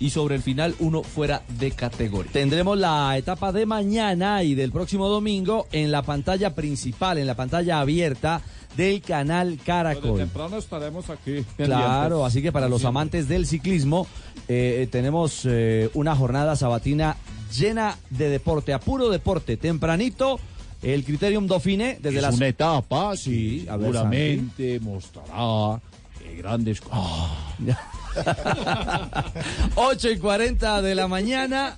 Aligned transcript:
y 0.00 0.10
sobre 0.10 0.36
el 0.36 0.42
final 0.42 0.74
uno 0.78 1.02
fuera 1.02 1.42
de 1.58 1.72
categoría. 1.72 2.32
Tendremos 2.32 2.78
la 2.78 3.16
etapa 3.16 3.52
de 3.52 3.66
mañana 3.66 4.42
y 4.42 4.54
del 4.54 4.72
próximo 4.72 5.08
domingo 5.08 5.66
en 5.72 5.90
la 5.90 6.02
pantalla 6.02 6.54
principal, 6.54 7.18
en 7.18 7.26
la 7.26 7.34
pantalla 7.34 7.80
abierta 7.80 8.42
del 8.76 9.00
canal 9.02 9.58
Caracol. 9.64 10.18
temprano 10.18 10.58
estaremos 10.58 11.10
aquí. 11.10 11.44
Claro, 11.56 12.24
así 12.24 12.42
que 12.42 12.52
para 12.52 12.68
los 12.68 12.84
amantes 12.84 13.28
del 13.28 13.46
ciclismo 13.46 14.06
eh, 14.46 14.88
tenemos 14.90 15.42
eh, 15.44 15.90
una 15.94 16.14
jornada 16.14 16.54
sabatina 16.54 17.16
llena 17.56 17.96
de 18.10 18.28
deporte, 18.28 18.72
a 18.72 18.80
puro 18.80 19.10
deporte, 19.10 19.56
tempranito. 19.56 20.38
El 20.80 21.02
Criterium 21.02 21.48
Dauphiné 21.48 21.98
desde 22.00 22.18
es 22.18 22.22
las 22.22 22.36
una 22.36 22.46
etapa, 22.46 23.16
sí, 23.16 23.66
ver, 23.66 23.80
seguramente 23.80 24.78
mostrará 24.78 25.80
eh, 26.24 26.36
grandes 26.36 26.80
cosas. 26.80 27.32
8 29.74 30.10
y 30.10 30.18
40 30.18 30.82
de 30.82 30.94
la 30.94 31.08
mañana. 31.08 31.76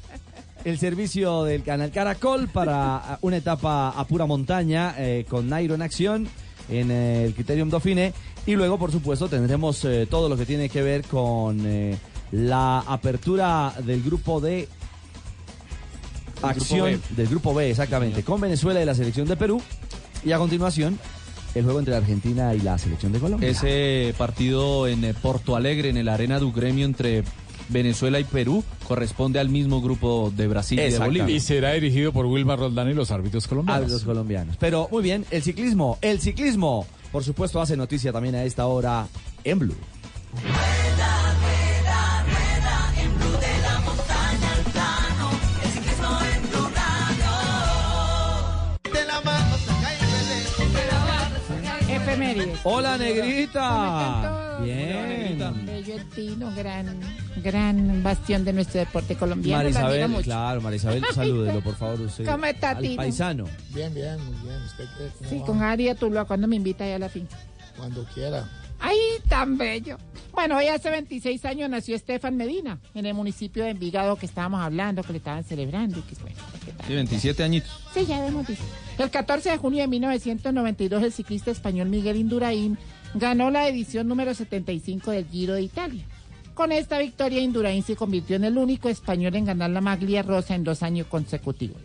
El 0.62 0.78
servicio 0.78 1.44
del 1.44 1.62
canal 1.62 1.90
Caracol 1.90 2.48
para 2.48 3.18
una 3.22 3.38
etapa 3.38 3.88
a 3.88 4.04
pura 4.04 4.26
montaña 4.26 4.94
eh, 4.98 5.24
con 5.28 5.48
Nairo 5.48 5.74
en 5.74 5.80
acción 5.80 6.28
en 6.70 6.90
eh, 6.90 7.24
el 7.24 7.34
Criterium 7.34 7.68
Dauphiné. 7.68 8.12
Y 8.46 8.54
luego, 8.54 8.78
por 8.78 8.90
supuesto, 8.90 9.28
tendremos 9.28 9.84
eh, 9.84 10.06
todo 10.08 10.28
lo 10.28 10.36
que 10.36 10.46
tiene 10.46 10.68
que 10.68 10.82
ver 10.82 11.04
con 11.04 11.60
eh, 11.66 11.96
la 12.32 12.80
apertura 12.80 13.74
del 13.84 14.02
grupo 14.02 14.40
de 14.40 14.68
acción 16.42 17.02
del 17.10 17.26
grupo 17.28 17.52
B, 17.52 17.70
exactamente, 17.70 18.22
con 18.22 18.40
Venezuela 18.40 18.80
y 18.80 18.86
la 18.86 18.94
selección 18.94 19.28
de 19.28 19.36
Perú. 19.36 19.60
Y 20.24 20.32
a 20.32 20.38
continuación, 20.38 20.98
el 21.54 21.64
juego 21.64 21.78
entre 21.78 21.94
Argentina 21.94 22.54
y 22.54 22.60
la 22.60 22.78
selección 22.78 23.12
de 23.12 23.18
Colombia. 23.18 23.48
Ese 23.48 24.14
partido 24.16 24.86
en 24.86 25.04
eh, 25.04 25.14
Porto 25.14 25.56
Alegre, 25.56 25.88
en 25.90 25.96
el 25.96 26.08
Arena 26.08 26.38
du 26.38 26.52
Gremio 26.52 26.86
entre 26.86 27.24
Venezuela 27.68 28.20
y 28.20 28.24
Perú, 28.24 28.64
corresponde 28.86 29.38
al 29.38 29.48
mismo 29.48 29.80
grupo 29.80 30.32
de 30.36 30.48
Brasil 30.48 30.78
y 30.78 30.90
de. 30.90 30.98
Bolivia. 30.98 31.34
Y 31.34 31.40
será 31.40 31.72
dirigido 31.72 32.12
por 32.12 32.26
Wilmar 32.26 32.58
Roldán 32.58 32.90
y 32.90 32.94
los 32.94 33.10
árbitros 33.10 33.46
colombianos. 33.46 33.90
los 33.90 34.04
colombianos. 34.04 34.56
Pero 34.58 34.88
muy 34.90 35.02
bien, 35.02 35.24
el 35.30 35.42
ciclismo, 35.42 35.98
el 36.00 36.20
ciclismo, 36.20 36.86
por 37.12 37.24
supuesto, 37.24 37.60
hace 37.60 37.76
noticia 37.76 38.12
también 38.12 38.34
a 38.34 38.44
esta 38.44 38.66
hora 38.66 39.06
en 39.44 39.58
Blue. 39.58 39.76
Hola, 52.64 52.92
¿Cómo 52.92 53.04
negrita. 53.04 54.58
Bien. 54.62 55.38
Bello 55.66 55.94
Tino, 56.14 56.52
gran, 56.54 57.00
gran 57.42 58.02
bastión 58.02 58.44
de 58.44 58.52
nuestro 58.52 58.80
deporte 58.80 59.16
colombiano. 59.16 59.62
Marisabel, 59.62 60.08
mucho. 60.08 60.22
claro, 60.24 60.60
Marisabel, 60.60 61.02
salúdelo, 61.14 61.60
por 61.60 61.76
favor, 61.76 62.00
usted. 62.02 62.26
¿Cómo 62.26 62.44
está, 62.46 62.70
al 62.70 62.82
Tino? 62.82 62.96
paisano. 62.96 63.44
Bien, 63.70 63.92
bien, 63.94 64.16
muy 64.24 64.36
bien. 64.42 64.62
¿Usted 64.64 64.84
qué? 64.98 65.08
¿Cómo 65.18 65.30
Sí, 65.30 65.38
va? 65.38 65.46
con 65.46 65.62
Ari 65.62 65.94
Tuluá, 65.94 66.24
cuando 66.26 66.46
me 66.46 66.56
invita 66.56 66.84
ahí 66.84 66.92
a 66.92 66.98
la 66.98 67.08
finca. 67.08 67.36
Cuando 67.76 68.04
quiera. 68.14 68.46
¡Ay, 68.80 68.98
tan 69.28 69.58
bello! 69.58 69.98
Bueno, 70.32 70.56
hoy 70.56 70.68
hace 70.68 70.90
26 70.90 71.44
años 71.44 71.68
nació 71.68 71.94
Estefan 71.94 72.36
Medina, 72.36 72.80
en 72.94 73.04
el 73.04 73.14
municipio 73.14 73.64
de 73.64 73.70
Envigado 73.70 74.16
que 74.16 74.26
estábamos 74.26 74.60
hablando, 74.60 75.02
que 75.02 75.12
le 75.12 75.18
estaban 75.18 75.44
celebrando. 75.44 75.98
Y 75.98 76.02
que, 76.02 76.14
bueno. 76.22 76.36
Sí, 76.86 76.94
27 76.94 77.42
añitos. 77.42 77.70
Sí, 77.92 78.06
ya 78.06 78.26
hemos 78.26 78.46
visto. 78.46 78.64
El 78.98 79.10
14 79.10 79.50
de 79.50 79.56
junio 79.58 79.80
de 79.82 79.88
1992, 79.88 81.02
el 81.02 81.12
ciclista 81.12 81.50
español 81.50 81.88
Miguel 81.88 82.16
Indurain 82.16 82.78
ganó 83.14 83.50
la 83.50 83.68
edición 83.68 84.08
número 84.08 84.34
75 84.34 85.10
del 85.10 85.26
Giro 85.26 85.54
de 85.54 85.62
Italia. 85.62 86.04
Con 86.54 86.72
esta 86.72 86.98
victoria, 86.98 87.40
Indurain 87.40 87.82
se 87.82 87.96
convirtió 87.96 88.36
en 88.36 88.44
el 88.44 88.56
único 88.56 88.88
español 88.88 89.34
en 89.34 89.44
ganar 89.44 89.70
la 89.70 89.80
maglia 89.80 90.22
rosa 90.22 90.54
en 90.54 90.64
dos 90.64 90.82
años 90.82 91.06
consecutivos. 91.06 91.80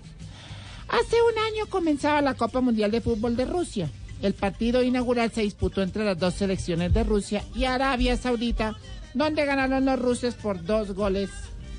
Hace 0.88 1.16
un 1.22 1.38
año 1.40 1.66
comenzaba 1.70 2.22
la 2.22 2.36
Copa 2.36 2.62
Mundial 2.62 2.92
de 2.92 3.02
Fútbol 3.02 3.36
de 3.36 3.46
Rusia. 3.46 3.90
El 4.21 4.33
partido 4.33 4.81
inaugural 4.81 5.31
se 5.31 5.42
disputó 5.42 5.81
entre 5.81 6.03
las 6.05 6.17
dos 6.17 6.33
selecciones 6.36 6.93
de 6.93 7.03
Rusia 7.03 7.43
y 7.55 7.65
Arabia 7.65 8.17
Saudita, 8.17 8.76
donde 9.14 9.45
ganaron 9.45 9.86
los 9.86 9.99
rusos 9.99 10.33
por 10.36 10.64
dos 10.64 10.93
goles 10.93 11.30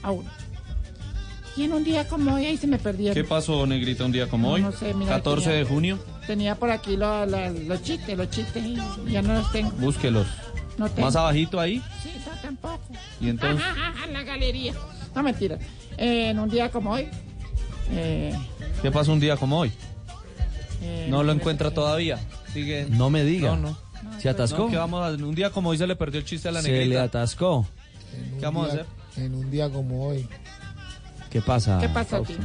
a 0.02 0.10
uno. 0.12 0.30
Y 1.56 1.64
en 1.64 1.72
un 1.72 1.84
día 1.84 2.06
como 2.06 2.34
hoy, 2.34 2.44
ahí 2.44 2.56
se 2.58 2.66
me 2.66 2.78
perdieron. 2.78 3.14
¿Qué 3.14 3.24
pasó, 3.24 3.66
Negrita, 3.66 4.04
un 4.04 4.12
día 4.12 4.28
como 4.28 4.48
No, 4.48 4.54
hoy? 4.54 4.62
no 4.62 4.72
sé, 4.72 4.92
mira, 4.92 5.12
14 5.12 5.44
tenía- 5.46 5.58
de 5.58 5.64
junio. 5.64 5.98
Tenía 6.26 6.54
por 6.54 6.70
aquí 6.70 6.96
lo- 6.98 7.24
los 7.24 7.82
chistes, 7.82 8.16
los 8.16 8.28
chistes, 8.30 8.62
y 8.64 8.76
ya 9.10 9.22
no 9.22 9.32
los 9.34 9.50
tengo. 9.52 9.70
Búsquelos. 9.78 10.26
No 10.76 10.88
tengo. 10.90 11.06
Más 11.06 11.16
abajito 11.16 11.58
ahí. 11.58 11.82
Sí, 12.02 12.10
no, 12.26 12.32
tampoco. 12.42 12.80
Y 13.22 13.30
entonces. 13.30 13.64
en 14.06 14.12
la 14.12 14.22
galería. 14.22 14.74
No, 15.14 15.22
mentira. 15.22 15.58
Eh, 15.96 16.28
en 16.30 16.38
un 16.38 16.50
día 16.50 16.70
como 16.70 16.90
hoy. 16.92 17.08
eh, 17.90 18.34
¿Qué 18.82 18.90
pasó 18.90 19.12
un 19.14 19.20
día 19.20 19.36
como 19.38 19.58
hoy? 19.60 19.72
Eh, 20.82 21.06
No 21.10 21.22
lo 21.22 21.32
encuentra 21.32 21.70
todavía. 21.72 22.18
Sigue. 22.52 22.86
No 22.90 23.10
me 23.10 23.24
diga. 23.24 23.50
No, 23.56 23.56
no. 23.56 23.78
¿Se 24.20 24.28
atascó? 24.28 24.64
No, 24.64 24.70
¿qué 24.70 24.76
vamos 24.76 25.02
a 25.04 25.10
Un 25.24 25.34
día 25.34 25.50
como 25.50 25.70
hoy 25.70 25.78
se 25.78 25.86
le 25.86 25.96
perdió 25.96 26.20
el 26.20 26.26
chiste 26.26 26.48
a 26.48 26.52
la 26.52 26.62
Se 26.62 26.70
le 26.70 26.78
negrita. 26.80 27.02
atascó. 27.04 27.66
En 28.14 28.32
un 28.34 28.38
¿Qué 28.38 28.44
vamos 28.44 28.68
a 28.68 28.72
día- 28.72 28.82
hacer? 29.12 29.24
En 29.24 29.34
un 29.34 29.50
día 29.50 29.70
como 29.70 30.06
hoy. 30.06 30.28
¿Qué 31.30 31.40
pasa? 31.42 31.78
¿Qué 31.80 31.88
pasa, 31.88 32.22
tío? 32.22 32.36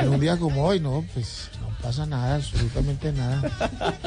En 0.00 0.08
un 0.08 0.20
día 0.20 0.36
como 0.38 0.64
hoy, 0.64 0.80
no, 0.80 1.04
pues 1.14 1.50
pasa 1.82 2.06
nada, 2.06 2.36
absolutamente 2.36 3.12
nada. 3.12 3.42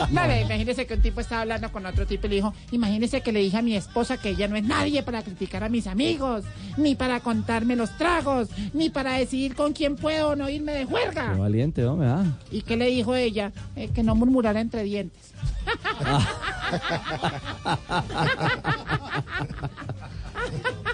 Vale, 0.11 0.41
imagínese 0.41 0.85
que 0.85 0.93
un 0.95 1.01
tipo 1.01 1.21
estaba 1.21 1.41
hablando 1.41 1.71
con 1.71 1.85
otro 1.85 2.05
tipo 2.05 2.27
y 2.27 2.29
le 2.29 2.35
dijo, 2.37 2.53
imagínese 2.71 3.21
que 3.21 3.31
le 3.31 3.39
dije 3.39 3.57
a 3.57 3.61
mi 3.61 3.75
esposa 3.75 4.17
que 4.17 4.29
ella 4.29 4.47
no 4.47 4.55
es 4.55 4.63
nadie 4.63 5.03
para 5.03 5.21
criticar 5.23 5.63
a 5.63 5.69
mis 5.69 5.87
amigos, 5.87 6.43
ni 6.77 6.95
para 6.95 7.19
contarme 7.19 7.75
los 7.75 7.95
tragos, 7.97 8.49
ni 8.73 8.89
para 8.89 9.13
decidir 9.13 9.55
con 9.55 9.73
quién 9.73 9.95
puedo 9.95 10.29
o 10.29 10.35
no 10.35 10.49
irme 10.49 10.71
de 10.73 10.79
Qué 10.81 10.85
juerga. 10.85 11.33
valiente, 11.33 11.81
¿no? 11.81 11.97
¿Verdad? 11.97 12.25
¿Y 12.51 12.61
qué 12.61 12.77
le 12.77 12.87
dijo 12.87 13.15
ella? 13.15 13.51
Eh, 13.75 13.89
que 13.93 14.03
no 14.03 14.15
murmurara 14.15 14.61
entre 14.61 14.83
dientes. 14.83 15.33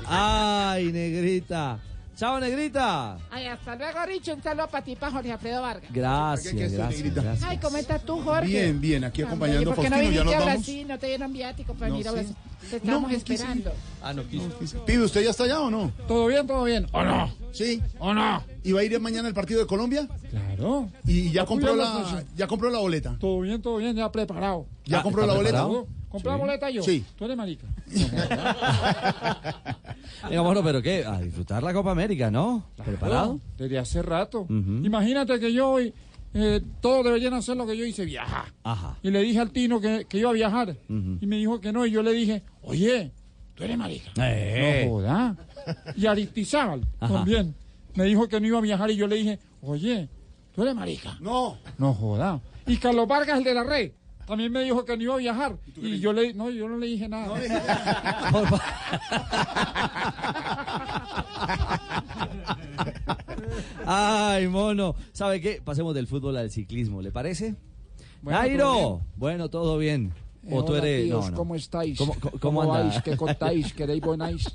Ay, 0.06 0.92
negrita. 0.92 1.80
Chao, 2.20 2.38
negrita. 2.38 3.18
Ay, 3.32 3.46
hasta 3.46 3.78
luego, 3.78 3.98
Richo. 4.06 4.34
Un 4.34 4.44
saludo 4.44 4.68
para 4.68 4.84
ti, 4.84 4.94
para 4.98 5.14
Jorge 5.14 5.32
Alfredo 5.32 5.62
Vargas. 5.62 5.90
Gracias, 5.94 6.54
¿Qué- 6.54 6.60
gracias, 6.68 6.90
negrita? 6.90 7.22
gracias. 7.22 7.50
Ay, 7.50 7.58
¿cómo 7.60 7.78
estás 7.78 8.04
tú, 8.04 8.20
Jorge? 8.22 8.46
Bien, 8.46 8.82
bien, 8.82 9.04
aquí 9.06 9.22
acompañando 9.22 9.72
a 9.72 9.76
¿Por 9.76 9.86
qué 9.86 9.90
no 9.90 9.96
Faustino, 9.96 10.16
ya 10.18 10.24
nos 10.26 10.34
vamos. 10.34 10.46
Brasil? 10.54 10.88
No 10.90 11.00
te 11.00 11.08
dieron 11.08 11.32
viático 11.32 11.74
para 11.76 11.88
No, 11.88 11.94
venir 11.94 12.08
a 12.08 12.12
sí. 12.12 12.16
Brasil. 12.18 12.36
Te 12.72 12.82
No, 12.92 13.08
quise. 13.08 13.16
esperando. 13.34 13.72
Ah, 14.04 14.14
no 14.14 14.24
quiso. 14.28 14.50
Pibe, 14.86 15.04
¿usted 15.06 15.24
ya 15.24 15.30
está 15.30 15.46
allá 15.46 15.62
o 15.62 15.72
no? 15.72 15.94
¿Todo 16.10 16.28
bien, 16.28 16.46
todo 16.46 16.66
bien? 16.66 16.88
¿O 16.92 17.04
no? 17.06 17.34
Sí. 17.54 17.82
¿O 18.00 18.14
no? 18.14 18.44
¿Y 18.66 18.74
va 18.74 18.82
a 18.82 18.84
ir 18.84 19.00
mañana 19.00 19.30
al 19.30 19.34
partido 19.34 19.62
de 19.62 19.66
Colombia? 19.68 20.06
Claro. 20.30 20.90
¿Y 21.06 21.32
ya 21.32 21.46
compró 21.46 21.74
la, 21.74 22.26
ya 22.36 22.48
compró 22.48 22.70
la 22.70 22.80
boleta? 22.80 23.16
Todo 23.18 23.40
bien, 23.40 23.62
todo 23.62 23.78
bien, 23.78 23.96
ya 23.96 24.12
preparado. 24.12 24.66
¿Ya 24.84 25.00
Ah, 25.00 25.04
compró 25.04 25.22
¿está 25.22 25.34
la 25.34 25.38
boleta? 25.40 25.68
Preparado? 26.10 26.12
¿Compré 26.12 26.32
la 26.32 26.38
boleta 26.38 26.70
yo? 26.70 26.84
Sí. 26.84 27.06
Tú 27.16 27.26
eres 27.26 27.38
marica. 27.38 27.68
Venga, 30.30 30.42
bueno, 30.42 30.64
pero 30.64 30.82
¿qué? 30.82 31.06
A 31.06 31.20
disfrutar 31.22 31.64
la 31.64 31.74
Copa 31.74 31.92
América, 31.92 32.30
¿no? 32.32 32.66
¿Preparado? 32.84 33.34
No, 33.34 33.42
Desde 33.58 33.80
hace 33.80 34.02
rato. 34.02 34.46
Imagínate 34.50 35.40
que 35.40 35.54
yo 35.54 35.70
hoy, 35.72 35.94
eh, 36.34 36.62
todos 36.82 37.06
deberían 37.06 37.34
hacer 37.34 37.58
lo 37.58 37.66
que 37.66 37.78
yo 37.78 37.86
hice, 37.86 38.06
viajar. 38.06 38.46
Ajá. 38.64 38.98
Y 39.02 39.12
le 39.12 39.22
dije 39.22 39.40
al 39.40 39.52
Tino 39.52 39.80
que, 39.80 40.06
que 40.08 40.18
iba 40.20 40.30
a 40.30 40.34
viajar. 40.34 40.76
Y 40.88 41.26
me 41.26 41.38
dijo 41.38 41.60
que 41.60 41.72
no. 41.72 41.86
Y 41.86 41.92
yo 41.92 42.04
le 42.04 42.12
dije, 42.14 42.44
oye, 42.64 43.12
tú 43.56 43.64
eres 43.64 43.78
marica. 43.78 44.12
Eh. 44.18 44.84
No 44.86 44.92
joda. 44.94 45.36
Y 45.96 46.06
Aristizábal 46.06 46.86
también. 47.00 47.56
Me 47.96 48.06
dijo 48.06 48.28
que 48.28 48.40
no 48.40 48.48
iba 48.48 48.58
a 48.58 48.62
viajar 48.62 48.90
y 48.92 48.96
yo 48.96 49.08
le 49.08 49.16
dije, 49.18 49.40
oye, 49.62 50.10
tú 50.54 50.64
eres 50.64 50.76
marica. 50.76 51.18
No. 51.22 51.58
No 51.78 51.94
joda. 51.94 52.40
Y 52.68 52.78
Carlos 52.78 53.08
Vargas, 53.08 53.40
el 53.40 53.44
de 53.44 53.54
la 53.54 53.64
red, 53.64 53.92
también 54.30 54.52
me 54.52 54.64
dijo 54.64 54.86
que 54.86 54.96
no 54.96 55.04
iba 55.04 55.14
a 55.16 55.18
viajar. 55.18 55.58
Y, 55.76 56.00
yo 56.00 56.14
le 56.14 56.34
no, 56.34 56.50
yo 56.52 56.70
no 56.70 56.78
le 56.78 56.86
dije 56.88 57.10
nada. 57.10 57.28
Por 58.32 58.48
fa- 58.48 58.62
Ay, 63.86 64.48
mono. 64.48 64.96
¿Sabe 65.14 65.42
qué? 65.42 65.62
Pasemos 65.64 65.94
del 65.96 66.08
fútbol 66.08 66.38
al 66.38 66.52
ciclismo, 66.52 67.02
¿le 67.02 67.12
parece? 67.12 67.56
Bueno, 68.22 68.40
Nairo. 68.40 68.64
todo 68.66 69.02
Bueno, 69.18 69.50
todo 69.50 69.78
bien. 69.78 70.14
Eh, 70.46 70.50
O 70.54 70.64
tú 70.64 70.74
hola, 70.74 70.84
eres. 70.88 71.06
tíos, 71.06 71.26
no, 71.26 71.32
no. 71.32 71.38
¿Cómo 71.38 71.56
estáis? 71.56 71.98
¿Cómo, 71.98 72.16
cómo- 72.20 72.40
cómo 72.40 72.68
vais? 72.68 73.02
¿Qué 73.02 73.18
contáis? 73.18 73.74
¿Queréis 73.74 74.02
buenáis? 74.02 74.46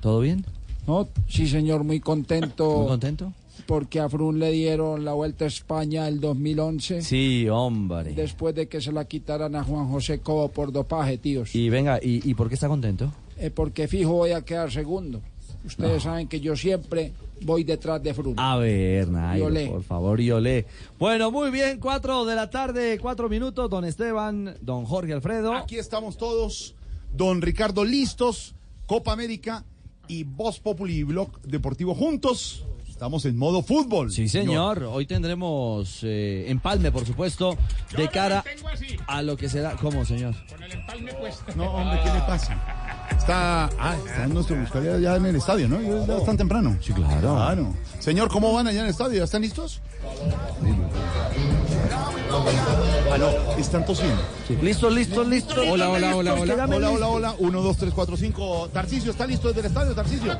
¿Todo 0.00 0.20
bien? 0.20 0.44
No, 0.86 1.08
sí, 1.28 1.46
señor, 1.48 1.84
muy 1.84 2.00
contento. 2.00 2.78
¿Muy 2.78 2.86
contento? 2.88 3.32
Porque 3.66 4.00
a 4.00 4.08
Frun 4.08 4.38
le 4.38 4.52
dieron 4.52 5.04
la 5.04 5.12
Vuelta 5.12 5.44
a 5.44 5.48
España 5.48 6.06
el 6.08 6.20
2011. 6.20 7.02
Sí, 7.02 7.48
hombre. 7.48 8.12
Después 8.14 8.54
de 8.54 8.68
que 8.68 8.80
se 8.80 8.92
la 8.92 9.06
quitaran 9.06 9.56
a 9.56 9.64
Juan 9.64 9.88
José 9.88 10.20
Cobo 10.20 10.48
por 10.48 10.72
dopaje, 10.72 11.18
tíos. 11.18 11.54
Y 11.54 11.68
venga, 11.68 11.98
¿y, 12.02 12.28
y 12.28 12.34
por 12.34 12.48
qué 12.48 12.54
está 12.54 12.68
contento? 12.68 13.12
Eh, 13.38 13.50
porque 13.50 13.88
fijo 13.88 14.12
voy 14.12 14.30
a 14.30 14.42
quedar 14.42 14.70
segundo. 14.70 15.20
Ustedes 15.64 16.04
saben 16.04 16.28
que 16.28 16.38
yo 16.38 16.54
siempre 16.54 17.12
voy 17.42 17.64
detrás 17.64 18.00
de 18.02 18.14
Frun. 18.14 18.38
A 18.38 18.56
ver, 18.56 19.08
Nairo, 19.08 19.50
por 19.72 19.82
favor, 19.82 20.20
Yolé. 20.20 20.64
Bueno, 20.98 21.32
muy 21.32 21.50
bien, 21.50 21.80
cuatro 21.80 22.24
de 22.24 22.36
la 22.36 22.48
tarde, 22.50 22.98
cuatro 23.00 23.28
minutos, 23.28 23.68
don 23.68 23.84
Esteban, 23.84 24.56
don 24.60 24.84
Jorge 24.84 25.12
Alfredo. 25.12 25.52
Aquí 25.54 25.76
estamos 25.76 26.16
todos 26.16 26.76
Don 27.16 27.42
Ricardo 27.42 27.84
listos, 27.84 28.54
Copa 28.86 29.12
América 29.12 29.64
y 30.06 30.22
Voz 30.24 30.60
Populi 30.60 30.98
y 30.98 31.02
Blog 31.02 31.40
Deportivo 31.42 31.94
juntos. 31.94 32.64
Estamos 32.96 33.26
en 33.26 33.36
modo 33.36 33.60
fútbol. 33.60 34.10
Sí, 34.10 34.26
señor. 34.26 34.84
Hoy 34.84 35.04
tendremos 35.04 36.00
eh, 36.02 36.46
empalme, 36.48 36.90
por 36.90 37.04
supuesto, 37.04 37.54
de 37.94 38.08
cara 38.08 38.42
tengo 38.42 38.68
así, 38.68 38.96
a 39.06 39.20
lo 39.20 39.36
que 39.36 39.50
será. 39.50 39.76
¿Cómo, 39.76 40.06
señor? 40.06 40.34
con 40.48 40.62
el 40.62 40.72
empalme 40.72 41.12
puesto. 41.12 41.44
No, 41.56 41.72
hombre, 41.72 42.00
¿qué 42.02 42.10
le 42.10 42.20
pasa? 42.20 42.54
Está, 43.10 43.66
ah, 43.78 43.96
está 44.02 44.24
en 44.24 44.32
nuestro 44.32 44.56
buscaría 44.56 44.98
ya 44.98 45.16
en 45.16 45.26
el 45.26 45.36
estadio, 45.36 45.68
¿no? 45.68 46.06
Ya 46.06 46.16
están 46.16 46.38
temprano. 46.38 46.78
Sí, 46.80 46.94
claro. 46.94 47.34
Claro. 47.34 47.74
Señor, 47.98 48.30
¿cómo 48.30 48.54
van 48.54 48.66
allá 48.66 48.78
en 48.78 48.86
el 48.86 48.92
estadio? 48.92 49.18
¿Ya 49.18 49.24
están 49.24 49.42
listos? 49.42 49.82
No, 53.18 53.58
están 53.58 53.84
tosiendo. 53.84 54.22
Listo, 54.62 54.88
listo, 54.88 55.22
listo. 55.22 55.54
Hola, 55.70 55.90
hola, 55.90 56.16
hola, 56.16 56.32
hola. 56.32 56.54
Hola, 56.66 56.90
hola, 56.90 57.08
hola. 57.08 57.34
Uno, 57.40 57.60
dos, 57.60 57.76
tres, 57.76 57.92
cuatro, 57.92 58.16
cinco. 58.16 58.70
Tarcisio, 58.72 59.10
¿está 59.10 59.26
listo 59.26 59.48
desde 59.48 59.60
el 59.60 59.66
estadio, 59.66 59.94
Tarcisio? 59.94 60.32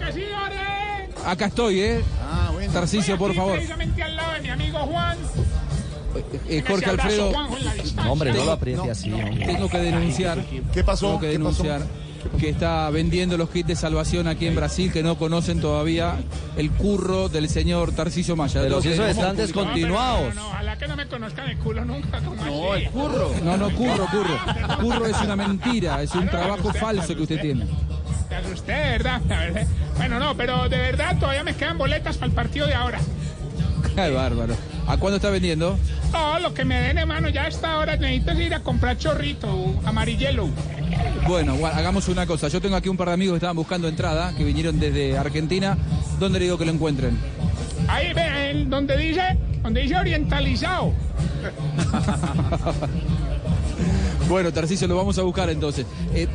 Acá 1.26 1.46
estoy, 1.46 1.81
¿eh? 1.81 2.02
Ah, 2.23 2.50
bueno. 2.52 2.73
Tarcicio, 2.73 3.19
por 3.19 3.31
Aquí, 3.31 3.38
favor. 3.38 3.55
Precisamente 3.55 4.02
al 4.02 4.17
lado 4.17 4.32
de 4.34 4.40
mi 4.43 4.49
amigo 4.49 4.78
Juan. 4.78 5.19
Eh, 6.49 6.62
Jorge 6.67 6.87
Alfredo. 6.90 7.32
No, 7.32 8.12
hombre, 8.12 8.31
no 8.31 8.37
Tengo- 8.37 8.46
lo 8.46 8.52
apriete 8.52 8.90
así, 8.90 9.12
hombre. 9.12 9.44
tengo 9.46 9.69
que 9.69 9.78
denunciar. 9.78 10.38
¿Qué 10.73 10.82
pasó? 10.84 11.06
Tengo 11.08 11.20
que 11.20 11.26
denunciar 11.28 11.82
que 12.40 12.49
está 12.49 12.90
vendiendo 12.90 13.37
los 13.37 13.50
kits 13.50 13.69
de 13.69 13.76
salvación 13.76 14.26
aquí 14.26 14.46
en 14.46 14.56
Brasil 14.56 14.90
que 14.93 15.02
no 15.02 15.17
conocen 15.17 15.61
todavía 15.61 16.17
el 16.56 16.70
curro 16.73 17.28
del 17.28 17.49
señor 17.49 17.93
Tarcisio 17.93 18.34
Maya. 18.34 18.62
Pero 18.62 18.81
si 18.82 18.88
eso 18.88 19.06
están 19.06 19.37
No, 19.37 19.43
descontinuados. 19.43 20.20
pero 20.23 20.34
No, 20.34 20.40
no, 20.43 20.49
ojalá 20.49 20.78
que 20.78 20.88
no 20.88 20.96
me 20.96 21.06
conozcan 21.06 21.49
el 21.50 21.58
culo 21.58 21.84
nunca. 21.84 22.20
Como 22.20 22.44
no, 22.44 22.75
el 22.75 22.88
Curro. 22.90 23.31
No, 23.44 23.56
no, 23.56 23.70
curro, 23.75 24.06
curro. 24.11 24.38
Curro 24.81 25.06
es 25.06 25.20
una 25.20 25.37
mentira, 25.37 26.02
es 26.02 26.14
un 26.14 26.26
trabajo 26.28 26.73
falso 26.73 27.14
que 27.14 27.23
usted 27.23 27.40
tiene. 27.40 27.67
Te 28.28 28.34
asusté, 28.34 28.73
¿verdad? 28.73 29.20
Verdad. 29.25 29.67
Bueno, 29.96 30.19
no, 30.19 30.37
pero 30.37 30.69
de 30.69 30.78
verdad 30.78 31.17
todavía 31.19 31.44
me 31.44 31.55
quedan 31.55 31.78
boletas 31.78 32.17
para 32.17 32.26
el 32.28 32.32
partido 32.32 32.67
de 32.67 32.75
ahora. 32.75 32.99
Qué 33.94 34.11
bárbaro. 34.11 34.55
¿A 34.87 34.96
cuándo 34.99 35.17
está 35.17 35.31
vendiendo? 35.31 35.78
Todo 36.12 36.38
lo 36.38 36.55
que 36.55 36.64
me 36.64 36.78
den, 36.81 36.99
hermano, 36.99 37.28
ya 37.28 37.44
a 37.44 37.49
esta 37.49 37.78
hora 37.78 37.96
necesito 37.96 38.32
ir 38.40 38.55
a 38.55 38.61
comprar 38.61 38.99
chorrito 38.99 39.75
amarillelo. 39.84 40.49
Bueno, 41.26 41.56
hagamos 41.67 42.08
una 42.08 42.26
cosa. 42.26 42.49
Yo 42.49 42.61
tengo 42.61 42.76
aquí 42.76 42.88
un 42.88 42.96
par 42.96 43.08
de 43.08 43.14
amigos 43.14 43.34
que 43.34 43.38
estaban 43.38 43.56
buscando 43.56 43.88
entrada, 43.88 44.34
que 44.37 44.44
vinieron 44.44 44.78
desde 44.78 45.19
Argentina. 45.19 45.76
¿Dónde 46.20 46.38
le 46.38 46.44
digo 46.44 46.58
que 46.58 46.64
lo 46.64 46.73
encuentren? 46.73 47.19
Ahí 47.88 48.12
ve, 48.12 48.64
donde 48.69 48.96
dice, 48.96 49.38
donde 49.62 49.82
dice 49.82 49.96
orientalizado. 49.96 50.93
Bueno, 54.28 54.52
Tarcisio, 54.52 54.88
lo 54.88 54.96
vamos 54.96 55.19
a 55.19 55.23
buscar 55.23 55.50
entonces. 55.50 55.87
Eh, 56.14 56.26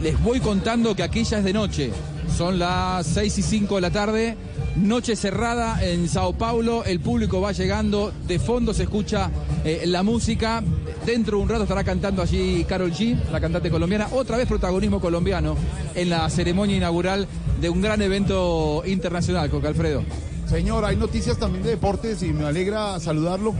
les 0.00 0.20
voy 0.22 0.40
contando 0.40 0.94
que 0.94 1.02
aquí 1.02 1.24
ya 1.24 1.38
es 1.38 1.44
de 1.44 1.52
noche. 1.52 1.90
Son 2.36 2.58
las 2.58 3.06
6 3.06 3.38
y 3.38 3.42
5 3.42 3.74
de 3.74 3.80
la 3.80 3.90
tarde. 3.90 4.36
Noche 4.76 5.16
cerrada 5.16 5.84
en 5.84 6.08
Sao 6.08 6.32
Paulo. 6.32 6.84
El 6.84 7.00
público 7.00 7.40
va 7.40 7.52
llegando. 7.52 8.12
De 8.26 8.38
fondo 8.38 8.72
se 8.72 8.84
escucha 8.84 9.30
eh, 9.64 9.82
la 9.86 10.02
música. 10.02 10.62
Dentro 11.04 11.36
de 11.36 11.42
un 11.42 11.48
rato 11.48 11.64
estará 11.64 11.82
cantando 11.82 12.22
allí 12.22 12.64
Carol 12.64 12.92
G, 12.92 13.18
la 13.30 13.40
cantante 13.40 13.70
colombiana. 13.70 14.08
Otra 14.12 14.36
vez 14.36 14.46
protagonismo 14.46 15.00
colombiano 15.00 15.56
en 15.94 16.10
la 16.10 16.30
ceremonia 16.30 16.76
inaugural 16.76 17.26
de 17.60 17.68
un 17.68 17.82
gran 17.82 18.00
evento 18.02 18.82
internacional, 18.86 19.50
Coca 19.50 19.68
Alfredo. 19.68 20.04
Señor, 20.48 20.84
hay 20.84 20.96
noticias 20.96 21.38
también 21.38 21.64
de 21.64 21.70
deportes 21.70 22.22
y 22.22 22.32
me 22.32 22.44
alegra 22.44 23.00
saludarlo. 23.00 23.54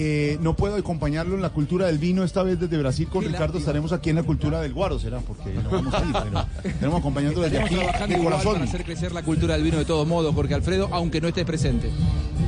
Eh, 0.00 0.38
no 0.40 0.54
puedo 0.54 0.76
acompañarlo 0.76 1.34
en 1.34 1.42
la 1.42 1.50
cultura 1.50 1.86
del 1.86 1.98
vino 1.98 2.22
esta 2.22 2.44
vez 2.44 2.60
desde 2.60 2.78
Brasil 2.78 3.08
con 3.08 3.24
Ricardo. 3.24 3.58
Estaremos 3.58 3.92
aquí 3.92 4.10
en 4.10 4.16
la 4.16 4.22
cultura 4.22 4.60
del 4.60 4.72
guaro, 4.72 4.98
será, 5.00 5.18
porque 5.18 5.52
no 5.52 5.68
vamos 5.68 5.92
a 5.92 5.98
ir, 6.04 6.12
pero 6.12 6.46
estaremos 6.64 7.00
acompañando 7.00 7.40
desde 7.40 7.58
aquí 7.58 7.74
de 7.74 8.18
corazón. 8.22 8.52
para 8.54 8.64
hacer 8.64 8.84
crecer 8.84 9.10
la 9.10 9.24
cultura 9.24 9.54
del 9.54 9.64
vino 9.64 9.76
de 9.76 9.84
todos 9.84 10.06
modos, 10.06 10.32
porque 10.36 10.54
Alfredo, 10.54 10.88
aunque 10.92 11.20
no 11.20 11.26
estés 11.26 11.44
presente. 11.44 11.90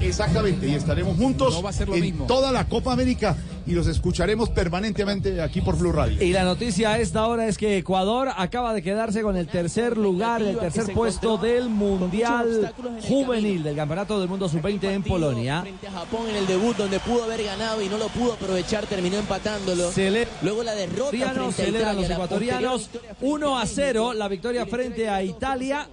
Exactamente, 0.00 0.68
y 0.68 0.74
estaremos 0.74 1.16
juntos 1.16 1.52
No 1.54 1.62
va 1.62 1.70
a 1.70 1.72
ser 1.72 1.88
lo 1.88 1.96
en 1.96 2.00
mismo. 2.02 2.26
toda 2.26 2.52
la 2.52 2.66
Copa 2.68 2.92
América 2.92 3.36
y 3.70 3.74
los 3.74 3.86
escucharemos 3.86 4.50
permanentemente 4.50 5.40
aquí 5.40 5.60
por 5.60 5.78
Blue 5.78 5.92
Radio. 5.92 6.22
Y 6.22 6.32
la 6.32 6.42
noticia 6.44 6.90
a 6.92 6.98
esta 6.98 7.26
hora 7.26 7.46
es 7.46 7.56
que 7.56 7.76
Ecuador 7.78 8.28
acaba 8.36 8.74
de 8.74 8.82
quedarse 8.82 9.22
con 9.22 9.36
el 9.36 9.46
tercer 9.46 9.96
lugar, 9.96 10.42
el 10.42 10.58
tercer 10.58 10.92
puesto 10.92 11.36
del 11.36 11.68
Mundial 11.68 12.72
Juvenil 13.06 13.62
del 13.62 13.76
Campeonato 13.76 14.18
del 14.18 14.28
Mundo 14.28 14.48
Sub-20 14.48 14.84
en 14.90 15.02
Polonia. 15.02 15.62
Frente 15.62 15.86
a 15.86 15.92
Japón 15.92 16.28
en 16.28 16.36
el 16.36 16.46
debut 16.46 16.76
donde 16.76 16.98
pudo 17.00 17.24
haber 17.24 17.44
ganado 17.44 17.80
y 17.82 17.88
no 17.88 17.96
lo 17.98 18.08
pudo 18.08 18.32
aprovechar, 18.32 18.86
terminó 18.86 19.18
empatándolo. 19.18 19.90
Cele- 19.92 20.26
Luego 20.42 20.62
la 20.64 20.74
derrota 20.74 21.10
frente 21.10 21.62
a 21.62 21.68
Italia, 21.68 21.92
los 21.92 22.08
la 22.08 22.14
ecuatorianos 22.14 22.72
posterior 22.82 23.02
victoria 23.02 23.14
frente 23.14 23.26
1 23.26 23.56
a 23.56 23.60
al 23.62 23.68
0 23.68 24.00
México. 24.04 24.14
la 24.18 24.28
victoria 24.28 24.66
frente 24.66 25.08
a 25.08 25.22
Italia. 25.22 25.88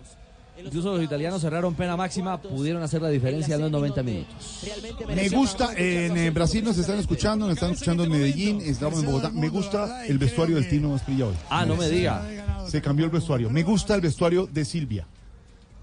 Incluso 0.63 0.95
los 0.95 1.04
italianos 1.04 1.42
cerraron 1.42 1.75
pena 1.75 1.95
máxima, 1.95 2.42
pudieron 2.42 2.81
hacer 2.83 3.01
la 3.01 3.09
diferencia 3.09 3.56
en 3.56 3.62
los 3.62 3.71
90 3.71 4.04
minutos. 4.04 4.63
Me 5.07 5.30
gusta, 5.30 5.68
goles 5.68 5.80
en 5.81 6.18
eh, 6.18 6.30
Brasil 6.31 6.63
nos 6.63 6.77
están 6.77 6.98
escuchando, 7.00 7.45
nos 7.48 7.56
están 7.56 7.71
escuchando 7.71 8.04
en 8.04 8.12
Medellín, 8.12 8.62
estamos 8.62 9.00
en 9.00 9.06
Bogotá. 9.06 9.30
Me 9.30 9.50
gusta 9.50 10.06
el 10.07 10.18
vestuario 10.18 10.56
del 10.56 10.68
Tino 10.69 10.94
Asprilla 10.95 11.27
hoy. 11.27 11.36
Ah, 11.50 11.65
no 11.65 11.75
me 11.75 11.89
diga. 11.89 12.24
Se 12.68 12.81
cambió 12.81 13.06
el 13.06 13.12
vestuario. 13.12 13.50
Me 13.50 13.63
gusta 13.63 13.95
el 13.95 14.01
vestuario 14.01 14.48
de 14.48 14.65
Silvia. 14.65 15.07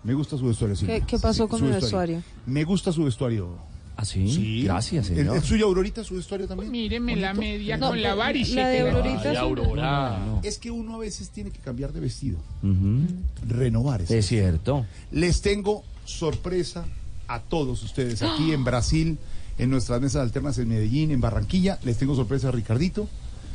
Me 0.03 0.13
gusta 0.13 0.37
su 0.37 0.47
vestuario, 0.47 0.77
Silvia. 0.77 1.01
¿Qué- 1.01 1.07
qué 1.07 1.19
pasó 1.19 1.49
con 1.49 1.59
su 1.61 1.65
mi 1.65 1.71
vestuario? 1.73 2.23
Me 2.45 2.65
gusta 2.65 2.93
su 2.93 3.05
vestuario. 3.05 3.57
¿Ah, 3.97 4.05
sí? 4.05 4.63
Gracias, 4.65 5.09
¿El, 5.11 5.17
señor. 5.19 5.37
el 5.37 5.43
suyo, 5.43 5.67
Aurorita, 5.67 6.03
su 6.03 6.17
vestuario 6.17 6.49
también? 6.49 6.71
Míreme 6.71 7.15
la 7.17 7.33
media 7.33 7.77
No, 7.77 7.91
con 7.91 8.03
la 8.03 8.15
varice. 8.15 8.55
la 8.57 8.69
de 8.69 8.81
Aurorita 8.81 9.33
es 9.33 9.39
un- 9.43 10.41
Es 10.43 10.59
que 10.59 10.71
uno 10.71 10.97
a 10.97 10.99
veces 10.99 11.31
tiene 11.31 11.51
que 11.51 11.61
cambiar 11.61 11.93
de 11.93 12.01
vestido. 12.01 12.37
Ujú. 12.63 13.07
Renovar 13.49 14.03
ese. 14.03 14.19
Es 14.19 14.27
cierto. 14.27 14.85
Les 15.13 15.41
tengo 15.43 15.85
sorpresa 16.05 16.85
a 17.29 17.41
todos 17.41 17.83
ustedes 17.83 18.21
aquí 18.23 18.53
en 18.53 18.65
Brasil, 18.65 19.17
en 19.59 19.71
nuestras 19.71 20.01
mesas 20.01 20.23
alternas 20.23 20.59
en 20.59 20.69
Medellín, 20.69 21.11
en 21.13 21.21
Barranquilla. 21.21 21.79
Les 21.85 21.97
tengo 21.97 22.15
sorpresa 22.17 22.49
a 22.49 22.51
Ricardito. 22.53 23.09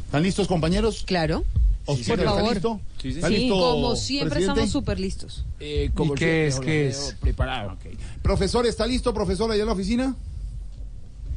¿Están 0.05 0.23
listos, 0.23 0.47
compañeros? 0.47 1.03
Claro. 1.05 1.43
Oscar, 1.85 2.17
Por 2.17 2.19
¿está 2.19 2.35
favor. 2.35 2.79
Sí, 3.01 3.11
listo, 3.13 3.55
como 3.55 3.95
siempre 3.95 4.29
presidente? 4.29 4.61
estamos 4.61 4.71
súper 4.71 4.99
listos. 4.99 5.45
Eh, 5.59 5.89
¿Y 5.97 6.13
qué 6.13 6.47
es? 6.47 6.59
¿Qué 6.59 6.87
es? 6.87 7.15
Preparado. 7.19 7.75
Profesor, 8.21 8.65
¿está 8.67 8.85
listo, 8.85 9.13
profesor, 9.13 9.49
allá 9.51 9.61
en 9.61 9.67
la 9.67 9.73
oficina? 9.73 10.15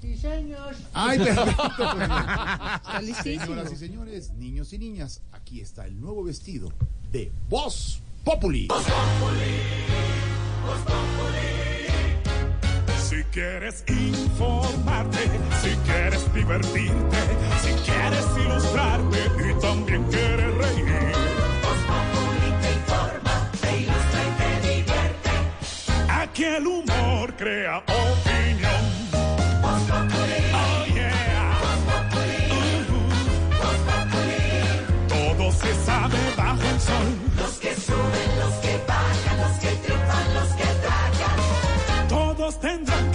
Sí, 0.02 0.16
señor. 0.16 0.75
Ay, 0.94 1.16
perfecto. 1.16 1.62
Señoras 3.22 3.72
y 3.72 3.76
señores, 3.76 4.32
niños 4.32 4.72
y 4.72 4.78
niñas, 4.78 5.22
aquí 5.31 5.60
está 5.60 5.87
el 5.87 6.00
nuevo 6.00 6.25
vestido 6.25 6.72
de 7.12 7.31
Voz 7.49 8.02
Populi. 8.25 8.66
Si 13.00 13.22
quieres 13.31 13.84
informarte, 13.86 15.19
si 15.62 15.70
quieres 15.86 16.34
divertirte, 16.34 17.19
si 17.62 17.72
quieres 17.84 18.27
ilustrarte 18.44 19.20
y 19.38 19.60
también 19.60 20.03
quieres 20.10 20.55
reír. 20.56 21.12
te 22.60 22.72
informa, 22.72 23.50
te 23.60 23.79
ilustra 23.79 24.20
y 24.27 24.31
te 24.36 24.69
divierte. 24.69 25.31
Aquí 26.08 26.43
el 26.43 26.67
humor 26.67 27.36
crea 27.36 27.79
opinión. 27.79 28.61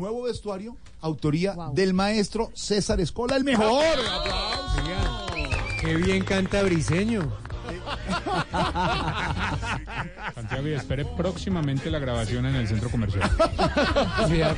Nuevo 0.00 0.22
vestuario, 0.22 0.78
autoría 1.02 1.54
del 1.74 1.92
maestro 1.92 2.50
César 2.54 3.02
Escola, 3.02 3.36
el 3.36 3.44
mejor. 3.44 3.84
Qué 5.78 5.94
bien 5.94 6.24
canta 6.24 6.62
Briseño. 6.62 7.30
Santiago, 10.34 10.68
y 10.68 10.72
espere 10.72 11.04
próximamente 11.04 11.90
la 11.90 11.98
grabación 11.98 12.46
en 12.46 12.56
el 12.56 12.68
centro 12.68 12.90
comercial. 12.90 13.30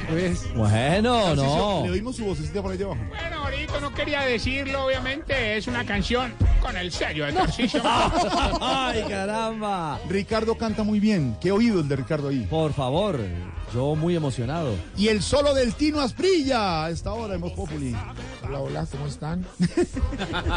Pues. 0.09 0.53
Bueno, 0.55 1.35
no. 1.35 1.83
Le 1.85 1.91
oímos 1.91 2.17
su 2.17 2.25
vocecita 2.25 2.63
por 2.63 2.73
ahí 2.73 2.83
abajo. 2.83 3.01
Bueno, 3.09 3.45
ahorita 3.45 3.81
no 3.81 3.93
quería 3.95 4.21
decirlo, 4.23 4.87
obviamente, 4.87 5.57
es 5.57 5.67
una 5.67 5.85
canción 5.85 6.33
con 6.61 6.77
el 6.77 6.93
sello 6.93 7.27
de 7.27 7.33
Tarcisio. 7.33 7.83
¡Ay, 8.61 9.05
caramba! 9.09 9.99
Ricardo 10.09 10.57
canta 10.57 10.83
muy 10.83 11.01
bien. 11.01 11.37
Qué 11.41 11.53
oído 11.53 11.81
el 11.81 11.89
de 11.89 11.97
Ricardo 11.97 12.29
ahí. 12.29 12.47
Por 12.49 12.73
favor, 12.73 13.19
yo 13.73 13.95
muy 13.95 14.17
emocionado. 14.17 14.75
Y 14.97 15.09
el 15.09 15.23
solo 15.23 15.55
del 15.55 15.75
Tino 15.75 16.01
Asprilla 16.01 16.85
a 16.85 16.91
esta 16.91 17.13
hora 17.13 17.35
en 17.35 17.41
Voz 17.41 17.53
Populi. 17.53 17.95
Hola, 18.45 18.61
hola, 18.61 18.87
¿cómo 18.91 19.07
están? 19.07 19.47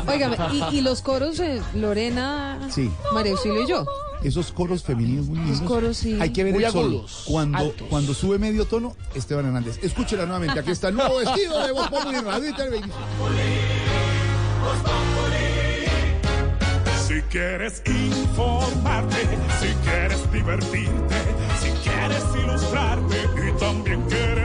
Óigame, 0.07 0.37
¿y, 0.51 0.77
y 0.77 0.81
los 0.81 1.01
coros 1.01 1.37
de 1.37 1.61
Lorena, 1.75 2.44
Sí. 2.69 2.91
María 3.13 3.33
Auxilio 3.33 3.61
y 3.63 3.67
yo? 3.67 3.85
Esos 4.23 4.51
coros 4.51 4.81
femeninos 4.83 5.27
muy 5.27 5.37
lindos. 5.39 5.61
coros, 5.61 5.97
sí. 5.97 6.17
Hay 6.19 6.31
que 6.31 6.43
ver 6.43 6.53
Muy 6.53 6.63
el 6.63 6.71
solo. 6.71 6.85
agudos, 6.87 7.23
Cuando, 7.27 7.57
altos. 7.57 7.87
cuando 7.89 8.13
sube 8.13 8.39
medio 8.39 8.65
tono, 8.65 8.95
Esteban 9.13 9.45
Hernández. 9.45 9.77
Escúchela 9.83 10.25
nuevamente. 10.25 10.59
Aquí 10.59 10.71
está 10.71 10.87
el 10.87 10.95
nuevo 10.95 11.17
vestido 11.17 11.65
de 11.65 11.71
Voz 11.71 11.87
Populi 11.89 12.19
Radio 12.21 12.49
y 12.49 12.53
Televisión. 12.55 12.91
Si 17.07 17.21
quieres 17.29 17.83
informarte, 17.85 19.17
si 19.61 19.67
quieres 19.87 20.31
divertirte, 20.31 21.15
si 21.61 21.69
quieres 21.87 22.23
ilustrarte 22.43 23.15
y 23.47 23.59
también 23.59 24.01
quieres 24.09 24.44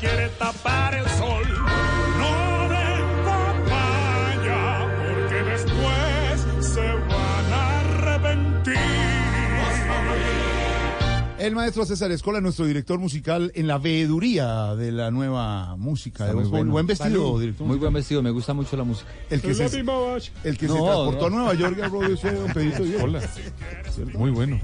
quiere 0.00 0.28
tapar 0.38 0.94
el 0.94 1.06
sol. 1.10 1.44
No 2.18 2.68
den 2.68 3.24
papaya, 3.24 4.88
porque 4.98 5.42
después 5.50 6.66
se 6.66 6.80
van 6.92 7.52
a 7.52 7.80
arrepentir. 7.80 8.76
El 11.38 11.54
maestro 11.54 11.84
César 11.84 12.10
Escola, 12.10 12.40
nuestro 12.40 12.64
director 12.66 12.98
musical 12.98 13.52
en 13.54 13.66
la 13.68 13.78
veeduría 13.78 14.74
de 14.74 14.90
la 14.90 15.10
nueva 15.12 15.76
música. 15.76 16.24
de 16.26 16.32
Populi. 16.32 16.64
Buen 16.70 16.86
vestido, 16.86 17.38
director. 17.38 17.66
Muy 17.66 17.76
buen 17.76 17.92
vestido, 17.92 18.22
me 18.22 18.30
gusta 18.30 18.52
mucho 18.54 18.76
la 18.76 18.84
música. 18.84 19.08
El 19.30 19.40
que 19.42 19.54
se, 19.54 19.64
el 19.64 20.58
que 20.58 20.66
se 20.66 20.74
No, 20.74 20.84
transportó 20.84 21.20
no. 21.30 21.36
a 21.36 21.38
Nueva 21.38 21.54
York 21.54 21.78
a 21.82 21.88
Broadway 21.88 22.16
fue 22.16 22.32
don 22.32 22.52
Pedrito 22.52 22.82
Díaz. 22.82 23.02
Hola. 23.02 23.22
Muy 24.14 24.30
bueno. 24.30 24.58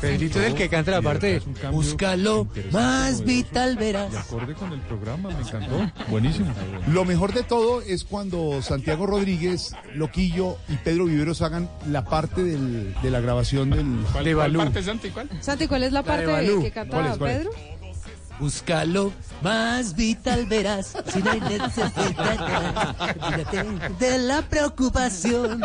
Pedrito 0.00 0.40
es 0.40 0.46
el 0.46 0.54
que 0.54 0.68
canta 0.68 0.90
la 0.90 1.02
parte. 1.02 1.40
Cambio 1.40 1.70
Búscalo 1.72 2.46
más 2.70 3.24
vital, 3.24 3.76
verás. 3.76 4.12
De 4.12 4.18
acorde 4.18 4.54
con 4.54 4.72
el 4.72 4.80
programa, 4.80 5.30
me 5.30 5.40
encantó. 5.40 5.90
Buenísimo. 6.08 6.52
Lo 6.92 7.04
mejor 7.04 7.32
de 7.32 7.42
todo 7.42 7.80
es 7.82 8.04
cuando 8.04 8.60
Santiago 8.62 9.06
Rodríguez, 9.06 9.74
Loquillo 9.94 10.58
y 10.68 10.74
Pedro 10.76 11.06
Viveros 11.06 11.42
hagan 11.42 11.68
la 11.88 12.04
parte 12.04 12.42
del- 12.44 12.94
de 13.02 13.10
la 13.10 13.20
grabación 13.20 13.70
del... 13.70 13.86
¿Cuál, 14.12 14.24
De 14.24 14.34
cuál 14.34 14.52
Balú. 14.52 14.58
parte, 14.58 14.82
Santi? 14.82 15.08
¿Cuál? 15.10 15.28
Santi, 15.40 15.66
¿cuál 15.66 15.82
es 15.84 15.92
la 15.92 16.02
de 16.02 16.06
parte 16.08 16.26
Balú. 16.26 16.62
que 16.62 16.70
canta 16.70 16.96
¿Cuál 16.96 17.12
es, 17.12 17.18
cuál 17.18 17.30
es? 17.30 17.48
Búscalo 18.38 19.12
más 19.42 19.94
vital, 19.94 20.46
verás. 20.46 20.96
Si 21.06 21.22
no 21.22 21.30
hay 21.30 21.40
necesidad, 21.40 22.96
de 23.98 24.18
la 24.18 24.42
preocupación. 24.42 25.62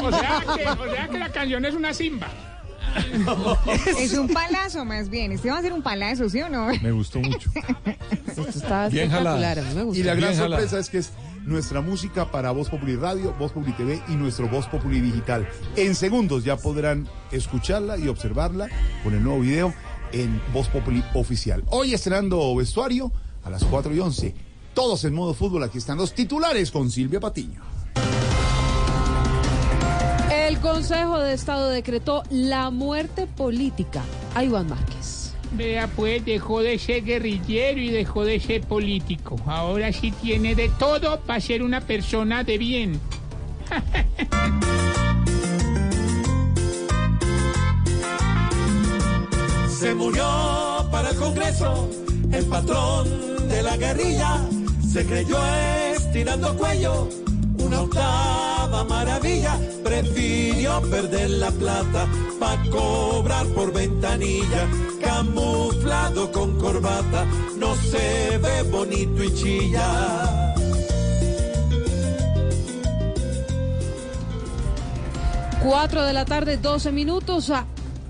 O 0.00 0.10
sea, 0.10 0.42
que, 0.54 0.68
o 0.68 0.90
sea 0.90 1.08
que 1.08 1.18
la 1.18 1.32
canción 1.32 1.64
es 1.64 1.74
una 1.74 1.92
simba. 1.92 2.28
Es 3.98 4.14
un 4.14 4.28
palazo 4.28 4.84
más 4.84 5.08
bien. 5.08 5.32
Este 5.32 5.50
va 5.50 5.58
a 5.58 5.62
ser 5.62 5.72
un 5.72 5.82
palazo, 5.82 6.28
¿sí 6.28 6.40
o 6.40 6.48
no? 6.48 6.68
Me 6.82 6.92
gustó 6.92 7.20
mucho. 7.20 7.50
Esto 8.26 8.48
está 8.48 8.88
Bien 8.88 9.10
jalada. 9.10 9.38
espectacular, 9.52 9.86
me. 9.86 9.98
Y 9.98 10.02
la 10.02 10.14
gran 10.14 10.30
Bien 10.30 10.40
jalada. 10.42 10.62
sorpresa 10.62 10.78
es 10.80 10.88
que 10.90 10.98
es 10.98 11.10
nuestra 11.44 11.80
música 11.80 12.30
para 12.30 12.50
Voz 12.50 12.68
Populi 12.68 12.96
Radio, 12.96 13.34
Voz 13.38 13.52
Populi 13.52 13.72
TV 13.72 14.02
y 14.08 14.12
nuestro 14.12 14.48
Voz 14.48 14.66
Populi 14.66 15.00
Digital. 15.00 15.48
En 15.76 15.94
segundos 15.94 16.44
ya 16.44 16.56
podrán 16.56 17.08
escucharla 17.32 17.96
y 17.98 18.08
observarla 18.08 18.68
con 19.02 19.14
el 19.14 19.22
nuevo 19.22 19.40
video 19.40 19.72
en 20.12 20.40
Voz 20.52 20.68
Populi 20.68 21.02
Oficial. 21.14 21.64
Hoy 21.68 21.94
estrenando 21.94 22.54
vestuario 22.56 23.12
a 23.44 23.50
las 23.50 23.64
4 23.64 23.94
y 23.94 24.00
11. 24.00 24.34
Todos 24.74 25.04
en 25.04 25.14
modo 25.14 25.34
fútbol. 25.34 25.62
Aquí 25.64 25.78
están 25.78 25.98
los 25.98 26.14
titulares 26.14 26.70
con 26.70 26.90
Silvia 26.90 27.18
Patiño. 27.20 27.60
El 30.48 30.58
Consejo 30.60 31.18
de 31.18 31.34
Estado 31.34 31.68
decretó 31.68 32.22
la 32.30 32.70
muerte 32.70 33.26
política 33.26 34.02
a 34.34 34.44
Iván 34.44 34.66
Márquez. 34.66 35.34
Vea, 35.52 35.88
pues 35.88 36.24
dejó 36.24 36.62
de 36.62 36.78
ser 36.78 37.04
guerrillero 37.04 37.78
y 37.78 37.90
dejó 37.90 38.24
de 38.24 38.40
ser 38.40 38.62
político. 38.62 39.36
Ahora 39.44 39.92
sí 39.92 40.10
tiene 40.10 40.54
de 40.54 40.70
todo 40.70 41.20
para 41.20 41.42
ser 41.42 41.62
una 41.62 41.82
persona 41.82 42.44
de 42.44 42.56
bien. 42.56 42.98
Se 49.68 49.94
murió 49.94 50.88
para 50.90 51.10
el 51.10 51.16
Congreso 51.16 51.90
el 52.32 52.46
patrón 52.46 53.06
de 53.50 53.62
la 53.62 53.76
guerrilla. 53.76 54.48
Se 54.90 55.04
creyó 55.04 55.36
estirando 55.94 56.56
cuello, 56.56 57.06
una 57.68 57.82
octava 57.82 58.84
maravilla. 58.84 59.58
Prefirió 59.84 60.80
perder 60.90 61.30
la 61.30 61.50
plata 61.50 62.08
para 62.40 62.62
cobrar 62.70 63.46
por 63.48 63.72
ventanilla. 63.72 64.66
Camuflado 65.00 66.32
con 66.32 66.58
corbata, 66.58 67.24
no 67.56 67.74
se 67.76 68.38
ve 68.38 68.62
bonito 68.70 69.22
y 69.22 69.34
chilla. 69.34 70.54
Cuatro 75.62 76.02
de 76.02 76.12
la 76.12 76.24
tarde, 76.24 76.56
12 76.56 76.92
minutos. 76.92 77.52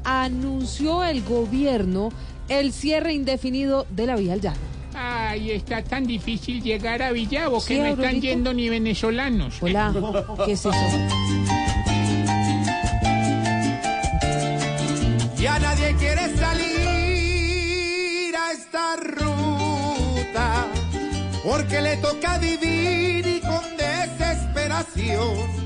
anunció 0.05 1.05
el 1.05 1.23
gobierno 1.23 2.11
el 2.49 2.73
cierre 2.73 3.13
indefinido 3.13 3.87
de 3.91 4.07
la 4.07 4.17
vía 4.17 4.33
al 4.33 4.41
llano. 4.41 4.68
Ay, 5.01 5.53
está 5.53 5.83
tan 5.85 6.05
difícil 6.05 6.61
llegar 6.63 7.03
a 7.03 7.13
Villavo 7.13 7.61
Sí, 7.61 7.75
que 7.75 7.79
no 7.81 7.87
están 7.87 8.05
Aurorita. 8.07 8.27
yendo 8.27 8.53
ni 8.53 8.69
venezolanos. 8.69 9.55
Hola, 9.63 9.95
¿qué 10.45 10.53
es 10.53 10.61
eso? 10.61 10.73
Ya 15.39 15.59
nadie 15.61 15.95
quiere 15.95 16.37
salir 16.37 16.77
a 18.37 18.53
esta 18.53 18.97
ruta 18.97 20.67
porque 21.45 21.81
le 21.81 21.97
toca 21.99 22.39
vivir 22.39 23.25
y 23.27 23.41
con 23.41 23.63
desesperación. 23.77 25.59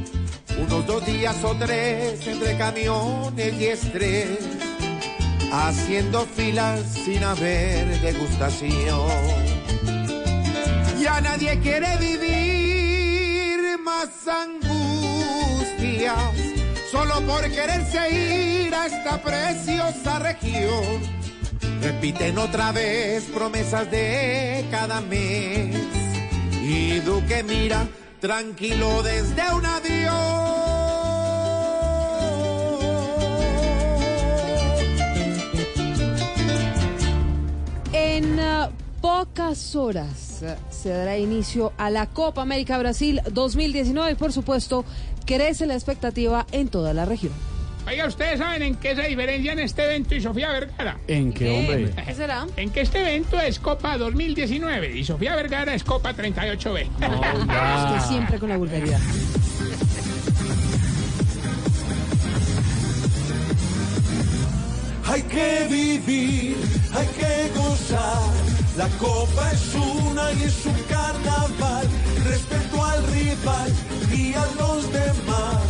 Unos 0.61 0.87
dos 0.87 1.05
días 1.07 1.43
o 1.43 1.55
tres 1.57 2.27
entre 2.27 2.57
camiones 2.59 3.55
y 3.61 3.65
estrés, 3.65 4.39
haciendo 5.53 6.25
filas 6.25 6.81
sin 7.05 7.23
haber 7.23 8.01
degustación. 8.01 9.11
Ya 10.99 11.21
nadie 11.21 11.61
quiere 11.61 11.97
vivir 11.99 13.79
más 13.85 14.09
angustias, 14.27 16.17
solo 16.91 17.21
por 17.27 17.43
quererse 17.51 18.11
ir 18.11 18.75
a 18.75 18.87
esta 18.87 19.21
preciosa 19.21 20.19
región. 20.21 21.03
Repiten 21.83 22.39
otra 22.39 22.73
vez 22.73 23.25
promesas 23.25 23.91
de 23.91 24.65
cada 24.71 25.03
mes. 25.03 25.77
Y 26.63 27.01
Duque 27.01 27.43
mira 27.43 27.87
tranquilo 28.21 29.03
desde 29.03 29.53
un 29.53 29.67
avión. 29.67 30.82
En 38.33 38.41
ah, 38.41 38.71
pocas 39.03 39.77
horas 39.77 40.43
ah, 40.43 40.57
se 40.71 40.89
dará 40.89 41.19
inicio 41.19 41.75
a 41.77 41.91
la 41.91 42.07
Copa 42.07 42.41
América 42.41 42.79
Brasil 42.79 43.21
2019 43.31 44.13
y 44.13 44.15
por 44.15 44.33
supuesto 44.33 44.87
crece 45.27 45.67
la 45.67 45.75
expectativa 45.75 46.47
en 46.51 46.69
toda 46.69 46.95
la 46.95 47.05
región. 47.05 47.35
Oiga, 47.87 48.07
¿ustedes 48.07 48.39
saben 48.39 48.63
en 48.63 48.77
qué 48.77 48.97
se 48.97 49.03
diferencian 49.03 49.59
este 49.59 49.85
evento 49.85 50.15
y 50.15 50.23
Sofía 50.23 50.51
Vergara? 50.51 50.97
¿En 51.09 51.35
qué, 51.35 51.51
hombre? 51.51 51.91
¿Qué 52.07 52.15
será? 52.15 52.47
En 52.57 52.71
que 52.71 52.81
este 52.81 53.03
evento 53.03 53.39
es 53.39 53.59
Copa 53.59 53.99
2019 53.99 54.97
y 54.97 55.05
Sofía 55.05 55.37
Vergara 55.37 55.75
es 55.75 55.85
Copa 55.85 56.15
38B. 56.15 56.89
Es 57.93 57.93
que 57.93 58.09
siempre 58.09 58.39
con 58.39 58.49
la 58.49 58.57
vulgaridad. 58.57 59.01
Hay 65.05 65.23
que 65.23 65.67
vivir, 65.69 66.57
hay 66.95 67.07
que 67.07 67.59
gozar. 67.59 68.31
La 68.77 68.89
copa 68.99 69.51
es 69.53 69.75
una 69.75 70.33
y 70.33 70.43
es 70.45 70.67
un 70.67 70.83
carnaval. 70.89 71.87
Respeto 72.25 72.85
al 72.85 73.07
rival 73.09 73.73
y 74.15 74.35
a 74.35 74.47
los 74.59 74.93
demás. 74.93 75.63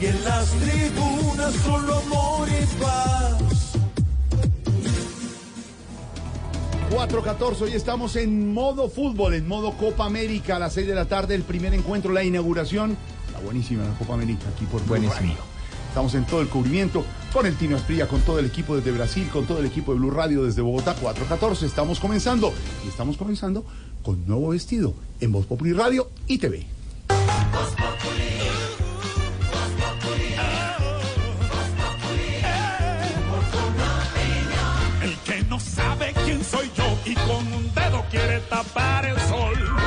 Y 0.00 0.06
en 0.06 0.24
las 0.24 0.50
tribunas 0.50 1.54
solo 1.64 1.98
amor 1.98 2.48
y 2.48 2.82
paz. 2.82 3.36
4-14, 6.90 7.62
hoy 7.62 7.72
estamos 7.72 8.16
en 8.16 8.54
modo 8.54 8.88
fútbol, 8.88 9.34
en 9.34 9.46
modo 9.46 9.72
Copa 9.72 10.06
América 10.06 10.56
a 10.56 10.58
las 10.58 10.72
6 10.74 10.86
de 10.86 10.94
la 10.94 11.04
tarde, 11.04 11.34
el 11.34 11.42
primer 11.42 11.74
encuentro, 11.74 12.12
la 12.12 12.24
inauguración. 12.24 12.96
Está 13.26 13.40
buenísima 13.40 13.84
la 13.84 13.92
Copa 13.98 14.14
América 14.14 14.46
aquí 14.54 14.64
por 14.66 14.82
Buenísimo. 14.86 15.55
Estamos 15.96 16.14
en 16.14 16.26
todo 16.26 16.42
el 16.42 16.48
cubrimiento 16.48 17.06
con 17.32 17.46
el 17.46 17.56
Tino 17.56 17.74
Esprilla, 17.74 18.06
con 18.06 18.20
todo 18.20 18.38
el 18.38 18.44
equipo 18.44 18.76
desde 18.76 18.92
Brasil, 18.92 19.30
con 19.32 19.46
todo 19.46 19.60
el 19.60 19.64
equipo 19.64 19.94
de 19.94 19.98
Blue 19.98 20.10
Radio 20.10 20.44
desde 20.44 20.60
Bogotá 20.60 20.94
414. 20.94 21.64
Estamos 21.64 22.00
comenzando 22.00 22.52
y 22.84 22.88
estamos 22.88 23.16
comenzando 23.16 23.64
con 24.02 24.26
nuevo 24.26 24.50
vestido 24.50 24.92
en 25.20 25.32
Voz 25.32 25.46
Populi 25.46 25.72
Radio 25.72 26.10
y 26.26 26.36
TV. 26.36 26.66
El 35.02 35.16
que 35.24 35.42
no 35.48 35.58
sabe 35.58 36.12
quién 36.26 36.44
soy 36.44 36.70
yo 36.76 36.98
y 37.06 37.14
con 37.14 37.50
un 37.54 37.74
dedo 37.74 38.04
quiere 38.10 38.40
tapar 38.40 39.06
el 39.06 39.18
sol. 39.20 39.85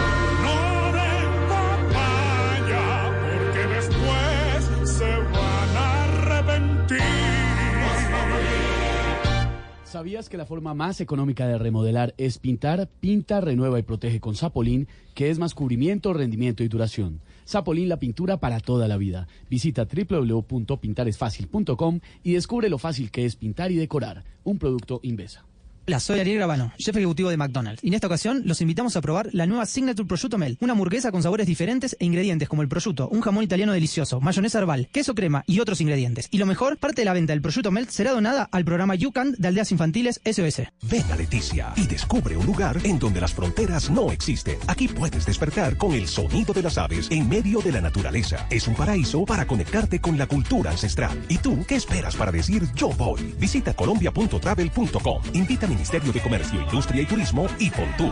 ¿Sabías 9.99 10.29
que 10.29 10.37
la 10.37 10.45
forma 10.45 10.73
más 10.73 11.01
económica 11.01 11.45
de 11.45 11.57
remodelar 11.57 12.13
es 12.17 12.37
pintar? 12.37 12.87
Pinta, 13.01 13.41
renueva 13.41 13.79
y 13.79 13.83
protege 13.83 14.21
con 14.21 14.33
Sapolín, 14.33 14.87
que 15.13 15.29
es 15.29 15.39
más 15.39 15.53
cubrimiento, 15.53 16.13
rendimiento 16.13 16.63
y 16.63 16.69
duración. 16.69 17.19
Sapolín, 17.43 17.89
la 17.89 17.99
pintura 17.99 18.39
para 18.39 18.61
toda 18.61 18.87
la 18.87 18.95
vida. 18.95 19.27
Visita 19.49 19.85
www.pintaresfacil.com 19.85 21.99
y 22.23 22.31
descubre 22.31 22.69
lo 22.69 22.77
fácil 22.77 23.11
que 23.11 23.25
es 23.25 23.35
pintar 23.35 23.73
y 23.73 23.75
decorar. 23.75 24.23
Un 24.45 24.57
producto 24.57 25.01
Invesa. 25.03 25.48
Hola, 25.89 25.99
soy 25.99 26.19
Ariel 26.19 26.37
Gravano, 26.37 26.71
chef 26.77 26.95
ejecutivo 26.95 27.31
de 27.31 27.37
McDonald's. 27.37 27.83
Y 27.83 27.87
en 27.87 27.95
esta 27.95 28.05
ocasión 28.05 28.43
los 28.45 28.61
invitamos 28.61 28.95
a 28.95 29.01
probar 29.01 29.29
la 29.31 29.47
nueva 29.47 29.65
Signature 29.65 30.07
Prosciutto 30.07 30.37
Mel, 30.37 30.55
una 30.61 30.73
hamburguesa 30.73 31.11
con 31.11 31.23
sabores 31.23 31.47
diferentes 31.47 31.97
e 31.99 32.05
ingredientes 32.05 32.47
como 32.47 32.61
el 32.61 32.67
prosciutto, 32.67 33.09
un 33.09 33.21
jamón 33.21 33.43
italiano 33.43 33.73
delicioso, 33.73 34.21
mayonesa 34.21 34.59
herbal, 34.59 34.87
queso 34.91 35.15
crema 35.15 35.43
y 35.47 35.59
otros 35.59 35.81
ingredientes. 35.81 36.27
Y 36.29 36.37
lo 36.37 36.45
mejor, 36.45 36.77
parte 36.77 37.01
de 37.01 37.05
la 37.05 37.13
venta 37.13 37.33
del 37.33 37.41
prosciutto 37.41 37.71
Mel 37.71 37.89
será 37.89 38.11
donada 38.11 38.47
al 38.51 38.65
programa 38.65 38.93
YouCan 38.93 39.33
de 39.39 39.47
Aldeas 39.47 39.71
Infantiles 39.71 40.21
SOS. 40.23 40.67
Ven 40.83 41.11
a 41.11 41.15
Leticia 41.15 41.73
y 41.75 41.87
descubre 41.87 42.37
un 42.37 42.45
lugar 42.45 42.77
en 42.83 42.99
donde 42.99 43.21
las 43.21 43.33
fronteras 43.33 43.89
no 43.89 44.11
existen. 44.11 44.59
Aquí 44.67 44.87
puedes 44.89 45.25
despertar 45.25 45.75
con 45.75 45.93
el 45.93 46.07
sonido 46.07 46.53
de 46.53 46.61
las 46.61 46.77
aves 46.77 47.07
en 47.09 47.27
medio 47.27 47.61
de 47.61 47.71
la 47.71 47.81
naturaleza. 47.81 48.45
Es 48.51 48.67
un 48.67 48.75
paraíso 48.75 49.25
para 49.25 49.47
conectarte 49.47 49.99
con 49.99 50.19
la 50.19 50.27
cultura 50.27 50.69
ancestral. 50.69 51.17
¿Y 51.29 51.39
tú 51.39 51.65
qué 51.67 51.77
esperas 51.77 52.15
para 52.15 52.31
decir 52.31 52.67
yo 52.75 52.89
voy? 52.89 53.33
Visita 53.39 53.73
colombia.travel.com. 53.73 55.23
Invita 55.33 55.65
a 55.65 55.78
Ministerio 55.79 56.11
de 56.11 56.19
Comercio, 56.19 56.61
Industria 56.61 57.03
y 57.03 57.05
Turismo 57.05 57.47
y 57.57 57.69
Fontur. 57.69 58.11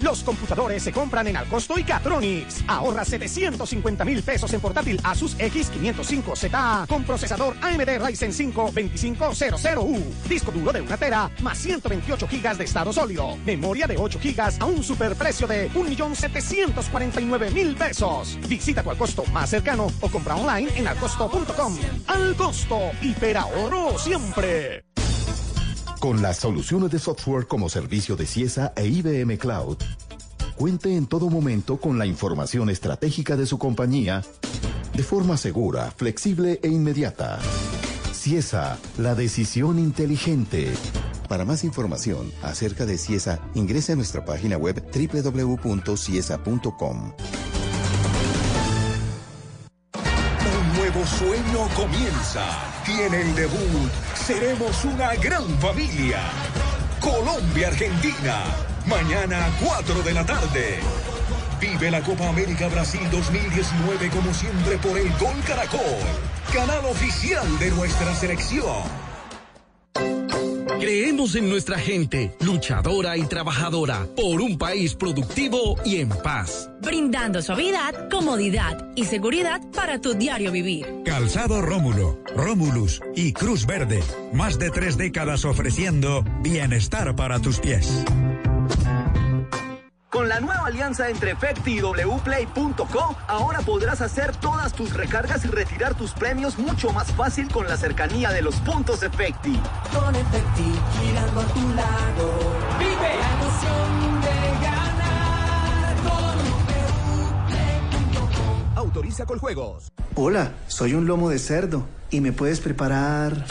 Los 0.00 0.22
computadores 0.22 0.82
se 0.82 0.92
compran 0.92 1.26
en 1.26 1.36
Alcosto 1.36 1.78
y 1.78 1.84
Catronics. 1.84 2.64
Ahorra 2.68 3.04
750 3.04 4.04
mil 4.04 4.22
pesos 4.22 4.52
en 4.52 4.60
portátil 4.60 5.00
Asus 5.02 5.36
X505ZA 5.38 6.86
con 6.86 7.04
procesador 7.04 7.56
AMD 7.60 8.06
Ryzen 8.06 8.32
5 8.32 8.72
2500U. 8.72 10.02
Disco 10.28 10.52
duro 10.52 10.72
de 10.72 10.80
1 10.80 10.98
tera 10.98 11.30
más 11.42 11.58
128 11.58 12.28
gigas 12.28 12.58
de 12.58 12.64
estado 12.64 12.92
sólido. 12.92 13.36
Memoria 13.44 13.86
de 13.86 13.96
8 13.96 14.18
gigas 14.20 14.60
a 14.60 14.66
un 14.66 14.82
superprecio 14.82 15.46
de 15.46 15.70
1.749.000 15.72 17.76
pesos. 17.76 18.38
Visita 18.48 18.82
tu 18.82 18.90
Alcosto 18.90 19.24
más 19.26 19.50
cercano 19.50 19.88
o 20.00 20.08
compra 20.08 20.36
online 20.36 20.70
en 20.76 20.88
alcosto.com. 20.88 21.76
Alcosto, 22.06 22.80
hiperahorro 23.02 23.98
siempre. 23.98 24.87
Con 25.98 26.22
las 26.22 26.36
soluciones 26.36 26.90
de 26.92 27.00
software 27.00 27.46
como 27.48 27.68
servicio 27.68 28.14
de 28.14 28.24
CIESA 28.24 28.72
e 28.76 28.86
IBM 28.86 29.36
Cloud, 29.36 29.78
cuente 30.54 30.94
en 30.94 31.08
todo 31.08 31.28
momento 31.28 31.78
con 31.78 31.98
la 31.98 32.06
información 32.06 32.70
estratégica 32.70 33.36
de 33.36 33.46
su 33.46 33.58
compañía 33.58 34.22
de 34.94 35.02
forma 35.02 35.36
segura, 35.36 35.90
flexible 35.90 36.60
e 36.62 36.68
inmediata. 36.68 37.40
CIESA, 38.12 38.78
la 38.98 39.16
decisión 39.16 39.80
inteligente. 39.80 40.72
Para 41.28 41.44
más 41.44 41.64
información 41.64 42.32
acerca 42.42 42.86
de 42.86 42.96
CIESA, 42.96 43.40
ingrese 43.54 43.92
a 43.92 43.96
nuestra 43.96 44.24
página 44.24 44.56
web 44.56 44.80
www.ciesa.com. 44.92 45.82
comienza. 51.78 52.44
Tiene 52.84 53.20
el 53.20 53.34
debut. 53.36 53.90
Seremos 54.14 54.84
una 54.84 55.14
gran 55.14 55.46
familia. 55.60 56.18
Colombia-Argentina. 57.00 58.42
Mañana 58.86 59.48
4 59.64 60.02
de 60.02 60.12
la 60.12 60.26
tarde. 60.26 60.80
Vive 61.60 61.90
la 61.90 62.02
Copa 62.02 62.28
América 62.28 62.68
Brasil 62.68 63.00
2019 63.12 64.10
como 64.10 64.34
siempre 64.34 64.76
por 64.78 64.98
el 64.98 65.08
Gol 65.18 65.40
Caracol. 65.46 66.02
Canal 66.52 66.84
oficial 66.86 67.46
de 67.60 67.70
nuestra 67.70 68.12
selección. 68.14 68.82
Creemos 70.78 71.34
en 71.34 71.48
nuestra 71.48 71.78
gente, 71.78 72.32
luchadora 72.40 73.16
y 73.16 73.22
trabajadora, 73.26 74.06
por 74.14 74.40
un 74.40 74.58
país 74.58 74.94
productivo 74.94 75.76
y 75.84 75.96
en 75.96 76.08
paz. 76.08 76.70
brindando 76.80 77.42
suavidad, 77.42 78.08
comodidad 78.08 78.88
y 78.94 79.04
seguridad 79.04 79.60
para 79.74 80.00
tu 80.00 80.14
diario 80.14 80.52
vivir. 80.52 80.86
Calzado 81.04 81.60
Rómulo, 81.60 82.20
Rómulus 82.36 83.00
y 83.16 83.32
Cruz 83.32 83.66
Verde. 83.66 84.02
Más 84.32 84.58
de 84.58 84.70
tres 84.70 84.96
décadas 84.96 85.44
ofreciendo 85.44 86.24
bienestar 86.42 87.16
para 87.16 87.40
tus 87.40 87.58
pies. 87.58 88.04
Con 90.10 90.28
la 90.28 90.40
nueva 90.40 90.66
alianza 90.66 91.10
entre 91.10 91.32
Efecti 91.32 91.78
y 91.78 91.82
wplay.co, 91.82 93.16
ahora 93.26 93.60
podrás 93.60 94.00
hacer 94.00 94.34
todas 94.36 94.72
tus 94.72 94.94
recargas 94.94 95.44
y 95.44 95.48
retirar 95.48 95.94
tus 95.94 96.12
premios 96.12 96.58
mucho 96.58 96.90
más 96.92 97.12
fácil 97.12 97.50
con 97.50 97.68
la 97.68 97.76
cercanía 97.76 98.30
de 98.30 98.40
los 98.40 98.54
puntos 98.56 99.02
Efecti. 99.02 99.60
Con 99.92 100.14
Efecti, 100.14 100.72
girando 101.02 101.40
a 101.40 101.44
tu 101.44 101.74
lado. 101.74 102.32
Vive 102.78 103.18
la 103.20 103.32
emoción 103.34 104.20
de 104.22 104.64
ganar 104.64 105.96
con 108.74 108.78
Autoriza 108.78 109.26
con 109.26 109.38
juegos. 109.38 109.92
Hola, 110.14 110.52
soy 110.68 110.94
un 110.94 111.06
lomo 111.06 111.28
de 111.28 111.38
cerdo 111.38 111.86
y 112.10 112.22
me 112.22 112.32
puedes 112.32 112.60
preparar 112.60 113.44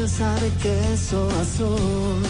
salsa 0.00 0.34
de 0.36 0.50
queso 0.62 1.28
azul 1.40 2.22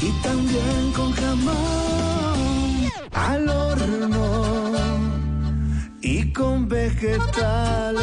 y 0.00 0.10
también 0.22 0.92
con 0.92 1.12
jamón 1.12 2.90
al 3.12 3.48
horno 3.48 4.72
y 6.00 6.32
con 6.32 6.68
vegetales. 6.68 8.02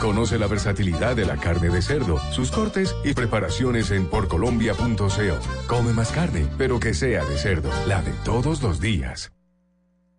Conoce 0.00 0.38
la 0.38 0.46
versatilidad 0.46 1.16
de 1.16 1.24
la 1.26 1.36
carne 1.36 1.68
de 1.68 1.82
cerdo, 1.82 2.20
sus 2.32 2.52
cortes 2.52 2.94
y 3.04 3.12
preparaciones 3.14 3.90
en 3.90 4.06
porcolombia.co. 4.06 5.38
Come 5.66 5.92
más 5.92 6.12
carne, 6.12 6.46
pero 6.56 6.78
que 6.80 6.94
sea 6.94 7.24
de 7.24 7.38
cerdo, 7.38 7.70
la 7.86 8.02
de 8.02 8.12
todos 8.24 8.62
los 8.62 8.80
días. 8.80 9.32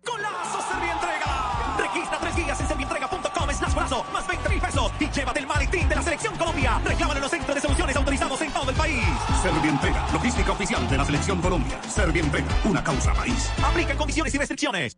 ¡Golazo 0.04 0.60
Servientrega! 0.70 1.76
Registra 1.78 2.18
tres 2.20 2.36
días 2.36 2.60
en 2.60 2.68
servientrega.com 2.68 3.50
slash 3.50 3.74
golazo, 3.74 4.04
más 4.12 4.26
20 4.28 4.48
mil 4.48 4.60
pesos 4.60 4.92
y 5.00 5.10
llévate 5.10 5.40
el 5.40 5.46
de 5.86 5.94
la 5.94 6.02
Selección 6.02 6.36
Colombia. 6.36 6.80
Reclámalo 6.84 7.18
en 7.18 7.22
los 7.22 7.30
centros 7.30 7.54
de 7.54 7.60
soluciones 7.60 7.96
autorizados 7.96 8.40
en 8.40 8.52
todo 8.52 8.70
el 8.70 8.76
país. 8.76 9.04
Servientrega, 9.42 10.06
logística 10.12 10.52
oficial 10.52 10.88
de 10.88 10.96
la 10.96 11.04
Selección 11.04 11.40
Colombia. 11.40 11.80
Servientrega, 11.88 12.48
una 12.64 12.82
causa 12.82 13.12
país. 13.14 13.50
Aplican 13.62 13.96
condiciones 13.96 14.34
y 14.34 14.38
restricciones. 14.38 14.96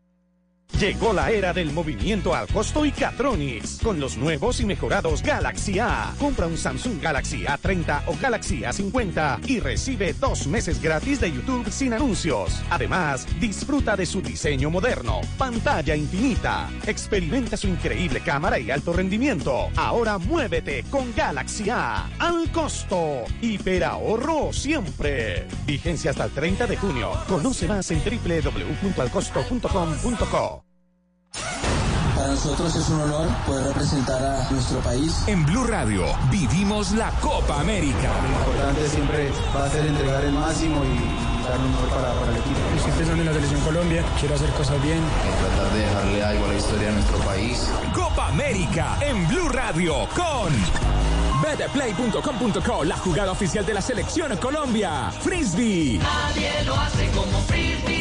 Llegó 0.80 1.12
la 1.12 1.30
era 1.30 1.52
del 1.52 1.70
movimiento 1.72 2.34
al 2.34 2.48
costo 2.48 2.86
y 2.86 2.90
Catronics. 2.90 3.80
Con 3.82 4.00
los 4.00 4.16
nuevos 4.16 4.60
y 4.60 4.64
mejorados 4.64 5.22
Galaxy 5.22 5.78
A. 5.78 6.14
Compra 6.18 6.46
un 6.46 6.56
Samsung 6.56 7.02
Galaxy 7.02 7.44
A30 7.44 8.04
o 8.06 8.16
Galaxy 8.18 8.62
A50 8.62 9.46
y 9.46 9.60
recibe 9.60 10.14
dos 10.14 10.46
meses 10.46 10.80
gratis 10.80 11.20
de 11.20 11.30
YouTube 11.30 11.70
sin 11.70 11.92
anuncios. 11.92 12.62
Además, 12.70 13.26
disfruta 13.38 13.94
de 13.94 14.06
su 14.06 14.22
diseño 14.22 14.70
moderno, 14.70 15.20
pantalla 15.36 15.94
infinita. 15.94 16.70
Experimenta 16.86 17.58
su 17.58 17.68
increíble 17.68 18.20
cámara 18.20 18.58
y 18.58 18.70
alto 18.70 18.94
rendimiento. 18.94 19.68
Ahora 19.76 20.16
muévete 20.16 20.84
con 20.84 21.14
Galaxy 21.14 21.68
A. 21.68 22.06
Al 22.18 22.50
costo. 22.52 23.24
Hiperahorro 23.42 24.50
siempre. 24.54 25.46
Vigencia 25.66 26.12
hasta 26.12 26.24
el 26.24 26.30
30 26.30 26.66
de 26.66 26.78
junio. 26.78 27.12
Conoce 27.28 27.68
más 27.68 27.90
en 27.90 28.02
www.alcosto.com.co. 28.02 30.69
Para 31.32 32.28
nosotros 32.28 32.74
es 32.74 32.88
un 32.88 33.00
honor 33.00 33.28
poder 33.46 33.66
representar 33.68 34.22
a 34.22 34.50
nuestro 34.50 34.78
país. 34.80 35.22
En 35.26 35.44
Blue 35.46 35.64
Radio 35.64 36.04
vivimos 36.30 36.92
la 36.92 37.10
Copa 37.20 37.60
América. 37.60 38.10
Lo 38.22 38.28
importante 38.28 38.88
siempre 38.88 39.30
va 39.54 39.64
a 39.64 39.70
ser 39.70 39.86
entregar 39.86 40.24
el 40.24 40.32
máximo 40.32 40.82
y 40.84 41.48
dar 41.48 41.58
lo 41.58 41.68
mejor 41.68 41.88
para, 41.88 42.12
para 42.14 42.32
el 42.32 42.38
equipo. 42.38 42.58
Estoy 42.76 42.92
pensando 42.92 43.22
en 43.22 43.26
la 43.26 43.32
selección 43.32 43.60
Colombia, 43.60 44.04
quiero 44.18 44.34
hacer 44.34 44.50
cosas 44.50 44.82
bien. 44.82 45.00
tratar 45.40 45.72
de 45.72 45.80
dejarle 45.80 46.24
algo 46.24 46.44
a 46.44 46.48
la 46.48 46.54
historia 46.54 46.88
de 46.88 46.92
nuestro 46.94 47.18
país. 47.18 47.70
Copa 47.94 48.28
América 48.28 48.98
en 49.00 49.28
Blue 49.28 49.48
Radio 49.48 50.08
con 50.14 50.52
betplay.com.co, 51.42 52.84
la 52.84 52.96
jugada 52.98 53.32
oficial 53.32 53.64
de 53.64 53.74
la 53.74 53.80
selección 53.80 54.36
Colombia. 54.36 55.10
Frisbee. 55.20 55.98
Nadie 55.98 56.64
lo 56.64 56.74
hace 56.78 57.08
como 57.12 57.38
Frisbee 57.42 57.99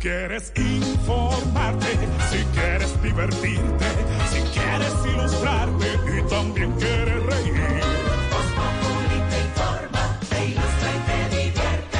Quieres 0.00 0.52
informarte, 0.56 1.86
si 2.30 2.44
quieres 2.52 3.02
divertirte, 3.02 3.86
si 4.30 4.40
quieres 4.52 4.92
ilustrarte 5.06 5.86
y 6.16 6.22
también 6.28 6.72
quieres 6.72 7.22
reír. 7.22 7.54
te 9.30 9.40
informa, 9.40 10.18
te 10.28 10.44
ilustra 10.46 10.90
y 10.94 10.98
te 11.08 11.18
divierte. 11.36 11.98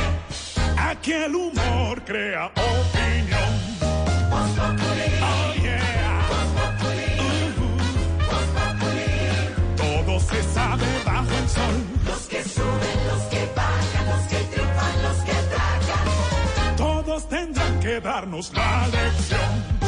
Aquí 0.78 1.12
el 1.12 1.34
humor 1.34 2.02
crea 2.04 2.46
opinión. 2.46 3.54
Oh, 5.22 5.54
yeah. 5.62 6.28
Uh-huh. 7.18 7.76
Todo 9.76 10.20
se 10.20 10.42
sabe 10.42 10.86
bajo 11.04 11.30
el 11.30 11.48
sol. 11.48 11.83
Darnos 18.00 18.52
la 18.54 18.86
lección. 18.88 19.84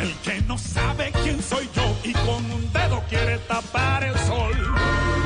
El 0.00 0.14
que 0.22 0.40
no 0.46 0.58
sabe 0.58 1.12
quién 1.22 1.42
soy 1.42 1.68
yo 1.74 1.96
y 2.04 2.12
con 2.12 2.50
un 2.50 2.72
dedo 2.72 3.02
quiere 3.08 3.38
tapar 3.38 4.04
el 4.04 4.16
sol. 4.20 4.52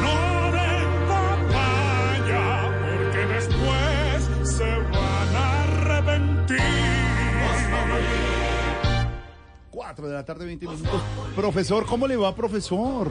No 0.03 0.53
den 0.53 0.90
papaya, 1.09 2.70
porque 2.81 3.27
después 3.27 4.48
se 4.57 4.64
van 4.64 5.37
a 5.37 5.62
arrepentir. 5.64 6.59
4 9.70 10.09
de 10.09 10.14
la 10.14 10.24
tarde, 10.24 10.46
20 10.46 10.66
minutos. 10.66 11.03
Profesor, 11.35 11.87
¿cómo 11.87 12.07
le 12.07 12.16
va, 12.16 12.35
profesor? 12.35 13.09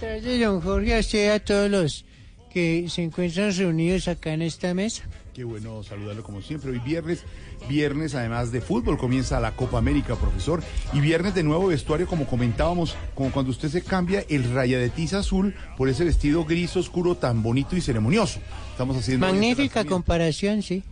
Tardes, 0.00 0.40
don 0.40 0.62
Jorge, 0.62 0.94
a 0.94 1.00
usted 1.00 1.30
a 1.30 1.40
todos 1.40 1.70
los 1.70 2.06
que 2.50 2.86
se 2.88 3.02
encuentran 3.02 3.54
reunidos 3.54 4.08
acá 4.08 4.32
en 4.32 4.40
esta 4.40 4.72
mesa. 4.72 5.02
Qué 5.34 5.44
bueno 5.44 5.82
saludarlo 5.82 6.22
como 6.22 6.40
siempre. 6.40 6.70
Hoy 6.70 6.78
viernes, 6.78 7.22
viernes 7.68 8.14
además 8.14 8.50
de 8.50 8.62
fútbol, 8.62 8.96
comienza 8.96 9.38
la 9.40 9.54
Copa 9.54 9.76
América, 9.76 10.16
profesor. 10.16 10.62
Y 10.94 11.00
viernes 11.00 11.34
de 11.34 11.42
nuevo 11.42 11.66
vestuario, 11.66 12.06
como 12.06 12.26
comentábamos, 12.26 12.96
como 13.14 13.30
cuando 13.30 13.50
usted 13.50 13.68
se 13.68 13.82
cambia 13.82 14.24
el 14.30 14.50
raya 14.54 14.78
de 14.78 14.88
tiza 14.88 15.18
azul 15.18 15.54
por 15.76 15.90
ese 15.90 16.04
vestido 16.04 16.46
gris 16.46 16.74
oscuro 16.76 17.14
tan 17.14 17.42
bonito 17.42 17.76
y 17.76 17.82
ceremonioso. 17.82 18.40
Estamos 18.72 18.96
haciendo... 18.96 19.26
Magnífica 19.26 19.84
comparación, 19.84 20.62
sí. 20.62 20.82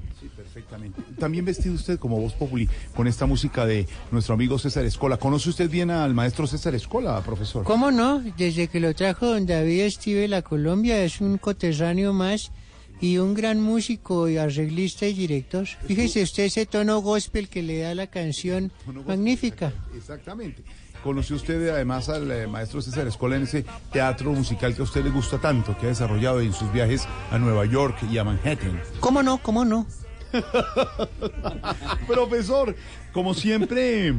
También 1.19 1.45
vestido 1.45 1.75
usted 1.75 1.99
como 1.99 2.21
voz 2.21 2.33
populi 2.35 2.69
con 2.95 3.07
esta 3.07 3.27
música 3.27 3.67
de 3.67 3.87
nuestro 4.11 4.35
amigo 4.35 4.59
César 4.59 4.85
Escola. 4.85 5.17
¿Conoce 5.17 5.51
usted 5.51 5.71
bien 5.71 5.91
al 5.91 6.15
maestro 6.15 6.47
César 6.47 6.75
Escola, 6.75 7.21
profesor? 7.23 7.65
¿Cómo 7.65 7.91
no? 7.91 8.21
Desde 8.37 8.69
que 8.69 8.81
lo 8.81 8.95
trajo 8.95 9.27
don 9.27 9.47
David 9.47 9.81
Estive 9.83 10.29
la 10.29 10.43
Colombia 10.43 11.03
es 11.03 11.21
un 11.21 11.39
coterráneo 11.39 12.13
más 12.13 12.53
y 13.01 13.19
un 13.19 13.35
gran 13.35 13.61
músico 13.61 14.29
y 14.29 14.39
arreglista 14.39 15.07
y 15.07 15.13
director. 15.13 15.67
Fíjese 15.67 16.23
usted 16.23 16.45
ese 16.45 16.67
tono 16.67 17.01
gospel 17.01 17.49
que 17.49 17.63
le 17.63 17.81
da 17.81 17.95
la 17.95 18.09
canción 18.09 18.73
magnífica. 19.07 19.73
Exactamente. 19.97 20.63
Conoció 21.03 21.37
usted 21.37 21.69
además 21.69 22.09
al 22.09 22.31
eh, 22.31 22.47
maestro 22.49 22.83
César 22.83 23.07
Escola 23.07 23.37
en 23.37 23.45
ese 23.45 23.65
teatro 23.93 24.33
musical 24.33 24.75
que 24.75 24.81
a 24.81 24.85
usted 24.85 25.05
le 25.05 25.11
gusta 25.11 25.39
tanto, 25.39 25.77
que 25.79 25.87
ha 25.87 25.91
desarrollado 25.91 26.41
en 26.41 26.53
sus 26.53 26.73
viajes 26.73 27.07
a 27.31 27.39
Nueva 27.39 27.65
York 27.67 27.97
y 28.11 28.19
a 28.19 28.25
Manhattan. 28.25 28.81
¿Cómo 28.99 29.23
no? 29.23 29.39
¿Cómo 29.39 29.65
no? 29.65 29.87
Profesor, 32.07 32.75
como 33.13 33.35
siempre, 33.35 34.15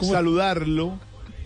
saludarlo 0.00 0.98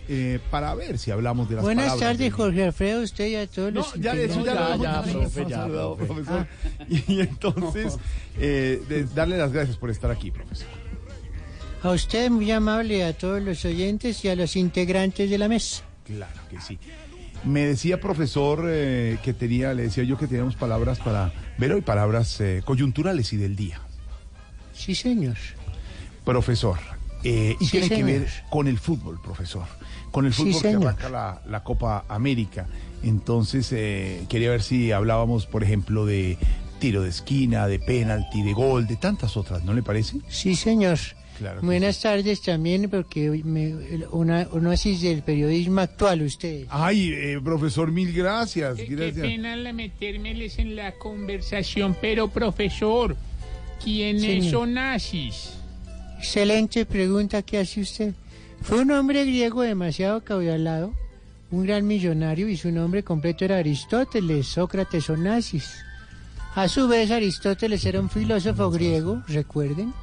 eh, 0.07 0.39
para 0.51 0.73
ver 0.75 0.97
si 0.99 1.11
hablamos 1.11 1.49
de 1.49 1.55
las 1.55 1.63
Buenas 1.63 1.85
palabras 1.85 2.17
tardes, 2.17 2.33
Jorge 2.33 2.63
Alfredo, 2.65 3.01
usted 3.01 3.27
y 3.27 3.35
a 3.35 3.47
todos 3.47 3.73
No, 3.73 3.79
los 3.81 3.93
ya, 3.95 4.13
eso 4.13 4.45
ya, 4.45 4.75
lo 4.77 5.11
profe, 5.19 5.45
ya, 5.49 5.57
saludado, 5.57 5.95
profe. 5.95 6.13
profesor. 6.13 6.47
Y, 6.89 7.03
y 7.13 7.19
entonces, 7.21 7.97
eh, 8.39 8.83
de- 8.87 9.05
darle 9.05 9.37
las 9.37 9.51
gracias 9.51 9.77
por 9.77 9.89
estar 9.89 10.11
aquí, 10.11 10.31
profesor. 10.31 10.67
A 11.81 11.91
usted 11.91 12.29
muy 12.31 12.51
amable, 12.51 13.03
a 13.03 13.13
todos 13.13 13.41
los 13.41 13.63
oyentes 13.65 14.23
y 14.25 14.29
a 14.29 14.35
los 14.35 14.55
integrantes 14.55 15.29
de 15.29 15.37
la 15.37 15.47
mesa. 15.47 15.83
Claro 16.03 16.39
que 16.49 16.59
sí. 16.61 16.77
Me 17.45 17.65
decía, 17.65 17.99
profesor, 17.99 18.65
eh, 18.67 19.17
que 19.23 19.33
tenía, 19.33 19.73
le 19.73 19.83
decía 19.83 20.03
yo 20.03 20.17
que 20.17 20.27
teníamos 20.27 20.55
palabras 20.55 20.99
para 20.99 21.31
ver 21.57 21.73
hoy, 21.73 21.81
palabras 21.81 22.41
eh, 22.41 22.61
coyunturales 22.65 23.31
y 23.33 23.37
del 23.37 23.55
día. 23.55 23.79
Sí, 24.73 24.95
señor. 24.95 25.35
Profesor, 26.23 26.79
eh, 27.23 27.55
y 27.59 27.65
Sí, 27.65 27.71
tiene 27.79 27.89
que 27.89 28.03
ver 28.03 28.27
con 28.49 28.67
el 28.67 28.79
fútbol, 28.79 29.21
profesor. 29.21 29.65
Con 30.11 30.25
el 30.25 30.33
Sí, 30.33 30.41
fútbol 30.43 30.61
que 30.61 30.67
señor. 30.71 30.87
arranca 30.87 31.09
la, 31.09 31.41
la 31.47 31.63
Copa 31.63 32.05
América. 32.09 32.65
Entonces, 33.03 33.71
eh, 33.71 34.25
quería 34.27 34.49
ver 34.49 34.63
si 34.63 34.91
hablábamos, 34.91 35.45
por 35.45 35.63
ejemplo, 35.63 36.05
de 36.07 36.39
tiro 36.79 37.03
de 37.03 37.09
esquina, 37.09 37.67
de 37.67 37.77
penalti, 37.79 38.41
de 38.41 38.53
gol, 38.53 38.87
de 38.87 38.95
tantas 38.95 39.37
otras, 39.37 39.63
¿no 39.63 39.73
le 39.73 39.83
parece? 39.83 40.17
Sí, 40.29 40.55
señor. 40.55 40.97
Claro 41.37 41.61
Buenas 41.61 41.99
tardes 41.99 42.41
también, 42.41 42.89
porque 42.89 43.29
hoy 43.29 43.43
me, 43.43 43.75
una, 44.11 44.47
una 44.51 44.71
así 44.71 44.95
del 44.95 45.21
periodismo 45.21 45.81
actual, 45.81 46.21
usted. 46.21 46.65
Ay, 46.69 47.11
eh, 47.11 47.39
profesor, 47.43 47.91
mil 47.91 48.13
gracias. 48.13 48.77
Qué, 48.77 48.87
qué 48.87 49.11
pena 49.11 49.55
la 49.57 49.73
metérmeles 49.73 50.59
en 50.59 50.75
la 50.75 50.93
conversación, 50.93 51.95
pero 51.99 52.29
profesor, 52.29 53.17
¿quiénes 53.83 54.21
Señor. 54.21 54.51
son 54.51 54.73
nazis? 54.75 55.51
Excelente 56.17 56.85
pregunta 56.85 57.41
que 57.41 57.57
hace 57.57 57.81
usted. 57.81 58.13
Fue 58.61 58.81
un 58.81 58.91
hombre 58.91 59.25
griego 59.25 59.61
demasiado 59.61 60.23
caudalado, 60.23 60.93
un 61.51 61.65
gran 61.65 61.85
millonario, 61.85 62.47
y 62.47 62.55
su 62.55 62.71
nombre 62.71 63.03
completo 63.03 63.45
era 63.45 63.57
Aristóteles, 63.57 64.47
Sócrates 64.47 65.09
o 65.09 65.17
Nazis. 65.17 65.75
A 66.55 66.69
su 66.69 66.87
vez, 66.87 67.11
Aristóteles 67.11 67.85
era 67.85 67.99
un 67.99 68.09
filósofo 68.09 68.71
griego, 68.71 69.21
recuerden, 69.27 69.93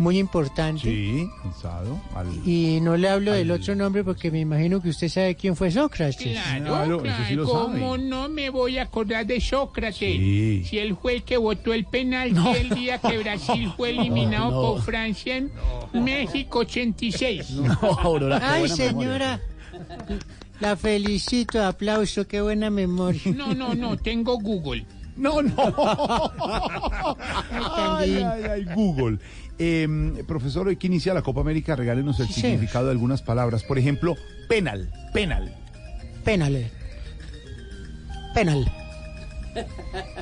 muy 0.00 0.18
importante. 0.18 0.82
Sí, 0.82 1.28
cansado. 1.42 2.00
al- 2.14 2.48
Y 2.48 2.80
no 2.80 2.96
le 2.96 3.08
hablo 3.08 3.32
del 3.32 3.50
otro 3.50 3.74
nombre 3.76 4.02
porque 4.02 4.30
me 4.30 4.40
imagino 4.40 4.80
que 4.80 4.88
usted 4.88 5.08
sabe 5.08 5.34
quién 5.34 5.54
fue 5.54 5.70
Sócrates. 5.70 6.16
Claro, 6.16 6.64
Claro, 6.64 7.04
eso 7.04 7.16
sí 7.28 7.34
lo 7.34 7.44
¿Cómo 7.44 7.92
sabe. 7.96 8.02
no 8.04 8.28
me 8.28 8.48
voy 8.50 8.78
a 8.78 8.82
acordar 8.84 9.26
de 9.26 9.40
Sócrates? 9.40 9.98
Sí. 9.98 10.64
Si 10.64 10.78
él 10.78 10.96
fue 11.00 11.16
el 11.16 11.22
que 11.22 11.36
votó 11.36 11.72
el 11.74 11.84
penalti 11.84 12.40
el 12.58 12.70
día 12.70 12.98
que 12.98 13.18
Brasil 13.18 13.70
fue 13.76 13.90
eliminado 13.98 14.50
No, 14.50 14.62
no. 14.62 14.62
por 14.74 14.82
Francia 14.82 15.36
en 15.36 15.52
México 15.92 16.60
86. 16.60 17.50
No, 17.50 17.72
Aurora, 17.82 18.38
qué 18.40 18.46
Ay, 18.46 18.60
buena 18.60 18.76
memoria. 18.76 18.88
señora. 18.88 19.40
La 20.60 20.76
felicito, 20.76 21.62
aplauso, 21.64 22.26
qué 22.26 22.40
buena 22.40 22.70
memoria. 22.70 23.20
No, 23.34 23.54
no, 23.54 23.74
no, 23.74 23.96
tengo 23.96 24.38
Google. 24.38 24.84
No, 25.16 25.42
no. 25.42 25.52
Ay, 27.76 28.16
ay, 28.22 28.42
ay, 28.50 28.64
Google. 28.74 29.18
Eh, 29.62 30.24
profesor, 30.26 30.68
hoy 30.68 30.76
que 30.76 30.86
inicia 30.86 31.12
la 31.12 31.20
Copa 31.20 31.42
América, 31.42 31.76
regálenos 31.76 32.18
el 32.18 32.28
Sí, 32.28 32.40
significado 32.40 32.86
de 32.86 32.92
algunas 32.92 33.20
palabras. 33.20 33.62
Por 33.62 33.78
ejemplo, 33.78 34.16
penal, 34.48 34.90
penal. 35.12 35.54
Penal. 36.24 36.70
Penal. 38.34 38.72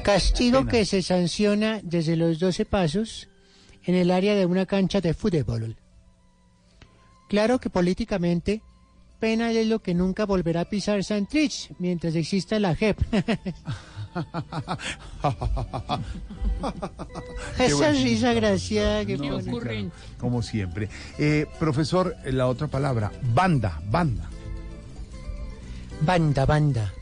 Castigo 0.03 0.66
que 0.66 0.85
se 0.85 1.03
sanciona 1.03 1.81
desde 1.85 2.16
los 2.16 2.40
12 2.40 2.64
pasos 2.64 3.29
en 3.85 3.94
el 3.94 4.11
área 4.11 4.35
de 4.35 4.44
una 4.44 4.66
cancha 4.66 5.01
de 5.01 5.14
fútbol. 5.14 5.77
Claro 7.29 7.61
que 7.61 7.70
políticamente, 7.70 8.61
penal 9.20 9.57
es 9.57 9.68
lo 9.68 9.79
que 9.79 9.94
nunca 9.94 10.27
volverá 10.27 10.62
a 10.62 10.68
pisar 10.68 11.05
Santrich 11.05 11.70
mientras 11.79 12.16
exista 12.16 12.59
la 12.59 12.74
JEP. 12.74 12.98
Esa 17.59 17.77
bueno. 17.77 18.01
risa 18.03 18.33
graciada 18.33 19.05
que 19.05 19.16
No, 19.16 19.40
sí, 19.40 19.51
claro, 19.51 19.90
como 20.18 20.42
siempre. 20.42 20.88
Eh, 21.18 21.47
profesor, 21.59 22.14
la 22.25 22.47
otra 22.47 22.68
palabra, 22.68 23.12
banda, 23.35 23.81
banda. 23.90 24.29
Banda, 26.01 26.47
banda. 26.47 26.92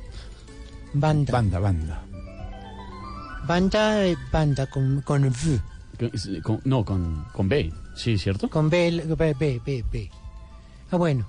Banda. 0.95 1.33
Banda, 1.33 1.59
banda. 1.59 2.03
Banda, 3.47 4.03
banda 4.33 4.66
con, 4.66 5.03
con 5.03 5.25
V. 5.25 5.61
Con- 6.42 6.61
no, 6.64 6.85
con, 6.85 7.25
con 7.33 7.49
B, 7.49 7.73
sí, 7.95 8.19
¿cierto? 8.19 8.51
Con 8.51 8.69
B, 8.69 9.03
B, 9.16 9.35
B, 9.35 9.61
B, 9.64 9.85
B. 9.90 10.11
Ah, 10.90 10.97
bueno. 10.97 11.27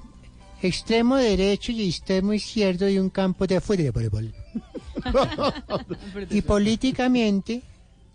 Extremo 0.61 1.17
derecho 1.17 1.71
y 1.71 1.87
extremo 1.87 2.33
izquierdo 2.33 2.85
de 2.85 2.99
un 2.99 3.11
campo 3.11 3.45
de 3.45 3.61
fútbol. 3.61 4.33
y 6.29 6.41
políticamente 6.41 7.61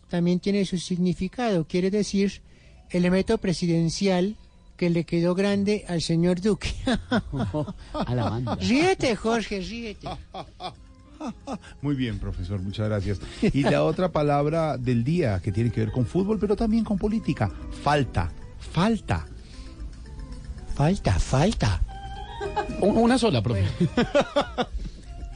también 0.08 0.40
tiene 0.40 0.64
su 0.64 0.78
significado. 0.78 1.66
Quiere 1.66 1.90
decir 1.90 2.42
el 2.90 2.98
elemento 2.98 3.38
presidencial 3.38 4.36
que 4.76 4.90
le 4.90 5.04
quedó 5.04 5.34
grande 5.34 5.84
al 5.88 6.02
señor 6.02 6.40
Duque. 6.40 6.72
A 7.92 8.14
la 8.14 8.30
banda. 8.30 8.56
ríete, 8.56 9.16
Jorge, 9.16 9.60
ríete. 9.60 10.08
Muy 11.82 11.94
bien, 11.94 12.18
profesor, 12.18 12.60
muchas 12.60 12.88
gracias. 12.88 13.20
Y 13.40 13.62
la 13.62 13.84
otra 13.84 14.10
palabra 14.10 14.76
del 14.76 15.04
día 15.04 15.40
que 15.40 15.52
tiene 15.52 15.70
que 15.70 15.80
ver 15.80 15.92
con 15.92 16.04
fútbol, 16.04 16.38
pero 16.38 16.56
también 16.56 16.84
con 16.84 16.98
política, 16.98 17.50
falta, 17.82 18.30
falta. 18.58 19.26
Falta, 20.74 21.18
falta. 21.18 21.80
Una 22.80 23.18
sola, 23.18 23.42
profe. 23.42 23.64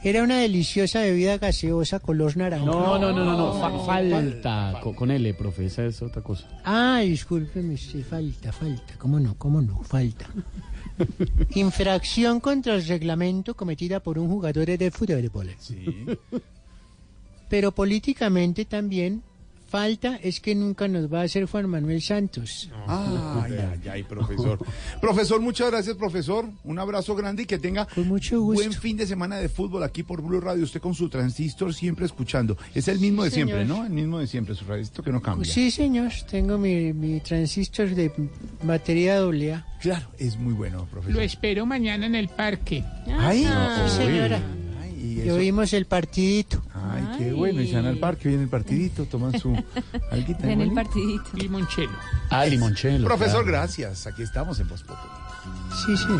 Era 0.03 0.23
una 0.23 0.37
deliciosa 0.37 1.01
bebida 1.01 1.37
gaseosa 1.37 1.99
color 1.99 2.37
naranja. 2.37 2.65
No, 2.65 2.97
no, 2.99 3.11
no, 3.11 3.25
no, 3.25 3.35
no. 3.37 3.53
fa- 3.59 3.85
falta 3.85 4.79
co- 4.81 4.95
con 4.95 5.11
L, 5.11 5.33
profe, 5.33 5.65
esa 5.65 5.85
es 5.85 6.01
otra 6.01 6.21
cosa. 6.21 6.47
Ah, 6.63 6.99
discúlpeme, 7.03 7.77
sí, 7.77 8.03
falta, 8.03 8.51
falta. 8.51 8.93
¿Cómo 8.97 9.19
no? 9.19 9.35
¿Cómo 9.37 9.61
no? 9.61 9.81
Falta. 9.83 10.27
Infracción 11.55 12.39
contra 12.39 12.75
el 12.75 12.85
reglamento 12.87 13.55
cometida 13.55 13.99
por 13.99 14.17
un 14.19 14.27
jugador 14.29 14.65
de 14.77 14.91
fútbol. 14.91 15.49
Sí. 15.59 16.05
Pero 17.49 17.71
políticamente 17.71 18.65
también, 18.65 19.23
falta 19.67 20.17
es 20.23 20.39
que 20.39 20.55
nunca 20.55 20.87
nos 20.87 21.11
va 21.11 21.21
a 21.21 21.23
hacer 21.23 21.45
Juan 21.45 21.69
Manuel 21.69 22.01
Santos. 22.01 22.69
Ay, 22.87 23.53
ay, 23.53 23.89
ay, 23.89 24.03
profesor. 24.03 24.59
Profesor, 25.01 25.41
muchas 25.41 25.69
gracias, 25.71 25.95
profesor. 25.95 26.45
Un 26.63 26.79
abrazo 26.79 27.15
grande 27.15 27.43
y 27.43 27.45
que 27.45 27.57
tenga 27.57 27.87
buen 28.31 28.73
fin 28.73 28.97
de 28.97 29.05
semana 29.05 29.37
de 29.37 29.49
fútbol 29.49 29.83
aquí 29.83 30.03
por 30.03 30.21
Blue 30.21 30.39
Radio. 30.39 30.63
Usted 30.63 30.81
con 30.81 30.93
su 30.93 31.09
transistor 31.09 31.73
siempre 31.73 32.05
escuchando. 32.05 32.57
Es 32.73 32.87
el 32.87 32.99
mismo 32.99 33.23
de 33.23 33.31
siempre. 33.31 33.65
¿no? 33.65 33.85
El 33.85 33.91
mismo 33.91 34.19
de 34.19 34.27
siempre, 34.27 34.55
su 34.55 34.65
transistor 34.65 35.03
que 35.05 35.11
no 35.11 35.21
cambia. 35.21 35.51
Sí, 35.51 35.71
señor, 35.71 36.11
tengo 36.29 36.57
mi, 36.57 36.93
mi 36.93 37.19
transistor 37.19 37.89
de 37.89 38.11
batería 38.63 39.17
doble 39.17 39.53
A. 39.53 39.65
Claro, 39.81 40.07
es 40.17 40.37
muy 40.37 40.53
bueno, 40.53 40.87
profesor. 40.89 41.15
Lo 41.15 41.21
espero 41.21 41.65
mañana 41.65 42.05
en 42.05 42.15
el 42.15 42.29
parque. 42.29 42.83
Ay, 43.07 43.47
Sí, 43.87 43.97
señora. 43.97 44.41
Y 44.97 45.19
Y 45.19 45.21
eso- 45.21 45.35
oímos 45.35 45.73
el 45.73 45.85
partidito. 45.85 46.61
Ay, 46.73 47.07
qué 47.17 47.33
bueno. 47.33 47.61
Y 47.61 47.67
se 47.69 47.75
van 47.75 47.85
al 47.85 47.97
parque, 47.97 48.27
viene 48.29 48.43
el 48.43 48.49
partidito, 48.49 49.05
toman 49.05 49.39
su 49.39 49.53
alguita. 50.11 50.49
En 50.51 50.61
el 50.61 50.73
partidito. 50.73 51.23
Limonchelo. 51.33 51.91
Ah, 52.29 52.45
limonchelo. 52.45 53.05
Profesor, 53.07 53.43
claro. 53.43 53.59
gracias. 53.59 54.07
Aquí 54.07 54.23
estamos 54.23 54.59
en 54.59 54.67
Voz. 54.69 54.83
Sí, 55.85 55.95
sí. 55.97 56.13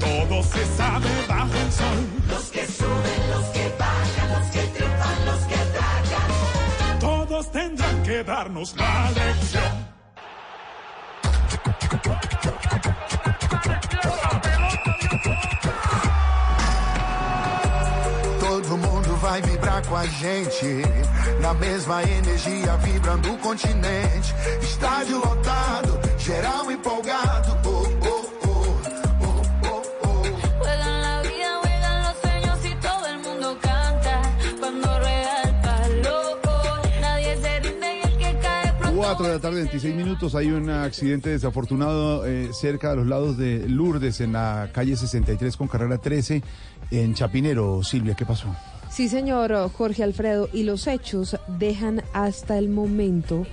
Todo 0.00 0.42
se 0.42 0.64
sabe 0.76 1.08
bajo 1.28 1.52
el 1.54 1.72
sol. 1.72 1.98
Los 2.30 2.44
que 2.50 2.66
suben, 2.66 3.30
los 3.30 3.44
que 3.50 3.72
bajan, 3.78 4.32
los 4.40 4.46
que 4.50 4.60
triunfan, 4.74 5.26
los 5.26 5.40
que 5.40 5.56
tragan. 5.74 6.98
Todos 7.00 7.52
tendrán 7.52 8.02
que 8.02 8.24
darnos 8.24 8.74
la 8.76 9.10
lección. 9.10 9.83
Todo 18.40 18.76
mundo 18.76 19.16
vai 19.16 19.40
vibrar 19.40 19.82
com 19.86 19.96
a 19.96 20.06
gente. 20.06 20.82
Na 21.40 21.54
mesma 21.54 22.02
energia, 22.02 22.76
vibrando 22.76 23.32
o 23.32 23.38
continente. 23.38 24.34
Estádio 24.60 25.16
lotado, 25.18 25.98
geral 26.18 26.70
empolgado. 26.70 27.63
4 39.16 39.28
de 39.28 39.34
la 39.34 39.40
tarde, 39.40 39.56
26 39.58 39.94
minutos. 39.94 40.34
Hay 40.34 40.50
un 40.50 40.68
accidente 40.70 41.30
desafortunado 41.30 42.26
eh, 42.26 42.50
cerca 42.52 42.90
de 42.90 42.96
los 42.96 43.06
lados 43.06 43.38
de 43.38 43.68
Lourdes, 43.68 44.20
en 44.20 44.32
la 44.32 44.70
calle 44.72 44.96
63 44.96 45.56
con 45.56 45.68
carrera 45.68 45.98
13, 45.98 46.42
en 46.90 47.14
Chapinero. 47.14 47.84
Silvia, 47.84 48.16
¿qué 48.16 48.26
pasó? 48.26 48.48
Sí, 48.90 49.08
señor 49.08 49.70
Jorge 49.70 50.02
Alfredo, 50.02 50.48
y 50.52 50.64
los 50.64 50.88
hechos 50.88 51.36
dejan 51.46 52.02
hasta 52.12 52.58
el 52.58 52.68
momento 52.68 53.46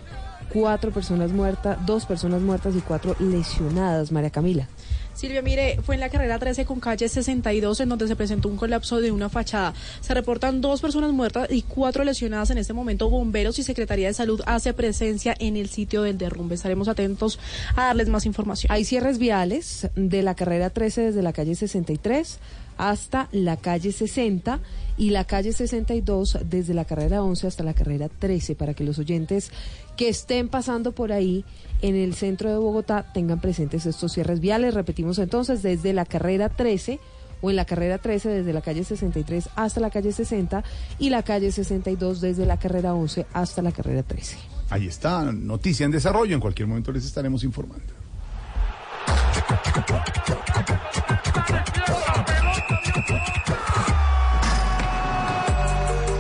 cuatro 0.52 0.90
personas 0.90 1.32
muertas, 1.32 1.78
dos 1.86 2.08
personas 2.08 2.42
muertas 2.42 2.76
y 2.76 2.80
cuatro 2.80 3.16
lesionadas, 3.20 4.12
María 4.12 4.32
Camila. 4.32 4.68
Silvia, 5.14 5.42
mire, 5.42 5.80
fue 5.84 5.96
en 5.96 6.02
la 6.02 6.10
carrera 6.10 6.40
13 6.40 6.66
con 6.66 6.80
calle 6.80 7.08
62 7.08 7.82
en 7.82 7.90
donde 7.90 8.08
se 8.08 8.16
presentó 8.16 8.48
un 8.50 8.58
colapso 8.58 9.02
de 9.02 9.12
una 9.12 9.30
fachada. 9.30 9.74
Se 10.00 10.14
reportan 10.14 10.62
dos 10.62 10.82
personas 10.82 11.12
muertas 11.12 11.52
y 11.52 11.64
cuatro 11.64 12.04
lesionadas 12.04 12.50
en 12.50 12.58
este 12.58 12.74
momento. 12.74 13.10
Bomberos 13.10 13.60
y 13.60 13.64
Secretaría 13.64 14.08
de 14.08 14.14
Salud 14.14 14.42
hace 14.46 14.74
presencia 14.74 15.36
en 15.40 15.58
el 15.58 15.70
sitio 15.70 16.02
del 16.04 16.18
derrumbe. 16.18 16.56
Estaremos 16.56 16.88
atentos 16.88 17.40
a 17.76 17.88
darles 17.88 18.10
más 18.10 18.26
información. 18.26 18.72
Hay 18.72 18.86
cierres 18.86 19.18
viales 19.18 19.90
de 19.96 20.24
la 20.24 20.36
carrera 20.36 20.70
13 20.70 21.02
desde 21.02 21.22
la 21.22 21.34
calle 21.34 21.56
63 21.56 22.40
hasta 22.78 23.28
la 23.32 23.58
calle 23.58 23.92
60 23.92 24.60
y 24.98 25.10
la 25.10 25.26
calle 25.26 25.54
62 25.54 26.40
desde 26.50 26.74
la 26.74 26.86
carrera 26.86 27.24
11 27.24 27.48
hasta 27.48 27.64
la 27.64 27.74
carrera 27.74 28.10
13 28.10 28.56
para 28.56 28.74
que 28.74 28.84
los 28.84 29.00
oyentes 29.00 29.52
que 29.98 30.10
estén 30.10 30.50
pasando 30.50 30.92
por 30.92 31.12
ahí 31.12 31.46
en 31.82 31.96
el 31.96 32.14
centro 32.14 32.50
de 32.50 32.58
Bogotá 32.58 33.12
tengan 33.14 33.42
presentes 33.42 33.86
estos 33.86 34.14
cierres 34.14 34.40
viales. 34.40 34.74
Repetimos 34.74 35.20
entonces 35.20 35.64
desde 35.64 35.94
la 35.94 36.06
carrera 36.06 36.50
13 36.50 37.00
o 37.42 37.50
en 37.50 37.56
la 37.56 37.66
carrera 37.66 37.98
13 37.98 38.30
desde 38.30 38.54
la 38.54 38.62
calle 38.62 38.84
63 38.84 39.50
hasta 39.56 39.80
la 39.80 39.90
calle 39.90 40.12
60 40.12 40.64
y 41.00 41.10
la 41.10 41.24
calle 41.24 41.52
62 41.52 42.22
desde 42.22 42.46
la 42.46 42.58
carrera 42.58 42.94
11 42.94 43.26
hasta 43.34 43.62
la 43.62 43.72
carrera 43.72 44.04
13. 44.04 44.38
Ahí 44.70 44.88
está, 44.88 45.32
noticia 45.32 45.86
en 45.86 45.92
desarrollo. 45.92 46.34
En 46.34 46.40
cualquier 46.40 46.68
momento 46.68 46.92
les 46.92 47.06
estaremos 47.06 47.44
informando. 47.44 48.01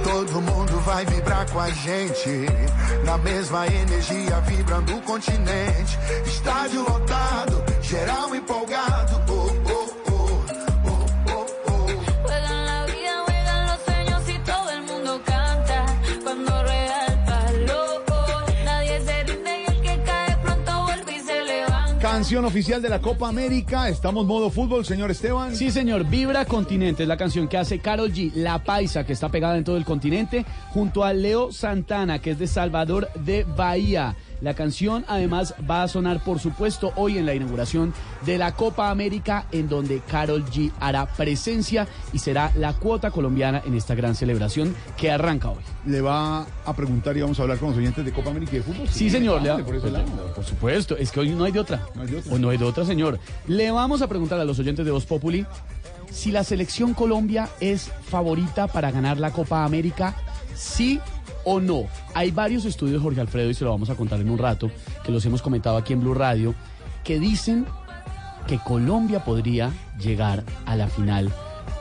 Todo 0.03 0.41
mundo 0.41 0.79
vai 0.81 1.05
vibrar 1.05 1.49
com 1.49 1.59
a 1.59 1.69
gente. 1.69 2.45
Na 3.05 3.17
mesma 3.17 3.67
energia, 3.67 4.39
vibrando 4.41 4.97
o 4.97 5.01
continente. 5.01 5.97
Estádio 6.25 6.81
lotado, 6.81 7.63
geral 7.81 8.35
empolgado. 8.35 9.30
Canción 22.31 22.45
oficial 22.45 22.81
de 22.81 22.87
la 22.87 23.01
Copa 23.01 23.27
América. 23.27 23.89
Estamos 23.89 24.25
modo 24.25 24.49
fútbol, 24.49 24.85
señor 24.85 25.11
Esteban. 25.11 25.53
Sí, 25.53 25.69
señor. 25.69 26.05
Vibra 26.05 26.45
Continente 26.45 27.03
es 27.03 27.09
la 27.09 27.17
canción 27.17 27.49
que 27.49 27.57
hace 27.57 27.79
Carol 27.79 28.13
G, 28.13 28.31
La 28.35 28.63
Paisa, 28.63 29.05
que 29.05 29.11
está 29.11 29.27
pegada 29.27 29.57
en 29.57 29.65
todo 29.65 29.75
el 29.75 29.83
continente, 29.83 30.45
junto 30.69 31.03
a 31.03 31.11
Leo 31.11 31.51
Santana, 31.51 32.19
que 32.19 32.31
es 32.31 32.39
de 32.39 32.47
Salvador 32.47 33.09
de 33.15 33.43
Bahía. 33.43 34.15
La 34.41 34.55
canción 34.55 35.05
además 35.07 35.53
va 35.69 35.83
a 35.83 35.87
sonar, 35.87 36.23
por 36.23 36.39
supuesto, 36.39 36.91
hoy 36.95 37.17
en 37.19 37.25
la 37.27 37.35
inauguración 37.35 37.93
de 38.25 38.37
la 38.39 38.53
Copa 38.55 38.89
América, 38.89 39.45
en 39.51 39.69
donde 39.69 39.99
Carol 39.99 40.43
G 40.45 40.71
hará 40.79 41.05
presencia 41.05 41.87
y 42.11 42.17
será 42.19 42.51
la 42.55 42.73
cuota 42.73 43.11
colombiana 43.11 43.61
en 43.65 43.75
esta 43.75 43.93
gran 43.93 44.15
celebración 44.15 44.75
que 44.97 45.11
arranca 45.11 45.49
hoy. 45.49 45.61
Le 45.85 46.01
va 46.01 46.45
a 46.65 46.75
preguntar 46.75 47.15
y 47.17 47.21
vamos 47.21 47.37
a 47.39 47.43
hablar 47.43 47.59
con 47.59 47.69
los 47.69 47.77
oyentes 47.77 48.03
de 48.03 48.11
Copa 48.11 48.31
América 48.31 48.53
y 48.53 48.57
de 48.57 48.63
fútbol. 48.63 48.87
Sí, 48.89 49.09
señor. 49.11 49.41
le 49.43 49.49
va- 49.49 49.57
Por, 49.63 49.75
ese 49.75 49.87
pues, 49.89 50.31
por 50.35 50.43
supuesto, 50.45 50.97
es 50.97 51.11
que 51.11 51.19
hoy 51.19 51.29
no 51.29 51.43
hay 51.43 51.51
de 51.51 51.59
otra. 51.59 51.81
No 51.93 52.01
hay 52.01 52.07
de 52.07 52.17
otra. 52.17 52.33
O 52.33 52.39
no 52.39 52.49
hay 52.49 52.57
de 52.57 52.65
otra, 52.65 52.83
señor. 52.83 53.19
Le 53.47 53.69
vamos 53.71 54.01
a 54.01 54.07
preguntar 54.07 54.39
a 54.39 54.43
los 54.45 54.57
oyentes 54.57 54.83
de 54.85 54.91
Voz 54.91 55.05
Populi 55.05 55.45
si 56.11 56.31
la 56.31 56.43
selección 56.43 56.93
Colombia 56.95 57.47
es 57.59 57.91
favorita 58.09 58.67
para 58.67 58.89
ganar 58.91 59.17
la 59.19 59.31
Copa 59.31 59.63
América, 59.63 60.15
sí 60.55 60.99
o 61.43 61.59
no. 61.59 61.85
Hay 62.13 62.31
varios 62.31 62.65
estudios, 62.65 63.01
Jorge 63.01 63.21
Alfredo, 63.21 63.49
y 63.49 63.53
se 63.53 63.63
lo 63.63 63.71
vamos 63.71 63.89
a 63.89 63.95
contar 63.95 64.19
en 64.19 64.29
un 64.29 64.37
rato, 64.37 64.71
que 65.03 65.11
los 65.11 65.25
hemos 65.25 65.41
comentado 65.41 65.77
aquí 65.77 65.93
en 65.93 66.01
Blue 66.01 66.13
Radio, 66.13 66.53
que 67.03 67.19
dicen 67.19 67.65
que 68.47 68.59
Colombia 68.59 69.23
podría 69.23 69.71
llegar 69.99 70.43
a 70.65 70.75
la 70.75 70.87
final 70.87 71.31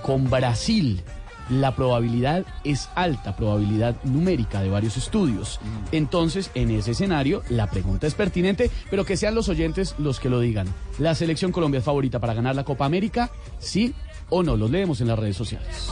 con 0.02 0.28
Brasil. 0.30 1.02
La 1.48 1.74
probabilidad 1.74 2.44
es 2.62 2.88
alta, 2.94 3.34
probabilidad 3.34 3.96
numérica 4.04 4.62
de 4.62 4.70
varios 4.70 4.96
estudios. 4.96 5.58
Entonces, 5.90 6.50
en 6.54 6.70
ese 6.70 6.92
escenario, 6.92 7.42
la 7.48 7.68
pregunta 7.68 8.06
es 8.06 8.14
pertinente, 8.14 8.70
pero 8.88 9.04
que 9.04 9.16
sean 9.16 9.34
los 9.34 9.48
oyentes 9.48 9.96
los 9.98 10.20
que 10.20 10.28
lo 10.28 10.38
digan. 10.38 10.68
¿La 10.98 11.16
selección 11.16 11.50
Colombia 11.50 11.78
es 11.78 11.84
favorita 11.84 12.20
para 12.20 12.34
ganar 12.34 12.54
la 12.54 12.64
Copa 12.64 12.84
América? 12.84 13.32
¿Sí 13.58 13.94
o 14.28 14.44
no? 14.44 14.56
Los 14.56 14.70
leemos 14.70 15.00
en 15.00 15.08
las 15.08 15.18
redes 15.18 15.36
sociales. 15.36 15.90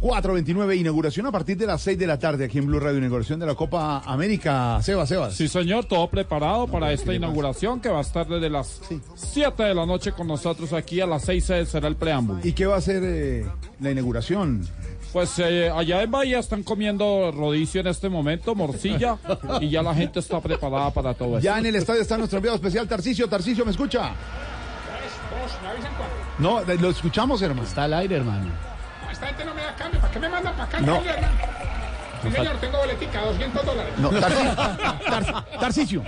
429, 0.00 0.76
inauguración 0.76 1.26
a 1.26 1.32
partir 1.32 1.56
de 1.56 1.66
las 1.66 1.82
6 1.82 1.98
de 1.98 2.06
la 2.06 2.18
tarde 2.18 2.44
aquí 2.44 2.58
en 2.58 2.66
Blue 2.66 2.78
Radio, 2.78 2.98
inauguración 2.98 3.40
de 3.40 3.46
la 3.46 3.56
Copa 3.56 4.00
América. 4.06 4.80
Sebas, 4.80 5.08
Sebas. 5.08 5.34
Sí, 5.34 5.48
señor, 5.48 5.86
todo 5.86 6.08
preparado 6.08 6.68
para 6.68 6.92
esta 6.92 7.12
inauguración 7.12 7.80
que 7.80 7.88
va 7.88 7.98
a 7.98 8.02
estar 8.02 8.26
desde 8.28 8.48
las 8.48 8.80
7 9.16 9.60
de 9.60 9.74
la 9.74 9.86
noche 9.86 10.12
con 10.12 10.28
nosotros 10.28 10.72
aquí. 10.72 11.00
A 11.00 11.06
las 11.06 11.24
6 11.24 11.44
será 11.66 11.88
el 11.88 11.96
preámbulo. 11.96 12.40
¿Y 12.44 12.52
qué 12.52 12.66
va 12.66 12.76
a 12.76 12.80
ser 12.80 13.02
eh, 13.04 13.46
la 13.80 13.90
inauguración? 13.90 14.68
Pues 15.12 15.36
eh, 15.40 15.68
allá 15.68 16.02
en 16.02 16.10
Bahía 16.12 16.38
están 16.38 16.62
comiendo 16.62 17.32
rodicio 17.32 17.80
en 17.80 17.88
este 17.88 18.08
momento, 18.08 18.54
morcilla, 18.54 19.18
y 19.60 19.68
ya 19.68 19.82
la 19.82 19.94
gente 19.94 20.20
está 20.20 20.40
preparada 20.40 20.92
para 20.92 21.14
todo 21.14 21.38
esto. 21.38 21.40
Ya 21.40 21.58
en 21.58 21.66
el 21.66 21.74
estadio 21.74 22.02
está 22.02 22.16
nuestro 22.16 22.38
enviado 22.38 22.56
especial, 22.56 22.86
Tarcicio. 22.86 23.28
Tarcicio, 23.28 23.64
¿me 23.64 23.72
escucha? 23.72 24.12
No, 26.38 26.60
lo 26.62 26.90
escuchamos, 26.90 27.42
hermano. 27.42 27.66
Está 27.66 27.84
al 27.84 27.94
aire, 27.94 28.16
hermano. 28.16 28.67
Esta 29.18 29.26
gente 29.26 29.44
no 29.44 29.54
me 29.54 29.62
da 29.62 29.74
cambio. 29.74 30.00
¿Para 30.00 30.12
qué 30.12 30.18
me 30.20 30.28
mandan 30.28 30.52
para 30.54 30.64
acá? 30.68 30.80
No. 30.80 31.02
Sí, 32.22 32.30
señor, 32.30 32.56
tengo 32.58 32.78
boletica, 32.78 33.20
200 33.22 33.66
dólares. 33.66 33.92
No, 33.98 34.10
Tarcicio. 34.10 34.54
Tar- 34.54 35.44
Tarcicio. 35.60 36.04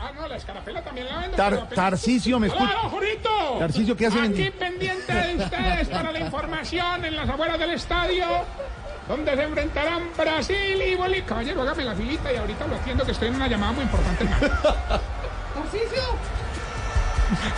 Ah, 0.00 0.10
no, 0.16 0.26
la 0.28 0.36
escarapela 0.36 0.82
también 0.82 1.08
la 1.08 1.18
venden. 1.18 1.36
Tar- 1.36 1.68
Tarcisio, 1.68 2.38
¿me 2.40 2.46
escucha? 2.48 2.64
¡Hola, 2.80 2.88
Jorito! 2.90 3.56
Tarcisio, 3.58 3.96
¿qué 3.96 4.06
hacen 4.06 4.24
en- 4.24 4.32
Aquí 4.32 4.50
pendiente 4.50 5.12
de 5.12 5.36
ustedes 5.44 5.88
para 5.88 6.10
la 6.10 6.20
información 6.20 7.04
en 7.04 7.16
las 7.16 7.28
afueras 7.28 7.58
del 7.58 7.70
estadio, 7.70 8.26
donde 9.08 9.36
se 9.36 9.42
enfrentarán 9.42 10.02
Brasil 10.16 10.82
y 10.82 10.94
Bolivia. 10.96 11.24
Caballero, 11.26 11.62
hágame 11.62 11.84
la 11.84 11.94
filita 11.94 12.32
y 12.32 12.36
ahorita 12.36 12.66
lo 12.66 12.76
atiendo 12.76 13.04
que 13.04 13.12
estoy 13.12 13.28
en 13.28 13.34
una 13.36 13.46
llamada 13.46 13.72
muy 13.72 13.84
importante. 13.84 14.24
Tarcisio. 14.26 16.02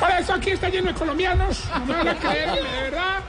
Por 0.01 0.11
eso 0.11 0.35
aquí 0.35 0.51
está 0.51 0.69
lleno 0.69 0.89
de 0.89 0.95
colombianos, 0.95 1.65
no 1.81 1.85
me 1.87 1.95
van 1.95 2.09
a 2.09 2.15
creer, 2.17 2.53
de 2.53 2.63
verdad. 2.63 3.21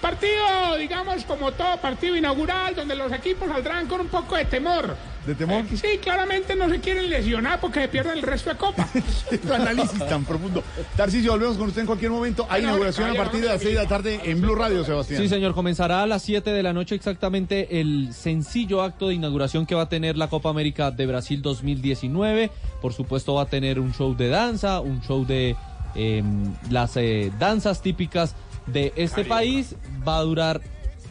Partido, 0.00 0.76
digamos, 0.78 1.24
como 1.24 1.52
todo 1.52 1.76
partido 1.76 2.16
inaugural, 2.16 2.74
donde 2.74 2.96
los 2.96 3.12
equipos 3.12 3.48
saldrán 3.48 3.86
con 3.86 4.00
un 4.00 4.08
poco 4.08 4.34
de 4.34 4.46
temor. 4.46 4.96
¿De 5.26 5.34
temor? 5.34 5.64
Eh, 5.70 5.76
sí, 5.76 5.98
claramente 6.02 6.56
no 6.56 6.70
se 6.70 6.80
quieren 6.80 7.10
lesionar 7.10 7.60
porque 7.60 7.82
se 7.82 7.88
pierden 7.88 8.16
el 8.16 8.22
resto 8.22 8.48
de 8.48 8.56
copa. 8.56 8.88
Tu 9.30 9.52
análisis 9.52 9.98
tan 9.98 10.24
profundo. 10.24 10.62
Tarcicio, 10.96 11.32
volvemos 11.32 11.58
con 11.58 11.68
usted 11.68 11.82
en 11.82 11.86
cualquier 11.86 12.10
momento. 12.10 12.46
Hay 12.48 12.62
Bueno, 12.62 12.68
inauguración 12.68 13.10
a 13.10 13.14
partir 13.14 13.40
de 13.42 13.48
las 13.48 13.60
6 13.60 13.74
de 13.74 13.82
la 13.82 13.88
tarde 13.88 14.20
en 14.24 14.40
Blue 14.40 14.54
Radio, 14.54 14.84
Sebastián. 14.84 15.20
Sí, 15.20 15.28
señor, 15.28 15.54
comenzará 15.54 16.02
a 16.02 16.06
las 16.06 16.22
7 16.22 16.50
de 16.50 16.62
la 16.62 16.72
noche 16.72 16.94
exactamente 16.94 17.80
el 17.80 18.14
sencillo 18.14 18.82
acto 18.82 19.08
de 19.08 19.14
inauguración 19.14 19.66
que 19.66 19.74
va 19.74 19.82
a 19.82 19.88
tener 19.90 20.16
la 20.16 20.28
Copa 20.28 20.48
América 20.48 20.90
de 20.90 21.06
Brasil 21.06 21.42
2019. 21.42 22.50
Por 22.80 22.94
supuesto 22.94 23.34
va 23.34 23.42
a 23.42 23.46
tener 23.46 23.78
un 23.78 23.92
show 23.92 24.16
de 24.16 24.28
danza, 24.28 24.80
un 24.80 25.02
show 25.02 25.26
de 25.26 25.56
eh, 25.94 26.22
las 26.70 26.96
eh, 26.96 27.30
danzas 27.38 27.82
típicas 27.82 28.34
de 28.66 28.92
este 28.96 29.24
país. 29.24 29.76
Va 30.06 30.18
a 30.18 30.22
durar 30.22 30.60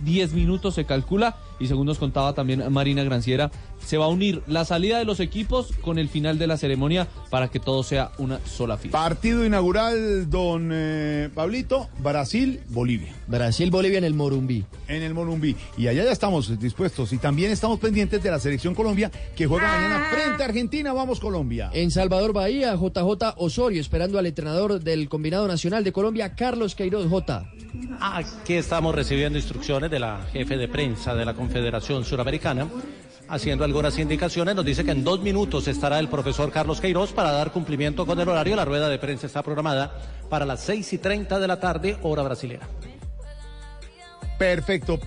10 0.04 0.34
minutos, 0.34 0.76
se 0.76 0.86
calcula, 0.86 1.38
y 1.60 1.68
según 1.68 1.88
nos 1.88 1.98
contaba 1.98 2.34
también 2.34 2.72
Marina 2.72 3.04
Granciera, 3.04 3.52
se 3.90 3.98
va 3.98 4.06
a 4.06 4.10
unir 4.10 4.44
la 4.46 4.66
salida 4.66 5.00
de 5.00 5.06
los 5.06 5.20
equipos 5.20 5.74
con 5.82 5.98
el 5.98 6.10
final 6.10 6.38
de 6.38 6.46
la 6.46 6.58
ceremonia 6.58 7.08
para 7.32 7.48
que 7.48 7.60
todo 7.60 7.82
sea 7.82 8.12
una 8.20 8.40
sola 8.46 8.78
fila. 8.78 8.92
Partido 8.92 9.44
inaugural, 9.44 10.30
don 10.30 10.70
eh, 10.72 11.30
Pablito, 11.34 11.90
Brasil-Bolivia. 11.98 13.16
Brasil-Bolivia 13.26 13.98
en 13.98 14.04
el 14.04 14.14
Morumbí. 14.14 14.64
En 14.88 15.02
el 15.02 15.16
Morumbí. 15.16 15.56
Y 15.76 15.88
allá 15.88 16.04
ya 16.04 16.12
estamos 16.12 16.60
dispuestos. 16.60 17.14
Y 17.14 17.18
también 17.18 17.50
estamos 17.50 17.80
pendientes 17.80 18.22
de 18.22 18.30
la 18.30 18.38
selección 18.38 18.76
Colombia 18.76 19.10
que 19.36 19.48
juega 19.48 19.68
mañana 19.68 20.08
frente 20.12 20.44
a 20.44 20.46
Argentina. 20.46 20.94
Vamos, 20.94 21.20
Colombia. 21.20 21.72
En 21.74 21.90
Salvador 21.90 22.32
Bahía, 22.32 22.76
JJ 22.76 23.38
Osorio 23.38 23.82
esperando 23.82 24.20
al 24.20 24.28
entrenador 24.28 24.80
del 24.80 25.10
Combinado 25.10 25.48
Nacional 25.48 25.84
de 25.84 25.92
Colombia, 25.92 26.36
Carlos 26.36 26.76
Queiroz 26.76 27.10
J. 27.10 27.52
Aquí 28.00 28.54
estamos 28.54 28.94
recibiendo 28.94 29.40
instrucciones 29.40 29.90
de 29.90 29.98
la 29.98 30.28
jefe 30.32 30.58
de 30.58 30.68
prensa 30.68 31.16
de 31.16 31.26
la 31.26 31.34
Confederación 31.34 32.06
Suramericana, 32.06 32.68
haciendo 33.30 33.64
algunas 33.64 33.98
indicaciones. 33.98 34.56
Nos 34.56 34.66
dice 34.66 34.84
que 34.84 34.92
en 34.92 35.04
dos 35.04 35.22
minutos 35.22 35.68
estará 35.68 36.00
el 36.00 36.10
profesor 36.10 36.52
Carlos 36.52 36.82
Queiroz 36.82 37.12
para 37.14 37.32
dar 37.32 37.52
cumplimiento 37.52 38.06
con 38.06 38.20
el 38.20 38.28
horario. 38.28 38.56
La 38.56 38.66
rueda 38.66 38.90
de 38.90 39.00
prensa 39.00 39.28
está 39.28 39.44
programada 39.44 39.94
para 40.30 40.46
las 40.46 40.62
seis 40.62 40.92
y 40.94 40.98
treinta 40.98 41.40
de 41.40 41.48
la 41.48 41.60
tarde, 41.60 41.98
hora 42.02 42.24
brasileña. 42.24 42.68
Perfecto. 44.38 45.00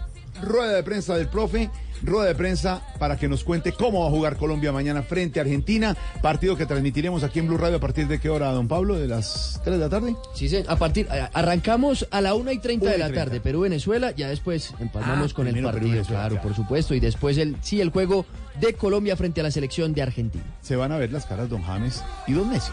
Rueda 0.42 0.74
de 0.74 0.82
prensa 0.82 1.16
del 1.16 1.28
profe. 1.28 1.70
Rueda 2.03 2.27
de 2.27 2.35
prensa 2.35 2.83
para 2.99 3.17
que 3.17 3.29
nos 3.29 3.45
cuente 3.45 3.73
cómo 3.73 4.01
va 4.01 4.07
a 4.09 4.11
jugar 4.11 4.37
Colombia 4.37 4.73
mañana 4.73 5.03
frente 5.03 5.38
a 5.38 5.43
Argentina. 5.43 5.97
Partido 6.21 6.57
que 6.57 6.67
transmitiremos 6.67 7.23
aquí 7.23 7.38
en 7.38 7.47
Blue 7.47 7.57
Radio 7.59 7.77
a 7.77 7.81
partir 7.81 8.09
de 8.09 8.19
qué 8.19 8.29
hora, 8.29 8.51
don 8.53 8.67
Pablo? 8.69 8.99
¿De 8.99 9.07
las 9.09 9.61
3 9.65 9.77
de 9.79 9.85
la 9.85 9.88
tarde? 9.88 10.17
Sí, 10.35 10.49
sí, 10.49 10.62
a 10.67 10.77
partir, 10.77 11.09
a- 11.11 11.31
arrancamos 11.33 12.07
a 12.11 12.21
la 12.21 12.35
1 12.35 12.51
y 12.53 12.59
30 12.59 12.91
de 12.91 12.99
la 12.99 13.07
30. 13.07 13.25
tarde, 13.25 13.41
Perú-Venezuela, 13.41 14.11
ya 14.12 14.29
después 14.29 14.75
empalmamos 14.81 15.33
Ah, 15.33 15.35
con 15.37 15.47
el 15.47 15.62
partido, 15.62 16.05
claro, 16.05 16.41
por 16.43 16.55
supuesto, 16.55 16.95
y 16.95 17.01
después 17.01 17.38
el, 17.38 17.57
sí, 17.62 17.81
el 17.81 17.91
juego 17.91 18.27
de 18.61 18.75
Colombia 18.75 19.17
frente 19.17 19.41
a 19.41 19.45
la 19.45 19.51
selección 19.51 19.95
de 19.95 20.03
Argentina. 20.03 20.45
Se 20.61 20.77
van 20.77 20.93
a 20.93 20.99
ver 20.99 21.12
las 21.12 21.25
caras 21.27 21.49
don 21.49 21.62
James 21.62 22.03
y 22.27 22.33
don 22.33 22.49
Messi. 22.51 22.71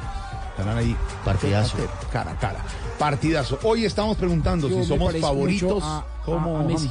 Estarán 0.51 0.77
ahí. 0.77 0.95
Partidazo. 1.23 1.77
Cara 2.11 2.31
a 2.31 2.35
cara. 2.37 2.59
Partidazo. 2.97 3.59
Hoy 3.63 3.85
estamos 3.85 4.17
preguntando 4.17 4.67
Yo 4.67 4.81
si 4.81 4.85
somos 4.89 5.15
favoritos. 5.17 5.71
mucho 5.75 5.85
a- 5.85 6.05
¿Cómo, 6.25 6.57
a- 6.57 6.61
a 6.61 6.63
Messi. 6.63 6.89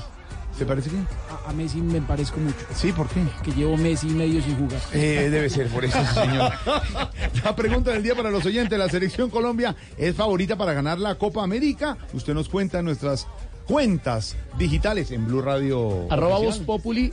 ¿Se 0.59 0.67
parece 0.67 0.91
bien? 0.91 1.07
A, 1.47 1.51
a 1.51 1.53
Messi 1.53 1.81
me 1.81 2.01
parezco 2.01 2.41
mucho. 2.41 2.57
Sí, 2.75 2.93
¿por 2.93 3.09
qué? 3.09 3.23
Que 3.45 3.53
llevo 3.53 3.77
Messi 3.77 4.09
y 4.09 4.11
medio 4.11 4.43
sin 4.43 4.57
jugar. 4.57 4.81
Eh, 4.93 5.29
debe 5.31 5.49
ser 5.49 5.69
por 5.69 5.85
eso, 5.85 5.99
sí, 6.05 6.15
señor. 6.15 6.53
La 7.45 7.55
pregunta 7.55 7.93
del 7.93 8.03
día 8.03 8.17
para 8.17 8.31
los 8.31 8.45
oyentes. 8.45 8.77
¿La 8.77 8.89
selección 8.89 9.31
Colombia 9.31 9.77
es 9.97 10.17
favorita 10.17 10.57
para 10.57 10.73
ganar 10.73 10.99
la 10.99 11.15
Copa 11.15 11.45
América? 11.45 11.97
Usted 12.13 12.35
nos 12.35 12.49
cuenta 12.49 12.81
en 12.81 12.87
nuestras 12.87 13.29
cuentas 13.67 14.37
digitales 14.59 15.13
en 15.13 15.27
Blue 15.27 15.43
Radio. 15.43 16.11
Arroba. 16.11 16.39
Voz 16.39 16.59
Populi 16.59 17.13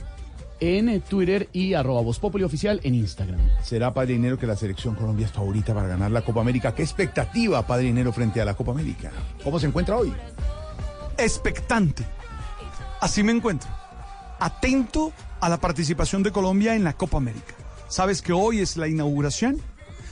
en 0.58 1.00
Twitter 1.02 1.48
y 1.52 1.74
arroba 1.74 2.00
Voz 2.00 2.18
Populi 2.18 2.42
Oficial 2.42 2.80
en 2.82 2.94
Instagram. 2.94 3.38
¿Será 3.62 3.94
Padre 3.94 4.14
Dinero 4.14 4.38
que 4.38 4.46
la 4.46 4.56
selección 4.56 4.96
Colombia 4.96 5.26
es 5.26 5.32
favorita 5.32 5.72
para 5.72 5.86
ganar 5.86 6.10
la 6.10 6.22
Copa 6.22 6.40
América? 6.40 6.74
¿Qué 6.74 6.82
expectativa, 6.82 7.64
Padre 7.66 7.84
Dinero, 7.84 8.12
frente 8.12 8.40
a 8.40 8.44
la 8.44 8.54
Copa 8.54 8.72
América? 8.72 9.12
¿Cómo 9.44 9.60
se 9.60 9.66
encuentra 9.66 9.96
hoy? 9.96 10.12
expectante. 11.18 12.04
Así 13.00 13.22
me 13.22 13.32
encuentro. 13.32 13.68
Atento 14.38 15.12
a 15.40 15.48
la 15.48 15.58
participación 15.58 16.22
de 16.22 16.32
Colombia 16.32 16.74
en 16.74 16.84
la 16.84 16.94
Copa 16.94 17.18
América. 17.18 17.54
Sabes 17.88 18.22
que 18.22 18.32
hoy 18.32 18.60
es 18.60 18.76
la 18.76 18.88
inauguración. 18.88 19.60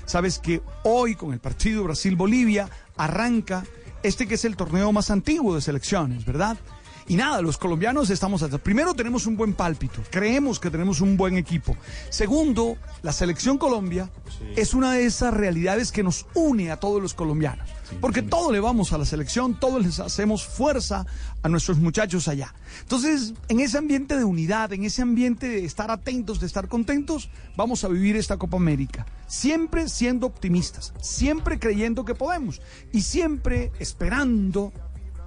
Sabes 0.07 0.39
que 0.39 0.63
hoy 0.83 1.15
con 1.15 1.33
el 1.33 1.41
partido 1.41 1.85
Brasil-Bolivia 1.85 2.69
arranca 2.97 3.65
este 4.03 4.29
que 4.29 4.35
es 4.35 4.45
el 4.45 4.57
torneo 4.57 4.93
más 4.93 5.11
antiguo 5.11 5.55
de 5.55 5.63
selecciones, 5.63 6.27
¿verdad? 6.27 6.59
Y 7.07 7.17
nada, 7.17 7.43
los 7.43 7.59
colombianos 7.59 8.09
estamos 8.09 8.43
atrás. 8.43 8.63
Primero, 8.63 8.95
tenemos 8.95 9.27
un 9.27 9.37
buen 9.37 9.53
pálpito. 9.53 10.03
Creemos 10.11 10.59
que 10.59 10.71
tenemos 10.71 11.03
un 11.03 11.19
buen 11.19 11.37
equipo. 11.37 11.77
Segundo, 12.09 12.79
la 13.03 13.13
selección 13.13 13.59
Colombia 13.59 14.11
es 14.57 14.73
una 14.73 14.93
de 14.93 15.05
esas 15.05 15.35
realidades 15.35 15.93
que 15.93 16.03
nos 16.03 16.27
une 16.35 16.71
a 16.71 16.79
todos 16.79 17.03
los 17.03 17.13
colombianos. 17.13 17.69
Porque 18.01 18.23
todo 18.23 18.51
le 18.51 18.59
vamos 18.59 18.95
a 18.95 18.99
la 18.99 19.05
selección, 19.05 19.61
todos 19.61 19.85
les 19.85 20.01
hacemos 20.01 20.47
fuerza 20.47 21.05
a 21.43 21.49
nuestros 21.51 21.79
muchachos 21.79 22.27
allá. 22.27 22.55
Entonces, 22.81 23.35
en 23.49 23.61
ese 23.61 23.77
ambiente 23.77 24.17
de 24.17 24.25
unidad, 24.25 24.73
en 24.73 24.85
ese 24.85 25.03
ambiente 25.03 25.47
de 25.47 25.65
estar 25.67 25.91
atentos, 25.91 26.41
de 26.41 26.47
estar 26.47 26.69
contentos, 26.69 27.29
vamos 27.55 27.85
a 27.85 27.89
vivir 27.89 28.17
esta 28.17 28.39
Copa 28.39 28.57
América. 28.57 29.05
Siempre 29.27 29.91
siendo 29.91 30.27
optimistas, 30.27 30.95
siempre 31.03 31.59
creyendo 31.59 32.07
que 32.07 32.15
podemos 32.15 32.63
y 32.93 33.03
siempre 33.03 33.73
esperando 33.79 34.73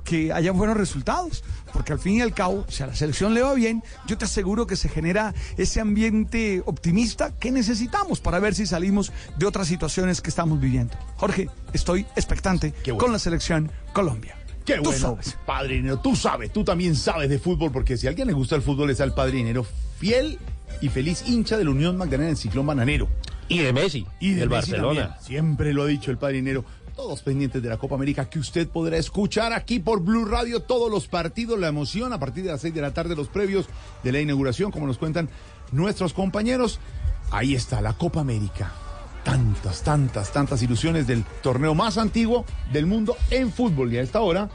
que 0.08 0.32
haya 0.32 0.54
buenos 0.54 0.78
resultados, 0.78 1.44
porque 1.74 1.92
al 1.92 2.00
fin 2.00 2.16
y 2.16 2.22
al 2.22 2.34
cabo, 2.34 2.66
si 2.70 2.82
a 2.82 2.88
la 2.88 2.96
selección 2.96 3.34
le 3.34 3.42
va 3.42 3.54
bien, 3.54 3.84
yo 4.08 4.18
te 4.18 4.24
aseguro 4.24 4.66
que 4.66 4.78
se 4.78 4.88
genera 4.88 5.34
ese 5.58 5.82
ambiente 5.82 6.64
optimista 6.66 7.36
que 7.38 7.52
necesitamos 7.52 8.22
para 8.22 8.40
ver 8.40 8.56
si 8.56 8.66
salimos 8.66 9.12
de 9.38 9.46
otras 9.46 9.68
situaciones 9.68 10.22
que 10.22 10.30
estamos 10.30 10.62
viviendo. 10.62 10.96
Jorge, 11.18 11.50
estoy 11.74 12.06
expectante 12.16 12.74
con 12.98 13.12
la 13.12 13.20
selección 13.20 13.70
Colombia. 13.92 14.38
Qué 14.66 14.76
Tú 14.76 14.84
bueno, 14.86 14.98
sabes. 15.00 15.38
padrinero. 15.46 16.00
Tú 16.00 16.16
sabes, 16.16 16.54
tú 16.54 16.64
también 16.64 16.96
sabes 16.96 17.30
de 17.30 17.38
fútbol, 17.38 17.72
porque 17.74 17.98
si 17.98 18.08
a 18.08 18.10
alguien 18.10 18.28
le 18.28 18.34
gusta 18.34 18.56
el 18.56 18.62
fútbol 18.62 18.90
es 18.90 19.02
al 19.02 19.14
padrinero 19.14 19.66
fiel 20.00 20.40
y 20.80 20.88
feliz 20.88 21.24
hincha 21.28 21.58
de 21.58 21.66
la 21.66 21.72
Unión 21.72 21.98
Magdalena 21.98 22.28
del 22.28 22.38
Ciclón 22.38 22.66
Bananero. 22.66 23.10
Y 23.50 23.60
de 23.60 23.74
Messi, 23.74 24.06
Y 24.22 24.32
de 24.34 24.42
del 24.42 24.50
Messi 24.50 24.72
Barcelona. 24.72 25.02
también. 25.10 25.26
Siempre 25.26 25.74
lo 25.74 25.84
ha 25.84 25.88
dicho 25.88 26.12
el 26.12 26.18
padrinero. 26.18 26.64
Todos 26.98 27.22
pendientes 27.22 27.62
de 27.62 27.70
la 27.70 27.78
Copa 27.78 27.94
América 27.94 28.28
que 28.28 28.40
usted 28.40 28.68
podrá 28.68 28.98
escuchar 28.98 29.54
aquí 29.54 29.78
por 29.78 30.02
Blue 30.02 30.26
Radio 30.26 30.62
todos 30.62 30.90
los 30.90 31.08
partidos, 31.08 31.60
la 31.60 31.68
emoción 31.68 32.12
a 32.12 32.20
partir 32.20 32.44
de 32.44 32.50
las 32.50 32.62
6 32.62 32.74
de 32.74 32.82
la 32.82 32.92
tarde, 32.92 33.16
los 33.16 33.28
previos 33.28 33.68
de 34.04 34.12
la 34.12 34.20
inauguración, 34.20 34.72
como 34.72 34.88
nos 34.88 34.98
cuentan 34.98 35.30
nuestros 35.72 36.14
compañeros. 36.14 36.80
Ahí 37.30 37.54
está 37.54 37.82
la 37.82 37.94
Copa 37.94 38.22
América. 38.22 38.72
Tantas, 39.24 39.84
tantas, 39.84 40.34
tantas 40.34 40.64
ilusiones 40.64 41.06
del 41.06 41.24
torneo 41.44 41.76
más 41.76 42.00
antiguo 42.00 42.46
del 42.74 42.88
mundo 42.88 43.16
en 43.30 43.52
fútbol. 43.52 43.94
Y 43.94 44.00
a 44.00 44.02
esta 44.02 44.22
hora, 44.22 44.50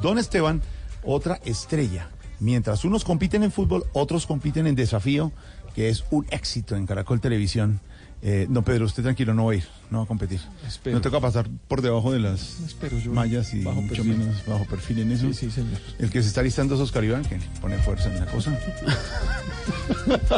Don 0.00 0.16
Esteban, 0.16 0.62
otra 1.04 1.40
estrella. 1.44 2.08
Mientras 2.40 2.86
unos 2.86 3.04
compiten 3.04 3.42
en 3.42 3.52
fútbol, 3.52 3.84
otros 3.92 4.26
compiten 4.26 4.66
en 4.66 4.76
desafío, 4.76 5.30
que 5.74 5.90
es 5.90 6.06
un 6.10 6.24
éxito 6.30 6.74
en 6.74 6.86
Caracol 6.86 7.20
Televisión. 7.20 7.80
Eh, 8.24 8.46
don 8.48 8.62
Pedro, 8.62 8.84
usted 8.84 9.02
tranquilo, 9.02 9.34
no 9.34 9.46
va 9.46 9.52
a 9.52 9.56
ir, 9.56 9.64
no 9.90 9.98
va 9.98 10.04
a 10.04 10.06
competir. 10.06 10.40
Espero. 10.66 10.94
No 10.96 11.02
toca 11.02 11.18
pasar 11.18 11.48
por 11.66 11.82
debajo 11.82 12.12
de 12.12 12.20
las 12.20 12.60
Espero 12.60 12.96
yo. 12.98 13.12
mallas 13.12 13.52
y 13.52 13.62
Bajo 13.64 13.82
mucho 13.82 13.96
perfil. 13.96 14.16
menos 14.18 14.46
bajo 14.46 14.64
perfil 14.66 14.98
en 15.00 15.10
eso. 15.12 15.26
Sí, 15.26 15.34
sí, 15.34 15.50
señor. 15.50 15.80
El 15.98 16.08
que 16.10 16.22
se 16.22 16.28
está 16.28 16.40
listando 16.42 16.76
es 16.76 16.80
Oscar 16.80 17.02
Iván, 17.02 17.24
que 17.24 17.38
pone 17.60 17.78
fuerza 17.78 18.12
en 18.12 18.20
la 18.24 18.26
cosa. 18.30 18.56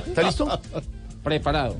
¿Está 0.07 0.22
listo? 0.22 0.61
Preparado. 1.22 1.76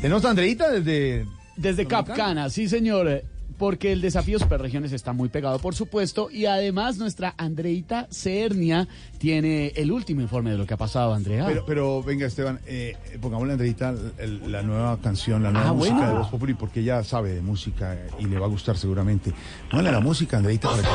Tenemos 0.00 0.24
a 0.24 0.30
Andreita 0.30 0.70
desde... 0.70 1.26
Desde 1.56 1.86
Capcana, 1.86 2.50
sí 2.50 2.68
señor, 2.68 3.22
porque 3.58 3.92
el 3.92 4.00
desafío 4.00 4.38
Superregiones 4.38 4.92
está 4.92 5.12
muy 5.12 5.28
pegado, 5.28 5.58
por 5.58 5.74
supuesto, 5.74 6.28
y 6.30 6.46
además 6.46 6.98
nuestra 6.98 7.34
Andreita 7.38 8.06
Cernia 8.10 8.86
tiene 9.18 9.68
el 9.76 9.90
último 9.92 10.20
informe 10.20 10.50
de 10.50 10.58
lo 10.58 10.66
que 10.66 10.74
ha 10.74 10.76
pasado, 10.76 11.14
Andrea. 11.14 11.46
Pero, 11.46 11.64
pero 11.66 12.02
venga, 12.02 12.26
Esteban, 12.26 12.60
eh, 12.66 12.96
pongámosle 13.20 13.52
a 13.52 13.54
Andreita 13.54 13.94
el- 14.18 14.52
la 14.52 14.62
nueva 14.62 14.98
canción, 15.00 15.42
la 15.42 15.50
nueva 15.50 15.70
Ah, 15.70 15.72
música 15.72 15.94
bueno. 15.96 16.08
de 16.12 16.18
Voz 16.18 16.28
Populi, 16.28 16.54
porque 16.54 16.80
ella 16.80 17.02
sabe 17.04 17.32
de 17.34 17.40
música 17.40 17.96
y 18.18 18.26
le 18.26 18.38
va 18.38 18.46
a 18.46 18.48
gustar 18.48 18.76
seguramente. 18.76 19.32
Póngale 19.70 19.92
la 19.92 20.00
música, 20.00 20.36
Andreita. 20.38 20.68
para 20.68 20.82
que- 20.82 20.88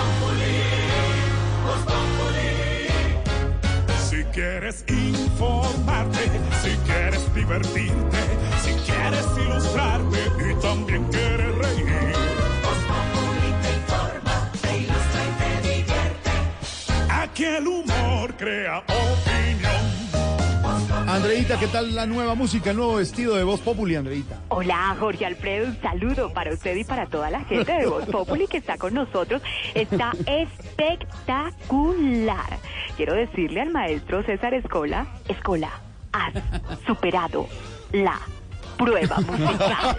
Si 4.10 4.24
quieres 4.34 4.84
informarte, 4.90 6.20
si 6.62 6.70
quieres 6.86 7.34
divertirte, 7.36 8.18
si 8.64 8.72
quieres 8.92 9.26
ilustrarte 9.46 10.20
y 10.52 10.62
también 10.62 11.04
quieres 11.06 11.31
Aquí 17.32 17.46
el 17.46 17.66
humor 17.66 18.36
crea 18.36 18.80
opinión. 18.80 19.72
Andreita, 21.08 21.58
¿qué 21.58 21.68
tal 21.68 21.96
la 21.96 22.06
nueva 22.06 22.36
música, 22.36 22.72
el 22.72 22.76
nuevo 22.76 22.96
vestido 22.96 23.38
de 23.38 23.46
Voz 23.46 23.62
Populi, 23.62 23.96
Andreita? 23.96 24.42
Hola, 24.50 24.98
Jorge 25.00 25.26
Alfredo, 25.26 25.68
un 25.68 25.82
saludo 25.82 26.34
para 26.34 26.54
usted 26.54 26.76
y 26.76 26.84
para 26.84 27.06
toda 27.06 27.30
la 27.30 27.40
gente 27.46 27.72
de 27.72 27.86
Voz 27.86 28.06
Populi 28.08 28.48
que 28.48 28.58
está 28.58 28.78
con 28.78 28.94
nosotros. 28.94 29.42
Está 29.74 30.12
espectacular. 30.26 32.60
Quiero 32.98 33.14
decirle 33.14 33.62
al 33.62 33.70
maestro 33.70 34.24
César 34.24 34.54
Escola, 34.54 35.08
Escola, 35.30 35.70
has 36.12 36.34
superado 36.86 37.48
la 37.94 38.20
prueba 38.78 39.22
musical. 39.22 39.96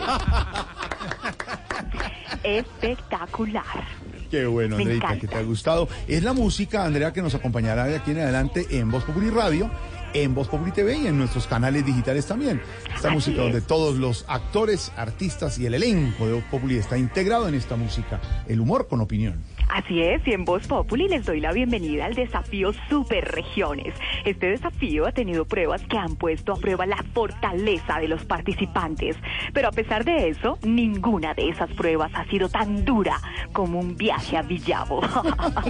Espectacular. 2.44 3.84
Qué 4.32 4.46
bueno, 4.46 4.76
Me 4.76 4.82
Andreita, 4.84 5.06
encanta. 5.08 5.20
que 5.20 5.28
te 5.28 5.36
ha 5.36 5.42
gustado. 5.42 5.88
Es 6.08 6.22
la 6.22 6.32
música, 6.32 6.84
Andrea, 6.86 7.12
que 7.12 7.20
nos 7.20 7.34
acompañará 7.34 7.84
de 7.84 7.96
aquí 7.96 8.12
en 8.12 8.18
adelante 8.20 8.66
en 8.70 8.90
Voz 8.90 9.04
Populi 9.04 9.28
Radio, 9.28 9.70
en 10.14 10.34
Voz 10.34 10.48
Populi 10.48 10.72
TV 10.72 10.96
y 10.96 11.06
en 11.06 11.18
nuestros 11.18 11.46
canales 11.46 11.84
digitales 11.84 12.24
también. 12.24 12.60
Esta 12.94 13.08
Así 13.08 13.14
música 13.14 13.36
es. 13.36 13.42
donde 13.42 13.60
todos 13.60 13.96
los 13.98 14.24
actores, 14.28 14.90
artistas 14.96 15.58
y 15.58 15.66
el 15.66 15.74
elenco 15.74 16.26
de 16.26 16.32
Voz 16.32 16.44
Populi 16.50 16.78
está 16.78 16.96
integrado 16.96 17.46
en 17.46 17.54
esta 17.54 17.76
música. 17.76 18.22
El 18.48 18.60
humor 18.60 18.88
con 18.88 19.02
opinión. 19.02 19.34
Así 19.72 20.02
es, 20.02 20.20
y 20.26 20.32
en 20.32 20.44
Voz 20.44 20.66
Populi 20.66 21.08
les 21.08 21.24
doy 21.24 21.40
la 21.40 21.50
bienvenida 21.50 22.04
al 22.04 22.12
desafío 22.12 22.74
Super 22.90 23.24
Regiones. 23.24 23.94
Este 24.26 24.48
desafío 24.48 25.06
ha 25.06 25.12
tenido 25.12 25.46
pruebas 25.46 25.82
que 25.84 25.96
han 25.96 26.16
puesto 26.16 26.52
a 26.52 26.56
prueba 26.56 26.84
la 26.84 27.02
fortaleza 27.14 27.98
de 27.98 28.06
los 28.06 28.22
participantes. 28.26 29.16
Pero 29.54 29.68
a 29.68 29.72
pesar 29.72 30.04
de 30.04 30.28
eso, 30.28 30.58
ninguna 30.62 31.32
de 31.32 31.48
esas 31.48 31.70
pruebas 31.72 32.12
ha 32.14 32.26
sido 32.26 32.50
tan 32.50 32.84
dura 32.84 33.18
como 33.54 33.80
un 33.80 33.96
viaje 33.96 34.36
a 34.36 34.42
Villavo. 34.42 35.00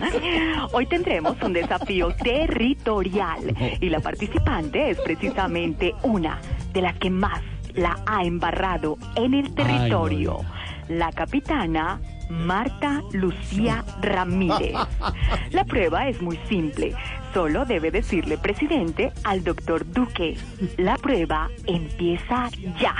Hoy 0.72 0.86
tendremos 0.86 1.40
un 1.40 1.53
desafío 1.53 2.12
territorial 2.16 3.55
y 3.80 3.88
la 3.88 4.00
participante 4.00 4.90
es 4.90 5.00
precisamente 5.00 5.94
una 6.03 6.40
de 6.72 6.82
las 6.82 6.98
que 6.98 7.09
más 7.09 7.40
la 7.74 8.00
ha 8.07 8.24
embarrado 8.24 8.98
en 9.14 9.34
el 9.34 9.55
territorio. 9.55 10.40
La 10.88 11.12
capitana 11.12 12.00
Marta 12.29 13.03
Lucía 13.12 13.85
Ramírez. 14.01 14.75
La 15.51 15.64
prueba 15.64 16.09
es 16.09 16.20
muy 16.23 16.39
simple. 16.49 16.95
Solo 17.35 17.64
debe 17.64 17.91
decirle 17.91 18.39
presidente 18.39 19.12
al 19.25 19.43
doctor 19.43 19.91
Duque. 19.91 20.37
La 20.77 20.97
prueba 20.97 21.49
empieza 21.66 22.49
ya. 22.81 22.95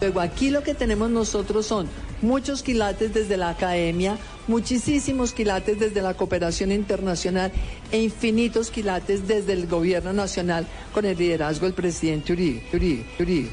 Luego 0.00 0.20
aquí 0.20 0.50
lo 0.50 0.62
que 0.62 0.74
tenemos 0.74 1.10
nosotros 1.10 1.66
son 1.66 1.88
muchos 2.20 2.62
quilates 2.62 3.14
desde 3.14 3.36
la 3.36 3.50
academia, 3.50 4.18
muchísimos 4.46 5.32
quilates 5.32 5.78
desde 5.78 6.02
la 6.02 6.14
cooperación 6.14 6.70
internacional 6.70 7.50
e 7.90 8.02
infinitos 8.02 8.70
quilates 8.70 9.26
desde 9.26 9.54
el 9.54 9.66
gobierno 9.66 10.12
nacional 10.12 10.66
con 10.92 11.06
el 11.06 11.16
liderazgo 11.16 11.66
del 11.66 11.74
presidente 11.74 12.32
Uribe. 12.34 12.62
Uribe, 12.72 13.06
Uribe. 13.18 13.50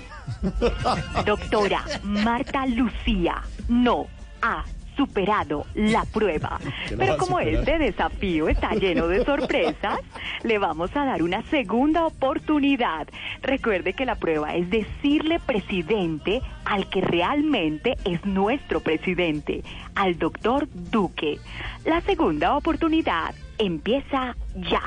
Doctora 1.26 1.84
Marta 2.04 2.66
Lucía 2.66 3.42
no 3.68 4.08
ha 4.42 4.64
superado 4.96 5.66
la 5.76 6.04
prueba. 6.06 6.60
Pero 6.98 7.18
como 7.18 7.40
este 7.40 7.78
desafío 7.78 8.50
está 8.50 8.72
lleno 8.76 9.08
de 9.08 9.24
sorpresas, 9.26 10.00
le 10.44 10.58
vamos 10.58 10.96
a 10.96 11.06
dar 11.06 11.24
una 11.24 11.42
segunda 11.50 12.06
oportunidad. 12.06 13.08
Recuerde 13.42 13.94
que 13.94 14.06
la 14.06 14.16
prueba 14.16 14.56
es 14.56 14.70
decirle 14.70 15.40
presidente 15.40 16.42
al 16.66 16.90
que 16.90 17.02
realmente 17.02 17.96
es 18.06 18.24
nuestro 18.26 18.80
presidente, 18.80 19.64
al 19.96 20.18
doctor 20.18 20.68
Duque. 20.74 21.40
La 21.86 22.02
segunda 22.02 22.56
oportunidad 22.56 23.34
empieza 23.58 24.36
ya. 24.56 24.82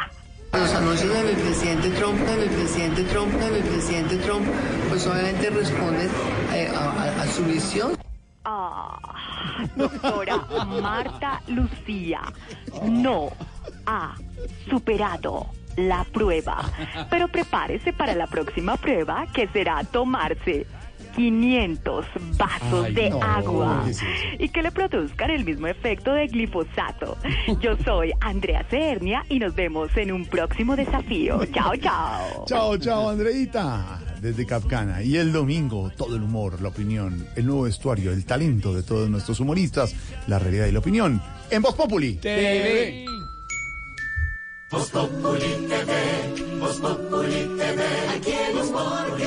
Los 0.52 0.72
anuncios 0.74 1.12
del 1.12 1.36
presidente 1.36 1.90
Trump, 1.90 2.18
del 2.20 2.48
presidente 2.48 3.02
Trump, 3.04 3.30
del 3.34 3.62
presidente 3.64 4.16
Trump, 4.16 4.46
pues 4.88 5.06
obviamente 5.06 5.50
responden 5.50 6.08
eh, 6.54 6.68
a, 6.74 6.84
a- 7.02 7.22
a 7.22 7.26
su 7.26 7.44
visión. 7.44 7.92
Ah, 8.48 8.96
doctora 9.74 10.36
Marta 10.80 11.42
Lucía 11.48 12.20
no 12.84 13.30
ha 13.86 14.14
superado 14.70 15.46
la 15.76 16.04
prueba. 16.04 16.58
Pero 17.10 17.26
prepárese 17.26 17.92
para 17.92 18.14
la 18.14 18.28
próxima 18.28 18.76
prueba 18.76 19.26
que 19.32 19.48
será 19.48 19.82
tomarse 19.82 20.64
500 21.16 22.06
vasos 22.36 22.84
Ay, 22.84 22.94
de 22.94 23.10
no, 23.10 23.22
agua 23.22 23.84
y 24.38 24.48
que 24.50 24.62
le 24.62 24.70
produzcan 24.70 25.30
el 25.30 25.44
mismo 25.44 25.66
efecto 25.66 26.12
de 26.12 26.26
glifosato. 26.26 27.16
Yo 27.60 27.76
soy 27.84 28.12
Andrea 28.20 28.64
Cernia 28.68 29.24
y 29.30 29.38
nos 29.38 29.54
vemos 29.54 29.90
en 29.96 30.12
un 30.12 30.26
próximo 30.26 30.76
desafío. 30.76 31.44
Chao, 31.54 31.74
chao. 31.76 32.44
Chao, 32.46 32.76
chao, 32.76 33.08
Andreita, 33.08 33.98
desde 34.20 34.44
Capcana. 34.44 35.02
Y 35.02 35.16
el 35.16 35.32
domingo, 35.32 35.90
todo 35.96 36.16
el 36.16 36.22
humor, 36.22 36.60
la 36.60 36.68
opinión, 36.68 37.26
el 37.34 37.46
nuevo 37.46 37.62
vestuario, 37.62 38.12
el 38.12 38.26
talento 38.26 38.74
de 38.74 38.82
todos 38.82 39.08
nuestros 39.08 39.40
humoristas, 39.40 39.94
la 40.26 40.38
realidad 40.38 40.66
y 40.66 40.72
la 40.72 40.80
opinión. 40.80 41.22
En 41.50 41.62
Voz 41.62 41.74
Populi. 41.74 42.16
TV. 42.16 43.06
Voz 44.68 44.90
Populi 44.90 45.68
TV, 45.68 46.58
Voz 46.58 46.80
Populi 46.80 47.56
TV, 47.56 47.82
aquí 48.16 48.32
en 48.32 48.56
Voz 48.56 48.70
Populi 48.70 49.26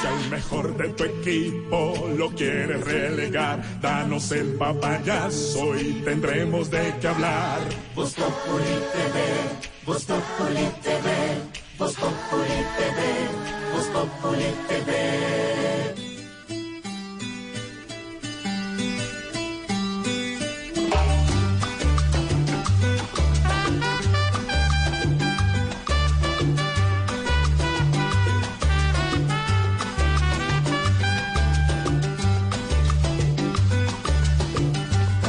Si 0.00 0.06
al 0.06 0.30
mejor 0.30 0.74
de 0.78 0.88
tu 0.88 1.04
equipo 1.04 2.08
lo 2.16 2.30
quieres 2.30 2.82
relegar, 2.82 3.62
danos 3.82 4.32
el 4.32 4.54
papayazo 4.54 5.76
y 5.76 6.00
tendremos 6.02 6.70
de 6.70 6.94
qué 6.98 7.08
hablar. 7.08 7.60
Voz 7.94 8.14
Populi 8.14 8.76
TV, 8.94 9.16
Voz 9.84 10.04
Populi 10.06 10.66
TV, 10.82 11.08
Voz 11.78 11.94
Populi 11.94 12.58
TV, 12.78 13.72
Voz 13.74 13.86
Populi 13.88 14.44
TV. 14.66 15.75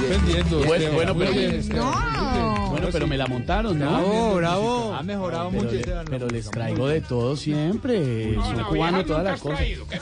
Bueno, 0.08 1.16
pero, 1.18 2.92
bueno, 2.92 3.08
me 3.08 3.18
la 3.18 3.28
montaron, 3.28 3.78
¿no? 3.80 3.90
Bravo, 3.92 4.36
bravo. 4.36 4.94
Ha 4.94 5.04
mejorado 5.04 5.50
pero 5.50 5.62
mucho, 5.64 5.74
le- 5.74 5.80
Esteban. 5.80 6.06
pero 6.10 6.28
les 6.28 6.50
traigo 6.50 6.88
de 6.88 7.02
todo 7.02 7.36
siempre. 7.36 8.36
Soy 8.36 8.56
No, 8.58 8.68
cubano, 8.70 9.04
todas 9.06 9.24
las 9.24 9.42
cosas. 9.42 9.60
qué 9.60 9.98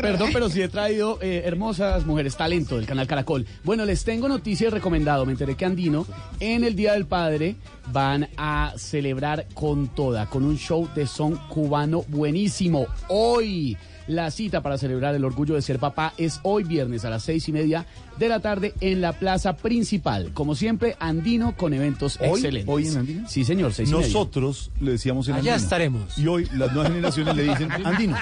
Perdón, 0.00 0.30
pero 0.32 0.48
sí 0.50 0.62
he 0.62 0.68
traído 0.68 1.18
eh, 1.22 1.42
hermosas 1.44 2.06
mujeres, 2.06 2.36
talento 2.36 2.76
del 2.76 2.86
canal 2.86 3.06
Caracol. 3.06 3.46
Bueno, 3.64 3.84
les 3.84 4.04
tengo 4.04 4.28
noticias 4.28 4.72
recomendado. 4.72 5.26
Me 5.26 5.32
enteré 5.32 5.56
que 5.56 5.64
Andino, 5.64 6.06
en 6.40 6.64
el 6.64 6.76
Día 6.76 6.92
del 6.92 7.06
Padre, 7.06 7.56
van 7.92 8.28
a 8.36 8.74
celebrar 8.76 9.46
con 9.54 9.88
toda, 9.88 10.26
con 10.26 10.44
un 10.44 10.56
show 10.58 10.88
de 10.94 11.06
son 11.06 11.36
cubano 11.48 12.04
buenísimo. 12.08 12.86
Hoy. 13.08 13.76
La 14.06 14.30
cita 14.30 14.60
para 14.60 14.76
celebrar 14.76 15.14
el 15.14 15.24
orgullo 15.24 15.54
de 15.54 15.62
ser 15.62 15.78
papá 15.78 16.12
es 16.18 16.40
hoy 16.42 16.64
viernes 16.64 17.04
a 17.06 17.10
las 17.10 17.22
seis 17.22 17.48
y 17.48 17.52
media 17.52 17.86
de 18.18 18.28
la 18.28 18.40
tarde 18.40 18.74
en 18.80 19.00
la 19.00 19.12
plaza 19.14 19.56
principal. 19.56 20.30
Como 20.34 20.54
siempre, 20.54 20.94
Andino 21.00 21.56
con 21.56 21.72
eventos 21.72 22.18
¿Hoy? 22.20 22.28
excelentes. 22.40 22.68
¿Hoy 22.68 22.86
en 22.88 22.96
Andino? 22.98 23.28
Sí, 23.28 23.44
señor, 23.44 23.72
seis 23.72 23.88
y 23.88 23.92
media. 23.94 24.06
Nosotros 24.06 24.70
le 24.80 24.92
decíamos 24.92 25.26
el 25.28 25.34
Allá 25.34 25.52
andino. 25.54 25.56
estaremos. 25.64 26.18
Y 26.18 26.26
hoy 26.26 26.44
las 26.54 26.72
nuevas 26.72 26.92
generaciones 26.92 27.34
le 27.34 27.42
dicen 27.44 27.72
andino. 27.84 28.16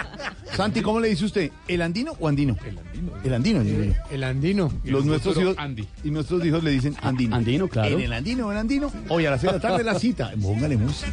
Santi, 0.57 0.83
¿cómo 0.83 1.01
le 1.01 1.09
dice 1.09 1.25
usted? 1.25 1.51
¿El 1.67 1.83
andino 1.83 2.13
o 2.21 2.29
andino? 2.29 2.57
El 2.63 2.79
andino. 2.79 3.13
El 3.25 3.35
andino. 3.35 3.95
El 4.11 4.25
andino. 4.25 4.73
Los 4.85 5.05
nuestros 5.05 5.37
hijos 5.37 5.57
y 6.05 6.11
nuestros 6.11 6.45
hijos 6.45 6.63
le 6.63 6.71
dicen 6.71 6.95
andino. 7.03 7.35
Andino, 7.37 7.67
claro. 7.69 7.97
En 7.99 8.05
el 8.05 8.13
andino, 8.13 8.53
en 8.53 8.59
andino. 8.59 8.93
Hoy 9.09 9.27
a 9.27 9.33
las 9.33 9.41
seis 9.41 9.53
de 9.53 9.59
la 9.59 9.63
tarde 9.63 9.83
la 9.85 9.99
cita. 9.99 10.33
Póngale 10.41 10.77
música. 10.77 11.11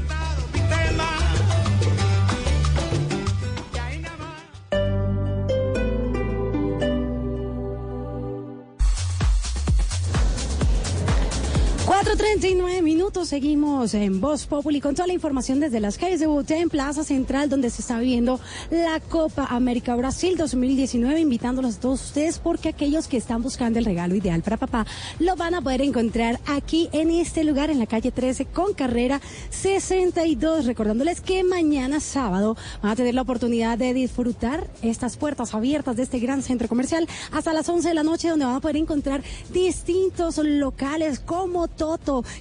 Cuatro 12.10 12.26
treinta 12.26 12.48
y 12.48 12.56
nueve 12.56 12.82
minutos, 12.82 13.30
seguimos 13.30 13.94
en 13.94 14.20
Voz 14.20 14.48
Populi 14.48 14.82
con 14.82 14.96
toda 14.96 15.06
la 15.06 15.14
información 15.14 15.60
desde 15.60 15.80
las 15.80 16.00
calles 16.00 16.20
de 16.20 16.26
Bogotá 16.26 16.58
en 16.58 16.68
Plaza 16.68 17.04
Central, 17.04 17.50
donde 17.50 17.70
se 17.70 17.84
está 17.84 18.00
viviendo 18.00 18.40
la 18.72 19.00
Copa 19.00 19.46
América 19.46 19.96
Brasil 19.96 20.36
2019, 20.36 21.20
invitándolos 21.20 21.76
a 21.76 21.80
todos 21.82 22.04
ustedes 22.04 22.40
porque 22.40 22.70
aquellos 22.70 23.08
que 23.08 23.18
están 23.18 23.44
buscando 23.44 23.78
el 23.78 23.86
regalo 23.86 24.16
ideal 24.16 24.42
para 24.42 24.58
papá 24.58 24.88
lo 25.20 25.36
van 25.36 25.54
a 25.54 25.62
poder 25.62 25.84
encontrar 25.84 26.40
aquí 26.48 26.90
en 26.94 27.12
este 27.12 27.44
lugar, 27.44 27.70
en 27.70 27.78
la 27.78 27.86
calle 27.86 28.12
13, 28.12 28.46
con 28.46 28.74
carrera 28.74 29.22
62. 29.52 30.66
Recordándoles 30.66 31.22
que 31.22 31.44
mañana 31.44 32.00
sábado 32.00 32.58
van 32.82 32.94
a 32.94 32.96
tener 32.96 33.14
la 33.14 33.22
oportunidad 33.22 33.78
de 33.78 33.94
disfrutar 33.94 34.68
estas 34.82 35.16
puertas 35.16 35.54
abiertas 35.54 35.96
de 35.96 36.04
este 36.04 36.18
gran 36.18 36.42
centro 36.42 36.68
comercial 36.68 37.08
hasta 37.32 37.54
las 37.54 37.70
11 37.70 37.88
de 37.88 37.94
la 37.94 38.04
noche, 38.04 38.30
donde 38.30 38.46
van 38.46 38.56
a 38.56 38.62
poder 38.62 38.78
encontrar 38.78 39.22
distintos 39.54 40.40
locales 40.40 41.20
como 41.20 41.68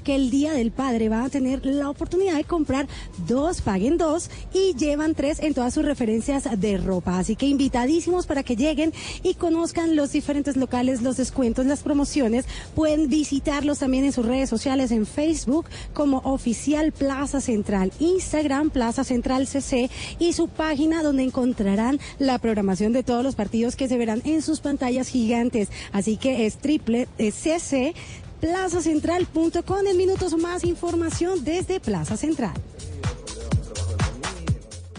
Que 0.03 0.15
el 0.15 0.31
Día 0.31 0.53
del 0.53 0.71
Padre 0.71 1.09
van 1.11 1.25
a 1.25 1.29
tener 1.29 1.67
la 1.67 1.91
oportunidad 1.91 2.37
de 2.37 2.45
comprar 2.45 2.87
dos, 3.27 3.61
paguen 3.61 3.99
dos 3.99 4.31
y 4.55 4.75
llevan 4.75 5.15
tres 5.15 5.41
en 5.41 5.53
todas 5.53 5.75
sus 5.75 5.85
referencias 5.85 6.49
de 6.59 6.79
ropa. 6.79 7.19
Así 7.19 7.37
que 7.37 7.47
invitadísimos 7.47 8.27
para 8.27 8.43
que 8.43 8.57
lleguen 8.57 8.95
y 9.23 9.35
conozcan 9.35 9.95
los 9.95 10.13
diferentes 10.13 10.57
locales, 10.57 11.03
los 11.03 11.19
descuentos, 11.19 11.67
las 11.67 11.81
promociones. 11.81 12.47
Pueden 12.75 13.09
visitarlos 13.09 13.81
también 13.81 14.05
en 14.05 14.13
sus 14.13 14.25
redes 14.25 14.49
sociales, 14.49 14.91
en 14.91 15.05
Facebook 15.05 15.67
como 15.93 16.19
Oficial 16.25 16.93
Plaza 16.93 17.41
Central, 17.41 17.93
Instagram 17.99 18.71
Plaza 18.71 19.05
Central 19.05 19.47
CC 19.47 19.91
y 20.19 20.33
su 20.33 20.49
página 20.49 21.03
donde 21.03 21.25
encontrarán 21.25 22.01
la 22.19 22.39
programación 22.39 22.93
de 22.93 23.03
todos 23.03 23.23
los 23.23 23.35
partidos 23.35 23.77
que 23.77 23.89
se 23.89 23.99
verán 23.99 24.23
en 24.25 24.41
sus 24.41 24.61
pantallas 24.61 25.09
gigantes. 25.09 25.69
Así 25.93 26.17
que 26.17 26.47
es 26.47 26.57
triple 26.57 27.09
CC 27.19 27.95
plazacentral.com. 28.41 29.87
En 29.87 29.97
minutos 29.97 30.37
más 30.37 30.65
información 30.65 31.45
desde 31.45 31.81
Plaza 31.81 32.17
Central. 32.17 32.55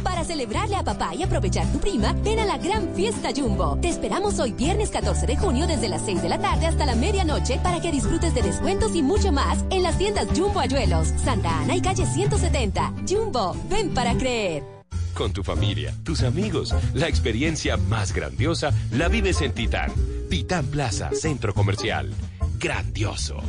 Para 0.03 0.23
celebrarle 0.23 0.75
a 0.75 0.83
papá 0.83 1.13
y 1.13 1.23
aprovechar 1.23 1.71
tu 1.71 1.79
prima, 1.79 2.13
ven 2.23 2.39
a 2.39 2.45
la 2.45 2.57
gran 2.57 2.93
fiesta 2.95 3.29
Jumbo. 3.35 3.77
Te 3.81 3.89
esperamos 3.89 4.39
hoy 4.39 4.53
viernes 4.53 4.89
14 4.89 5.27
de 5.27 5.37
junio 5.37 5.67
desde 5.67 5.89
las 5.89 6.03
6 6.03 6.21
de 6.21 6.29
la 6.29 6.39
tarde 6.39 6.67
hasta 6.67 6.85
la 6.85 6.95
medianoche 6.95 7.59
para 7.61 7.79
que 7.79 7.91
disfrutes 7.91 8.33
de 8.33 8.41
descuentos 8.41 8.95
y 8.95 9.01
mucho 9.01 9.31
más 9.31 9.63
en 9.69 9.83
las 9.83 9.97
tiendas 9.97 10.27
Jumbo 10.35 10.59
Ayuelos, 10.59 11.09
Santa 11.23 11.59
Ana 11.61 11.75
y 11.75 11.81
calle 11.81 12.05
170. 12.05 12.93
Jumbo, 13.07 13.55
ven 13.69 13.93
para 13.93 14.17
creer. 14.17 14.63
Con 15.13 15.33
tu 15.33 15.43
familia, 15.43 15.93
tus 16.03 16.23
amigos, 16.23 16.73
la 16.93 17.07
experiencia 17.07 17.75
más 17.77 18.13
grandiosa 18.13 18.71
la 18.91 19.09
vives 19.09 19.41
en 19.41 19.53
Titán. 19.53 19.91
Titán 20.29 20.65
Plaza, 20.67 21.11
Centro 21.13 21.53
Comercial. 21.53 22.09
Grandioso. 22.59 23.41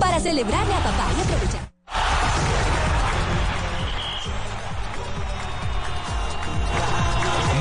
Para 0.00 0.18
celebrarle 0.18 0.74
a 0.74 0.78
papá 0.78 1.06
y 1.16 1.20
aprovechar. 1.22 1.74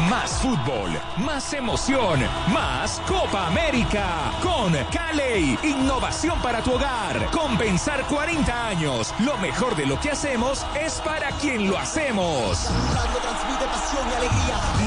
Más 0.10 0.32
fútbol, 0.42 0.92
más 1.18 1.54
emoción, 1.54 2.22
más 2.52 3.02
Copa 3.08 3.48
América. 3.48 4.32
Con 4.42 4.74
Caley, 4.92 5.60
innovación 5.64 6.42
para 6.42 6.62
tu 6.64 6.74
hogar. 6.74 7.30
Compensar 7.32 8.04
40 8.06 8.68
años. 8.70 9.14
Lo 9.20 9.38
mejor 9.38 9.76
de 9.76 9.86
lo 9.86 10.00
que 10.00 10.12
hacemos 10.12 10.66
es 10.80 11.02
para 11.02 11.30
quien 11.34 11.70
lo 11.70 11.78
hacemos. 11.78 12.68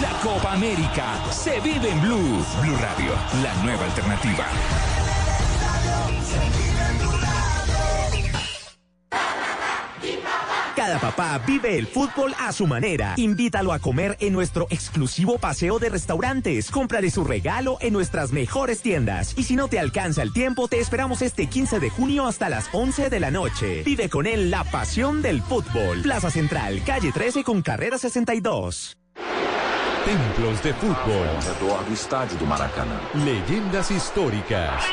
La 0.00 0.10
Copa 0.22 0.52
América 0.52 1.14
se 1.30 1.60
vive 1.60 1.90
en 1.90 2.00
Blue. 2.00 2.44
Blue 2.62 2.76
Radio, 2.78 3.12
la 3.42 3.54
nueva 3.62 3.84
alternativa. 3.84 4.46
Cada 10.86 11.00
papá 11.00 11.42
vive 11.44 11.76
el 11.76 11.88
fútbol 11.88 12.32
a 12.38 12.52
su 12.52 12.64
manera. 12.68 13.14
Invítalo 13.16 13.72
a 13.72 13.80
comer 13.80 14.16
en 14.20 14.32
nuestro 14.32 14.68
exclusivo 14.70 15.36
paseo 15.36 15.80
de 15.80 15.88
restaurantes. 15.88 16.70
Cómprale 16.70 17.10
su 17.10 17.24
regalo 17.24 17.76
en 17.80 17.92
nuestras 17.92 18.30
mejores 18.30 18.82
tiendas. 18.82 19.36
Y 19.36 19.42
si 19.42 19.56
no 19.56 19.66
te 19.66 19.80
alcanza 19.80 20.22
el 20.22 20.32
tiempo, 20.32 20.68
te 20.68 20.78
esperamos 20.78 21.22
este 21.22 21.48
15 21.48 21.80
de 21.80 21.90
junio 21.90 22.28
hasta 22.28 22.48
las 22.48 22.68
11 22.72 23.10
de 23.10 23.18
la 23.18 23.32
noche. 23.32 23.82
Vive 23.82 24.08
con 24.08 24.28
él 24.28 24.48
la 24.48 24.62
pasión 24.62 25.22
del 25.22 25.42
fútbol. 25.42 26.02
Plaza 26.02 26.30
Central, 26.30 26.80
calle 26.86 27.10
13 27.10 27.42
con 27.42 27.62
carrera 27.62 27.98
62. 27.98 28.96
Templos 30.04 30.62
de 30.62 30.72
fútbol. 30.74 31.26
Redor 31.42 31.84
do 31.84 31.92
estádio 31.92 32.38
do 32.38 32.46
Maracanã. 32.46 33.00
Leyendas 33.24 33.90
históricas. 33.90 34.84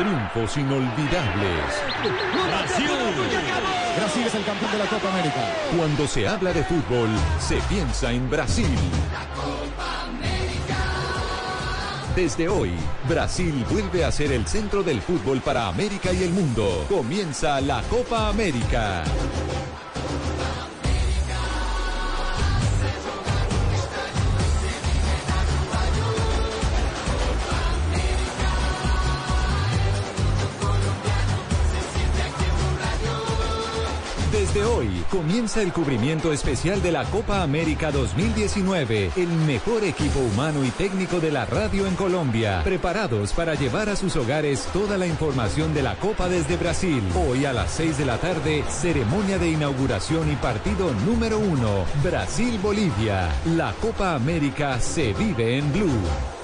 Triunfos 0.00 0.56
inolvidables. 0.56 1.64
Brasil. 2.48 2.90
Brasil 3.98 4.26
es 4.26 4.34
el 4.34 4.44
campeón 4.46 4.72
de 4.72 4.78
la 4.78 4.86
Copa 4.86 5.10
América. 5.10 5.54
Cuando 5.76 6.08
se 6.08 6.26
habla 6.26 6.54
de 6.54 6.64
fútbol, 6.64 7.10
se 7.38 7.56
piensa 7.68 8.10
en 8.10 8.30
Brasil. 8.30 8.78
Desde 12.16 12.48
hoy, 12.48 12.72
Brasil 13.10 13.62
vuelve 13.70 14.06
a 14.06 14.10
ser 14.10 14.32
el 14.32 14.46
centro 14.46 14.82
del 14.82 15.02
fútbol 15.02 15.42
para 15.42 15.66
América 15.66 16.14
y 16.14 16.22
el 16.22 16.30
mundo. 16.30 16.86
Comienza 16.88 17.60
la 17.60 17.82
Copa 17.82 18.30
América. 18.30 19.04
Desde 34.52 34.64
hoy, 34.64 34.90
Comienza 35.10 35.60
el 35.60 35.72
cubrimiento 35.72 36.32
especial 36.32 36.82
de 36.82 36.92
la 36.92 37.04
Copa 37.04 37.42
América 37.42 37.90
2019, 37.90 39.10
el 39.16 39.28
mejor 39.28 39.82
equipo 39.82 40.20
humano 40.20 40.64
y 40.64 40.70
técnico 40.70 41.18
de 41.18 41.32
la 41.32 41.46
radio 41.46 41.84
en 41.86 41.96
Colombia, 41.96 42.62
preparados 42.62 43.32
para 43.32 43.54
llevar 43.54 43.88
a 43.88 43.96
sus 43.96 44.14
hogares 44.14 44.68
toda 44.72 44.96
la 44.96 45.08
información 45.08 45.74
de 45.74 45.82
la 45.82 45.96
Copa 45.96 46.28
desde 46.28 46.56
Brasil. 46.56 47.02
Hoy 47.14 47.44
a 47.44 47.52
las 47.52 47.72
6 47.72 47.98
de 47.98 48.06
la 48.06 48.18
tarde, 48.18 48.64
ceremonia 48.68 49.38
de 49.38 49.50
inauguración 49.50 50.30
y 50.30 50.36
partido 50.36 50.94
número 51.06 51.38
uno, 51.38 51.84
Brasil-Bolivia. 52.04 53.28
La 53.56 53.72
Copa 53.74 54.14
América 54.14 54.80
se 54.80 55.12
vive 55.12 55.58
en 55.58 55.72
Blue. 55.72 56.39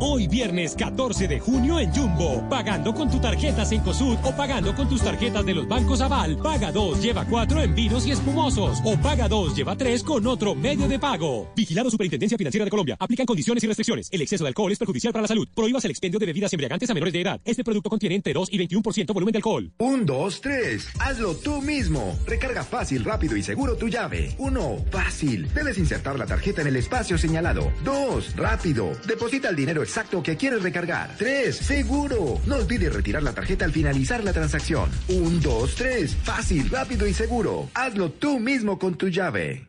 Hoy 0.00 0.28
viernes 0.28 0.74
14 0.76 1.26
de 1.26 1.40
junio 1.40 1.80
en 1.80 1.92
Jumbo, 1.92 2.48
pagando 2.48 2.94
con 2.94 3.10
tu 3.10 3.18
tarjeta 3.18 3.64
Cencosud 3.64 4.16
o 4.22 4.36
pagando 4.36 4.74
con 4.74 4.88
tus 4.88 5.02
tarjetas 5.02 5.44
de 5.44 5.54
los 5.54 5.66
bancos 5.66 6.00
Aval, 6.00 6.38
paga 6.38 6.70
2, 6.70 7.02
lleva 7.02 7.24
4 7.24 7.62
en 7.62 7.74
vinos 7.74 8.06
y 8.06 8.12
espumosos 8.12 8.78
o 8.84 8.96
paga 8.96 9.28
2, 9.28 9.56
lleva 9.56 9.76
3 9.76 10.02
con 10.04 10.26
otro 10.26 10.54
medio 10.54 10.86
de 10.86 10.98
pago. 10.98 11.50
Vigilado 11.56 11.90
Superintendencia 11.90 12.38
Financiera 12.38 12.64
de 12.64 12.70
Colombia. 12.70 12.96
Aplican 12.98 13.26
condiciones 13.26 13.64
y 13.64 13.66
restricciones. 13.66 14.08
El 14.12 14.22
exceso 14.22 14.44
de 14.44 14.48
alcohol 14.48 14.70
es 14.70 14.78
perjudicial 14.78 15.12
para 15.12 15.22
la 15.22 15.28
salud. 15.28 15.48
Prohíbas 15.54 15.84
el 15.84 15.90
expendio 15.90 16.20
de 16.20 16.26
bebidas 16.26 16.52
embriagantes 16.52 16.88
a 16.90 16.94
menores 16.94 17.12
de 17.12 17.20
edad. 17.22 17.40
Este 17.44 17.64
producto 17.64 17.90
contiene 17.90 18.14
entre 18.14 18.32
2 18.32 18.48
y 18.52 18.58
21% 18.58 19.12
volumen 19.12 19.32
de 19.32 19.38
alcohol. 19.38 19.72
Un, 19.78 20.06
dos, 20.06 20.40
tres. 20.40 20.88
Hazlo 21.00 21.34
tú 21.34 21.60
mismo. 21.60 22.16
Recarga 22.26 22.62
fácil, 22.62 23.04
rápido 23.04 23.36
y 23.36 23.42
seguro 23.42 23.76
tu 23.76 23.88
llave. 23.88 24.34
Uno, 24.38 24.76
fácil. 24.90 25.52
Debes 25.52 25.78
insertar 25.78 26.18
la 26.18 26.26
tarjeta 26.26 26.62
en 26.62 26.68
el 26.68 26.76
espacio 26.76 27.18
señalado. 27.18 27.72
Dos, 27.84 28.36
rápido. 28.36 28.92
Deposita 29.06 29.48
el 29.48 29.56
dinero 29.56 29.77
exacto 29.82 30.22
que 30.22 30.36
quieres 30.36 30.62
recargar. 30.62 31.14
Tres, 31.16 31.56
seguro. 31.56 32.40
No 32.46 32.56
olvides 32.56 32.92
retirar 32.92 33.22
la 33.22 33.32
tarjeta 33.32 33.64
al 33.64 33.72
finalizar 33.72 34.22
la 34.24 34.32
transacción. 34.32 34.90
Un, 35.08 35.40
dos, 35.40 35.74
tres. 35.74 36.16
Fácil, 36.22 36.70
rápido 36.70 37.06
y 37.06 37.14
seguro. 37.14 37.70
Hazlo 37.74 38.10
tú 38.10 38.38
mismo 38.38 38.78
con 38.78 38.96
tu 38.96 39.08
llave. 39.08 39.66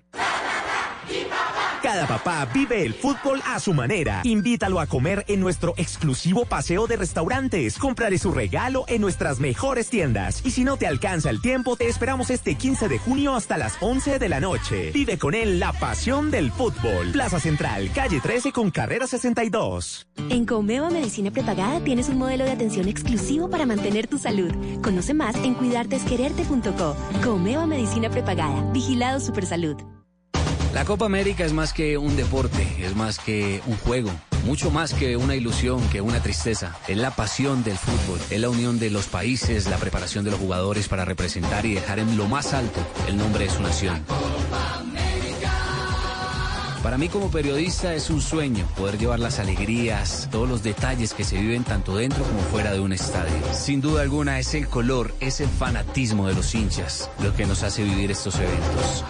Cada 1.82 2.06
papá 2.08 2.46
vive 2.54 2.86
el 2.86 2.94
fútbol 2.94 3.42
a 3.46 3.60
su 3.60 3.74
manera. 3.74 4.22
Invítalo 4.26 4.82
a 4.82 4.88
comer 4.88 5.24
en 5.30 5.40
nuestro 5.40 5.74
exclusivo 5.78 6.46
paseo 6.46 6.88
de 6.88 6.98
restaurantes. 6.98 7.78
Cómprale 7.78 8.18
su 8.18 8.32
regalo 8.32 8.84
en 8.88 9.00
nuestras 9.00 9.40
mejores 9.40 9.90
tiendas. 9.90 10.42
Y 10.46 10.52
si 10.52 10.66
no 10.66 10.76
te 10.76 10.88
alcanza 10.88 11.30
el 11.30 11.42
tiempo, 11.42 11.78
te 11.78 11.88
esperamos 11.88 12.32
este 12.32 12.56
15 12.56 12.90
de 12.90 13.00
junio 13.00 13.34
hasta 13.34 13.58
las 13.58 13.78
11 13.80 14.20
de 14.20 14.30
la 14.30 14.42
noche. 14.42 14.92
Vive 14.92 15.18
con 15.18 15.34
él 15.34 15.60
la 15.60 15.72
pasión 15.72 16.32
del 16.32 16.52
fútbol. 16.52 17.12
Plaza 17.14 17.40
Central, 17.40 17.92
calle 17.96 18.20
13 18.20 18.52
con 18.52 18.72
carrera 18.72 19.08
62. 19.08 20.08
En 20.30 20.46
Comeva 20.46 20.90
Medicina 20.90 21.32
Prepagada 21.32 21.80
tienes 21.82 22.10
un 22.10 22.18
modelo 22.18 22.44
de 22.44 22.52
atención 22.52 22.90
exclusivo 22.90 23.50
para 23.50 23.66
mantener 23.66 24.08
tu 24.08 24.18
salud. 24.18 24.52
Conoce 24.82 25.14
más 25.14 25.36
en 25.38 25.54
cuidartesquererte.co. 25.54 26.96
Comeva 27.24 27.66
Medicina 27.66 28.10
Prepagada. 28.10 28.70
Vigilado 28.74 29.22
Supersalud. 29.22 29.99
La 30.74 30.86
Copa 30.86 31.06
América 31.06 31.46
es 31.46 31.52
más 31.52 31.74
que 31.74 31.98
un 31.98 32.16
deporte, 32.16 32.68
es 32.80 32.96
más 32.96 33.18
que 33.18 33.62
un 33.66 33.76
juego, 33.78 34.12
mucho 34.46 34.70
más 34.70 34.94
que 34.94 35.18
una 35.18 35.36
ilusión, 35.36 35.82
que 35.90 36.00
una 36.00 36.22
tristeza. 36.22 36.78
Es 36.88 36.98
la 36.98 37.12
pasión 37.12 37.64
del 37.64 37.78
fútbol, 37.78 38.20
es 38.30 38.40
la 38.40 38.50
unión 38.50 38.78
de 38.78 38.92
los 38.92 39.08
países, 39.08 39.68
la 39.68 39.78
preparación 39.78 40.24
de 40.26 40.32
los 40.32 40.40
jugadores 40.40 40.88
para 40.88 41.06
representar 41.06 41.66
y 41.66 41.74
dejar 41.74 41.98
en 41.98 42.16
lo 42.18 42.28
más 42.28 42.54
alto 42.54 42.80
el 43.08 43.18
nombre 43.18 43.46
de 43.46 43.50
su 43.50 43.64
nación. 43.64 44.06
Para 46.84 46.98
mí 46.98 47.10
como 47.10 47.30
periodista 47.30 47.94
es 47.94 48.10
un 48.10 48.22
sueño 48.22 48.66
poder 48.78 48.98
llevar 48.98 49.20
las 49.20 49.40
alegrías, 49.40 50.30
todos 50.32 50.48
los 50.48 50.64
detalles 50.64 51.14
que 51.14 51.26
se 51.26 51.38
viven 51.38 51.64
tanto 51.64 51.98
dentro 51.98 52.24
como 52.24 52.40
fuera 52.42 52.72
de 52.72 52.80
un 52.80 52.94
estadio. 52.94 53.54
Sin 53.54 53.82
duda 53.82 54.02
alguna 54.02 54.40
es 54.40 54.54
el 54.54 54.68
color, 54.68 55.14
es 55.20 55.42
el 55.42 55.50
fanatismo 55.50 56.28
de 56.28 56.36
los 56.36 56.56
hinchas 56.56 57.10
lo 57.22 57.36
que 57.36 57.46
nos 57.46 57.64
hace 57.64 57.84
vivir 57.84 58.12
estos 58.12 58.36
eventos. 58.36 59.04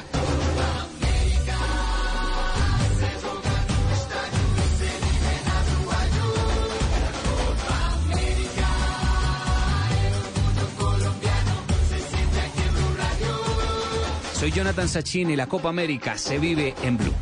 Soy 14.49 14.57
Jonathan 14.57 14.89
Sacchini 14.89 15.33
y 15.33 15.35
la 15.35 15.45
Copa 15.45 15.69
América 15.69 16.17
se 16.17 16.39
vive 16.39 16.73
en 16.81 16.97
Blue. 16.97 17.13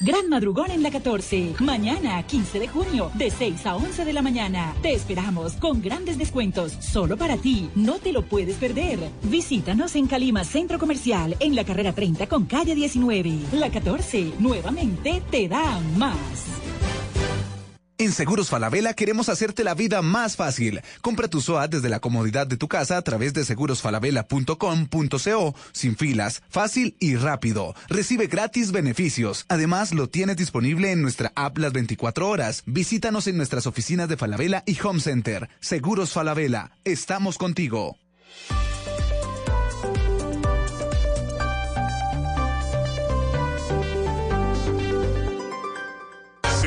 Gran 0.00 0.28
madrugón 0.28 0.70
en 0.70 0.82
la 0.82 0.90
14. 0.90 1.54
Mañana, 1.60 2.22
15 2.22 2.58
de 2.58 2.68
junio, 2.68 3.10
de 3.14 3.30
6 3.30 3.64
a 3.64 3.76
11 3.76 4.04
de 4.04 4.12
la 4.12 4.20
mañana. 4.20 4.74
Te 4.82 4.92
esperamos 4.92 5.54
con 5.54 5.80
grandes 5.80 6.18
descuentos 6.18 6.72
solo 6.72 7.16
para 7.16 7.38
ti. 7.38 7.70
No 7.74 7.94
te 7.94 8.12
lo 8.12 8.26
puedes 8.26 8.56
perder. 8.56 8.98
Visítanos 9.22 9.96
en 9.96 10.06
Calima 10.06 10.44
Centro 10.44 10.78
Comercial, 10.78 11.34
en 11.40 11.56
la 11.56 11.64
carrera 11.64 11.94
30 11.94 12.26
con 12.26 12.44
calle 12.44 12.74
19. 12.74 13.38
La 13.52 13.70
14, 13.70 14.34
nuevamente 14.38 15.22
te 15.30 15.48
da 15.48 15.80
más. 15.96 16.61
En 18.02 18.10
Seguros 18.10 18.50
Falabella 18.50 18.94
queremos 18.94 19.28
hacerte 19.28 19.62
la 19.62 19.74
vida 19.74 20.02
más 20.02 20.34
fácil. 20.34 20.80
Compra 21.02 21.28
tu 21.28 21.40
SOAT 21.40 21.70
desde 21.70 21.88
la 21.88 22.00
comodidad 22.00 22.48
de 22.48 22.56
tu 22.56 22.66
casa 22.66 22.96
a 22.96 23.02
través 23.02 23.32
de 23.32 23.44
segurosfalabella.com.co, 23.44 25.54
sin 25.70 25.96
filas, 25.96 26.42
fácil 26.48 26.96
y 26.98 27.14
rápido. 27.14 27.76
Recibe 27.88 28.26
gratis 28.26 28.72
beneficios. 28.72 29.46
Además, 29.48 29.94
lo 29.94 30.08
tienes 30.08 30.36
disponible 30.36 30.90
en 30.90 31.00
nuestra 31.00 31.30
app 31.36 31.56
las 31.58 31.72
24 31.72 32.28
horas. 32.28 32.64
Visítanos 32.66 33.28
en 33.28 33.36
nuestras 33.36 33.68
oficinas 33.68 34.08
de 34.08 34.16
Falabella 34.16 34.64
y 34.66 34.76
Home 34.82 34.98
Center. 34.98 35.48
Seguros 35.60 36.10
Falabella. 36.10 36.72
Estamos 36.82 37.38
contigo. 37.38 37.96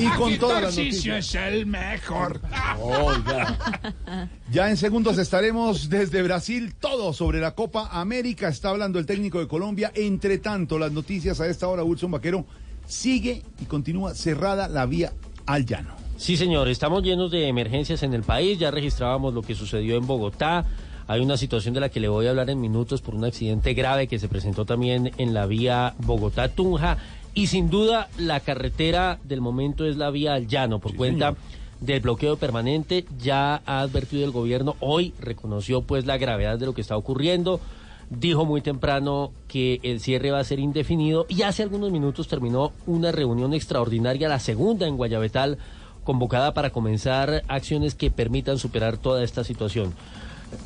Y 0.00 0.08
con 0.16 0.38
todas 0.38 0.62
las 0.62 0.76
noticias. 0.76 1.28
es 1.28 1.34
el 1.34 1.66
mejor. 1.66 2.40
Ya 4.50 4.70
en 4.70 4.76
segundos 4.76 5.18
estaremos 5.18 5.88
desde 5.88 6.22
Brasil, 6.22 6.74
todo 6.78 7.12
sobre 7.12 7.40
la 7.40 7.54
Copa 7.54 7.88
América. 7.92 8.48
Está 8.48 8.70
hablando 8.70 8.98
el 8.98 9.06
técnico 9.06 9.38
de 9.38 9.46
Colombia. 9.46 9.92
Entre 9.94 10.38
tanto, 10.38 10.78
las 10.78 10.92
noticias 10.92 11.40
a 11.40 11.46
esta 11.46 11.68
hora, 11.68 11.84
Wilson 11.84 12.10
Vaquero, 12.10 12.46
sigue 12.86 13.42
y 13.60 13.64
continúa 13.66 14.14
cerrada 14.14 14.68
la 14.68 14.86
vía 14.86 15.12
al 15.46 15.66
llano. 15.66 15.94
Sí, 16.16 16.36
señor, 16.36 16.68
estamos 16.68 17.02
llenos 17.02 17.30
de 17.30 17.48
emergencias 17.48 18.02
en 18.02 18.12
el 18.12 18.22
país, 18.22 18.58
ya 18.58 18.70
registrábamos 18.70 19.32
lo 19.32 19.42
que 19.42 19.54
sucedió 19.54 19.96
en 19.96 20.06
Bogotá. 20.06 20.66
Hay 21.06 21.20
una 21.20 21.36
situación 21.36 21.74
de 21.74 21.80
la 21.80 21.88
que 21.88 21.98
le 21.98 22.08
voy 22.08 22.26
a 22.26 22.30
hablar 22.30 22.50
en 22.50 22.60
minutos 22.60 23.00
por 23.00 23.14
un 23.14 23.24
accidente 23.24 23.74
grave 23.74 24.06
que 24.06 24.18
se 24.18 24.28
presentó 24.28 24.64
también 24.64 25.10
en 25.18 25.34
la 25.34 25.46
vía 25.46 25.94
Bogotá-Tunja. 25.98 26.98
Y 27.34 27.46
sin 27.46 27.70
duda, 27.70 28.08
la 28.18 28.40
carretera 28.40 29.18
del 29.24 29.40
momento 29.40 29.86
es 29.86 29.96
la 29.96 30.10
vía 30.10 30.34
al 30.34 30.48
llano, 30.48 30.80
por 30.80 30.96
cuenta 30.96 31.36
del 31.80 32.00
bloqueo 32.00 32.36
permanente. 32.36 33.06
Ya 33.18 33.62
ha 33.66 33.80
advertido 33.80 34.24
el 34.24 34.30
gobierno, 34.30 34.76
hoy 34.80 35.14
reconoció 35.18 35.82
pues 35.82 36.06
la 36.06 36.18
gravedad 36.18 36.58
de 36.58 36.66
lo 36.66 36.74
que 36.74 36.80
está 36.80 36.96
ocurriendo. 36.96 37.60
Dijo 38.10 38.44
muy 38.44 38.60
temprano 38.60 39.30
que 39.46 39.78
el 39.84 40.00
cierre 40.00 40.32
va 40.32 40.40
a 40.40 40.44
ser 40.44 40.58
indefinido 40.58 41.26
y 41.28 41.42
hace 41.42 41.62
algunos 41.62 41.92
minutos 41.92 42.26
terminó 42.26 42.72
una 42.86 43.12
reunión 43.12 43.54
extraordinaria, 43.54 44.28
la 44.28 44.40
segunda 44.40 44.88
en 44.88 44.96
Guayabetal, 44.96 45.58
convocada 46.02 46.52
para 46.52 46.70
comenzar 46.70 47.44
acciones 47.46 47.94
que 47.94 48.10
permitan 48.10 48.58
superar 48.58 48.96
toda 48.98 49.22
esta 49.22 49.44
situación. 49.44 49.94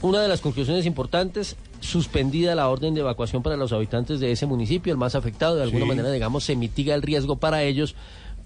Una 0.00 0.22
de 0.22 0.28
las 0.28 0.40
conclusiones 0.40 0.86
importantes, 0.86 1.56
suspendida 1.84 2.54
la 2.54 2.68
orden 2.68 2.94
de 2.94 3.00
evacuación 3.00 3.42
para 3.42 3.56
los 3.56 3.72
habitantes 3.72 4.18
de 4.18 4.32
ese 4.32 4.46
municipio, 4.46 4.90
el 4.92 4.98
más 4.98 5.14
afectado, 5.14 5.56
de 5.56 5.62
alguna 5.62 5.84
Sí. 5.84 5.88
manera, 5.88 6.10
digamos, 6.10 6.44
se 6.44 6.56
mitiga 6.56 6.94
el 6.94 7.02
riesgo 7.02 7.36
para 7.36 7.62
ellos, 7.62 7.94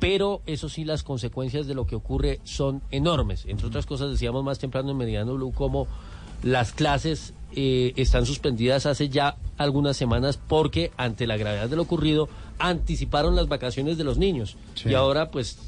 pero 0.00 0.42
eso 0.46 0.68
sí, 0.68 0.84
las 0.84 1.02
consecuencias 1.04 1.66
de 1.66 1.74
lo 1.74 1.86
que 1.86 1.94
ocurre 1.96 2.40
son 2.44 2.82
enormes. 2.90 3.44
Entre 3.46 3.66
otras 3.66 3.86
cosas, 3.86 4.10
decíamos 4.10 4.42
más 4.44 4.58
temprano 4.58 4.90
en 4.90 4.96
Mediano 4.96 5.34
Blue 5.34 5.52
como 5.52 5.86
las 6.42 6.72
clases 6.72 7.32
eh, 7.56 7.92
están 7.96 8.26
suspendidas 8.26 8.86
hace 8.86 9.08
ya 9.08 9.36
algunas 9.56 9.96
semanas 9.96 10.38
porque 10.48 10.92
ante 10.96 11.26
la 11.26 11.36
gravedad 11.36 11.68
de 11.68 11.76
lo 11.76 11.82
ocurrido 11.82 12.28
anticiparon 12.58 13.34
las 13.36 13.48
vacaciones 13.48 13.96
de 13.98 14.04
los 14.04 14.18
niños 14.18 14.56
Sí. 14.74 14.90
y 14.90 14.94
ahora 14.94 15.30
pues 15.30 15.58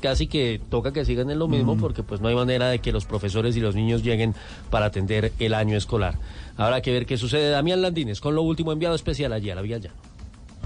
casi 0.00 0.26
que 0.26 0.60
toca 0.70 0.92
que 0.92 1.04
sigan 1.04 1.30
en 1.30 1.38
lo 1.38 1.48
mismo 1.48 1.76
Mm. 1.76 1.80
porque 1.80 2.02
pues 2.02 2.20
no 2.20 2.28
hay 2.28 2.34
manera 2.34 2.68
de 2.68 2.78
que 2.80 2.92
los 2.92 3.04
profesores 3.04 3.56
y 3.56 3.60
los 3.60 3.74
niños 3.74 4.02
lleguen 4.02 4.34
para 4.70 4.86
atender 4.86 5.32
el 5.38 5.54
año 5.54 5.76
escolar. 5.76 6.16
Habrá 6.56 6.80
que 6.82 6.92
ver 6.92 7.06
qué 7.06 7.16
sucede. 7.16 7.50
Damián 7.50 7.82
Landines 7.82 8.20
con 8.20 8.34
lo 8.34 8.42
último 8.42 8.72
enviado 8.72 8.94
especial 8.94 9.32
allí 9.32 9.50
a 9.50 9.54
la 9.54 9.62
Vía 9.62 9.78
Llano. 9.78 9.94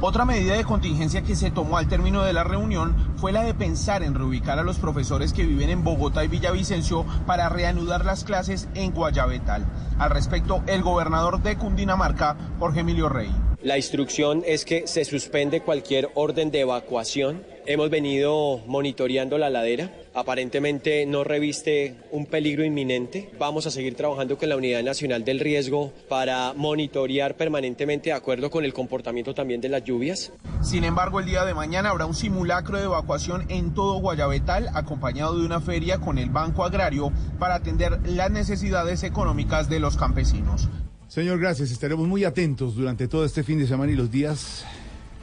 Otra 0.01 0.25
medida 0.25 0.55
de 0.57 0.65
contingencia 0.65 1.23
que 1.23 1.37
se 1.37 1.53
tomó 1.53 1.79
al 1.79 1.87
término 1.89 2.25
de 2.25 2.33
la 2.33 2.43
reunión 2.43 2.95
fue 3.17 3.31
la 3.31 3.43
de 3.45 3.55
pensar 3.55 4.03
en 4.03 4.15
reubicar 4.15 4.59
a 4.59 4.65
los 4.65 4.79
profesores 4.79 5.33
que 5.33 5.45
viven 5.47 5.71
en 5.71 5.85
Bogotá 5.85 6.25
y 6.25 6.29
Villavicencio 6.29 7.07
para 7.27 7.49
reanudar 7.49 8.05
las 8.05 8.25
clases 8.25 8.69
en 8.75 8.91
Guayabetal. 8.91 9.65
Al 9.99 10.11
respecto, 10.11 10.63
el 10.67 10.83
gobernador 10.83 11.43
de 11.43 11.57
Cundinamarca, 11.57 12.37
Jorge 12.59 12.81
Emilio 12.81 13.09
Rey. 13.09 13.31
La 13.65 13.79
instrucción 13.79 14.43
es 14.47 14.67
que 14.67 14.87
se 14.87 15.07
suspende 15.07 15.63
cualquier 15.63 16.11
orden 16.13 16.51
de 16.51 16.61
evacuación. 16.61 17.43
Hemos 17.65 17.89
venido 17.89 18.61
monitoreando 18.67 19.39
la 19.39 19.49
ladera. 19.49 19.91
Aparentemente 20.13 21.07
no 21.07 21.25
reviste 21.25 21.97
un 22.11 22.27
peligro 22.27 22.63
inminente. 22.63 23.31
Vamos 23.39 23.67
a 23.67 23.71
seguir 23.71 23.95
trabajando 23.95 24.37
con 24.37 24.51
la 24.51 24.59
Unidad 24.59 24.83
Nacional 24.83 25.25
del 25.25 25.41
Riesgo 25.41 25.95
para 26.11 26.53
monitorear 26.53 27.39
permanentemente 27.39 28.11
de 28.11 28.17
acuerdo 28.17 28.51
con 28.51 28.67
el 28.67 28.75
comportamiento 28.75 29.33
también 29.33 29.63
de 29.63 29.71
las 29.71 29.83
lluvias. 29.83 30.31
Sin 30.61 30.85
embargo, 30.85 31.21
el 31.21 31.25
día 31.25 31.47
de 31.47 31.55
mañana 31.55 31.89
habrá 31.89 32.05
un 32.05 32.15
simulacro 32.15 32.77
de 32.77 32.85
evacuación 32.85 33.51
en 33.51 33.73
todo 33.73 33.99
Guayabetal, 33.99 34.69
acompañado 34.75 35.39
de 35.39 35.47
una 35.47 35.63
feria 35.63 36.01
con 36.01 36.19
el 36.19 36.29
Banco 36.29 36.65
Agrario 36.65 37.13
para 37.39 37.55
atender 37.55 37.99
las 38.05 38.31
necesidades 38.31 39.05
económicas 39.05 39.71
de 39.71 39.81
los 39.81 39.97
campesinos. 39.97 40.69
Señor, 41.15 41.39
gracias. 41.39 41.71
Estaremos 41.71 42.09
muy 42.09 42.25
atentos 42.25 42.75
durante 42.75 43.07
todo 43.07 43.25
este 43.25 43.45
fin 43.45 43.61
de 43.61 43.69
semana 43.69 43.93
y 43.93 43.95
los 43.95 44.11
días 44.11 44.65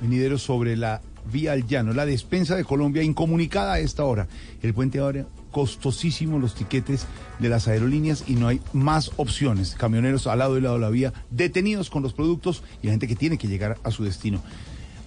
venideros 0.02 0.42
sobre 0.42 0.78
la 0.78 1.02
vía 1.30 1.52
al 1.52 1.68
llano, 1.68 1.92
la 1.92 2.06
despensa 2.06 2.56
de 2.56 2.64
Colombia 2.64 3.04
incomunicada 3.04 3.74
a 3.74 3.80
esta 3.80 4.06
hora. 4.06 4.30
El 4.62 4.74
puente 4.74 5.00
ahora 5.00 5.26
costosísimo 5.52 6.40
los 6.40 6.56
tiquetes 6.56 7.08
de 7.40 7.50
las 7.50 7.68
aerolíneas 7.68 8.24
y 8.26 8.36
no 8.36 8.48
hay 8.48 8.62
más 8.72 9.12
opciones. 9.18 9.76
Camioneros 9.78 10.28
al 10.28 10.40
lado 10.40 10.58
y 10.58 10.62
lado 10.62 10.76
de 10.76 10.82
la 10.82 10.90
vía, 10.90 11.12
detenidos 11.30 11.90
con 11.90 12.04
los 12.04 12.14
productos 12.14 12.64
y 12.82 12.86
la 12.88 12.94
gente 12.94 13.10
que 13.10 13.18
tiene 13.18 13.38
que 13.38 13.50
llegar 13.50 13.78
a 13.84 13.92
su 13.92 14.06
destino. 14.06 14.42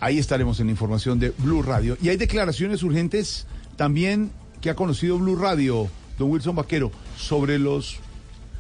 Ahí 0.01 0.19
estaremos 0.19 0.61
en 0.61 0.67
la 0.67 0.73
información 0.73 1.19
de 1.19 1.31
Blue 1.39 1.63
Radio. 1.63 1.97
Y 2.03 2.11
hay 2.11 2.19
declaraciones 2.19 2.83
urgentes 2.83 3.47
también 3.77 4.33
que 4.61 4.69
ha 4.69 4.75
conocido 4.75 5.19
Blue 5.19 5.37
Radio, 5.37 5.89
don 6.19 6.31
Wilson 6.31 6.57
Vaquero, 6.57 6.93
sobre 7.17 7.59
los 7.59 8.01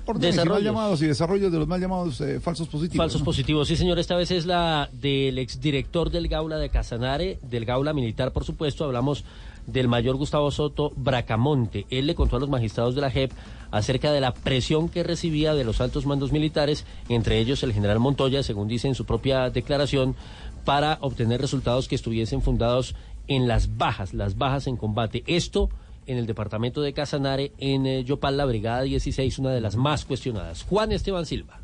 órdenes 0.07 0.35
y 0.35 0.39
mal 0.39 0.45
Desarrollos. 0.45 0.65
llamados 0.65 1.03
y 1.03 1.07
desarrollos 1.07 1.53
de 1.53 1.59
los 1.59 1.69
mal 1.69 1.81
llamados 1.81 2.21
eh, 2.21 2.41
falsos 2.41 2.69
positivos. 2.69 3.05
Falsos 3.05 3.21
¿no? 3.21 3.25
positivos, 3.25 3.69
sí 3.69 3.77
señor, 3.77 3.99
esta 3.99 4.17
vez 4.17 4.31
es 4.31 4.47
la 4.47 4.89
del 4.93 5.39
exdirector 5.39 6.11
del 6.11 6.29
Gaula 6.29 6.59
de 6.59 6.69
Casanare, 6.69 7.39
del 7.43 7.65
Gaula 7.65 7.93
Militar, 7.93 8.33
por 8.33 8.45
supuesto, 8.45 8.85
hablamos 8.85 9.25
del 9.67 9.89
mayor 9.89 10.17
Gustavo 10.17 10.51
Soto 10.51 10.93
Bracamonte. 10.97 11.87
Él 11.91 12.07
le 12.07 12.15
contó 12.15 12.37
a 12.37 12.41
los 12.41 12.51
magistrados 12.51 12.95
de 12.95 13.01
la 13.01 13.11
JEP 13.11 13.33
acerca 13.71 14.13
de 14.13 14.21
la 14.21 14.35
presión 14.35 14.89
que 14.89 15.03
recibía 15.03 15.55
de 15.55 15.65
los 15.65 15.81
altos 15.81 16.07
mandos 16.07 16.33
militares, 16.33 16.85
entre 17.09 17.39
ellos 17.39 17.63
el 17.63 17.73
general 17.73 17.99
Montoya, 17.99 18.43
según 18.43 18.69
dice 18.69 18.89
en 18.89 18.95
su 18.95 19.05
propia 19.05 19.51
declaración, 19.51 20.15
para 20.65 20.99
obtener 21.01 21.41
resultados 21.41 21.89
que 21.89 21.95
estuviesen 21.95 22.43
fundados 22.43 22.95
en 23.27 23.49
las 23.49 23.77
bajas, 23.77 24.15
las 24.15 24.37
bajas 24.37 24.67
en 24.67 24.77
combate. 24.77 25.25
Esto 25.27 25.71
en 26.07 26.19
el 26.19 26.27
departamento 26.27 26.83
de 26.83 26.93
Casanare, 26.93 27.53
en 27.59 27.87
eh, 27.87 28.05
Yopal, 28.05 28.37
la 28.37 28.45
Brigada 28.45 28.83
16, 28.83 29.39
una 29.39 29.51
de 29.51 29.61
las 29.61 29.77
más 29.77 30.05
cuestionadas. 30.05 30.63
Juan 30.65 30.93
Esteban 30.93 31.27
Silva. 31.27 31.64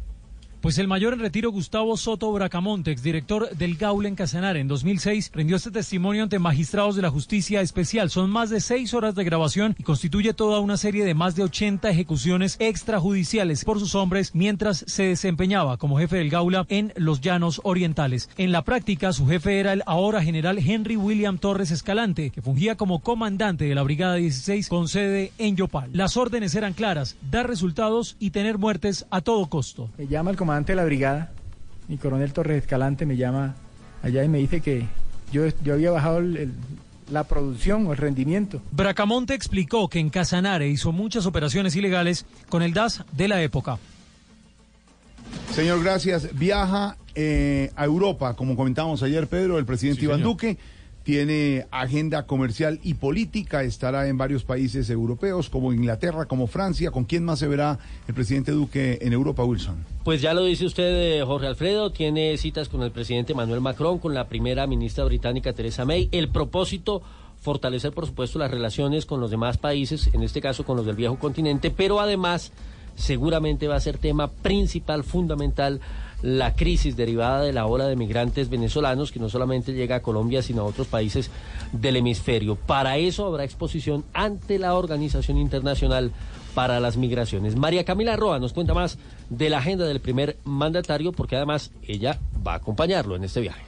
Pues 0.60 0.76
el 0.76 0.88
mayor 0.88 1.14
en 1.14 1.20
retiro 1.20 1.50
Gustavo 1.50 1.96
Soto 1.96 2.30
Bracamonte, 2.30 2.90
exdirector 2.90 3.48
del 3.56 3.76
Gaula 3.78 4.08
en 4.08 4.14
Casanare, 4.14 4.60
en 4.60 4.68
2006 4.68 5.30
rindió 5.32 5.56
este 5.56 5.70
testimonio 5.70 6.22
ante 6.22 6.38
magistrados 6.38 6.96
de 6.96 7.00
la 7.00 7.08
justicia 7.08 7.62
especial. 7.62 8.10
Son 8.10 8.28
más 8.28 8.50
de 8.50 8.60
seis 8.60 8.92
horas 8.92 9.14
de 9.14 9.24
grabación 9.24 9.74
y 9.78 9.84
constituye 9.84 10.34
toda 10.34 10.60
una 10.60 10.76
serie 10.76 11.06
de 11.06 11.14
más 11.14 11.34
de 11.34 11.44
80 11.44 11.88
ejecuciones 11.88 12.56
extrajudiciales 12.58 13.64
por 13.64 13.78
sus 13.78 13.94
hombres 13.94 14.34
mientras 14.34 14.84
se 14.86 15.04
desempeñaba 15.04 15.78
como 15.78 15.98
jefe 15.98 16.18
del 16.18 16.28
Gaula 16.28 16.66
en 16.68 16.92
los 16.94 17.22
Llanos 17.22 17.62
Orientales. 17.64 18.28
En 18.36 18.52
la 18.52 18.60
práctica, 18.60 19.14
su 19.14 19.26
jefe 19.26 19.60
era 19.60 19.72
el 19.72 19.82
ahora 19.86 20.22
general 20.22 20.58
Henry 20.58 20.98
William 20.98 21.38
Torres 21.38 21.70
Escalante, 21.70 22.28
que 22.28 22.42
fungía 22.42 22.76
como 22.76 22.98
comandante 22.98 23.64
de 23.64 23.74
la 23.74 23.82
Brigada 23.82 24.16
16 24.16 24.68
con 24.68 24.88
sede 24.88 25.32
en 25.38 25.56
Yopal. 25.56 25.88
Las 25.94 26.18
órdenes 26.18 26.54
eran 26.54 26.74
claras, 26.74 27.16
dar 27.30 27.48
resultados 27.48 28.16
y 28.18 28.28
tener 28.28 28.58
muertes 28.58 29.06
a 29.10 29.22
todo 29.22 29.46
costo. 29.46 29.88
Me 29.96 30.06
llama 30.06 30.30
el 30.30 30.36
comandante 30.36 30.49
de 30.58 30.74
la 30.74 30.84
brigada, 30.84 31.30
mi 31.88 31.96
coronel 31.96 32.32
Torres 32.32 32.62
Escalante 32.62 33.06
me 33.06 33.16
llama 33.16 33.54
allá 34.02 34.24
y 34.24 34.28
me 34.28 34.38
dice 34.38 34.60
que 34.60 34.84
yo, 35.32 35.44
yo 35.62 35.74
había 35.74 35.90
bajado 35.92 36.18
el- 36.18 36.36
el- 36.36 36.52
la 37.10 37.24
producción 37.24 37.86
o 37.86 37.92
el 37.92 37.98
rendimiento. 37.98 38.60
Bracamonte 38.72 39.34
explicó 39.34 39.88
que 39.88 39.98
en 39.98 40.10
Casanare 40.10 40.68
hizo 40.68 40.92
muchas 40.92 41.26
operaciones 41.26 41.74
ilegales 41.76 42.24
con 42.48 42.62
el 42.62 42.72
DAS 42.72 43.04
de 43.12 43.28
la 43.28 43.42
época. 43.42 43.78
Señor, 45.52 45.82
gracias. 45.82 46.28
Viaja 46.36 46.96
eh, 47.16 47.72
a 47.74 47.84
Europa, 47.84 48.34
como 48.34 48.54
comentábamos 48.56 49.02
ayer, 49.02 49.26
Pedro, 49.26 49.58
el 49.58 49.64
presidente 49.66 50.00
Sí, 50.00 50.04
Iván 50.06 50.18
señor. 50.18 50.30
Duque. 50.32 50.58
Tiene 51.10 51.66
agenda 51.72 52.24
comercial 52.24 52.78
y 52.84 52.94
política, 52.94 53.64
estará 53.64 54.06
en 54.06 54.16
varios 54.16 54.44
países 54.44 54.88
europeos 54.90 55.50
como 55.50 55.72
Inglaterra, 55.72 56.26
como 56.26 56.46
Francia. 56.46 56.92
¿Con 56.92 57.02
quién 57.02 57.24
más 57.24 57.40
se 57.40 57.48
verá 57.48 57.80
el 58.06 58.14
presidente 58.14 58.52
Duque 58.52 58.96
en 59.02 59.12
Europa, 59.12 59.42
Wilson? 59.42 59.84
Pues 60.04 60.22
ya 60.22 60.34
lo 60.34 60.44
dice 60.44 60.66
usted, 60.66 61.18
eh, 61.18 61.24
Jorge 61.24 61.48
Alfredo, 61.48 61.90
tiene 61.90 62.36
citas 62.38 62.68
con 62.68 62.84
el 62.84 62.92
presidente 62.92 63.34
Manuel 63.34 63.60
Macron, 63.60 63.98
con 63.98 64.14
la 64.14 64.28
primera 64.28 64.68
ministra 64.68 65.02
británica 65.02 65.52
Theresa 65.52 65.84
May. 65.84 66.08
El 66.12 66.28
propósito, 66.28 67.02
fortalecer, 67.40 67.90
por 67.90 68.06
supuesto, 68.06 68.38
las 68.38 68.52
relaciones 68.52 69.04
con 69.04 69.20
los 69.20 69.32
demás 69.32 69.58
países, 69.58 70.10
en 70.12 70.22
este 70.22 70.40
caso 70.40 70.64
con 70.64 70.76
los 70.76 70.86
del 70.86 70.94
viejo 70.94 71.18
continente, 71.18 71.72
pero 71.72 71.98
además 71.98 72.52
seguramente 72.94 73.66
va 73.66 73.74
a 73.74 73.80
ser 73.80 73.98
tema 73.98 74.28
principal, 74.28 75.02
fundamental, 75.02 75.80
la 76.22 76.54
crisis 76.54 76.96
derivada 76.96 77.42
de 77.42 77.52
la 77.52 77.66
ola 77.66 77.86
de 77.86 77.96
migrantes 77.96 78.50
venezolanos 78.50 79.12
que 79.12 79.20
no 79.20 79.28
solamente 79.28 79.72
llega 79.72 79.96
a 79.96 80.02
Colombia, 80.02 80.42
sino 80.42 80.62
a 80.62 80.66
otros 80.66 80.86
países 80.86 81.30
del 81.72 81.96
hemisferio. 81.96 82.56
Para 82.56 82.96
eso 82.98 83.26
habrá 83.26 83.44
exposición 83.44 84.04
ante 84.12 84.58
la 84.58 84.74
Organización 84.74 85.38
Internacional 85.38 86.12
para 86.54 86.80
las 86.80 86.96
Migraciones. 86.96 87.56
María 87.56 87.84
Camila 87.84 88.16
Roa 88.16 88.38
nos 88.38 88.52
cuenta 88.52 88.74
más 88.74 88.98
de 89.28 89.50
la 89.50 89.58
agenda 89.58 89.86
del 89.86 90.00
primer 90.00 90.36
mandatario, 90.44 91.12
porque 91.12 91.36
además 91.36 91.70
ella 91.86 92.18
va 92.46 92.52
a 92.52 92.56
acompañarlo 92.56 93.16
en 93.16 93.24
este 93.24 93.40
viaje. 93.40 93.62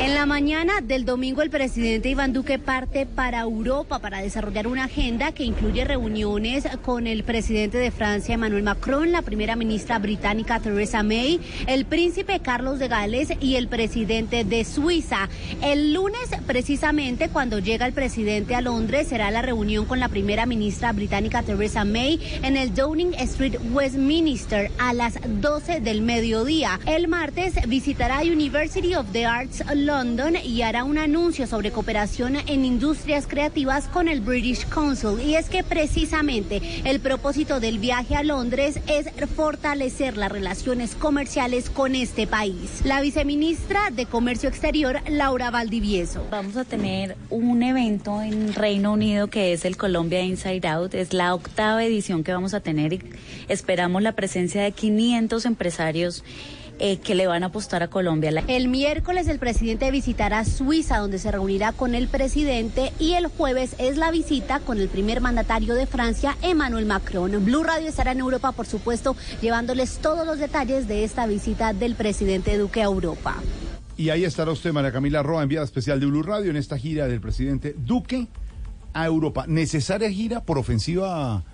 En 0.00 0.14
la 0.14 0.24
mañana 0.24 0.80
del 0.80 1.04
domingo 1.04 1.42
el 1.42 1.50
presidente 1.50 2.08
Iván 2.08 2.32
Duque 2.32 2.58
parte 2.58 3.04
para 3.04 3.40
Europa 3.40 3.98
para 3.98 4.22
desarrollar 4.22 4.66
una 4.66 4.84
agenda 4.84 5.32
que 5.32 5.44
incluye 5.44 5.84
reuniones 5.84 6.66
con 6.82 7.06
el 7.06 7.22
presidente 7.22 7.76
de 7.76 7.90
Francia 7.90 8.34
Emmanuel 8.36 8.62
Macron, 8.62 9.12
la 9.12 9.20
primera 9.20 9.56
ministra 9.56 9.98
británica 9.98 10.58
Theresa 10.58 11.02
May, 11.02 11.38
el 11.66 11.84
príncipe 11.84 12.40
Carlos 12.40 12.78
de 12.78 12.88
Gales 12.88 13.28
y 13.42 13.56
el 13.56 13.68
presidente 13.68 14.42
de 14.44 14.64
Suiza. 14.64 15.28
El 15.62 15.92
lunes 15.92 16.30
precisamente 16.46 17.28
cuando 17.28 17.58
llega 17.58 17.84
el 17.84 17.92
presidente 17.92 18.54
a 18.54 18.62
Londres 18.62 19.08
será 19.08 19.30
la 19.30 19.42
reunión 19.42 19.84
con 19.84 20.00
la 20.00 20.08
primera 20.08 20.46
ministra 20.46 20.92
británica 20.94 21.42
Theresa 21.42 21.84
May 21.84 22.18
en 22.42 22.56
el 22.56 22.74
Downing 22.74 23.12
Street 23.18 23.56
Westminster 23.70 24.70
a 24.78 24.94
las 24.94 25.18
12 25.26 25.80
del 25.80 26.00
mediodía. 26.00 26.80
El 26.86 27.06
martes 27.06 27.52
visitará 27.68 28.20
University 28.22 28.94
of 28.94 29.04
the 29.12 29.26
Arts 29.26 29.62
London 29.74 29.89
y 30.44 30.62
hará 30.62 30.84
un 30.84 30.98
anuncio 30.98 31.48
sobre 31.48 31.72
cooperación 31.72 32.36
en 32.36 32.64
industrias 32.64 33.26
creativas 33.26 33.88
con 33.88 34.06
el 34.06 34.20
British 34.20 34.64
Council. 34.68 35.20
Y 35.20 35.34
es 35.34 35.48
que 35.48 35.64
precisamente 35.64 36.62
el 36.84 37.00
propósito 37.00 37.58
del 37.58 37.80
viaje 37.80 38.14
a 38.14 38.22
Londres 38.22 38.78
es 38.86 39.06
fortalecer 39.34 40.16
las 40.16 40.30
relaciones 40.30 40.94
comerciales 40.94 41.70
con 41.70 41.96
este 41.96 42.28
país. 42.28 42.82
La 42.84 43.00
viceministra 43.00 43.90
de 43.90 44.06
Comercio 44.06 44.48
Exterior, 44.48 45.00
Laura 45.08 45.50
Valdivieso. 45.50 46.24
Vamos 46.30 46.56
a 46.56 46.64
tener 46.64 47.16
un 47.28 47.60
evento 47.64 48.22
en 48.22 48.54
Reino 48.54 48.92
Unido 48.92 49.26
que 49.26 49.52
es 49.52 49.64
el 49.64 49.76
Colombia 49.76 50.20
Inside 50.20 50.68
Out. 50.68 50.94
Es 50.94 51.12
la 51.12 51.34
octava 51.34 51.84
edición 51.84 52.22
que 52.22 52.32
vamos 52.32 52.54
a 52.54 52.60
tener 52.60 52.92
y 52.92 53.02
esperamos 53.48 54.02
la 54.02 54.12
presencia 54.12 54.62
de 54.62 54.70
500 54.70 55.46
empresarios 55.46 56.22
eh, 56.80 56.96
que 56.96 57.14
le 57.14 57.26
van 57.26 57.42
a 57.42 57.46
apostar 57.46 57.82
a 57.82 57.88
Colombia. 57.88 58.30
El 58.48 58.68
miércoles 58.68 59.28
el 59.28 59.38
presidente 59.38 59.90
visitará 59.90 60.44
Suiza, 60.44 60.98
donde 60.98 61.18
se 61.18 61.30
reunirá 61.30 61.72
con 61.72 61.94
el 61.94 62.08
presidente, 62.08 62.92
y 62.98 63.12
el 63.12 63.26
jueves 63.26 63.74
es 63.78 63.98
la 63.98 64.10
visita 64.10 64.60
con 64.60 64.80
el 64.80 64.88
primer 64.88 65.20
mandatario 65.20 65.74
de 65.74 65.86
Francia, 65.86 66.36
Emmanuel 66.42 66.86
Macron. 66.86 67.44
Blue 67.44 67.62
Radio 67.62 67.88
estará 67.88 68.12
en 68.12 68.20
Europa, 68.20 68.52
por 68.52 68.66
supuesto, 68.66 69.14
llevándoles 69.40 69.98
todos 69.98 70.26
los 70.26 70.38
detalles 70.38 70.88
de 70.88 71.04
esta 71.04 71.26
visita 71.26 71.72
del 71.72 71.94
presidente 71.94 72.56
Duque 72.56 72.80
a 72.80 72.84
Europa. 72.84 73.36
Y 73.96 74.08
ahí 74.08 74.24
estará 74.24 74.50
usted, 74.50 74.72
María 74.72 74.92
Camila 74.92 75.22
Roa, 75.22 75.42
enviada 75.42 75.66
especial 75.66 76.00
de 76.00 76.06
Blue 76.06 76.22
Radio 76.22 76.50
en 76.50 76.56
esta 76.56 76.78
gira 76.78 77.06
del 77.06 77.20
presidente 77.20 77.74
Duque 77.76 78.26
a 78.94 79.04
Europa. 79.04 79.44
¿Necesaria 79.46 80.10
gira 80.10 80.42
por 80.42 80.56
ofensiva 80.56 81.44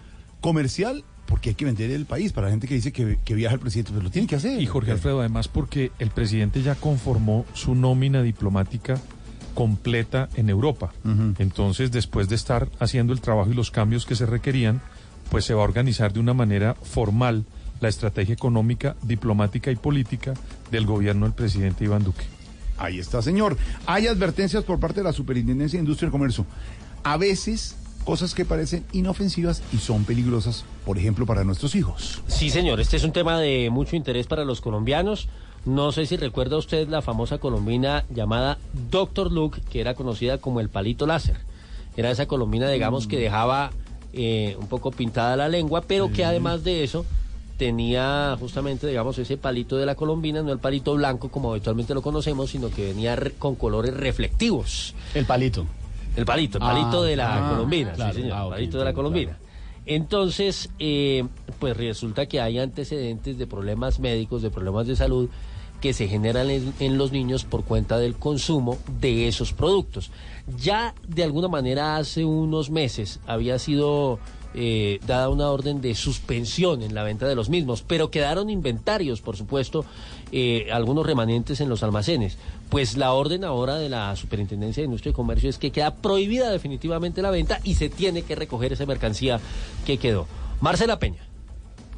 comercial? 0.40 1.04
Porque 1.26 1.50
hay 1.50 1.54
que 1.54 1.64
vender 1.64 1.90
el 1.90 2.06
país 2.06 2.32
para 2.32 2.46
la 2.46 2.52
gente 2.52 2.68
que 2.68 2.74
dice 2.74 2.92
que, 2.92 3.18
que 3.24 3.34
viaja 3.34 3.54
el 3.54 3.60
presidente, 3.60 3.90
pero 3.92 4.04
lo 4.04 4.10
tiene 4.10 4.28
que 4.28 4.36
hacer. 4.36 4.60
Y 4.60 4.66
Jorge 4.66 4.92
Alfredo, 4.92 5.20
además, 5.20 5.48
porque 5.48 5.90
el 5.98 6.10
presidente 6.10 6.62
ya 6.62 6.76
conformó 6.76 7.44
su 7.52 7.74
nómina 7.74 8.22
diplomática 8.22 9.00
completa 9.56 10.28
en 10.34 10.50
Europa. 10.50 10.92
Entonces, 11.38 11.90
después 11.90 12.28
de 12.28 12.34
estar 12.34 12.68
haciendo 12.78 13.14
el 13.14 13.22
trabajo 13.22 13.50
y 13.50 13.54
los 13.54 13.70
cambios 13.70 14.04
que 14.04 14.14
se 14.14 14.26
requerían, 14.26 14.82
pues 15.30 15.46
se 15.46 15.54
va 15.54 15.62
a 15.62 15.64
organizar 15.64 16.12
de 16.12 16.20
una 16.20 16.34
manera 16.34 16.74
formal 16.74 17.46
la 17.80 17.88
estrategia 17.88 18.34
económica, 18.34 18.96
diplomática 19.02 19.70
y 19.70 19.76
política 19.76 20.34
del 20.70 20.84
gobierno 20.84 21.24
del 21.24 21.34
presidente 21.34 21.84
Iván 21.84 22.04
Duque. 22.04 22.24
Ahí 22.76 22.98
está, 22.98 23.22
señor. 23.22 23.56
Hay 23.86 24.06
advertencias 24.06 24.62
por 24.62 24.78
parte 24.78 25.00
de 25.00 25.04
la 25.04 25.12
Superintendencia 25.14 25.78
de 25.78 25.84
Industria 25.84 26.08
y 26.08 26.12
Comercio. 26.12 26.44
A 27.02 27.16
veces 27.16 27.76
cosas 28.06 28.34
que 28.34 28.46
parecen 28.46 28.86
inofensivas 28.92 29.62
y 29.72 29.78
son 29.78 30.04
peligrosas, 30.04 30.64
por 30.86 30.96
ejemplo, 30.96 31.26
para 31.26 31.44
nuestros 31.44 31.74
hijos. 31.74 32.22
Sí, 32.28 32.48
señor, 32.48 32.80
este 32.80 32.96
es 32.96 33.04
un 33.04 33.12
tema 33.12 33.38
de 33.38 33.68
mucho 33.70 33.96
interés 33.96 34.26
para 34.26 34.44
los 34.44 34.62
colombianos. 34.62 35.28
No 35.66 35.90
sé 35.90 36.06
si 36.06 36.16
recuerda 36.16 36.56
usted 36.56 36.88
la 36.88 37.02
famosa 37.02 37.38
colombina 37.38 38.04
llamada 38.08 38.58
Doctor 38.90 39.32
Luke, 39.32 39.60
que 39.68 39.80
era 39.80 39.94
conocida 39.94 40.38
como 40.38 40.60
el 40.60 40.68
palito 40.68 41.04
láser. 41.06 41.36
Era 41.96 42.10
esa 42.10 42.26
colombina, 42.26 42.70
digamos, 42.70 43.08
que 43.08 43.18
dejaba 43.18 43.72
eh, 44.12 44.56
un 44.60 44.68
poco 44.68 44.92
pintada 44.92 45.36
la 45.36 45.48
lengua, 45.48 45.82
pero 45.82 46.12
que 46.12 46.24
además 46.24 46.62
de 46.62 46.84
eso 46.84 47.04
tenía 47.58 48.36
justamente, 48.38 48.86
digamos, 48.86 49.18
ese 49.18 49.36
palito 49.36 49.76
de 49.76 49.86
la 49.86 49.96
colombina, 49.96 50.42
no 50.42 50.52
el 50.52 50.58
palito 50.60 50.94
blanco 50.94 51.30
como 51.30 51.50
habitualmente 51.50 51.94
lo 51.94 52.02
conocemos, 52.02 52.50
sino 52.50 52.70
que 52.70 52.86
venía 52.86 53.18
con 53.38 53.56
colores 53.56 53.94
reflectivos. 53.94 54.94
El 55.14 55.24
palito. 55.24 55.66
El 56.16 56.24
palito, 56.24 56.58
el 56.58 56.64
Ah, 56.64 56.66
palito 56.72 57.02
de 57.04 57.14
la 57.16 57.36
ah, 57.46 57.50
colombina, 57.50 57.92
claro. 57.92 58.14
sí, 58.14 58.20
señor, 58.22 58.36
Ah, 58.36 58.44
el 58.44 58.50
palito 58.50 58.78
de 58.78 58.84
la 58.84 58.92
colombina. 58.94 59.38
Entonces, 59.84 60.70
eh, 60.80 61.24
pues 61.60 61.76
resulta 61.76 62.26
que 62.26 62.40
hay 62.40 62.58
antecedentes 62.58 63.38
de 63.38 63.46
problemas 63.46 64.00
médicos, 64.00 64.42
de 64.42 64.50
problemas 64.50 64.86
de 64.88 64.96
salud 64.96 65.28
que 65.80 65.92
se 65.92 66.08
generan 66.08 66.50
en, 66.50 66.72
en 66.80 66.98
los 66.98 67.12
niños 67.12 67.44
por 67.44 67.62
cuenta 67.64 67.98
del 67.98 68.16
consumo 68.16 68.78
de 69.00 69.28
esos 69.28 69.52
productos. 69.52 70.10
Ya 70.58 70.94
de 71.06 71.22
alguna 71.22 71.48
manera 71.48 71.96
hace 71.96 72.24
unos 72.24 72.70
meses 72.70 73.20
había 73.26 73.58
sido 73.60 74.18
eh, 74.54 74.98
dada 75.06 75.28
una 75.28 75.50
orden 75.50 75.80
de 75.82 75.94
suspensión 75.94 76.82
en 76.82 76.94
la 76.94 77.02
venta 77.02 77.28
de 77.28 77.34
los 77.36 77.50
mismos, 77.50 77.82
pero 77.86 78.10
quedaron 78.10 78.48
inventarios, 78.48 79.20
por 79.20 79.36
supuesto, 79.36 79.84
eh, 80.32 80.68
algunos 80.72 81.06
remanentes 81.06 81.60
en 81.60 81.68
los 81.68 81.82
almacenes. 81.82 82.38
Pues 82.68 82.96
la 82.96 83.12
orden 83.12 83.44
ahora 83.44 83.76
de 83.76 83.88
la 83.88 84.14
Superintendencia 84.16 84.80
de 84.80 84.86
Industria 84.86 85.10
y 85.10 85.14
Comercio 85.14 85.48
es 85.48 85.58
que 85.58 85.70
queda 85.70 85.94
prohibida 85.94 86.50
definitivamente 86.50 87.22
la 87.22 87.30
venta 87.30 87.60
y 87.62 87.74
se 87.74 87.88
tiene 87.88 88.22
que 88.22 88.34
recoger 88.34 88.72
esa 88.72 88.86
mercancía 88.86 89.40
que 89.84 89.98
quedó. 89.98 90.26
Marcela 90.60 90.98
Peña. 90.98 91.26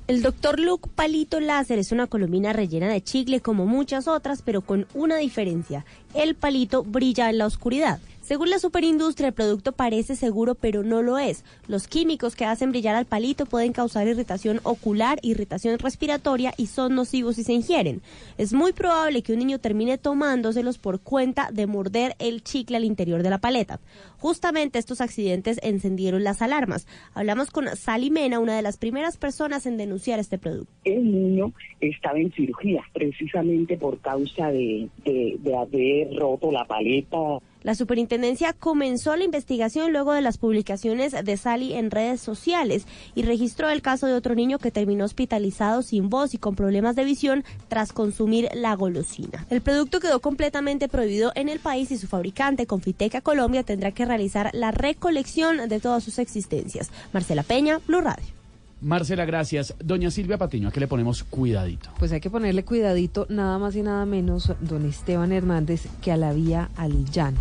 El 0.09 0.23
Dr. 0.23 0.59
Luke 0.59 0.89
Palito 0.95 1.39
Láser 1.39 1.79
es 1.79 1.93
una 1.93 2.07
colombina 2.07 2.55
rellena 2.55 2.89
de 2.89 3.03
chicle 3.03 3.41
como 3.41 3.67
muchas 3.67 4.09
otras, 4.09 4.41
pero 4.41 4.63
con 4.63 4.87
una 4.95 5.19
diferencia. 5.19 5.85
El 6.15 6.35
palito 6.35 6.83
brilla 6.83 7.29
en 7.29 7.37
la 7.37 7.47
oscuridad. 7.47 8.01
Según 8.29 8.51
la 8.51 8.59
superindustria, 8.59 9.29
el 9.29 9.33
producto 9.33 9.73
parece 9.73 10.15
seguro, 10.15 10.55
pero 10.55 10.83
no 10.83 11.01
lo 11.01 11.17
es. 11.17 11.47
Los 11.67 11.89
químicos 11.89 12.37
que 12.37 12.45
hacen 12.45 12.73
brillar 12.73 12.95
al 12.95 13.07
palito 13.07 13.47
pueden 13.47 13.73
causar 13.73 14.07
irritación 14.07 14.61
ocular, 14.65 15.19
irritación 15.23 15.79
respiratoria 15.79 16.53
y 16.59 16.67
son 16.67 16.95
nocivos 16.95 17.37
si 17.37 17.43
se 17.43 17.55
ingieren. 17.55 18.03
Es 18.37 18.53
muy 18.53 18.75
probable 18.75 19.23
que 19.23 19.33
un 19.33 19.39
niño 19.39 19.61
termine 19.61 19.97
tomándoselos 19.97 20.77
por 20.77 21.01
cuenta 21.01 21.49
de 21.53 21.67
morder 21.67 22.17
el 22.19 22.45
chicle 22.45 22.77
al 22.77 22.85
interior 22.85 23.23
de 23.23 23.31
la 23.31 23.39
paleta. 23.39 23.81
Justamente 24.19 24.79
estos 24.79 25.01
accidentes 25.01 25.59
encendieron 25.63 26.23
las 26.23 26.43
alarmas. 26.43 26.87
Hablamos 27.15 27.51
con 27.51 27.75
Sally 27.77 28.11
Mena, 28.11 28.41
una 28.41 28.57
de 28.57 28.63
las 28.63 28.77
primeras 28.77 29.17
personas 29.17 29.65
en 29.65 29.79
denunciar 29.79 30.21
este 30.21 30.37
producto. 30.37 30.71
El 30.85 31.11
niño 31.11 31.55
estaba 31.81 32.19
en 32.19 32.31
cirugía 32.33 32.83
precisamente 32.93 33.79
por 33.79 34.01
causa 34.01 34.49
de, 34.49 34.91
de, 35.03 35.39
de 35.39 35.57
haber 35.57 36.15
roto 36.15 36.53
la 36.53 36.67
paleta. 36.67 37.17
La 37.63 37.75
superintendencia 37.75 38.53
comenzó 38.53 39.17
la 39.17 39.25
investigación 39.25 39.93
luego 39.93 40.13
de 40.13 40.21
las 40.21 40.39
publicaciones 40.39 41.13
de 41.13 41.37
Sally 41.37 41.75
en 41.75 41.91
redes 41.91 42.21
sociales 42.21 42.87
y 43.15 43.23
registró 43.23 43.69
el 43.71 43.83
caso 43.83 44.07
de 44.07 44.15
otro 44.15 44.35
niño 44.35 44.59
que 44.59 44.71
terminó 44.71 45.05
hospitalizado 45.05 45.83
sin 45.83 46.09
voz 46.09 46.35
y 46.35 46.39
con 46.39 46.55
problemas 46.55 46.97
de 46.97 47.05
visión 47.05 47.45
tras 47.69 47.93
consumir 47.93 48.49
la 48.55 48.75
golosina. 48.75 49.47
El 49.51 49.61
producto 49.61 50.01
quedó 50.01 50.21
completamente 50.21 50.89
prohibido 50.89 51.33
en 51.35 51.49
el 51.49 51.59
país 51.59 51.91
y 51.91 51.99
su 51.99 52.07
fabricante, 52.07 52.67
Confiteca 52.67 53.21
Colombia, 53.21 53.65
tendrá 53.65 53.91
que 53.93 54.05
realizar 54.05 54.51
la 54.53 54.71
recolección 54.71 55.69
de 55.69 55.81
todas 55.81 56.05
sus 56.05 56.19
existencias. 56.19 56.91
Marcela 57.13 57.43
Peña, 57.43 57.81
Blue 57.87 58.01
Radio. 58.01 58.38
Marcela, 58.81 59.25
gracias. 59.25 59.75
Doña 59.83 60.11
Silvia 60.11 60.39
Patiño, 60.39 60.69
¿a 60.69 60.71
qué 60.71 60.79
le 60.81 60.87
ponemos 60.87 61.25
cuidadito? 61.25 61.91
Pues 61.99 62.13
hay 62.13 62.21
que 62.21 62.31
ponerle 62.31 62.65
cuidadito 62.65 63.27
nada 63.29 63.59
más 63.59 63.75
y 63.75 63.83
nada 63.83 64.07
menos, 64.07 64.53
don 64.61 64.87
Esteban 64.87 65.33
Hernández, 65.33 65.89
que 66.01 66.13
a 66.13 66.17
la 66.17 66.33
vía 66.33 66.71
al 66.77 67.05
llano. 67.07 67.41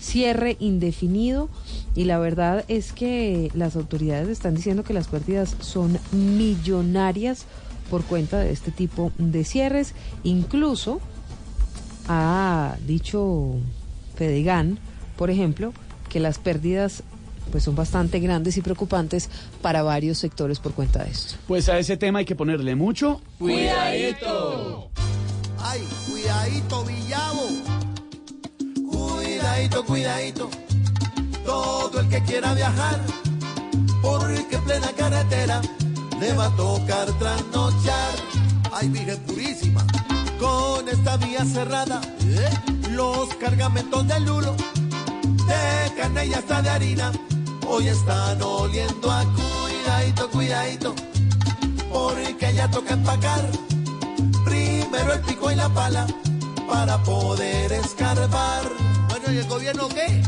Cierre 0.00 0.56
indefinido 0.60 1.48
y 1.94 2.04
la 2.04 2.18
verdad 2.18 2.64
es 2.68 2.92
que 2.92 3.50
las 3.54 3.76
autoridades 3.76 4.28
están 4.28 4.54
diciendo 4.54 4.82
que 4.82 4.94
las 4.94 5.08
pérdidas 5.08 5.56
son 5.60 5.98
millonarias 6.10 7.44
por 7.90 8.02
cuenta 8.04 8.38
de 8.38 8.50
este 8.50 8.70
tipo 8.70 9.12
de 9.18 9.44
cierres. 9.44 9.94
Incluso 10.24 11.00
ha 12.08 12.76
dicho 12.86 13.56
Fedegan, 14.16 14.78
por 15.16 15.30
ejemplo, 15.30 15.72
que 16.08 16.18
las 16.18 16.38
pérdidas 16.38 17.04
pues 17.50 17.64
son 17.64 17.74
bastante 17.74 18.20
grandes 18.20 18.56
y 18.56 18.62
preocupantes 18.62 19.28
para 19.60 19.82
varios 19.82 20.18
sectores 20.18 20.58
por 20.58 20.72
cuenta 20.72 21.04
de 21.04 21.10
esto. 21.10 21.34
Pues 21.46 21.68
a 21.68 21.78
ese 21.78 21.96
tema 21.96 22.20
hay 22.20 22.24
que 22.24 22.36
ponerle 22.36 22.74
mucho 22.74 23.20
¡Cuidadito! 23.38 24.90
Ay, 25.58 25.86
cuidadito, 26.10 26.84
Villavo. 26.84 27.48
Cuidadito, 28.90 29.84
cuidadito. 29.84 30.50
Todo 31.44 32.00
el 32.00 32.08
que 32.08 32.22
quiera 32.22 32.52
viajar, 32.54 33.00
porque 34.00 34.56
en 34.56 34.64
plena 34.64 34.92
carretera 34.96 35.62
le 36.20 36.32
va 36.34 36.46
a 36.46 36.56
tocar 36.56 37.06
trasnochar. 37.18 38.14
Ay, 38.72 38.88
Virgen 38.88 39.18
Purísima. 39.20 39.86
Con 40.38 40.88
esta 40.88 41.16
vía 41.18 41.44
cerrada, 41.44 42.00
los 42.90 43.28
cargamentos 43.36 44.06
de 44.08 44.20
lulo, 44.20 44.56
de 45.46 45.94
carne 45.96 46.26
y 46.26 46.34
hasta 46.34 46.62
de 46.62 46.70
harina, 46.70 47.12
hoy 47.66 47.88
están 47.88 48.40
oliendo 48.42 49.10
a 49.10 49.24
cuidadito, 49.24 50.30
cuidadito, 50.30 50.94
porque 51.90 52.52
ya 52.54 52.70
toca 52.70 52.94
empacar 52.94 53.40
primero 54.44 55.12
el 55.12 55.20
pico 55.20 55.50
y 55.50 55.54
la 55.54 55.68
pala 55.68 56.06
para 56.68 57.02
poder 57.02 57.72
escarbar. 57.72 58.62
Bueno, 59.08 59.32
¿y 59.32 59.38
el 59.38 59.48
gobierno 59.48 59.88
qué? 59.88 60.22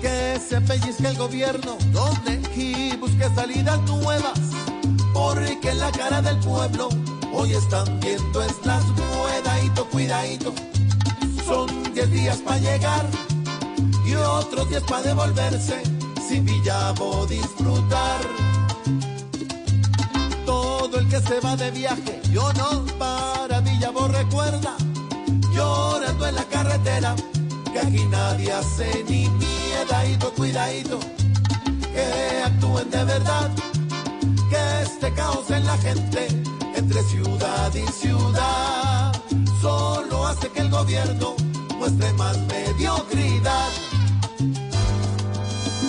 Que 0.00 0.40
se 0.40 0.60
pellizque 0.60 1.08
el 1.08 1.16
gobierno. 1.16 1.76
¿Dónde? 1.92 2.40
Y 2.56 2.96
busque 2.96 3.28
salidas 3.34 3.80
nuevas. 3.82 4.38
Porque 5.12 5.70
en 5.70 5.78
la 5.78 5.90
cara 5.92 6.22
del 6.22 6.38
pueblo 6.38 6.88
hoy 7.32 7.52
están 7.52 8.00
viendo 8.00 8.42
es 8.42 8.54
las 8.64 8.84
cuidadito, 8.84 9.88
cuidadito. 9.88 10.54
Son 11.46 11.94
10 11.94 12.10
días 12.10 12.36
para 12.38 12.58
llegar 12.58 13.06
y 14.04 14.14
otros 14.14 14.68
10 14.68 14.82
para 14.82 15.02
devolverse 15.02 15.97
sin 16.28 16.44
Villavo 16.44 17.26
disfrutar. 17.26 18.20
Todo 20.44 20.98
el 20.98 21.08
que 21.08 21.20
se 21.20 21.40
va 21.40 21.56
de 21.56 21.70
viaje, 21.70 22.20
yo 22.30 22.52
no, 22.52 22.84
para 22.98 23.60
Villavo 23.60 24.08
recuerda, 24.08 24.76
llorando 25.54 26.26
en 26.26 26.34
la 26.34 26.44
carretera, 26.44 27.16
que 27.72 27.78
aquí 27.78 28.04
nadie 28.10 28.52
hace 28.52 29.04
ni 29.08 29.28
miedadito, 29.28 30.32
cuidadito, 30.34 30.98
que 31.94 32.42
actúen 32.44 32.90
de 32.90 33.04
verdad, 33.04 33.50
que 34.50 34.82
este 34.82 35.12
caos 35.14 35.50
en 35.50 35.64
la 35.64 35.78
gente, 35.78 36.28
entre 36.74 37.02
ciudad 37.04 37.74
y 37.74 37.86
ciudad, 37.92 39.12
solo 39.62 40.26
hace 40.26 40.48
que 40.50 40.60
el 40.60 40.70
gobierno 40.70 41.34
muestre 41.78 42.12
más 42.14 42.36
mediocridad. 42.48 43.87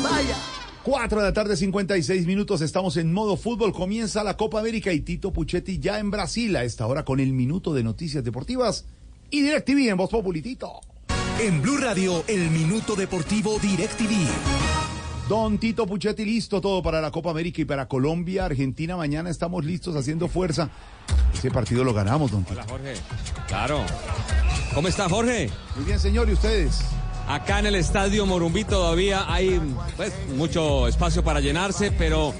Vaya. 0.09 0.35
4 0.83 1.19
de 1.19 1.25
la 1.25 1.33
tarde, 1.33 1.55
56 1.55 2.25
minutos. 2.25 2.61
Estamos 2.61 2.97
en 2.97 3.13
modo 3.13 3.37
fútbol. 3.37 3.73
Comienza 3.73 4.23
la 4.23 4.37
Copa 4.37 4.59
América 4.59 4.91
y 4.93 5.01
Tito 5.01 5.31
Puchetti 5.31 5.79
ya 5.79 5.99
en 5.99 6.09
Brasil. 6.09 6.55
A 6.55 6.63
esta 6.63 6.87
hora 6.87 7.05
con 7.05 7.19
el 7.19 7.33
minuto 7.33 7.73
de 7.73 7.83
noticias 7.83 8.23
deportivas 8.23 8.85
y 9.29 9.41
DirecTV 9.41 9.89
en 9.89 9.97
Voz 9.97 10.09
Populitito. 10.09 10.81
En 11.39 11.61
Blue 11.61 11.77
Radio, 11.77 12.23
el 12.27 12.49
minuto 12.49 12.95
deportivo 12.95 13.59
DirecTV. 13.59 14.27
Don 15.27 15.59
Tito 15.59 15.85
Puchetti, 15.85 16.25
listo 16.25 16.59
todo 16.59 16.81
para 16.81 17.01
la 17.01 17.11
Copa 17.11 17.29
América 17.29 17.61
y 17.61 17.65
para 17.65 17.87
Colombia, 17.87 18.45
Argentina. 18.45 18.97
Mañana 18.97 19.29
estamos 19.29 19.63
listos 19.63 19.95
haciendo 19.95 20.27
fuerza. 20.27 20.71
Ese 21.33 21.51
partido 21.51 21.83
lo 21.83 21.93
ganamos, 21.93 22.31
don 22.31 22.43
Tito. 22.43 22.53
Hola, 22.53 22.65
Jorge. 22.67 22.93
Claro. 23.47 23.83
¿Cómo 24.73 24.87
está, 24.87 25.07
Jorge? 25.07 25.51
Muy 25.75 25.85
bien, 25.85 25.99
señor. 25.99 26.27
¿Y 26.29 26.33
ustedes? 26.33 26.79
Acá 27.29 27.59
en 27.59 27.67
el 27.67 27.75
estadio 27.75 28.25
Morumbí 28.25 28.63
todavía 28.63 29.31
hay 29.31 29.61
pues, 29.95 30.11
mucho 30.35 30.87
espacio 30.87 31.23
para 31.23 31.39
llenarse, 31.39 31.91
pero 31.91 32.33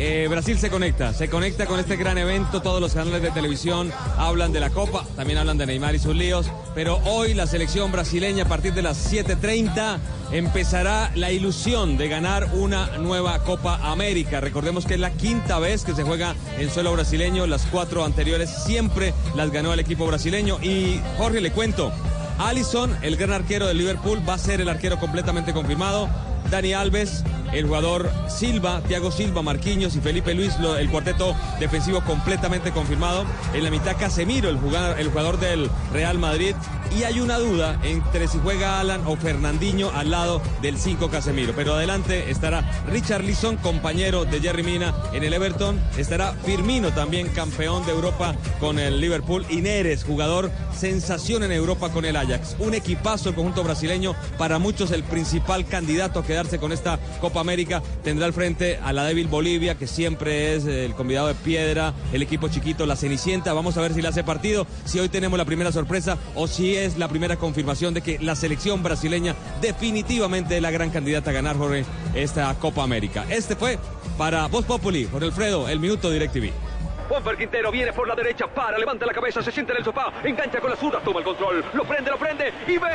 eh, 0.00 0.26
Brasil 0.28 0.58
se 0.58 0.68
conecta, 0.68 1.12
se 1.12 1.28
conecta 1.28 1.66
con 1.66 1.78
este 1.78 1.94
gran 1.94 2.18
evento. 2.18 2.60
Todos 2.60 2.80
los 2.80 2.92
canales 2.92 3.22
de 3.22 3.30
televisión 3.30 3.92
hablan 4.18 4.52
de 4.52 4.58
la 4.58 4.70
Copa, 4.70 5.04
también 5.14 5.38
hablan 5.38 5.58
de 5.58 5.66
Neymar 5.66 5.94
y 5.94 6.00
sus 6.00 6.16
líos. 6.16 6.50
Pero 6.74 6.98
hoy 7.04 7.34
la 7.34 7.46
selección 7.46 7.92
brasileña 7.92 8.46
a 8.46 8.48
partir 8.48 8.74
de 8.74 8.82
las 8.82 8.96
7:30 8.96 10.00
empezará 10.32 11.12
la 11.14 11.30
ilusión 11.30 11.96
de 11.96 12.08
ganar 12.08 12.48
una 12.52 12.98
nueva 12.98 13.38
Copa 13.44 13.78
América. 13.80 14.40
Recordemos 14.40 14.86
que 14.86 14.94
es 14.94 15.00
la 15.00 15.12
quinta 15.12 15.60
vez 15.60 15.84
que 15.84 15.94
se 15.94 16.02
juega 16.02 16.34
en 16.58 16.68
suelo 16.68 16.92
brasileño. 16.92 17.46
Las 17.46 17.64
cuatro 17.66 18.04
anteriores 18.04 18.50
siempre 18.50 19.14
las 19.36 19.52
ganó 19.52 19.72
el 19.72 19.78
equipo 19.78 20.04
brasileño. 20.04 20.58
Y 20.60 21.00
Jorge, 21.16 21.40
le 21.40 21.52
cuento. 21.52 21.92
Allison, 22.38 22.94
el 23.02 23.16
gran 23.16 23.32
arquero 23.32 23.66
del 23.66 23.78
Liverpool, 23.78 24.22
va 24.28 24.34
a 24.34 24.38
ser 24.38 24.60
el 24.60 24.68
arquero 24.68 24.98
completamente 24.98 25.52
confirmado. 25.52 26.08
Dani 26.50 26.72
Alves, 26.74 27.24
el 27.52 27.66
jugador 27.66 28.10
Silva, 28.28 28.80
Thiago 28.86 29.10
Silva, 29.10 29.42
Marquinhos 29.42 29.96
y 29.96 30.00
Felipe 30.00 30.34
Luis, 30.34 30.58
lo- 30.58 30.76
el 30.76 30.88
cuarteto 30.90 31.34
defensivo 31.60 32.02
completamente 32.02 32.70
confirmado. 32.72 33.24
En 33.54 33.64
la 33.64 33.70
mitad 33.70 33.96
Casemiro, 33.98 34.48
el 34.48 34.56
jugador, 34.58 34.98
el 34.98 35.08
jugador 35.08 35.38
del 35.38 35.70
Real 35.92 36.18
Madrid. 36.18 36.54
Y 36.96 37.02
hay 37.02 37.18
una 37.20 37.38
duda 37.38 37.78
entre 37.82 38.28
si 38.28 38.38
juega 38.38 38.78
Alan 38.80 39.02
o 39.06 39.16
Fernandinho 39.16 39.90
al 39.90 40.10
lado 40.10 40.40
del 40.62 40.78
5 40.78 41.10
Casemiro. 41.10 41.52
Pero 41.56 41.74
adelante 41.74 42.30
estará 42.30 42.62
Richard 42.88 43.24
Lisson, 43.24 43.56
compañero 43.56 44.24
de 44.24 44.40
Jerry 44.40 44.62
Mina 44.62 44.94
en 45.12 45.24
el 45.24 45.32
Everton. 45.34 45.80
Estará 45.98 46.32
Firmino 46.44 46.92
también, 46.92 47.28
campeón 47.28 47.84
de 47.86 47.92
Europa 47.92 48.34
con 48.60 48.78
el 48.78 49.00
Liverpool. 49.00 49.44
Y 49.50 49.62
jugador 50.06 50.50
sensación 50.78 51.42
en 51.42 51.52
Europa 51.52 51.90
con 51.90 52.04
el 52.04 52.16
Ajax. 52.16 52.56
Un 52.60 52.74
equipazo 52.74 53.28
el 53.30 53.34
conjunto 53.34 53.64
brasileño. 53.64 54.14
Para 54.38 54.58
muchos 54.58 54.90
el 54.92 55.02
principal 55.02 55.66
candidato 55.66 56.20
a 56.20 56.24
con 56.60 56.72
esta 56.72 56.98
Copa 57.20 57.40
América. 57.40 57.82
Tendrá 58.04 58.26
al 58.26 58.34
frente 58.34 58.78
a 58.82 58.92
la 58.92 59.04
débil 59.04 59.26
Bolivia, 59.26 59.76
que 59.76 59.86
siempre 59.86 60.54
es 60.54 60.66
el 60.66 60.94
convidado 60.94 61.28
de 61.28 61.34
piedra. 61.34 61.94
El 62.12 62.22
equipo 62.22 62.48
chiquito, 62.48 62.84
la 62.84 62.94
Cenicienta. 62.94 63.54
Vamos 63.54 63.76
a 63.78 63.80
ver 63.80 63.94
si 63.94 64.02
le 64.02 64.08
hace 64.08 64.22
partido. 64.22 64.66
Si 64.84 65.00
hoy 65.00 65.08
tenemos 65.08 65.38
la 65.38 65.46
primera 65.46 65.72
sorpresa 65.72 66.18
o 66.34 66.46
si 66.46 66.76
es 66.76 66.98
la 66.98 67.08
primera 67.08 67.36
confirmación 67.36 67.94
de 67.94 68.02
que 68.02 68.18
la 68.18 68.36
selección 68.36 68.82
brasileña 68.82 69.34
definitivamente 69.62 70.56
es 70.56 70.62
la 70.62 70.70
gran 70.70 70.90
candidata 70.90 71.30
a 71.30 71.34
ganar, 71.34 71.56
Jorge, 71.56 71.86
esta 72.14 72.54
Copa 72.56 72.82
América. 72.82 73.24
Este 73.30 73.56
fue 73.56 73.78
para 74.18 74.46
Voz 74.48 74.66
Populi, 74.66 75.08
Jorge 75.10 75.26
Alfredo, 75.26 75.68
el 75.68 75.80
minuto 75.80 76.10
DirecTV. 76.10 76.75
Juanfer 77.08 77.36
Quintero 77.36 77.70
viene 77.70 77.92
por 77.92 78.08
la 78.08 78.14
derecha, 78.14 78.46
para, 78.46 78.78
levanta 78.78 79.06
la 79.06 79.12
cabeza, 79.12 79.42
se 79.42 79.52
siente 79.52 79.72
en 79.72 79.78
el 79.78 79.84
sofá, 79.84 80.12
engancha 80.24 80.60
con 80.60 80.70
la 80.70 80.76
zurda, 80.76 81.00
toma 81.00 81.20
el 81.20 81.24
control, 81.24 81.64
lo 81.72 81.84
prende, 81.84 82.10
lo 82.10 82.18
prende 82.18 82.52
y 82.66 82.78
ve 82.78 82.90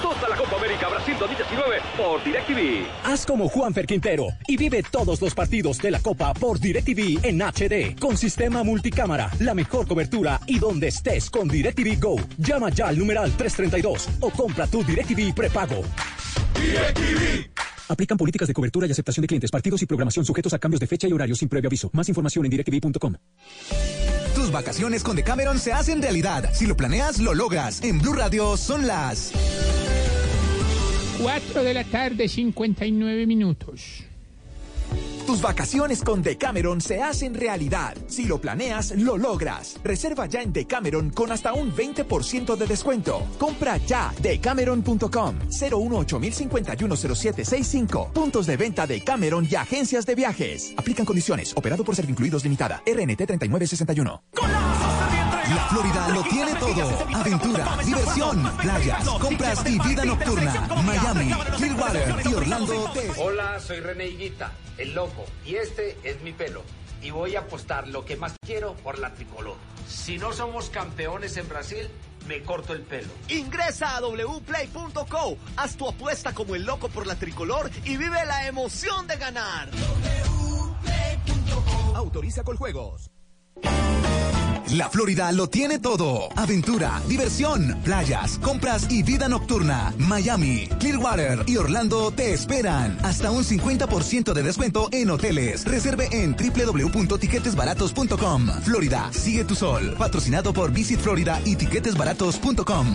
toda 0.00 0.28
la 0.28 0.36
Copa 0.36 0.56
América 0.56 0.88
Brasil 0.88 1.16
2019 1.18 1.80
por 1.96 2.22
DirecTV. 2.22 2.86
Haz 3.04 3.26
como 3.26 3.48
Juanfer 3.48 3.86
Quintero 3.86 4.26
y 4.46 4.56
vive 4.56 4.82
todos 4.82 5.20
los 5.20 5.34
partidos 5.34 5.78
de 5.78 5.90
la 5.90 6.00
Copa 6.00 6.32
por 6.34 6.60
DirecTV 6.60 7.24
en 7.24 7.40
HD 7.40 7.98
con 7.98 8.16
sistema 8.16 8.62
multicámara, 8.62 9.30
la 9.40 9.54
mejor 9.54 9.86
cobertura 9.86 10.40
y 10.46 10.58
donde 10.58 10.88
estés 10.88 11.30
con 11.30 11.48
DirecTV 11.48 12.00
Go. 12.00 12.16
Llama 12.38 12.70
ya 12.70 12.88
al 12.88 12.98
numeral 12.98 13.32
332 13.36 14.08
o 14.20 14.30
compra 14.30 14.66
tu 14.66 14.84
DirecTV 14.84 15.34
prepago. 15.34 15.82
Aplican 17.90 18.16
políticas 18.16 18.46
de 18.46 18.54
cobertura 18.54 18.86
y 18.86 18.92
aceptación 18.92 19.22
de 19.22 19.26
clientes, 19.26 19.50
partidos 19.50 19.82
y 19.82 19.86
programación 19.86 20.24
sujetos 20.24 20.54
a 20.54 20.60
cambios 20.60 20.78
de 20.78 20.86
fecha 20.86 21.08
y 21.08 21.12
horario 21.12 21.34
sin 21.34 21.48
previo 21.48 21.68
aviso. 21.68 21.90
Más 21.92 22.08
información 22.08 22.44
en 22.44 22.50
directv.com. 22.52 23.14
Tus 24.32 24.52
vacaciones 24.52 25.02
con 25.02 25.16
Decameron 25.16 25.58
se 25.58 25.72
hacen 25.72 26.00
realidad. 26.00 26.50
Si 26.54 26.66
lo 26.66 26.76
planeas, 26.76 27.18
lo 27.18 27.34
logras. 27.34 27.82
En 27.82 28.00
Blue 28.00 28.12
Radio 28.12 28.56
son 28.56 28.86
las 28.86 29.32
4 31.20 31.64
de 31.64 31.74
la 31.74 31.84
tarde, 31.84 32.28
59 32.28 33.26
minutos. 33.26 34.04
Tus 35.26 35.40
vacaciones 35.40 36.02
con 36.02 36.22
Decameron 36.22 36.80
se 36.80 37.02
hacen 37.02 37.34
realidad. 37.34 37.96
Si 38.08 38.24
lo 38.24 38.40
planeas, 38.40 38.92
lo 38.92 39.16
logras. 39.16 39.76
Reserva 39.84 40.26
ya 40.26 40.42
en 40.42 40.52
Decameron 40.52 41.10
con 41.10 41.30
hasta 41.30 41.52
un 41.52 41.72
20% 41.72 42.56
de 42.56 42.66
descuento. 42.66 43.22
Compra 43.38 43.76
ya 43.76 44.12
decameron.com 44.20 45.38
018 45.48 46.20
Puntos 48.12 48.46
de 48.46 48.56
venta 48.56 48.86
de 48.86 49.02
Cameron 49.02 49.46
y 49.50 49.54
agencias 49.54 50.06
de 50.06 50.14
viajes. 50.14 50.72
Aplican 50.76 51.06
condiciones. 51.06 51.52
Operado 51.56 51.84
por 51.84 51.94
Servincluidos 51.94 52.44
Limitada. 52.44 52.82
RNT 52.86 53.26
3961. 53.26 54.22
La 55.50 55.66
Florida 55.66 56.08
lo 56.10 56.22
tiene 56.22 56.54
todo. 56.54 57.16
Aventura, 57.16 57.76
diversión, 57.84 58.56
playas, 58.56 59.08
compras 59.08 59.64
y 59.66 59.80
vida 59.80 60.04
nocturna. 60.04 60.68
Miami, 60.84 61.32
Clearwater 61.56 62.22
y 62.24 62.34
Orlando 62.34 62.90
te 62.92 63.10
Hola, 63.20 63.58
soy 63.58 63.80
René 63.80 64.06
Higuita, 64.06 64.52
el 64.78 64.94
loco, 64.94 65.24
y 65.44 65.56
este 65.56 65.98
es 66.04 66.22
mi 66.22 66.32
pelo. 66.32 66.62
Y 67.02 67.10
voy 67.10 67.34
a 67.34 67.40
apostar 67.40 67.88
lo 67.88 68.04
que 68.04 68.16
más 68.16 68.36
quiero 68.46 68.74
por 68.74 69.00
la 69.00 69.12
tricolor. 69.14 69.56
Si 69.88 70.18
no 70.18 70.32
somos 70.32 70.70
campeones 70.70 71.36
en 71.36 71.48
Brasil, 71.48 71.88
me 72.28 72.42
corto 72.44 72.72
el 72.72 72.82
pelo. 72.82 73.10
Ingresa 73.28 73.96
a 73.96 74.00
wplay.co, 74.00 75.36
haz 75.56 75.76
tu 75.76 75.88
apuesta 75.88 76.32
como 76.32 76.54
el 76.54 76.64
loco 76.64 76.88
por 76.88 77.08
la 77.08 77.16
tricolor 77.16 77.68
y 77.84 77.96
vive 77.96 78.24
la 78.24 78.46
emoción 78.46 79.08
de 79.08 79.16
ganar. 79.16 79.68
Autoriza 81.96 82.44
con 82.44 82.56
juegos. 82.56 83.10
La 84.72 84.88
Florida 84.88 85.30
lo 85.32 85.48
tiene 85.48 85.80
todo. 85.80 86.28
Aventura, 86.36 87.02
diversión, 87.08 87.80
playas, 87.82 88.38
compras 88.38 88.86
y 88.88 89.02
vida 89.02 89.28
nocturna. 89.28 89.92
Miami, 89.98 90.68
Clearwater 90.78 91.42
y 91.46 91.56
Orlando 91.56 92.12
te 92.12 92.32
esperan. 92.32 92.96
Hasta 93.02 93.32
un 93.32 93.42
50% 93.44 94.32
de 94.32 94.42
descuento 94.42 94.88
en 94.92 95.10
hoteles. 95.10 95.64
Reserve 95.64 96.08
en 96.12 96.36
www.tiquetesbaratos.com. 96.36 98.46
Florida, 98.62 99.10
sigue 99.12 99.44
tu 99.44 99.56
sol. 99.56 99.96
Patrocinado 99.98 100.52
por 100.52 100.70
Visit 100.72 101.00
Florida 101.00 101.40
y 101.44 101.56
tiquetesbaratos.com. 101.56 102.86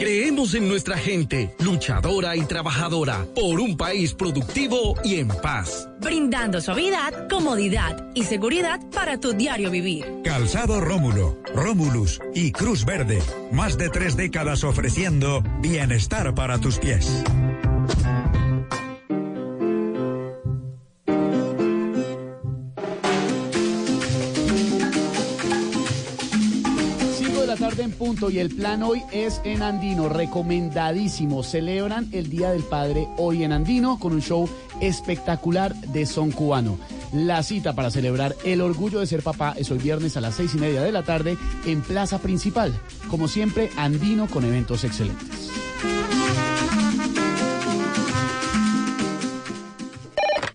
Creemos 0.00 0.54
en 0.54 0.66
nuestra 0.66 0.96
gente, 0.96 1.54
luchadora 1.58 2.34
y 2.34 2.40
trabajadora, 2.46 3.26
por 3.34 3.60
un 3.60 3.76
país 3.76 4.14
productivo 4.14 4.94
y 5.04 5.16
en 5.16 5.28
paz. 5.28 5.90
brindando 6.00 6.62
suavidad, 6.62 7.28
comodidad 7.28 8.06
y 8.14 8.22
seguridad 8.24 8.80
para 8.94 9.20
tu 9.20 9.34
diario 9.34 9.70
vivir. 9.70 10.06
Calzado 10.24 10.80
Rómulo, 10.80 11.38
Rómulus 11.54 12.18
y 12.34 12.50
Cruz 12.50 12.86
Verde. 12.86 13.22
Más 13.52 13.76
de 13.76 13.90
tres 13.90 14.16
décadas 14.16 14.64
ofreciendo 14.64 15.42
bienestar 15.60 16.34
para 16.34 16.58
tus 16.58 16.78
pies. 16.78 17.22
En 27.80 27.92
punto 27.92 28.28
y 28.28 28.38
el 28.38 28.54
plan 28.54 28.82
hoy 28.82 29.02
es 29.10 29.40
en 29.42 29.62
Andino, 29.62 30.10
recomendadísimo. 30.10 31.42
Celebran 31.42 32.10
el 32.12 32.28
Día 32.28 32.50
del 32.50 32.62
Padre 32.62 33.08
hoy 33.16 33.42
en 33.42 33.52
Andino 33.52 33.98
con 33.98 34.12
un 34.12 34.20
show 34.20 34.46
espectacular 34.82 35.74
de 35.74 36.04
son 36.04 36.30
cubano. 36.30 36.78
La 37.14 37.42
cita 37.42 37.72
para 37.72 37.90
celebrar 37.90 38.36
el 38.44 38.60
orgullo 38.60 39.00
de 39.00 39.06
ser 39.06 39.22
papá 39.22 39.54
es 39.56 39.70
hoy 39.70 39.78
viernes 39.78 40.18
a 40.18 40.20
las 40.20 40.34
seis 40.34 40.54
y 40.54 40.58
media 40.58 40.82
de 40.82 40.92
la 40.92 41.04
tarde 41.04 41.38
en 41.64 41.80
Plaza 41.80 42.18
Principal. 42.18 42.78
Como 43.08 43.28
siempre, 43.28 43.70
Andino 43.78 44.26
con 44.28 44.44
eventos 44.44 44.84
excelentes. 44.84 45.50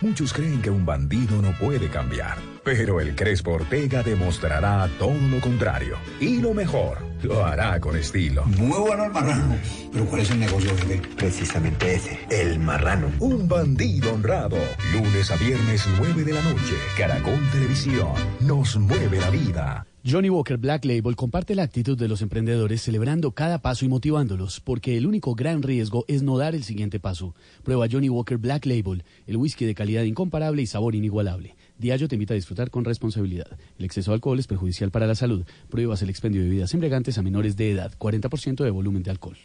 Muchos 0.00 0.32
creen 0.32 0.62
que 0.62 0.70
un 0.70 0.86
bandido 0.86 1.42
no 1.42 1.52
puede 1.58 1.90
cambiar, 1.90 2.38
pero 2.64 3.00
el 3.00 3.14
Crespo 3.14 3.52
Ortega 3.52 4.02
demostrará 4.02 4.88
todo 4.98 5.12
lo 5.30 5.38
contrario. 5.42 5.98
Y 6.18 6.40
lo 6.40 6.54
mejor, 6.54 6.98
lo 7.22 7.44
hará 7.44 7.78
con 7.80 7.96
estilo. 7.96 8.46
Muy 8.46 8.78
bueno 8.78 9.04
el 9.04 9.12
marrano. 9.12 9.56
Pero 9.92 10.06
¿cuál 10.06 10.22
es 10.22 10.30
el 10.30 10.40
negocio, 10.40 10.70
jefe? 10.78 11.02
Precisamente 11.18 11.96
ese, 11.96 12.18
el 12.30 12.58
marrano. 12.58 13.10
Un 13.18 13.46
bandido 13.46 14.14
honrado. 14.14 14.56
Lunes 14.94 15.30
a 15.30 15.36
viernes, 15.36 15.86
9 15.98 16.24
de 16.24 16.32
la 16.32 16.42
noche. 16.42 16.76
Caracol 16.96 17.38
Televisión. 17.52 18.14
Nos 18.40 18.78
mueve 18.78 19.20
la 19.20 19.28
vida. 19.28 19.86
Johnny 20.02 20.30
Walker 20.30 20.56
Black 20.56 20.86
Label 20.86 21.14
comparte 21.14 21.54
la 21.54 21.62
actitud 21.62 21.96
de 21.96 22.08
los 22.08 22.22
emprendedores 22.22 22.80
celebrando 22.80 23.32
cada 23.32 23.60
paso 23.60 23.84
y 23.84 23.88
motivándolos, 23.88 24.58
porque 24.60 24.96
el 24.96 25.06
único 25.06 25.34
gran 25.34 25.62
riesgo 25.62 26.06
es 26.08 26.22
no 26.22 26.38
dar 26.38 26.54
el 26.54 26.64
siguiente 26.64 26.98
paso. 26.98 27.34
Prueba 27.64 27.86
Johnny 27.90 28.08
Walker 28.08 28.38
Black 28.38 28.64
Label, 28.64 29.04
el 29.26 29.36
whisky 29.36 29.66
de 29.66 29.74
calidad 29.74 30.04
incomparable 30.04 30.62
y 30.62 30.66
sabor 30.66 30.94
inigualable. 30.94 31.54
Diallo 31.76 32.08
te 32.08 32.14
invita 32.14 32.32
a 32.32 32.36
disfrutar 32.36 32.70
con 32.70 32.86
responsabilidad. 32.86 33.58
El 33.78 33.84
exceso 33.84 34.12
de 34.12 34.14
alcohol 34.14 34.38
es 34.38 34.46
perjudicial 34.46 34.90
para 34.90 35.06
la 35.06 35.14
salud. 35.14 35.44
Pruebas 35.68 36.00
el 36.00 36.08
expendio 36.08 36.40
de 36.40 36.48
bebidas 36.48 36.72
embriagantes 36.72 37.18
a 37.18 37.22
menores 37.22 37.58
de 37.58 37.70
edad, 37.70 37.92
40% 37.98 38.64
de 38.64 38.70
volumen 38.70 39.02
de 39.02 39.10
alcohol. 39.10 39.36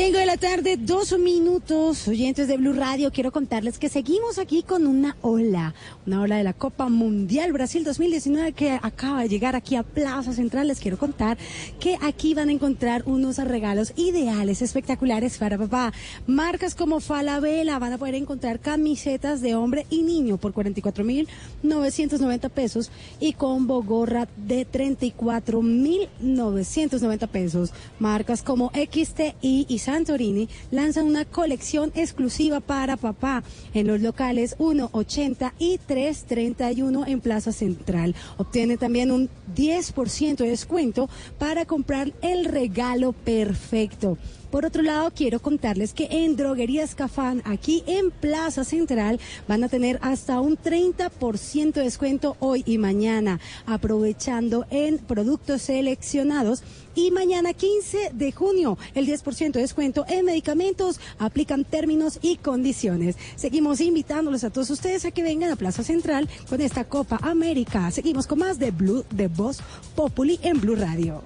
Cinco 0.00 0.18
de 0.18 0.26
la 0.26 0.36
tarde, 0.36 0.76
dos 0.76 1.18
minutos, 1.18 2.06
oyentes 2.06 2.46
de 2.46 2.56
Blue 2.56 2.72
Radio. 2.72 3.10
Quiero 3.10 3.32
contarles 3.32 3.80
que 3.80 3.88
seguimos 3.88 4.38
aquí 4.38 4.62
con 4.62 4.86
una 4.86 5.16
ola, 5.22 5.74
una 6.06 6.22
ola 6.22 6.36
de 6.36 6.44
la 6.44 6.52
Copa 6.52 6.88
Mundial 6.88 7.52
Brasil 7.52 7.82
2019 7.82 8.52
que 8.52 8.78
acaba 8.80 9.22
de 9.22 9.28
llegar 9.28 9.56
aquí 9.56 9.74
a 9.74 9.82
Plaza 9.82 10.32
Central. 10.32 10.68
Les 10.68 10.78
quiero 10.78 10.98
contar 10.98 11.36
que 11.80 11.98
aquí 12.00 12.32
van 12.32 12.48
a 12.48 12.52
encontrar 12.52 13.02
unos 13.06 13.38
regalos 13.38 13.92
ideales, 13.96 14.62
espectaculares 14.62 15.36
para 15.36 15.58
papá. 15.58 15.92
Marcas 16.28 16.76
como 16.76 17.00
Falabella 17.00 17.80
van 17.80 17.94
a 17.94 17.98
poder 17.98 18.14
encontrar 18.14 18.60
camisetas 18.60 19.40
de 19.40 19.56
hombre 19.56 19.84
y 19.90 20.02
niño 20.02 20.36
por 20.36 20.54
44.990 20.54 22.50
pesos 22.50 22.92
y 23.18 23.32
combo 23.32 23.82
gorra 23.82 24.28
de 24.36 24.64
34.990 24.64 27.26
pesos. 27.26 27.72
Marcas 27.98 28.44
como 28.44 28.70
XTI 28.70 29.66
y 29.68 29.80
Santorini 29.88 30.50
lanzan 30.70 31.06
una 31.06 31.24
colección 31.24 31.92
exclusiva 31.94 32.60
para 32.60 32.98
papá 32.98 33.42
en 33.72 33.86
los 33.86 34.02
locales 34.02 34.54
180 34.58 35.54
y 35.58 35.78
331 35.78 37.06
en 37.06 37.20
Plaza 37.22 37.52
Central. 37.52 38.14
Obtiene 38.36 38.76
también 38.76 39.10
un 39.10 39.30
10% 39.56 40.36
de 40.36 40.50
descuento 40.50 41.08
para 41.38 41.64
comprar 41.64 42.12
el 42.20 42.44
regalo 42.44 43.14
perfecto. 43.14 44.18
Por 44.50 44.64
otro 44.64 44.82
lado, 44.82 45.12
quiero 45.14 45.40
contarles 45.40 45.92
que 45.92 46.08
en 46.10 46.34
Droguerías 46.34 46.94
Cafán, 46.94 47.42
aquí 47.44 47.84
en 47.86 48.10
Plaza 48.10 48.64
Central, 48.64 49.20
van 49.46 49.62
a 49.62 49.68
tener 49.68 49.98
hasta 50.00 50.40
un 50.40 50.56
30% 50.56 51.72
de 51.74 51.82
descuento 51.82 52.36
hoy 52.40 52.62
y 52.64 52.78
mañana, 52.78 53.40
aprovechando 53.66 54.64
en 54.70 54.98
productos 54.98 55.62
seleccionados. 55.62 56.62
Y 56.94 57.10
mañana 57.10 57.52
15 57.52 58.10
de 58.14 58.32
junio, 58.32 58.78
el 58.94 59.06
10% 59.06 59.52
de 59.52 59.60
descuento 59.60 60.04
en 60.08 60.24
medicamentos, 60.24 60.98
aplican 61.18 61.64
términos 61.64 62.18
y 62.22 62.36
condiciones. 62.36 63.16
Seguimos 63.36 63.80
invitándolos 63.82 64.44
a 64.44 64.50
todos 64.50 64.70
ustedes 64.70 65.04
a 65.04 65.10
que 65.10 65.22
vengan 65.22 65.50
a 65.50 65.56
Plaza 65.56 65.84
Central 65.84 66.28
con 66.48 66.60
esta 66.62 66.84
Copa 66.84 67.20
América. 67.22 67.90
Seguimos 67.90 68.26
con 68.26 68.38
más 68.38 68.58
de 68.58 68.70
Blue, 68.70 69.04
de 69.10 69.28
Voz 69.28 69.60
Populi 69.94 70.40
en 70.42 70.60
Blue 70.60 70.74
Radio 70.74 71.22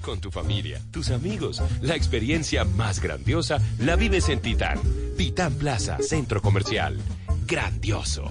con 0.00 0.20
tu 0.20 0.30
familia, 0.30 0.80
tus 0.90 1.10
amigos. 1.10 1.62
La 1.80 1.94
experiencia 1.94 2.64
más 2.64 3.00
grandiosa 3.00 3.58
la 3.78 3.96
vives 3.96 4.28
en 4.28 4.40
Titán. 4.40 4.78
Titán 5.16 5.54
Plaza, 5.54 5.98
Centro 6.00 6.40
Comercial. 6.40 6.98
Grandioso. 7.46 8.30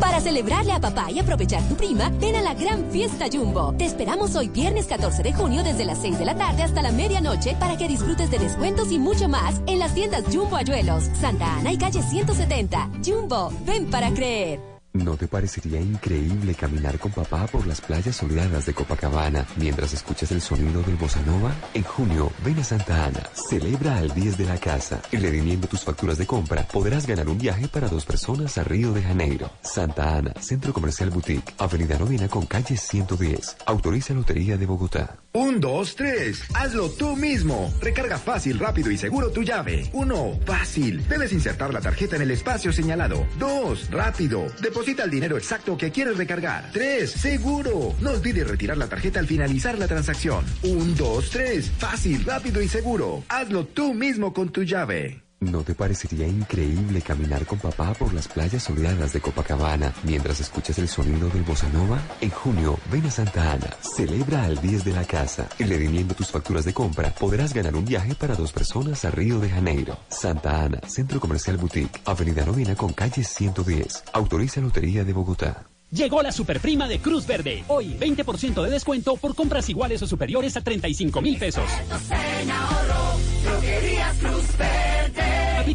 Para 0.00 0.20
celebrarle 0.20 0.72
a 0.72 0.80
papá 0.80 1.10
y 1.10 1.18
aprovechar 1.18 1.66
tu 1.68 1.74
prima, 1.74 2.10
ven 2.20 2.36
a 2.36 2.42
la 2.42 2.54
gran 2.54 2.90
fiesta 2.90 3.26
Jumbo. 3.32 3.74
Te 3.76 3.86
esperamos 3.86 4.36
hoy 4.36 4.48
viernes 4.48 4.86
14 4.86 5.22
de 5.22 5.32
junio 5.32 5.64
desde 5.64 5.84
las 5.84 6.00
6 6.00 6.18
de 6.18 6.24
la 6.24 6.36
tarde 6.36 6.62
hasta 6.62 6.82
la 6.82 6.92
medianoche 6.92 7.56
para 7.58 7.76
que 7.76 7.88
disfrutes 7.88 8.30
de 8.30 8.38
descuentos 8.38 8.92
y 8.92 8.98
mucho 8.98 9.28
más 9.28 9.60
en 9.66 9.78
las 9.78 9.94
tiendas 9.94 10.24
Jumbo 10.32 10.56
Ayuelos, 10.56 11.04
Santa 11.20 11.58
Ana 11.58 11.72
y 11.72 11.78
calle 11.78 12.02
170. 12.02 12.90
Jumbo, 13.04 13.52
ven 13.66 13.90
para 13.90 14.12
creer. 14.12 14.67
¿No 14.94 15.16
te 15.18 15.28
parecería 15.28 15.80
increíble 15.80 16.54
caminar 16.54 16.98
con 16.98 17.12
papá 17.12 17.46
por 17.46 17.66
las 17.66 17.80
playas 17.80 18.16
soleadas 18.16 18.64
de 18.64 18.72
Copacabana 18.72 19.46
mientras 19.56 19.92
escuchas 19.92 20.32
el 20.32 20.40
sonido 20.40 20.82
del 20.82 20.96
bossa 20.96 21.20
nova? 21.22 21.54
En 21.74 21.82
junio, 21.82 22.32
ven 22.42 22.58
a 22.58 22.64
Santa 22.64 23.04
Ana, 23.04 23.22
celebra 23.34 23.98
al 23.98 24.14
10 24.14 24.38
de 24.38 24.46
la 24.46 24.56
casa 24.56 25.02
y 25.12 25.18
redimiendo 25.18 25.68
tus 25.68 25.84
facturas 25.84 26.16
de 26.16 26.26
compra 26.26 26.66
podrás 26.66 27.06
ganar 27.06 27.28
un 27.28 27.38
viaje 27.38 27.68
para 27.68 27.88
dos 27.88 28.06
personas 28.06 28.56
a 28.56 28.64
Río 28.64 28.92
de 28.92 29.02
Janeiro. 29.02 29.50
Santa 29.60 30.16
Ana, 30.16 30.32
Centro 30.40 30.72
Comercial 30.72 31.10
Boutique, 31.10 31.52
Avenida 31.58 31.98
Novena 31.98 32.28
con 32.28 32.46
calle 32.46 32.76
110. 32.76 33.58
Autoriza 33.66 34.14
Lotería 34.14 34.56
de 34.56 34.66
Bogotá. 34.66 35.18
Un, 35.34 35.60
dos, 35.60 35.94
tres. 35.94 36.42
Hazlo 36.54 36.88
tú 36.90 37.14
mismo. 37.14 37.72
Recarga 37.80 38.18
fácil, 38.18 38.58
rápido 38.58 38.90
y 38.90 38.96
seguro 38.96 39.30
tu 39.30 39.42
llave. 39.42 39.88
Uno, 39.92 40.38
fácil. 40.46 41.06
Debes 41.06 41.32
insertar 41.32 41.72
la 41.72 41.80
tarjeta 41.80 42.16
en 42.16 42.22
el 42.22 42.30
espacio 42.30 42.72
señalado. 42.72 43.26
Dos, 43.38 43.90
rápido. 43.90 44.46
Deposita 44.78 45.02
el 45.02 45.10
dinero 45.10 45.36
exacto 45.36 45.76
que 45.76 45.90
quieres 45.90 46.16
recargar. 46.16 46.70
Tres, 46.72 47.10
seguro. 47.10 47.96
No 48.00 48.12
olvides 48.12 48.46
retirar 48.46 48.76
la 48.76 48.88
tarjeta 48.88 49.18
al 49.18 49.26
finalizar 49.26 49.76
la 49.76 49.88
transacción. 49.88 50.44
Un, 50.62 50.94
dos, 50.94 51.30
tres. 51.30 51.68
Fácil, 51.78 52.24
rápido 52.24 52.62
y 52.62 52.68
seguro. 52.68 53.24
Hazlo 53.28 53.66
tú 53.66 53.92
mismo 53.92 54.32
con 54.32 54.50
tu 54.50 54.62
llave. 54.62 55.27
¿No 55.40 55.62
te 55.62 55.72
parecería 55.72 56.26
increíble 56.26 57.00
caminar 57.00 57.46
con 57.46 57.60
papá 57.60 57.94
por 57.94 58.12
las 58.12 58.26
playas 58.26 58.64
soleadas 58.64 59.12
de 59.12 59.20
Copacabana 59.20 59.94
mientras 60.02 60.40
escuchas 60.40 60.78
el 60.80 60.88
sonido 60.88 61.28
del 61.28 61.44
bossa 61.44 61.68
nova? 61.68 62.02
En 62.20 62.30
junio, 62.30 62.76
ven 62.90 63.06
a 63.06 63.10
Santa 63.10 63.52
Ana, 63.52 63.70
celebra 63.80 64.42
al 64.42 64.60
10 64.60 64.84
de 64.84 64.92
la 64.92 65.04
casa 65.04 65.48
y 65.56 65.62
redimiendo 65.62 66.16
tus 66.16 66.32
facturas 66.32 66.64
de 66.64 66.74
compra 66.74 67.14
podrás 67.14 67.54
ganar 67.54 67.76
un 67.76 67.84
viaje 67.84 68.16
para 68.16 68.34
dos 68.34 68.52
personas 68.52 69.04
a 69.04 69.12
Río 69.12 69.38
de 69.38 69.48
Janeiro. 69.48 69.96
Santa 70.08 70.64
Ana, 70.64 70.80
Centro 70.88 71.20
Comercial 71.20 71.56
Boutique, 71.56 72.00
Avenida 72.04 72.44
Novena 72.44 72.74
con 72.74 72.92
calle 72.92 73.22
110. 73.22 74.04
Autoriza 74.14 74.60
Lotería 74.60 75.04
de 75.04 75.12
Bogotá. 75.12 75.66
Llegó 75.92 76.20
la 76.20 76.32
superprima 76.32 76.88
de 76.88 76.98
Cruz 76.98 77.26
Verde. 77.28 77.62
Hoy 77.68 77.96
20% 77.98 78.62
de 78.62 78.70
descuento 78.70 79.16
por 79.16 79.36
compras 79.36 79.68
iguales 79.68 80.02
o 80.02 80.06
superiores 80.08 80.56
a 80.56 80.62
35 80.62 81.22
mil 81.22 81.38
pesos. 81.38 81.64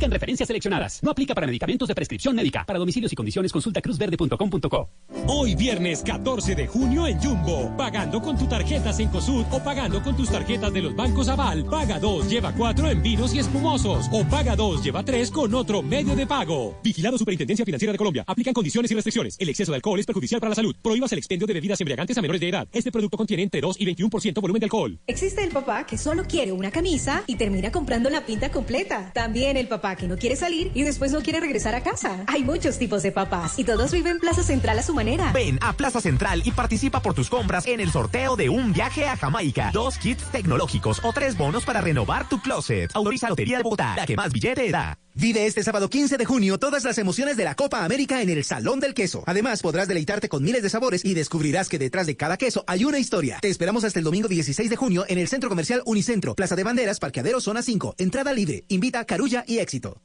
En 0.02 0.12
referencias 0.12 0.48
seleccionadas. 0.48 1.02
No 1.04 1.12
aplica 1.12 1.36
para 1.36 1.46
medicamentos 1.46 1.88
de 1.88 1.96
prescripción 1.96 2.36
médica. 2.36 2.66
Para 2.66 2.80
domicilios 2.80 3.12
y 3.14 3.16
condiciones 3.16 3.52
consulta 3.52 3.82
cruzverde.com.co. 3.82 4.89
Hoy 5.28 5.56
viernes 5.56 6.02
14 6.04 6.56
de 6.56 6.68
junio 6.68 7.08
en 7.08 7.20
Jumbo. 7.20 7.76
Pagando 7.78 8.22
con 8.22 8.38
tu 8.38 8.48
tarjeta 8.48 8.91
Cencosud 8.91 9.46
o 9.52 9.64
pagando 9.64 10.02
con 10.02 10.16
tus 10.16 10.30
tarjetas 10.30 10.74
de 10.74 10.82
los 10.82 10.96
bancos 10.96 11.28
Aval. 11.28 11.66
Paga 11.66 12.00
2, 12.00 12.30
lleva 12.30 12.52
4 12.54 12.89
en 12.89 13.04
vinos 13.04 13.34
y 13.34 13.39
espumosos. 13.39 14.08
O 14.12 14.24
paga 14.26 14.56
2, 14.56 14.84
lleva 14.84 15.04
3 15.04 15.32
con 15.32 15.54
otro 15.54 15.82
medio 15.82 16.16
de 16.16 16.26
pago. 16.26 16.80
Vigilado 16.84 17.18
Superintendencia 17.18 17.66
Financiera 17.66 17.91
de 17.91 17.98
Colombia. 17.98 18.24
Aplican 18.26 18.54
condiciones 18.54 18.89
y 18.91 18.96
restricciones. 18.96 19.38
El 19.39 19.50
exceso 19.50 19.72
de 19.72 19.76
alcohol 19.76 20.00
es 20.00 20.06
perjudicial 20.06 20.41
para 20.41 20.50
la 20.50 20.56
salud. 20.56 20.76
Prohíbas 20.82 21.12
el 21.12 21.20
expendio 21.20 21.46
de 21.46 21.54
bebidas 21.54 21.80
embriagantes 21.82 22.18
a 22.18 22.22
menores 22.22 22.41
de 22.41 22.50
edad. 22.50 22.68
Este 22.72 22.91
producto 22.91 23.18
contiene 23.18 23.44
entre 23.44 23.62
2 23.62 23.80
y 23.80 23.86
21% 23.86 24.41
volumen 24.41 24.60
de 24.60 24.66
alcohol. 24.66 25.00
Existe 25.08 25.44
el 25.44 25.52
papá 25.52 25.86
que 25.86 25.98
solo 25.98 26.24
quiere 26.26 26.52
una 26.52 26.72
camisa 26.72 27.24
y 27.28 27.36
termina 27.36 27.72
comprando 27.72 28.10
la 28.10 28.26
pinta 28.26 28.52
completa. 28.52 29.12
También 29.14 29.58
el 29.58 29.68
papá 29.68 29.83
que 29.98 30.08
no 30.08 30.18
quiere 30.18 30.36
salir 30.36 30.72
y 30.74 30.84
después 30.84 31.12
no 31.12 31.22
quiere 31.22 31.40
regresar 31.42 31.76
a 31.76 31.84
casa. 31.84 32.24
Hay 32.28 32.44
muchos 32.44 32.78
tipos 32.80 33.04
de 33.04 33.12
papás 33.12 33.60
y 33.60 33.66
todos 33.66 33.92
viven 33.92 34.20
Plaza 34.20 34.42
Central 34.42 34.80
a 34.80 34.84
su 34.84 34.94
manera. 34.94 35.32
Ven 35.34 35.60
a 35.62 35.74
Plaza 35.74 36.00
Central 36.00 36.42
y 36.46 36.52
participa 36.52 37.02
por 37.02 37.14
tus 37.14 37.30
compras 37.30 37.68
en 37.68 37.82
el 37.82 37.92
sorteo 37.92 38.36
de 38.36 38.50
un 38.50 38.72
viaje 38.72 39.06
a 39.08 39.18
Jamaica, 39.18 39.72
dos 39.74 39.98
kits 39.98 40.24
tecnológicos 40.32 41.02
o 41.04 41.12
tres 41.12 41.38
bonos 41.38 41.66
para 41.66 41.82
renovar 41.82 42.30
tu 42.30 42.42
closet. 42.42 42.92
Autoriza 42.96 43.30
Lotería 43.30 43.58
de 43.58 43.64
Bogotá, 43.64 43.96
la 43.98 44.06
que 44.06 44.16
más 44.16 44.32
billete 44.32 44.72
da. 44.72 44.98
Vive 45.16 45.45
este 45.45 45.61
sábado 45.61 45.91
15 45.91 46.18
de 46.18 46.26
junio 46.26 46.57
todas 46.57 46.84
las 46.84 46.97
emociones 46.97 47.38
de 47.38 47.43
la 47.43 47.53
Copa 47.53 47.86
América 47.86 48.24
en 48.24 48.32
el 48.32 48.43
Salón 48.43 48.80
del 48.80 48.95
Queso. 48.95 49.24
Además, 49.28 49.61
podrás 49.61 49.88
deleitarte 49.88 50.28
con 50.28 50.43
miles 50.43 50.64
de 50.64 50.70
sabores 50.70 51.05
y 51.05 51.14
descubrirás 51.14 51.70
que 51.70 51.78
detrás 51.78 52.07
de 52.07 52.18
cada 52.18 52.36
queso 52.36 52.64
hay 52.66 52.84
una 52.84 52.97
historia. 52.97 53.38
Te 53.39 53.49
esperamos 53.49 53.84
hasta 53.84 53.99
el 53.99 54.05
domingo 54.05 54.28
16 54.28 54.72
de 54.72 54.76
junio 54.76 55.05
en 55.07 55.20
el 55.20 55.28
Centro 55.28 55.49
Comercial 55.49 55.84
Unicentro, 55.86 56.34
Plaza 56.34 56.55
de 56.55 56.64
Banderas, 56.64 56.99
Parqueadero 56.99 57.41
Zona 57.41 57.61
5. 57.61 57.95
Entrada 57.99 58.34
libre. 58.34 58.66
Invita 58.70 59.05
Carulla 59.05 59.43
y 59.47 59.59
Éxito. 59.59 60.01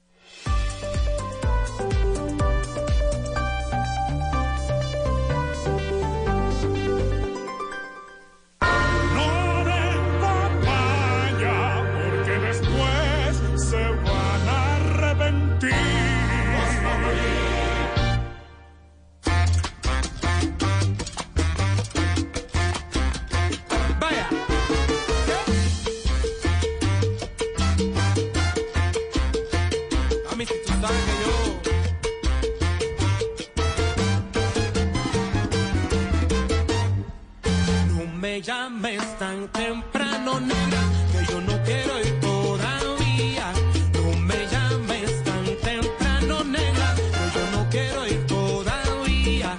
Me 38.38 38.44
llames 38.44 39.18
tan 39.18 39.48
temprano, 39.48 40.38
negra, 40.38 40.82
que 41.12 41.32
yo 41.32 41.40
no 41.40 41.64
quiero 41.64 42.00
ir 42.00 42.20
todavía. 42.20 43.52
No 43.94 44.20
me 44.20 44.46
llames 44.46 45.24
tan 45.24 45.44
temprano, 45.60 46.44
negra, 46.44 46.94
que 46.94 47.38
yo 47.38 47.50
no 47.58 47.68
quiero 47.68 48.06
ir 48.06 48.26
todavía. 48.26 49.58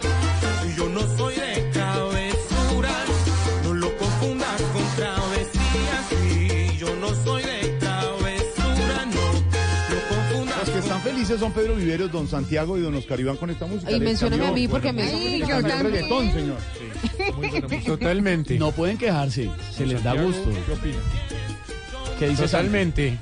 Yo 0.78 0.88
no 0.88 1.02
soy 1.18 1.36
de 1.36 1.62
travesura, 1.74 2.92
no 3.66 3.74
lo 3.74 3.98
confundas 3.98 4.62
con 4.62 4.84
travesía. 4.96 5.96
Sí, 6.10 6.78
yo 6.78 6.96
no 6.96 7.10
soy 7.26 7.44
de 7.44 7.68
travesura, 7.80 9.06
no 9.08 9.94
lo 9.94 10.02
confundas 10.08 10.58
Los 10.60 10.70
que 10.70 10.80
están 10.80 11.02
felices 11.02 11.38
son 11.38 11.52
Pedro 11.52 11.76
Viveros, 11.76 12.10
don 12.14 12.30
Santiago 12.30 12.78
y 12.78 12.82
don 12.82 12.96
Oscar 12.96 13.20
Iván 13.20 13.36
con 13.36 13.50
esta 13.50 13.66
música. 13.66 13.92
Y 13.92 14.00
mencióname 14.00 14.48
a 14.48 14.52
mí 14.54 14.70
porque 14.70 14.94
me-. 14.94 15.04
Ay, 15.04 15.40
Les 15.40 15.50
yo 15.50 15.56
también. 15.62 15.84
reggaetón, 15.84 16.32
señor. 16.32 16.58
Totalmente. 17.86 18.58
No 18.60 18.72
pueden 18.72 18.98
quejarse, 18.98 19.50
se 19.72 19.86
les 19.86 20.04
da 20.04 20.14
gusto. 20.14 20.50
¿Qué 20.66 20.72
opina? 20.74 20.98
¿Qué 22.18 22.30
dice 22.30 22.44
Totalmente. 22.44 23.18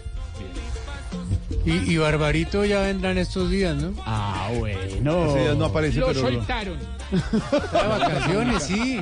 Y, 1.66 1.94
y 1.94 1.98
Barbarito 1.98 2.64
ya 2.66 2.80
vendrán 2.82 3.18
estos 3.18 3.50
días, 3.52 3.76
¿no? 3.76 3.94
Ah, 4.06 4.50
bueno. 4.58 5.28
Ese 5.30 5.40
día 5.42 5.54
no 5.54 5.66
aparece, 5.66 6.00
Lo 6.00 6.08
pero... 6.08 6.22
soltaron. 6.22 6.78
Está 7.12 7.82
de 7.84 7.88
vacaciones, 7.90 8.64
sí. 8.64 9.02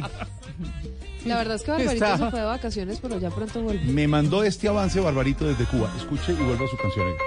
La 1.26 1.38
verdad 1.38 1.56
es 1.56 1.64
que 1.64 1.72
Barbarito 1.72 1.94
Está- 2.06 2.18
se 2.18 2.30
fue 2.32 2.40
de 2.40 2.46
vacaciones, 2.46 3.00
pero 3.02 3.20
ya 3.20 3.30
pronto 3.30 3.62
vuelve. 3.62 3.84
Me 3.86 4.08
mandó 4.08 4.44
este 4.44 4.68
avance 4.68 5.00
Barbarito 5.00 5.46
desde 5.48 5.66
Cuba. 5.66 5.92
Escuche 5.98 6.32
y 6.34 6.36
vuelva 6.36 6.66
a 6.66 6.68
su 6.68 6.78
canción. 6.78 7.06
¡Hacer, 7.08 7.18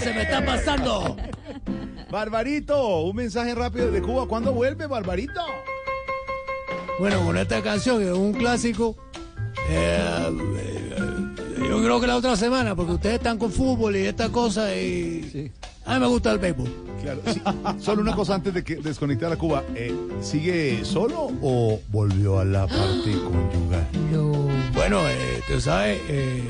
Se 0.00 0.12
me 0.12 0.22
está 0.22 0.44
pasando. 0.44 1.16
Barbarito, 2.10 3.00
un 3.00 3.16
mensaje 3.16 3.54
rápido 3.54 3.90
desde 3.90 4.02
Cuba. 4.02 4.26
¿Cuándo 4.26 4.52
vuelve, 4.52 4.86
Barbarito? 4.86 5.40
Bueno, 6.98 7.24
con 7.24 7.36
esta 7.36 7.62
canción, 7.62 7.98
que 7.98 8.06
es 8.06 8.12
un 8.12 8.32
clásico, 8.32 8.96
eh, 9.68 10.30
eh, 10.58 11.68
yo 11.68 11.82
creo 11.82 12.00
que 12.00 12.06
la 12.06 12.16
otra 12.16 12.36
semana, 12.36 12.76
porque 12.76 12.92
ustedes 12.92 13.16
están 13.16 13.38
con 13.38 13.50
fútbol 13.50 13.96
y 13.96 14.06
esta 14.06 14.28
cosa, 14.30 14.74
y 14.76 15.50
a 15.84 15.94
mí 15.94 16.00
me 16.00 16.06
gusta 16.06 16.32
el 16.32 16.38
béisbol. 16.38 16.70
Claro, 17.02 17.20
sí. 17.26 17.42
Solo 17.78 18.00
una 18.00 18.14
cosa 18.14 18.34
antes 18.36 18.54
de 18.54 18.64
que 18.64 18.76
desconectar 18.76 19.30
a 19.30 19.36
Cuba. 19.36 19.62
Eh, 19.74 19.94
¿Sigue 20.22 20.84
solo 20.84 21.30
o 21.42 21.80
volvió 21.88 22.38
a 22.38 22.44
la 22.44 22.66
parte 22.66 23.12
conyugal? 23.12 23.86
Bueno, 24.72 25.00
eh, 25.08 25.42
tú 25.46 25.60
sabes, 25.60 26.00
eh, 26.08 26.42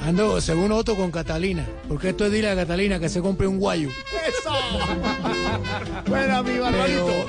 ando 0.00 0.40
según 0.40 0.72
Otto 0.72 0.96
con 0.96 1.10
Catalina, 1.10 1.66
porque 1.88 2.10
esto 2.10 2.26
es 2.26 2.32
dile 2.32 2.50
a 2.50 2.56
Catalina 2.56 2.98
que 2.98 3.08
se 3.08 3.20
compre 3.20 3.46
un 3.46 3.58
guayo. 3.58 3.88
¡Eso! 4.26 4.50
Bueno, 6.08 6.42
mi 6.42 6.58
Barbarito. 6.58 7.06
Pero, 7.06 7.26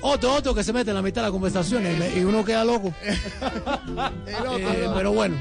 Otto, 0.00 0.32
Otto 0.32 0.54
que 0.54 0.62
se 0.62 0.72
mete 0.72 0.90
en 0.90 0.96
la 0.96 1.02
mitad 1.02 1.22
de 1.22 1.26
las 1.26 1.32
conversaciones 1.32 2.16
y, 2.16 2.24
uno 2.24 2.44
queda 2.44 2.64
loco. 2.64 2.92
Eh, 4.26 4.88
pero 4.94 5.12
bueno. 5.12 5.36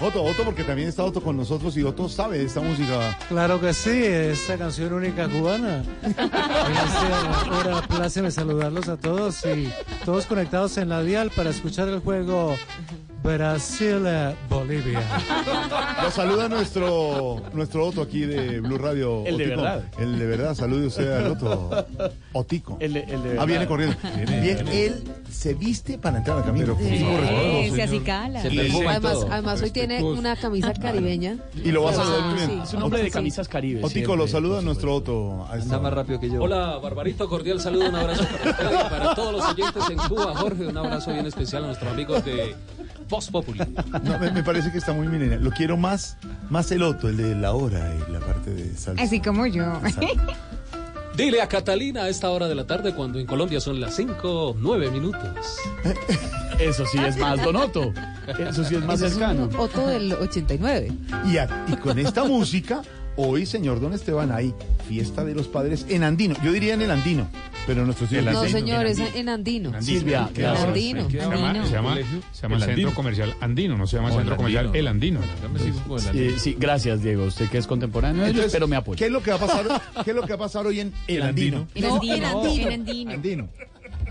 Otto, 0.00 0.22
Otto, 0.22 0.44
porque 0.44 0.64
también 0.64 0.88
está 0.88 1.04
Otto 1.04 1.20
con 1.20 1.36
nosotros 1.36 1.76
y 1.76 1.82
Otto 1.82 2.08
sabe 2.08 2.38
de 2.38 2.44
esta 2.44 2.60
música. 2.60 3.18
Claro 3.28 3.60
que 3.60 3.74
sí, 3.74 3.90
esta 3.90 4.56
canción 4.56 4.92
única 4.92 5.28
cubana. 5.28 5.82
Gracias, 6.02 7.48
ahora 7.50 7.82
pláceme 7.82 8.30
saludarlos 8.30 8.88
a 8.88 8.96
todos 8.96 9.44
y 9.44 9.70
todos 10.04 10.26
conectados 10.26 10.76
en 10.78 10.88
la 10.88 11.02
dial 11.02 11.30
para 11.34 11.50
escuchar 11.50 11.88
el 11.88 12.00
juego 12.00 12.56
Brasil-Bolivia. 13.22 15.00
Lo 16.02 16.10
saluda 16.10 16.48
nuestro, 16.48 17.42
nuestro 17.52 17.86
Otto 17.86 18.02
aquí 18.02 18.20
de 18.22 18.60
Blue 18.60 18.78
Radio. 18.78 19.24
El 19.26 19.36
de 19.38 19.46
verdad. 19.46 19.84
El 19.98 20.18
de 20.18 20.26
verdad, 20.26 20.54
salude 20.54 20.86
usted 20.86 21.10
al 21.12 21.26
Otto. 21.32 21.86
Otico. 22.32 22.76
El 22.80 22.94
de, 22.94 23.00
el 23.00 23.22
de 23.22 23.38
Ah, 23.38 23.44
viene 23.44 23.66
corriendo. 23.66 23.96
Bien, 24.42 24.66
él 24.68 25.04
se 25.30 25.54
viste 25.54 25.98
para 25.98 26.18
entrar 26.18 26.38
al 26.38 26.44
camino. 26.44 26.76
Sí, 26.78 26.84
respetuoso, 26.88 27.74
se 27.76 27.82
así 27.82 27.90
señor. 27.90 28.04
cala. 28.04 28.42
Se 28.42 28.50
perfuma 28.50 28.84
y 28.84 28.86
Además, 28.88 29.18
además 29.30 29.62
hoy 29.62 29.70
tiene 29.70 30.02
una 30.02 30.36
camisa 30.36 30.72
caribeña. 30.74 31.36
Y 31.62 31.70
lo 31.72 31.82
va 31.84 31.90
a 31.90 31.94
saludar 31.94 32.20
Ah, 32.22 32.26
muy 32.26 32.34
bien. 32.36 32.50
sí. 32.50 32.60
Es 32.64 32.74
un 32.74 32.82
hombre 32.82 33.00
de 33.00 33.06
Sí. 33.06 33.10
camisas 33.12 33.48
caribes. 33.48 33.84
Otico, 33.84 34.16
lo 34.16 34.26
saluda 34.28 34.62
nuestro 34.62 34.94
Otto. 34.94 35.46
esta 35.56 35.78
hora. 35.78 35.90
rápido 35.90 36.20
que 36.20 36.30
yo. 36.30 36.42
Hola, 36.42 36.78
Barbarito, 36.78 37.28
cordial 37.28 37.60
saludo, 37.60 37.88
un 37.88 37.96
abrazo 37.96 38.24
para 38.42 38.86
y 38.86 38.90
para 38.90 39.14
todos 39.14 39.32
los 39.32 39.44
oyentes 39.44 39.82
en 39.90 39.98
Cuba. 40.08 40.34
Jorge, 40.36 40.66
un 40.66 40.76
abrazo 40.78 41.12
bien 41.12 41.26
especial 41.26 41.64
a 41.64 41.66
nuestros 41.68 41.92
amigos 41.92 42.24
de 42.24 42.54
Voz 43.10 43.28
Populi. 43.30 43.60
No, 44.04 44.18
me, 44.18 44.30
me 44.30 44.42
parece 44.42 44.70
que 44.72 44.78
está 44.78 44.92
muy 44.92 45.08
milenial. 45.08 45.42
Lo 45.42 45.50
quiero 45.50 45.76
más, 45.76 46.16
más 46.48 46.70
el 46.70 46.82
Otto, 46.82 47.08
el 47.08 47.16
de 47.16 47.34
la 47.34 47.52
hora 47.52 47.92
y 48.08 48.12
la 48.12 48.20
parte 48.20 48.50
de 48.54 48.76
salsa. 48.76 49.02
Así 49.02 49.20
como 49.20 49.46
yo. 49.46 49.64
Dile 51.16 51.42
a 51.42 51.48
Catalina 51.48 52.04
a 52.04 52.08
esta 52.08 52.30
hora 52.30 52.46
de 52.48 52.54
la 52.54 52.66
tarde 52.66 52.94
cuando 52.94 53.18
en 53.18 53.26
Colombia 53.26 53.60
son 53.60 53.80
las 53.80 53.94
5, 53.96 54.56
9 54.58 54.90
minutos. 54.90 55.20
Eso 56.58 56.84
sí 56.86 56.98
es 56.98 57.16
más 57.16 57.42
Donoto. 57.42 57.92
Eso 58.38 58.64
sí 58.64 58.76
es 58.76 58.84
más 58.84 59.00
es 59.02 59.12
cercano. 59.14 59.46
un 59.46 59.56
Otto 59.56 59.86
del 59.88 60.12
89. 60.12 60.92
Y, 61.26 61.36
a- 61.38 61.64
y 61.68 61.74
con 61.76 61.98
esta 61.98 62.24
música, 62.24 62.82
hoy, 63.20 63.46
señor 63.46 63.80
Don 63.80 63.92
Esteban, 63.92 64.32
hay 64.32 64.54
fiesta 64.88 65.24
de 65.24 65.34
los 65.34 65.48
padres 65.48 65.86
en 65.88 66.02
Andino. 66.02 66.34
Yo 66.42 66.52
diría 66.52 66.74
en 66.74 66.82
el 66.82 66.90
Andino, 66.90 67.28
pero 67.66 67.84
nuestro 67.84 68.06
sí 68.06 68.16
No, 68.16 68.44
señor, 68.46 68.86
es 68.86 68.98
en 68.98 69.28
Andino. 69.28 69.80
Silvia, 69.82 70.28
En 70.28 70.34
gracias. 70.34 70.66
Andino. 70.66 71.10
Se 71.10 71.16
llama, 71.16 71.48
Andino. 71.50 71.66
se 71.66 71.72
llama, 71.72 71.96
se 72.32 72.42
llama 72.42 72.60
Centro 72.60 72.94
Comercial 72.94 73.34
Andino, 73.40 73.76
no 73.76 73.86
se 73.86 73.96
llama 73.96 74.08
O 74.08 74.12
el 74.12 74.16
Centro 74.18 74.36
Comercial 74.36 74.66
Andino. 74.66 74.78
El 74.80 74.88
Andino. 74.88 75.20
Eh, 76.14 76.34
sí, 76.38 76.56
gracias, 76.58 77.02
Diego. 77.02 77.24
Usted 77.24 77.48
que 77.48 77.58
es 77.58 77.66
contemporáneo 77.66 78.24
Entonces, 78.26 78.52
pero 78.52 78.66
me 78.66 78.76
apoya. 78.76 78.98
¿Qué 78.98 79.06
es 79.06 79.10
lo 79.12 79.22
que 79.22 79.30
va 79.30 79.36
a 79.36 79.40
pasar? 79.40 79.82
¿Qué 80.04 80.10
es 80.10 80.16
lo 80.16 80.22
que 80.22 80.28
va 80.28 80.36
a 80.36 80.38
pasar 80.38 80.66
hoy 80.66 80.80
en 80.80 80.92
El 81.06 81.22
Andino? 81.22 81.66
No, 81.74 82.00
en 82.02 82.24
Andino. 82.24 82.44
En 82.46 82.72
Andino. 82.72 83.10
Andino. 83.12 83.48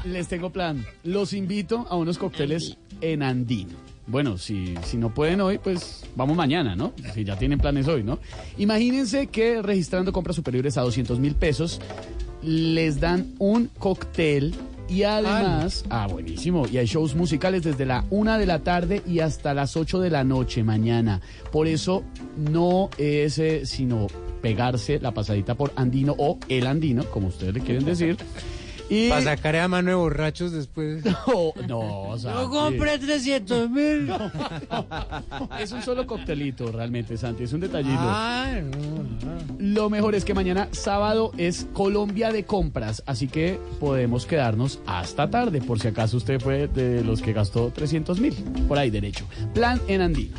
Les 0.05 0.27
tengo 0.27 0.51
plan. 0.51 0.85
Los 1.03 1.33
invito 1.33 1.85
a 1.89 1.95
unos 1.95 2.17
cócteles 2.17 2.77
en 3.01 3.23
Andino. 3.23 3.75
Bueno, 4.09 4.39
si, 4.39 4.73
si 4.83 4.97
no 4.97 5.13
pueden 5.13 5.39
hoy, 5.39 5.59
pues 5.59 6.03
vamos 6.15 6.35
mañana, 6.35 6.75
¿no? 6.75 6.93
Si 7.13 7.23
ya 7.23 7.37
tienen 7.37 7.59
planes 7.59 7.87
hoy, 7.87 8.03
¿no? 8.03 8.19
Imagínense 8.57 9.27
que 9.27 9.61
registrando 9.61 10.11
compras 10.11 10.35
superiores 10.35 10.77
a 10.77 10.81
200 10.81 11.19
mil 11.19 11.35
pesos, 11.35 11.79
les 12.41 12.99
dan 12.99 13.33
un 13.37 13.69
cóctel 13.77 14.55
y 14.89 15.03
además, 15.03 15.85
ah, 15.91 16.07
buenísimo, 16.07 16.67
y 16.67 16.79
hay 16.79 16.87
shows 16.87 17.13
musicales 17.13 17.61
desde 17.61 17.85
la 17.85 18.05
una 18.09 18.39
de 18.39 18.47
la 18.47 18.59
tarde 18.59 19.03
y 19.05 19.19
hasta 19.19 19.53
las 19.53 19.77
8 19.77 19.99
de 19.99 20.09
la 20.09 20.23
noche 20.23 20.63
mañana. 20.63 21.21
Por 21.51 21.67
eso 21.67 22.03
no 22.35 22.89
es 22.97 23.37
eh, 23.37 23.67
sino 23.67 24.07
pegarse 24.41 24.99
la 24.99 25.13
pasadita 25.13 25.53
por 25.53 25.71
Andino 25.75 26.15
o 26.17 26.39
el 26.49 26.65
Andino, 26.65 27.03
como 27.05 27.27
ustedes 27.27 27.53
le 27.53 27.61
quieren 27.61 27.85
decir. 27.85 28.17
Y... 28.89 29.09
Para 29.09 29.21
sacar 29.21 29.55
a 29.55 29.67
mano 29.67 29.89
de 29.89 29.95
borrachos 29.95 30.51
después. 30.51 31.03
No, 31.29 31.53
no, 31.67 32.01
o 32.09 32.17
sea, 32.17 32.33
Yo 32.33 32.49
compré 32.49 32.97
300 32.97 33.69
mil. 33.69 34.11
Es 35.59 35.71
un 35.71 35.81
solo 35.83 36.07
coctelito 36.07 36.71
realmente, 36.71 37.17
Santi, 37.17 37.43
es 37.43 37.53
un 37.53 37.59
detallito. 37.59 38.01
No, 38.01 39.05
Lo 39.59 39.89
mejor 39.89 40.15
es 40.15 40.25
que 40.25 40.33
mañana 40.33 40.69
sábado 40.71 41.31
es 41.37 41.67
Colombia 41.73 42.31
de 42.31 42.45
compras, 42.45 43.03
así 43.05 43.27
que 43.27 43.59
podemos 43.79 44.25
quedarnos 44.25 44.79
hasta 44.85 45.29
tarde, 45.29 45.61
por 45.61 45.79
si 45.79 45.89
acaso 45.89 46.17
usted 46.17 46.39
fue 46.39 46.67
de 46.67 47.03
los 47.03 47.21
que 47.21 47.33
gastó 47.33 47.71
300 47.71 48.19
mil, 48.19 48.33
por 48.67 48.77
ahí 48.77 48.89
derecho. 48.89 49.25
Plan 49.53 49.79
en 49.87 50.01
Andino. 50.01 50.37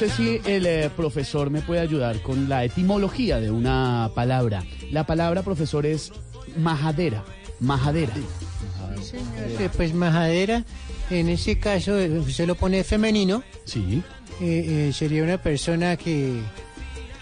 Sé 0.00 0.08
si 0.08 0.40
el 0.46 0.64
eh, 0.64 0.90
profesor 0.96 1.50
me 1.50 1.60
puede 1.60 1.82
ayudar 1.82 2.22
con 2.22 2.48
la 2.48 2.64
etimología 2.64 3.38
de 3.38 3.50
una 3.50 4.10
palabra. 4.14 4.64
La 4.90 5.04
palabra, 5.04 5.42
profesor, 5.42 5.84
es 5.84 6.10
majadera. 6.56 7.22
Majadera. 7.60 8.14
Eh, 8.16 9.68
Pues 9.76 9.92
majadera, 9.92 10.64
en 11.10 11.28
ese 11.28 11.58
caso, 11.58 11.98
eh, 11.98 12.22
se 12.30 12.46
lo 12.46 12.54
pone 12.54 12.82
femenino. 12.82 13.42
Sí. 13.66 14.02
Eh, 14.40 14.88
eh, 14.88 14.92
sería 14.94 15.22
una 15.22 15.36
persona 15.36 15.98
que, 15.98 16.40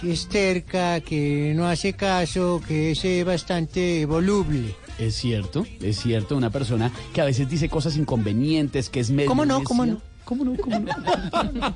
que 0.01 0.13
es 0.13 0.29
terca, 0.29 1.01
que 1.01 1.53
no 1.57 1.67
hace 1.67 1.95
caso, 1.95 2.63
que 2.65 2.93
es 2.93 3.05
eh, 3.05 3.25
bastante 3.25 4.07
voluble. 4.07 4.77
Es 5.01 5.17
cierto, 5.17 5.67
es 5.81 5.99
cierto, 6.01 6.37
una 6.37 6.51
persona 6.51 6.93
que 7.13 7.21
a 7.21 7.25
veces 7.25 7.49
dice 7.49 7.69
cosas 7.69 7.97
inconvenientes, 7.97 8.89
que 8.89 9.01
es 9.01 9.11
medio 9.11 9.29
¿Cómo 9.29 9.45
no? 9.45 9.65
¿Cómo 9.65 9.85
no? 9.85 10.01
¿Cómo 10.29 10.45
no? 10.45 10.55
¿Cómo 10.57 10.79
no? 10.79 10.87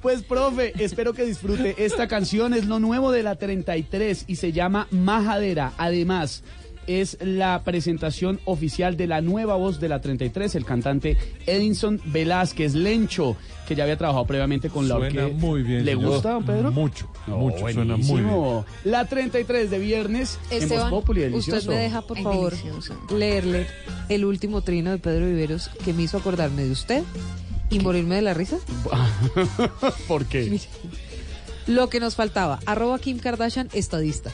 pues, 0.00 0.22
profe, 0.22 0.72
espero 0.82 1.12
que 1.12 1.26
disfrute. 1.26 1.84
Esta 1.84 2.08
canción 2.08 2.54
es 2.54 2.64
lo 2.64 2.78
nuevo 2.78 3.12
de 3.12 3.22
la 3.22 3.36
33 3.36 4.24
y 4.26 4.36
se 4.36 4.52
llama 4.52 4.88
Majadera. 4.90 5.74
Además, 5.76 6.42
es 6.86 7.16
la 7.20 7.62
presentación 7.64 8.40
oficial 8.44 8.96
de 8.96 9.06
la 9.06 9.20
nueva 9.20 9.56
voz 9.56 9.80
de 9.80 9.88
la 9.88 10.00
33, 10.00 10.54
el 10.54 10.64
cantante 10.64 11.16
Edinson 11.46 12.00
Velázquez 12.06 12.74
Lencho, 12.74 13.36
que 13.66 13.74
ya 13.74 13.84
había 13.84 13.96
trabajado 13.96 14.26
previamente 14.26 14.68
con 14.70 14.88
la 14.88 14.96
Suena 14.96 15.22
orquesta. 15.24 15.46
muy 15.46 15.62
bien, 15.62 15.84
¿Le 15.84 15.92
señor. 15.92 16.10
gusta, 16.12 16.30
don 16.32 16.44
Pedro? 16.44 16.70
Mucho, 16.72 17.08
No, 17.26 17.38
mucho, 17.38 17.58
suena 17.58 17.96
muy 17.96 18.06
buenísimo. 18.06 18.66
La 18.84 19.04
33 19.06 19.70
de 19.70 19.78
viernes 19.78 20.38
en 20.50 20.62
Esteban, 20.62 20.90
Voz 20.90 21.00
Populi, 21.02 21.20
usted 21.20 21.30
delicioso. 21.30 21.70
me 21.70 21.76
deja, 21.76 22.02
por 22.02 22.18
favor, 22.20 22.52
leerle 23.16 23.66
el 24.08 24.24
último 24.24 24.60
trino 24.62 24.90
de 24.90 24.98
Pedro 24.98 25.26
Viveros 25.26 25.68
que 25.84 25.92
me 25.92 26.02
hizo 26.02 26.18
acordarme 26.18 26.64
de 26.64 26.70
usted 26.72 27.02
y 27.70 27.78
morirme 27.80 28.16
de 28.16 28.22
la 28.22 28.34
risa. 28.34 28.58
¿Por 30.08 30.26
qué? 30.26 30.60
Lo 31.66 31.88
que 31.88 31.98
nos 31.98 32.14
faltaba, 32.14 32.60
arroba 32.66 32.98
Kim 32.98 33.18
Kardashian, 33.18 33.68
estadista. 33.72 34.30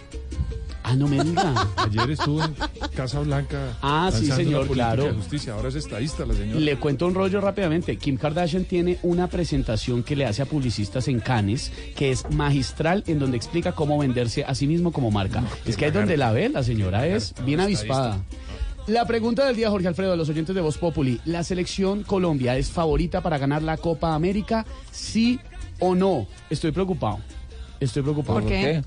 Ah, 0.82 0.94
no 0.94 1.06
me 1.08 1.22
diga. 1.22 1.68
Ayer 1.76 2.10
estuvo 2.10 2.42
en 2.42 2.54
Casa 2.94 3.20
Blanca. 3.20 3.76
Ah, 3.82 4.10
sí, 4.12 4.26
señor, 4.26 4.66
la 4.68 4.72
claro. 4.72 5.04
de 5.04 5.12
justicia. 5.12 5.54
Ahora 5.54 5.68
es 5.68 5.74
estadista 5.74 6.24
la 6.26 6.34
señora. 6.34 6.60
Le 6.60 6.76
cuento 6.76 7.06
un 7.06 7.14
rollo 7.14 7.40
rápidamente. 7.40 7.96
Kim 7.96 8.16
Kardashian 8.16 8.64
tiene 8.64 8.98
una 9.02 9.28
presentación 9.28 10.02
que 10.02 10.16
le 10.16 10.26
hace 10.26 10.42
a 10.42 10.46
publicistas 10.46 11.08
en 11.08 11.20
Cannes 11.20 11.72
que 11.94 12.10
es 12.10 12.28
magistral 12.30 13.04
en 13.06 13.18
donde 13.18 13.36
explica 13.36 13.72
cómo 13.72 13.98
venderse 13.98 14.44
a 14.44 14.54
sí 14.54 14.66
mismo 14.66 14.92
como 14.92 15.10
marca. 15.10 15.44
es 15.64 15.76
que 15.76 15.86
ahí 15.86 15.90
donde 15.90 16.16
la 16.16 16.32
ve, 16.32 16.48
la 16.48 16.62
señora 16.62 17.06
es 17.06 17.34
bien 17.44 17.60
avispada. 17.60 18.20
La 18.86 19.04
pregunta 19.06 19.46
del 19.46 19.54
día, 19.54 19.70
Jorge 19.70 19.86
Alfredo, 19.86 20.14
a 20.14 20.16
los 20.16 20.28
oyentes 20.28 20.54
de 20.54 20.60
Voz 20.60 20.78
Populi. 20.78 21.20
¿La 21.24 21.44
selección 21.44 22.02
Colombia 22.02 22.56
es 22.56 22.70
favorita 22.70 23.20
para 23.20 23.38
ganar 23.38 23.62
la 23.62 23.76
Copa 23.76 24.14
América? 24.14 24.66
¿Sí 24.90 25.38
o 25.78 25.94
no? 25.94 26.26
Estoy 26.48 26.72
preocupado. 26.72 27.20
Estoy 27.78 28.02
preocupado. 28.02 28.40
¿Por 28.40 28.48
qué? 28.48 28.82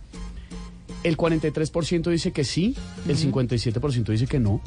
El 1.03 1.17
43% 1.17 2.09
dice 2.09 2.31
que 2.31 2.43
sí, 2.43 2.75
el 3.07 3.17
57% 3.17 4.05
dice 4.05 4.27
que 4.27 4.39
no. 4.39 4.61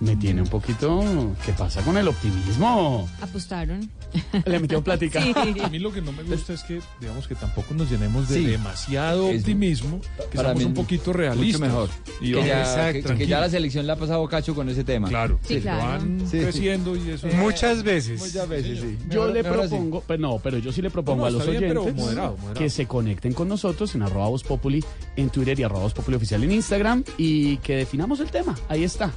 Me 0.00 0.16
tiene 0.16 0.42
un 0.42 0.48
poquito... 0.48 1.02
¿Qué 1.44 1.52
pasa 1.52 1.82
con 1.82 1.96
el 1.96 2.08
optimismo? 2.08 3.08
Apostaron. 3.20 3.90
Le 4.46 4.58
metió 4.60 4.82
plática. 4.82 5.22
Sí. 5.22 5.32
A 5.62 5.68
mí 5.68 5.78
lo 5.78 5.92
que 5.92 6.00
no 6.00 6.12
me 6.12 6.22
gusta 6.22 6.52
es 6.52 6.62
que, 6.62 6.80
digamos, 7.00 7.26
que 7.28 7.34
tampoco 7.34 7.74
nos 7.74 7.90
llenemos 7.90 8.28
de 8.28 8.36
Sí. 8.36 8.44
demasiado 8.46 9.26
optimismo, 9.28 10.00
que 10.30 10.36
Para 10.36 10.48
seamos 10.50 10.58
mí, 10.58 10.64
un 10.64 10.74
poquito 10.74 11.12
realistas. 11.12 11.60
Mucho 11.60 11.72
mejor. 11.72 11.88
Y 12.20 12.32
que, 12.32 12.46
ya, 12.46 12.60
Exacto, 12.60 13.16
que- 13.16 13.26
ya 13.26 13.40
la 13.40 13.48
selección 13.50 13.86
la 13.86 13.94
ha 13.94 13.96
pasado 13.96 14.26
cacho 14.28 14.54
con 14.54 14.68
ese 14.68 14.84
tema. 14.84 15.08
Claro. 15.08 15.38
Sí, 15.46 15.60
claro. 15.60 15.82
Van 15.82 16.20
Sí. 16.30 16.38
creciendo 16.38 16.96
y 16.96 17.10
eso. 17.10 17.26
Muchas 17.28 17.82
veces. 17.82 18.20
Muchas 18.20 18.48
veces, 18.48 18.80
sí. 18.80 18.98
Yo 19.10 19.26
Mejor- 19.26 19.32
le 19.32 19.44
propongo, 19.44 20.04
pero 20.06 20.20
no, 20.20 20.38
pero 20.38 20.58
yo 20.58 20.72
sí 20.72 20.80
le 20.82 20.90
propongo 20.90 21.22
No, 21.22 21.26
a 21.26 21.30
los 21.30 21.46
bien, 21.48 21.76
oyentes 21.76 21.94
moderado, 21.94 22.36
moderado. 22.36 22.54
que 22.54 22.70
se 22.70 22.86
conecten 22.86 23.32
con 23.32 23.48
nosotros 23.48 23.94
en 23.94 24.02
arroba 24.02 24.28
Voz 24.28 24.42
Populi 24.44 24.84
en 25.16 25.30
Twitter 25.30 25.58
y 25.58 25.62
arroba 25.62 25.82
Voz 25.82 25.94
Populi 25.94 26.16
oficial 26.16 26.42
en 26.44 26.52
Instagram 26.52 27.04
y 27.18 27.56
que 27.58 27.76
definamos 27.76 28.20
el 28.20 28.30
tema. 28.30 28.54
Ahí 28.68 28.84
está. 28.84 29.12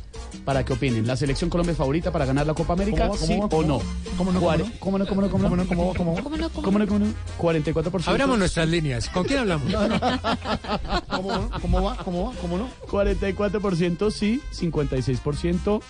Para 0.45 0.63
que 0.65 0.73
opinen. 0.73 1.05
¿La 1.07 1.15
selección 1.15 1.49
Colombia 1.49 1.71
es 1.71 1.77
favorita 1.77 2.11
para 2.11 2.25
ganar 2.25 2.45
la 2.47 2.53
Copa 2.53 2.73
América? 2.73 3.07
¿Cómo 3.07 3.13
va? 3.13 3.17
¿Cómo 3.19 3.27
¿Sí 3.27 3.39
va? 3.39 3.45
o 3.45 3.49
¿Cómo 3.49 3.63
no? 3.67 3.81
¿Cómo 4.17 4.31
no? 4.31 4.41
Cuare- 4.41 4.57
¿Cómo 4.57 4.65
no? 4.69 4.77
¿Cómo 4.87 4.99
no, 4.99 5.05
cómo 5.05 5.21
no, 5.21 5.29
cómo 5.29 5.43
no? 5.43 5.49
¿Cómo 5.49 5.57
no, 5.57 5.67
cómo, 5.67 5.93
cómo, 5.93 6.23
cómo 6.23 6.37
no? 6.37 6.49
¿Cómo 6.49 6.79
no, 6.79 6.87
cómo 6.87 6.99
no? 6.99 7.13
44%. 7.37 8.07
Abramos 8.07 8.39
nuestras 8.39 8.69
líneas. 8.69 9.09
¿Con 9.09 9.25
quién 9.25 9.39
hablamos? 9.39 9.69
¿Cómo, 11.09 11.49
¿Cómo 11.61 11.83
va? 11.83 11.97
¿Cómo 11.97 12.29
va? 12.29 12.35
¿Cómo 12.39 12.57
no? 12.57 12.69
44% 12.87 14.09
sí, 14.11 14.41
56% 14.53 15.81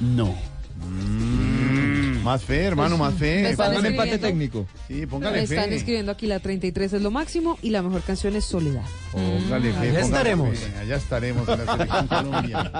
no. 0.00 0.34
Mm. 0.78 2.22
Más 2.22 2.42
fe, 2.42 2.64
hermano, 2.64 2.96
pues 2.96 3.10
más 3.10 3.18
fe. 3.18 3.54
Pongan 3.54 3.84
empate 3.84 4.16
técnico. 4.16 4.66
Sí, 4.86 5.04
póngale 5.04 5.46
fe. 5.46 5.54
Están 5.54 5.74
escribiendo 5.74 6.10
aquí 6.10 6.26
la 6.26 6.40
33 6.40 6.94
es 6.94 7.02
lo 7.02 7.10
máximo 7.10 7.58
y 7.60 7.68
la 7.68 7.82
mejor 7.82 8.00
canción 8.00 8.34
es 8.34 8.46
Soledad. 8.46 8.86
Póngale 9.12 9.72
mm. 9.72 9.74
fe. 9.74 9.88
Allá 9.90 10.00
estaremos. 10.00 10.58
Fe, 10.58 10.78
allá 10.78 10.96
estaremos 10.96 11.48
en 11.50 11.66
la 11.66 11.72
selección 11.72 12.06
Colombia. 12.08 12.72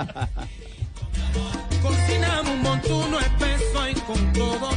Cocinamos 1.83 2.53
un 2.53 2.63
montuno 2.63 3.21
espeso 3.21 3.89
y 3.91 3.95
con 4.01 4.33
todo 4.33 4.71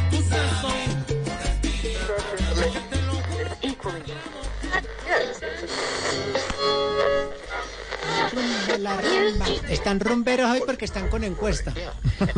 La 8.81 8.97
rumba. 8.99 9.45
Están 9.69 9.99
rumberos 9.99 10.49
hoy 10.49 10.61
porque 10.65 10.85
están 10.85 11.07
con 11.09 11.23
encuesta. 11.23 11.73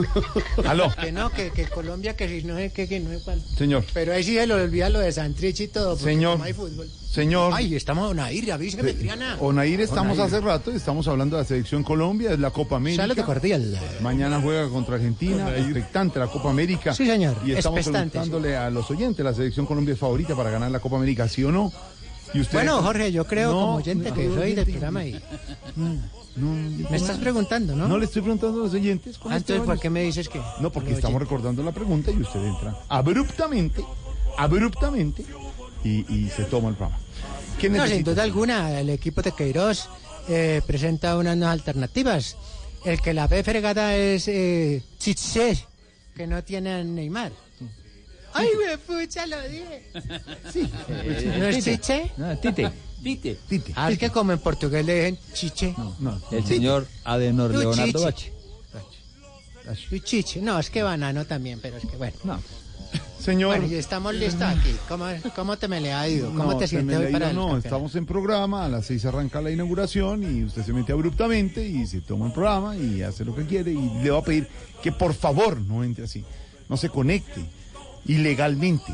Aló, 0.68 0.94
Que 1.00 1.12
no, 1.12 1.30
que, 1.32 1.52
que 1.52 1.66
Colombia, 1.68 2.16
que 2.16 2.28
si 2.28 2.46
no 2.46 2.58
es 2.58 2.74
que, 2.74 2.88
que 2.88 3.00
no 3.00 3.12
es 3.12 3.24
cuál. 3.24 3.42
señor. 3.58 3.86
Pero 3.94 4.14
ahí 4.14 4.24
sí 4.24 4.36
se 4.36 4.46
lo 4.46 4.56
olvida 4.56 4.90
lo 4.90 5.00
de 5.00 5.12
Santrich 5.12 5.62
y 5.62 5.68
todo. 5.70 5.92
porque 5.96 6.04
Señor. 6.14 6.34
como 6.34 6.44
hay 6.44 6.54
fútbol. 6.54 6.90
Señor. 7.10 7.54
Ay, 7.56 7.76
estamos 7.76 8.06
en 8.12 8.20
Onair, 8.20 8.52
avíseme, 8.52 8.94
Triana. 8.94 9.38
Onair 9.40 9.82
estamos 9.82 10.18
Onair. 10.18 10.34
hace 10.36 10.42
rato, 10.42 10.72
estamos 10.72 11.08
hablando 11.08 11.38
de 11.38 11.44
la 11.44 11.48
selección 11.48 11.84
Colombia, 11.84 12.32
es 12.34 12.40
la 12.40 12.50
Copa 12.50 12.76
América. 12.78 13.04
Saludo 13.04 13.26
cordial. 13.26 13.80
Mañana 14.02 14.42
juega 14.42 14.68
contra 14.70 14.96
Argentina, 14.96 15.56
expectante 15.56 16.20
la 16.20 16.28
Copa 16.28 16.50
América. 16.50 16.94
Sí, 16.94 17.06
señor, 17.06 17.38
Y 17.46 17.52
estamos 17.54 17.88
preguntándole 17.88 18.58
a 18.58 18.70
los 18.70 18.90
oyentes, 18.92 19.24
¿la 19.24 19.34
selección 19.34 19.66
Colombia 19.66 19.94
es 19.94 20.00
favorita 20.00 20.36
para 20.36 20.50
ganar 20.50 20.72
la 20.72 20.80
Copa 20.80 20.98
América, 20.98 21.28
sí 21.30 21.44
o 21.44 21.52
no? 21.52 21.72
Y 22.34 22.42
usted 22.42 22.54
Bueno, 22.58 22.82
Jorge, 22.82 23.12
yo 23.12 23.26
creo 23.28 23.52
No, 23.52 23.60
como 23.62 23.76
oyente 23.76 24.10
no, 24.10 24.16
que 24.16 24.24
no, 24.26 24.36
soy 24.36 24.50
no, 24.52 24.56
del 24.56 24.66
no, 24.66 24.72
programa 24.72 25.06
y 25.06 25.12
no, 26.36 26.90
me 26.90 26.98
estás 26.98 27.18
preguntando, 27.20 27.76
¿no? 27.76 27.88
no 27.88 27.98
le 27.98 28.06
estoy 28.06 28.22
preguntando 28.22 28.60
a 28.62 28.64
los 28.64 28.74
oyentes. 28.74 29.18
¿cómo 29.18 29.34
Ah, 29.34 29.38
Entonces, 29.38 29.58
están? 29.62 29.76
¿por 29.76 29.80
qué 29.82 29.90
me 29.90 30.04
dices 30.04 30.28
que? 30.30 30.42
No, 30.60 30.72
porque 30.72 30.94
estamos 30.94 31.22
recordando 31.22 31.62
la 31.64 31.72
pregunta 31.72 32.12
y 32.12 32.18
usted 32.18 32.44
entra 32.44 32.76
abruptamente, 32.90 33.84
abruptamente 34.38 35.24
y, 35.84 36.06
y 36.14 36.30
se 36.30 36.44
toma 36.46 36.70
el 36.70 36.76
programa. 36.76 37.00
¿Qué 37.60 37.70
No, 37.70 37.86
sin 37.88 38.04
duda 38.04 38.24
alguna, 38.24 38.80
el 38.80 38.90
equipo 38.90 39.22
de 39.22 39.32
Queiroz 39.32 39.88
eh, 40.28 40.62
presenta 40.66 41.18
unas 41.18 41.38
nuevas 41.38 41.54
alternativas. 41.54 42.36
El 42.84 43.00
que 43.00 43.14
la 43.14 43.28
ve 43.28 43.44
fregada 43.44 43.96
es 43.96 44.28
eh, 44.28 44.84
Chiché, 45.00 45.58
que 46.16 46.28
no 46.28 46.44
tiene 46.44 46.74
a 46.74 46.84
Neymar. 46.84 47.32
¡Ay, 48.34 48.48
me 48.66 48.78
pucha, 48.80 49.28
lo 49.28 49.40
dije! 49.48 49.84
Sí. 50.52 50.70
¿No 51.38 51.46
es 51.46 51.64
Chiché? 51.64 52.12
No, 52.18 52.36
Tite. 52.40 52.72
Tite. 53.04 53.38
Ah, 53.76 53.92
es 53.92 54.00
que 54.00 54.10
como 54.10 54.32
en 54.32 54.40
portugués 54.40 54.86
le 54.86 54.96
dicen 55.12 55.20
Chiché. 55.34 55.76
No, 56.00 56.22
El 56.32 56.46
señor 56.46 56.88
Adenor 57.04 57.52
Leonardo 57.54 58.12
Chiche. 58.12 58.32
Bache. 58.74 59.88
Y 59.92 60.00
Chiche. 60.02 60.42
No, 60.42 60.58
es 60.60 60.70
que 60.70 60.82
banano 60.84 61.26
también, 61.26 61.60
pero 61.62 61.78
es 61.78 61.86
que 61.86 61.98
bueno. 61.98 62.16
No. 62.24 62.40
Señor. 63.20 63.58
Bueno, 63.58 63.74
y 63.74 63.76
estamos 63.78 64.14
listos 64.14 64.42
aquí. 64.42 64.76
¿Cómo, 64.90 65.06
cómo 65.36 65.58
te 65.58 65.68
me 65.70 65.80
le 65.80 65.94
ha 65.94 66.08
ido? 66.10 66.28
¿Cómo 66.30 66.52
No, 66.52 66.58
te 66.58 66.68
sientes 66.68 66.98
hoy 66.98 67.12
para 67.12 67.30
el 67.30 67.36
No, 67.36 67.42
campeonato? 67.44 67.68
estamos 67.68 67.96
en 67.96 68.06
programa, 68.06 68.66
a 68.66 68.70
las 68.70 68.86
seis 68.86 69.06
arranca 69.06 69.42
la 69.42 69.50
inauguración 69.52 70.24
y 70.24 70.44
usted 70.44 70.64
se 70.66 70.74
mete 70.74 70.92
abruptamente 70.92 71.66
y 71.66 71.88
se 71.88 72.02
toma 72.02 72.28
el 72.28 72.34
programa 72.34 72.76
y 72.76 73.02
hace 73.02 73.24
lo 73.24 73.34
que 73.34 73.46
quiere 73.46 73.72
y 73.72 73.90
le 74.04 74.12
va 74.12 74.20
a 74.20 74.24
pedir 74.24 74.48
que 74.82 74.92
por 74.92 75.14
favor 75.14 75.60
no 75.62 75.84
entre 75.86 76.04
así, 76.04 76.26
no 76.68 76.76
se 76.76 76.90
conecte 76.90 77.46
ilegalmente. 78.06 78.94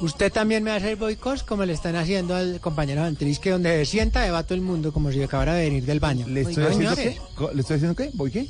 Usted 0.00 0.30
también 0.30 0.62
me 0.62 0.72
hace 0.72 0.94
boicot 0.94 1.44
como 1.46 1.64
le 1.64 1.72
están 1.72 1.96
haciendo 1.96 2.34
al 2.36 2.60
compañero 2.60 3.02
Antris, 3.02 3.38
que 3.38 3.50
donde 3.50 3.70
se 3.84 3.90
sienta 3.92 4.30
va 4.30 4.42
todo 4.42 4.54
el 4.54 4.60
mundo 4.60 4.92
como 4.92 5.10
si 5.10 5.22
acabara 5.22 5.54
de 5.54 5.64
venir 5.64 5.84
del 5.86 6.00
baño. 6.00 6.26
¿Le 6.28 6.42
estoy 6.42 6.64
No, 6.64 6.68
haciendo 6.68 6.96
qué? 6.96 7.18
¿Le 7.54 7.60
estoy 7.62 7.76
haciendo 7.76 7.96
qué? 7.96 8.10
¿Voy 8.14 8.30
qué? 8.30 8.48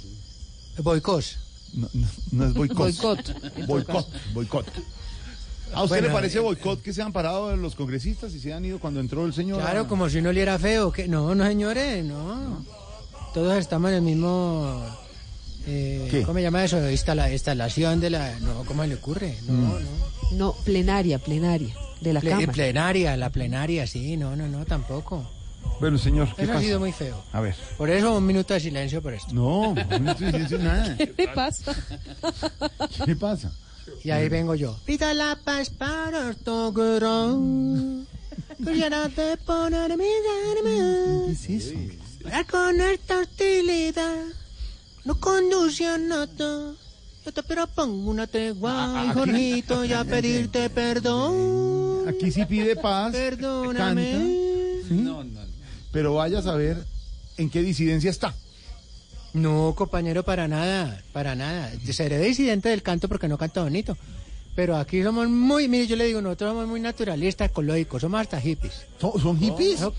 Boicot. 0.79 1.25
No, 1.75 1.89
no, 1.95 2.07
no 2.33 2.47
es 2.47 2.55
boicot. 2.55 2.79
Boicot. 2.79 3.67
Boicot, 3.67 4.09
boicot. 4.35 4.67
¿A 5.73 5.83
usted 5.83 5.97
Bueno, 5.97 6.09
le 6.09 6.15
parece 6.15 6.39
eh, 6.39 6.41
boicot 6.41 6.83
que 6.83 6.93
se 6.93 7.03
han 7.03 7.13
parado 7.13 7.55
los 7.57 7.75
congresistas 7.77 8.33
y 8.35 8.41
se 8.41 8.53
han 8.53 8.65
ido 8.65 8.79
cuando 8.81 8.99
entró 9.01 9.25
el 9.25 9.33
señor? 9.33 9.61
Claro, 9.61 9.83
a- 9.83 9.89
como 9.89 10.09
si 10.09 10.19
uno 10.19 10.31
oliera 10.31 10.59
feo. 10.59 10.91
que 10.93 11.07
No, 11.07 11.35
no, 11.35 11.45
señores, 11.45 12.05
no. 12.05 12.65
Todos 13.35 13.57
estamos 13.59 13.91
en 13.91 13.97
el 13.97 14.03
mismo... 14.03 14.85
eh, 15.67 16.09
¿Qué? 16.11 16.23
¿Cómo 16.23 16.39
se 16.39 16.43
llama 16.43 16.65
eso? 16.65 16.91
Instala, 16.91 17.33
instalación 17.33 18.01
de 18.01 18.11
la... 18.11 18.39
No, 18.41 18.65
¿cómo 18.65 18.85
le 18.85 18.95
ocurre? 18.95 19.37
No, 19.47 19.53
Mm. 19.53 19.83
no. 19.83 20.07
No, 20.33 20.53
plenaria, 20.65 21.19
plenaria, 21.21 21.75
de 22.01 22.13
la 22.13 22.21
Ple- 22.21 22.31
Cámara. 22.31 22.53
plenaria, 22.53 23.17
la 23.17 23.31
plenaria, 23.31 23.87
sí, 23.87 24.17
no, 24.17 24.35
no, 24.37 24.49
no, 24.49 24.65
tampoco. 24.65 25.31
Bueno, 25.81 25.99
señor, 25.99 26.35
¿qué 26.35 26.43
Eso 26.43 26.53
ha 26.53 26.55
pasa? 26.55 26.67
sido 26.67 26.81
muy 26.81 26.91
feo. 26.93 27.23
A 27.33 27.41
ver. 27.41 27.55
Por 27.77 27.91
eso 27.91 28.17
un 28.17 28.25
minuto 28.27 28.55
de 28.55 28.61
silencio 28.61 29.01
por 29.03 29.13
esto. 29.15 29.33
No, 29.35 29.75
no 29.75 30.11
estoy 30.13 30.33
diciendo 30.33 30.59
nada. 30.69 30.97
¿Qué 30.99 31.15
le 31.17 31.29
pasa? 31.29 31.75
¿Qué 33.05 33.15
pasa? 33.17 33.53
Y 34.03 34.11
ahí 34.11 34.29
vengo 34.29 34.55
yo. 34.55 34.77
Pida 34.85 35.13
la 35.15 35.39
paz 35.45 35.71
para 35.71 36.33
tu 36.35 36.73
corazón. 36.75 38.07
Quisiera 38.59 39.09
de 39.09 39.37
poner 39.39 39.97
mi 39.97 40.05
alma. 40.05 41.27
¿Qué 41.27 41.33
es 41.33 41.51
eso? 41.67 41.75
Para 42.23 42.45
con 42.45 42.81
esta 42.81 43.21
hostilidad. 43.21 44.25
No 45.07 45.19
conduce 45.21 45.87
a 45.87 45.97
nada. 45.99 46.73
Yo 47.25 47.33
te 47.33 47.43
propongo 47.43 48.11
una 48.11 48.27
tregua, 48.27 49.01
aquí- 49.03 49.13
Jorgito, 49.15 49.85
y 49.87 49.93
a 49.93 50.05
pedirte 50.05 50.69
perdón. 50.71 52.09
Aquí 52.09 52.31
sí 52.31 52.45
pide 52.45 52.77
paz. 52.77 53.13
Perdóname. 53.13 54.83
Canta, 54.89 55.45
¿sí? 55.47 55.53
Pero 55.93 56.15
vaya 56.15 56.39
a 56.41 56.43
saber 56.43 56.85
en 57.37 57.51
qué 57.51 57.63
disidencia 57.63 58.11
está. 58.11 58.35
No, 59.33 59.75
compañero, 59.77 60.23
para 60.23 60.49
nada, 60.49 61.03
para 61.13 61.35
nada. 61.35 61.71
Seré 61.93 62.19
disidente 62.21 62.69
del 62.69 62.83
canto 62.83 63.09
porque 63.09 63.29
no 63.29 63.37
canto 63.39 63.63
bonito. 63.63 63.97
Pero 64.55 64.77
aquí 64.77 65.03
somos 65.03 65.29
muy, 65.29 65.69
mire, 65.69 65.87
yo 65.87 65.97
le 65.97 66.07
digo, 66.07 66.23
nosotros 66.23 66.51
somos 66.53 66.67
muy 66.67 66.81
naturalistas, 66.81 67.51
ecológicos, 67.51 68.01
somos 68.01 68.21
hasta 68.21 68.41
hippies. 68.41 68.73
¿Son, 69.01 69.39
hippies? 69.39 69.81
No, 69.81 69.93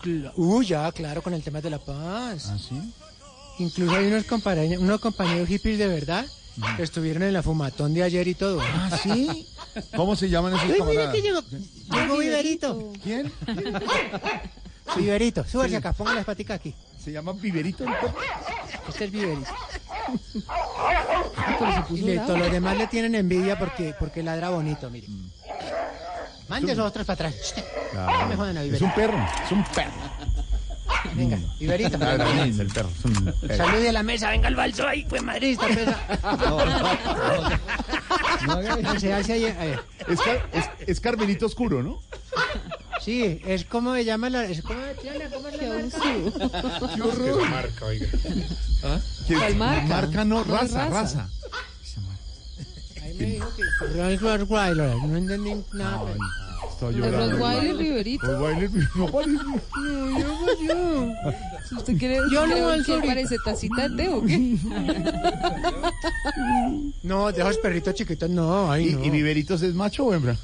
cla- 0.00 0.32
Uy, 0.36 0.66
ya, 0.66 0.92
claro, 0.92 1.22
con 1.22 1.34
el 1.34 1.42
tema 1.42 1.60
de 1.60 1.70
la 1.70 1.78
paz. 1.78 2.46
¿Ah, 2.50 2.58
sí? 2.58 2.80
Incluso 3.58 3.94
hay 3.96 4.06
unos 4.06 4.24
compañeros, 4.24 4.82
unos 4.82 5.00
compañeros 5.00 5.48
hippies 5.48 5.78
de 5.78 5.86
verdad 5.86 6.26
que 6.76 6.82
estuvieron 6.82 7.22
en 7.22 7.32
la 7.32 7.42
fumatón 7.42 7.94
de 7.94 8.02
ayer 8.02 8.26
y 8.28 8.34
todo. 8.34 8.60
¿Ah, 8.62 8.90
sí? 9.02 9.46
¿Cómo 9.94 10.16
se 10.16 10.28
llaman 10.28 10.54
esos 10.54 10.64
Uy, 10.64 10.72
mira 10.72 10.84
camaradas? 10.86 11.14
que 11.14 11.22
llegó, 11.22 11.40
llegó 11.92 12.16
Viverito. 12.18 12.92
¿Quién? 13.02 13.32
Viverito, 14.96 15.44
súbase 15.44 15.76
acá, 15.76 15.92
ponga 15.92 16.14
las 16.14 16.24
paticas 16.24 16.56
aquí. 16.60 16.74
¿Se 17.02 17.12
llama 17.12 17.32
Viverito? 17.32 17.84
Este 18.88 19.04
es 19.06 19.10
Viverito. 19.12 19.50
pero 21.58 21.72
se 21.72 21.78
Y 21.78 21.82
puso 21.82 22.06
le- 22.06 22.12
bravo. 22.14 22.26
todos 22.28 22.38
los 22.40 22.52
demás 22.52 22.76
le 22.78 22.86
tienen 22.86 23.14
envidia 23.14 23.58
porque, 23.58 23.94
porque 23.98 24.22
ladra 24.22 24.50
bonito, 24.50 24.88
mire. 24.90 25.08
Mande 26.48 26.72
esos 26.72 26.86
otros 26.86 27.04
para 27.06 27.28
atrás. 27.28 27.54
No 27.94 28.26
me 28.28 28.36
jodan 28.36 28.56
a 28.56 28.60
Es 28.62 28.66
Viverito. 28.66 28.84
un 28.86 28.94
perro, 28.94 29.26
es 29.44 29.52
un 29.52 29.64
perro. 29.64 29.92
Venga, 31.14 31.38
Iberito. 31.60 31.96
El 31.96 32.66
perro. 32.68 32.90
Salude 33.56 33.88
a 33.88 33.92
la 33.92 34.02
mesa, 34.02 34.30
venga 34.30 34.48
el 34.48 34.56
balso 34.56 34.86
ahí, 34.86 35.04
pues 35.08 35.22
madridista, 35.22 35.66
pesa. 35.68 35.98
No, 38.46 39.00
se 39.00 39.12
hace 39.12 39.32
ahí, 39.34 39.44
eh. 39.44 39.78
Es, 40.08 40.20
car- 40.20 40.48
es- 40.52 40.70
es 40.88 41.00
Carmelito 41.00 41.46
Oscuro, 41.46 41.82
¿no? 41.82 42.00
Sí, 43.00 43.40
es 43.46 43.64
como 43.64 43.94
se 43.94 44.04
llama 44.04 44.30
la. 44.30 44.44
Es 44.44 44.62
como, 44.62 44.80
Tiana, 45.00 45.24
¿cómo 45.32 45.48
es 45.48 45.56
la 45.62 45.68
marca? 45.68 46.94
Qué 46.94 47.02
horror. 47.02 47.48
marca, 47.50 47.84
oiga. 47.86 48.06
¿Qué- 49.26 49.34
¿Cuál 49.34 49.56
marca? 49.56 49.86
Marca 49.86 50.24
no, 50.24 50.44
No 50.44 50.44
raza, 50.44 50.88
raza. 50.88 50.90
raza. 50.90 51.28
Ahí 53.02 53.14
me 53.14 53.24
dijo 53.26 53.48
que. 53.56 53.62
No 54.96 55.16
entendí 55.16 55.54
nada. 55.72 56.00
Está 56.70 56.86
De 56.88 56.92
llorando. 56.94 57.30
Rottweiler 57.36 57.76
Riverito. 57.76 58.26
Rottweiler, 58.26 58.70
no 58.96 59.06
parece. 59.10 59.32
No, 59.32 60.18
yo, 60.18 60.28
yo. 60.66 61.12
Si 61.68 61.74
usted 61.74 61.98
quiere, 61.98 62.16
Yo 62.30 62.42
¿usted 62.44 62.60
no 62.60 62.64
voy 62.68 62.84
solito. 62.84 63.06
parece 63.06 63.36
tacita 63.44 63.88
de 63.88 64.08
o 64.08 64.22
qué? 64.22 64.56
No, 67.02 67.30
de 67.32 67.40
esos 67.42 67.58
perritos 67.58 67.94
chiquitos, 67.94 68.28
no, 68.28 68.70
ay, 68.70 68.88
¿Y, 68.88 68.92
no. 68.94 69.04
y 69.04 69.10
Viveritos 69.10 69.62
es 69.62 69.74
macho 69.74 70.04
o 70.06 70.14
hembra? 70.14 70.36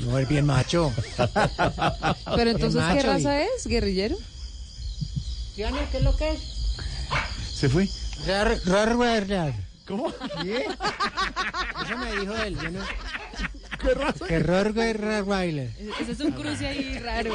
No, 0.00 0.18
es 0.18 0.28
bien 0.28 0.46
macho. 0.46 0.92
Pero 2.36 2.50
entonces, 2.50 2.80
¿qué 2.80 2.94
macho 2.94 2.98
y- 2.98 3.02
raza 3.02 3.42
es? 3.42 3.66
¿Guerrillero? 3.66 4.16
Tiana, 5.56 5.78
¿qué 5.90 5.96
es 5.98 6.02
lo 6.04 6.16
que 6.16 6.30
es? 6.32 6.40
Se 7.52 7.68
fue. 7.68 7.88
Rottweiler. 8.66 9.54
¿Cómo? 9.86 10.08
Eso 10.10 11.98
me 11.98 12.20
dijo 12.20 12.34
él, 12.36 12.56
yo 12.62 12.70
no. 12.70 12.80
¿Qué 13.80 13.94
raza? 13.94 14.26
Que 14.26 14.38
Rottweiler. 14.40 15.70
Ese 16.00 16.12
es 16.12 16.20
un 16.20 16.32
cruce 16.32 16.66
ahí 16.66 16.98
raro. 16.98 17.32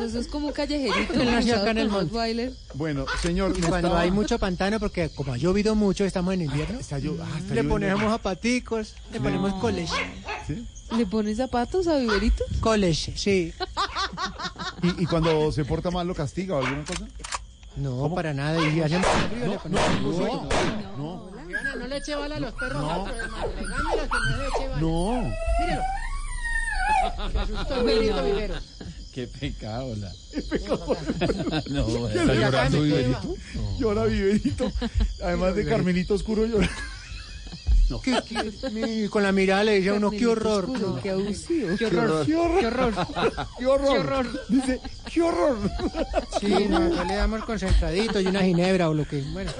Eso 0.00 0.18
es 0.20 0.28
como 0.28 0.48
un 0.48 0.52
callejerito. 0.52 1.14
Él 1.14 1.30
nació 1.30 1.56
acá 1.56 1.70
en 1.72 1.78
el. 1.78 1.90
Rottweiler. 1.90 2.52
Bueno, 2.74 3.06
señor, 3.20 3.52
cuando 3.58 3.76
estaba- 3.76 4.00
hay 4.00 4.10
mucho 4.10 4.38
pantano, 4.38 4.78
porque 4.78 5.08
como 5.10 5.32
ha 5.32 5.36
llovido 5.36 5.74
mucho, 5.74 6.04
estamos 6.04 6.34
en 6.34 6.42
invierno, 6.42 6.78
Está 6.78 6.98
llo- 6.98 7.16
ah, 7.20 7.38
está 7.38 7.54
le 7.54 7.64
ponemos 7.64 8.02
zapaticos, 8.02 8.94
le 9.12 9.20
ponemos 9.20 9.52
college. 9.54 9.92
¿Sí? 10.46 10.66
¿Le 10.96 11.06
ponen 11.06 11.34
zapatos 11.34 11.88
a 11.88 11.96
Viverito? 11.98 12.44
College, 12.60 13.12
sí. 13.16 13.52
¿Y, 14.82 15.02
y 15.02 15.06
cuando 15.06 15.50
se 15.52 15.64
porta 15.64 15.90
mal 15.90 16.06
lo 16.06 16.14
castiga 16.14 16.56
o 16.56 16.58
alguna 16.64 16.84
cosa? 16.84 17.06
No, 17.76 18.14
para 18.14 18.34
nada. 18.34 18.60
Y 18.68 18.80
hace 18.80 18.98
mucho 18.98 19.08
frío, 19.30 19.46
le 19.52 19.58
ponemos 19.58 20.02
buzo. 20.02 20.20
No, 20.26 20.48
Diana, 20.48 20.92
no 20.98 21.31
le 21.92 21.98
eche 21.98 22.14
bala 22.14 22.36
a 22.36 22.40
los 22.40 22.52
perros. 22.54 22.82
No. 22.82 23.06
Regáñelos 23.06 24.08
que 24.08 24.18
no 24.18 24.36
le 24.36 24.46
eche 24.48 24.68
bala. 24.68 24.80
no. 24.80 25.34
Mírelo. 25.60 25.82
Se 27.32 27.38
asustó 27.38 27.74
el 27.76 27.86
Viverito 27.86 28.24
Vivero. 28.24 28.54
Qué 29.14 29.26
pecado, 29.26 29.94
la. 29.96 30.10
No, 31.70 32.08
¿Está 32.08 32.34
llorando 32.34 32.80
Viverito? 32.82 33.34
Llora 33.78 34.04
Viverito. 34.04 34.72
Además 35.22 35.54
de 35.54 35.66
Carmelito 35.66 36.14
Oscuro 36.14 36.46
llora. 36.46 36.70
¿Qué- 38.02 38.18
qué- 38.28 38.70
mi- 38.70 39.08
con 39.08 39.22
la 39.22 39.32
mirada 39.32 39.64
le 39.64 39.74
dice 39.78 39.90
a 39.90 39.94
uno, 39.94 40.10
qué 40.10 40.26
horror. 40.26 40.68
Qué 41.02 41.10
abusivo. 41.10 41.76
Qué 41.76 41.86
horror. 41.86 42.26
¡Qué 42.26 42.34
horror! 42.36 42.60
Qué 42.60 42.66
horror. 42.66 43.06
¡Qué 43.58 43.66
horror! 43.66 44.44
Dice, 44.48 44.80
¡qué 45.12 45.22
horror! 45.22 45.58
Sí, 46.40 46.54
no, 46.68 47.04
le 47.04 47.14
damos 47.14 47.44
concentradito 47.44 48.20
y 48.20 48.26
una 48.26 48.42
ginebra 48.42 48.88
o 48.88 48.94
lo 48.94 49.06
que. 49.06 49.20
Bueno, 49.32 49.50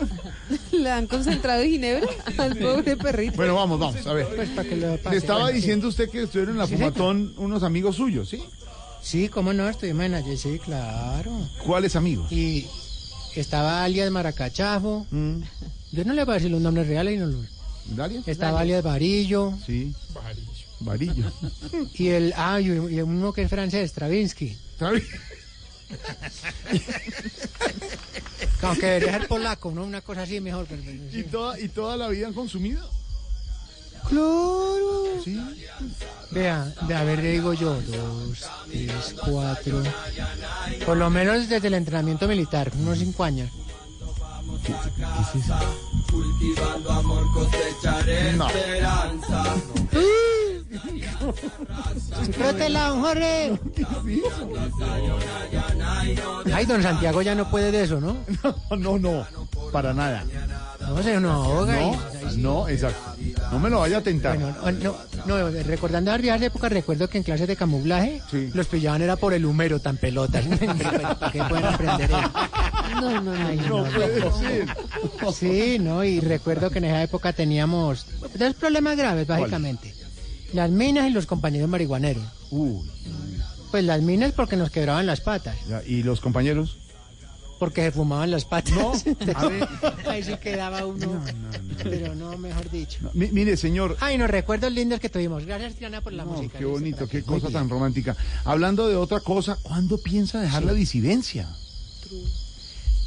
¿Le 0.73 0.91
han 0.91 1.07
concentrado 1.07 1.63
en 1.63 1.71
ginebra 1.73 2.09
al 2.39 2.57
pobre 2.57 2.97
perrito? 2.97 3.37
Bueno, 3.37 3.55
vamos, 3.55 3.79
vamos, 3.79 4.07
a 4.07 4.13
ver. 4.15 4.27
pues 4.35 4.49
para 4.51 4.69
que 4.69 4.77
lo 4.77 4.97
pase. 4.99 5.11
Le 5.11 5.17
estaba 5.17 5.41
Bueno, 5.41 5.55
sí. 5.55 5.61
diciendo 5.61 5.89
usted 5.89 6.09
que 6.09 6.23
estuvieron 6.23 6.55
en 6.55 6.59
la 6.59 6.67
Sí, 6.67 6.75
fumatón 6.75 7.35
unos 7.37 7.63
amigos 7.63 7.97
suyos, 7.97 8.29
¿sí? 8.29 8.43
Sí, 9.03 9.29
cómo 9.29 9.53
no, 9.53 9.69
estuvimos 9.69 10.07
en 10.07 10.15
allí, 10.15 10.37
sí, 10.37 10.59
claro. 10.59 11.33
¿Cuáles 11.67 11.97
amigos? 11.97 12.31
Y 12.33 12.67
estaba 13.35 13.83
alias 13.85 14.11
Maracachafo. 14.11 15.07
Mm, 15.11 15.43
Yo 15.93 16.05
no 16.05 16.13
le 16.15 16.25
voy 16.25 16.33
a 16.33 16.35
decir 16.37 16.51
los 16.51 16.61
nombres 16.63 16.87
reales 16.87 17.15
y 17.15 17.19
no 17.19 17.27
los. 17.27 17.47
¿Dalias? 17.87 18.27
Estaba 18.29 18.61
alias 18.61 18.83
Varillo. 18.83 19.55
Sí. 19.67 19.95
Varillo. 20.81 21.31
Y 21.95 22.09
el. 22.09 22.33
Ah, 22.37 22.61
y 22.61 22.67
y 22.67 23.01
uno 23.01 23.33
que 23.33 23.43
es 23.43 23.51
francés, 23.51 23.91
Stravinsky. 23.91 24.57
¿Sabe? 24.79 25.03
Aunque 28.63 28.87
debería 28.87 29.19
ser 29.19 29.29
polaco, 29.29 29.73
¿no? 29.73 29.85
Una 29.85 30.01
cosa 30.01 30.23
así 30.23 30.41
mejor. 30.41 30.67
Pero, 30.69 30.83
pero 30.85 31.05
¿Y 31.09 31.11
sí. 31.13 31.23
toda, 31.25 31.61
¿Y 31.61 31.69
toda 31.69 31.97
la 31.97 32.09
vida 32.09 32.29
han 32.29 32.33
consumido? 32.33 32.89
Claro. 34.09 35.21
Sí. 35.23 35.41
Vea, 36.31 36.73
de 36.89 36.95
a 36.95 37.05
ver, 37.05 37.23
le 37.23 37.33
digo 37.33 37.53
yo, 37.53 37.81
dos, 37.83 38.47
tres, 38.71 39.15
cuatro. 39.25 39.83
Por 40.87 40.97
lo 40.97 41.11
menos 41.11 41.49
desde 41.49 41.69
el 41.69 41.75
entrenamiento 41.75 42.27
militar, 42.27 42.73
unos 42.79 42.99
cinco 42.99 43.23
años. 43.25 43.51
No. 48.37 48.49
Frótela, 52.33 52.89
don 52.89 53.01
Jorge. 53.03 53.59
Ay, 56.53 56.67
don 56.67 56.83
Santiago 56.83 57.23
ya 57.23 57.35
no 57.35 57.51
puede 57.51 57.71
de 57.71 57.83
eso, 57.85 58.01
¿no? 58.01 58.17
No, 58.77 58.99
no, 58.99 59.27
para 59.73 59.93
nada. 59.93 60.25
No, 60.95 61.01
y- 61.01 61.21
No, 61.21 61.97
no, 62.37 62.69
exacto. 62.69 63.01
No 63.51 63.59
me 63.59 63.69
lo 63.71 63.81
vaya 63.81 63.99
a 63.99 64.03
tentar. 64.03 64.39
Bueno, 64.39 64.57
no, 64.83 64.97
no, 65.27 65.51
recordando 65.65 66.11
las 66.11 66.21
viejas 66.23 66.41
épocas, 66.43 66.73
recuerdo 66.73 67.09
que 67.09 67.19
en 67.19 67.25
clases 67.25 67.47
de 67.49 67.57
camuflaje 67.57 68.21
Sí. 68.31 68.51
los 68.55 68.67
pillaban 68.67 69.03
era 69.03 69.17
por 69.17 69.35
el 69.35 69.45
humero 69.45 69.81
tan 69.81 69.97
pelotas. 69.97 70.45
¿Para 70.47 71.31
qué 71.33 71.43
pueden 71.45 71.65
aprender 71.67 72.11
eso? 72.11 72.31
No, 73.01 73.21
no, 73.21 73.35
no. 73.35 73.47
Ay, 73.47 73.57
No 73.69 73.85
no, 73.85 73.91
puede 73.91 74.21
no. 74.21 74.39
ser. 74.39 74.67
Sí, 75.35 75.79
no, 75.79 76.03
y 76.05 76.21
recuerdo 76.21 76.71
que 76.71 76.79
en 76.79 76.85
esa 76.87 77.03
época 77.03 77.33
teníamos 77.33 78.07
dos 78.39 78.55
problemas 78.55 78.97
graves, 78.97 79.27
básicamente. 79.27 79.95
Las 80.53 80.71
minas 80.71 81.09
y 81.09 81.11
los 81.11 81.27
compañeros 81.27 81.69
marihuaneros. 81.69 82.25
Uy, 82.51 82.81
Pues 83.71 83.85
las 83.85 84.03
minas 84.03 84.33
porque 84.33 84.57
nos 84.57 84.71
quebraban 84.71 85.07
las 85.07 85.21
patas, 85.23 85.57
ya, 85.69 85.83
¿Y 85.87 86.03
los 86.03 86.21
compañeros? 86.21 86.79
Porque 87.63 87.83
se 87.83 87.93
fumaban 87.93 88.29
las 88.33 88.45
patas. 88.45 88.75
No, 88.75 88.93
a 89.37 89.47
ver. 89.49 89.69
Ahí 90.09 90.25
sí 90.25 90.33
quedaba 90.43 90.85
uno, 90.85 91.23
pero 91.81 92.13
no, 92.17 92.37
mejor 92.37 92.69
dicho. 92.73 92.99
No, 93.03 93.11
mi- 93.15 93.29
mire, 93.29 93.57
señor. 93.57 93.97
Ay, 94.01 94.19
nos 94.19 94.29
recuerdos 94.29 94.73
lindos 94.73 94.99
que 94.99 95.09
tuvimos. 95.09 95.47
Gracias, 95.47 95.77
Triana, 95.77 96.01
por 96.01 96.13
la 96.13 96.25
No, 96.25 96.33
música. 96.33 96.59
qué 96.59 96.65
bonito, 96.65 97.07
qué 97.07 97.23
cosa 97.23 97.51
tan 97.51 97.69
romántica. 97.69 98.17
Hablando 98.45 98.89
de 98.89 98.97
otra 98.97 99.21
cosa, 99.21 99.57
¿cuándo 99.63 99.97
piensa 99.99 100.41
dejar 100.41 100.65
la 100.65 100.73
disidencia? 100.73 101.47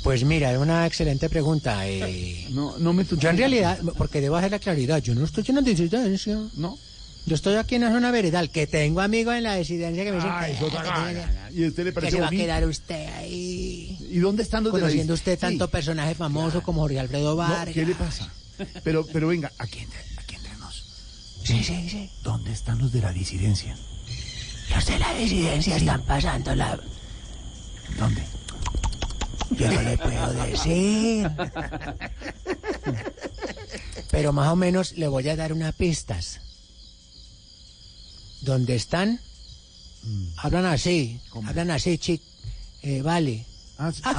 Pues 0.03 0.23
mira, 0.23 0.53
es 0.53 0.57
una 0.57 0.87
excelente 0.87 1.29
pregunta. 1.29 1.85
eh. 1.85 2.47
No, 2.51 2.77
no 2.77 2.93
me 2.93 3.03
Yo 3.03 3.29
en 3.29 3.37
realidad, 3.37 3.77
porque 3.97 4.21
debo 4.21 4.37
hacer 4.37 4.51
la 4.51 4.59
claridad, 4.59 5.01
yo 5.01 5.15
no 5.15 5.25
estoy 5.25 5.43
en 5.49 5.65
disidencia. 5.65 6.39
No. 6.55 6.77
Yo 7.25 7.33
estoy 7.35 7.55
aquí 7.55 7.75
en 7.75 7.81
la 7.81 7.91
zona 7.91 8.11
veredal, 8.11 8.51
que 8.51 8.67
tengo 8.67 9.01
amigos 9.01 9.33
en 9.35 9.43
la 9.43 9.55
disidencia 9.55 10.03
que 10.03 10.11
me 10.11 10.17
dicen 10.17 10.31
Ay, 10.31 10.51
que, 10.51 10.57
es 10.57 10.63
otra 10.63 10.81
que- 10.83 10.87
gana. 10.89 11.49
¿Y 11.51 11.65
usted 11.65 11.83
le 11.85 11.89
que 11.89 11.93
parece 11.95 12.11
se 12.17 12.21
va 12.21 12.27
a 12.27 12.29
quedar 12.29 12.63
usted 12.65 13.07
ahí. 13.17 13.97
¿Y 14.11 14.19
dónde 14.19 14.43
están 14.43 14.63
los 14.63 14.71
Conociendo 14.71 15.13
usted 15.15 15.39
tanto 15.39 15.65
Sí. 15.65 15.71
personaje 15.71 16.13
famoso 16.13 16.61
como 16.61 16.81
Jorge 16.81 16.99
Alfredo 16.99 17.31
No, 17.31 17.35
Vargas. 17.37 17.73
¿Qué 17.73 17.83
le 17.85 17.95
pasa? 17.95 18.31
Pero, 18.83 19.05
pero 19.11 19.27
venga, 19.27 19.51
aquí 19.57 19.79
entre, 19.79 19.99
aquí 20.17 20.35
entre 20.35 20.55
nos. 20.57 20.83
Sí, 21.43 21.63
sí, 21.63 21.89
sí. 21.89 22.09
¿Dónde 22.23 22.51
están 22.51 22.77
los 22.77 22.91
de 22.91 23.01
la 23.01 23.11
disidencia? 23.11 23.75
Los 24.73 24.85
de 24.85 24.99
la 24.99 25.13
disidencia 25.15 25.77
están 25.77 26.05
pasando 26.05 26.53
la... 26.55 26.79
¿Dónde? 27.97 28.21
Yo 29.57 29.71
no 29.71 29.81
le 29.81 29.97
puedo 29.97 30.33
decir. 30.45 31.29
Pero 34.11 34.33
más 34.33 34.47
o 34.49 34.55
menos 34.55 34.93
le 34.93 35.07
voy 35.07 35.27
a 35.29 35.35
dar 35.35 35.53
unas 35.53 35.73
pistas. 35.75 36.41
¿Dónde 38.45 38.75
están? 38.75 39.19
Hablan 40.37 40.65
así, 40.65 41.19
hablan 41.47 41.71
así, 41.71 41.97
chic. 41.97 42.21
Eh, 42.83 43.01
vale. 43.01 43.43
Ah, 43.79 43.91
sí. 43.91 44.01
Ay, 44.03 44.15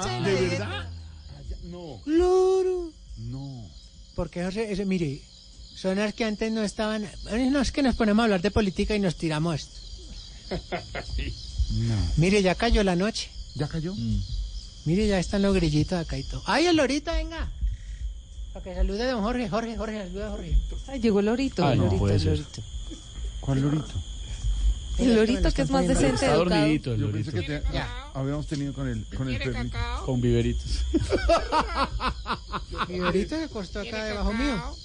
Ah, 0.00 0.20
¿De 0.24 0.34
verdad? 0.48 0.88
No, 1.64 2.00
Claro. 2.04 2.90
no. 3.18 3.68
Porque 4.14 4.46
ese, 4.46 4.72
ese- 4.72 4.86
mire, 4.86 5.20
son 5.76 5.96
las 5.98 6.14
que 6.14 6.24
antes 6.24 6.50
no 6.50 6.62
estaban. 6.62 7.04
eh, 7.04 7.50
No 7.50 7.60
es 7.60 7.70
que 7.70 7.82
nos 7.82 7.96
ponemos 7.96 8.22
a 8.22 8.24
hablar 8.24 8.40
de 8.42 8.50
política 8.50 8.94
y 8.96 9.00
nos 9.00 9.16
tiramos. 9.16 9.68
No. 11.72 11.94
Mire, 12.16 12.42
ya 12.42 12.56
cayó 12.56 12.82
la 12.82 12.96
noche. 12.96 13.30
¿Ya 13.54 13.68
cayó? 13.68 13.94
Mire, 14.86 15.06
ya 15.06 15.20
están 15.20 15.42
los 15.42 15.54
grillitos 15.54 16.00
acá 16.00 16.18
y 16.18 16.24
todo. 16.24 16.42
¡Ay, 16.46 16.66
el 16.66 16.74
lorito, 16.76 17.12
venga! 17.12 17.48
Para 18.52 18.64
que 18.64 18.74
salude 18.74 19.04
a 19.04 19.12
don 19.12 19.22
Jorge. 19.22 19.48
Jorge, 19.48 19.76
Jorge, 19.76 19.98
saluda 19.98 20.26
a 20.26 20.30
Jorge. 20.30 20.58
Ay, 20.88 20.98
llegó 21.00 21.20
el 21.20 21.26
lorito, 21.26 21.64
Ay, 21.64 21.74
el 21.74 21.78
no 21.78 21.84
lorito, 21.84 21.98
puede 22.00 22.16
el 22.16 22.24
lorito. 22.24 22.62
¿Cuál 23.50 23.62
lorito? 23.62 23.92
El 24.98 25.16
lorito 25.16 25.50
que 25.52 25.62
es 25.62 25.70
más 25.70 25.88
decente, 25.88 26.14
Está 26.14 26.26
educado. 26.34 26.44
dormidito 26.44 26.92
el 26.94 27.00
Yo 27.00 27.10
pensé 27.10 27.32
lorito. 27.32 27.52
que 27.52 27.60
te- 27.60 27.82
habíamos 28.14 28.46
tenido 28.46 28.72
con 28.74 28.86
el, 28.88 29.04
con 29.16 29.28
el 29.28 29.36
¿Quiere 29.38 29.52
perrito. 29.52 29.76
cacao? 29.76 30.06
Con 30.06 30.20
viveritos. 30.20 30.84
Mi 32.88 32.98
lorito 32.98 33.36
se 33.36 33.44
acostó 33.44 33.80
acá 33.80 34.04
debajo 34.04 34.32
mío. 34.32 34.76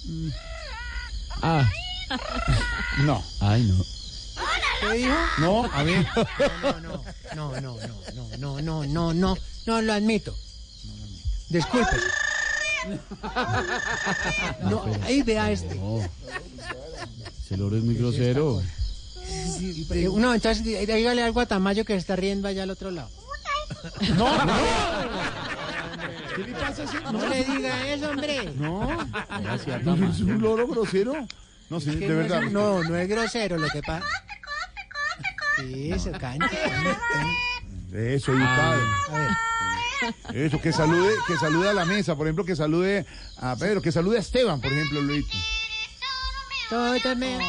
Ah, 1.42 1.68
No. 3.04 3.22
ay 3.40 3.62
no. 3.64 3.84
¿Qué 4.80 4.96
dijo? 4.98 5.14
No, 5.38 5.64
a 5.72 5.82
ver. 5.84 6.06
No, 6.62 6.80
no, 6.80 7.04
no, 7.34 7.60
no, 7.60 7.76
no, 7.80 8.60
no, 8.60 8.60
no, 8.62 8.84
no, 8.84 9.14
no, 9.14 9.36
no, 9.66 9.82
lo 9.82 9.92
admito. 9.92 10.34
Disculpe. 11.50 11.96
No, 14.62 14.84
ahí 15.04 15.22
vea 15.22 15.50
este. 15.52 15.74
No. 15.76 16.00
Ese 17.46 17.56
loro 17.56 17.76
es 17.76 17.84
muy 17.84 17.94
grosero. 17.94 18.60
Eh, 19.28 20.08
No, 20.16 20.34
entonces 20.34 20.64
dí- 20.64 20.74
dígale 20.84 21.22
algo 21.22 21.38
a 21.40 21.46
Tamayo 21.46 21.84
que 21.84 21.92
se 21.92 21.98
está 22.00 22.16
riendo 22.16 22.48
allá 22.48 22.64
al 22.64 22.70
otro 22.70 22.90
lado. 22.90 23.08
No, 24.16 24.44
no. 24.44 24.52
¿Qué 26.36 26.42
le 26.42 26.52
pasa 26.54 26.84
No 27.12 27.26
le 27.28 27.44
diga 27.44 27.86
eso, 27.92 28.10
hombre. 28.10 28.52
No. 28.56 28.88
¿No 29.84 29.94
es 30.10 30.20
un 30.20 30.40
loro 30.40 30.66
grosero? 30.66 31.14
No, 31.70 31.78
sí, 31.80 31.90
Es 31.90 31.96
que 31.96 32.08
de 32.08 32.14
no 32.14 32.16
verdad. 32.16 32.42
es- 32.44 32.52
no, 32.52 32.82
no 32.82 32.96
es 32.96 33.08
grosero 33.08 33.58
lo 33.58 33.68
que 33.68 33.80
pasa. 33.82 34.04
Eso, 35.58 36.10
canta. 36.12 36.50
Eso, 37.92 38.32
educado. 38.32 38.82
A 39.12 39.18
ver. 39.18 39.30
Eso, 40.46 40.60
que 40.60 40.72
salude, 40.72 41.12
que 41.28 41.36
salude 41.36 41.68
a 41.70 41.72
la 41.72 41.84
mesa, 41.86 42.14
por 42.16 42.26
ejemplo, 42.26 42.44
que 42.44 42.54
salude 42.56 43.06
a 43.38 43.54
Pedro, 43.56 43.80
que 43.80 43.90
salude 43.92 44.16
a 44.18 44.20
Esteban, 44.20 44.60
por 44.60 44.72
ejemplo, 44.72 45.00
Luis. 45.00 45.24
Todo 46.70 46.94
me- 47.16 47.34
A 47.34 47.38
ver. 47.38 47.46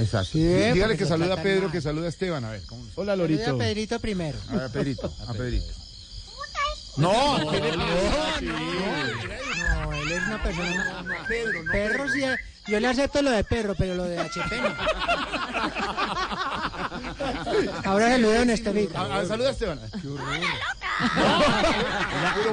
Exacto. 0.00 0.30
Sí, 0.32 0.38
Dígale 0.42 0.80
porque 0.80 0.96
que 0.96 1.02
lo 1.04 1.08
salude 1.08 1.32
a 1.34 1.42
Pedro, 1.42 1.62
mal. 1.64 1.72
que 1.72 1.80
salude 1.82 2.06
a 2.06 2.08
Esteban, 2.08 2.44
a 2.46 2.50
ver. 2.50 2.62
¿cómo? 2.66 2.82
Hola, 2.94 3.14
Saluda 3.16 3.50
a 3.50 3.58
Pedrito 3.58 4.00
primero. 4.00 4.38
A 4.48 4.52
ver, 4.52 4.62
a 4.64 4.68
Pedrito, 4.70 5.12
a 5.28 5.32
Pedrito. 5.34 5.66
No, 6.96 7.38
No, 7.38 7.50
¿qué 7.50 7.60
le 7.60 7.76
no? 7.76 7.84
No, 7.84 7.92
él 9.92 10.12
es 10.12 10.22
una 10.26 10.42
persona. 10.42 11.04
Perro 11.70 12.08
sí. 12.10 12.24
es- 12.24 12.40
Yo 12.68 12.80
le 12.80 12.88
acepto 12.88 13.20
lo 13.22 13.30
de 13.30 13.44
perro, 13.44 13.74
pero 13.76 13.94
lo 13.94 14.04
de 14.04 14.18
HP 14.18 14.60
no. 14.60 14.68
Ahora 17.84 18.18
lo 18.18 18.28
doy 18.28 18.36
a 18.38 18.40
a- 19.20 19.26
saluda 19.26 19.48
a 19.48 19.52
Esteban. 19.52 19.80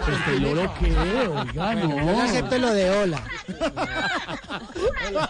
Este 0.08 0.40
loro 0.40 0.74
qué, 0.80 0.86
oiga, 1.28 1.74
Yo 1.82 1.88
le 1.88 2.06
no. 2.06 2.22
acepto 2.22 2.58
lo 2.58 2.74
de 2.74 2.90
hola. 2.90 3.24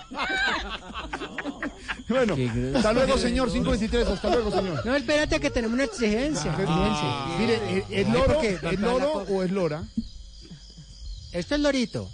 Bueno, 2.07 2.36
hasta 2.76 2.91
luego, 2.94 3.18
señor. 3.19 3.52
523, 3.52 4.07
hasta 4.07 4.30
luego, 4.30 4.49
señor. 4.52 4.84
No, 4.84 4.95
espérate 4.95 5.40
que 5.40 5.52
tenemos 5.52 5.76
una 5.76 5.84
exigencia. 5.84 6.56
Ah, 6.68 7.36
Fíjense. 7.38 7.64
Mire, 7.69 7.77
¿es- 7.77 7.86
¿es 7.91 8.07
Ay, 8.07 8.11
loro, 8.11 8.41
¿es 8.41 8.80
loro 8.80 9.14
o 9.30 9.44
es 9.44 9.52
lora? 9.52 9.84
Esto 11.31 11.53
es 11.56 11.61
lorito. 11.61 12.10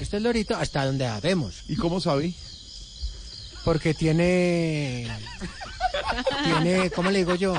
Esto 0.00 0.16
es 0.16 0.22
lorito 0.24 0.56
hasta 0.56 0.84
donde 0.84 1.06
sabemos. 1.06 1.62
¿Y 1.68 1.76
cómo 1.76 2.00
sabe? 2.00 2.34
Porque 3.66 3.94
tiene. 3.94 5.08
Tiene, 6.44 6.88
¿cómo 6.90 7.10
le 7.10 7.18
digo 7.18 7.34
yo? 7.34 7.52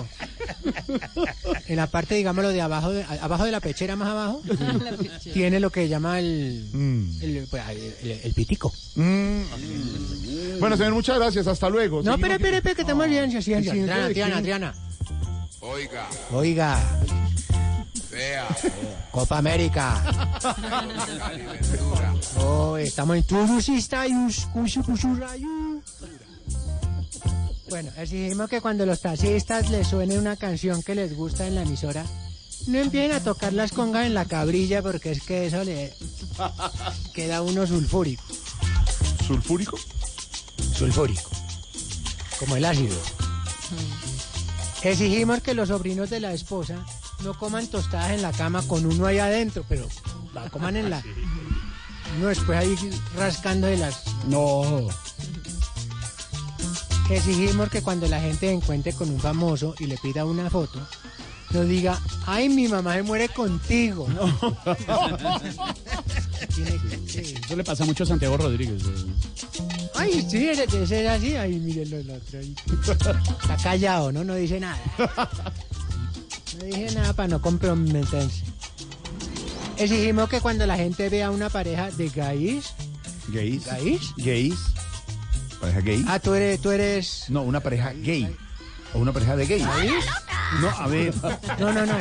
En 1.68 1.76
la 1.76 1.88
parte, 1.88 2.16
digámoslo, 2.16 2.50
de 2.50 2.62
abajo, 2.62 2.92
de, 2.92 3.04
abajo 3.04 3.44
de 3.44 3.52
la 3.52 3.60
pechera, 3.60 3.98
más 3.98 4.08
abajo, 4.08 4.42
tiene 5.34 5.60
lo 5.60 5.70
que 5.70 5.90
llama 5.90 6.20
el, 6.20 6.66
el, 7.22 7.46
pues, 7.50 7.62
el- 7.70 7.96
el- 8.10 8.20
el 8.24 8.34
pitico. 8.34 8.72
Mm. 8.96 9.42
Bueno, 10.62 10.78
señor, 10.78 10.94
muchas 10.94 11.18
gracias. 11.20 11.46
Hasta 11.46 11.68
luego. 11.70 12.02
No, 12.02 12.14
aquí. 12.14 12.22
espera, 12.24 12.36
espera, 12.58 12.76
que 12.76 12.82
estamos 12.84 13.10
bien, 13.10 13.30
sí, 13.32 13.42
sí, 13.42 13.54
sí. 13.62 13.70
Adriana, 13.70 14.08
sí. 14.14 14.22
Adriana. 14.22 14.74
Oiga, 15.60 16.08
Oiga, 16.32 16.80
vea. 18.12 18.48
Copa 19.12 19.40
América. 19.40 20.02
Oh, 22.40 22.78
estamos 22.78 23.18
en 23.18 23.24
todos 23.24 23.68
estadios. 23.70 24.48
Cusu, 24.54 24.84
cusu. 24.84 25.10
Bueno, 27.70 27.92
exigimos 27.98 28.50
que 28.50 28.62
cuando 28.62 28.86
los 28.86 29.02
taxistas 29.02 29.70
les 29.70 29.88
suene 29.88 30.18
una 30.18 30.38
canción 30.38 30.82
que 30.82 30.96
les 30.96 31.16
gusta 31.16 31.48
en 31.48 31.56
la 31.56 31.64
emisora, 31.64 32.06
no 32.68 32.78
empiecen 32.80 33.12
a 33.12 33.20
tocar 33.20 33.54
las 33.54 33.72
congas 33.72 34.06
en 34.06 34.14
la 34.14 34.26
cabrilla 34.26 34.82
porque 34.82 35.12
es 35.12 35.22
que 35.22 35.48
eso 35.48 35.64
le 35.64 35.94
queda 37.14 37.42
uno 37.42 37.68
sulfúrico. 37.68 38.24
¿Sulfúrico? 39.26 39.78
Sulfúrico. 40.74 41.30
Como 42.40 42.56
el 42.56 42.66
ácido. 42.66 42.96
Exigimos 44.84 45.42
que 45.42 45.54
los 45.54 45.68
sobrinos 45.68 46.10
de 46.10 46.22
la 46.22 46.34
esposa 46.34 46.86
no 47.24 47.38
coman 47.38 47.68
tostadas 47.68 48.12
en 48.12 48.22
la 48.22 48.32
cama 48.32 48.62
con 48.64 48.86
uno 48.86 49.08
ahí 49.08 49.20
adentro, 49.20 49.66
pero 49.68 49.88
la 50.34 50.50
coman 50.50 50.78
en 50.78 50.90
la... 50.90 51.04
Uno 52.18 52.28
después 52.28 52.58
ahí 52.58 52.76
rascando 53.16 53.68
de 53.68 53.78
las... 53.78 54.04
No. 54.28 54.88
Exigimos 57.10 57.70
que 57.70 57.82
cuando 57.82 58.08
la 58.08 58.20
gente 58.20 58.48
se 58.48 58.54
encuentre 58.54 58.94
con 58.94 59.10
un 59.10 59.20
famoso 59.20 59.74
y 59.80 59.86
le 59.88 59.98
pida 59.98 60.26
una 60.26 60.50
foto, 60.50 60.80
no 61.52 61.64
diga, 61.64 61.98
ay, 62.26 62.50
mi 62.50 62.68
mamá 62.68 62.96
se 62.96 63.04
muere 63.04 63.30
contigo. 63.30 64.08
Tiene 66.54 66.72
que- 66.72 67.00
sí. 67.26 67.36
Eso 67.46 67.56
le 67.56 67.64
pasa 67.64 67.86
mucho 67.86 68.04
a 68.04 68.08
Santiago 68.08 68.36
Rodríguez. 68.38 68.84
Ay, 69.96 70.26
sí, 70.30 70.50
ese, 70.50 70.64
ese 70.66 71.04
es 71.06 71.10
así. 71.10 71.36
Ay, 71.36 71.60
mírenlo 71.60 71.98
el 71.98 72.10
otro 72.12 72.40
ahí. 72.40 72.56
Está 73.42 73.58
callado, 73.64 74.12
¿no? 74.12 74.24
No 74.24 74.36
dice 74.36 74.60
nada. 74.60 74.80
No 76.60 76.66
dice 76.66 76.94
nada 76.96 77.14
para 77.14 77.30
no 77.30 77.42
comprometerse. 77.42 78.44
Exigimos 79.78 80.28
que 80.30 80.42
cuando 80.42 80.66
la 80.66 80.76
gente 80.76 81.08
vea 81.10 81.32
una 81.32 81.50
pareja 81.50 81.90
de 81.92 82.10
gays... 82.10 82.74
¿Gays? 83.30 83.66
¿Gays? 83.66 84.02
¿Gays? 84.18 84.56
¿Pareja 85.60 85.80
gay? 85.82 86.06
Ah, 86.08 86.20
tú 86.20 86.34
eres... 86.34 86.62
Tú 86.62 86.72
eres... 86.72 87.26
No, 87.30 87.42
una 87.44 87.60
pareja 87.60 87.94
gay. 87.94 88.36
O 88.94 89.00
una 89.00 89.12
pareja 89.12 89.36
de. 89.36 89.46
¿Gays? 89.46 89.66
No, 90.62 90.70
a 90.70 90.88
ver. 90.88 91.14
No, 91.60 91.74
no, 91.74 91.86
no. 91.86 91.98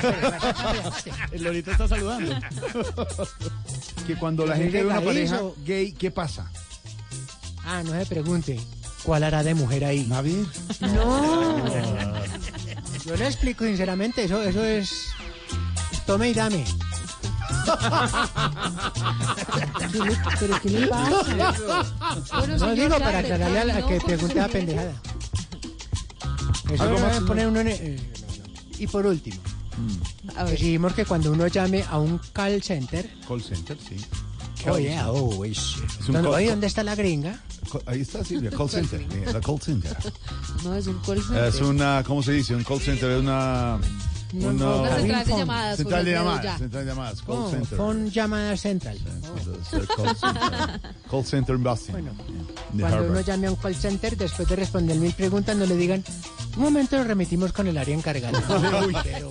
El 1.32 1.42
lorito 1.42 1.72
está 1.72 1.88
saludando. 1.88 2.32
Que 4.06 4.14
cuando 4.16 4.46
la 4.46 4.52
¿Pero 4.54 4.62
gente 4.62 4.78
es 4.78 4.84
ve 4.84 4.90
una 4.90 5.00
pareja 5.00 5.40
gay, 5.64 5.92
¿qué 5.92 6.10
pasa? 6.10 6.50
Ah, 7.64 7.82
no 7.84 7.90
se 7.92 8.06
pregunte. 8.06 8.60
¿Cuál 9.02 9.24
hará 9.24 9.42
de 9.42 9.54
mujer 9.54 9.84
ahí? 9.84 10.08
A 10.12 10.20
ver. 10.20 10.46
No. 10.80 11.74
Yo 13.04 13.16
le 13.16 13.26
explico 13.26 13.64
sinceramente, 13.64 14.24
eso, 14.24 14.42
eso 14.42 14.64
es... 14.64 15.08
Tome 16.06 16.28
y 16.30 16.34
dame. 16.34 16.64
¿Qué 19.78 19.98
le- 19.98 20.18
¿Pero 20.40 20.60
qué 20.62 20.70
le 20.70 20.86
pasa? 20.88 21.84
Bueno, 22.38 22.56
No 22.58 22.74
digo 22.74 22.98
para 22.98 23.18
aclararle 23.18 23.58
a 23.60 23.64
la 23.64 23.80
no, 23.80 23.86
que 23.88 23.96
con 23.98 24.06
pregunte 24.06 24.34
la 24.34 24.46
su- 24.46 24.52
pendejada. 24.52 24.92
Eso 26.70 26.82
¿Algo 26.82 26.98
lo 26.98 27.06
más, 27.06 27.20
poner 27.20 27.46
uno 27.46 27.60
en- 27.60 27.68
eh, 27.68 28.12
Y 28.78 28.86
por 28.86 29.06
último, 29.06 29.36
A 30.36 30.44
ver. 30.44 30.54
exigimos 30.54 30.92
que 30.94 31.04
cuando 31.04 31.30
uno 31.32 31.46
llame 31.46 31.84
a 31.88 31.98
un 31.98 32.18
call 32.32 32.62
center, 32.62 33.08
Call 33.26 33.42
center, 33.42 33.76
sí. 33.88 33.96
oye, 34.68 34.98
oh, 35.06 35.44
es- 35.44 35.76
Es 36.00 36.08
un 36.08 36.14
¿dónde- 36.14 36.28
call- 36.28 36.34
oye, 36.36 36.50
¿dónde 36.50 36.66
está 36.66 36.82
la 36.82 36.94
gringa? 36.94 37.38
Ahí 37.86 38.00
está 38.02 38.24
Silvia, 38.24 38.50
call 38.50 38.68
center. 38.70 39.00
eh, 39.12 39.24
La 39.32 39.40
call 39.40 39.60
center. 39.60 39.96
No, 40.64 40.74
es 40.74 40.86
un 40.86 40.98
call 41.00 41.22
center. 41.22 41.44
Es 41.44 41.60
una, 41.60 42.02
¿cómo 42.06 42.22
se 42.22 42.32
dice? 42.32 42.54
Un 42.54 42.64
call 42.64 42.80
center 42.80 43.10
es 43.12 43.20
una... 43.20 43.78
No, 44.36 44.52
no, 44.52 44.82
Una 44.82 44.96
central 44.96 45.24
de 45.26 45.32
llamadas. 45.36 45.76
Central 45.76 46.04
de 46.04 46.10
llamadas, 46.12 46.42
ya. 46.44 46.58
central 46.58 46.84
de 46.84 46.90
llamadas, 46.90 47.22
call 47.22 47.36
Oh, 47.36 47.50
center. 47.50 47.78
phone 47.78 48.10
llamada 48.10 48.56
central. 48.56 48.98
Call 48.98 49.64
center. 49.64 50.80
Call 51.10 51.24
center 51.24 51.56
Boston. 51.56 51.92
Bueno, 51.92 52.10
Cuando 52.16 52.86
uno 52.86 53.06
Harvard. 53.08 53.24
llame 53.26 53.46
a 53.46 53.50
un 53.50 53.56
call 53.56 53.74
center, 53.74 54.16
después 54.16 54.48
de 54.48 54.56
responder 54.56 54.96
mil 54.98 55.12
preguntas, 55.12 55.56
no 55.56 55.66
le 55.66 55.76
digan, 55.76 56.04
un 56.56 56.62
momento 56.62 56.96
lo 56.96 57.04
remitimos 57.04 57.52
con 57.52 57.66
el 57.66 57.78
área 57.78 57.94
encargada. 57.94 58.38
Uy, 58.86 58.96
pero- 59.02 59.30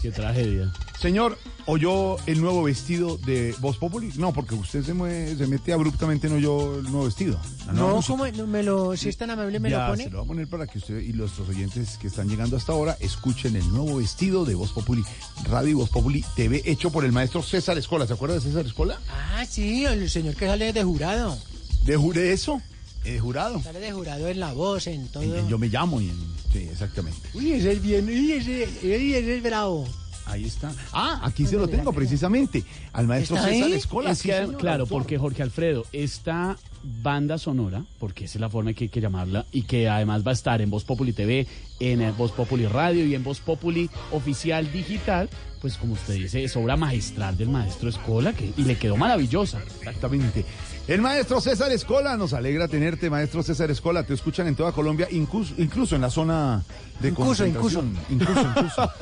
Qué 0.00 0.10
tragedia. 0.10 0.72
Señor, 0.98 1.38
¿oyó 1.66 2.16
el 2.26 2.40
nuevo 2.40 2.62
vestido 2.62 3.16
de 3.18 3.54
Voz 3.58 3.76
Populi? 3.78 4.12
No, 4.16 4.32
porque 4.32 4.54
usted 4.54 4.82
se, 4.82 4.94
mue- 4.94 5.36
se 5.36 5.46
mete 5.46 5.72
abruptamente 5.72 6.26
en 6.26 6.34
oyó 6.34 6.76
el 6.78 6.84
nuevo 6.84 7.04
vestido. 7.04 7.38
No. 7.72 8.00
¿cómo? 8.06 8.26
No, 8.28 8.46
me 8.46 8.62
lo, 8.62 8.96
si 8.96 9.08
es 9.08 9.16
tan 9.16 9.30
amable, 9.30 9.58
me 9.60 9.70
ya, 9.70 9.84
lo 9.86 9.92
pone. 9.92 10.04
se 10.04 10.10
lo 10.10 10.18
voy 10.18 10.24
a 10.24 10.28
poner 10.28 10.48
para 10.48 10.66
que 10.66 10.78
usted 10.78 11.00
y 11.00 11.12
nuestros 11.14 11.48
oyentes 11.48 11.96
que 11.98 12.06
están 12.08 12.28
llegando 12.28 12.56
hasta 12.56 12.72
ahora 12.72 12.96
escuchen 13.00 13.56
el 13.56 13.66
nuevo 13.70 13.89
vestido 13.96 14.44
de 14.44 14.54
Voz 14.54 14.72
Populi, 14.72 15.04
Radio 15.44 15.78
Voz 15.78 15.90
Populi 15.90 16.24
TV, 16.36 16.62
hecho 16.64 16.90
por 16.90 17.04
el 17.04 17.12
maestro 17.12 17.42
César 17.42 17.76
Escola. 17.78 18.06
¿Se 18.06 18.12
acuerda 18.12 18.36
de 18.36 18.40
César 18.40 18.66
Escola? 18.66 18.98
Ah, 19.08 19.44
sí, 19.48 19.84
el 19.84 20.08
señor 20.10 20.34
que 20.36 20.46
sale 20.46 20.72
de 20.72 20.82
jurado. 20.84 21.36
¿De 21.84 21.96
jure 21.96 22.32
eso? 22.32 22.60
¿De 23.04 23.18
jurado? 23.18 23.62
Sale 23.62 23.80
de 23.80 23.92
jurado 23.92 24.28
en 24.28 24.40
la 24.40 24.52
voz, 24.52 24.86
en 24.86 25.08
todo. 25.08 25.22
En- 25.22 25.34
en 25.36 25.48
Yo 25.48 25.58
me 25.58 25.68
llamo 25.68 26.00
y 26.00 26.10
en... 26.10 26.18
Sí, 26.52 26.58
exactamente. 26.70 27.20
Uy, 27.34 27.52
ese 27.52 27.72
es 27.72 27.80
bien, 27.82 28.06
uy, 28.06 28.32
ese, 28.32 28.68
uy, 28.82 29.14
ese 29.14 29.36
es 29.36 29.42
bravo. 29.42 29.86
Ahí 30.30 30.44
está. 30.44 30.72
Ah, 30.92 31.20
aquí 31.22 31.46
se 31.46 31.56
lo 31.56 31.68
tengo 31.68 31.92
precisamente. 31.92 32.64
Al 32.92 33.06
maestro 33.06 33.36
¿Está 33.36 33.48
César 33.48 33.66
ahí? 33.66 33.72
Escola. 33.72 34.10
Es 34.10 34.22
que, 34.22 34.48
claro, 34.58 34.86
porque 34.86 35.18
Jorge 35.18 35.42
Alfredo, 35.42 35.84
esta 35.92 36.56
banda 36.82 37.38
sonora, 37.38 37.84
porque 37.98 38.24
esa 38.24 38.38
es 38.38 38.40
la 38.40 38.48
forma 38.48 38.72
que 38.72 38.84
hay 38.84 38.88
que 38.90 39.00
llamarla, 39.00 39.44
y 39.52 39.62
que 39.62 39.88
además 39.88 40.26
va 40.26 40.30
a 40.30 40.34
estar 40.34 40.62
en 40.62 40.70
Voz 40.70 40.84
Populi 40.84 41.12
TV, 41.12 41.46
en 41.80 42.16
Voz 42.16 42.32
Populi 42.32 42.66
Radio 42.66 43.04
y 43.04 43.14
en 43.14 43.24
Voz 43.24 43.40
Populi 43.40 43.90
Oficial 44.12 44.70
Digital, 44.72 45.28
pues 45.60 45.76
como 45.76 45.92
usted 45.92 46.14
dice, 46.14 46.42
es 46.42 46.56
obra 46.56 46.76
magistral 46.76 47.36
del 47.36 47.50
maestro 47.50 47.90
Escola 47.90 48.32
que, 48.32 48.50
y 48.56 48.64
le 48.64 48.78
quedó 48.78 48.96
maravillosa. 48.96 49.60
Exactamente. 49.78 50.44
El 50.90 51.02
maestro 51.02 51.40
César 51.40 51.70
Escola, 51.70 52.16
nos 52.16 52.32
alegra 52.32 52.66
tenerte, 52.66 53.10
maestro 53.10 53.44
César 53.44 53.70
Escola. 53.70 54.02
Te 54.02 54.12
escuchan 54.12 54.48
en 54.48 54.56
toda 54.56 54.72
Colombia, 54.72 55.06
incluso, 55.12 55.54
incluso 55.56 55.94
en 55.94 56.02
la 56.02 56.10
zona 56.10 56.64
de 56.98 57.10
Incurso, 57.10 57.44
concentración. 57.44 57.96
Incurso, 58.08 58.40
incurso. 58.40 58.92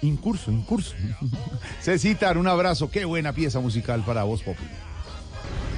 incurso, 0.00 0.50
incurso. 0.50 0.94
Cecitar, 1.82 2.38
un 2.38 2.48
abrazo. 2.48 2.90
Qué 2.90 3.04
buena 3.04 3.34
pieza 3.34 3.60
musical 3.60 4.02
para 4.06 4.22
vos, 4.22 4.42
Popi. 4.42 4.64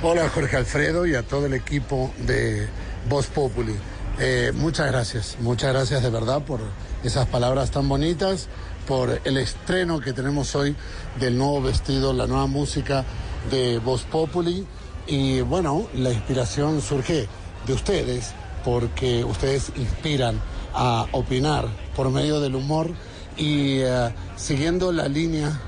Hola 0.04 0.28
Jorge 0.28 0.56
Alfredo 0.56 1.04
y 1.04 1.16
a 1.16 1.24
todo 1.24 1.46
el 1.46 1.54
equipo 1.54 2.12
de 2.28 2.68
Voz 3.08 3.26
Populi. 3.26 3.74
Eh, 4.20 4.52
muchas 4.54 4.86
gracias, 4.86 5.36
muchas 5.40 5.72
gracias 5.72 6.00
de 6.00 6.10
verdad 6.10 6.44
por 6.44 6.60
esas 7.02 7.26
palabras 7.26 7.72
tan 7.72 7.88
bonitas, 7.88 8.46
por 8.86 9.20
el 9.24 9.36
estreno 9.36 9.98
que 9.98 10.12
tenemos 10.12 10.54
hoy 10.54 10.76
del 11.18 11.36
nuevo 11.36 11.60
vestido, 11.60 12.12
la 12.12 12.28
nueva 12.28 12.46
música 12.46 13.04
de 13.50 13.80
Voz 13.80 14.04
Populi. 14.04 14.64
Y 15.10 15.40
bueno, 15.40 15.88
la 15.94 16.12
inspiración 16.12 16.80
surge 16.80 17.26
de 17.66 17.72
ustedes, 17.72 18.32
porque 18.64 19.24
ustedes 19.24 19.72
inspiran 19.74 20.40
a 20.72 21.04
opinar 21.10 21.66
por 21.96 22.10
medio 22.10 22.38
del 22.38 22.54
humor 22.54 22.92
y 23.36 23.80
eh, 23.80 24.14
siguiendo 24.36 24.92
la 24.92 25.08
línea 25.08 25.60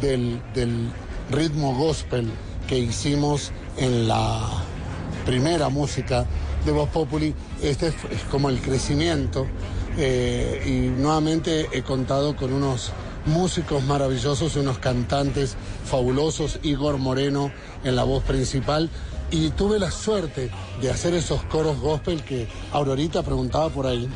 del, 0.00 0.40
del 0.54 0.88
ritmo 1.30 1.74
gospel 1.74 2.30
que 2.66 2.78
hicimos 2.78 3.52
en 3.76 4.08
la 4.08 4.40
primera 5.26 5.68
música 5.68 6.24
de 6.64 6.72
Voz 6.72 6.88
Populi, 6.88 7.34
este 7.62 7.88
es, 7.88 7.94
como 8.30 8.48
el 8.48 8.62
crecimiento 8.62 9.46
eh, 9.98 10.62
y 10.66 11.00
nuevamente 11.00 11.68
he 11.70 11.82
contado 11.82 12.34
con 12.34 12.50
unos 12.50 12.92
músicos 13.26 13.82
maravillosos, 13.84 14.56
unos 14.56 14.78
cantantes 14.78 15.56
fabulosos, 15.84 16.60
Igor 16.62 16.98
Moreno 16.98 17.50
en 17.86 17.96
la 17.96 18.04
voz 18.04 18.22
principal 18.24 18.90
y 19.30 19.50
tuve 19.50 19.78
la 19.78 19.90
suerte 19.90 20.50
de 20.80 20.90
hacer 20.90 21.14
esos 21.14 21.42
coros 21.44 21.80
gospel 21.80 22.22
que 22.22 22.48
Aurorita 22.72 23.22
preguntaba 23.22 23.68
por 23.70 23.86
ahí. 23.86 24.08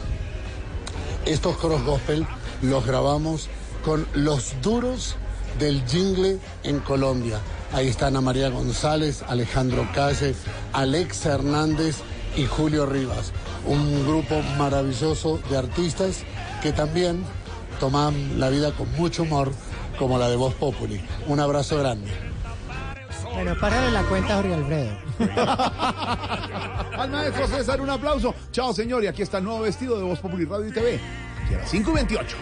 Estos 1.24 1.56
coros 1.56 1.84
gospel 1.84 2.26
los 2.62 2.86
grabamos 2.86 3.48
con 3.84 4.06
los 4.14 4.54
duros 4.62 5.16
del 5.58 5.84
jingle 5.86 6.38
en 6.62 6.80
Colombia. 6.80 7.40
Ahí 7.72 7.88
están 7.88 8.08
Ana 8.08 8.20
María 8.20 8.48
González, 8.50 9.22
Alejandro 9.28 9.88
Calle, 9.94 10.34
Alex 10.72 11.26
Hernández 11.26 11.96
y 12.36 12.46
Julio 12.46 12.86
Rivas. 12.86 13.32
Un 13.66 14.06
grupo 14.06 14.42
maravilloso 14.58 15.38
de 15.50 15.58
artistas 15.58 16.24
que 16.62 16.72
también 16.72 17.24
toman 17.78 18.40
la 18.40 18.50
vida 18.50 18.72
con 18.72 18.90
mucho 18.92 19.22
humor, 19.22 19.52
como 19.98 20.18
la 20.18 20.28
de 20.28 20.36
Voz 20.36 20.54
Populi. 20.54 21.00
Un 21.28 21.40
abrazo 21.40 21.78
grande. 21.78 22.29
Bueno, 23.42 23.58
párale 23.58 23.90
la 23.90 24.02
cuenta, 24.02 24.36
Jorge 24.36 24.52
Alfredo. 24.52 24.98
Al 26.98 27.10
maestro 27.10 27.46
César, 27.46 27.80
un 27.80 27.88
aplauso. 27.88 28.34
Chao, 28.52 28.74
señor. 28.74 29.02
Y 29.02 29.06
aquí 29.06 29.22
está 29.22 29.38
el 29.38 29.44
nuevo 29.44 29.60
vestido 29.60 29.96
de 29.96 30.04
Voz 30.04 30.18
Populi 30.18 30.44
Radio 30.44 30.68
y 30.68 30.72
TV. 30.72 31.00
Que 31.48 31.54
era 31.54 31.66
5 31.66 31.90
y 31.90 31.94
28. 31.94 32.36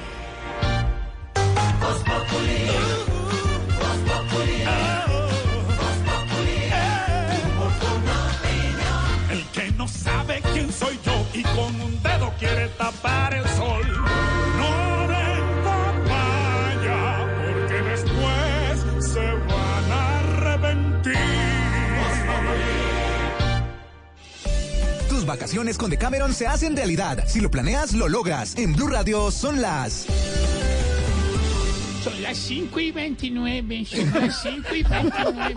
El 9.30 9.44
que 9.52 9.70
no 9.76 9.86
sabe 9.86 10.42
quién 10.52 10.72
soy 10.72 10.98
yo 11.04 11.26
y 11.32 11.44
con 11.44 11.80
un 11.80 12.02
dedo 12.02 12.34
quiere 12.40 12.66
tapar 12.70 13.34
el 13.34 13.48
sol. 13.50 14.27
Vacaciones 25.28 25.78
con 25.78 25.90
Decameron 25.90 26.34
se 26.34 26.48
hacen 26.48 26.76
realidad. 26.76 27.22
Si 27.28 27.40
lo 27.40 27.50
planeas, 27.50 27.92
lo 27.92 28.08
logras. 28.08 28.56
En 28.56 28.74
Blue 28.74 28.88
Radio 28.88 29.30
son 29.30 29.60
las. 29.60 30.06
Son 32.02 32.22
las 32.22 32.36
5 32.38 32.80
y 32.80 32.92
29, 32.92 33.84
son 33.84 34.12
las 34.14 34.42
5 34.42 34.74
y 34.74 34.82
29. 34.82 35.54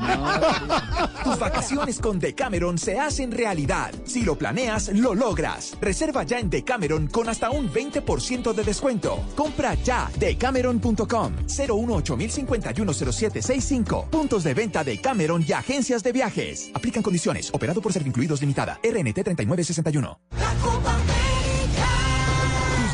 Tus 1.24 1.40
vacaciones 1.40 2.00
con 2.00 2.20
Decameron 2.20 2.78
se 2.78 3.00
hacen 3.00 3.32
realidad. 3.32 3.94
Si 4.06 4.24
lo 4.24 4.36
planeas, 4.36 4.90
lo 4.90 5.14
logras. 5.14 5.78
Reserva 5.80 6.24
ya 6.24 6.40
en 6.40 6.50
Decameron 6.50 7.08
con 7.08 7.30
hasta 7.30 7.52
un 7.52 7.72
20% 7.72 8.54
de 8.54 8.64
descuento. 8.64 9.24
Compra 9.36 9.76
ya 9.76 10.10
decameron.com 10.20 11.36
018 11.48 12.18
0765 12.18 14.08
Puntos 14.10 14.44
de 14.44 14.54
venta 14.54 14.84
de 14.84 15.00
Cameron 15.00 15.46
y 15.48 15.54
agencias 15.54 16.04
de 16.04 16.12
viajes. 16.12 16.72
Aplican 16.74 17.04
condiciones. 17.04 17.50
Operado 17.54 17.82
por 17.82 17.94
Servincluidos 17.94 18.42
Limitada. 18.42 18.80
RNT 18.84 19.24
3961. 19.24 20.20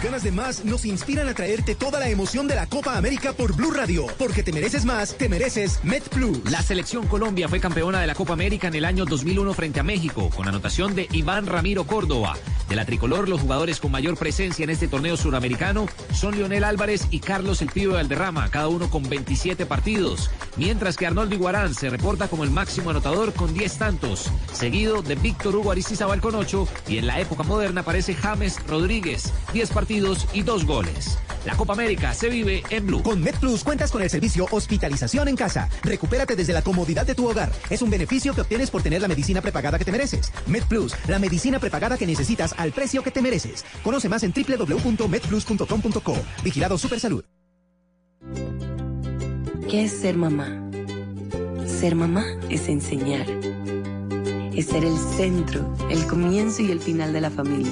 Ganas 0.03 0.21
de 0.21 0.31
más 0.31 0.63
nos 0.63 0.85
inspiran 0.85 1.27
a 1.27 1.33
traerte 1.33 1.73
toda 1.73 1.99
la 1.99 2.07
emoción 2.07 2.47
de 2.47 2.53
la 2.53 2.67
Copa 2.67 2.97
América 2.97 3.33
por 3.33 3.55
Blue 3.55 3.71
Radio. 3.71 4.05
Porque 4.19 4.43
te 4.43 4.53
mereces 4.53 4.85
más, 4.85 5.15
te 5.17 5.27
mereces 5.27 5.83
Met 5.83 6.07
Plus. 6.09 6.39
La 6.51 6.61
selección 6.61 7.07
Colombia 7.07 7.49
fue 7.49 7.59
campeona 7.59 7.99
de 7.99 8.05
la 8.05 8.13
Copa 8.13 8.33
América 8.33 8.67
en 8.67 8.75
el 8.75 8.85
año 8.85 9.05
2001 9.05 9.53
frente 9.55 9.79
a 9.79 9.83
México, 9.83 10.29
con 10.29 10.47
anotación 10.47 10.93
de 10.93 11.07
Iván 11.11 11.47
Ramiro 11.47 11.85
Córdoba. 11.87 12.37
De 12.69 12.75
la 12.75 12.85
tricolor, 12.85 13.27
los 13.27 13.41
jugadores 13.41 13.79
con 13.79 13.91
mayor 13.91 14.17
presencia 14.17 14.63
en 14.63 14.69
este 14.69 14.87
torneo 14.87 15.17
suramericano 15.17 15.87
son 16.13 16.35
Lionel 16.35 16.63
Álvarez 16.63 17.07
y 17.09 17.19
Carlos 17.19 17.63
El 17.63 17.69
Pío 17.69 17.93
Valderrama, 17.93 18.49
cada 18.49 18.67
uno 18.67 18.91
con 18.91 19.09
27 19.09 19.65
partidos. 19.65 20.29
Mientras 20.57 20.95
que 20.95 21.07
Arnoldo 21.07 21.33
Iguarán 21.33 21.73
se 21.73 21.89
reporta 21.89 22.27
como 22.27 22.43
el 22.43 22.51
máximo 22.51 22.91
anotador 22.91 23.33
con 23.33 23.53
10 23.53 23.77
tantos, 23.77 24.29
seguido 24.53 25.01
de 25.01 25.15
Víctor 25.15 25.55
Hugo 25.55 25.71
Aristizábal 25.71 26.21
con 26.21 26.35
8 26.35 26.67
y 26.87 26.97
en 26.99 27.07
la 27.07 27.19
época 27.19 27.43
moderna 27.43 27.81
aparece 27.81 28.13
James 28.13 28.59
Rodríguez, 28.67 29.33
10 29.53 29.69
partidos 29.71 29.86
y 29.89 29.99
2 30.43 30.65
goles. 30.65 31.17
La 31.45 31.55
Copa 31.55 31.73
América 31.73 32.13
se 32.13 32.29
vive 32.29 32.61
en 32.69 32.85
Blue. 32.87 33.01
Con 33.01 33.21
MedPlus 33.21 33.63
cuentas 33.63 33.89
con 33.89 34.01
el 34.01 34.09
servicio 34.09 34.47
hospitalización 34.51 35.29
en 35.29 35.37
casa. 35.37 35.69
Recupérate 35.81 36.35
desde 36.35 36.51
la 36.51 36.61
comodidad 36.61 37.05
de 37.05 37.15
tu 37.15 37.25
hogar. 37.27 37.51
Es 37.69 37.81
un 37.81 37.89
beneficio 37.89 38.33
que 38.33 38.41
obtienes 38.41 38.69
por 38.69 38.81
tener 38.83 39.01
la 39.01 39.07
medicina 39.07 39.41
prepagada 39.41 39.77
que 39.77 39.85
te 39.85 39.91
mereces. 39.93 40.33
MedPlus, 40.45 40.93
la 41.07 41.19
medicina 41.19 41.59
prepagada 41.59 41.97
que 41.97 42.05
necesitas 42.05 42.53
al 42.57 42.73
precio 42.73 43.01
que 43.01 43.11
te 43.11 43.21
mereces. 43.21 43.63
Conoce 43.83 44.09
más 44.09 44.23
en 44.23 44.33
www.medplus.com.co. 44.33 46.17
Vigilado 46.43 46.77
Supersalud. 46.77 47.23
¿Qué 49.69 49.85
es 49.85 49.91
ser 49.99 50.17
mamá? 50.17 50.69
Ser 51.65 51.95
mamá 51.95 52.25
es 52.49 52.67
enseñar. 52.67 53.25
Es 54.53 54.67
ser 54.67 54.83
el 54.83 54.97
centro, 55.15 55.73
el 55.89 56.05
comienzo 56.07 56.61
y 56.61 56.71
el 56.71 56.79
final 56.79 57.13
de 57.13 57.21
la 57.21 57.29
familia. 57.29 57.71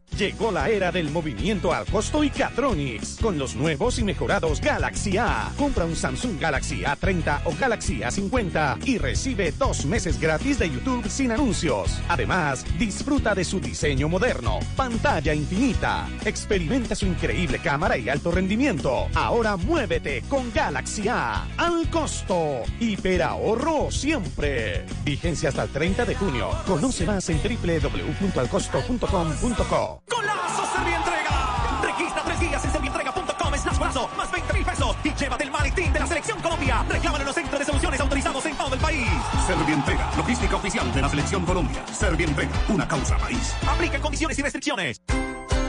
Llegó 0.17 0.51
la 0.51 0.69
era 0.69 0.91
del 0.91 1.09
movimiento 1.09 1.73
al 1.73 1.85
costo 1.85 2.23
y 2.23 2.29
Catronics 2.29 3.17
con 3.19 3.39
los 3.39 3.55
nuevos 3.55 3.97
y 3.97 4.03
mejorados 4.03 4.61
Galaxy 4.61 5.17
A. 5.17 5.51
Compra 5.57 5.85
un 5.85 5.95
Samsung 5.95 6.39
Galaxy 6.39 6.83
A30 6.83 7.41
o 7.45 7.55
Galaxy 7.59 8.01
A50 8.01 8.85
y 8.85 8.97
recibe 8.97 9.51
dos 9.51 9.85
meses 9.85 10.19
gratis 10.19 10.59
de 10.59 10.69
YouTube 10.69 11.09
sin 11.09 11.31
anuncios. 11.31 11.99
Además, 12.07 12.65
disfruta 12.77 13.33
de 13.33 13.43
su 13.43 13.59
diseño 13.59 14.07
moderno, 14.09 14.59
pantalla 14.75 15.33
infinita. 15.33 16.07
Experimenta 16.23 16.93
su 16.95 17.07
increíble 17.07 17.59
cámara 17.59 17.97
y 17.97 18.09
alto 18.09 18.31
rendimiento. 18.31 19.07
Ahora 19.15 19.57
muévete 19.57 20.21
con 20.29 20.53
Galaxy 20.53 21.07
A. 21.07 21.47
Al 21.57 21.89
costo. 21.89 22.61
Hiperahorro 22.79 23.89
siempre. 23.89 24.85
Vigencia 25.03 25.49
hasta 25.49 25.63
el 25.63 25.69
30 25.69 26.05
de 26.05 26.15
junio. 26.15 26.49
Conoce 26.67 27.05
más 27.05 27.27
en 27.29 27.39
www.alcosto.com.co. 27.41 30.10
¡Golazo 30.11 30.65
Servientrega! 30.75 31.81
Registra 31.81 32.21
tres 32.23 32.39
días 32.39 32.65
en 32.65 32.71
servientrega.com 32.71 33.53
slash 33.57 33.77
golazo, 33.77 34.09
más 34.17 34.31
20 34.31 34.53
mil 34.53 34.65
pesos 34.65 34.95
y 35.03 35.13
llévate 35.13 35.43
el 35.45 35.51
maletín 35.51 35.93
de 35.93 35.99
la 35.99 36.07
Selección 36.07 36.41
Colombia. 36.41 36.85
Reclámalo 36.87 37.21
en 37.21 37.27
los 37.27 37.35
centros 37.35 37.59
de 37.59 37.65
soluciones 37.65 37.99
autorizados 37.99 38.45
en 38.45 38.55
todo 38.57 38.73
el 38.75 38.79
país. 38.81 39.07
Servientrega, 39.47 40.11
logística 40.17 40.55
oficial 40.55 40.93
de 40.93 41.01
la 41.01 41.09
Selección 41.09 41.45
Colombia. 41.45 41.85
Servientrega, 41.87 42.51
una 42.69 42.87
causa 42.87 43.17
país. 43.17 43.55
Aplica 43.67 43.99
condiciones 43.99 44.37
y 44.37 44.41
restricciones. 44.41 45.01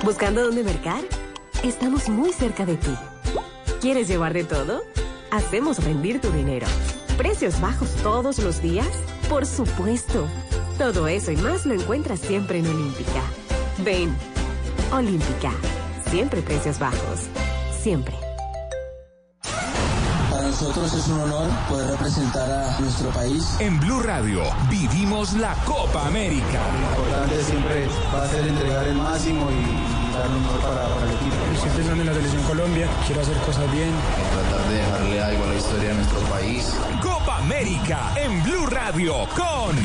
¿Buscando 0.03 0.43
dónde 0.43 0.65
mercar? 0.65 1.03
Estamos 1.63 2.09
muy 2.09 2.33
cerca 2.33 2.67
de 2.67 2.77
ti. 2.77 2.95
¿Quieres 3.81 4.09
llevar 4.09 4.33
de 4.33 4.45
todo? 4.45 4.83
Hacemos 5.31 5.83
rendir 5.83 6.21
tu 6.21 6.31
dinero. 6.33 6.67
¿Precios 7.17 7.61
bajos 7.61 7.95
todos 8.03 8.39
los 8.39 8.61
días? 8.61 8.89
Por 9.29 9.47
supuesto. 9.47 10.27
Todo 10.79 11.07
eso 11.07 11.31
y 11.31 11.37
más 11.37 11.65
lo 11.67 11.75
encuentras 11.75 12.21
siempre 12.21 12.59
en 12.59 12.67
Olímpica. 12.67 13.23
Ven. 13.79 14.32
Olímpica. 14.93 15.51
Siempre 16.11 16.43
precios 16.43 16.79
bajos. 16.79 17.21
Siempre. 17.83 18.15
nosotros 20.43 20.93
es 20.93 21.09
un 21.09 21.21
honor 21.21 21.49
poder 21.69 21.91
representar 21.93 22.51
a 22.51 22.79
nuestro 22.79 23.09
país. 23.11 23.57
En 23.59 23.81
Blue 23.81 24.03
Radio 24.03 24.43
vivimos 24.69 25.33
la 25.33 25.55
Copa 25.65 26.07
América. 26.07 26.61
Lo 26.73 26.89
importante 26.91 27.43
siempre 27.43 27.89
va 28.15 28.23
a 28.23 28.29
ser 28.29 28.47
entregar 28.47 28.87
el 28.87 28.97
máximo 28.97 29.49
y 29.51 30.13
dar 30.15 30.29
lo 30.29 30.41
mejor 30.41 30.61
para, 30.61 30.89
para 30.89 31.07
el 31.07 31.17
equipo. 31.17 31.37
Estoy 31.55 31.71
pensando 31.71 32.03
en 32.03 32.07
la 32.07 32.15
selección 32.15 32.43
Colombia, 32.43 32.89
quiero 33.07 33.23
hacer 33.23 33.37
cosas 33.39 33.73
bien. 33.73 33.91
Tratar 34.31 34.69
de 34.69 34.75
dejarle 34.77 35.23
algo 35.23 35.45
a 35.45 35.47
la 35.47 35.55
historia 35.55 35.89
de 35.89 35.95
nuestro 35.95 36.21
país. 36.21 36.75
Copa 37.01 37.39
América 37.39 38.13
en 38.17 38.43
Blue 38.43 38.67
Radio 38.67 39.27
con 39.35 39.77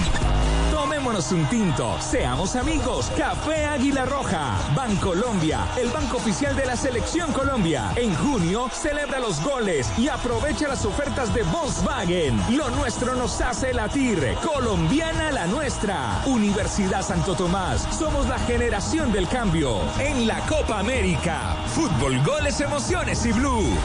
Tomémonos 0.97 1.31
un 1.31 1.45
tinto, 1.45 1.95
seamos 2.01 2.55
amigos. 2.55 3.11
Café 3.15 3.65
Águila 3.65 4.03
Roja. 4.05 4.57
Bancolombia, 4.75 5.59
el 5.79 5.89
banco 5.89 6.17
oficial 6.17 6.55
de 6.55 6.65
la 6.65 6.75
Selección 6.75 7.31
Colombia. 7.33 7.91
En 7.95 8.15
junio 8.15 8.67
celebra 8.73 9.19
los 9.19 9.39
goles 9.43 9.87
y 9.95 10.07
aprovecha 10.07 10.67
las 10.67 10.85
ofertas 10.85 11.31
de 11.35 11.43
Volkswagen. 11.43 12.41
Lo 12.57 12.71
nuestro 12.71 13.13
nos 13.13 13.39
hace 13.41 13.75
latir. 13.75 14.17
Colombiana 14.43 15.31
la 15.31 15.45
nuestra. 15.45 16.23
Universidad 16.25 17.03
Santo 17.03 17.35
Tomás. 17.35 17.87
Somos 17.95 18.27
la 18.27 18.39
generación 18.39 19.11
del 19.11 19.27
cambio. 19.27 19.79
En 19.99 20.25
la 20.25 20.39
Copa 20.47 20.79
América. 20.79 21.57
Fútbol, 21.75 22.19
goles, 22.23 22.59
emociones 22.59 23.23
y 23.23 23.33
Blue. 23.33 23.77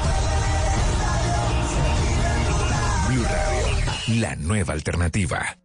Blue 3.06 3.24
Radio, 3.24 4.18
la 4.18 4.34
nueva 4.36 4.72
alternativa. 4.72 5.58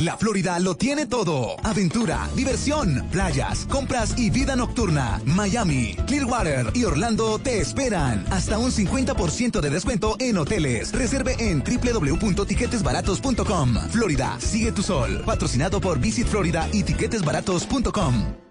La 0.00 0.16
Florida 0.16 0.58
lo 0.58 0.76
tiene 0.76 1.06
todo. 1.06 1.54
Aventura, 1.62 2.28
diversión, 2.34 3.06
playas, 3.12 3.64
compras 3.66 4.18
y 4.18 4.30
vida 4.30 4.56
nocturna. 4.56 5.20
Miami, 5.24 5.94
Clearwater 6.06 6.72
y 6.74 6.82
Orlando 6.84 7.38
te 7.38 7.60
esperan. 7.60 8.26
Hasta 8.30 8.58
un 8.58 8.72
50% 8.72 9.60
de 9.60 9.70
descuento 9.70 10.16
en 10.18 10.38
hoteles. 10.38 10.92
Reserve 10.92 11.36
en 11.38 11.62
www.tiquetesbaratos.com. 11.62 13.74
Florida, 13.90 14.36
sigue 14.40 14.72
tu 14.72 14.82
sol. 14.82 15.22
Patrocinado 15.24 15.80
por 15.80 16.00
Visit 16.00 16.26
Florida 16.26 16.68
y 16.72 16.82
tiquetesbaratos.com. 16.82 18.43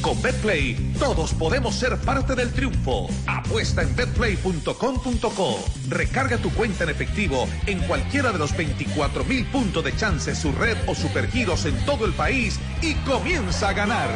Con 0.00 0.20
BetPlay, 0.22 0.94
todos 0.98 1.34
podemos 1.34 1.74
ser 1.74 1.96
parte 1.98 2.34
del 2.34 2.52
triunfo. 2.52 3.08
Apuesta 3.26 3.82
en 3.82 3.94
betplay.com.co. 3.96 5.58
Recarga 5.88 6.38
tu 6.38 6.50
cuenta 6.50 6.84
en 6.84 6.90
efectivo 6.90 7.48
en 7.66 7.80
cualquiera 7.80 8.32
de 8.32 8.38
los 8.38 8.56
24 8.56 9.24
mil 9.24 9.44
puntos 9.46 9.84
de 9.84 9.94
chance, 9.96 10.34
su 10.34 10.52
red 10.52 10.76
o 10.86 10.94
supergiros 10.94 11.64
en 11.66 11.76
todo 11.84 12.06
el 12.06 12.12
país 12.12 12.58
y 12.80 12.94
comienza 13.06 13.70
a 13.70 13.72
ganar. 13.72 14.08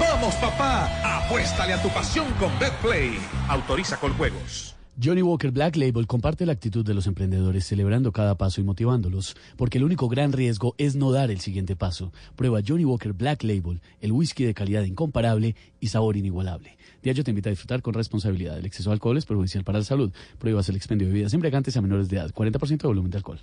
Vamos, 0.00 0.34
papá, 0.36 0.90
apuéstale 1.18 1.74
a 1.74 1.82
tu 1.82 1.88
pasión 1.90 2.26
con 2.40 2.58
BetPlay. 2.58 3.18
Autoriza 3.48 3.98
con 3.98 4.14
juegos. 4.14 4.73
Johnny 5.02 5.22
Walker 5.22 5.50
Black 5.50 5.74
Label 5.74 6.06
comparte 6.06 6.46
la 6.46 6.52
actitud 6.52 6.84
de 6.84 6.94
los 6.94 7.08
emprendedores 7.08 7.66
celebrando 7.66 8.12
cada 8.12 8.36
paso 8.36 8.60
y 8.60 8.64
motivándolos, 8.64 9.36
porque 9.56 9.78
el 9.78 9.84
único 9.84 10.08
gran 10.08 10.32
riesgo 10.32 10.76
es 10.78 10.94
no 10.94 11.10
dar 11.10 11.32
el 11.32 11.40
siguiente 11.40 11.74
paso. 11.74 12.12
Prueba 12.36 12.60
Johnny 12.64 12.84
Walker 12.84 13.12
Black 13.12 13.42
Label, 13.42 13.80
el 14.00 14.12
whisky 14.12 14.44
de 14.44 14.54
calidad 14.54 14.84
incomparable 14.84 15.56
y 15.80 15.88
sabor 15.88 16.16
inigualable. 16.16 16.78
Diageo 17.02 17.24
te 17.24 17.32
invita 17.32 17.48
a 17.48 17.50
disfrutar 17.50 17.82
con 17.82 17.94
responsabilidad. 17.94 18.56
El 18.56 18.66
exceso 18.66 18.90
de 18.90 18.94
alcohol 18.94 19.18
es 19.18 19.26
perjudicial 19.26 19.64
para 19.64 19.78
la 19.78 19.84
salud. 19.84 20.12
Prohíbas 20.38 20.68
el 20.68 20.76
expendio 20.76 21.08
de 21.08 21.12
bebidas 21.12 21.34
embriagantes 21.34 21.76
a 21.76 21.82
menores 21.82 22.08
de 22.08 22.16
edad. 22.16 22.30
40% 22.32 22.82
de 22.82 22.88
volumen 22.88 23.10
de 23.10 23.16
alcohol. 23.16 23.40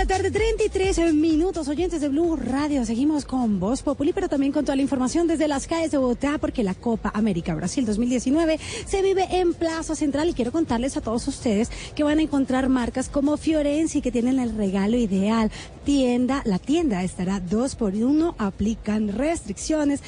La 0.00 0.06
tarde, 0.06 0.30
33 0.30 1.12
minutos, 1.12 1.68
oyentes 1.68 2.00
de 2.00 2.08
Blue 2.08 2.34
Radio. 2.34 2.86
Seguimos 2.86 3.26
con 3.26 3.60
Voz 3.60 3.82
Populi, 3.82 4.14
pero 4.14 4.30
también 4.30 4.50
con 4.50 4.64
toda 4.64 4.74
la 4.74 4.80
información 4.80 5.26
desde 5.26 5.46
las 5.46 5.66
calles 5.66 5.90
de 5.90 5.98
Bogotá, 5.98 6.38
porque 6.38 6.62
la 6.62 6.72
Copa 6.72 7.10
América 7.12 7.54
Brasil 7.54 7.84
2019 7.84 8.58
se 8.86 9.02
vive 9.02 9.26
en 9.30 9.52
Plaza 9.52 9.94
Central. 9.94 10.30
Y 10.30 10.32
quiero 10.32 10.52
contarles 10.52 10.96
a 10.96 11.02
todos 11.02 11.28
ustedes 11.28 11.70
que 11.94 12.02
van 12.02 12.18
a 12.18 12.22
encontrar 12.22 12.70
marcas 12.70 13.10
como 13.10 13.36
Fiorenzi, 13.36 14.00
que 14.00 14.10
tienen 14.10 14.38
el 14.38 14.56
regalo 14.56 14.96
ideal. 14.96 15.50
Tienda, 15.84 16.40
la 16.46 16.58
tienda 16.58 17.02
estará 17.02 17.38
dos 17.38 17.74
por 17.74 17.94
uno, 17.94 18.34
aplican 18.38 19.08
restricciones 19.08 20.00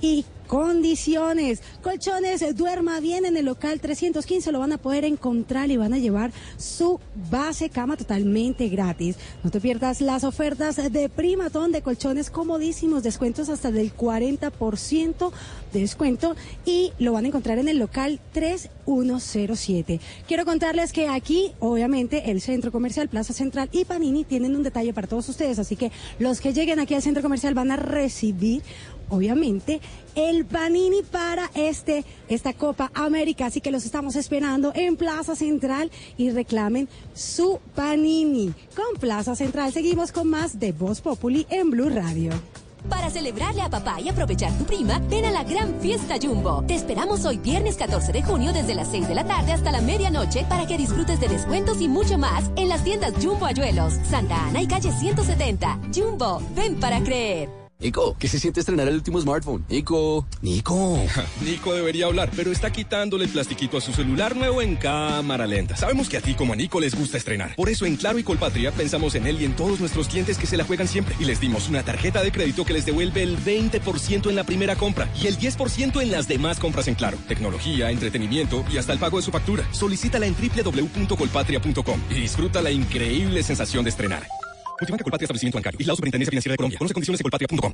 y 0.00 0.24
condiciones. 0.46 1.60
Colchones, 1.82 2.56
duerma 2.56 3.00
bien 3.00 3.24
en 3.24 3.36
el 3.36 3.44
local 3.44 3.80
315, 3.80 4.52
lo 4.52 4.60
van 4.60 4.72
a 4.72 4.78
poder 4.78 5.04
encontrar 5.04 5.70
y 5.70 5.76
van 5.76 5.92
a 5.92 5.98
llevar 5.98 6.32
su 6.56 7.00
base 7.30 7.68
cama 7.68 7.96
totalmente 7.96 8.68
gratis. 8.68 9.16
No 9.42 9.50
te 9.50 9.60
pierdas 9.60 10.00
las 10.00 10.24
ofertas 10.24 10.76
de 10.76 11.08
primatón 11.08 11.72
de 11.72 11.82
colchones 11.82 12.30
comodísimos, 12.30 13.02
descuentos 13.02 13.48
hasta 13.48 13.70
del 13.70 13.94
40% 13.94 15.32
de 15.72 15.80
descuento 15.80 16.36
y 16.64 16.92
lo 16.98 17.12
van 17.12 17.24
a 17.24 17.28
encontrar 17.28 17.58
en 17.58 17.68
el 17.68 17.78
local 17.78 18.20
3107. 18.32 20.00
Quiero 20.26 20.44
contarles 20.44 20.92
que 20.92 21.08
aquí, 21.08 21.52
obviamente, 21.58 22.30
el 22.30 22.40
Centro 22.40 22.70
Comercial 22.70 23.08
Plaza 23.08 23.32
Central 23.32 23.68
y 23.72 23.84
Panini 23.84 24.24
tienen 24.24 24.54
un 24.56 24.62
detalle 24.62 24.92
para 24.92 25.08
todos 25.08 25.28
ustedes, 25.28 25.58
así 25.58 25.76
que 25.76 25.90
los 26.18 26.40
que 26.40 26.52
lleguen 26.52 26.78
aquí 26.80 26.94
al 26.94 27.02
Centro 27.02 27.22
Comercial 27.22 27.54
van 27.54 27.70
a 27.70 27.76
recibir 27.76 28.62
obviamente, 29.08 29.80
el 30.14 30.44
Panini 30.46 31.02
para 31.02 31.50
este, 31.54 32.04
esta 32.28 32.52
Copa 32.52 32.90
América. 32.94 33.46
Así 33.46 33.60
que 33.60 33.70
los 33.70 33.84
estamos 33.84 34.16
esperando 34.16 34.72
en 34.74 34.96
Plaza 34.96 35.36
Central 35.36 35.90
y 36.16 36.30
reclamen 36.30 36.88
su 37.14 37.60
Panini. 37.74 38.52
Con 38.74 39.00
Plaza 39.00 39.34
Central 39.36 39.72
seguimos 39.72 40.12
con 40.12 40.28
más 40.28 40.58
de 40.58 40.72
Voz 40.72 41.00
Populi 41.00 41.46
en 41.50 41.70
Blue 41.70 41.90
Radio. 41.90 42.32
Para 42.88 43.10
celebrarle 43.10 43.62
a 43.62 43.70
papá 43.70 44.00
y 44.00 44.08
aprovechar 44.08 44.56
tu 44.58 44.64
prima, 44.64 45.00
ven 45.10 45.24
a 45.24 45.30
la 45.30 45.42
gran 45.42 45.80
fiesta 45.80 46.16
Jumbo. 46.22 46.62
Te 46.66 46.74
esperamos 46.74 47.24
hoy 47.24 47.38
viernes 47.38 47.76
14 47.76 48.12
de 48.12 48.22
junio 48.22 48.52
desde 48.52 48.74
las 48.74 48.88
6 48.88 49.08
de 49.08 49.14
la 49.14 49.24
tarde 49.24 49.52
hasta 49.52 49.72
la 49.72 49.80
medianoche 49.80 50.44
para 50.48 50.66
que 50.66 50.78
disfrutes 50.78 51.20
de 51.20 51.28
descuentos 51.28 51.80
y 51.80 51.88
mucho 51.88 52.16
más 52.16 52.44
en 52.56 52.68
las 52.68 52.84
tiendas 52.84 53.14
Jumbo 53.20 53.46
Ayuelos, 53.46 53.94
Santa 54.08 54.46
Ana 54.46 54.62
y 54.62 54.68
calle 54.68 54.92
170. 54.92 55.80
Jumbo, 55.92 56.40
ven 56.54 56.78
para 56.78 57.00
creer. 57.02 57.65
Nico, 57.78 58.16
¿qué 58.18 58.26
se 58.26 58.40
siente 58.40 58.60
estrenar 58.60 58.88
el 58.88 58.94
último 58.94 59.20
smartphone? 59.20 59.62
Nico, 59.68 60.26
Nico. 60.40 60.98
Nico 61.44 61.74
debería 61.74 62.06
hablar, 62.06 62.30
pero 62.34 62.50
está 62.50 62.72
quitándole 62.72 63.24
el 63.24 63.30
plastiquito 63.30 63.76
a 63.76 63.82
su 63.82 63.92
celular 63.92 64.34
nuevo 64.34 64.62
en 64.62 64.76
cámara 64.76 65.46
lenta. 65.46 65.76
Sabemos 65.76 66.08
que 66.08 66.16
a 66.16 66.22
ti 66.22 66.34
como 66.34 66.54
a 66.54 66.56
Nico 66.56 66.80
les 66.80 66.94
gusta 66.94 67.18
estrenar. 67.18 67.54
Por 67.54 67.68
eso 67.68 67.84
en 67.84 67.96
Claro 67.96 68.18
y 68.18 68.22
Colpatria 68.22 68.72
pensamos 68.72 69.14
en 69.14 69.26
él 69.26 69.42
y 69.42 69.44
en 69.44 69.54
todos 69.54 69.78
nuestros 69.78 70.08
clientes 70.08 70.38
que 70.38 70.46
se 70.46 70.56
la 70.56 70.64
juegan 70.64 70.88
siempre. 70.88 71.14
Y 71.20 71.26
les 71.26 71.38
dimos 71.38 71.68
una 71.68 71.82
tarjeta 71.82 72.22
de 72.22 72.32
crédito 72.32 72.64
que 72.64 72.72
les 72.72 72.86
devuelve 72.86 73.22
el 73.22 73.36
20% 73.38 74.30
en 74.30 74.36
la 74.36 74.44
primera 74.44 74.74
compra 74.76 75.10
y 75.20 75.26
el 75.26 75.38
10% 75.38 76.00
en 76.00 76.10
las 76.10 76.28
demás 76.28 76.58
compras 76.58 76.88
en 76.88 76.94
Claro. 76.94 77.18
Tecnología, 77.28 77.90
entretenimiento 77.90 78.64
y 78.72 78.78
hasta 78.78 78.94
el 78.94 78.98
pago 78.98 79.18
de 79.18 79.22
su 79.22 79.30
factura. 79.30 79.68
Solicítala 79.72 80.24
en 80.24 80.34
www.colpatria.com 80.34 82.00
y 82.08 82.14
disfruta 82.14 82.62
la 82.62 82.70
increíble 82.70 83.42
sensación 83.42 83.84
de 83.84 83.90
estrenar. 83.90 84.26
Multibanca 84.80 85.04
Colpatria 85.04 85.24
Establecimiento 85.24 85.58
Bancario. 85.58 85.78
Y 85.80 85.84
la 85.84 85.94
Superintendencia 85.94 86.30
Financiera 86.30 86.52
de 86.52 86.56
Colombia. 86.58 86.78
Conoce 86.78 86.94
condiciones. 86.94 87.22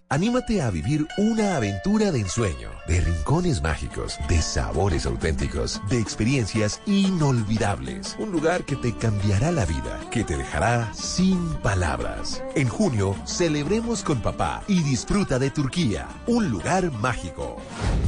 Anímate 0.09 0.63
a 0.63 0.71
vivir 0.71 1.07
una 1.19 1.57
aventura 1.57 2.13
de 2.13 2.21
ensueño, 2.21 2.71
de 2.87 3.01
rincones 3.01 3.61
mágicos, 3.61 4.19
de 4.29 4.41
sabores 4.41 5.07
auténticos, 5.07 5.81
de 5.89 5.99
experiencias 5.99 6.81
inolvidables. 6.87 8.17
Un 8.19 8.31
lugar 8.31 8.65
que 8.65 8.77
te 8.77 8.95
cambiará 8.95 9.51
la 9.51 9.65
vida, 9.65 10.01
que 10.11 10.23
te 10.23 10.37
dejará 10.37 10.93
sin 10.95 11.39
palabras. 11.63 12.43
En 12.55 12.69
junio, 12.69 13.17
celebremos 13.27 14.03
con 14.03 14.23
papá 14.23 14.63
y 14.69 14.83
disfruta 14.83 15.39
de 15.39 15.51
Turquía, 15.51 16.09
un 16.27 16.51
lugar 16.51 16.93
mágico. 16.93 17.61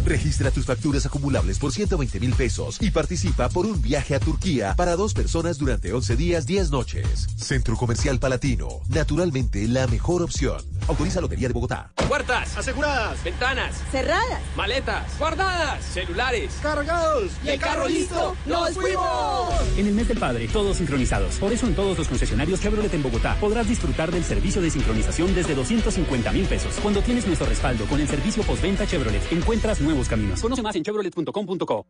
Registra 0.05 0.51
tus 0.51 0.67
facturas 0.67 1.07
acumulables 1.07 1.59
por 1.59 1.73
120 1.73 2.21
mil 2.21 2.35
pesos 2.35 2.81
y 2.81 2.91
participa 2.91 3.49
por 3.49 3.67
un 3.67 3.81
viaje 3.81 4.15
a 4.15 4.21
Turquía 4.21 4.75
para 4.77 4.97
dos 4.97 5.15
personas 5.15 5.59
durante 5.59 5.93
11 5.93 6.17
días, 6.17 6.47
10 6.47 6.71
noches. 6.71 7.27
Centro 7.37 7.77
Comercial 7.77 8.19
Palatino 8.19 8.84
naturalmente 8.89 9.67
la 9.69 9.87
mejor 9.87 10.23
opción. 10.23 10.63
Autoriza 10.87 11.21
Lotería 11.21 11.49
de 11.49 11.55
Bogotá. 11.55 11.93
Puertas 12.09 12.57
aseguradas, 12.57 13.23
ventanas 13.25 13.83
cerradas, 13.91 14.41
maletas 14.57 15.19
guardadas, 15.19 15.83
celulares 15.85 16.53
cargados 16.63 17.33
y 17.43 17.49
el 17.49 17.61
carro 17.61 17.89
listo. 17.89 18.37
¡Nos 18.47 18.73
fuimos! 18.73 19.55
En 19.79 19.87
el 19.87 19.95
mes 19.95 20.09
del 20.09 20.19
padre, 20.19 20.47
todos 20.49 20.77
sincronizados. 20.77 21.37
Por 21.37 21.53
eso 21.53 21.67
en 21.67 21.75
todos 21.75 21.97
los 21.97 22.09
concesionarios 22.09 22.61
Chevrolet 22.61 22.93
en 22.93 23.03
Bogotá 23.03 23.37
podrás 23.41 23.69
disfrutar 23.69 24.11
del 24.11 24.25
servicio 24.25 24.61
de 24.61 24.71
sincronización 24.71 25.35
desde 25.35 25.55
250 25.55 26.33
mil 26.33 26.47
pesos. 26.47 26.75
Cuando 26.83 27.01
tienes 27.03 27.27
nuestro 27.27 27.47
respaldo 27.47 27.87
con 27.87 28.01
el 28.01 28.09
servicio 28.09 28.43
postventa 28.43 28.87
Chevrolet, 28.87 29.33
encuentras 29.33 29.81
nuevos 29.81 30.09
caminos. 30.09 30.41
Conoce 30.41 30.63
más 30.63 30.77
en 30.77 30.83
chevrolet.com.co. 30.83 31.87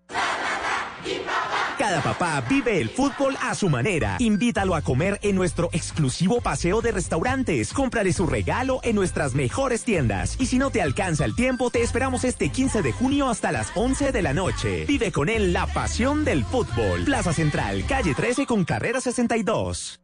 Cada 1.79 2.03
papá 2.03 2.41
vive 2.49 2.81
el 2.81 2.89
fútbol 2.89 3.37
a 3.43 3.55
su 3.55 3.69
manera. 3.69 4.17
Invítalo 4.21 4.75
a 4.75 4.83
comer 4.83 5.19
en 5.23 5.35
nuestro 5.35 5.71
exclusivo 5.73 6.41
paseo 6.41 6.81
de 6.81 6.93
restaurantes. 6.93 7.73
Cómprale 7.73 8.13
su 8.13 8.27
regalo 8.27 8.81
en 8.85 8.95
nuestras 8.95 9.35
mejores 9.35 9.85
tiendas. 9.85 10.37
Y 10.39 10.47
si 10.47 10.59
no 10.59 10.71
te 10.71 10.83
alcanza 10.83 11.25
el 11.25 11.35
tiempo, 11.35 11.71
te 11.71 11.83
esperamos 11.83 12.25
este 12.25 12.51
15 12.51 12.83
de 12.83 12.93
junio 12.93 13.29
hasta 13.29 13.53
las 13.53 13.73
11 13.75 14.13
de 14.13 14.23
la 14.23 14.35
noche. 14.35 14.85
Vive 14.87 15.11
con 15.11 15.29
él 15.29 15.53
la 15.53 15.67
pasión 15.67 16.25
del 16.25 16.45
fútbol. 16.45 17.05
Plaza 17.05 17.33
Central, 17.33 17.85
calle 17.87 18.15
13 18.15 18.47
con 18.47 18.65
carrera 18.65 19.01
62. 19.01 20.04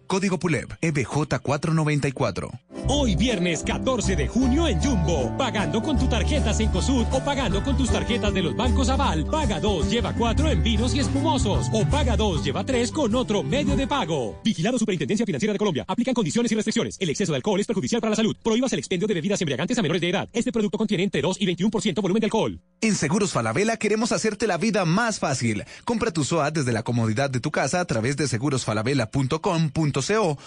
Código 0.11 0.37
PULEB 0.37 0.67
EBJ494. 0.81 2.49
Hoy 2.89 3.15
viernes 3.15 3.63
14 3.63 4.17
de 4.17 4.27
junio 4.27 4.67
en 4.67 4.77
Jumbo. 4.81 5.33
Pagando 5.37 5.81
con 5.81 5.97
tu 5.97 6.09
tarjeta 6.09 6.53
Cencosud 6.53 7.05
o 7.13 7.23
pagando 7.23 7.63
con 7.63 7.77
tus 7.77 7.89
tarjetas 7.89 8.33
de 8.33 8.41
los 8.41 8.53
bancos 8.53 8.89
Aval. 8.89 9.25
Paga 9.27 9.61
2, 9.61 9.89
lleva 9.89 10.11
4 10.11 10.49
en 10.49 10.63
vinos 10.63 10.93
y 10.93 10.99
espumosos. 10.99 11.67
O 11.71 11.85
paga 11.85 12.17
2, 12.17 12.43
lleva 12.43 12.65
3 12.65 12.91
con 12.91 13.15
otro 13.15 13.41
medio 13.41 13.77
de 13.77 13.87
pago. 13.87 14.37
Vigilado 14.43 14.77
Superintendencia 14.77 15.25
Financiera 15.25 15.53
de 15.53 15.59
Colombia. 15.59 15.85
Aplican 15.87 16.13
condiciones 16.13 16.51
y 16.51 16.55
restricciones. 16.55 16.97
El 16.99 17.09
exceso 17.09 17.31
de 17.31 17.37
alcohol 17.37 17.61
es 17.61 17.67
perjudicial 17.67 18.01
para 18.01 18.09
la 18.09 18.17
salud. 18.17 18.35
Prohíbas 18.43 18.73
el 18.73 18.79
expendio 18.79 19.07
de 19.07 19.13
bebidas 19.13 19.39
embriagantes 19.39 19.77
a 19.77 19.81
menores 19.81 20.01
de 20.01 20.09
edad. 20.09 20.27
Este 20.33 20.51
producto 20.51 20.77
contiene 20.77 21.05
entre 21.05 21.21
2 21.21 21.37
y 21.39 21.47
21% 21.55 22.01
volumen 22.01 22.19
de 22.19 22.25
alcohol. 22.25 22.59
En 22.81 22.95
Seguros 22.95 23.31
Falabella 23.31 23.77
queremos 23.77 24.11
hacerte 24.11 24.45
la 24.45 24.57
vida 24.57 24.83
más 24.83 25.19
fácil. 25.19 25.63
Compra 25.85 26.11
tu 26.11 26.25
SOAT 26.25 26.55
desde 26.55 26.73
la 26.73 26.83
comodidad 26.83 27.29
de 27.29 27.39
tu 27.39 27.51
casa 27.51 27.79
a 27.79 27.85
través 27.85 28.17
de 28.17 28.27
segurosfalabella.com.co. 28.27 30.00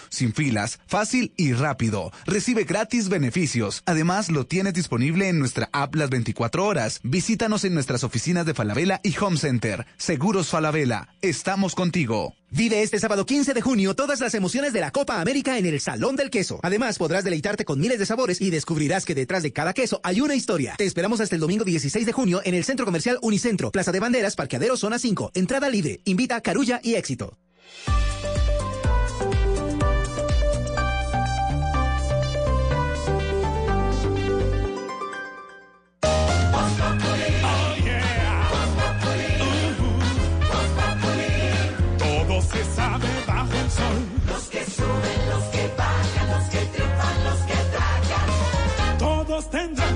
Sin 0.09 0.33
filas, 0.33 0.79
fácil 0.87 1.33
y 1.37 1.53
rápido. 1.53 2.11
Recibe 2.25 2.63
gratis 2.63 3.09
beneficios. 3.09 3.83
Además, 3.85 4.29
lo 4.29 4.45
tienes 4.45 4.73
disponible 4.73 5.29
en 5.29 5.39
nuestra 5.39 5.69
app 5.71 5.95
las 5.95 6.09
24 6.09 6.65
horas. 6.65 6.99
Visítanos 7.03 7.63
en 7.63 7.73
nuestras 7.73 8.03
oficinas 8.03 8.45
de 8.45 8.53
Falabella 8.53 8.99
y 9.03 9.15
Home 9.17 9.37
Center. 9.37 9.85
Seguros 9.97 10.49
Falabella. 10.49 11.09
Estamos 11.21 11.75
contigo. 11.75 12.33
Vive 12.51 12.83
este 12.83 12.99
sábado 12.99 13.25
15 13.25 13.53
de 13.53 13.61
junio 13.61 13.95
todas 13.95 14.21
las 14.21 14.33
emociones 14.33 14.71
de 14.71 14.79
la 14.79 14.91
Copa 14.91 15.19
América 15.19 15.57
en 15.57 15.65
el 15.65 15.81
Salón 15.81 16.15
del 16.15 16.29
Queso. 16.29 16.59
Además, 16.63 16.97
podrás 16.97 17.23
deleitarte 17.23 17.65
con 17.65 17.79
miles 17.79 17.99
de 17.99 18.05
sabores 18.05 18.39
y 18.39 18.49
descubrirás 18.49 19.03
que 19.03 19.15
detrás 19.15 19.43
de 19.43 19.51
cada 19.51 19.73
queso 19.73 19.99
hay 20.03 20.21
una 20.21 20.35
historia. 20.35 20.75
Te 20.77 20.85
esperamos 20.85 21.19
hasta 21.19 21.35
el 21.35 21.41
domingo 21.41 21.65
16 21.65 22.05
de 22.05 22.13
junio 22.13 22.41
en 22.45 22.53
el 22.53 22.63
Centro 22.63 22.85
Comercial 22.85 23.19
Unicentro, 23.21 23.71
Plaza 23.71 23.91
de 23.91 23.99
Banderas, 23.99 24.35
Parqueadero 24.35 24.77
Zona 24.77 24.99
5. 24.99 25.31
Entrada 25.33 25.69
libre. 25.69 26.01
Invita 26.05 26.39
Carulla 26.41 26.79
y 26.83 26.95
Éxito. 26.95 27.37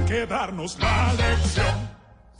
Que 0.09 0.25
darnos 0.25 0.75
la 0.79 1.13
lección. 1.13 1.67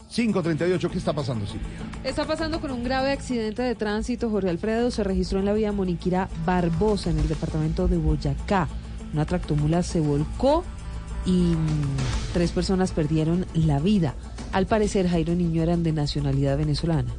538, 0.10 0.90
¿qué 0.90 0.98
está 0.98 1.14
pasando, 1.14 1.46
Silvia? 1.46 1.68
Está 2.04 2.26
pasando 2.26 2.60
con 2.60 2.72
un 2.72 2.84
grave 2.84 3.12
accidente 3.12 3.62
de 3.62 3.76
tránsito. 3.76 4.32
Jorge 4.32 4.50
Alfredo 4.50 4.90
se 4.90 5.04
registró 5.04 5.38
en 5.38 5.46
la 5.46 5.54
vía 5.54 5.72
Moniquira 5.72 6.30
Barbosa, 6.48 7.12
en 7.12 7.20
el 7.20 7.28
departamento 7.28 7.88
de 7.88 7.98
Boyacá. 7.98 8.68
Una 9.14 9.26
tractomula 9.26 9.84
se 9.84 10.00
volcó 10.00 10.64
y 11.28 11.54
mm, 11.54 12.34
tres 12.34 12.52
personas 12.52 12.92
perdieron 12.92 13.46
la 13.54 13.78
vida. 13.78 14.16
Al 14.52 14.66
parecer, 14.66 15.08
Jairo 15.08 15.36
Niño 15.36 15.62
eran 15.62 15.84
de 15.84 15.92
nacionalidad 15.92 16.58
venezolana. 16.58 17.14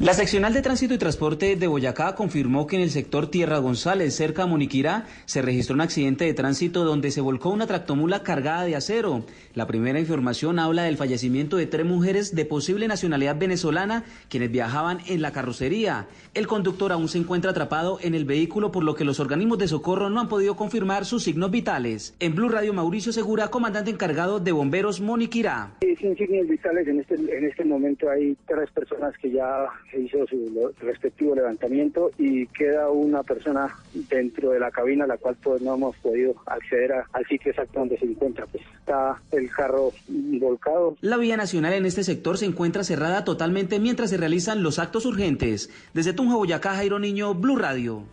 La 0.00 0.14
seccional 0.14 0.52
de 0.52 0.62
tránsito 0.62 0.94
y 0.94 0.98
transporte 0.98 1.54
de 1.54 1.66
Boyacá 1.68 2.16
confirmó 2.16 2.66
que 2.66 2.74
en 2.74 2.82
el 2.82 2.90
sector 2.90 3.30
Tierra 3.30 3.58
González, 3.58 4.16
cerca 4.16 4.42
a 4.42 4.46
Moniquirá, 4.46 5.06
se 5.26 5.42
registró 5.42 5.74
un 5.74 5.80
accidente 5.80 6.24
de 6.24 6.34
tránsito 6.34 6.84
donde 6.84 7.12
se 7.12 7.20
volcó 7.20 7.50
una 7.50 7.68
tractomula 7.68 8.24
cargada 8.24 8.64
de 8.64 8.74
acero. 8.74 9.24
La 9.54 9.68
primera 9.68 10.00
información 10.00 10.58
habla 10.58 10.82
del 10.82 10.96
fallecimiento 10.96 11.56
de 11.56 11.66
tres 11.66 11.86
mujeres 11.86 12.34
de 12.34 12.44
posible 12.44 12.88
nacionalidad 12.88 13.38
venezolana 13.38 14.02
quienes 14.28 14.50
viajaban 14.50 14.98
en 15.06 15.22
la 15.22 15.30
carrocería. 15.30 16.08
El 16.34 16.48
conductor 16.48 16.90
aún 16.90 17.08
se 17.08 17.18
encuentra 17.18 17.52
atrapado 17.52 17.98
en 18.02 18.16
el 18.16 18.24
vehículo 18.24 18.72
por 18.72 18.82
lo 18.82 18.96
que 18.96 19.04
los 19.04 19.20
organismos 19.20 19.58
de 19.58 19.68
socorro 19.68 20.10
no 20.10 20.20
han 20.20 20.28
podido 20.28 20.56
confirmar 20.56 21.04
sus 21.04 21.22
signos 21.22 21.52
vitales. 21.52 22.16
En 22.18 22.34
Blue 22.34 22.48
Radio 22.48 22.72
Mauricio 22.72 23.12
Segura, 23.12 23.48
comandante 23.48 23.92
encargado 23.92 24.40
de 24.40 24.50
bomberos 24.50 25.00
Moniquirá. 25.00 25.74
Sin 25.80 26.16
signos 26.16 26.48
vitales, 26.48 26.88
en 26.88 26.98
este, 26.98 27.14
en 27.14 27.44
este 27.44 27.64
momento 27.64 28.10
hay 28.10 28.36
tres 28.48 28.68
personas 28.72 29.14
que 29.18 29.30
ya 29.30 29.68
hizo 29.94 30.26
su 30.26 30.72
respectivo 30.80 31.34
levantamiento 31.34 32.10
y 32.18 32.46
queda 32.48 32.90
una 32.90 33.22
persona 33.22 33.76
dentro 34.08 34.50
de 34.50 34.60
la 34.60 34.70
cabina, 34.70 35.06
la 35.06 35.18
cual 35.18 35.36
pues 35.42 35.62
no 35.62 35.74
hemos 35.74 35.96
podido 35.96 36.34
acceder 36.46 36.92
a, 36.92 37.06
al 37.12 37.26
sitio 37.26 37.50
exacto 37.50 37.80
donde 37.80 37.98
se 37.98 38.06
encuentra. 38.06 38.46
Pues 38.46 38.64
está 38.78 39.20
el 39.32 39.50
carro 39.50 39.92
volcado. 40.08 40.96
La 41.00 41.16
vía 41.16 41.36
nacional 41.36 41.72
en 41.74 41.86
este 41.86 42.04
sector 42.04 42.38
se 42.38 42.46
encuentra 42.46 42.84
cerrada 42.84 43.24
totalmente 43.24 43.78
mientras 43.80 44.10
se 44.10 44.16
realizan 44.16 44.62
los 44.62 44.78
actos 44.78 45.06
urgentes. 45.06 45.70
Desde 45.94 46.12
Tunja, 46.12 46.36
Boyacá, 46.36 46.74
Jairo 46.74 46.98
Niño, 46.98 47.34
Blue 47.34 47.56
Radio. 47.56 48.04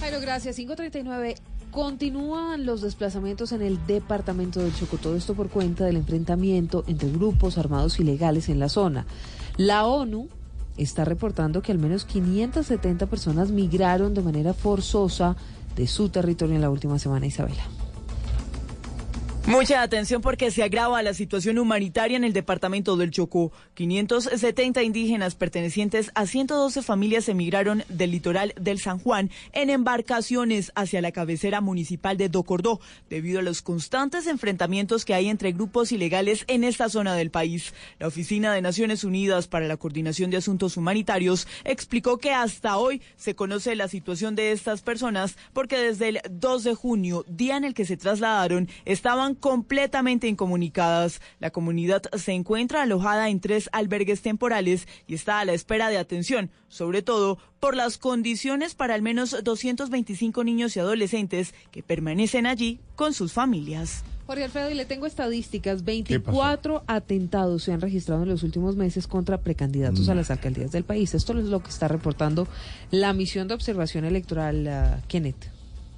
Jairo, 0.00 0.20
gracias. 0.20 0.56
539. 0.56 1.34
Continúan 1.70 2.66
los 2.66 2.82
desplazamientos 2.82 3.50
en 3.50 3.60
el 3.60 3.84
departamento 3.86 4.60
del 4.60 4.72
Chocó, 4.72 4.96
todo 4.96 5.16
esto 5.16 5.34
por 5.34 5.48
cuenta 5.48 5.84
del 5.84 5.96
enfrentamiento 5.96 6.84
entre 6.86 7.10
grupos 7.10 7.58
armados 7.58 7.98
ilegales 7.98 8.48
en 8.48 8.60
la 8.60 8.68
zona. 8.68 9.06
La 9.56 9.84
ONU 9.84 10.28
está 10.76 11.04
reportando 11.04 11.62
que 11.62 11.72
al 11.72 11.78
menos 11.78 12.04
570 12.04 13.06
personas 13.06 13.50
migraron 13.50 14.14
de 14.14 14.22
manera 14.22 14.54
forzosa 14.54 15.36
de 15.76 15.86
su 15.86 16.08
territorio 16.08 16.54
en 16.54 16.62
la 16.62 16.70
última 16.70 16.98
semana, 16.98 17.26
Isabela. 17.26 17.64
Mucha 19.46 19.82
atención 19.82 20.22
porque 20.22 20.50
se 20.50 20.62
agrava 20.62 21.02
la 21.02 21.12
situación 21.12 21.58
humanitaria 21.58 22.16
en 22.16 22.24
el 22.24 22.32
departamento 22.32 22.96
del 22.96 23.10
Chocó. 23.10 23.52
570 23.74 24.82
indígenas 24.82 25.34
pertenecientes 25.34 26.10
a 26.14 26.24
112 26.24 26.80
familias 26.80 27.28
emigraron 27.28 27.84
del 27.90 28.12
litoral 28.12 28.54
del 28.58 28.78
San 28.78 28.98
Juan 28.98 29.30
en 29.52 29.68
embarcaciones 29.68 30.72
hacia 30.74 31.02
la 31.02 31.12
cabecera 31.12 31.60
municipal 31.60 32.16
de 32.16 32.30
Docordó 32.30 32.80
debido 33.10 33.40
a 33.40 33.42
los 33.42 33.60
constantes 33.60 34.26
enfrentamientos 34.28 35.04
que 35.04 35.12
hay 35.12 35.28
entre 35.28 35.52
grupos 35.52 35.92
ilegales 35.92 36.44
en 36.46 36.64
esta 36.64 36.88
zona 36.88 37.14
del 37.14 37.30
país. 37.30 37.74
La 37.98 38.06
Oficina 38.06 38.50
de 38.54 38.62
Naciones 38.62 39.04
Unidas 39.04 39.46
para 39.46 39.68
la 39.68 39.76
Coordinación 39.76 40.30
de 40.30 40.38
Asuntos 40.38 40.78
Humanitarios 40.78 41.46
explicó 41.64 42.16
que 42.16 42.32
hasta 42.32 42.78
hoy 42.78 43.02
se 43.16 43.34
conoce 43.34 43.76
la 43.76 43.88
situación 43.88 44.36
de 44.36 44.52
estas 44.52 44.80
personas 44.80 45.36
porque 45.52 45.76
desde 45.76 46.08
el 46.08 46.20
2 46.30 46.64
de 46.64 46.74
junio, 46.74 47.26
día 47.28 47.58
en 47.58 47.64
el 47.64 47.74
que 47.74 47.84
se 47.84 47.98
trasladaron, 47.98 48.70
estaban 48.86 49.33
completamente 49.34 50.28
incomunicadas. 50.28 51.20
La 51.38 51.50
comunidad 51.50 52.02
se 52.16 52.32
encuentra 52.32 52.82
alojada 52.82 53.28
en 53.28 53.40
tres 53.40 53.68
albergues 53.72 54.22
temporales 54.22 54.88
y 55.06 55.14
está 55.14 55.40
a 55.40 55.44
la 55.44 55.52
espera 55.52 55.88
de 55.88 55.98
atención, 55.98 56.50
sobre 56.68 57.02
todo 57.02 57.38
por 57.60 57.76
las 57.76 57.98
condiciones 57.98 58.74
para 58.74 58.94
al 58.94 59.02
menos 59.02 59.36
225 59.42 60.44
niños 60.44 60.76
y 60.76 60.80
adolescentes 60.80 61.54
que 61.70 61.82
permanecen 61.82 62.46
allí 62.46 62.80
con 62.96 63.14
sus 63.14 63.32
familias. 63.32 64.04
Jorge 64.26 64.44
Alfredo, 64.44 64.70
y 64.70 64.74
le 64.74 64.86
tengo 64.86 65.06
estadísticas. 65.06 65.84
24 65.84 66.84
atentados 66.86 67.62
se 67.62 67.72
han 67.72 67.80
registrado 67.80 68.22
en 68.22 68.30
los 68.30 68.42
últimos 68.42 68.74
meses 68.76 69.06
contra 69.06 69.38
precandidatos 69.38 70.08
a 70.08 70.14
las 70.14 70.30
alcaldías 70.30 70.72
del 70.72 70.84
país. 70.84 71.14
Esto 71.14 71.38
es 71.38 71.44
lo 71.44 71.62
que 71.62 71.68
está 71.68 71.88
reportando 71.88 72.48
la 72.90 73.12
misión 73.12 73.48
de 73.48 73.54
observación 73.54 74.04
electoral, 74.04 74.66
uh, 74.66 75.06
Kenneth. 75.08 75.53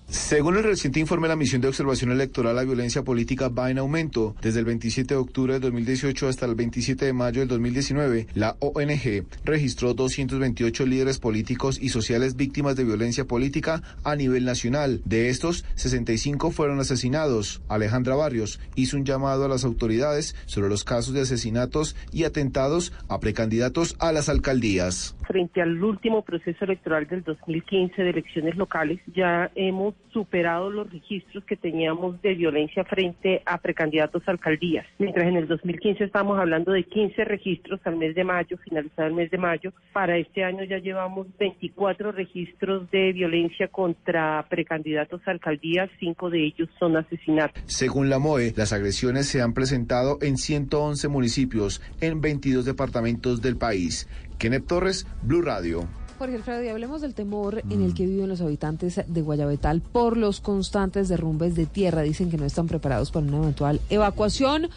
Según 0.09 0.57
el 0.57 0.63
reciente 0.63 1.01
informe 1.01 1.27
de 1.27 1.31
la 1.31 1.37
Misión 1.37 1.61
de 1.61 1.67
Observación 1.67 2.13
Electoral, 2.13 2.55
la 2.55 2.63
violencia 2.63 3.03
política 3.03 3.49
va 3.49 3.73
en 3.73 3.79
aumento. 3.79 4.37
Desde 4.41 4.61
el 4.61 4.65
27 4.65 5.15
de 5.15 5.19
octubre 5.19 5.55
de 5.55 5.59
2018 5.59 6.29
hasta 6.29 6.47
el 6.47 6.55
27 6.55 7.07
de 7.07 7.13
mayo 7.13 7.41
del 7.41 7.49
2019, 7.49 8.29
la 8.35 8.55
ONG 8.61 9.27
registró 9.45 9.95
228 9.95 10.87
líderes 10.87 11.19
políticos 11.19 11.83
y 11.83 11.89
sociales 11.89 12.37
víctimas 12.37 12.77
de 12.77 12.85
violencia 12.85 13.25
política 13.25 13.83
a 14.05 14.15
nivel 14.15 14.45
nacional. 14.45 15.03
De 15.05 15.29
estos, 15.29 15.65
65 15.75 16.53
fueron 16.53 16.79
asesinados. 16.79 17.61
Alejandra 17.69 18.15
Barrios 18.15 18.61
hizo 18.77 18.97
un 18.97 19.05
llamado 19.05 19.45
a 19.45 19.49
las 19.49 19.65
autoridades 19.65 20.37
sobre 20.47 20.69
los 20.69 20.85
casos 20.85 21.15
de 21.15 21.23
asesinatos 21.23 21.97
y 22.13 22.23
atentados 22.23 22.93
a 23.09 23.19
precandidatos 23.19 23.97
a 23.99 24.13
las 24.13 24.29
alcaldías. 24.29 25.17
Frente 25.27 25.61
al 25.61 25.83
último 25.83 26.23
proceso 26.23 26.65
electoral 26.65 27.09
del 27.09 27.25
2015 27.25 28.01
de 28.01 28.11
elecciones 28.11 28.57
locales, 28.57 29.01
ya 29.13 29.51
hemos 29.57 29.96
superado 30.17 30.71
los 30.71 30.91
registros 30.91 31.45
que 31.45 31.57
teníamos 31.57 32.23
de 32.23 32.35
violencia 32.35 32.85
frente 32.85 33.43
a 33.45 33.59
precandidatos 33.59 34.23
a 34.27 34.31
alcaldías. 34.31 34.87
Mientras 34.99 35.27
en 35.27 35.37
el 35.37 35.47
2015 35.47 36.05
estábamos 36.05 36.39
hablando 36.39 36.73
de 36.73 36.85
15 36.85 37.23
registros 37.27 37.81
al 37.85 37.97
mes 37.97 38.15
de 38.15 38.25
mayo, 38.25 38.57
finalizado 38.65 39.09
el 39.09 39.15
mes 39.15 39.31
de 39.31 39.37
mayo, 39.37 39.75
para 39.93 40.17
este 40.17 40.43
año 40.43 40.65
ya 40.65 40.79
llevamos 40.79 41.27
24 41.39 42.13
registros 42.13 42.91
de 42.91 43.13
violencia 43.13 43.69
contra 43.69 44.47
precandidatos 44.49 45.21
a 45.27 45.33
alcaldías, 45.33 45.91
cinco 46.01 46.31
de 46.31 46.47
ellos 46.47 46.71
son 46.79 46.97
asesinatos. 46.97 47.63
Según 47.67 48.09
la 48.09 48.19
MOE, 48.19 48.55
las 48.57 48.73
agresiones 48.73 49.27
se 49.27 49.43
han 49.43 49.53
presentado 49.53 50.17
en 50.23 50.39
111 50.39 51.09
municipios 51.09 51.83
en 52.01 52.23
22 52.23 52.65
departamentos 52.65 53.43
del 53.43 53.59
país. 53.59 54.09
Kenneth 54.39 54.67
Torres, 54.67 55.07
Blue 55.23 55.43
Radio. 55.43 55.87
Jorge 56.17 56.37
Alfredo, 56.37 56.65
y 56.65 56.69
hablemos 56.69 57.01
del 57.01 57.15
temor 57.15 57.63
en 57.71 57.83
el 57.83 57.95
que 57.95 58.07
viven 58.07 58.29
los 58.29 58.41
habitantes 58.41 59.01
de 59.07 59.23
Guayabetal 59.23 59.81
por 59.81 60.17
los 60.17 60.41
constantes 60.41 61.09
derrumbes 61.09 61.55
de 61.55 61.67
tierra. 61.67 62.03
Dicen 62.03 62.31
que 62.31 62.39
no 62.39 62.45
están 62.45 62.67
preparados 62.67 63.11
para 63.11 63.27
una 63.27 63.39
eventual 63.39 63.81
evacuación 63.91 64.69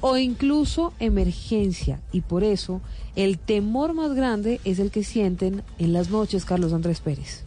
o 0.00 0.16
incluso 0.16 0.92
emergencia. 0.98 2.00
Y 2.12 2.20
por 2.20 2.44
eso 2.44 2.80
el 3.16 3.38
temor 3.38 3.94
más 3.94 4.12
grande 4.14 4.60
es 4.64 4.78
el 4.78 4.90
que 4.90 5.04
sienten 5.04 5.62
en 5.78 5.92
las 5.92 6.10
noches, 6.10 6.44
Carlos 6.44 6.72
Andrés 6.72 7.00
Pérez. 7.00 7.44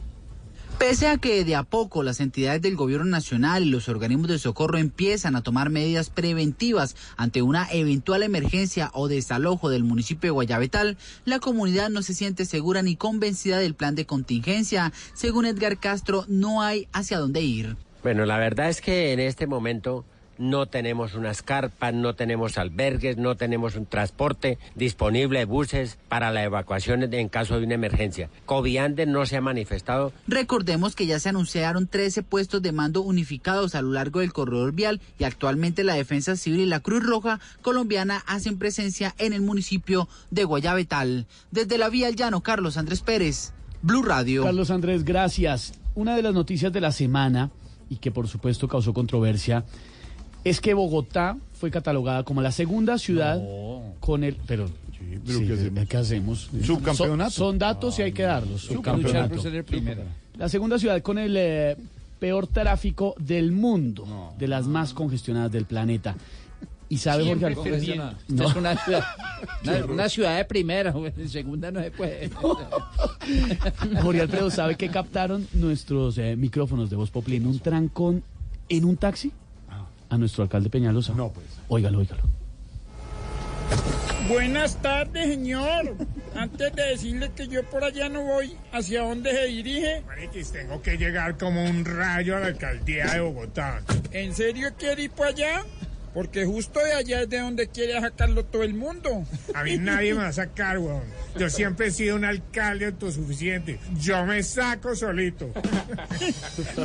Pese 0.77 1.07
a 1.07 1.18
que 1.18 1.45
de 1.45 1.56
a 1.56 1.64
poco 1.64 2.03
las 2.03 2.19
entidades 2.19 2.61
del 2.61 2.76
gobierno 2.76 3.06
nacional 3.06 3.64
y 3.64 3.69
los 3.69 3.88
organismos 3.88 4.27
de 4.27 4.39
socorro 4.39 4.77
empiezan 4.77 5.38
a 5.38 5.41
tomar 5.41 5.69
medidas 5.69 6.10
preventivas 6.10 6.97
ante 7.15 7.41
una 7.41 7.68
eventual 7.72 8.23
emergencia 8.23 8.91
o 8.93 9.07
desalojo 9.07 9.69
del 9.69 9.85
municipio 9.85 10.27
de 10.27 10.31
Guayabetal, 10.31 10.97
la 11.23 11.39
comunidad 11.39 11.89
no 11.89 12.02
se 12.02 12.14
siente 12.14 12.43
segura 12.43 12.81
ni 12.81 12.97
convencida 12.97 13.57
del 13.57 13.73
plan 13.73 13.95
de 13.95 14.06
contingencia. 14.06 14.91
Según 15.14 15.45
Edgar 15.45 15.80
Castro, 15.80 16.26
no 16.27 16.61
hay 16.61 16.89
hacia 16.91 17.19
dónde 17.19 17.41
ir. 17.41 17.77
Bueno, 18.03 18.26
la 18.26 18.38
verdad 18.38 18.69
es 18.69 18.81
que 18.81 19.14
en 19.14 19.22
este 19.22 19.47
momento 19.47 20.03
no 20.38 20.66
tenemos 20.66 21.16
unas 21.16 21.41
carpas, 21.41 21.94
no 21.94 22.16
tenemos 22.16 22.57
albergues, 22.57 23.18
no 23.18 23.36
tenemos 23.36 23.76
un 23.76 23.86
transporte 23.86 24.57
disponible, 24.76 25.45
buses 25.45 25.98
para 26.10 26.32
la 26.32 26.44
evacuación 26.44 27.14
en 27.14 27.30
caso 27.30 27.60
de 27.60 27.66
una 27.66 27.76
emergencia. 27.76 28.30
Coviandes 28.45 29.07
no 29.07 29.26
se 29.26 29.38
ha 29.38 29.41
manifestado. 29.41 30.12
Recordemos 30.28 30.95
que 30.95 31.06
ya 31.06 31.20
se 31.20 31.30
anunciaron 31.30 31.88
13 31.88 32.24
puestos 32.24 32.62
de 32.62 32.72
mando 32.72 33.02
unificados 33.02 33.76
a 33.76 33.82
lo 33.82 33.91
largo 33.91 34.20
del 34.20 34.34
corredor 34.34 34.74
vial 34.74 35.02
y 35.20 35.24
actualmente 35.24 35.84
la 35.84 35.95
Defensa 35.95 36.36
Civil 36.36 36.62
y 36.62 36.66
la 36.66 36.80
Cruz 36.80 37.03
Roja 37.03 37.40
colombiana 37.62 38.24
hacen 38.28 38.57
presencia 38.57 39.16
en 39.18 39.34
el 39.34 39.41
municipio 39.41 40.07
de 40.32 40.44
Guayabetal. 40.44 41.28
Desde 41.52 41.78
la 41.78 41.90
vía 41.90 42.07
al 42.07 42.16
llano, 42.16 42.41
Carlos 42.41 42.78
Andrés 42.78 43.02
Pérez, 43.02 43.53
Blue 43.82 44.03
Radio. 44.03 44.44
Carlos 44.44 44.72
Andrés, 44.72 45.03
gracias. 45.03 45.74
Una 45.94 46.16
de 46.16 46.22
las 46.22 46.34
noticias 46.34 46.74
de 46.74 46.82
la 46.82 46.91
semana 46.91 47.52
y 47.90 47.98
que 47.98 48.12
por 48.12 48.28
supuesto 48.28 48.68
causó 48.68 48.94
controversia 48.94 49.64
es 50.46 50.62
que 50.62 50.74
Bogotá 50.76 51.38
fue 51.54 51.72
catalogada 51.72 52.24
como 52.24 52.42
la 52.42 52.52
segunda 52.52 52.98
ciudad 53.00 53.42
con 54.00 54.24
el... 54.24 54.36
Pero, 54.46 54.70
pero 55.26 55.40
sí, 55.40 55.48
¿qué 55.48 55.54
hacemos? 55.54 55.88
¿qué 55.88 55.98
hacemos? 55.98 56.50
¿Subcampeonato? 56.64 57.32
Son, 57.32 57.48
son 57.50 57.60
datos 57.60 58.00
y 58.00 58.04
hay 58.04 58.12
que 58.14 58.24
darlos. 58.24 58.62
Subcampeonato. 58.62 59.36
La 60.38 60.48
segunda 60.48 60.78
ciudad 60.78 61.02
con 61.02 61.18
el 61.18 61.36
eh, 61.36 61.76
peor 62.20 62.46
tráfico 62.46 63.16
del 63.18 63.52
mundo, 63.52 64.36
de 64.38 64.48
las 64.48 64.68
más 64.68 64.94
congestionadas 64.94 65.52
del 65.52 65.66
planeta. 65.66 66.16
¿Y 66.90 67.00
sabe 67.00 67.24
Siempre 67.24 67.56
Jorge 67.56 67.74
Alfredo? 67.74 68.14
Usted 68.30 68.46
es 68.46 68.56
una 68.56 68.76
ciudad, 68.86 69.04
una, 69.64 69.86
una 69.86 70.10
ciudad 70.10 70.38
de 70.38 70.46
primera, 70.46 70.94
en 71.18 71.30
segunda 71.30 71.72
no 71.72 71.82
se 71.82 71.90
puede. 71.90 72.30
Jorge 74.04 74.22
Alfredo, 74.22 74.52
¿sabe 74.52 74.76
qué 74.76 74.90
captaron 74.90 75.48
nuestros 75.54 76.20
eh, 76.20 76.36
micrófonos 76.36 76.92
de 76.92 76.98
Voz 76.98 77.10
Populi 77.10 77.38
en 77.38 77.48
un 77.48 77.58
trancón 77.58 78.24
en 78.70 78.86
un 78.86 78.98
taxi? 78.98 79.32
A 80.10 80.18
nuestro 80.18 80.44
alcalde 80.44 80.69
Peñalosa. 80.69 81.14
No, 81.14 81.32
pues. 81.32 81.45
Óigalo, 81.68 81.99
óigalo. 81.99 82.23
Buenas 84.27 84.82
tardes, 84.82 85.27
señor. 85.27 85.95
Antes 86.36 86.73
de 86.76 86.84
decirle 86.84 87.32
que 87.36 87.48
yo 87.48 87.64
por 87.64 87.84
allá 87.84 88.10
no 88.10 88.23
voy, 88.23 88.57
¿hacia 88.72 89.03
dónde 89.03 89.32
se 89.32 89.45
dirige? 89.45 90.02
Mariquis, 90.07 90.52
tengo 90.52 90.82
que 90.82 90.98
llegar 90.98 91.38
como 91.38 91.64
un 91.64 91.86
rayo 91.86 92.36
a 92.36 92.40
la 92.40 92.48
alcaldía 92.48 93.06
de 93.06 93.19
Bogotá. 93.19 93.82
¿En 94.11 94.34
serio 94.34 94.69
quiere 94.77 95.03
ir 95.03 95.11
para 95.11 95.30
allá? 95.30 95.65
Porque 96.16 96.46
justo 96.46 96.80
de 96.80 96.94
allá 96.94 97.24
es 97.24 97.30
de 97.30 97.40
donde 97.40 97.68
quiere 97.68 98.00
sacarlo 98.00 98.46
todo 98.46 98.64
el 98.64 98.74
mundo. 98.74 99.26
A 99.54 99.64
mí 99.66 99.78
nadie 99.78 100.14
me 100.14 100.22
va 100.22 100.30
a 100.30 100.34
sacar, 100.34 100.80
weón. 100.80 101.04
Yo 101.38 101.50
siempre 101.50 101.88
he 101.88 101.92
sido 101.92 102.16
un 102.16 102.24
alcalde 102.24 102.86
autosuficiente. 102.86 103.82
Yo 104.00 104.26
me 104.26 104.42
saco 104.42 104.96
solito. 104.96 105.50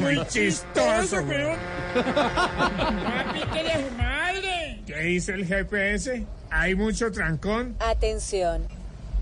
Muy 0.00 0.26
chistoso, 0.26 1.22
weón. 1.22 1.56
Papi, 1.94 3.40
que 3.52 3.62
de 3.62 3.88
su 3.88 3.94
madre. 3.96 4.82
¿Qué 4.84 4.98
dice 4.98 5.34
el 5.34 5.46
GPS? 5.46 6.26
¿Hay 6.50 6.74
mucho 6.74 7.12
trancón? 7.12 7.76
Atención. 7.78 8.66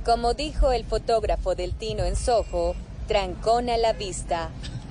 Como 0.06 0.32
dijo 0.32 0.72
el 0.72 0.86
fotógrafo 0.86 1.54
del 1.54 1.74
Tino 1.74 2.04
en 2.04 2.16
Soho, 2.16 2.74
trancón 3.08 3.68
a 3.68 3.76
la 3.76 3.92
vista. 3.92 4.48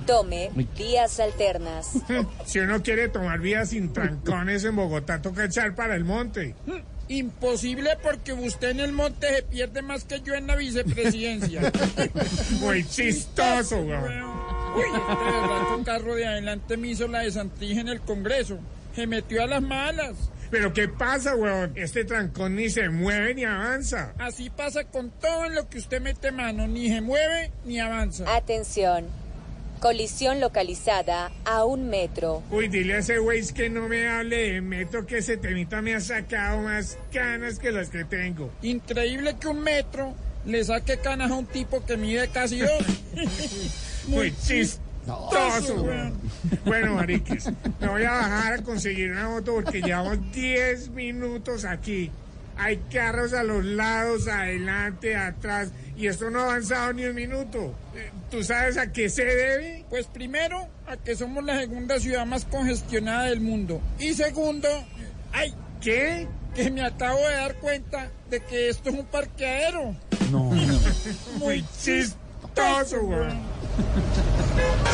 Tome 0.08 0.50
vías 0.74 1.20
alternas. 1.20 1.92
Si 2.46 2.58
uno 2.60 2.82
quiere 2.82 3.10
tomar 3.10 3.40
vías 3.40 3.68
sin 3.68 3.92
trancones 3.92 4.64
en 4.64 4.74
Bogotá, 4.74 5.20
toca 5.20 5.44
echar 5.44 5.74
para 5.74 5.96
el 5.96 6.04
monte. 6.04 6.54
Imposible 7.08 7.90
porque 8.02 8.32
usted 8.32 8.70
en 8.70 8.80
el 8.80 8.92
monte 8.92 9.28
se 9.28 9.42
pierde 9.42 9.82
más 9.82 10.04
que 10.04 10.22
yo 10.22 10.32
en 10.32 10.46
la 10.46 10.56
vicepresidencia. 10.56 11.70
Muy 12.60 12.86
chistoso, 12.86 13.80
weón. 13.80 14.24
Uy, 14.76 14.84
este 14.86 15.24
berraco 15.24 15.84
carro 15.84 16.14
de 16.14 16.26
adelante 16.26 16.78
me 16.78 16.88
hizo 16.88 17.06
la 17.06 17.20
desantija 17.20 17.82
en 17.82 17.88
el 17.88 18.00
Congreso. 18.00 18.58
Se 18.94 19.06
metió 19.06 19.42
a 19.42 19.46
las 19.46 19.60
malas. 19.60 20.14
¿Pero 20.50 20.72
qué 20.72 20.88
pasa, 20.88 21.36
weón? 21.36 21.72
Este 21.74 22.06
trancón 22.06 22.56
ni 22.56 22.70
se 22.70 22.88
mueve 22.88 23.34
ni 23.34 23.44
avanza. 23.44 24.14
Así 24.18 24.48
pasa 24.48 24.84
con 24.84 25.10
todo 25.10 25.44
en 25.44 25.54
lo 25.54 25.68
que 25.68 25.76
usted 25.76 26.00
mete 26.00 26.32
mano. 26.32 26.66
Ni 26.66 26.88
se 26.88 27.02
mueve 27.02 27.50
ni 27.66 27.78
avanza. 27.78 28.24
Atención. 28.34 29.27
Colisión 29.78 30.40
localizada 30.40 31.30
a 31.44 31.64
un 31.64 31.88
metro. 31.88 32.42
Uy, 32.50 32.68
dile 32.68 32.94
a 32.94 32.98
ese 32.98 33.18
güey 33.18 33.46
que 33.48 33.70
no 33.70 33.88
me 33.88 34.08
hable 34.08 34.52
de 34.52 34.60
metro, 34.60 35.06
que 35.06 35.18
ese 35.18 35.36
temita 35.36 35.80
me 35.82 35.94
ha 35.94 36.00
sacado 36.00 36.62
más 36.62 36.98
canas 37.12 37.58
que 37.58 37.70
las 37.72 37.88
que 37.88 38.04
tengo. 38.04 38.50
Increíble 38.62 39.36
que 39.40 39.48
un 39.48 39.60
metro 39.60 40.14
le 40.44 40.64
saque 40.64 40.98
canas 40.98 41.30
a 41.30 41.34
un 41.34 41.46
tipo 41.46 41.84
que 41.84 41.96
mide 41.96 42.28
casi 42.28 42.58
dos. 42.58 42.70
Muy 44.08 44.34
chistoso, 44.36 45.82
weón. 45.82 46.14
Bueno, 46.64 46.94
mariquis, 46.94 47.50
me 47.80 47.88
voy 47.88 48.04
a 48.04 48.10
bajar 48.10 48.52
a 48.54 48.62
conseguir 48.62 49.12
una 49.12 49.28
moto 49.28 49.54
porque 49.54 49.80
llevamos 49.80 50.18
10 50.32 50.90
minutos 50.90 51.64
aquí. 51.64 52.10
Hay 52.58 52.78
carros 52.92 53.32
a 53.32 53.44
los 53.44 53.64
lados, 53.64 54.26
adelante, 54.26 55.16
atrás, 55.16 55.70
y 55.96 56.08
esto 56.08 56.28
no 56.28 56.40
ha 56.40 56.44
avanzado 56.44 56.92
ni 56.92 57.04
un 57.04 57.14
minuto. 57.14 57.74
Eh, 57.94 58.10
¿Tú 58.30 58.42
sabes 58.42 58.76
a 58.76 58.92
qué 58.92 59.08
se 59.08 59.24
debe? 59.24 59.84
Pues 59.88 60.06
primero, 60.06 60.68
a 60.86 60.96
que 60.96 61.14
somos 61.14 61.44
la 61.44 61.58
segunda 61.58 62.00
ciudad 62.00 62.26
más 62.26 62.44
congestionada 62.44 63.26
del 63.26 63.40
mundo. 63.40 63.80
Y 63.98 64.12
segundo, 64.14 64.68
¡ay! 65.32 65.54
¿Qué? 65.80 66.26
Que 66.54 66.70
me 66.70 66.82
acabo 66.82 67.18
de 67.20 67.34
dar 67.34 67.54
cuenta 67.56 68.10
de 68.28 68.40
que 68.40 68.68
esto 68.68 68.90
es 68.90 68.96
un 68.96 69.06
parqueadero. 69.06 69.94
No, 70.32 70.50
Muy 71.38 71.64
chistoso, 72.54 73.00
weón. 73.06 73.38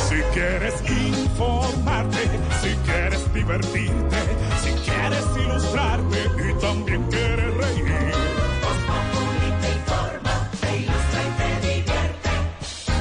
Si 0.09 0.17
quieres 0.35 0.75
informarte, 0.91 2.19
si 2.61 2.75
quieres 2.85 3.33
divertirte, 3.33 4.17
si 4.63 4.71
quieres 4.85 5.25
ilustrarte 5.43 6.19
y 6.37 6.61
también 6.61 7.03
quieres 7.11 7.55
reír. 7.55 7.85
Voz 8.63 8.79
Populi 8.87 9.51
te 9.61 9.69
informa, 9.73 10.35
te 10.61 10.71
ilustra 10.77 11.21
y 11.25 11.31
te 11.39 11.49
divierte. 11.67 12.31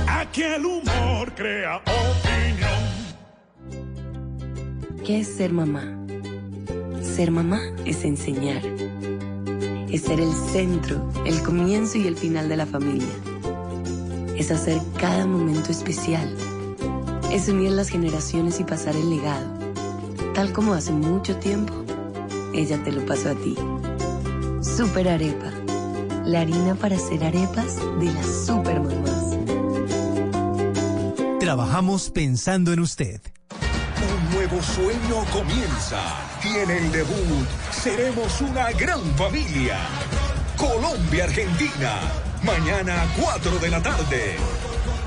Aquí 0.08 0.44
el 0.44 0.66
humor 0.66 1.34
crea 1.36 1.78
opinión. 1.78 2.84
¿Qué 5.06 5.20
es 5.20 5.28
ser 5.36 5.52
mamá? 5.52 5.84
Ser 7.02 7.32
mamá 7.32 7.60
es 7.86 8.06
enseñar. 8.06 8.62
Es 9.90 10.04
ser 10.04 10.22
el 10.22 10.32
centro, 10.32 11.12
el 11.26 11.44
comienzo 11.44 11.98
y 11.98 12.08
el 12.08 12.16
final 12.16 12.48
de 12.48 12.58
la 12.58 12.66
familia. 12.66 13.14
Es 14.38 14.52
hacer 14.52 14.82
cada 15.00 15.26
momento 15.26 15.72
especial. 15.72 16.36
Es 17.32 17.48
unir 17.48 17.72
las 17.72 17.90
generaciones 17.90 18.60
y 18.60 18.64
pasar 18.64 18.96
el 18.96 19.10
legado. 19.10 19.46
Tal 20.34 20.52
como 20.52 20.74
hace 20.74 20.92
mucho 20.92 21.38
tiempo, 21.38 21.74
ella 22.54 22.82
te 22.84 22.92
lo 22.92 23.06
pasó 23.06 23.30
a 23.30 23.36
ti. 23.36 23.56
Super 24.62 25.08
Arepa. 25.08 25.52
La 26.26 26.42
harina 26.42 26.74
para 26.76 26.96
hacer 26.96 27.24
arepas 27.24 27.78
de 28.00 28.06
las 28.06 28.46
super 28.46 28.80
mamás. 28.80 29.38
Trabajamos 31.40 32.10
pensando 32.10 32.72
en 32.72 32.80
usted. 32.80 33.22
Un 33.52 34.34
nuevo 34.34 34.62
sueño 34.62 35.26
comienza 35.32 36.02
y 36.44 36.58
en 36.58 36.72
el 36.72 36.92
debut 36.92 37.48
seremos 37.72 38.42
una 38.42 38.72
gran 38.72 39.02
familia. 39.16 39.78
Colombia-Argentina, 40.58 42.00
mañana 42.44 43.08
4 43.20 43.60
de 43.60 43.70
la 43.70 43.82
tarde. 43.82 44.36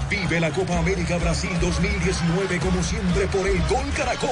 Vive 0.08 0.40
la 0.40 0.50
Copa 0.50 0.78
América 0.78 1.18
Brasil 1.18 1.50
2019 1.60 2.58
como 2.60 2.82
siempre 2.82 3.26
por 3.26 3.46
el 3.46 3.58
Gol 3.66 3.86
Caracol, 3.96 4.30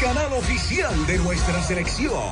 canal 0.00 0.32
oficial 0.32 1.06
de 1.06 1.18
nuestra 1.18 1.62
selección. 1.62 2.30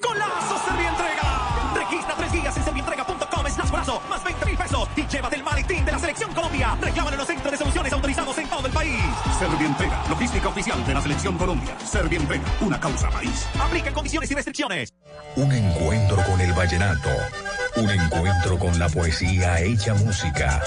¡Golazo 0.00 0.58
Servientrega! 0.66 1.72
Registra 1.74 2.14
tres 2.16 2.32
días 2.32 2.56
en 2.56 2.64
servientrega.com 2.64 3.46
slash 3.46 3.70
brazo, 3.70 4.02
más 4.08 4.24
20 4.24 4.46
mil 4.46 4.56
pesos 4.56 4.88
y 4.96 5.06
llévate 5.06 5.36
el 5.36 5.44
maletín 5.44 5.84
de 5.84 5.92
la 5.92 5.98
Selección 5.98 6.34
Colombia. 6.34 6.76
Reclámalo 6.80 7.14
en 7.14 7.18
los 7.18 7.26
centros 7.26 7.52
de 7.52 7.58
soluciones 7.58 7.92
autorizados 7.92 8.38
en 8.38 8.48
todo 8.48 8.66
el 8.66 8.72
país. 8.72 9.02
Servientrega, 9.38 10.02
logística 10.08 10.48
oficial 10.48 10.84
de 10.84 10.94
la 10.94 11.00
Selección 11.00 11.38
Colombia. 11.38 11.76
Servientrega, 11.84 12.44
una 12.60 12.80
causa 12.80 13.08
país. 13.10 13.46
Aplica 13.60 13.92
condiciones 13.92 14.30
y 14.30 14.34
restricciones. 14.34 14.92
Un 15.36 15.52
encuentro 15.52 16.16
con 16.24 16.40
el 16.40 16.52
vallenato. 16.52 17.10
Un 17.76 17.90
encuentro 17.90 18.58
con 18.58 18.78
la 18.78 18.88
poesía 18.88 19.60
hecha 19.60 19.94
música. 19.94 20.62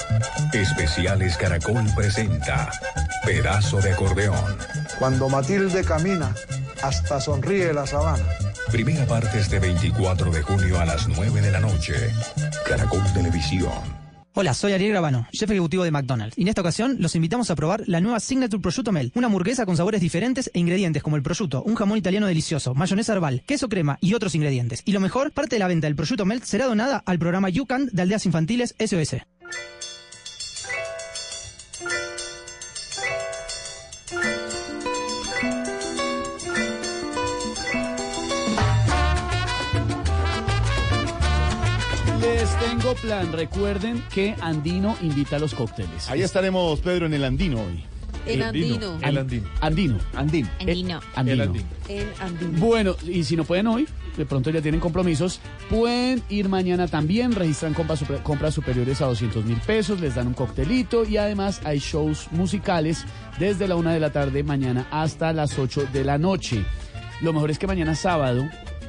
Especiales 0.54 1.38
Caracol 1.38 1.86
presenta 1.96 2.72
Pedazo 3.24 3.80
de 3.82 3.94
acordeón. 3.94 4.58
Cuando 4.98 5.30
Matilde 5.30 5.84
camina, 5.84 6.34
hasta 6.82 7.22
sonríe 7.22 7.74
la 7.74 7.86
sabana. 7.86 8.26
Primera 8.72 9.06
parte 9.06 9.40
este 9.40 9.60
24 9.60 10.32
de 10.32 10.42
junio 10.42 10.80
a 10.80 10.86
las 10.86 11.08
9 11.08 11.42
de 11.42 11.52
la 11.52 11.60
noche. 11.60 11.94
Caracol 12.66 13.04
Televisión. 13.14 14.05
Hola, 14.38 14.54
soy 14.54 14.74
Ariel 14.74 14.92
Gravano, 14.92 15.30
jefe 15.32 15.54
ejecutivo 15.54 15.86
de 15.86 15.92
McDonald's. 15.92 16.38
Y 16.38 16.42
en 16.42 16.50
esta 16.50 16.60
ocasión 16.60 16.98
los 17.00 17.16
invitamos 17.16 17.50
a 17.52 17.56
probar 17.56 17.84
la 17.88 18.02
nueva 18.02 18.20
Signature 18.20 18.62
Prosciutto 18.62 18.92
Mel, 18.92 19.14
una 19.16 19.28
hamburguesa 19.28 19.66
con 19.66 19.78
sabores 19.78 20.02
diferentes 20.02 20.52
e 20.54 20.60
ingredientes 20.60 21.02
como 21.02 21.16
el 21.16 21.24
prosciutto, 21.24 21.64
un 21.64 21.76
jamón 21.76 21.98
italiano 21.98 22.28
delicioso, 22.28 22.76
mayonesa 22.76 23.14
herbal, 23.14 23.44
queso 23.46 23.70
crema 23.70 23.98
y 24.02 24.14
otros 24.14 24.36
ingredientes. 24.36 24.82
Y 24.84 24.92
lo 24.92 25.00
mejor, 25.00 25.32
parte 25.32 25.56
de 25.56 25.60
la 25.60 25.70
venta 25.70 25.88
del 25.88 25.96
prosciutto 25.96 26.26
Mel 26.26 26.44
será 26.44 26.66
donada 26.66 27.02
al 27.06 27.18
programa 27.18 27.48
YouCan 27.48 27.88
de 27.94 28.02
Aldeas 28.02 28.26
Infantiles 28.26 28.76
SOS. 28.78 29.22
Plan. 43.02 43.32
Recuerden 43.34 44.04
que 44.14 44.36
Andino 44.42 44.96
invita 45.02 45.36
a 45.36 45.40
los 45.40 45.54
cócteles. 45.54 46.10
Ahí 46.10 46.22
estaremos, 46.22 46.80
Pedro, 46.80 47.06
en 47.06 47.14
el 47.14 47.24
Andino 47.24 47.62
hoy. 47.62 47.84
En 48.26 48.42
Andino. 48.42 48.98
El 49.04 49.18
Andino. 49.18 49.48
Andino. 49.62 49.98
Andino. 50.16 50.48
Andino. 50.60 51.00
Andino. 51.16 51.32
El 51.34 51.42
Andino. 51.42 51.66
En 51.90 52.08
Andino. 52.20 52.60
Bueno, 52.60 52.96
y 53.06 53.24
si 53.24 53.36
no 53.36 53.44
pueden 53.44 53.68
hoy, 53.68 53.88
de 54.18 54.26
pronto 54.26 54.50
ya 54.50 54.62
tienen 54.62 54.80
compromisos, 54.80 55.40
pueden 55.70 56.24
ir 56.30 56.50
mañana 56.50 56.88
también, 56.88 57.34
registran 57.34 57.76
compras, 57.76 58.00
super- 58.00 58.24
compras 58.24 58.54
superiores 58.56 59.00
a 59.02 59.06
200 59.06 59.46
mil 59.46 59.58
pesos, 59.58 60.00
les 60.00 60.16
dan 60.16 60.26
un 60.28 60.34
coctelito 60.34 61.06
y 61.06 61.18
además 61.18 61.62
hay 61.66 61.78
shows 61.78 62.28
musicales 62.32 63.06
desde 63.38 63.68
la 63.68 63.76
una 63.76 63.94
de 63.94 64.00
la 64.00 64.12
tarde 64.12 64.42
mañana 64.44 64.88
hasta 64.90 65.32
las 65.32 65.60
8 65.60 65.88
de 65.94 66.04
la 66.04 66.18
noche. 66.18 66.66
Lo 67.22 67.32
mejor 67.32 67.52
es 67.52 67.60
que 67.60 67.68
mañana 67.68 67.94
sábado 67.94 68.44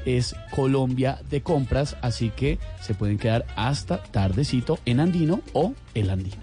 es 0.07 0.35
Colombia 0.51 1.21
de 1.29 1.43
compras, 1.43 1.97
así 2.01 2.31
que 2.31 2.59
se 2.81 2.95
pueden 2.95 3.19
quedar 3.19 3.45
hasta 3.57 4.03
tardecito 4.03 4.79
en 4.87 5.01
Andino 5.01 5.43
o 5.53 5.75
el 5.95 6.09
Andino. 6.09 6.41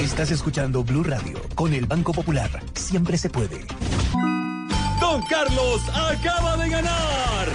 Estás 0.00 0.30
escuchando 0.30 0.82
Blue 0.82 1.04
Radio 1.04 1.40
con 1.54 1.72
el 1.74 1.86
Banco 1.86 2.12
Popular. 2.12 2.50
Siempre 2.74 3.16
se 3.16 3.30
puede. 3.30 3.64
Don 5.00 5.22
Carlos 5.22 5.80
acaba 5.88 6.56
de 6.56 6.68
ganar. 6.68 7.48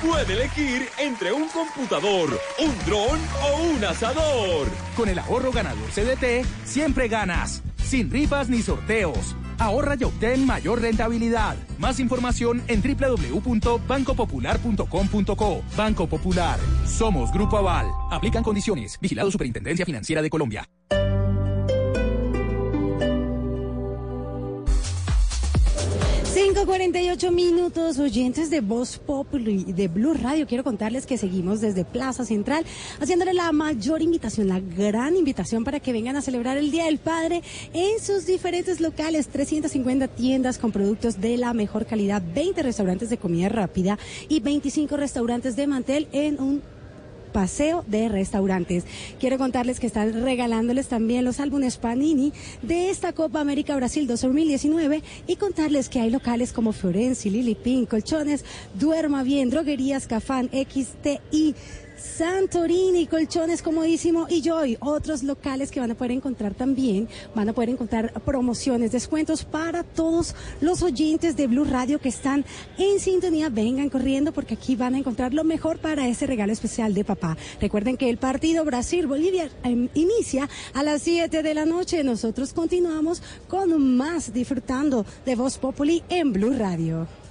Puede 0.00 0.32
elegir 0.32 0.88
entre 0.98 1.32
un 1.32 1.48
computador, 1.48 2.28
un 2.58 2.86
dron 2.86 3.20
o 3.42 3.62
un 3.74 3.84
asador. 3.84 4.68
Con 4.96 5.08
el 5.08 5.18
ahorro 5.18 5.52
ganador 5.52 5.88
CDT, 5.90 6.46
siempre 6.64 7.08
ganas. 7.08 7.62
Sin 7.76 8.10
rifas 8.10 8.48
ni 8.48 8.62
sorteos. 8.62 9.36
Ahorra 9.62 9.96
y 9.98 10.04
obtén 10.04 10.46
mayor 10.46 10.82
rentabilidad. 10.82 11.56
Más 11.78 11.98
información 12.00 12.62
en 12.68 12.82
www.bancopopular.com.co. 12.82 15.62
Banco 15.76 16.06
Popular. 16.06 16.58
Somos 16.86 17.32
Grupo 17.32 17.56
Aval. 17.58 17.86
Aplican 18.10 18.42
condiciones. 18.42 18.98
Vigilado 19.00 19.30
Superintendencia 19.30 19.86
Financiera 19.86 20.22
de 20.22 20.30
Colombia. 20.30 20.68
Cinco 26.34 26.64
cuarenta 26.64 26.98
y 27.02 27.10
ocho 27.10 27.30
minutos, 27.30 27.98
oyentes 27.98 28.48
de 28.48 28.62
Voz 28.62 28.98
Populi 28.98 29.64
de 29.64 29.88
Blue 29.88 30.14
Radio. 30.14 30.46
Quiero 30.46 30.64
contarles 30.64 31.04
que 31.04 31.18
seguimos 31.18 31.60
desde 31.60 31.84
Plaza 31.84 32.24
Central 32.24 32.64
haciéndole 33.00 33.34
la 33.34 33.52
mayor 33.52 34.00
invitación, 34.00 34.48
la 34.48 34.58
gran 34.58 35.14
invitación 35.14 35.62
para 35.62 35.78
que 35.78 35.92
vengan 35.92 36.16
a 36.16 36.22
celebrar 36.22 36.56
el 36.56 36.70
Día 36.70 36.86
del 36.86 36.96
Padre 36.96 37.42
en 37.74 38.00
sus 38.00 38.24
diferentes 38.24 38.80
locales. 38.80 39.28
350 39.28 40.08
tiendas 40.08 40.56
con 40.56 40.72
productos 40.72 41.20
de 41.20 41.36
la 41.36 41.52
mejor 41.52 41.84
calidad, 41.84 42.22
20 42.34 42.62
restaurantes 42.62 43.10
de 43.10 43.18
comida 43.18 43.50
rápida 43.50 43.98
y 44.30 44.40
25 44.40 44.96
restaurantes 44.96 45.54
de 45.54 45.66
mantel 45.66 46.08
en 46.12 46.40
un 46.40 46.62
paseo 47.32 47.84
de 47.88 48.08
restaurantes. 48.08 48.84
Quiero 49.18 49.38
contarles 49.38 49.80
que 49.80 49.86
están 49.86 50.22
regalándoles 50.22 50.88
también 50.88 51.24
los 51.24 51.40
álbumes 51.40 51.78
Panini 51.78 52.32
de 52.62 52.90
esta 52.90 53.12
Copa 53.12 53.40
América 53.40 53.74
Brasil 53.76 54.06
2019 54.06 55.02
y 55.26 55.36
contarles 55.36 55.88
que 55.88 56.00
hay 56.00 56.10
locales 56.10 56.52
como 56.52 56.72
Florenzi, 56.72 57.30
Lili 57.30 57.54
Pink, 57.54 57.88
Colchones, 57.88 58.44
Duerma 58.78 59.22
Bien, 59.22 59.50
Droguerías 59.50 60.06
Cafán, 60.06 60.50
XTI. 60.52 61.54
Santorini, 62.02 63.06
Colchones 63.06 63.62
Comodísimo 63.62 64.26
y 64.28 64.42
Joy, 64.42 64.76
otros 64.80 65.22
locales 65.22 65.70
que 65.70 65.78
van 65.78 65.92
a 65.92 65.94
poder 65.94 66.10
encontrar 66.10 66.52
también, 66.52 67.08
van 67.34 67.48
a 67.48 67.52
poder 67.52 67.70
encontrar 67.70 68.12
promociones, 68.24 68.90
descuentos 68.90 69.44
para 69.44 69.84
todos 69.84 70.34
los 70.60 70.82
oyentes 70.82 71.36
de 71.36 71.46
Blue 71.46 71.64
Radio 71.64 72.00
que 72.00 72.08
están 72.08 72.44
en 72.76 72.98
sintonía. 72.98 73.50
Vengan 73.50 73.88
corriendo 73.88 74.32
porque 74.32 74.54
aquí 74.54 74.74
van 74.74 74.96
a 74.96 74.98
encontrar 74.98 75.32
lo 75.32 75.44
mejor 75.44 75.78
para 75.78 76.08
ese 76.08 76.26
regalo 76.26 76.52
especial 76.52 76.92
de 76.92 77.04
papá. 77.04 77.36
Recuerden 77.60 77.96
que 77.96 78.10
el 78.10 78.18
partido 78.18 78.64
Brasil-Bolivia 78.64 79.50
em, 79.62 79.88
inicia 79.94 80.48
a 80.74 80.82
las 80.82 81.02
7 81.02 81.42
de 81.42 81.54
la 81.54 81.66
noche. 81.66 82.02
Nosotros 82.02 82.52
continuamos 82.52 83.22
con 83.48 83.96
más 83.96 84.32
disfrutando 84.32 85.06
de 85.24 85.36
Voz 85.36 85.56
Populi 85.56 86.02
en 86.08 86.32
Blue 86.32 86.54
Radio. 86.58 87.21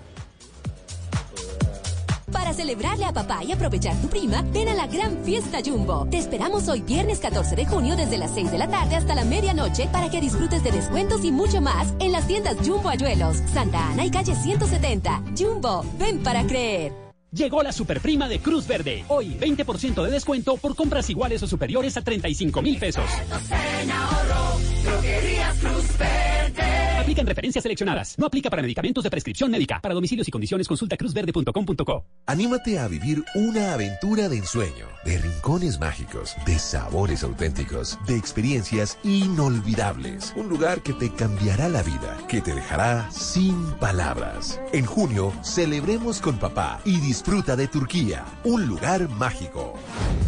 Para 2.31 2.53
celebrarle 2.53 3.05
a 3.05 3.13
papá 3.13 3.43
y 3.43 3.51
aprovechar 3.51 3.95
tu 4.01 4.07
prima, 4.07 4.41
ven 4.53 4.69
a 4.69 4.73
la 4.73 4.87
gran 4.87 5.23
fiesta 5.23 5.59
Jumbo. 5.63 6.07
Te 6.09 6.17
esperamos 6.17 6.67
hoy 6.67 6.81
viernes 6.81 7.19
14 7.19 7.55
de 7.55 7.65
junio 7.65 7.95
desde 7.95 8.17
las 8.17 8.33
6 8.33 8.51
de 8.51 8.57
la 8.57 8.67
tarde 8.67 8.95
hasta 8.95 9.15
la 9.15 9.25
medianoche 9.25 9.87
para 9.91 10.09
que 10.09 10.21
disfrutes 10.21 10.63
de 10.63 10.71
descuentos 10.71 11.23
y 11.23 11.31
mucho 11.31 11.61
más 11.61 11.93
en 11.99 12.11
las 12.11 12.27
tiendas 12.27 12.57
Jumbo 12.65 12.89
Ayuelos, 12.89 13.37
Santa 13.53 13.91
Ana 13.91 14.05
y 14.05 14.11
calle 14.11 14.35
170. 14.35 15.23
Jumbo, 15.37 15.85
ven 15.99 16.23
para 16.23 16.45
creer. 16.45 16.93
Llegó 17.33 17.63
la 17.63 17.71
superprima 17.71 18.27
de 18.27 18.39
Cruz 18.39 18.67
Verde. 18.67 19.05
Hoy 19.07 19.37
20% 19.39 20.03
de 20.03 20.11
descuento 20.11 20.57
por 20.57 20.75
compras 20.75 21.09
iguales 21.09 21.41
o 21.43 21.47
superiores 21.47 21.95
a 21.95 22.01
35 22.01 22.61
mil 22.61 22.77
pesos. 22.77 23.05
Aplica 26.99 27.21
en 27.21 27.27
referencias 27.27 27.63
seleccionadas. 27.63 28.17
No 28.17 28.27
aplica 28.27 28.49
para 28.49 28.61
medicamentos 28.61 29.03
de 29.03 29.09
prescripción 29.09 29.51
médica. 29.51 29.79
Para 29.81 29.93
domicilios 29.93 30.27
y 30.27 30.31
condiciones 30.31 30.67
consulta 30.67 30.95
cruzverde.com.co. 30.97 32.05
Anímate 32.27 32.79
a 32.79 32.87
vivir 32.87 33.23
una 33.35 33.73
aventura 33.73 34.29
de 34.29 34.37
ensueño, 34.37 34.85
de 35.03 35.17
rincones 35.17 35.79
mágicos, 35.79 36.35
de 36.45 36.57
sabores 36.59 37.23
auténticos, 37.23 37.97
de 38.07 38.15
experiencias 38.15 38.97
inolvidables. 39.03 40.33
Un 40.35 40.47
lugar 40.47 40.81
que 40.81 40.93
te 40.93 41.09
cambiará 41.11 41.67
la 41.69 41.81
vida, 41.81 42.17
que 42.29 42.39
te 42.39 42.53
dejará 42.53 43.09
sin 43.11 43.71
palabras. 43.79 44.61
En 44.71 44.85
junio, 44.85 45.33
celebremos 45.43 46.21
con 46.21 46.37
papá 46.37 46.79
y 46.85 46.99
disfruta 47.01 47.55
de 47.55 47.67
Turquía, 47.67 48.23
un 48.43 48.67
lugar 48.67 49.09
mágico. 49.09 49.73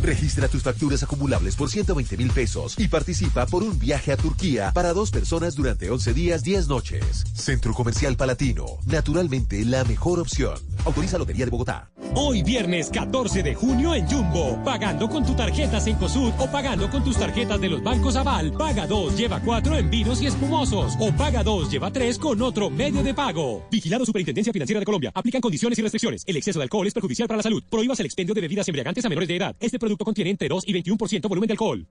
Registra 0.02 0.48
tus 0.48 0.64
facturas 0.64 1.04
acumulables 1.04 1.56
por 1.56 1.70
120 1.70 2.18
mil 2.18 2.32
pesos 2.32 2.76
y 2.78 2.88
participa 2.88 3.46
por 3.46 3.64
un 3.64 3.78
viaje 3.80 4.12
a 4.12 4.18
Turquía 4.18 4.43
para 4.74 4.92
dos 4.92 5.10
personas 5.10 5.56
durante 5.56 5.90
11 5.90 6.14
días, 6.14 6.44
10 6.44 6.68
noches. 6.68 7.24
Centro 7.34 7.74
Comercial 7.74 8.18
Palatino, 8.18 8.66
naturalmente 8.86 9.64
la 9.64 9.86
mejor 9.86 10.20
opción. 10.20 10.56
Autoriza 10.84 11.18
Lotería 11.18 11.46
de 11.46 11.52
Bogotá. 11.52 11.90
Hoy 12.14 12.44
viernes 12.44 12.90
14 12.90 13.42
de 13.42 13.56
junio 13.56 13.96
en 13.96 14.06
Jumbo. 14.06 14.62
Pagando 14.66 15.08
con 15.08 15.26
tu 15.26 15.34
tarjeta 15.34 15.80
Cencosud 15.80 16.34
o 16.38 16.52
pagando 16.52 16.90
con 16.90 17.06
tus 17.06 17.16
tarjetas 17.16 17.62
de 17.62 17.70
los 17.70 17.82
bancos 17.82 18.18
Aval. 18.18 18.52
Paga 18.52 18.86
2, 18.86 19.18
lleva 19.18 19.40
4 19.40 19.78
en 19.78 19.90
vinos 19.90 20.22
y 20.22 20.28
espumosos. 20.28 20.96
O 21.00 21.14
paga 21.14 21.42
2, 21.42 21.72
lleva 21.72 21.90
3 21.90 22.20
con 22.20 22.42
otro 22.42 22.70
medio 22.70 23.02
de 23.02 23.14
pago. 23.14 23.66
Vigilado 23.72 24.06
Superintendencia 24.06 24.52
Financiera 24.52 24.82
de 24.82 24.86
Colombia. 24.86 25.12
Aplican 25.16 25.40
condiciones 25.40 25.80
y 25.80 25.82
restricciones. 25.82 26.22
El 26.28 26.36
exceso 26.36 26.60
de 26.60 26.64
alcohol 26.64 26.86
es 26.86 26.94
perjudicial 26.94 27.30
para 27.30 27.38
la 27.38 27.44
salud. 27.44 27.64
Prohíbas 27.70 28.02
el 28.02 28.08
expendio 28.08 28.36
de 28.36 28.42
bebidas 28.42 28.68
embriagantes 28.68 29.06
a 29.06 29.10
menores 29.10 29.30
de 29.30 29.38
edad. 29.38 29.56
Este 29.62 29.80
producto 29.80 30.04
contiene 30.04 30.32
entre 30.32 30.50
2 30.50 30.66
y 30.68 30.74
21% 30.74 31.30
volumen 31.30 31.48
de 31.48 31.54
alcohol. 31.54 31.88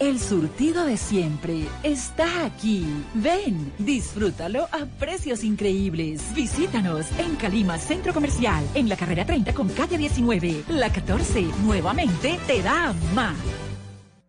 El 0.00 0.18
surtido 0.18 0.86
de 0.86 0.96
siempre 0.96 1.66
está 1.82 2.46
aquí. 2.46 2.86
Ven, 3.12 3.70
disfrútalo 3.76 4.62
a 4.72 4.86
precios 4.98 5.44
increíbles. 5.44 6.22
Visítanos 6.34 7.06
en 7.18 7.36
Calima 7.36 7.76
Centro 7.76 8.14
Comercial, 8.14 8.64
en 8.72 8.88
la 8.88 8.96
carrera 8.96 9.26
30 9.26 9.52
con 9.52 9.68
calle 9.68 9.98
19. 9.98 10.64
La 10.68 10.90
14 10.90 11.42
nuevamente 11.66 12.40
te 12.46 12.62
da 12.62 12.94
más. 13.14 13.36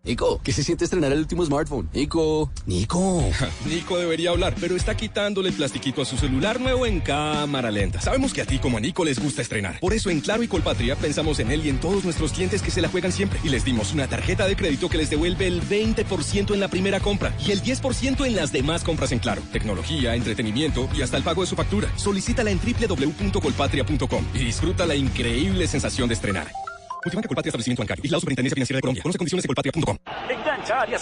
Nico, 0.03 0.41
¿qué 0.43 0.51
se 0.51 0.63
siente 0.63 0.85
estrenar 0.85 1.11
el 1.11 1.19
último 1.19 1.45
smartphone? 1.45 1.87
Nico, 1.93 2.49
Nico. 2.65 3.23
Nico 3.65 3.99
debería 3.99 4.31
hablar, 4.31 4.55
pero 4.59 4.75
está 4.75 4.97
quitándole 4.97 5.49
el 5.49 5.55
plastiquito 5.55 6.01
a 6.01 6.05
su 6.05 6.17
celular 6.17 6.59
nuevo 6.59 6.87
en 6.87 7.01
cámara 7.01 7.69
lenta. 7.69 8.01
Sabemos 8.01 8.33
que 8.33 8.41
a 8.41 8.45
ti 8.45 8.57
como 8.57 8.77
a 8.77 8.79
Nico 8.79 9.05
les 9.05 9.19
gusta 9.19 9.43
estrenar. 9.43 9.79
Por 9.79 9.93
eso 9.93 10.09
en 10.09 10.21
Claro 10.21 10.41
y 10.41 10.47
Colpatria 10.47 10.95
pensamos 10.95 11.37
en 11.39 11.51
él 11.51 11.63
y 11.63 11.69
en 11.69 11.79
todos 11.79 12.03
nuestros 12.03 12.31
clientes 12.31 12.63
que 12.63 12.71
se 12.71 12.81
la 12.81 12.89
juegan 12.89 13.11
siempre. 13.11 13.39
Y 13.43 13.49
les 13.49 13.63
dimos 13.63 13.93
una 13.93 14.07
tarjeta 14.07 14.47
de 14.47 14.55
crédito 14.55 14.89
que 14.89 14.97
les 14.97 15.11
devuelve 15.11 15.45
el 15.45 15.61
20% 15.61 16.51
en 16.51 16.59
la 16.59 16.67
primera 16.67 16.99
compra 16.99 17.31
y 17.45 17.51
el 17.51 17.61
10% 17.61 18.25
en 18.25 18.35
las 18.35 18.51
demás 18.51 18.83
compras 18.83 19.11
en 19.11 19.19
Claro. 19.19 19.43
Tecnología, 19.51 20.15
entretenimiento 20.15 20.89
y 20.95 21.03
hasta 21.03 21.17
el 21.17 21.23
pago 21.23 21.41
de 21.41 21.47
su 21.47 21.55
factura. 21.55 21.95
Solicítala 21.95 22.49
en 22.49 22.59
www.colpatria.com 22.59 24.25
y 24.33 24.39
disfruta 24.39 24.87
la 24.87 24.95
increíble 24.95 25.67
sensación 25.67 26.07
de 26.07 26.15
estrenar. 26.15 26.47
Multibanca 27.03 27.27
Colpatria 27.27 27.49
Establecimiento 27.49 27.81
Bancario. 27.81 28.01
Vigilado 28.01 28.21
Superintendencia 28.21 28.55
Financiera 28.55 28.77
de 28.77 28.81
Colombia. 28.81 29.03
Conoce 29.03 29.17
condiciones 29.17 29.45
en 29.45 29.47
colpatria.com. 29.47 29.97
Engancha 30.29 30.85
y 30.87 30.93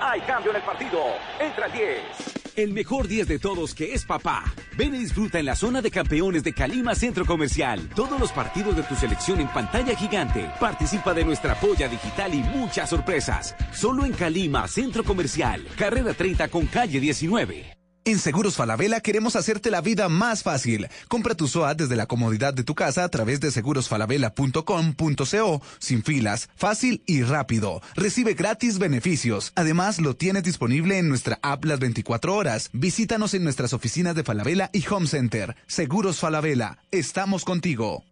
hay 0.00 0.20
cambio 0.22 0.50
en 0.50 0.56
el 0.56 0.62
partido. 0.62 0.98
Entra 1.40 1.66
el 1.66 1.72
10. 1.72 2.38
El 2.56 2.72
mejor 2.72 3.06
10 3.06 3.28
de 3.28 3.38
todos 3.38 3.74
que 3.74 3.94
es 3.94 4.04
papá. 4.04 4.44
Ven 4.76 4.94
y 4.94 4.98
disfruta 4.98 5.38
en 5.38 5.46
la 5.46 5.54
zona 5.54 5.80
de 5.80 5.90
campeones 5.90 6.42
de 6.42 6.52
Calima 6.52 6.94
Centro 6.94 7.24
Comercial. 7.24 7.88
Todos 7.94 8.18
los 8.18 8.32
partidos 8.32 8.76
de 8.76 8.82
tu 8.82 8.96
selección 8.96 9.40
en 9.40 9.48
pantalla 9.48 9.94
gigante. 9.94 10.50
Participa 10.58 11.14
de 11.14 11.24
nuestra 11.24 11.54
polla 11.54 11.88
digital 11.88 12.34
y 12.34 12.42
muchas 12.42 12.90
sorpresas. 12.90 13.54
Solo 13.72 14.04
en 14.04 14.12
Calima 14.12 14.66
Centro 14.66 15.04
Comercial. 15.04 15.64
Carrera 15.76 16.14
30 16.14 16.48
con 16.48 16.66
calle 16.66 16.98
19. 16.98 17.77
En 18.04 18.18
Seguros 18.18 18.56
Falabella 18.56 19.00
queremos 19.00 19.36
hacerte 19.36 19.70
la 19.70 19.80
vida 19.80 20.08
más 20.08 20.42
fácil. 20.42 20.88
Compra 21.08 21.34
tu 21.34 21.46
SOAT 21.46 21.78
desde 21.78 21.96
la 21.96 22.06
comodidad 22.06 22.54
de 22.54 22.64
tu 22.64 22.74
casa 22.74 23.04
a 23.04 23.08
través 23.08 23.40
de 23.40 23.50
segurosfalabella.com.co, 23.50 25.62
sin 25.78 26.02
filas, 26.02 26.48
fácil 26.56 27.02
y 27.06 27.22
rápido. 27.22 27.82
Recibe 27.94 28.34
gratis 28.34 28.78
beneficios. 28.78 29.52
Además, 29.56 30.00
lo 30.00 30.16
tienes 30.16 30.44
disponible 30.44 30.98
en 30.98 31.08
nuestra 31.08 31.38
app 31.42 31.64
las 31.64 31.80
24 31.80 32.34
horas. 32.34 32.70
Visítanos 32.72 33.34
en 33.34 33.44
nuestras 33.44 33.74
oficinas 33.74 34.14
de 34.14 34.24
Falabella 34.24 34.70
y 34.72 34.84
Home 34.88 35.06
Center. 35.06 35.54
Seguros 35.66 36.18
Falabella. 36.18 36.78
Estamos 36.90 37.44
contigo. 37.44 38.07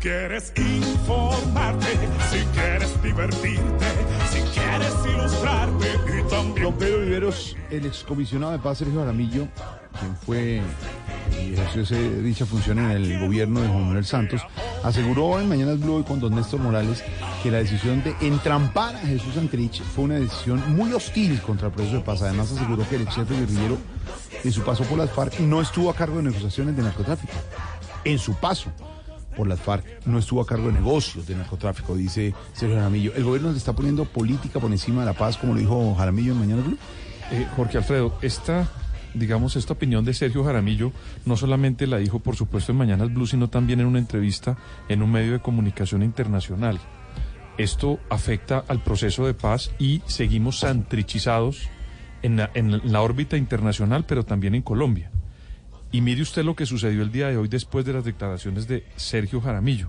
Quieres 0.00 0.52
informarte, 0.56 1.86
si 2.30 2.38
quieres 2.54 3.02
divertirte, 3.02 3.86
si 4.30 4.40
quieres 4.58 4.94
ilustrarte 5.06 5.88
y 6.18 6.30
también... 6.30 6.74
Pedro 6.74 7.00
Viveros, 7.00 7.56
el 7.70 7.86
excomisionado 7.86 8.52
de 8.52 8.58
paz 8.58 8.78
Sergio 8.78 9.00
Jaramillo, 9.00 9.46
quien 9.98 10.16
fue 10.16 10.62
y 11.38 11.52
ejerció 11.54 11.96
dicha 12.22 12.46
función 12.46 12.78
en 12.78 12.90
el 12.90 13.20
gobierno 13.20 13.60
de 13.60 13.68
Juan 13.68 13.86
Manuel 13.86 14.06
Santos, 14.06 14.40
aseguró 14.82 15.38
en 15.38 15.48
Mañanas 15.48 15.78
Blue 15.78 16.00
y 16.00 16.04
con 16.04 16.18
don 16.18 16.34
Néstor 16.34 16.60
Morales 16.60 17.04
que 17.42 17.50
la 17.50 17.58
decisión 17.58 18.02
de 18.02 18.14
entrampar 18.22 18.96
a 18.96 19.00
Jesús 19.00 19.34
Santrich 19.34 19.82
fue 19.82 20.04
una 20.04 20.14
decisión 20.14 20.62
muy 20.74 20.92
hostil 20.94 21.40
contra 21.42 21.68
el 21.68 21.74
proceso 21.74 21.96
de 21.96 22.02
paz. 22.02 22.22
Además 22.22 22.50
aseguró 22.50 22.88
que 22.88 22.96
el 22.96 23.02
ex 23.02 23.14
jefe 23.14 23.34
guerrillero 23.34 23.76
en 24.42 24.52
su 24.52 24.62
paso 24.62 24.82
por 24.84 24.98
las 24.98 25.10
FARC 25.10 25.40
no 25.40 25.60
estuvo 25.60 25.90
a 25.90 25.94
cargo 25.94 26.16
de 26.16 26.24
negociaciones 26.24 26.74
de 26.74 26.82
narcotráfico. 26.82 27.34
En 28.04 28.18
su 28.18 28.34
paso 28.34 28.72
por 29.40 29.48
las 29.48 29.58
FARC 29.58 29.86
no 30.04 30.18
estuvo 30.18 30.42
a 30.42 30.46
cargo 30.46 30.66
de 30.66 30.74
negocios 30.74 31.26
de 31.26 31.34
narcotráfico, 31.34 31.96
dice 31.96 32.34
Sergio 32.52 32.76
Jaramillo. 32.76 33.14
¿El 33.14 33.24
gobierno 33.24 33.50
le 33.50 33.56
está 33.56 33.72
poniendo 33.72 34.04
política 34.04 34.60
por 34.60 34.70
encima 34.70 35.00
de 35.00 35.06
la 35.06 35.14
paz, 35.14 35.38
como 35.38 35.54
lo 35.54 35.60
dijo 35.60 35.94
Jaramillo 35.94 36.32
en 36.32 36.40
Mañana 36.40 36.60
Blue? 36.60 36.76
Eh, 37.30 37.46
Jorge 37.56 37.78
Alfredo, 37.78 38.18
esta, 38.20 38.68
digamos, 39.14 39.56
esta 39.56 39.72
opinión 39.72 40.04
de 40.04 40.12
Sergio 40.12 40.44
Jaramillo 40.44 40.92
no 41.24 41.38
solamente 41.38 41.86
la 41.86 41.96
dijo, 41.96 42.18
por 42.18 42.36
supuesto, 42.36 42.72
en 42.72 42.76
Mañanas 42.76 43.14
Blue, 43.14 43.26
sino 43.26 43.48
también 43.48 43.80
en 43.80 43.86
una 43.86 43.98
entrevista 43.98 44.58
en 44.90 45.00
un 45.00 45.10
medio 45.10 45.32
de 45.32 45.40
comunicación 45.40 46.02
internacional. 46.02 46.78
Esto 47.56 47.98
afecta 48.10 48.62
al 48.68 48.82
proceso 48.82 49.24
de 49.24 49.32
paz 49.32 49.70
y 49.78 50.02
seguimos 50.04 50.58
santrichizados 50.58 51.70
en 52.20 52.36
la, 52.36 52.50
en 52.52 52.92
la 52.92 53.00
órbita 53.00 53.38
internacional, 53.38 54.04
pero 54.06 54.22
también 54.22 54.54
en 54.54 54.60
Colombia. 54.60 55.09
Y 55.92 56.00
mire 56.02 56.22
usted 56.22 56.44
lo 56.44 56.54
que 56.54 56.66
sucedió 56.66 57.02
el 57.02 57.10
día 57.10 57.28
de 57.28 57.36
hoy 57.36 57.48
después 57.48 57.84
de 57.84 57.92
las 57.92 58.04
declaraciones 58.04 58.68
de 58.68 58.84
Sergio 58.96 59.40
Jaramillo. 59.40 59.88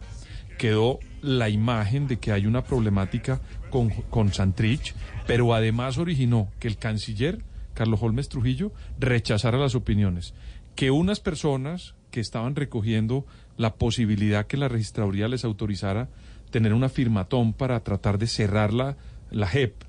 Quedó 0.57 0.99
la 1.21 1.49
imagen 1.49 2.07
de 2.07 2.17
que 2.17 2.31
hay 2.31 2.47
una 2.47 2.63
problemática 2.63 3.39
con, 3.69 3.89
con 3.89 4.33
Santrich, 4.33 4.95
pero 5.27 5.53
además 5.53 5.97
originó 5.97 6.49
que 6.59 6.67
el 6.67 6.77
canciller 6.77 7.43
Carlos 7.73 8.01
Holmes 8.01 8.29
Trujillo 8.29 8.71
rechazara 8.99 9.57
las 9.57 9.75
opiniones. 9.75 10.33
Que 10.75 10.89
unas 10.89 11.19
personas 11.19 11.95
que 12.09 12.19
estaban 12.19 12.55
recogiendo 12.55 13.25
la 13.57 13.75
posibilidad 13.75 14.47
que 14.47 14.57
la 14.57 14.67
registraduría 14.67 15.27
les 15.27 15.45
autorizara 15.45 16.09
tener 16.49 16.73
una 16.73 16.89
firmatón 16.89 17.53
para 17.53 17.79
tratar 17.83 18.17
de 18.17 18.27
cerrar 18.27 18.73
la, 18.73 18.97
la 19.29 19.47
JEP, 19.47 19.83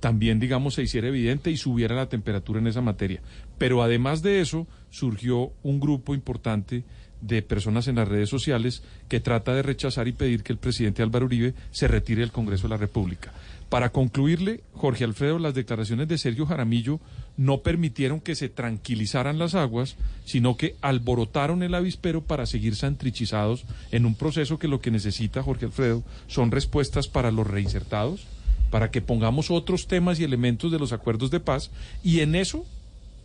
también, 0.00 0.38
digamos, 0.38 0.74
se 0.74 0.82
hiciera 0.82 1.08
evidente 1.08 1.50
y 1.50 1.56
subiera 1.56 1.96
la 1.96 2.08
temperatura 2.08 2.60
en 2.60 2.68
esa 2.68 2.80
materia. 2.80 3.20
Pero 3.58 3.82
además 3.82 4.22
de 4.22 4.40
eso, 4.40 4.66
surgió 4.90 5.52
un 5.62 5.80
grupo 5.80 6.14
importante 6.14 6.84
de 7.20 7.42
personas 7.42 7.88
en 7.88 7.96
las 7.96 8.08
redes 8.08 8.28
sociales 8.28 8.82
que 9.08 9.20
trata 9.20 9.54
de 9.54 9.62
rechazar 9.62 10.08
y 10.08 10.12
pedir 10.12 10.42
que 10.42 10.52
el 10.52 10.58
presidente 10.58 11.02
Álvaro 11.02 11.26
Uribe 11.26 11.54
se 11.72 11.88
retire 11.88 12.20
del 12.20 12.32
Congreso 12.32 12.64
de 12.64 12.70
la 12.70 12.76
República. 12.76 13.32
Para 13.68 13.90
concluirle, 13.90 14.62
Jorge 14.72 15.04
Alfredo, 15.04 15.38
las 15.38 15.54
declaraciones 15.54 16.08
de 16.08 16.16
Sergio 16.16 16.46
Jaramillo 16.46 17.00
no 17.36 17.58
permitieron 17.58 18.20
que 18.20 18.34
se 18.34 18.48
tranquilizaran 18.48 19.38
las 19.38 19.54
aguas, 19.54 19.96
sino 20.24 20.56
que 20.56 20.76
alborotaron 20.80 21.62
el 21.62 21.74
avispero 21.74 22.22
para 22.22 22.46
seguir 22.46 22.76
santrichizados 22.76 23.66
en 23.90 24.06
un 24.06 24.14
proceso 24.14 24.58
que 24.58 24.68
lo 24.68 24.80
que 24.80 24.90
necesita 24.90 25.42
Jorge 25.42 25.66
Alfredo 25.66 26.02
son 26.28 26.50
respuestas 26.50 27.08
para 27.08 27.30
los 27.30 27.46
reinsertados, 27.46 28.26
para 28.70 28.90
que 28.90 29.02
pongamos 29.02 29.50
otros 29.50 29.86
temas 29.86 30.18
y 30.18 30.24
elementos 30.24 30.72
de 30.72 30.78
los 30.78 30.92
acuerdos 30.92 31.30
de 31.30 31.40
paz 31.40 31.70
y 32.02 32.20
en 32.20 32.36
eso 32.36 32.64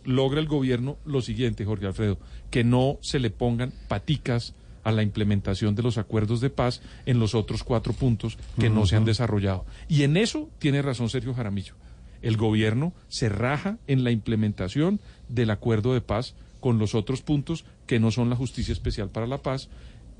logra 0.04 0.40
el 0.40 0.46
gobierno 0.46 0.98
lo 1.04 1.20
siguiente, 1.22 1.64
Jorge 1.64 1.86
Alfredo, 1.86 2.18
que 2.50 2.64
no 2.64 2.98
se 3.00 3.18
le 3.18 3.30
pongan 3.30 3.72
paticas 3.88 4.54
a 4.84 4.92
la 4.92 5.02
implementación 5.02 5.74
de 5.74 5.82
los 5.82 5.98
acuerdos 5.98 6.40
de 6.40 6.50
paz 6.50 6.82
en 7.06 7.18
los 7.18 7.34
otros 7.34 7.64
cuatro 7.64 7.94
puntos 7.94 8.38
que 8.58 8.70
no 8.70 8.86
se 8.86 8.96
han 8.96 9.04
desarrollado. 9.04 9.64
Y 9.88 10.02
en 10.02 10.16
eso 10.16 10.50
tiene 10.58 10.82
razón 10.82 11.08
Sergio 11.08 11.34
Jaramillo. 11.34 11.74
El 12.22 12.36
gobierno 12.36 12.92
se 13.08 13.28
raja 13.28 13.78
en 13.86 14.04
la 14.04 14.10
implementación 14.10 15.00
del 15.28 15.50
acuerdo 15.50 15.94
de 15.94 16.00
paz 16.00 16.34
con 16.60 16.78
los 16.78 16.94
otros 16.94 17.22
puntos 17.22 17.64
que 17.86 17.98
no 17.98 18.10
son 18.10 18.30
la 18.30 18.36
justicia 18.36 18.72
especial 18.72 19.10
para 19.10 19.26
la 19.26 19.38
paz 19.38 19.68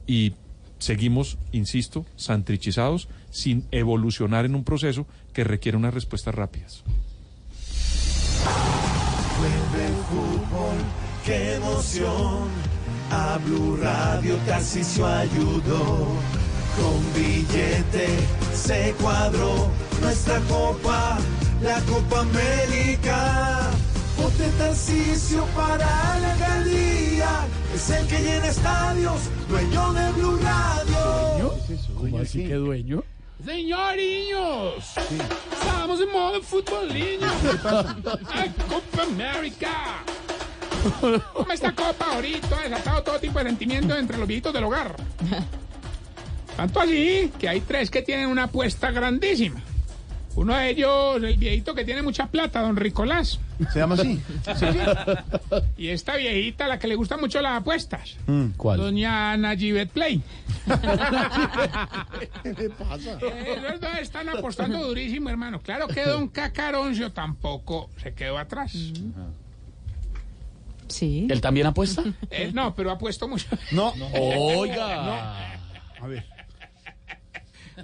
y 0.06 0.32
seguimos, 0.78 1.38
insisto, 1.52 2.04
santrichizados 2.16 3.08
sin 3.30 3.64
evolucionar 3.70 4.44
en 4.44 4.54
un 4.54 4.64
proceso 4.64 5.06
que 5.32 5.44
requiere 5.44 5.78
unas 5.78 5.94
respuestas 5.94 6.34
rápidas. 6.34 6.84
Vuelve 9.38 9.86
el 9.86 9.94
fútbol, 10.04 10.76
qué 11.24 11.54
emoción. 11.56 12.48
A 13.10 13.38
Blue 13.44 13.76
Radio 13.76 14.36
Tarcisio 14.46 15.06
ayudó. 15.06 16.08
Con 16.76 17.14
billete 17.14 18.08
se 18.54 18.94
cuadró 19.00 19.70
nuestra 20.00 20.40
copa, 20.40 21.18
la 21.62 21.80
Copa 21.82 22.20
América. 22.20 23.70
Vote 24.16 24.48
Tarcisio 24.58 25.44
para 25.56 25.86
la 26.18 26.32
alcaldía. 26.32 27.46
Es 27.74 27.90
el 27.90 28.06
que 28.06 28.18
llena 28.20 28.46
estadios, 28.46 29.20
dueño 29.48 29.92
de 29.92 30.12
Blue 30.12 30.38
Radio. 30.38 31.54
¿Cómo 31.96 32.18
así 32.18 32.44
que 32.46 32.54
dueño? 32.54 33.04
Señoriños, 33.44 34.94
estamos 35.52 36.00
en 36.00 36.10
modo 36.10 36.40
futboliño. 36.42 37.26
¡Ay, 38.32 38.50
Copa 38.68 39.02
América! 39.02 40.02
Como 41.34 41.52
esta 41.52 41.74
copa 41.74 42.14
ahorita 42.14 42.58
ha 42.58 42.62
desatado 42.62 43.02
todo 43.02 43.18
tipo 43.18 43.38
de 43.38 43.44
sentimientos 43.46 43.98
entre 43.98 44.16
los 44.16 44.26
viejitos 44.26 44.52
del 44.54 44.64
hogar. 44.64 44.96
Tanto 46.56 46.80
así 46.80 47.30
que 47.38 47.48
hay 47.48 47.60
tres 47.60 47.90
que 47.90 48.00
tienen 48.00 48.28
una 48.28 48.44
apuesta 48.44 48.90
grandísima. 48.90 49.60
Uno 50.36 50.56
de 50.56 50.70
ellos, 50.70 51.16
el 51.22 51.36
viejito 51.36 51.74
que 51.74 51.84
tiene 51.84 52.02
mucha 52.02 52.26
plata, 52.26 52.60
don 52.60 52.76
Ricolás. 52.76 53.38
¿Se 53.72 53.78
llama 53.78 53.94
así? 53.94 54.20
Sí, 54.56 54.66
sí. 54.66 54.78
Y 55.76 55.88
esta 55.88 56.16
viejita, 56.16 56.66
la 56.66 56.78
que 56.78 56.88
le 56.88 56.96
gusta 56.96 57.16
mucho 57.16 57.40
las 57.40 57.60
apuestas. 57.60 58.16
Mm, 58.26 58.48
¿Cuál? 58.56 58.80
Doña 58.80 59.36
Najibet 59.36 59.90
Play. 59.90 60.22
¿Qué 62.42 62.52
le 62.52 62.70
pasa? 62.70 63.18
Eh, 63.20 63.60
los 63.62 63.80
dos 63.80 63.90
están 64.00 64.28
apostando 64.28 64.84
durísimo, 64.84 65.30
hermano. 65.30 65.60
Claro 65.60 65.86
que 65.86 66.04
don 66.04 66.28
Cacaroncio 66.28 67.12
tampoco 67.12 67.90
se 68.02 68.12
quedó 68.12 68.36
atrás. 68.38 68.72
Sí. 70.88 71.26
¿Él 71.30 71.40
también 71.40 71.68
apuesta? 71.68 72.02
Eh, 72.30 72.50
no, 72.52 72.74
pero 72.74 72.90
ha 72.90 72.98
puesto 72.98 73.28
mucho. 73.28 73.46
No. 73.70 73.92
Oiga. 74.14 75.52
A 76.00 76.06
ver. 76.06 76.33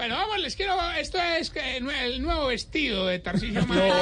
Bueno, 0.01 0.15
vamos, 0.15 0.39
les 0.41 0.57
quiero. 0.57 0.73
Esto 0.99 1.19
es 1.19 1.53
el 1.55 2.23
nuevo 2.23 2.47
vestido 2.47 3.07
de 3.07 3.19
Tarcisio 3.19 3.67
Maya. 3.67 3.93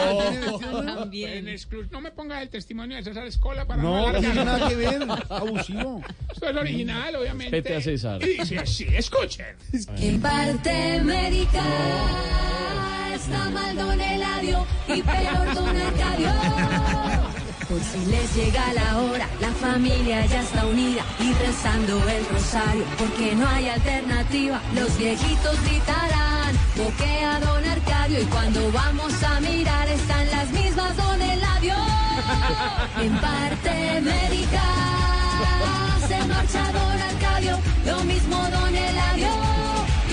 También. 0.94 1.52
No 1.90 2.00
me 2.00 2.12
pongas 2.12 2.40
el 2.40 2.50
testimonio 2.50 2.98
de 2.98 3.02
César 3.02 3.26
Escola 3.26 3.66
para 3.66 3.82
no, 3.82 4.06
No, 4.06 4.12
no 4.12 4.20
tiene 4.20 4.44
nada 4.44 4.68
que 4.68 4.76
ver. 4.76 5.02
Abusivo. 5.28 6.00
Esto 6.32 6.50
es 6.50 6.56
original, 6.56 7.16
obviamente. 7.16 7.56
Respete 7.56 7.74
a 7.74 7.80
César. 7.80 8.22
Y 8.22 8.38
dice 8.38 8.58
así, 8.60 8.86
escuchen. 8.94 9.56
En 9.96 10.20
parte 10.20 11.00
médica 11.02 11.64
está 13.12 13.50
mal 13.50 13.74
don 13.74 14.00
Eladio 14.00 14.64
y 14.86 15.02
peor 15.02 15.52
don 15.52 15.76
Arcadio. 15.76 17.27
Por 17.68 17.80
si 17.82 17.98
les 18.06 18.34
llega 18.34 18.72
la 18.72 18.98
hora, 18.98 19.28
la 19.40 19.50
familia 19.52 20.24
ya 20.24 20.40
está 20.40 20.64
unida 20.64 21.02
y 21.20 21.34
rezando 21.34 21.98
el 22.08 22.24
rosario, 22.32 22.84
porque 22.96 23.34
no 23.34 23.46
hay 23.46 23.68
alternativa. 23.68 24.58
Los 24.74 24.96
viejitos 24.96 25.62
gritarán, 25.64 26.56
boquea 26.78 27.40
don 27.40 27.62
Arcadio 27.66 28.22
y 28.22 28.24
cuando 28.24 28.72
vamos 28.72 29.12
a 29.22 29.40
mirar 29.40 29.86
están 29.86 30.30
las 30.30 30.50
mismas 30.50 30.96
don 30.96 31.20
Eladio. 31.20 31.74
En 33.02 33.14
parte 33.20 34.00
médica 34.00 34.62
se 36.08 36.24
marcha 36.24 36.72
don 36.72 37.02
Arcadio, 37.02 37.58
lo 37.84 38.02
mismo 38.04 38.36
don 38.50 38.74
Eladio, 38.74 39.28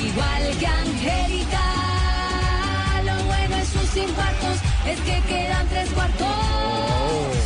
igual 0.04 0.58
que 0.60 0.68
Angélica. 0.68 1.64
Lo 3.06 3.24
bueno 3.24 3.56
en 3.56 3.66
sus 3.66 3.96
infartos 3.96 4.58
es 4.86 5.00
que 5.00 5.22
quedan 5.30 5.68
tres 5.70 5.90
cuartos. 5.92 7.45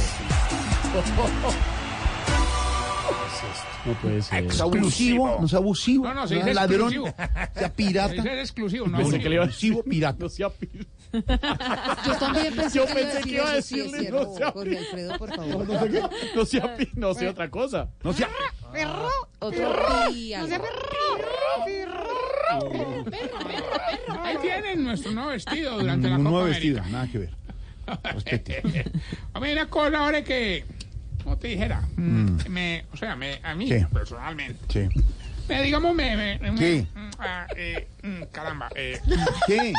No 3.86 3.94
puede 3.94 4.22
ser. 4.22 4.46
Es 4.46 4.60
abusivo, 4.60 5.38
no 5.40 5.48
sea 5.48 5.60
abusivo. 5.60 6.04
No, 6.06 6.14
no, 6.14 6.28
se 6.28 6.36
dice 6.36 6.54
ladrón, 6.54 6.94
exclusivo. 6.94 7.16
sea 7.56 7.74
pirata. 7.74 8.40
Exclusivo, 8.42 8.88
no 8.88 8.98
Pensé 8.98 9.20
que 9.20 9.30
le 9.30 9.36
iba 9.36 9.44
a 9.46 9.48
decir 9.48 9.72
Abusivo, 9.72 9.90
pirata. 9.90 10.18
No 10.20 10.30
sea 10.30 10.50
pi- 10.50 10.70
Yo 12.06 12.16
también 12.20 12.54
pensé 12.56 12.78
Yo 12.78 12.86
pensé 12.86 13.22
que 13.22 13.30
iba 13.30 13.52
a 13.52 13.62
sí, 13.62 13.78
decirle, 13.80 14.12
no 14.12 14.36
sea 14.36 14.52
Jorge 14.52 14.78
Alfredo, 14.78 15.18
por 15.18 15.30
favor. 15.36 15.68
No 15.68 15.80
sé 15.80 15.90
qué. 15.90 16.02
No 16.36 16.46
sea 16.46 16.76
pi- 16.78 16.90
no 16.96 17.14
sea 17.14 17.30
otra 17.32 17.50
cosa. 17.50 17.90
No 18.04 18.14
sea. 18.14 18.30
Otro 19.40 19.76
pi 20.12 20.34
algo. 20.34 20.56
Ahí 24.24 24.38
tienen 24.42 24.84
nuestro 24.84 25.12
nuevo 25.12 25.30
vestido 25.30 25.80
durante 25.80 26.10
la 26.10 26.18
Copa 26.18 26.30
nuevo 26.30 26.40
América. 26.46 26.60
vestido, 26.82 26.92
nada 26.92 27.08
que 27.12 27.18
ver. 27.20 27.30
Respete. 28.04 28.92
A 29.34 29.40
una 29.40 29.70
cosa 29.70 29.98
ahora 30.00 30.24
que, 30.24 30.66
te 31.40 31.48
dijera, 31.48 31.82
Mm. 31.96 32.38
me, 32.50 32.86
o 32.94 32.98
sea, 32.98 33.16
me, 33.16 33.40
a 33.44 33.56
mí 33.56 33.68
¿Qué? 33.68 33.86
personalmente, 33.92 34.60
Sí. 34.70 34.88
me, 35.48 35.62
digamos, 35.64 35.96
me, 35.96 36.16
me, 36.16 36.52
me- 36.52 36.60
¿Qué? 36.60 36.86
mm, 36.96 37.10
ah, 37.20 37.48
eh, 37.56 37.88
mm, 38.04 38.24
caramba, 38.32 38.70
eh, 38.76 39.00
¿Qué? 39.48 39.74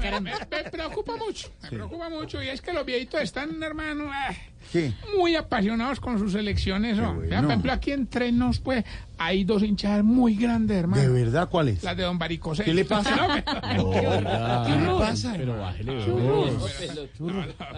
me, 0.00 0.20
me- 0.20 0.32
me 0.50 0.64
preocupa 0.70 1.16
mucho, 1.16 1.48
me 1.62 1.68
preocupa 1.70 2.08
mucho 2.08 2.42
y 2.42 2.48
es 2.48 2.60
que 2.60 2.72
los 2.72 2.84
viejitos 2.86 3.20
están, 3.22 3.62
hermano, 3.62 4.10
ah, 4.12 4.34
¿Qué? 4.70 4.92
muy 5.18 5.34
apasionados 5.36 6.00
con 6.00 6.18
sus 6.18 6.34
elecciones. 6.34 6.96
¿no? 6.98 7.14
bueno. 7.14 7.30
Ya, 7.30 7.40
por 7.40 7.50
ejemplo, 7.50 7.72
aquí 7.72 7.92
entre 7.92 8.32
nos, 8.32 8.58
pues, 8.60 8.84
hay 9.18 9.44
dos 9.44 9.62
hinchadas 9.62 10.02
muy 10.04 10.34
grandes, 10.36 10.76
hermano. 10.78 11.02
¿De 11.02 11.08
verdad 11.08 11.48
cuál 11.48 11.68
es? 11.68 11.82
Las 11.82 11.96
de 11.96 12.02
Don 12.04 12.18
Baricosé. 12.18 12.64
¿Qué 12.64 12.74
le 12.74 12.84
pasa? 12.84 13.16
No, 13.16 13.28
me- 13.28 13.44
Oiga. 13.82 14.64
¿Qué 14.66 14.76
le 14.80 14.98
pasa? 14.98 15.34
Pero 15.36 15.58
bájele. 15.58 16.04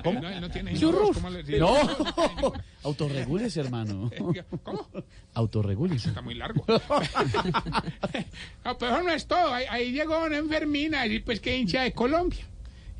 ¿Cómo? 0.02 0.20
No, 0.20 0.40
no 0.40 0.50
tiene 0.50 0.74
Churros. 0.74 1.10
¿cómo 1.14 1.30
le 1.30 1.42
decía? 1.42 1.58
No. 1.58 1.74
Autorregúlese, 2.84 3.60
hermano. 3.60 4.10
¿Cómo? 4.62 4.88
Autorregúlese. 5.34 6.08
Está 6.08 6.22
muy 6.22 6.34
largo. 6.34 6.64
no, 8.64 8.78
pero 8.78 8.92
eso 8.94 9.02
no 9.02 9.10
es 9.12 9.26
todo. 9.26 9.52
Ahí, 9.52 9.64
ahí 9.70 9.92
llegó 9.92 10.24
una 10.24 10.36
enfermina 10.36 11.02
decir, 11.02 11.24
pues, 11.24 11.40
que 11.40 11.56
hincha 11.56 11.82
de 11.82 11.92
Colombia. 11.92 12.44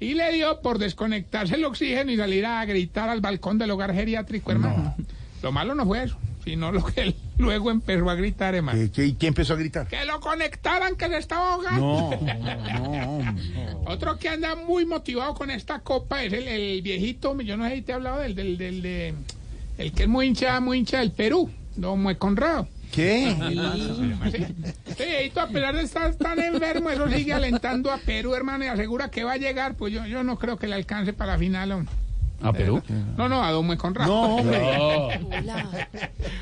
Y 0.05 0.12
le 0.14 0.32
dio 0.32 0.60
por 0.60 0.78
desconectarse 0.78 1.55
el 1.55 1.64
oxígeno 1.64 2.12
y 2.12 2.16
salir 2.16 2.44
a 2.44 2.64
gritar 2.66 3.09
al 3.09 3.22
balcón 3.22 3.56
del 3.56 3.70
hogar 3.70 3.94
geriátrico, 3.94 4.52
hermano. 4.52 4.94
Lo 5.43 5.51
malo 5.51 5.74
no 5.74 5.86
fue 5.86 6.05
eso, 6.05 6.18
sino 6.44 6.72
lo 6.72 6.85
que 6.85 7.01
él 7.01 7.16
luego 7.39 7.70
empezó 7.70 8.10
a 8.10 8.14
gritar, 8.14 8.55
hermano. 8.55 8.78
¿Qué, 8.78 8.90
qué, 8.90 9.14
¿Quién 9.16 9.28
empezó 9.28 9.55
a 9.55 9.56
gritar? 9.56 9.86
Que 9.89 10.05
lo 10.05 10.20
conectaran, 10.20 10.97
que 10.97 11.09
se 11.09 11.16
estaba 11.16 11.55
ahogando. 11.55 11.81
No, 11.81 12.35
no, 12.82 13.16
hombre. 13.16 13.43
Otro 13.86 14.18
que 14.18 14.28
anda 14.28 14.55
muy 14.56 14.85
motivado 14.85 15.35
con 15.35 15.51
esta 15.51 15.81
copa 15.81 16.22
es 16.22 16.32
el, 16.35 16.48
el 16.48 16.82
viejito, 16.82 17.39
yo 17.40 17.56
no 17.56 17.66
sé 17.66 17.76
si 17.76 17.82
te 17.82 17.93
he 17.93 17.94
hablado 17.94 18.20
del, 18.20 18.35
del, 18.35 18.59
del 18.59 18.82
de, 18.82 19.14
el 19.78 19.93
que 19.93 20.02
es 20.02 20.09
muy 20.09 20.26
hincha, 20.26 20.60
muy 20.60 20.78
hincha 20.78 20.98
del 20.98 21.12
Perú, 21.12 21.51
don 21.76 22.02
Mue 22.02 22.16
Conrado. 22.18 22.68
¿Qué? 22.94 23.34
Viejito, 24.96 25.40
a 25.40 25.48
pesar 25.48 25.74
de 25.74 25.82
estar 25.82 26.14
tan 26.14 26.38
enfermo, 26.38 26.90
eso 26.90 27.08
sigue 27.08 27.32
alentando 27.32 27.90
a 27.90 27.98
Perú, 27.98 28.34
hermano, 28.34 28.64
y 28.64 28.68
asegura 28.68 29.10
que 29.10 29.24
va 29.24 29.32
a 29.32 29.36
llegar, 29.36 29.74
pues 29.74 29.92
yo, 29.92 30.06
yo 30.06 30.22
no 30.22 30.38
creo 30.38 30.56
que 30.56 30.68
le 30.68 30.76
alcance 30.76 31.12
para 31.12 31.32
la 31.32 31.38
final. 31.38 31.72
hombre. 31.72 31.92
¿A 32.40 32.52
Perú? 32.52 32.82
No, 33.16 33.28
no, 33.28 33.42
a 33.42 33.50
don 33.50 33.66
Mue 33.66 33.76
Conrado. 33.76 34.12
No, 34.12 34.36
hombre. 34.36 34.60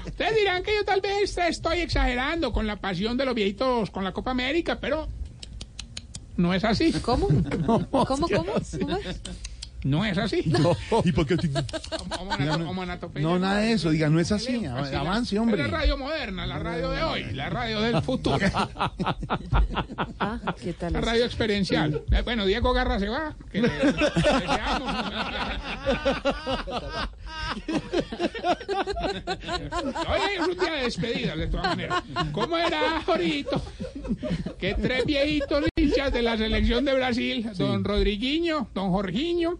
Ustedes 0.07 0.35
dirán 0.37 0.63
que 0.63 0.75
yo 0.75 0.85
tal 0.85 1.01
vez 1.01 1.39
estoy 1.39 1.79
exagerando 1.81 2.53
con 2.53 2.67
la 2.67 2.77
pasión 2.77 3.17
de 3.17 3.25
los 3.25 3.35
viejitos 3.35 3.91
con 3.91 4.03
la 4.05 4.13
Copa 4.13 4.33
América, 4.33 4.79
pero 4.81 5.07
no 6.37 6.53
es 6.53 6.65
así. 6.65 6.93
¿Cómo? 7.03 7.29
¿Cómo, 7.67 7.89
cómo? 7.89 8.29
¿Cómo 8.29 8.57
es? 8.57 8.79
No 9.85 10.05
es 10.05 10.17
así. 10.17 10.45
¿Y 11.05 11.13
por 11.13 11.27
qué? 11.27 11.37
No, 13.21 13.39
nada 13.39 13.57
de 13.59 13.73
eso. 13.73 13.91
Diga, 13.91 14.09
no 14.09 14.21
es 14.21 14.31
así. 14.31 14.65
Avance, 14.65 15.35
Es 15.35 15.41
hombre. 15.41 15.59
la 15.63 15.67
radio 15.69 15.99
moderna, 15.99 16.47
la 16.47 16.59
radio 16.59 16.91
de 16.91 17.03
hoy, 17.03 17.25
la 17.33 17.51
radio 17.51 17.81
del 17.81 18.01
futuro, 18.03 18.39
Ah, 20.21 20.41
¿qué 20.63 20.73
tal? 20.73 20.93
la 20.93 21.01
es? 21.01 21.05
radio 21.05 21.25
experiencial. 21.25 22.03
Eh, 22.13 22.23
Bueno, 22.23 22.47
Diego 22.47 22.73
Garra 22.73 22.99
se 23.01 23.09
va. 23.09 23.35
que 23.51 23.63
le- 23.63 23.69
le 23.69 23.93
deseamos. 23.93 24.95
Hoy 30.09 30.21
es 30.39 30.49
un 30.49 30.59
día 30.59 30.73
de 30.73 30.83
despedida, 30.85 31.37
de 31.37 31.47
todas 31.49 31.67
maneras. 31.69 32.03
¿Cómo 32.33 32.57
era 32.57 32.99
ahorita? 33.07 33.61
Que 34.59 34.75
tres 34.75 35.05
viejitos 35.07 35.65
hinchas 35.77 36.13
de 36.13 36.23
la 36.23 36.37
selección 36.37 36.85
de 36.85 36.95
Brasil, 36.95 37.49
don 37.57 37.85
Rodriguinho, 37.85 38.69
don 38.75 38.91
Jorginho, 38.91 39.59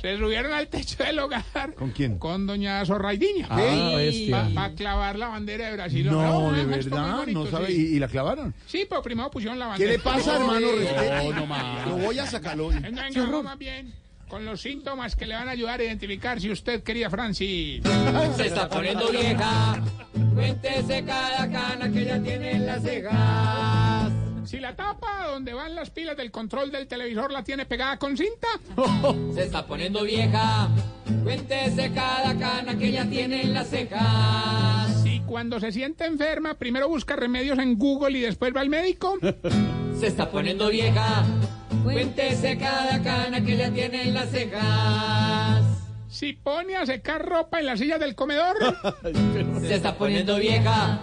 se 0.00 0.16
subieron 0.18 0.52
al 0.52 0.68
techo 0.68 1.02
del 1.02 1.18
hogar 1.18 1.74
¿Con 1.76 1.90
quién? 1.90 2.18
con 2.18 2.46
doña 2.46 2.84
Zorraidiño. 2.84 3.46
Ah, 3.50 3.92
bestia. 3.96 4.48
Para 4.54 4.74
clavar 4.74 5.18
la 5.18 5.28
bandera 5.28 5.66
de 5.68 5.72
Brasil. 5.74 6.06
No, 6.10 6.52
de 6.52 6.64
verdad, 6.64 7.16
bonito, 7.18 7.44
no 7.44 7.50
sabe. 7.50 7.66
sí. 7.68 7.72
¿Y, 7.92 7.96
y 7.96 7.98
la 7.98 8.08
clavaron? 8.08 8.54
Sí, 8.66 8.86
pero 8.88 9.02
primero 9.02 9.30
pusieron 9.30 9.58
la 9.58 9.66
¿Qué 9.76 9.86
bandera. 9.86 9.92
le 9.92 9.98
pasa, 9.98 10.36
hermano? 10.36 10.66
No. 11.32 11.46
No, 11.46 11.86
no 11.86 11.96
voy 12.04 12.18
a 12.18 12.26
sacarlo. 12.26 12.68
Venga, 12.68 13.08
venga, 13.14 13.42
más 13.42 13.58
bien 13.58 13.92
con 14.32 14.46
los 14.46 14.62
síntomas 14.62 15.14
que 15.14 15.26
le 15.26 15.34
van 15.34 15.46
a 15.46 15.50
ayudar 15.50 15.78
a 15.78 15.84
identificar 15.84 16.40
si 16.40 16.50
usted 16.50 16.82
quería 16.82 17.10
Francis. 17.10 17.82
Se 18.34 18.46
está 18.46 18.66
poniendo 18.66 19.10
vieja. 19.10 19.78
Cuéntese 20.34 21.04
cada 21.04 21.50
cana 21.50 21.92
que 21.92 22.06
ya 22.06 22.18
tiene 22.18 22.52
en 22.52 22.64
las 22.64 22.82
cejas. 22.82 24.10
Si 24.46 24.58
la 24.58 24.74
tapa 24.74 25.26
donde 25.28 25.52
van 25.52 25.74
las 25.74 25.90
pilas 25.90 26.16
del 26.16 26.30
control 26.30 26.72
del 26.72 26.86
televisor 26.86 27.30
la 27.30 27.44
tiene 27.44 27.66
pegada 27.66 27.98
con 27.98 28.16
cinta. 28.16 28.48
Se 29.34 29.42
está 29.42 29.66
poniendo 29.66 30.02
vieja. 30.02 30.70
Cuéntese 31.22 31.92
cada 31.92 32.34
cana 32.38 32.78
que 32.78 32.90
ya 32.90 33.04
tiene 33.04 33.42
en 33.42 33.52
las 33.52 33.68
cejas. 33.68 35.02
Si 35.02 35.20
cuando 35.26 35.60
se 35.60 35.72
siente 35.72 36.06
enferma, 36.06 36.54
primero 36.54 36.88
busca 36.88 37.16
remedios 37.16 37.58
en 37.58 37.78
Google 37.78 38.16
y 38.16 38.22
después 38.22 38.56
va 38.56 38.62
al 38.62 38.70
médico. 38.70 39.18
Se 40.00 40.06
está 40.06 40.30
poniendo 40.30 40.70
vieja. 40.70 41.22
Cuéntese 41.82 42.56
cada 42.58 43.02
cana 43.02 43.40
que 43.40 43.56
ya 43.56 43.70
tiene 43.70 44.02
en 44.02 44.14
las 44.14 44.30
cejas. 44.30 45.62
Si 46.08 46.34
pone 46.34 46.76
a 46.76 46.86
secar 46.86 47.24
ropa 47.26 47.58
en 47.58 47.66
la 47.66 47.76
silla 47.76 47.98
del 47.98 48.14
comedor. 48.14 48.56
Se 49.62 49.74
está 49.74 49.94
poniendo 49.96 50.36
vieja. 50.36 51.00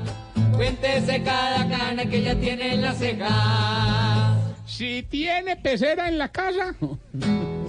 Cuéntese 0.56 1.24
cada 1.24 1.68
cana 1.68 2.06
que 2.06 2.22
ya 2.22 2.36
tiene 2.36 2.74
en 2.76 2.82
las 2.82 2.98
cejas. 2.98 4.38
Si 4.66 5.04
tiene 5.04 5.56
pecera 5.58 6.08
en 6.08 6.18
la 6.18 6.30
casa. 6.30 6.76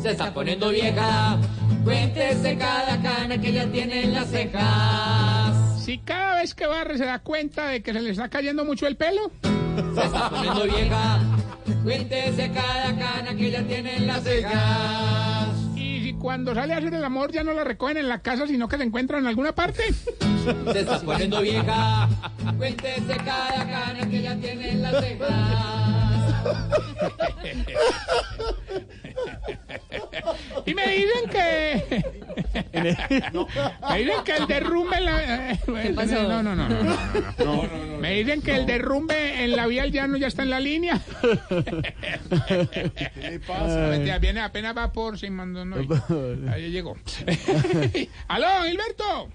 Se 0.00 0.10
está 0.10 0.32
poniendo 0.32 0.70
vieja. 0.70 1.38
Cuéntese 1.82 2.56
cada 2.56 3.00
cana 3.02 3.40
que 3.40 3.52
ya 3.52 3.66
tiene 3.66 4.04
en 4.04 4.14
las 4.14 4.30
cejas. 4.30 5.69
Si 5.90 5.98
cada 5.98 6.36
vez 6.36 6.54
que 6.54 6.68
barre 6.68 6.96
se 6.98 7.04
da 7.04 7.18
cuenta 7.18 7.66
de 7.66 7.82
que 7.82 7.92
se 7.92 8.00
le 8.00 8.10
está 8.10 8.28
cayendo 8.28 8.64
mucho 8.64 8.86
el 8.86 8.94
pelo. 8.94 9.32
Se 9.92 10.04
está 10.04 10.30
poniendo 10.30 10.62
vieja. 10.62 11.18
Cuéntese 11.82 12.52
cada 12.52 12.96
cana 12.96 13.34
que 13.34 13.48
ella 13.48 13.66
tiene 13.66 13.96
en 13.96 14.06
las 14.06 14.22
cejas. 14.22 15.48
Y 15.74 16.00
si 16.04 16.12
cuando 16.12 16.54
sale 16.54 16.74
a 16.74 16.76
hacer 16.76 16.94
el 16.94 17.02
amor 17.02 17.32
ya 17.32 17.42
no 17.42 17.54
la 17.54 17.64
recogen 17.64 17.96
en 17.96 18.08
la 18.08 18.20
casa, 18.20 18.46
sino 18.46 18.68
que 18.68 18.76
se 18.76 18.84
encuentra 18.84 19.18
en 19.18 19.26
alguna 19.26 19.52
parte. 19.52 19.82
Se 20.72 20.78
está 20.78 21.00
poniendo 21.00 21.42
vieja. 21.42 22.08
Cuéntese 22.56 23.16
cada 23.24 23.66
cana 23.68 24.08
que 24.08 24.18
ella 24.18 24.36
tiene 24.36 24.70
en 24.70 24.82
las 24.82 25.04
cejas. 25.04 26.09
Y 30.66 30.74
me 30.74 30.86
dicen 30.88 31.30
que. 31.30 32.04
Me 33.88 33.98
dicen 33.98 34.24
que 34.24 34.36
el 34.36 34.46
derrumbe 34.46 34.96
en 34.98 35.04
la. 35.04 35.58
¿Qué 35.82 35.90
pasó? 35.90 36.22
No, 36.22 36.42
no, 36.42 36.54
no, 36.54 36.68
no, 36.68 36.82
no, 36.82 36.94
no. 37.44 37.98
Me 37.98 38.14
dicen 38.14 38.42
que 38.42 38.54
el 38.56 38.66
derrumbe 38.66 39.44
en 39.44 39.56
la 39.56 39.66
vía 39.66 39.82
al 39.82 39.92
llano 39.92 40.16
ya 40.16 40.28
está 40.28 40.42
en 40.42 40.50
la 40.50 40.60
línea. 40.60 41.00
¿Qué 42.48 43.30
le 43.30 43.40
pasa? 43.40 43.88
Mentira, 43.90 44.18
Viene 44.18 44.40
apenas 44.40 44.76
va 44.76 44.92
por 44.92 45.18
sin 45.18 45.34
mando, 45.34 45.64
no. 45.64 45.76
Ahí 46.52 46.70
llegó. 46.70 46.96
¡Aló, 48.28 48.46
Gilberto! 48.66 49.28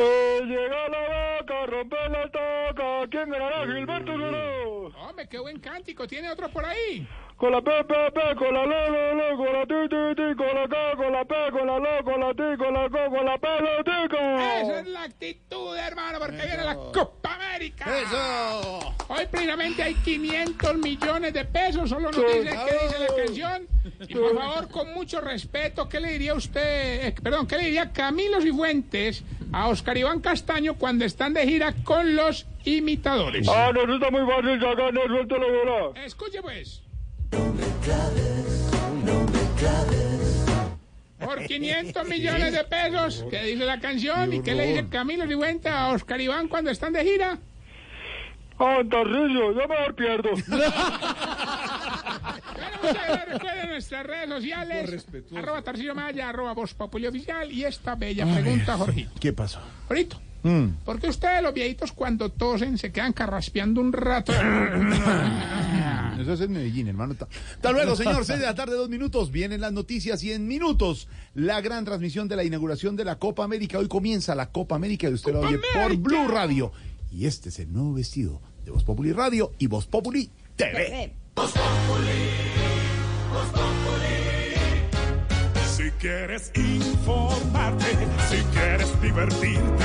Llega 0.00 0.88
la 0.88 1.38
vaca, 1.38 1.66
rompe 1.66 1.96
la 2.10 2.22
estaca. 2.24 3.08
¿Quién 3.10 3.30
ganará? 3.30 3.64
Gilberto 3.66 4.12
ganó. 4.18 4.86
Hombre, 5.08 5.28
qué 5.28 5.38
buen 5.38 5.58
cántico. 5.58 6.06
¿Tiene 6.06 6.30
otro 6.30 6.48
por 6.48 6.64
ahí? 6.64 7.06
Con 7.36 7.52
la 7.52 7.60
P, 7.60 7.70
P, 7.84 7.94
P, 8.14 8.34
con 8.36 8.54
la 8.54 8.64
L, 8.64 8.74
L, 8.88 9.12
L, 9.12 9.36
con 9.36 9.52
la 9.52 9.66
T, 9.66 9.88
T, 9.90 10.14
T, 10.14 10.36
con 10.36 10.54
la 10.54 10.66
K, 10.66 10.96
con 10.96 11.12
la 11.12 11.22
P, 11.22 11.34
con 11.52 11.66
la 11.66 11.76
L, 11.76 12.02
con 12.02 12.20
la 12.20 12.32
T, 12.32 12.56
con 12.56 12.72
la 12.72 12.88
C, 12.88 13.10
con 13.10 13.24
la 13.26 13.36
P, 13.36 13.46
la 13.60 13.84
Tica. 13.84 14.60
Esa 14.62 14.80
es 14.80 14.86
la 14.86 15.02
actitud, 15.02 15.76
hermano, 15.76 16.18
porque 16.18 16.36
viene 16.36 16.64
la 16.64 16.74
Copa 16.74 17.34
América. 17.34 17.84
¡Eso! 18.00 18.94
Hoy 19.08 19.26
precisamente 19.30 19.82
hay 19.82 19.94
500 19.96 20.76
millones 20.78 21.34
de 21.34 21.44
pesos, 21.44 21.90
solo 21.90 22.10
nos 22.10 22.16
dice 22.16 22.56
qué 22.66 22.84
dice 22.84 22.98
la 23.00 23.14
canción. 23.14 23.68
Y 24.08 24.14
por 24.14 24.34
favor, 24.34 24.68
con 24.70 24.94
mucho 24.94 25.20
respeto, 25.20 25.90
¿qué 25.90 26.00
le 26.00 26.12
diría 26.12 26.32
usted, 26.32 27.06
eh, 27.06 27.14
perdón, 27.22 27.46
qué 27.46 27.58
le 27.58 27.64
diría 27.64 27.92
Camilo 27.92 28.40
Cifuentes 28.40 29.22
a 29.52 29.68
Oscar 29.68 29.98
Iván 29.98 30.20
Castaño 30.20 30.74
cuando 30.78 31.04
están 31.04 31.34
de 31.34 31.46
gira 31.46 31.74
con 31.84 32.16
los 32.16 32.46
imitadores? 32.64 33.46
Ah, 33.46 33.72
no, 33.74 33.82
eso 33.82 33.94
está 33.96 34.10
muy 34.10 34.22
fácil, 34.22 34.58
saca, 34.58 34.90
no, 34.90 35.02
suéltalo, 35.06 35.46
bola. 35.52 36.02
Escuche 36.02 36.40
pues. 36.40 36.85
Por 41.20 41.44
500 41.46 42.08
millones 42.08 42.52
de 42.52 42.64
pesos, 42.64 43.24
¿qué 43.30 43.42
dice 43.44 43.64
la 43.64 43.80
canción? 43.80 44.32
¿Y 44.32 44.42
qué 44.42 44.54
le 44.54 44.66
dice 44.68 44.88
Camilo 44.88 45.26
Cifuentes 45.26 45.72
a 45.72 45.88
Oscar 45.88 46.20
Iván 46.20 46.48
cuando 46.48 46.70
están 46.70 46.92
de 46.92 47.04
gira? 47.04 47.38
Ah, 48.58 48.80
Tarrillo, 48.90 49.52
yo 49.52 49.68
mejor 49.68 49.94
pierdo. 49.94 50.30
Recuerden 53.28 53.68
nuestras 53.68 54.06
redes 54.06 54.28
sociales. 54.30 55.06
Arroba 55.36 55.60
Tarcillo 55.62 55.94
Maya, 55.94 56.30
arroba 56.30 56.54
Voz 56.54 56.72
Populi 56.72 57.06
Oficial. 57.06 57.52
Y 57.52 57.64
esta 57.64 57.94
bella 57.96 58.24
pregunta, 58.32 58.78
Jorgito. 58.78 59.10
¿Qué 59.20 59.34
pasó? 59.34 59.60
Jorgito, 59.88 60.18
Mm. 60.46 60.84
¿por 60.84 61.00
qué 61.00 61.08
ustedes 61.08 61.42
los 61.42 61.52
viejitos 61.52 61.92
cuando 61.92 62.30
tosen 62.30 62.78
se 62.78 62.92
quedan 62.92 63.12
carraspeando 63.12 63.80
un 63.80 63.92
rato? 63.92 64.32
Eso 66.20 66.32
es 66.32 66.40
en 66.40 66.52
Medellín, 66.52 66.88
hermano. 66.88 67.14
Ta- 67.14 67.28
Hasta 67.54 67.72
luego, 67.72 67.94
señor. 67.96 68.24
Seis 68.24 68.38
de 68.40 68.46
la 68.46 68.54
tarde, 68.54 68.74
dos 68.76 68.88
minutos. 68.88 69.30
Vienen 69.30 69.60
las 69.60 69.72
noticias 69.72 70.22
y 70.22 70.32
en 70.32 70.48
minutos 70.48 71.08
la 71.34 71.60
gran 71.60 71.84
transmisión 71.84 72.26
de 72.28 72.36
la 72.36 72.44
inauguración 72.44 72.96
de 72.96 73.04
la 73.04 73.16
Copa 73.18 73.44
América. 73.44 73.78
Hoy 73.78 73.88
comienza 73.88 74.34
la 74.34 74.46
Copa 74.50 74.76
América 74.76 75.08
y 75.08 75.12
usted 75.14 75.32
lo 75.32 75.40
oye 75.40 75.58
por 75.74 75.96
Blue 75.96 76.26
Radio. 76.28 76.72
Y 77.12 77.26
este 77.26 77.50
es 77.50 77.58
el 77.58 77.72
nuevo 77.72 77.94
vestido 77.94 78.40
de 78.64 78.70
Voz 78.70 78.82
Populi 78.84 79.12
Radio 79.12 79.52
y 79.58 79.66
Voz 79.66 79.86
Populi 79.86 80.30
TV. 80.56 81.12
Si 85.76 85.90
quieres 86.00 86.50
informarte, 86.54 87.86
si 88.30 88.36
quieres 88.54 89.00
divertirte, 89.02 89.84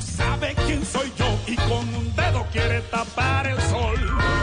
sabe 0.00 0.54
quién 0.66 0.84
soy 0.84 1.12
yo 1.16 1.26
y 1.46 1.56
con 1.56 1.94
un 1.94 2.14
dedo 2.16 2.46
quiere 2.52 2.80
tapar 2.82 3.46
el 3.46 3.60
sol. 3.62 4.39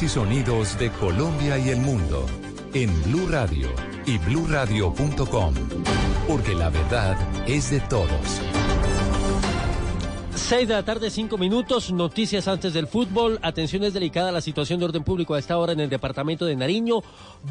Y 0.00 0.06
sonidos 0.06 0.78
de 0.78 0.90
Colombia 0.92 1.58
y 1.58 1.70
el 1.70 1.80
mundo 1.80 2.24
en 2.72 2.88
Blue 3.02 3.26
Radio 3.28 3.68
y 4.06 4.16
bluradio.com, 4.18 5.54
porque 6.28 6.54
la 6.54 6.70
verdad 6.70 7.16
es 7.48 7.72
de 7.72 7.80
todos. 7.80 8.40
6 10.48 10.68
de 10.68 10.74
la 10.74 10.82
tarde, 10.84 11.10
5 11.10 11.36
minutos. 11.36 11.92
Noticias 11.92 12.48
antes 12.48 12.72
del 12.72 12.86
fútbol. 12.86 13.38
Atención, 13.42 13.82
es 13.82 13.92
delicada 13.92 14.32
la 14.32 14.40
situación 14.40 14.78
de 14.78 14.86
orden 14.86 15.02
público 15.02 15.34
a 15.34 15.38
esta 15.38 15.58
hora 15.58 15.72
en 15.72 15.80
el 15.80 15.90
departamento 15.90 16.46
de 16.46 16.56
Nariño. 16.56 17.02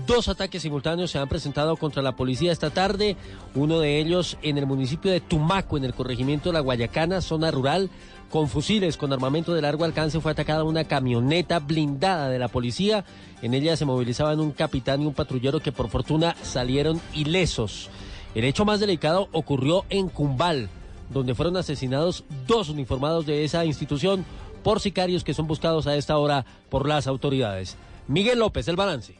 Dos 0.08 0.30
ataques 0.30 0.62
simultáneos 0.62 1.12
se 1.12 1.20
han 1.20 1.28
presentado 1.28 1.76
contra 1.76 2.02
la 2.02 2.16
policía 2.16 2.52
esta 2.52 2.70
tarde. 2.70 3.18
Uno 3.54 3.80
de 3.80 4.00
ellos 4.00 4.38
en 4.42 4.58
el 4.58 4.66
municipio 4.66 5.12
de 5.12 5.20
Tumaco, 5.20 5.78
en 5.78 5.84
el 5.84 5.94
corregimiento 5.94 6.50
de 6.50 6.54
La 6.54 6.62
Guayacana, 6.62 7.22
zona 7.22 7.52
rural. 7.52 7.92
Con 8.30 8.50
fusiles 8.50 8.98
con 8.98 9.14
armamento 9.14 9.54
de 9.54 9.62
largo 9.62 9.86
alcance 9.86 10.20
fue 10.20 10.32
atacada 10.32 10.64
una 10.64 10.84
camioneta 10.84 11.60
blindada 11.60 12.30
de 12.30 12.40
la 12.40 12.50
policía. 12.50 13.06
En 13.42 13.54
ella 13.54 13.78
se 13.78 13.86
movilizaban 13.86 14.40
un 14.40 14.52
capitán 14.52 15.02
y 15.02 15.06
un 15.06 15.14
patrullero 15.14 15.60
que 15.62 15.72
por 15.72 15.90
fortuna 15.90 16.36
salieron 16.42 17.00
ilesos. 17.14 17.90
El 18.36 18.44
hecho 18.44 18.66
más 18.66 18.80
delicado 18.80 19.30
ocurrió 19.32 19.86
en 19.90 20.10
Cumbal 20.10 20.70
donde 21.10 21.36
fueron 21.36 21.58
asesinados 21.58 22.24
dos 22.46 22.70
uniformados 22.70 23.26
de 23.26 23.44
esa 23.44 23.66
institución 23.66 24.26
por 24.64 24.80
sicarios 24.80 25.24
que 25.24 25.34
son 25.34 25.48
buscados 25.48 25.88
a 25.88 25.96
esta 25.96 26.18
hora 26.18 26.46
por 26.70 26.88
las 26.88 27.08
autoridades. 27.08 27.78
Miguel 28.08 28.40
López, 28.40 28.68
el 28.68 28.76
balance. 28.76 29.16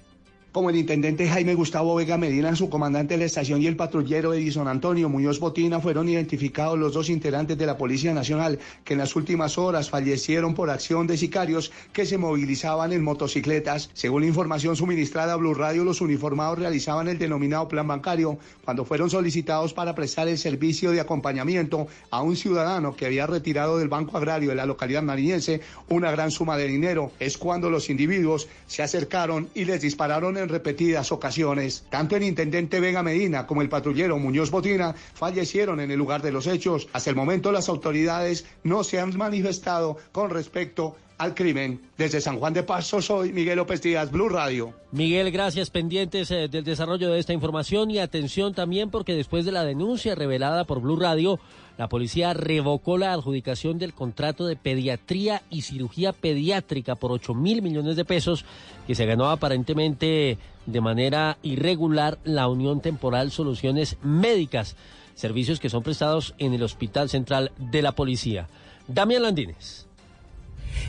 Como 0.58 0.72
el 0.72 0.76
intendente 0.76 1.30
Jaime 1.30 1.54
Gustavo 1.54 1.94
Vega 1.94 2.18
Medina, 2.18 2.56
su 2.56 2.68
comandante 2.68 3.14
de 3.14 3.20
la 3.20 3.26
estación 3.26 3.62
y 3.62 3.68
el 3.68 3.76
patrullero 3.76 4.34
Edison 4.34 4.68
Antonio 4.68 5.08
Muñoz 5.08 5.40
Botina 5.40 5.80
fueron 5.80 6.10
identificados 6.10 6.80
los 6.80 6.96
dos 6.96 7.12
integrantes 7.12 7.60
de 7.60 7.68
la 7.68 7.78
Policía 7.78 8.12
Nacional 8.12 8.58
que 8.84 8.94
en 8.94 9.00
las 9.00 9.16
últimas 9.16 9.60
horas 9.60 9.92
fallecieron 9.92 10.56
por 10.56 10.72
acción 10.72 11.06
de 11.06 11.16
sicarios 11.16 11.72
que 11.94 12.08
se 12.08 12.18
movilizaban 12.18 12.92
en 12.92 13.04
motocicletas. 13.04 13.92
Según 13.94 14.24
la 14.24 14.30
información 14.30 14.76
suministrada 14.76 15.34
a 15.34 15.36
Blue 15.36 15.54
Radio, 15.54 15.84
los 15.84 16.02
uniformados 16.02 16.58
realizaban 16.58 17.08
el 17.08 17.20
denominado 17.20 17.68
plan 17.68 17.88
bancario 17.88 18.40
cuando 18.66 18.84
fueron 18.84 19.12
solicitados 19.12 19.76
para 19.76 19.94
prestar 19.94 20.28
el 20.28 20.40
servicio 20.40 20.90
de 20.90 21.02
acompañamiento 21.02 21.86
a 22.10 22.24
un 22.24 22.36
ciudadano 22.36 22.96
que 22.96 23.06
había 23.06 23.28
retirado 23.28 23.78
del 23.78 23.90
Banco 23.90 24.18
Agrario 24.18 24.50
de 24.50 24.56
la 24.56 24.66
localidad 24.66 25.04
nariñense 25.04 25.62
una 25.88 26.10
gran 26.10 26.32
suma 26.32 26.58
de 26.58 26.66
dinero. 26.66 27.12
Es 27.20 27.38
cuando 27.38 27.70
los 27.70 27.92
individuos 27.92 28.48
se 28.66 28.82
acercaron 28.82 29.50
y 29.54 29.66
les 29.66 29.82
dispararon 29.84 30.36
en 30.38 30.47
repetidas 30.50 31.12
ocasiones. 31.12 31.86
Tanto 31.90 32.16
el 32.16 32.24
intendente 32.24 32.80
Vega 32.80 33.04
Medina 33.04 33.48
como 33.48 33.62
el 33.62 33.70
patrullero 33.70 34.18
Muñoz 34.18 34.52
Botina 34.52 34.94
fallecieron 35.14 35.80
en 35.80 35.92
el 35.92 35.98
lugar 35.98 36.22
de 36.22 36.32
los 36.32 36.48
hechos. 36.48 36.88
Hasta 36.94 37.10
el 37.10 37.16
momento 37.16 37.52
las 37.52 37.70
autoridades 37.70 38.46
no 38.64 38.84
se 38.84 39.00
han 39.00 39.16
manifestado 39.18 39.98
con 40.12 40.30
respecto 40.30 40.96
al 41.18 41.34
crimen. 41.34 41.82
Desde 41.98 42.22
San 42.22 42.38
Juan 42.38 42.54
de 42.54 42.64
Paso 42.64 43.02
soy 43.02 43.34
Miguel 43.34 43.58
López 43.58 43.82
Díaz, 43.82 44.12
Blue 44.12 44.30
Radio. 44.30 44.74
Miguel, 44.92 45.32
gracias 45.32 45.70
pendientes 45.70 46.30
eh, 46.32 46.48
del 46.48 46.64
desarrollo 46.64 47.12
de 47.12 47.20
esta 47.20 47.34
información 47.34 47.92
y 47.92 48.00
atención 48.00 48.54
también 48.54 48.90
porque 48.90 49.16
después 49.16 49.46
de 49.46 49.52
la 49.52 49.64
denuncia 49.64 50.16
revelada 50.16 50.66
por 50.66 50.82
Blue 50.82 51.00
Radio, 51.00 51.40
la 51.78 51.90
policía 51.90 52.34
revocó 52.34 52.98
la 52.98 53.14
adjudicación 53.14 53.78
del 53.78 53.94
contrato 53.94 54.48
de 54.48 54.56
pediatría 54.56 55.44
y 55.50 55.62
cirugía 55.62 56.12
pediátrica 56.12 56.96
por 56.96 57.12
8 57.12 57.34
mil 57.34 57.62
millones 57.62 57.96
de 57.96 58.06
pesos 58.06 58.46
que 58.88 58.96
se 58.96 59.06
ganó 59.06 59.30
aparentemente 59.30 60.38
de 60.66 60.82
manera 60.82 61.38
irregular 61.44 62.18
la 62.24 62.48
Unión 62.48 62.82
Temporal 62.82 63.32
Soluciones 63.32 63.98
Médicas, 64.02 64.76
servicios 65.16 65.60
que 65.60 65.70
son 65.70 65.84
prestados 65.84 66.34
en 66.40 66.54
el 66.54 66.64
Hospital 66.64 67.10
Central 67.10 67.52
de 67.58 67.82
la 67.82 67.94
Policía. 67.94 68.48
Damián 68.88 69.24
Landines. 69.24 69.87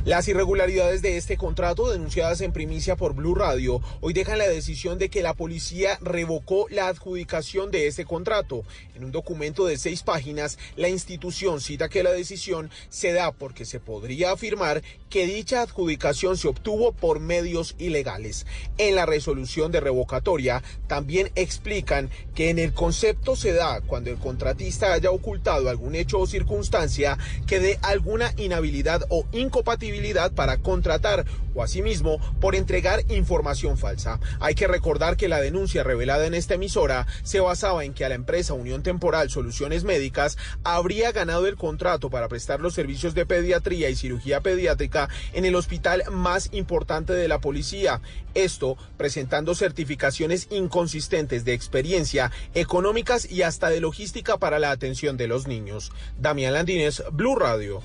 Las 0.05 0.29
irregularidades 0.29 1.03
de 1.03 1.17
este 1.17 1.37
contrato, 1.37 1.91
denunciadas 1.91 2.41
en 2.41 2.53
primicia 2.53 2.97
por 2.97 3.15
Blue 3.15 3.35
Radio, 3.35 3.81
hoy 4.01 4.13
dejan 4.13 4.39
la 4.39 4.49
decisión 4.49 4.99
de 4.99 5.09
que 5.09 5.23
la 5.23 5.35
policía 5.35 5.99
revocó 6.01 6.67
la 6.71 6.89
adjudicación 6.89 7.71
de 7.71 7.87
este 7.87 8.05
contrato. 8.05 8.65
En 8.95 9.05
un 9.05 9.13
documento 9.13 9.67
de 9.67 9.77
seis 9.77 10.03
páginas, 10.03 10.59
la 10.77 10.89
institución 10.89 11.61
cita 11.61 11.89
que 11.89 12.03
la 12.03 12.13
decisión 12.13 12.71
se 12.89 13.13
da 13.13 13.33
porque 13.33 13.65
se 13.65 13.81
podría 13.81 14.33
afirmar 14.33 14.83
que 15.09 15.27
dicha 15.27 15.63
adjudicación 15.63 16.37
se 16.37 16.49
obtuvo 16.49 16.93
por 16.93 17.21
medios 17.21 17.75
ilegales. 17.79 18.47
En 18.77 18.95
la 18.95 19.07
resolución 19.07 19.73
de 19.73 19.81
revocatoria 19.81 20.63
también 20.87 21.31
explican 21.35 22.11
que 22.35 22.51
en 22.51 22.59
el 22.59 22.73
concepto 22.73 23.37
se 23.37 23.53
da 23.53 23.81
cuando 23.81 24.11
el 24.11 24.19
contratista 24.19 24.93
haya 24.93 25.11
ocultado 25.11 25.69
algún 25.69 25.95
hecho 25.95 26.19
o 26.19 26.27
circunstancia 26.27 27.19
que 27.47 27.61
dé 27.61 27.79
alguna 27.83 28.33
inhabilidad 28.37 29.05
o 29.09 29.27
incompatibilidad 29.33 30.33
para 30.33 30.59
contratar 30.59 31.25
o 31.55 31.63
asimismo 31.63 32.21
por 32.41 32.55
entregar 32.55 33.05
información 33.09 33.79
falsa. 33.79 34.21
Hay 34.41 34.55
que 34.55 34.69
recordar 34.69 35.17
que 35.17 35.29
la 35.29 35.41
denuncia 35.41 35.83
revelada 35.83 36.27
en 36.27 36.35
esta 36.35 36.55
emisora 36.55 37.07
se 37.23 37.41
basaba 37.41 37.85
en 37.85 37.95
que 37.95 38.05
a 38.05 38.09
la 38.09 38.15
empresa 38.15 38.55
Unión 38.55 38.83
Temporal 38.83 39.31
Soluciones 39.31 39.85
Médicas 39.85 40.37
habría 40.65 41.13
ganado 41.13 41.47
el 41.47 41.57
contrato 41.57 42.11
para 42.11 42.29
prestar 42.29 42.61
los 42.61 42.75
servicios 42.75 43.15
de 43.15 43.27
pediatría 43.27 43.91
y 43.91 43.97
cirugía 43.97 44.41
pediátrica 44.41 44.98
en 45.35 45.45
el 45.45 45.55
hospital 45.55 46.03
más 46.11 46.49
importante 46.53 47.13
de 47.13 47.29
la 47.29 47.41
policía. 47.41 48.01
Esto 48.35 48.77
presentando 48.97 49.55
certificaciones 49.55 50.49
inconsistentes 50.51 51.45
de 51.45 51.53
experiencia, 51.53 52.33
económicas 52.55 53.31
y 53.31 53.43
hasta 53.43 53.69
de 53.69 53.81
logística 53.81 54.39
para 54.39 54.59
la 54.59 54.71
atención 54.71 55.17
de 55.17 55.29
los 55.29 55.47
niños. 55.47 55.93
Damián 56.19 56.55
Landines, 56.55 57.03
Blue 57.13 57.37
Radio. 57.37 57.83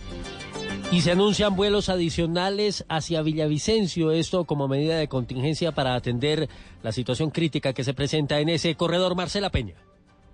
Y 0.92 1.02
se 1.02 1.12
anuncian 1.12 1.56
vuelos 1.56 1.90
adicionales 1.90 2.86
hacia 2.88 3.22
Villavicencio, 3.22 4.12
esto 4.12 4.46
como 4.46 4.68
medida 4.68 4.98
de 4.98 5.08
contingencia 5.08 5.72
para 5.72 5.96
atender 5.96 6.50
la 6.84 6.92
situación 6.92 7.32
crítica 7.32 7.74
que 7.74 7.84
se 7.84 7.94
presenta 7.94 8.40
en 8.40 8.50
ese 8.50 8.76
corredor. 8.76 9.16
Marcela 9.16 9.50
Peña. 9.50 9.76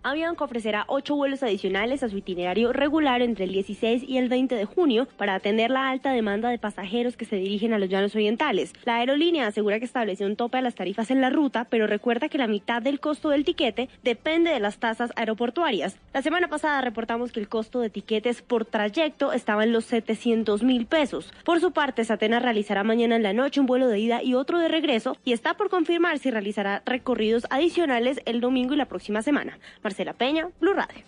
Avianca 0.01 0.45
ofrecerá 0.45 0.85
ocho 0.87 1.17
vuelos 1.17 1.43
adicionales 1.43 2.03
a 2.03 2.09
su 2.09 2.17
itinerario 2.17 2.71
regular 2.71 3.21
entre 3.21 3.43
el 3.43 3.51
16 3.51 4.03
y 4.07 4.17
el 4.17 4.29
20 4.29 4.55
de 4.55 4.63
junio 4.63 5.09
para 5.17 5.35
atender 5.35 5.71
la 5.71 5.89
alta 5.89 6.13
demanda 6.13 6.49
de 6.49 6.57
pasajeros 6.57 7.17
que 7.17 7.25
se 7.25 7.35
dirigen 7.35 7.73
a 7.73 7.79
los 7.79 7.89
llanos 7.89 8.15
orientales. 8.15 8.71
La 8.85 8.95
aerolínea 8.95 9.47
asegura 9.47 9.77
que 9.77 9.83
estableció 9.83 10.25
un 10.25 10.37
tope 10.37 10.57
a 10.57 10.61
las 10.61 10.75
tarifas 10.75 11.11
en 11.11 11.19
la 11.19 11.29
ruta, 11.29 11.65
pero 11.69 11.85
recuerda 11.85 12.29
que 12.29 12.37
la 12.37 12.47
mitad 12.47 12.81
del 12.81 13.01
costo 13.01 13.27
del 13.27 13.43
tiquete 13.43 13.89
depende 14.01 14.51
de 14.51 14.61
las 14.61 14.77
tasas 14.77 15.11
aeroportuarias. 15.17 15.97
La 16.13 16.21
semana 16.21 16.47
pasada 16.47 16.79
reportamos 16.79 17.33
que 17.33 17.41
el 17.41 17.49
costo 17.49 17.81
de 17.81 17.89
tiquetes 17.89 18.41
por 18.41 18.63
trayecto 18.63 19.33
estaba 19.33 19.65
en 19.65 19.73
los 19.73 19.83
700 19.83 20.63
mil 20.63 20.85
pesos. 20.85 21.33
Por 21.43 21.59
su 21.59 21.73
parte, 21.73 22.05
Satena 22.05 22.39
realizará 22.39 22.85
mañana 22.85 23.17
en 23.17 23.23
la 23.23 23.33
noche 23.33 23.59
un 23.59 23.65
vuelo 23.65 23.89
de 23.89 23.99
ida 23.99 24.23
y 24.23 24.33
otro 24.33 24.59
de 24.59 24.69
regreso 24.69 25.17
y 25.25 25.33
está 25.33 25.55
por 25.55 25.69
confirmar 25.69 26.19
si 26.19 26.31
realizará 26.31 26.83
recorridos 26.85 27.45
adicionales 27.49 28.21
el 28.23 28.39
domingo 28.39 28.73
y 28.73 28.77
la 28.77 28.85
próxima 28.85 29.21
semana. 29.21 29.59
Marcela 29.89 30.13
Peña, 30.13 30.47
Blue 30.61 30.73
Radio. 30.73 31.03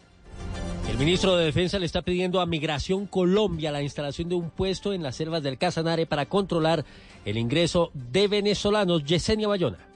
El 0.89 0.97
ministro 0.97 1.37
de 1.37 1.45
Defensa 1.45 1.77
le 1.77 1.85
está 1.85 2.01
pidiendo 2.01 2.41
a 2.41 2.47
Migración 2.47 3.05
Colombia 3.05 3.71
la 3.71 3.83
instalación 3.83 4.27
de 4.27 4.33
un 4.33 4.49
puesto 4.49 4.91
en 4.91 5.03
las 5.03 5.17
selvas 5.17 5.43
del 5.43 5.59
Casanare 5.59 6.07
para 6.07 6.25
controlar 6.25 6.83
el 7.23 7.37
ingreso 7.37 7.91
de 7.93 8.27
venezolanos. 8.27 9.03
Yesenia 9.05 9.47
Bayona. 9.47 9.90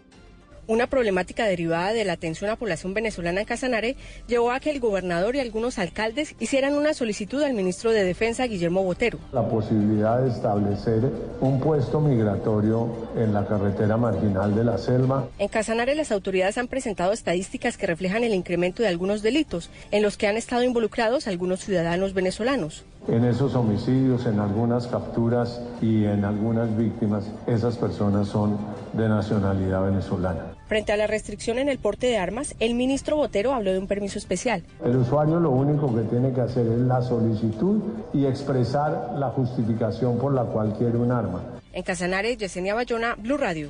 Una 0.67 0.87
problemática 0.87 1.45
derivada 1.45 1.93
de 1.93 2.05
la 2.05 2.13
atención 2.13 2.49
a 2.49 2.55
población 2.55 2.95
venezolana 2.95 3.41
en 3.41 3.45
Casanare 3.45 3.97
llevó 4.27 4.49
a 4.51 4.59
que 4.59 4.71
el 4.71 4.79
gobernador 4.79 5.35
y 5.35 5.39
algunos 5.39 5.77
alcaldes 5.77 6.35
hicieran 6.39 6.73
una 6.73 6.95
solicitud 6.95 7.43
al 7.43 7.53
ministro 7.53 7.91
de 7.91 8.03
Defensa, 8.03 8.47
Guillermo 8.47 8.83
Botero. 8.83 9.19
La 9.31 9.47
posibilidad 9.47 10.21
de 10.21 10.31
establecer 10.31 11.03
un 11.39 11.59
puesto 11.59 12.01
migratorio 12.01 12.89
en 13.15 13.31
la 13.31 13.45
carretera 13.45 13.95
marginal 13.95 14.55
de 14.55 14.63
la 14.63 14.79
selva. 14.79 15.27
En 15.37 15.49
Casanare 15.49 15.93
las 15.93 16.11
autoridades 16.11 16.57
han 16.57 16.67
presentado 16.67 17.13
estadísticas 17.13 17.77
que 17.77 17.85
reflejan 17.85 18.23
el 18.23 18.33
incremento 18.33 18.81
de 18.81 18.89
algunos 18.89 19.21
delitos 19.21 19.69
en 19.91 20.01
los 20.01 20.17
que 20.17 20.27
han 20.27 20.35
estado 20.35 20.63
involucrados 20.63 21.27
algunos 21.27 21.59
ciudadanos 21.59 22.15
venezolanos. 22.15 22.85
En 23.07 23.23
esos 23.23 23.53
homicidios, 23.53 24.25
en 24.25 24.39
algunas 24.39 24.87
capturas 24.87 25.61
y 25.79 26.05
en 26.05 26.25
algunas 26.25 26.75
víctimas, 26.75 27.25
esas 27.45 27.77
personas 27.77 28.29
son 28.29 28.57
de 28.93 29.07
nacionalidad 29.07 29.83
venezolana. 29.83 30.54
Frente 30.67 30.91
a 30.91 30.97
la 30.97 31.05
restricción 31.05 31.59
en 31.59 31.69
el 31.69 31.77
porte 31.77 32.07
de 32.07 32.17
armas, 32.17 32.55
el 32.59 32.73
ministro 32.73 33.17
Botero 33.17 33.53
habló 33.53 33.71
de 33.71 33.77
un 33.77 33.85
permiso 33.85 34.17
especial. 34.17 34.63
El 34.83 34.95
usuario 34.95 35.39
lo 35.39 35.51
único 35.51 35.93
que 35.95 36.01
tiene 36.03 36.33
que 36.33 36.41
hacer 36.41 36.65
es 36.65 36.79
la 36.79 37.03
solicitud 37.03 37.81
y 38.13 38.25
expresar 38.25 39.13
la 39.17 39.29
justificación 39.29 40.17
por 40.17 40.33
la 40.33 40.43
cual 40.43 40.73
quiere 40.75 40.97
un 40.97 41.11
arma. 41.11 41.43
En 41.71 41.83
Casanare, 41.83 42.35
Yesenia 42.35 42.73
Bayona, 42.73 43.15
Blue 43.15 43.37
Radio. 43.37 43.69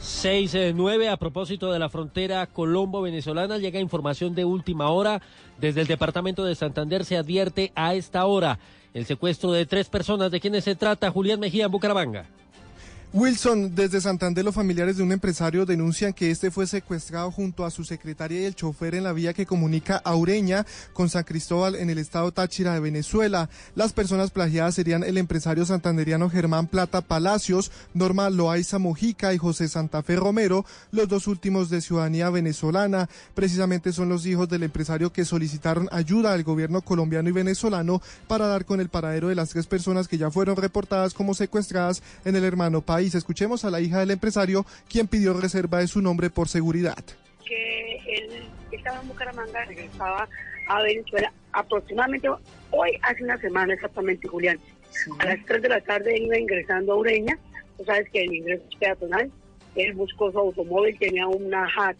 6-9 0.00 1.10
a 1.10 1.16
propósito 1.16 1.70
de 1.70 1.78
la 1.78 1.88
frontera 1.88 2.46
colombo-venezolana 2.46 3.58
llega 3.58 3.78
información 3.78 4.34
de 4.34 4.44
última 4.44 4.88
hora. 4.90 5.20
Desde 5.60 5.82
el 5.82 5.86
departamento 5.86 6.44
de 6.44 6.54
Santander 6.54 7.04
se 7.04 7.16
advierte 7.16 7.72
a 7.74 7.94
esta 7.94 8.24
hora 8.24 8.58
el 8.94 9.04
secuestro 9.04 9.52
de 9.52 9.66
tres 9.66 9.88
personas. 9.88 10.30
¿De 10.30 10.40
quiénes 10.40 10.64
se 10.64 10.76
trata? 10.76 11.10
Julián 11.10 11.40
Mejía 11.40 11.66
en 11.66 11.72
Bucaramanga. 11.72 12.26
Wilson, 13.16 13.76
desde 13.76 14.00
Santander 14.00 14.44
los 14.44 14.56
familiares 14.56 14.96
de 14.96 15.04
un 15.04 15.12
empresario 15.12 15.64
denuncian 15.64 16.12
que 16.12 16.32
este 16.32 16.50
fue 16.50 16.66
secuestrado 16.66 17.30
junto 17.30 17.64
a 17.64 17.70
su 17.70 17.84
secretaria 17.84 18.40
y 18.40 18.44
el 18.44 18.56
chofer 18.56 18.96
en 18.96 19.04
la 19.04 19.12
vía 19.12 19.32
que 19.32 19.46
comunica 19.46 20.02
a 20.04 20.16
Ureña 20.16 20.66
con 20.92 21.08
San 21.08 21.22
Cristóbal 21.22 21.76
en 21.76 21.90
el 21.90 21.98
estado 21.98 22.32
Táchira 22.32 22.74
de 22.74 22.80
Venezuela. 22.80 23.48
Las 23.76 23.92
personas 23.92 24.32
plagiadas 24.32 24.74
serían 24.74 25.04
el 25.04 25.16
empresario 25.16 25.64
santanderiano 25.64 26.28
Germán 26.28 26.66
Plata 26.66 27.02
Palacios, 27.02 27.70
Norma 27.94 28.30
Loaiza 28.30 28.80
Mojica 28.80 29.32
y 29.32 29.38
José 29.38 29.68
Santa 29.68 30.02
Fe 30.02 30.16
Romero, 30.16 30.64
los 30.90 31.06
dos 31.06 31.28
últimos 31.28 31.70
de 31.70 31.82
ciudadanía 31.82 32.30
venezolana. 32.30 33.08
Precisamente 33.36 33.92
son 33.92 34.08
los 34.08 34.26
hijos 34.26 34.48
del 34.48 34.64
empresario 34.64 35.12
que 35.12 35.24
solicitaron 35.24 35.88
ayuda 35.92 36.32
al 36.32 36.42
gobierno 36.42 36.80
colombiano 36.80 37.28
y 37.28 37.32
venezolano 37.32 38.02
para 38.26 38.48
dar 38.48 38.64
con 38.64 38.80
el 38.80 38.88
paradero 38.88 39.28
de 39.28 39.36
las 39.36 39.50
tres 39.50 39.68
personas 39.68 40.08
que 40.08 40.18
ya 40.18 40.32
fueron 40.32 40.56
reportadas 40.56 41.14
como 41.14 41.32
secuestradas 41.34 42.02
en 42.24 42.34
el 42.34 42.42
hermano 42.42 42.80
país. 42.80 43.03
Escuchemos 43.12 43.64
a 43.66 43.70
la 43.70 43.80
hija 43.80 44.00
del 44.00 44.12
empresario, 44.12 44.64
quien 44.88 45.08
pidió 45.08 45.34
reserva 45.34 45.80
de 45.80 45.88
su 45.88 46.00
nombre 46.00 46.30
por 46.30 46.48
seguridad. 46.48 47.04
que 47.46 47.96
él 48.06 48.48
estaba 48.72 49.00
en 49.02 49.08
Bucaramanga, 49.08 49.64
regresaba 49.66 50.26
a 50.68 50.82
Venezuela 50.82 51.30
aproximadamente 51.52 52.28
hoy, 52.70 52.98
hace 53.02 53.22
una 53.22 53.36
semana 53.38 53.74
exactamente, 53.74 54.26
Julián. 54.26 54.58
A 55.18 55.26
las 55.26 55.44
3 55.44 55.60
de 55.60 55.68
la 55.68 55.80
tarde 55.82 56.16
él 56.16 56.22
iba 56.24 56.38
ingresando 56.38 56.94
a 56.94 56.96
Ureña, 56.96 57.38
tú 57.76 57.84
sabes 57.84 58.08
que 58.10 58.22
el 58.22 58.32
ingreso 58.32 58.64
es 58.70 58.78
peatonal, 58.78 59.30
él 59.74 59.92
buscó 59.92 60.32
su 60.32 60.38
automóvil, 60.38 60.98
tenía 60.98 61.26
una 61.26 61.66
hat 61.76 61.96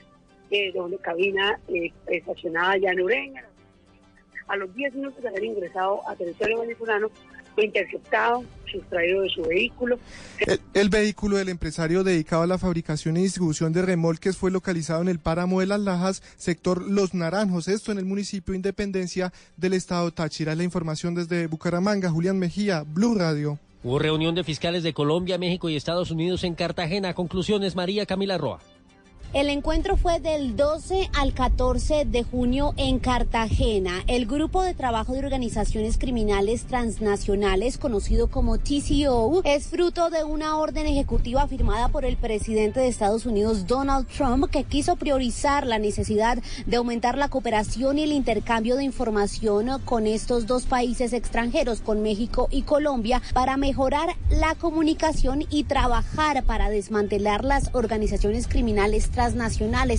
eh, 0.51 0.73
donde 0.73 0.97
cabina 0.99 1.59
eh, 1.69 1.93
estacionada 2.07 2.73
allá 2.73 2.93
en 2.93 3.01
Ureña. 3.03 3.45
A 4.49 4.57
los 4.57 4.75
10 4.75 4.95
minutos 4.95 5.23
de 5.23 5.29
haber 5.29 5.45
ingresado 5.45 6.09
a 6.09 6.15
territorio 6.17 6.61
venezolano, 6.61 7.11
fue 7.55 7.67
interceptado, 7.67 8.45
sustraído 8.75 9.23
de 9.23 9.29
su 9.31 9.43
vehículo. 9.43 9.99
El, 10.47 10.61
el 10.75 10.89
vehículo 10.89 11.37
del 11.37 11.49
empresario 11.49 12.05
dedicado 12.05 12.43
a 12.43 12.47
la 12.47 12.59
fabricación 12.59 13.17
y 13.17 13.23
distribución 13.23 13.73
de 13.73 13.83
remolques 13.83 14.37
fue 14.37 14.51
localizado 14.51 15.03
en 15.03 15.09
el 15.09 15.19
páramo 15.19 15.61
de 15.61 15.67
Las 15.67 15.81
Lajas, 15.81 16.23
sector 16.37 16.83
Los 16.83 17.15
Naranjos, 17.15 17.69
esto 17.69 17.93
en 17.93 17.99
el 17.99 18.05
municipio 18.05 18.55
Independencia 18.55 19.33
del 19.57 19.75
estado 19.75 20.11
Táchira. 20.13 20.55
La 20.55 20.65
información 20.65 21.15
desde 21.15 21.47
Bucaramanga, 21.47 22.11
Julián 22.11 22.39
Mejía, 22.39 22.85
Blue 22.87 23.15
Radio. 23.15 23.59
Hubo 23.83 23.99
reunión 23.99 24.35
de 24.35 24.45
fiscales 24.45 24.83
de 24.83 24.95
Colombia, 24.95 25.37
México 25.37 25.69
y 25.69 25.77
Estados 25.77 26.11
Unidos 26.11 26.43
en 26.45 26.55
Cartagena. 26.55 27.13
Conclusiones, 27.13 27.77
María 27.77 28.07
Camila 28.07 28.39
Roa. 28.39 28.61
El 29.35 29.51
encuentro 29.51 29.97
fue 29.97 30.21
del 30.21 30.55
12 30.55 31.11
al 31.13 31.35
14 31.35 32.05
de 32.05 32.23
junio 32.23 32.73
en 32.77 33.01
Cartagena. 33.01 34.05
El 34.07 34.27
grupo 34.27 34.63
de 34.63 34.75
trabajo 34.75 35.13
de 35.13 35.19
organizaciones 35.19 35.99
criminales 35.99 36.67
transnacionales, 36.67 37.77
conocido 37.77 38.29
como 38.29 38.59
TCO, 38.59 39.43
es 39.43 39.67
fruto 39.67 40.09
de 40.09 40.23
una 40.23 40.57
orden 40.59 40.87
ejecutiva 40.87 41.49
firmada 41.49 41.89
por 41.89 42.05
el 42.05 42.17
presidente 42.17 42.79
de 42.79 42.87
Estados 42.87 43.27
Unidos, 43.27 43.67
Donald 43.67 44.07
Trump, 44.07 44.49
que 44.53 44.63
quiso 44.63 44.95
priorizar 44.95 45.67
la 45.67 45.81
necesidad 45.81 46.39
de 46.67 46.77
aumentar 46.77 47.19
la 47.19 47.29
cooperación 47.29 47.99
y 47.99 48.05
el 48.05 48.13
intercambio 48.13 48.77
de 48.77 48.85
información 48.85 49.69
con 49.85 50.07
estos 50.07 50.47
dos 50.47 50.67
países 50.67 51.13
extranjeros, 51.13 51.81
con 51.81 52.05
México 52.05 52.47
y 52.53 52.63
Colombia, 52.63 53.21
para 53.33 53.57
mejorar 53.57 54.11
la 54.31 54.55
comunicación 54.55 55.45
y 55.51 55.65
trabajar 55.65 56.45
para 56.45 56.71
desmantelar 56.71 57.43
las 57.43 57.75
organizaciones 57.75 58.47
criminales 58.47 59.11
transnacionales, 59.11 59.24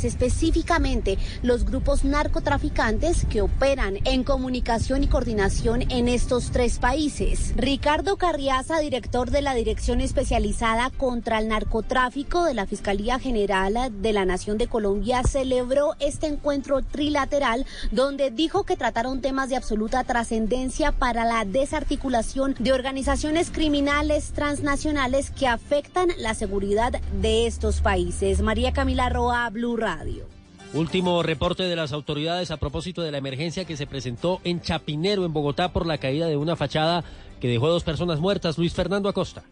específicamente 0.03 1.17
los 1.41 1.65
grupos 1.65 2.03
narcotraficantes 2.03 3.25
que 3.25 3.41
operan 3.41 3.97
en 4.05 4.23
comunicación 4.23 5.03
y 5.03 5.07
coordinación 5.07 5.83
en 5.89 6.07
estos 6.07 6.51
tres 6.51 6.77
países. 6.77 7.53
Ricardo 7.55 8.17
Carriaza, 8.17 8.79
director 8.79 9.31
de 9.31 9.41
la 9.41 9.55
Dirección 9.55 10.01
Especializada 10.01 10.91
contra 10.91 11.39
el 11.39 11.47
Narcotráfico 11.47 12.43
de 12.43 12.53
la 12.53 12.67
Fiscalía 12.67 13.19
General 13.19 13.65
de 14.01 14.13
la 14.13 14.25
Nación 14.25 14.57
de 14.57 14.67
Colombia, 14.67 15.23
celebró 15.23 15.95
este 15.99 16.27
encuentro 16.27 16.81
trilateral 16.81 17.65
donde 17.91 18.29
dijo 18.29 18.63
que 18.63 18.77
trataron 18.77 19.21
temas 19.21 19.49
de 19.49 19.55
absoluta 19.55 20.03
trascendencia 20.03 20.91
para 20.91 21.25
la 21.25 21.45
desarticulación 21.45 22.55
de 22.59 22.73
organizaciones 22.73 23.49
criminales 23.49 24.31
transnacionales 24.33 25.31
que 25.31 25.47
afectan 25.47 26.09
la 26.17 26.33
seguridad 26.33 26.93
de 27.21 27.47
estos 27.47 27.81
países. 27.81 28.41
María 28.41 28.73
Camila 28.73 29.09
Roa, 29.15 29.49
Blue 29.49 29.77
Radio. 29.77 30.25
Último 30.73 31.23
reporte 31.23 31.63
de 31.63 31.77
las 31.77 31.93
autoridades 31.93 32.51
a 32.51 32.57
propósito 32.57 33.01
de 33.01 33.11
la 33.11 33.17
emergencia 33.17 33.63
que 33.63 33.77
se 33.77 33.87
presentó 33.87 34.41
en 34.43 34.59
Chapinero, 34.59 35.23
en 35.23 35.31
Bogotá, 35.31 35.71
por 35.71 35.85
la 35.85 35.99
caída 35.99 36.27
de 36.27 36.35
una 36.35 36.57
fachada 36.57 37.01
que 37.39 37.47
dejó 37.47 37.67
a 37.67 37.69
dos 37.69 37.85
personas 37.85 38.19
muertas. 38.19 38.57
Luis 38.57 38.73
Fernando 38.73 39.07
Acosta. 39.07 39.43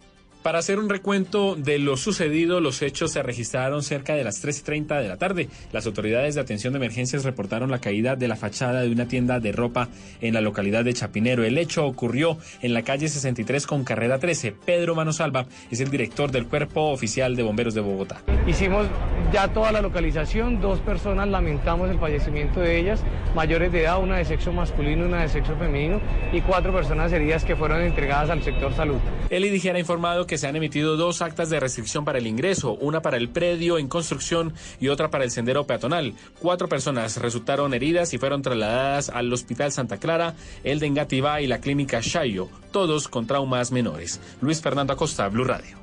Para 0.43 0.59
hacer 0.59 0.77
un 0.77 0.89
recuento 0.89 1.55
de 1.55 1.79
lo 1.79 1.95
sucedido, 1.95 2.59
los 2.59 2.81
hechos 2.81 3.13
se 3.13 3.23
registraron 3.23 3.81
cerca 3.81 4.13
de 4.13 4.25
las 4.25 4.43
3.30 4.43 5.01
de 5.01 5.07
la 5.07 5.15
tarde. 5.15 5.47
Las 5.71 5.85
autoridades 5.85 6.35
de 6.35 6.41
atención 6.41 6.73
de 6.73 6.79
emergencias 6.79 7.23
reportaron 7.23 7.71
la 7.71 7.79
caída 7.79 8.17
de 8.17 8.27
la 8.27 8.35
fachada 8.35 8.81
de 8.81 8.91
una 8.91 9.07
tienda 9.07 9.39
de 9.39 9.53
ropa 9.53 9.87
en 10.19 10.33
la 10.33 10.41
localidad 10.41 10.83
de 10.83 10.93
Chapinero. 10.93 11.45
El 11.45 11.57
hecho 11.57 11.85
ocurrió 11.85 12.37
en 12.61 12.73
la 12.73 12.81
calle 12.81 13.07
63 13.07 13.65
con 13.65 13.85
carrera 13.85 14.19
13. 14.19 14.53
Pedro 14.65 14.95
Manosalva 14.95 15.45
es 15.71 15.79
el 15.79 15.89
director 15.89 16.29
del 16.29 16.45
Cuerpo 16.45 16.91
Oficial 16.91 17.37
de 17.37 17.43
Bomberos 17.43 17.73
de 17.73 17.79
Bogotá. 17.79 18.21
Hicimos 18.45 18.87
ya 19.31 19.47
toda 19.47 19.71
la 19.71 19.81
localización, 19.81 20.59
dos 20.59 20.79
personas 20.81 21.29
lamentamos 21.29 21.89
el 21.89 21.99
fallecimiento 21.99 22.59
de 22.59 22.79
ellas, 22.79 23.01
mayores 23.33 23.71
de 23.71 23.83
edad, 23.83 24.03
una 24.03 24.17
de 24.17 24.25
sexo 24.25 24.51
masculino, 24.51 25.05
una 25.05 25.21
de 25.21 25.29
sexo 25.29 25.55
femenino 25.55 26.01
y 26.33 26.41
cuatro 26.41 26.73
personas 26.73 27.13
heridas 27.13 27.45
que 27.45 27.55
fueron 27.55 27.81
entregadas 27.81 28.29
al 28.29 28.43
sector 28.43 28.73
salud. 28.73 28.97
El 29.29 29.45
IDG 29.45 29.73
ha 29.73 29.79
informado 29.79 30.27
que 30.27 30.32
se 30.37 30.47
han 30.47 30.55
emitido 30.55 30.97
dos 30.97 31.21
actas 31.21 31.49
de 31.49 31.59
restricción 31.59 32.05
para 32.05 32.17
el 32.17 32.27
ingreso, 32.27 32.73
una 32.75 33.01
para 33.01 33.17
el 33.17 33.29
predio 33.29 33.77
en 33.77 33.87
construcción 33.87 34.53
y 34.79 34.87
otra 34.87 35.09
para 35.09 35.23
el 35.23 35.31
sendero 35.31 35.65
peatonal. 35.65 36.13
Cuatro 36.39 36.67
personas 36.67 37.17
resultaron 37.17 37.73
heridas 37.73 38.13
y 38.13 38.17
fueron 38.17 38.41
trasladadas 38.41 39.09
al 39.09 39.31
Hospital 39.31 39.71
Santa 39.71 39.97
Clara, 39.97 40.35
el 40.63 40.79
de 40.79 40.87
Engativá 40.87 41.41
y 41.41 41.47
la 41.47 41.59
Clínica 41.59 41.99
Shayo, 42.01 42.49
todos 42.71 43.07
con 43.07 43.27
traumas 43.27 43.71
menores. 43.71 44.19
Luis 44.41 44.61
Fernando 44.61 44.93
Acosta, 44.93 45.27
Blue 45.29 45.43
Radio. 45.43 45.77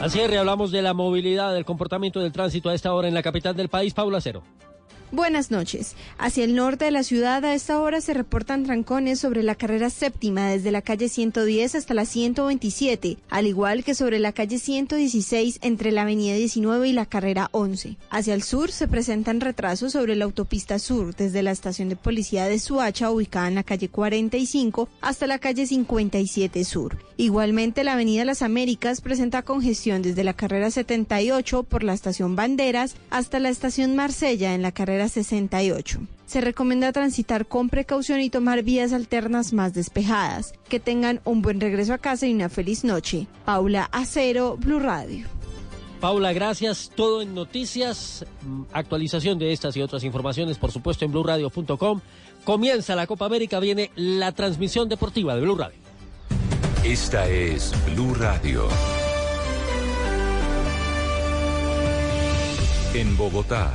Al 0.00 0.10
cierre 0.10 0.38
hablamos 0.38 0.70
de 0.72 0.82
la 0.82 0.92
movilidad, 0.92 1.54
del 1.54 1.64
comportamiento 1.64 2.20
del 2.20 2.32
tránsito 2.32 2.68
a 2.68 2.74
esta 2.74 2.92
hora 2.92 3.08
en 3.08 3.14
la 3.14 3.22
capital 3.22 3.56
del 3.56 3.68
país, 3.68 3.94
Paula 3.94 4.20
Cero. 4.20 4.42
Buenas 5.12 5.52
noches. 5.52 5.94
Hacia 6.18 6.42
el 6.42 6.56
norte 6.56 6.86
de 6.86 6.90
la 6.90 7.04
ciudad 7.04 7.44
a 7.44 7.54
esta 7.54 7.80
hora 7.80 8.00
se 8.00 8.12
reportan 8.12 8.64
trancones 8.64 9.20
sobre 9.20 9.44
la 9.44 9.54
carrera 9.54 9.88
séptima 9.88 10.50
desde 10.50 10.72
la 10.72 10.82
calle 10.82 11.08
110 11.08 11.76
hasta 11.76 11.94
la 11.94 12.04
127, 12.04 13.16
al 13.30 13.46
igual 13.46 13.84
que 13.84 13.94
sobre 13.94 14.18
la 14.18 14.32
calle 14.32 14.58
116 14.58 15.60
entre 15.62 15.92
la 15.92 16.02
avenida 16.02 16.34
19 16.34 16.88
y 16.88 16.92
la 16.92 17.06
carrera 17.06 17.50
11. 17.52 17.96
Hacia 18.10 18.34
el 18.34 18.42
sur 18.42 18.72
se 18.72 18.88
presentan 18.88 19.40
retrasos 19.40 19.92
sobre 19.92 20.16
la 20.16 20.24
autopista 20.24 20.80
sur 20.80 21.14
desde 21.14 21.44
la 21.44 21.52
estación 21.52 21.88
de 21.88 21.94
policía 21.94 22.46
de 22.46 22.58
Suacha 22.58 23.12
ubicada 23.12 23.46
en 23.46 23.54
la 23.54 23.62
calle 23.62 23.88
45 23.88 24.88
hasta 25.02 25.28
la 25.28 25.38
calle 25.38 25.68
57 25.68 26.64
sur. 26.64 26.98
Igualmente 27.16 27.84
la 27.84 27.92
avenida 27.92 28.24
Las 28.24 28.42
Américas 28.42 29.00
presenta 29.00 29.42
congestión 29.42 30.02
desde 30.02 30.24
la 30.24 30.34
carrera 30.34 30.70
78 30.70 31.62
por 31.62 31.84
la 31.84 31.94
estación 31.94 32.34
Banderas 32.34 32.96
hasta 33.10 33.38
la 33.38 33.50
estación 33.50 33.94
Marsella 33.94 34.52
en 34.52 34.62
la 34.62 34.72
carrera 34.72 34.95
68. 35.08 36.00
Se 36.26 36.40
recomienda 36.40 36.92
transitar 36.92 37.46
con 37.46 37.68
precaución 37.68 38.20
y 38.20 38.30
tomar 38.30 38.62
vías 38.62 38.92
alternas 38.92 39.52
más 39.52 39.74
despejadas. 39.74 40.54
Que 40.68 40.80
tengan 40.80 41.20
un 41.24 41.42
buen 41.42 41.60
regreso 41.60 41.94
a 41.94 41.98
casa 41.98 42.26
y 42.26 42.34
una 42.34 42.48
feliz 42.48 42.82
noche. 42.84 43.26
Paula 43.44 43.88
Acero, 43.92 44.56
Blue 44.56 44.80
Radio. 44.80 45.26
Paula, 46.00 46.32
gracias. 46.32 46.90
Todo 46.94 47.22
en 47.22 47.34
noticias. 47.34 48.24
Mm, 48.42 48.62
Actualización 48.72 49.38
de 49.38 49.52
estas 49.52 49.76
y 49.76 49.82
otras 49.82 50.04
informaciones, 50.04 50.58
por 50.58 50.72
supuesto, 50.72 51.04
en 51.04 51.12
blurradio.com. 51.12 52.00
Comienza 52.44 52.94
la 52.94 53.06
Copa 53.06 53.26
América, 53.26 53.58
viene 53.60 53.90
la 53.96 54.32
transmisión 54.32 54.88
deportiva 54.88 55.34
de 55.34 55.40
Blue 55.40 55.56
Radio. 55.56 55.78
Esta 56.84 57.28
es 57.28 57.72
Blue 57.92 58.14
Radio. 58.14 58.68
En 62.94 63.16
Bogotá, 63.16 63.74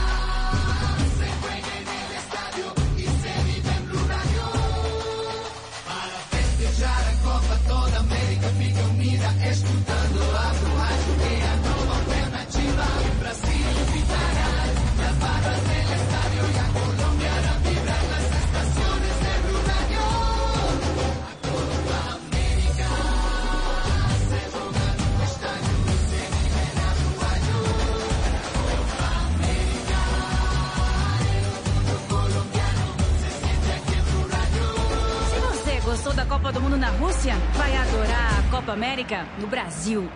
Copa 36.51 36.59
do 36.59 36.61
Mundo 36.61 36.77
na 36.77 36.89
Rússia, 36.89 37.33
vai 37.55 37.73
adorar 37.77 38.39
a 38.39 38.51
Copa 38.51 38.73
América 38.73 39.25
no 39.39 39.47
Brasil. 39.47 40.09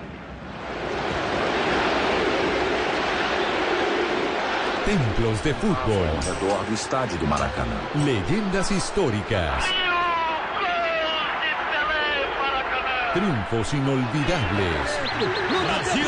Templos 4.86 5.42
de 5.44 5.54
fútbol. 5.54 6.06
Redor 6.26 6.66
do 6.66 6.74
estádio 6.74 7.18
do 7.20 7.28
Maracanã. 7.28 7.80
Leyendas 8.04 8.70
históricas. 8.72 9.64
Triunfos 13.14 13.74
inolvidables. 13.74 15.00
Brasil. 15.64 16.06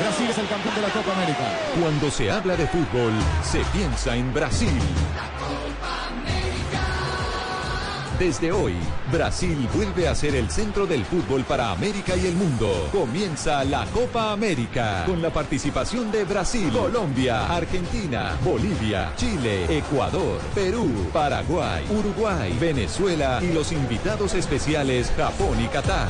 Brasil 0.00 0.30
es 0.30 0.38
el 0.38 0.48
campeón 0.48 0.74
de 0.74 0.80
la 0.80 0.88
Copa 0.88 1.12
América. 1.12 1.44
Cuando 1.80 2.10
se 2.10 2.28
habla 2.28 2.56
de 2.56 2.66
fútbol, 2.66 3.12
se 3.44 3.60
piensa 3.66 4.16
en 4.16 4.34
Brasil. 4.34 4.80
Desde 8.18 8.52
hoy, 8.52 8.74
Brasil 9.10 9.68
vuelve 9.74 10.06
a 10.06 10.14
ser 10.14 10.34
el 10.34 10.50
centro 10.50 10.86
del 10.86 11.04
fútbol 11.04 11.44
para 11.44 11.70
América 11.70 12.14
y 12.16 12.26
el 12.26 12.34
mundo. 12.34 12.88
Comienza 12.92 13.64
la 13.64 13.84
Copa 13.86 14.32
América 14.32 15.04
con 15.06 15.20
la 15.22 15.30
participación 15.30 16.10
de 16.12 16.24
Brasil, 16.24 16.70
Colombia, 16.72 17.46
Argentina, 17.46 18.36
Bolivia, 18.44 19.12
Chile, 19.16 19.78
Ecuador, 19.78 20.40
Perú, 20.54 21.08
Paraguay, 21.12 21.84
Uruguay, 21.90 22.56
Venezuela 22.60 23.40
y 23.42 23.52
los 23.52 23.72
invitados 23.72 24.34
especiales 24.34 25.12
Japón 25.16 25.60
y 25.60 25.68
Qatar. 25.68 26.08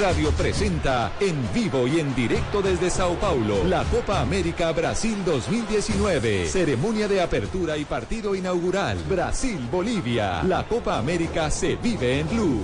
Radio 0.00 0.30
presenta 0.30 1.12
en 1.20 1.36
vivo 1.52 1.86
y 1.86 2.00
en 2.00 2.14
directo 2.14 2.62
desde 2.62 2.88
Sao 2.88 3.16
Paulo 3.16 3.64
la 3.64 3.84
Copa 3.84 4.20
América 4.20 4.72
Brasil 4.72 5.22
2019. 5.26 6.48
Ceremonia 6.48 7.06
de 7.06 7.20
apertura 7.20 7.76
y 7.76 7.84
partido 7.84 8.34
inaugural. 8.34 8.96
Brasil-Bolivia. 9.06 10.42
La 10.44 10.66
Copa 10.66 10.96
América 10.96 11.50
se 11.50 11.76
vive 11.76 12.20
en 12.20 12.28
Blue. 12.30 12.60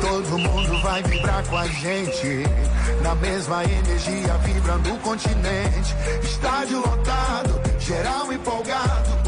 Todo 0.00 0.38
mundo 0.38 0.82
vai 0.82 1.02
vibrar 1.02 1.44
com 1.48 1.56
a 1.56 1.66
gente. 1.66 2.44
Na 3.02 3.14
mesma 3.16 3.64
energia, 3.64 4.36
vibrando 4.44 4.94
o 4.94 4.98
continente. 5.00 5.94
Estádio 6.22 6.78
lotado, 6.78 7.60
geral 7.84 8.32
empolgado. 8.32 9.23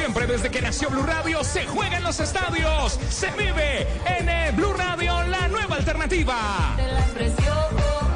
Siempre, 0.00 0.28
desde 0.28 0.48
que 0.48 0.62
nació 0.62 0.90
Blue 0.90 1.02
Radio, 1.02 1.42
se 1.42 1.66
juega 1.66 1.96
en 1.96 2.04
los 2.04 2.20
estadios, 2.20 3.00
se 3.10 3.32
vive 3.32 3.84
en 4.06 4.54
Blue 4.54 4.72
Radio, 4.74 5.24
la 5.24 5.48
nueva 5.48 5.74
alternativa. 5.74 6.76
Oh, 6.78 7.72
oh, 7.76 8.10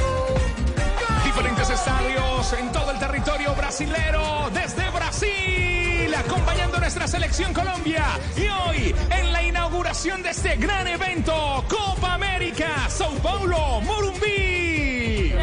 oh. 0.00 1.24
Diferentes 1.24 1.68
estadios 1.68 2.52
en 2.54 2.72
todo 2.72 2.90
el 2.92 2.98
territorio 2.98 3.54
brasilero, 3.54 4.48
desde 4.54 4.88
Brasil, 4.88 6.14
acompañando 6.14 6.78
a 6.78 6.80
nuestra 6.80 7.06
selección 7.06 7.52
Colombia. 7.52 8.06
Y 8.38 8.46
hoy, 8.48 8.94
en 9.10 9.32
la 9.32 9.42
inauguración 9.42 10.22
de 10.22 10.30
este 10.30 10.56
gran 10.56 10.86
evento, 10.86 11.62
Copa 11.68 12.14
América, 12.14 12.88
Sao 12.88 13.12
Paulo, 13.16 13.82
Morumbi. 13.82 14.55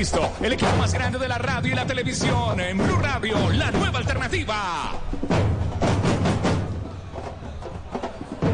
listo 0.00 0.32
el 0.40 0.54
equipo 0.54 0.74
más 0.78 0.94
grande 0.94 1.18
de 1.18 1.28
la 1.28 1.36
radio 1.36 1.72
y 1.72 1.74
la 1.74 1.86
televisión 1.86 2.58
en 2.58 2.78
Blue 2.78 2.96
Radio, 2.96 3.36
la 3.50 3.70
nueva 3.70 3.98
alternativa. 3.98 4.92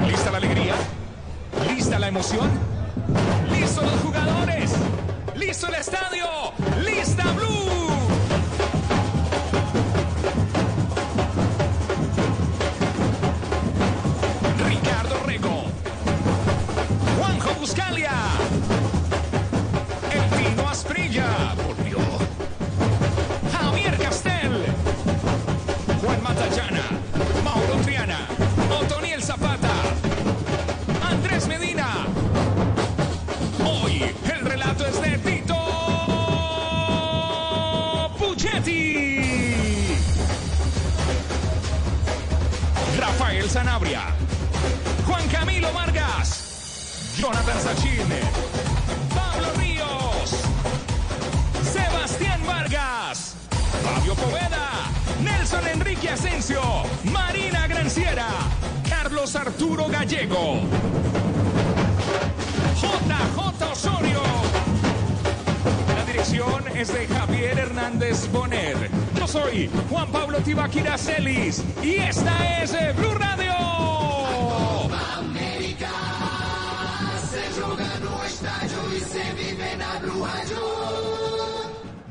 ¿Lista 0.09 0.33
la 0.33 0.39
alegría? 0.39 0.75
¿Lista 1.69 2.01
la 2.01 2.09
emoción? 2.09 2.51
¿Listos 3.53 3.85
los 3.85 4.01
jugadores? 4.01 4.73
¿Listo 5.37 5.69
el 5.69 5.75
estadio? 5.75 6.27
¡Lista 6.85 7.31
Blue! 7.35 7.91
Ricardo 14.67 15.17
Rego. 15.25 15.65
Juanjo 17.17 17.55
Buscalia. 17.61 18.11
Arturo 59.57 59.87
Gallego, 59.89 60.61
JJ 62.79 63.73
Osorio. 63.73 64.21
La 65.97 66.05
dirección 66.05 66.65
es 66.77 66.93
de 66.93 67.07
Javier 67.07 67.59
Hernández 67.61 68.31
Bonet. 68.31 68.77
Yo 69.19 69.27
soy 69.27 69.71
Juan 69.89 70.09
Pablo 70.13 70.41
Tibaquira 70.41 70.99
Celis 70.99 71.65
y 71.83 71.95
esta 71.95 72.63
es 72.63 72.75
eh, 72.75 72.93
Blue 72.99 73.15
Radio. 73.15 73.55
América 75.17 75.89
se 77.31 77.59
joga 77.59 77.99
no 78.05 78.25
estádio 78.25 78.79
e 78.95 79.01
se 79.01 79.33
vive 79.33 79.77
Radio. 79.79 79.86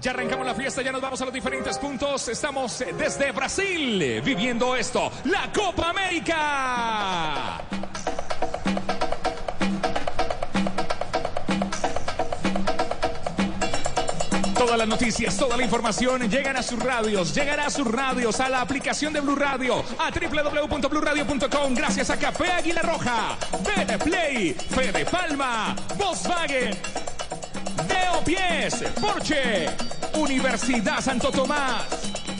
Ya 0.05 0.11
arrancamos 0.11 0.45
la 0.45 0.53
fiesta, 0.53 0.83
ya 0.83 0.91
nos 0.91 1.01
vamos 1.01 1.19
a 1.19 1.25
los 1.25 1.33
diferentes 1.33 1.79
puntos. 1.79 2.27
Estamos 2.27 2.85
desde 2.95 3.31
Brasil 3.31 4.21
viviendo 4.23 4.75
esto, 4.75 5.11
la 5.23 5.51
Copa 5.51 5.89
América. 5.89 7.59
Todas 14.55 14.77
las 14.77 14.87
noticias, 14.87 15.35
toda 15.37 15.57
la 15.57 15.63
información 15.63 16.29
llegan 16.29 16.55
a 16.55 16.61
sus 16.61 16.77
radios, 16.77 17.33
llegará 17.33 17.65
a 17.65 17.71
sus 17.71 17.91
radios, 17.91 18.39
a 18.39 18.47
la 18.47 18.61
aplicación 18.61 19.11
de 19.11 19.21
Blue 19.21 19.35
Radio, 19.35 19.83
a 19.97 20.11
www.bluradio.com, 20.11 21.73
gracias 21.73 22.11
a 22.11 22.19
Café 22.19 22.51
Águila 22.51 22.83
Roja, 22.83 23.39
BD 23.63 23.97
Play, 24.03 24.53
Fede 24.53 25.03
Palma, 25.05 25.75
Volkswagen, 25.97 26.77
Deo 27.87 28.23
Pies, 28.23 28.83
Porsche, 29.01 29.94
Universidad 30.15 31.01
Santo 31.01 31.29
Tomás, 31.29 31.83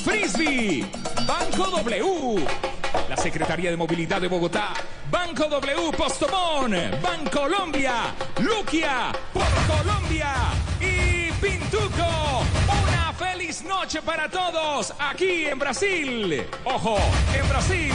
Frisbee, 0.03 0.85
Banco 1.27 1.67
W, 1.67 2.45
la 3.09 3.17
Secretaría 3.17 3.69
de 3.69 3.77
Movilidad 3.77 4.21
de 4.21 4.27
Bogotá, 4.27 4.73
Banco 5.11 5.45
W 5.45 5.91
Postomón, 5.91 6.73
Bancolombia, 7.01 8.13
Luquia, 8.41 9.11
por 9.33 9.43
Colombia 9.67 10.33
y 10.79 11.31
Pintuco. 11.33 12.43
Una 12.87 13.13
feliz 13.13 13.63
noche 13.63 14.01
para 14.01 14.29
todos 14.29 14.93
aquí 14.97 15.45
en 15.45 15.59
Brasil. 15.59 16.45
Ojo, 16.63 16.97
en 17.37 17.49
Brasil 17.49 17.91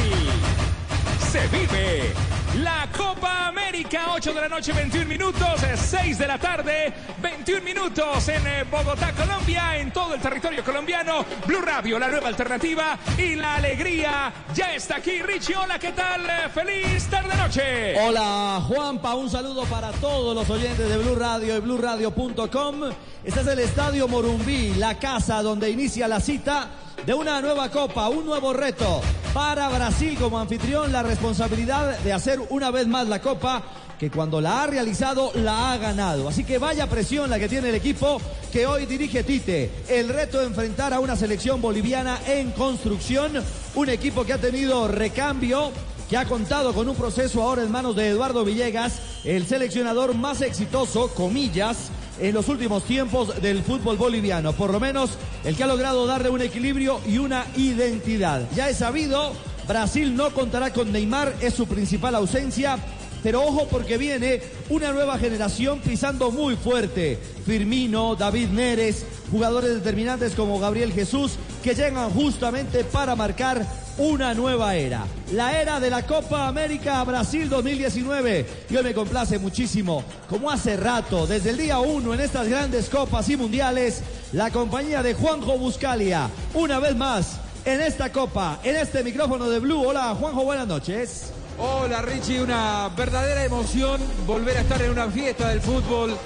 se 1.32 1.46
vive 1.48 2.12
la 2.56 2.88
Copa 2.96 3.48
América, 3.48 4.12
8 4.12 4.32
de 4.34 4.40
la 4.40 4.48
noche, 4.48 4.72
21 4.72 5.06
minutos, 5.06 5.62
eh, 5.62 5.76
6 5.76 6.18
de 6.18 6.26
la 6.26 6.38
tarde, 6.38 6.92
21 7.22 7.62
minutos 7.62 8.28
en 8.28 8.46
eh, 8.46 8.64
Bogotá, 8.70 9.12
Colombia, 9.12 9.78
en 9.78 9.92
todo 9.92 10.14
el 10.14 10.20
territorio 10.20 10.64
colombiano. 10.64 11.24
Blue 11.46 11.60
Radio, 11.60 11.98
la 11.98 12.08
nueva 12.08 12.28
alternativa 12.28 12.98
y 13.16 13.36
la 13.36 13.56
alegría 13.56 14.32
ya 14.54 14.74
está 14.74 14.96
aquí. 14.96 15.22
Richie, 15.22 15.56
hola, 15.56 15.78
¿qué 15.78 15.92
tal? 15.92 16.24
Eh, 16.24 16.48
Feliz 16.52 17.06
tarde 17.08 17.36
noche. 17.36 18.00
Hola 18.00 18.60
Juanpa, 18.66 19.14
un 19.14 19.30
saludo 19.30 19.64
para 19.64 19.92
todos 19.92 20.34
los 20.34 20.50
oyentes 20.50 20.88
de 20.88 20.98
Blue 20.98 21.14
Radio 21.14 21.56
y 21.56 21.60
BlueRadio.com. 21.60 22.90
Este 23.22 23.40
es 23.40 23.46
el 23.46 23.58
Estadio 23.60 24.08
Morumbí, 24.08 24.74
la 24.74 24.98
casa 24.98 25.42
donde 25.42 25.70
inicia 25.70 26.08
la 26.08 26.20
cita 26.20 26.68
de 27.06 27.14
una 27.14 27.40
nueva 27.40 27.70
copa, 27.70 28.08
un 28.08 28.26
nuevo 28.26 28.52
reto 28.52 29.00
para 29.32 29.68
Brasil 29.68 30.18
como 30.18 30.38
anfitrión, 30.38 30.92
la 30.92 31.02
responsabilidad 31.02 31.98
de 32.00 32.12
hacer 32.12 32.39
una 32.50 32.70
vez 32.70 32.86
más 32.86 33.08
la 33.08 33.20
copa 33.20 33.62
que 33.98 34.10
cuando 34.10 34.40
la 34.40 34.62
ha 34.62 34.66
realizado 34.66 35.30
la 35.34 35.72
ha 35.72 35.78
ganado. 35.78 36.28
Así 36.28 36.44
que 36.44 36.58
vaya 36.58 36.88
presión 36.88 37.28
la 37.28 37.38
que 37.38 37.48
tiene 37.48 37.68
el 37.68 37.74
equipo 37.74 38.20
que 38.50 38.66
hoy 38.66 38.86
dirige 38.86 39.22
Tite. 39.22 39.70
El 39.88 40.08
reto 40.08 40.40
de 40.40 40.46
enfrentar 40.46 40.94
a 40.94 41.00
una 41.00 41.16
selección 41.16 41.60
boliviana 41.60 42.18
en 42.26 42.50
construcción, 42.52 43.32
un 43.74 43.88
equipo 43.90 44.24
que 44.24 44.32
ha 44.32 44.38
tenido 44.38 44.88
recambio 44.88 45.70
que 46.08 46.16
ha 46.16 46.24
contado 46.24 46.72
con 46.72 46.88
un 46.88 46.96
proceso 46.96 47.40
ahora 47.42 47.62
en 47.62 47.70
manos 47.70 47.94
de 47.94 48.08
Eduardo 48.08 48.44
Villegas, 48.44 49.00
el 49.22 49.46
seleccionador 49.46 50.14
más 50.14 50.40
exitoso, 50.40 51.08
comillas, 51.14 51.90
en 52.20 52.34
los 52.34 52.48
últimos 52.48 52.84
tiempos 52.84 53.40
del 53.40 53.62
fútbol 53.62 53.96
boliviano. 53.96 54.52
Por 54.52 54.72
lo 54.72 54.80
menos 54.80 55.10
el 55.44 55.56
que 55.56 55.64
ha 55.64 55.66
logrado 55.66 56.06
darle 56.06 56.30
un 56.30 56.42
equilibrio 56.42 57.00
y 57.06 57.18
una 57.18 57.46
identidad. 57.56 58.42
Ya 58.54 58.68
es 58.68 58.78
sabido, 58.78 59.32
Brasil 59.70 60.16
no 60.16 60.34
contará 60.34 60.72
con 60.72 60.90
Neymar, 60.90 61.32
es 61.40 61.54
su 61.54 61.64
principal 61.68 62.16
ausencia. 62.16 62.76
Pero 63.22 63.44
ojo 63.44 63.68
porque 63.70 63.98
viene 63.98 64.42
una 64.68 64.90
nueva 64.90 65.16
generación 65.16 65.78
pisando 65.78 66.32
muy 66.32 66.56
fuerte. 66.56 67.16
Firmino, 67.46 68.16
David 68.16 68.48
Neres, 68.48 69.06
jugadores 69.30 69.72
determinantes 69.72 70.34
como 70.34 70.58
Gabriel 70.58 70.92
Jesús, 70.92 71.34
que 71.62 71.76
llegan 71.76 72.10
justamente 72.10 72.82
para 72.82 73.14
marcar 73.14 73.64
una 73.96 74.34
nueva 74.34 74.74
era. 74.74 75.06
La 75.34 75.60
era 75.62 75.78
de 75.78 75.90
la 75.90 76.04
Copa 76.04 76.48
América 76.48 77.04
Brasil 77.04 77.48
2019. 77.48 78.46
Y 78.70 78.76
hoy 78.76 78.82
me 78.82 78.92
complace 78.92 79.38
muchísimo, 79.38 80.02
como 80.28 80.50
hace 80.50 80.76
rato, 80.78 81.28
desde 81.28 81.50
el 81.50 81.58
día 81.58 81.78
uno 81.78 82.12
en 82.12 82.18
estas 82.18 82.48
grandes 82.48 82.88
copas 82.88 83.28
y 83.28 83.36
mundiales, 83.36 84.02
la 84.32 84.50
compañía 84.50 85.00
de 85.04 85.14
Juanjo 85.14 85.56
Buscalia, 85.58 86.28
una 86.54 86.80
vez 86.80 86.96
más 86.96 87.38
en 87.64 87.80
esta 87.80 88.10
copa, 88.12 88.58
en 88.62 88.76
este 88.76 89.02
micrófono 89.02 89.48
de 89.48 89.58
Blue. 89.58 89.86
Hola 89.86 90.14
Juanjo, 90.14 90.44
buenas 90.44 90.66
noches. 90.66 91.32
Hola 91.58 92.00
Richie, 92.02 92.42
una 92.42 92.88
verdadera 92.96 93.44
emoción 93.44 94.00
volver 94.26 94.56
a 94.56 94.60
estar 94.60 94.80
en 94.80 94.90
una 94.90 95.08
fiesta 95.08 95.48
del 95.48 95.60
fútbol, 95.60 96.16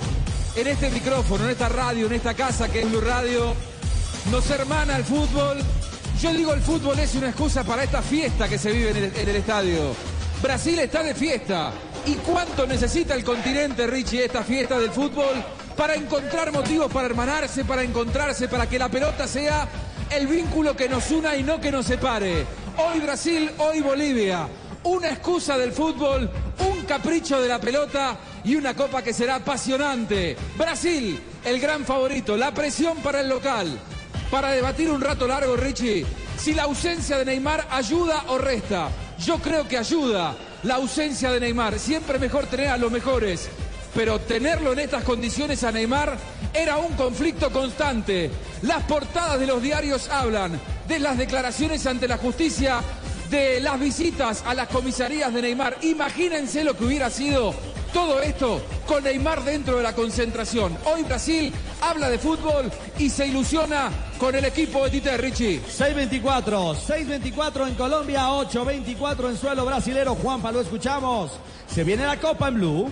en 0.54 0.66
este 0.66 0.90
micrófono, 0.90 1.44
en 1.44 1.50
esta 1.50 1.68
radio, 1.68 2.06
en 2.06 2.12
esta 2.12 2.34
casa 2.34 2.68
que 2.68 2.82
es 2.82 2.90
Blue 2.90 3.00
Radio. 3.00 3.54
Nos 4.30 4.48
hermana 4.50 4.96
el 4.96 5.04
fútbol. 5.04 5.58
Yo 6.20 6.32
digo 6.32 6.52
el 6.54 6.60
fútbol 6.60 6.98
es 6.98 7.14
una 7.14 7.28
excusa 7.28 7.64
para 7.64 7.82
esta 7.82 8.00
fiesta 8.00 8.48
que 8.48 8.58
se 8.58 8.70
vive 8.70 8.90
en 8.90 8.96
el, 8.96 9.16
en 9.16 9.28
el 9.28 9.36
estadio. 9.36 9.94
Brasil 10.40 10.78
está 10.78 11.02
de 11.02 11.14
fiesta. 11.14 11.72
¿Y 12.06 12.14
cuánto 12.16 12.66
necesita 12.66 13.14
el 13.14 13.24
continente, 13.24 13.86
Richie, 13.86 14.26
esta 14.26 14.44
fiesta 14.44 14.78
del 14.78 14.90
fútbol 14.90 15.42
para 15.76 15.94
encontrar 15.94 16.52
motivos 16.52 16.92
para 16.92 17.06
hermanarse, 17.06 17.64
para 17.64 17.82
encontrarse, 17.82 18.48
para 18.48 18.68
que 18.68 18.78
la 18.78 18.88
pelota 18.88 19.26
sea 19.26 19.68
el 20.16 20.26
vínculo 20.26 20.76
que 20.76 20.88
nos 20.88 21.10
una 21.10 21.36
y 21.36 21.42
no 21.42 21.60
que 21.60 21.72
nos 21.72 21.86
separe? 21.86 22.46
Hoy 22.76 23.00
Brasil, 23.00 23.50
hoy 23.58 23.80
Bolivia 23.80 24.48
una 24.84 25.08
excusa 25.08 25.56
del 25.56 25.72
fútbol, 25.72 26.30
un 26.58 26.84
capricho 26.84 27.40
de 27.40 27.48
la 27.48 27.58
pelota 27.58 28.16
y 28.44 28.54
una 28.54 28.74
copa 28.74 29.02
que 29.02 29.12
será 29.12 29.36
apasionante. 29.36 30.36
Brasil, 30.56 31.20
el 31.44 31.58
gran 31.58 31.84
favorito, 31.84 32.36
la 32.36 32.52
presión 32.52 32.98
para 32.98 33.20
el 33.20 33.28
local. 33.28 33.78
Para 34.30 34.50
debatir 34.50 34.90
un 34.90 35.00
rato 35.00 35.26
largo, 35.26 35.56
Richie, 35.56 36.04
si 36.36 36.54
la 36.54 36.64
ausencia 36.64 37.18
de 37.18 37.24
Neymar 37.24 37.66
ayuda 37.70 38.24
o 38.28 38.38
resta. 38.38 38.88
Yo 39.18 39.38
creo 39.38 39.66
que 39.66 39.78
ayuda 39.78 40.34
la 40.64 40.74
ausencia 40.74 41.30
de 41.30 41.40
Neymar. 41.40 41.78
Siempre 41.78 42.18
mejor 42.18 42.46
tener 42.46 42.68
a 42.68 42.76
los 42.76 42.92
mejores. 42.92 43.48
Pero 43.94 44.20
tenerlo 44.20 44.72
en 44.72 44.80
estas 44.80 45.04
condiciones 45.04 45.62
a 45.62 45.70
Neymar 45.70 46.16
era 46.52 46.78
un 46.78 46.94
conflicto 46.94 47.50
constante. 47.50 48.30
Las 48.62 48.82
portadas 48.84 49.38
de 49.38 49.46
los 49.46 49.62
diarios 49.62 50.08
hablan 50.08 50.60
de 50.88 50.98
las 50.98 51.16
declaraciones 51.16 51.86
ante 51.86 52.08
la 52.08 52.18
justicia 52.18 52.80
de 53.30 53.60
las 53.60 53.78
visitas 53.78 54.42
a 54.46 54.54
las 54.54 54.68
comisarías 54.68 55.32
de 55.32 55.42
Neymar. 55.42 55.78
Imagínense 55.82 56.64
lo 56.64 56.76
que 56.76 56.84
hubiera 56.84 57.08
sido 57.10 57.54
todo 57.92 58.20
esto 58.20 58.60
con 58.88 59.04
Neymar 59.04 59.44
dentro 59.44 59.76
de 59.76 59.84
la 59.84 59.94
concentración. 59.94 60.76
Hoy 60.84 61.04
Brasil 61.04 61.52
habla 61.80 62.10
de 62.10 62.18
fútbol 62.18 62.70
y 62.98 63.08
se 63.08 63.28
ilusiona 63.28 63.90
con 64.18 64.34
el 64.34 64.44
equipo 64.44 64.84
de 64.84 64.90
Tite 64.90 65.16
Richie. 65.16 65.60
624, 65.60 66.74
624 66.74 67.68
en 67.68 67.74
Colombia, 67.76 68.32
824 68.32 69.30
en 69.30 69.36
suelo 69.36 69.64
brasilero. 69.64 70.16
Juanpa, 70.16 70.50
lo 70.50 70.60
escuchamos. 70.60 71.30
Se 71.72 71.84
viene 71.84 72.04
la 72.04 72.18
Copa 72.18 72.48
en 72.48 72.54
Blue. 72.54 72.90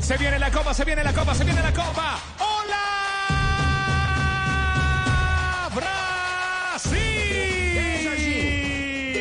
Se 0.00 0.16
viene 0.16 0.38
la 0.38 0.50
copa, 0.50 0.72
se 0.72 0.84
viene 0.84 1.04
la 1.04 1.12
copa, 1.12 1.34
se 1.34 1.44
viene 1.44 1.62
la 1.62 1.72
copa. 1.72 2.18
¡Hola! 2.38 2.88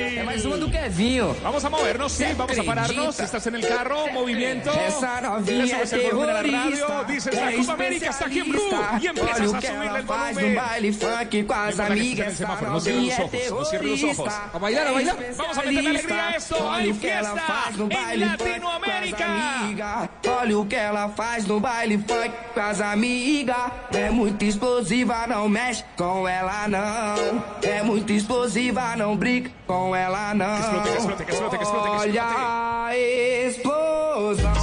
É 0.08 0.24
mais 0.24 0.46
uma 0.46 0.58
do 0.58 0.70
Kevinho. 0.70 1.36
Vamos 1.44 1.64
a 1.66 1.70
movernos, 1.70 2.12
sí, 2.14 2.26
vamos 2.36 2.58
a 2.58 2.64
pararnos. 2.64 3.20
Estás 3.20 3.46
en 3.48 3.56
el 3.56 3.68
carro, 3.68 4.08
movimiento. 4.14 4.70
Essa 4.72 5.20
Le 5.22 5.28
novinha 5.28 5.64
é 5.66 5.86
subes 5.86 5.94
el 5.94 6.02
volumen 6.12 6.30
a 6.30 6.34
la 6.34 6.42
terrorista. 6.44 6.88
radio, 6.88 7.04
dices 7.06 7.34
é 7.34 7.46
la 7.46 7.52
Copa 7.58 7.74
América 7.74 8.10
está 8.10 8.26
aquí 8.26 8.40
en 8.40 8.50
Blue 8.52 8.62
y 8.62 9.08
especialista. 9.08 9.10
empiezas 9.10 9.40
Olha 9.40 9.50
o 9.50 9.56
a 9.56 9.60
que 9.60 9.68
subirle 9.68 9.86
ela 9.88 10.00
el 10.00 10.06
faz 10.06 10.36
no 10.36 10.42
volumen. 10.42 10.56
baile 10.56 10.94
funk 10.94 11.44
com 11.46 11.54
as 11.54 11.78
Recuerda 11.78 11.86
que 11.88 11.92
amigas. 11.94 12.12
está 12.20 12.24
en 12.24 12.30
el 12.30 12.36
semáforo, 12.36 12.68
Essa 12.68 12.74
no 12.74 12.80
cierre 12.80 12.98
los 12.98 13.08
novinha 13.08 13.14
é 13.18 13.52
ojos, 13.52 13.60
no 13.60 13.66
cierre 13.66 13.88
los 13.88 14.04
ojos. 14.04 14.16
terrorista. 14.18 14.50
A 14.54 14.60
bailar, 14.60 14.88
a 14.88 14.90
É 14.90 14.94
bailar. 14.94 15.16
Vamos 15.38 15.58
a 15.58 15.62
meterle 15.62 15.90
alegría 15.90 16.28
a 16.28 16.36
esto. 16.36 16.56
especialista. 16.56 16.56
Hay 16.58 16.88
Olha 16.88 16.92
o 16.92 17.00
que 17.00 17.08
ela 17.08 17.30
fiesta 17.34 17.54
faz 17.54 17.78
no 17.78 17.86
en 17.86 17.90
baile 17.90 18.26
funk 18.26 18.38
com 18.38 18.44
as 18.46 18.50
Latinoamérica. 18.52 19.26
amigas. 19.26 20.10
Olha 20.40 20.58
o 20.60 20.66
que 20.66 20.76
ela 20.76 21.10
faz 21.10 21.46
no 21.48 21.60
baile 21.60 21.98
funk 21.98 22.32
com 22.54 22.60
as 22.62 22.82
amigas. 22.82 23.72
É 23.94 24.10
muito 24.10 24.44
explosiva, 24.46 25.28
não 25.28 25.50
mexe 25.50 25.84
com 25.98 26.28
ela 26.28 26.68
não. 26.68 27.44
É 27.62 27.82
muito 27.84 28.12
explosiva, 28.14 28.96
não 28.96 29.16
brinca 29.16 29.52
com 29.66 29.96
ela 29.96 29.97
não. 30.36 31.18
que 31.18 31.32
explote. 31.32 32.00
Olha 32.00 32.24
a 32.24 32.98
explosão. 32.98 34.54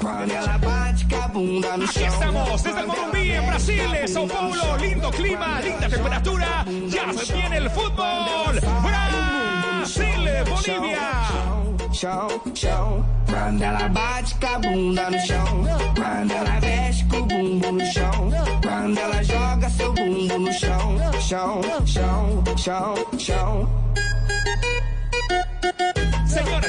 Quando 0.00 0.30
ela 0.30 0.58
bate 0.58 1.06
com 1.06 1.16
a 1.16 1.28
bunda 1.28 1.76
no 1.76 1.86
chão. 1.86 2.06
estamos 2.06 2.62
desde 2.62 2.80
el 2.80 2.86
Morumbí 2.86 3.30
en 3.32 3.46
Brasil, 3.46 4.08
Sao 4.08 4.26
Paulo, 4.26 4.76
lindo 4.78 5.10
clima, 5.10 5.60
linda 5.60 5.88
temperatura, 5.88 6.64
ya 6.88 7.12
se 7.12 7.32
viene 7.32 7.56
el 7.58 7.70
fútbol. 7.70 8.60
Brasil, 8.82 10.28
Bolivia. 10.48 11.58
Chão, 11.92 12.28
chão. 12.54 13.04
Quando 13.26 13.62
ela 13.62 13.88
bate 13.88 14.34
com 14.36 14.46
a 14.46 14.58
bunda 14.58 15.10
no 15.10 15.18
chão. 15.20 15.64
Quando 15.96 16.32
ela 16.32 16.60
mexe 16.60 17.04
com 17.06 17.16
o 17.16 17.26
bumbum 17.26 17.72
no 17.72 17.92
chão. 17.92 18.30
Quando 18.62 18.98
ela 18.98 19.22
joga 19.24 19.68
seu 19.70 19.92
bumbum 19.92 20.38
no 20.38 20.52
chão. 20.52 20.96
Chão, 21.20 21.60
chão, 21.86 22.44
chão, 22.56 22.94
chão. 23.18 23.68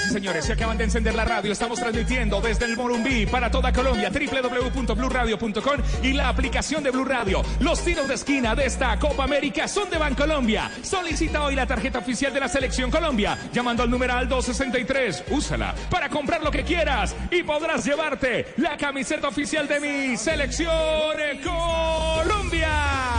Señores, 0.09 0.45
se 0.45 0.53
acaban 0.53 0.77
de 0.77 0.85
encender 0.85 1.13
la 1.13 1.23
radio. 1.23 1.51
Estamos 1.51 1.79
transmitiendo 1.79 2.41
desde 2.41 2.65
el 2.65 2.75
Morumbí 2.75 3.27
para 3.27 3.51
toda 3.51 3.71
Colombia, 3.71 4.09
www.bluradio.com 4.09 5.77
y 6.01 6.13
la 6.13 6.29
aplicación 6.29 6.83
de 6.83 6.89
Blue 6.89 7.05
Radio. 7.05 7.43
Los 7.59 7.83
tiros 7.85 8.07
de 8.07 8.15
esquina 8.15 8.55
de 8.55 8.65
esta 8.65 8.97
Copa 8.97 9.25
América 9.25 9.67
son 9.67 9.89
de 9.89 9.97
Bancolombia. 9.97 10.71
Solicita 10.81 11.43
hoy 11.43 11.55
la 11.55 11.67
tarjeta 11.67 11.99
oficial 11.99 12.33
de 12.33 12.39
la 12.39 12.47
Selección 12.47 12.89
Colombia 12.89 13.37
llamando 13.53 13.83
al 13.83 13.91
numeral 13.91 14.27
263. 14.27 15.25
Úsala 15.29 15.75
para 15.91 16.09
comprar 16.09 16.43
lo 16.43 16.49
que 16.49 16.63
quieras 16.63 17.15
y 17.29 17.43
podrás 17.43 17.85
llevarte 17.85 18.53
la 18.57 18.77
camiseta 18.77 19.27
oficial 19.27 19.67
de 19.67 19.79
mi 19.79 20.17
Selección 20.17 20.69
Colombia. 21.43 23.18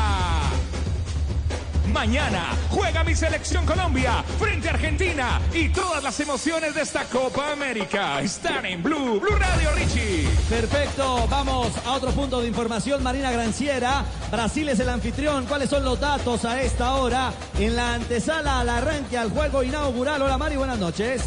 Mañana 1.92 2.56
juega 2.70 3.02
mi 3.02 3.14
selección 3.14 3.66
Colombia 3.66 4.24
frente 4.38 4.68
a 4.68 4.72
Argentina 4.72 5.40
y 5.52 5.68
todas 5.70 6.02
las 6.02 6.18
emociones 6.20 6.74
de 6.74 6.82
esta 6.82 7.04
Copa 7.04 7.52
América 7.52 8.20
están 8.20 8.64
en 8.64 8.82
Blue, 8.82 9.18
Blue 9.18 9.36
Radio 9.36 9.70
Richie. 9.74 10.28
Perfecto, 10.48 11.26
vamos 11.28 11.72
a 11.84 11.92
otro 11.92 12.12
punto 12.12 12.40
de 12.40 12.48
información. 12.48 13.02
Marina 13.02 13.30
Granciera, 13.32 14.04
Brasil 14.30 14.68
es 14.68 14.78
el 14.80 14.88
anfitrión. 14.88 15.46
¿Cuáles 15.46 15.70
son 15.70 15.84
los 15.84 15.98
datos 15.98 16.44
a 16.44 16.60
esta 16.62 16.94
hora 16.94 17.32
en 17.58 17.74
la 17.74 17.94
antesala 17.94 18.60
al 18.60 18.68
arranque 18.68 19.18
al 19.18 19.30
juego 19.30 19.62
inaugural? 19.62 20.22
Hola 20.22 20.38
Mari, 20.38 20.56
buenas 20.56 20.78
noches. 20.78 21.22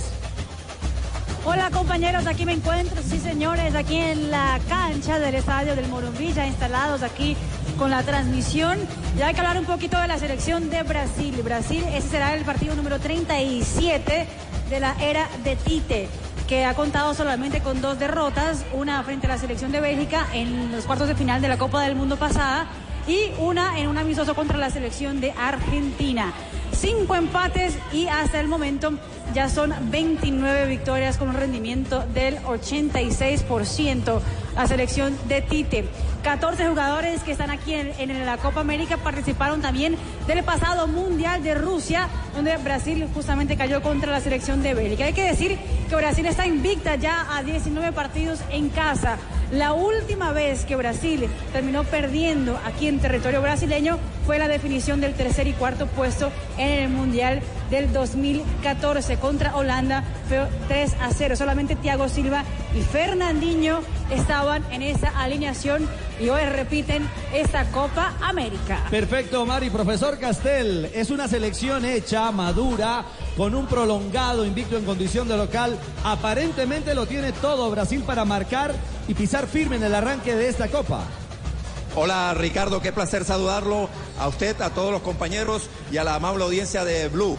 Hola 1.45 1.69
compañeros, 1.71 2.25
aquí 2.25 2.45
me 2.45 2.53
encuentro, 2.53 3.01
sí 3.03 3.19
señores, 3.19 3.75
aquí 3.75 3.97
en 3.97 4.31
la 4.31 4.61
cancha 4.69 5.19
del 5.19 5.35
estadio 5.35 5.75
del 5.75 5.89
Morumbí, 5.89 6.31
ya 6.31 6.47
instalados 6.47 7.03
aquí 7.03 7.35
con 7.77 7.89
la 7.89 8.03
transmisión. 8.03 8.77
Ya 9.17 9.27
hay 9.27 9.33
que 9.33 9.41
hablar 9.41 9.57
un 9.57 9.65
poquito 9.65 9.99
de 9.99 10.07
la 10.07 10.17
selección 10.17 10.69
de 10.69 10.83
Brasil. 10.83 11.39
Brasil, 11.43 11.83
ese 11.93 12.09
será 12.09 12.35
el 12.35 12.43
partido 12.45 12.75
número 12.75 12.99
37 12.99 14.27
de 14.69 14.79
la 14.79 14.95
era 15.01 15.27
de 15.43 15.55
Tite 15.55 16.09
que 16.47 16.65
ha 16.65 16.73
contado 16.73 17.13
solamente 17.13 17.61
con 17.61 17.81
dos 17.81 17.99
derrotas, 17.99 18.65
una 18.73 19.01
frente 19.03 19.27
a 19.27 19.29
la 19.29 19.37
selección 19.37 19.71
de 19.71 19.79
Bélgica 19.79 20.27
en 20.33 20.71
los 20.71 20.85
cuartos 20.85 21.07
de 21.07 21.15
final 21.15 21.41
de 21.41 21.47
la 21.47 21.57
Copa 21.57 21.81
del 21.81 21.95
Mundo 21.95 22.17
pasada 22.17 22.67
y 23.07 23.31
una 23.39 23.79
en 23.79 23.87
un 23.87 23.97
amistoso 23.97 24.35
contra 24.35 24.57
la 24.57 24.69
selección 24.69 25.21
de 25.21 25.31
Argentina. 25.31 26.33
Cinco 26.71 27.15
empates 27.15 27.77
y 27.91 28.07
hasta 28.07 28.39
el 28.39 28.47
momento 28.47 28.93
ya 29.33 29.49
son 29.49 29.73
29 29.89 30.67
victorias 30.67 31.17
con 31.17 31.29
un 31.29 31.35
rendimiento 31.35 32.05
del 32.13 32.37
86%. 32.39 34.21
La 34.55 34.67
selección 34.67 35.17
de 35.27 35.41
Tite. 35.41 35.85
14 36.23 36.67
jugadores 36.67 37.21
que 37.23 37.31
están 37.31 37.49
aquí 37.49 37.73
en, 37.73 38.25
la 38.25 38.37
Copa 38.37 38.61
América 38.61 38.97
participaron 38.97 39.61
también 39.61 39.97
del 40.25 40.43
pasado 40.43 40.87
Mundial 40.87 41.43
de 41.43 41.53
Rusia, 41.55 42.07
donde 42.33 42.55
Brasil 42.57 43.07
justamente 43.13 43.57
cayó 43.57 43.81
contra 43.81 44.11
la 44.11 44.21
selección 44.21 44.63
de 44.63 44.73
Bélgica. 44.73 45.05
Hay 45.05 45.13
que 45.13 45.23
decir 45.23 45.57
que 45.89 45.95
Brasil 45.95 46.25
está 46.25 46.47
invicta 46.47 46.95
ya 46.95 47.25
a 47.35 47.43
19 47.43 47.91
partidos 47.91 48.39
en 48.51 48.69
casa. 48.69 49.17
La 49.53 49.73
última 49.73 50.31
vez 50.31 50.65
que 50.65 50.75
Brasil 50.75 51.29
terminó 51.51 51.83
perdiendo 51.83 52.59
aquí 52.65 52.87
en 52.87 52.99
territorio 52.99 53.39
brasileño 53.39 53.99
fue 54.25 54.39
la 54.39 54.47
definición 54.47 54.99
del 54.99 55.13
tercer 55.13 55.47
y 55.47 55.53
cuarto 55.53 55.85
puesto 55.85 56.31
en 56.57 56.69
el 56.69 56.89
Mundial 56.89 57.39
del 57.69 57.93
2014 57.93 59.17
contra 59.17 59.55
Holanda. 59.55 60.03
Fue 60.27 60.47
3 60.67 60.95
a 60.99 61.11
0. 61.11 61.35
Solamente 61.35 61.75
Thiago 61.75 62.09
Silva 62.09 62.43
y 62.75 62.81
Fernandinho 62.81 63.81
estaban 64.09 64.63
en 64.71 64.81
esa 64.81 65.09
alineación 65.09 65.87
y 66.19 66.29
hoy 66.29 66.45
repiten 66.45 67.07
esta 67.31 67.65
Copa 67.65 68.13
América. 68.21 68.79
Perfecto, 68.89 69.45
Mari. 69.45 69.69
Profesor 69.69 70.17
Castel, 70.17 70.89
es 70.95 71.11
una 71.11 71.27
selección 71.27 71.85
hecha, 71.85 72.31
madura, 72.31 73.05
con 73.37 73.55
un 73.55 73.65
prolongado 73.67 74.45
invicto 74.45 74.77
en 74.77 74.85
condición 74.85 75.27
de 75.27 75.37
local. 75.37 75.77
Aparentemente 76.03 76.95
lo 76.95 77.05
tiene 77.05 77.31
todo 77.31 77.69
Brasil 77.71 78.03
para 78.05 78.25
marcar 78.25 78.73
y 79.07 79.13
pisar 79.13 79.47
firme 79.47 79.77
en 79.77 79.83
el 79.83 79.95
arranque 79.95 80.35
de 80.35 80.49
esta 80.49 80.67
Copa. 80.69 81.03
Hola 81.95 82.33
Ricardo, 82.33 82.81
qué 82.81 82.91
placer 82.91 83.23
saludarlo 83.23 83.87
a 84.19 84.27
usted, 84.27 84.59
a 84.61 84.71
todos 84.71 84.91
los 84.91 85.01
compañeros 85.01 85.69
y 85.91 85.97
a 85.97 86.03
la 86.03 86.15
amable 86.15 86.43
audiencia 86.43 86.83
de 86.83 87.07
Blue. 87.07 87.37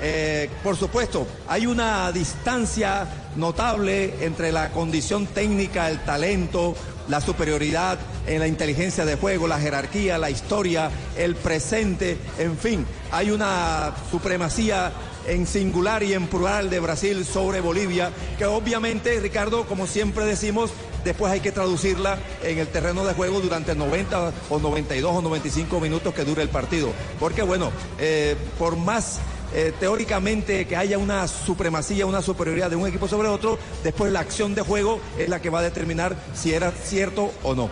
Eh, 0.00 0.50
por 0.64 0.76
supuesto, 0.76 1.26
hay 1.46 1.66
una 1.66 2.10
distancia 2.10 3.06
notable 3.36 4.24
entre 4.24 4.50
la 4.50 4.70
condición 4.70 5.26
técnica, 5.26 5.88
el 5.88 6.00
talento, 6.00 6.74
la 7.08 7.20
superioridad 7.20 7.98
en 8.26 8.40
la 8.40 8.48
inteligencia 8.48 9.04
de 9.04 9.16
juego, 9.16 9.46
la 9.46 9.60
jerarquía, 9.60 10.18
la 10.18 10.30
historia, 10.30 10.90
el 11.16 11.36
presente, 11.36 12.18
en 12.38 12.56
fin, 12.58 12.86
hay 13.12 13.30
una 13.30 13.92
supremacía 14.10 14.92
en 15.26 15.46
singular 15.46 16.02
y 16.02 16.14
en 16.14 16.26
plural 16.26 16.70
de 16.70 16.80
Brasil 16.80 17.24
sobre 17.24 17.60
Bolivia, 17.60 18.10
que 18.38 18.44
obviamente, 18.44 19.18
Ricardo, 19.20 19.66
como 19.66 19.86
siempre 19.86 20.24
decimos, 20.24 20.70
después 21.04 21.32
hay 21.32 21.40
que 21.40 21.52
traducirla 21.52 22.18
en 22.42 22.58
el 22.58 22.68
terreno 22.68 23.04
de 23.04 23.14
juego 23.14 23.40
durante 23.40 23.74
90 23.74 24.32
o 24.50 24.58
92 24.58 25.16
o 25.16 25.22
95 25.22 25.80
minutos 25.80 26.14
que 26.14 26.24
dure 26.24 26.42
el 26.42 26.48
partido. 26.48 26.92
Porque 27.18 27.42
bueno, 27.42 27.70
eh, 27.98 28.36
por 28.58 28.76
más 28.76 29.20
eh, 29.54 29.72
teóricamente 29.78 30.66
que 30.66 30.76
haya 30.76 30.98
una 30.98 31.28
supremacía, 31.28 32.06
una 32.06 32.22
superioridad 32.22 32.70
de 32.70 32.76
un 32.76 32.86
equipo 32.86 33.06
sobre 33.08 33.28
otro, 33.28 33.58
después 33.84 34.10
la 34.12 34.20
acción 34.20 34.54
de 34.54 34.62
juego 34.62 35.00
es 35.18 35.28
la 35.28 35.40
que 35.42 35.50
va 35.50 35.58
a 35.58 35.62
determinar 35.62 36.16
si 36.34 36.54
era 36.54 36.70
cierto 36.70 37.32
o 37.42 37.54
no. 37.54 37.68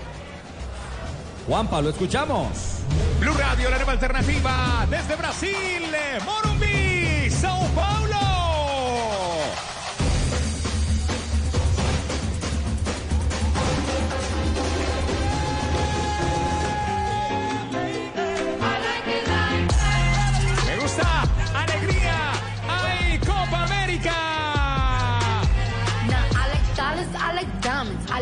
Juanpa, 1.47 1.81
lo 1.81 1.89
escuchamos. 1.89 2.49
Blue 3.19 3.35
Radio, 3.35 3.71
la 3.71 3.77
nueva 3.77 3.93
alternativa 3.93 4.87
desde 4.91 5.17
Brasil, 5.17 5.51
eh, 5.95 6.19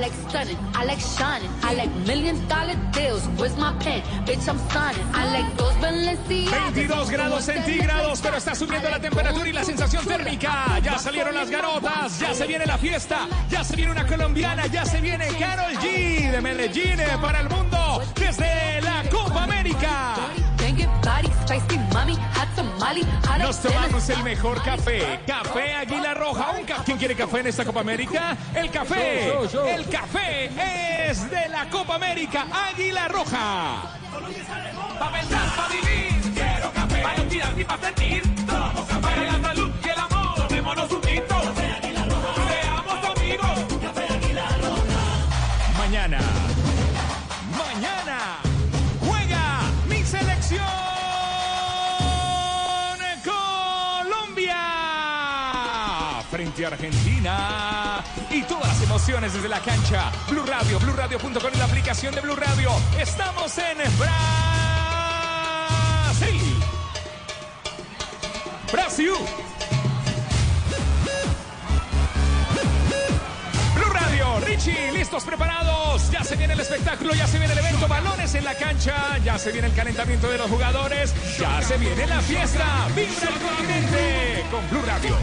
like 0.09 0.29
stunning, 0.29 0.57
I 0.75 0.85
like 0.85 1.01
shining, 1.01 1.51
I 1.63 1.75
like 1.75 1.95
million 2.07 2.37
dollar 2.49 2.75
deals. 2.93 3.27
Where's 3.37 3.57
my 3.57 3.73
pen? 3.81 4.03
Bitch, 4.25 4.49
I'm 4.49 4.59
signing. 4.71 5.07
I 5.15 5.25
like 5.33 5.57
those 5.57 5.75
Balenciagas. 5.77 6.75
22 6.75 7.11
grados 7.11 7.45
centígrados, 7.45 8.21
pero 8.21 8.37
está 8.37 8.55
subiendo 8.55 8.89
la 8.89 9.01
temperatura 9.01 9.49
y 9.49 9.53
la 9.53 9.65
sensación 9.65 10.05
térmica. 10.07 10.79
Ya 10.83 10.99
salieron 10.99 11.35
las 11.35 11.51
garotas, 11.51 12.19
ya 12.19 12.35
se 12.35 12.47
viene 12.47 12.67
la 12.67 12.79
fiesta, 12.79 13.27
ya 13.51 13.65
se 13.65 13.77
viene 13.77 13.93
una 13.93 14.07
colombiana, 14.07 14.67
ya 14.67 14.85
se 14.85 15.01
viene 15.01 15.27
Carol 15.39 15.75
G 15.79 16.31
de 16.31 16.41
Medellín 16.41 17.01
eh, 17.01 17.19
para 17.21 17.41
el 17.41 17.49
mundo 17.49 18.03
desde 18.15 18.81
la 18.83 19.03
Copa 19.11 19.45
América. 19.45 20.17
Nos 23.39 23.61
tomamos 23.63 24.09
el 24.09 24.23
mejor 24.25 24.63
café, 24.63 25.21
Café 25.27 25.75
Águila 25.75 26.15
Roja. 26.15 26.51
Un 26.59 26.65
ca- 26.65 26.83
¿Quién 26.85 26.99
quiere 26.99 27.15
café 27.15 27.41
en 27.41 27.47
esta 27.47 27.65
Copa 27.65 27.81
América? 27.81 28.37
El 28.55 28.71
café, 28.71 29.33
el 29.75 29.89
café 29.89 30.51
es 31.11 31.31
de 31.31 31.49
la 31.49 31.69
Copa 31.71 31.95
América 31.95 32.47
Águila 32.73 33.09
Roja. 33.09 33.83
Pa' 34.99 35.13
pensar, 35.13 35.57
pa' 35.57 35.69
vivir, 35.69 36.35
quiero 36.35 36.73
café. 36.73 37.03
Pa' 37.03 37.15
inspirar 37.17 37.61
y 37.61 37.65
pa' 37.65 37.79
sentir, 37.79 38.23
Argentina 56.69 58.03
y 58.31 58.43
todas 58.43 58.69
las 58.69 58.83
emociones 58.83 59.33
desde 59.33 59.49
la 59.49 59.61
cancha. 59.61 60.13
Blue 60.29 60.45
Radio, 60.45 60.79
Blue 60.79 60.93
BlueRadio.com 60.93 61.51
y 61.55 61.57
la 61.57 61.65
aplicación 61.65 62.15
de 62.15 62.21
Blue 62.21 62.37
Radio. 62.37 62.71
Estamos 62.99 63.57
en 63.59 63.79
Brasil. 66.19 66.41
Brasil. 68.73 69.13
Blue 73.75 73.91
Radio, 73.93 74.41
Richie, 74.41 74.93
listos, 74.93 75.25
preparados. 75.25 76.11
Ya 76.11 76.23
se 76.23 76.37
viene 76.37 76.53
el 76.53 76.61
espectáculo, 76.61 77.15
ya 77.15 77.27
se 77.27 77.39
viene 77.39 77.55
el 77.55 77.59
evento. 77.59 77.89
Balones 77.89 78.35
en 78.35 78.45
la 78.45 78.55
cancha, 78.55 79.19
ya 79.25 79.39
se 79.39 79.53
viene 79.53 79.69
el 79.69 79.75
calentamiento 79.75 80.29
de 80.29 80.39
los 80.39 80.51
jugadores, 80.51 81.15
ya 81.39 81.63
se 81.63 81.79
viene 81.79 82.07
la 82.07 82.21
fiesta. 82.21 82.89
¡Vibra 82.95 83.29
el! 83.69 84.43
Con 84.51 84.69
Blue 84.71 84.83
Radio. 84.87 85.17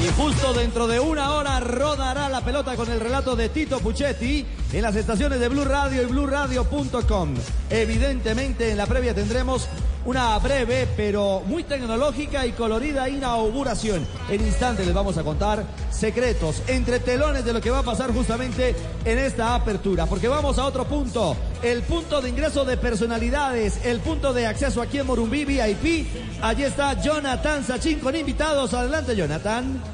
Y 0.00 0.10
justo 0.16 0.52
dentro 0.52 0.86
de 0.86 1.00
una 1.00 1.32
hora 1.32 1.58
rodará 1.58 2.28
la 2.28 2.44
pelota 2.44 2.76
con 2.76 2.88
el 2.88 3.00
relato 3.00 3.34
de 3.34 3.48
Tito 3.48 3.80
Puchetti 3.80 4.46
en 4.72 4.82
las 4.82 4.94
estaciones 4.94 5.40
de 5.40 5.48
Blue 5.48 5.64
Radio 5.64 6.02
y 6.02 6.06
BlueRadio.com. 6.06 7.34
Evidentemente 7.68 8.70
en 8.70 8.76
la 8.76 8.86
previa 8.86 9.12
tendremos 9.12 9.68
una 10.04 10.38
breve 10.38 10.88
pero 10.96 11.42
muy 11.44 11.64
tecnológica 11.64 12.46
y 12.46 12.52
colorida 12.52 13.08
inauguración. 13.08 14.06
En 14.30 14.40
instantes 14.40 14.86
les 14.86 14.94
vamos 14.94 15.18
a 15.18 15.24
contar 15.24 15.64
secretos 15.90 16.62
entre 16.68 17.00
telones 17.00 17.44
de 17.44 17.52
lo 17.52 17.60
que 17.60 17.70
va 17.70 17.80
a 17.80 17.82
pasar 17.82 18.12
justamente 18.12 18.76
en 19.04 19.18
esta 19.18 19.56
apertura. 19.56 20.06
Porque 20.06 20.28
vamos 20.28 20.58
a 20.58 20.64
otro 20.64 20.86
punto, 20.86 21.36
el 21.60 21.82
punto 21.82 22.20
de 22.22 22.28
ingreso 22.28 22.64
de 22.64 22.76
personalidades, 22.76 23.84
el 23.84 23.98
punto 23.98 24.32
de 24.32 24.46
acceso 24.46 24.80
aquí 24.80 24.98
en 24.98 25.06
Morumbí 25.06 25.44
VIP. 25.44 26.06
Allí 26.40 26.62
está 26.62 27.02
Jonathan 27.02 27.64
Sachin 27.64 27.98
con 27.98 28.14
invitados. 28.14 28.74
Adelante 28.74 29.16
Jonathan. 29.16 29.87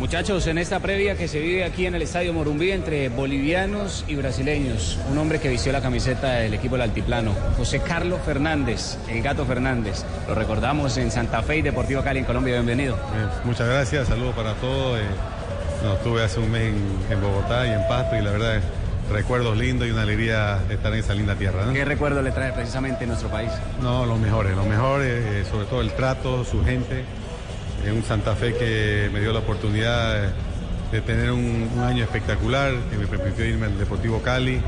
Muchachos, 0.00 0.48
en 0.48 0.58
esta 0.58 0.80
previa 0.80 1.16
que 1.16 1.28
se 1.28 1.38
vive 1.38 1.64
aquí 1.64 1.86
en 1.86 1.94
el 1.94 2.02
Estadio 2.02 2.32
Morumbí 2.32 2.72
entre 2.72 3.08
bolivianos 3.08 4.04
y 4.08 4.16
brasileños, 4.16 4.98
un 5.10 5.18
hombre 5.18 5.38
que 5.38 5.48
vistió 5.48 5.70
la 5.70 5.80
camiseta 5.80 6.32
del 6.32 6.52
equipo 6.52 6.74
del 6.74 6.82
Altiplano, 6.82 7.32
José 7.56 7.80
Carlos 7.80 8.20
Fernández, 8.26 8.98
el 9.08 9.22
gato 9.22 9.46
Fernández. 9.46 10.04
Lo 10.26 10.34
recordamos 10.34 10.96
en 10.96 11.12
Santa 11.12 11.42
Fe 11.42 11.58
y 11.58 11.62
Deportivo 11.62 12.02
Cali 12.02 12.18
en 12.18 12.24
Colombia. 12.24 12.54
Bienvenido. 12.54 12.96
Eh, 12.96 13.26
muchas 13.44 13.68
gracias, 13.68 14.08
saludos 14.08 14.34
para 14.34 14.54
todos. 14.54 14.98
Eh, 14.98 15.04
no, 15.84 15.94
estuve 15.94 16.24
hace 16.24 16.40
un 16.40 16.50
mes 16.50 16.74
en, 16.74 17.12
en 17.12 17.22
Bogotá 17.22 17.64
y 17.66 17.70
en 17.70 17.86
Pasto 17.86 18.16
y 18.16 18.22
la 18.22 18.32
verdad 18.32 18.60
recuerdos 19.10 19.56
lindos 19.56 19.86
y 19.86 19.90
una 19.90 20.02
alegría 20.02 20.58
estar 20.70 20.92
en 20.92 20.98
esa 20.98 21.14
linda 21.14 21.36
tierra. 21.36 21.66
¿no? 21.66 21.72
¿Qué 21.72 21.84
recuerdo 21.84 22.20
le 22.20 22.32
trae 22.32 22.52
precisamente 22.52 23.06
nuestro 23.06 23.28
país? 23.28 23.50
No, 23.80 24.06
los 24.06 24.18
mejores, 24.18 24.56
los 24.56 24.66
mejores, 24.66 25.24
eh, 25.24 25.44
sobre 25.48 25.66
todo 25.66 25.80
el 25.82 25.92
trato, 25.92 26.44
su 26.44 26.64
gente. 26.64 27.04
Es 27.84 27.92
un 27.92 28.02
Santa 28.02 28.34
Fe 28.34 28.54
que 28.54 29.10
me 29.12 29.20
dio 29.20 29.32
la 29.32 29.40
oportunidad 29.40 30.32
de, 30.90 31.00
tener 31.02 31.32
un, 31.32 31.68
un 31.74 31.82
año 31.82 32.04
espectacular, 32.04 32.72
que 32.90 32.96
me 32.96 33.06
permitió 33.06 33.44
irme 33.44 33.66
al 33.66 33.78
Deportivo 33.78 34.22
Cali, 34.22 34.60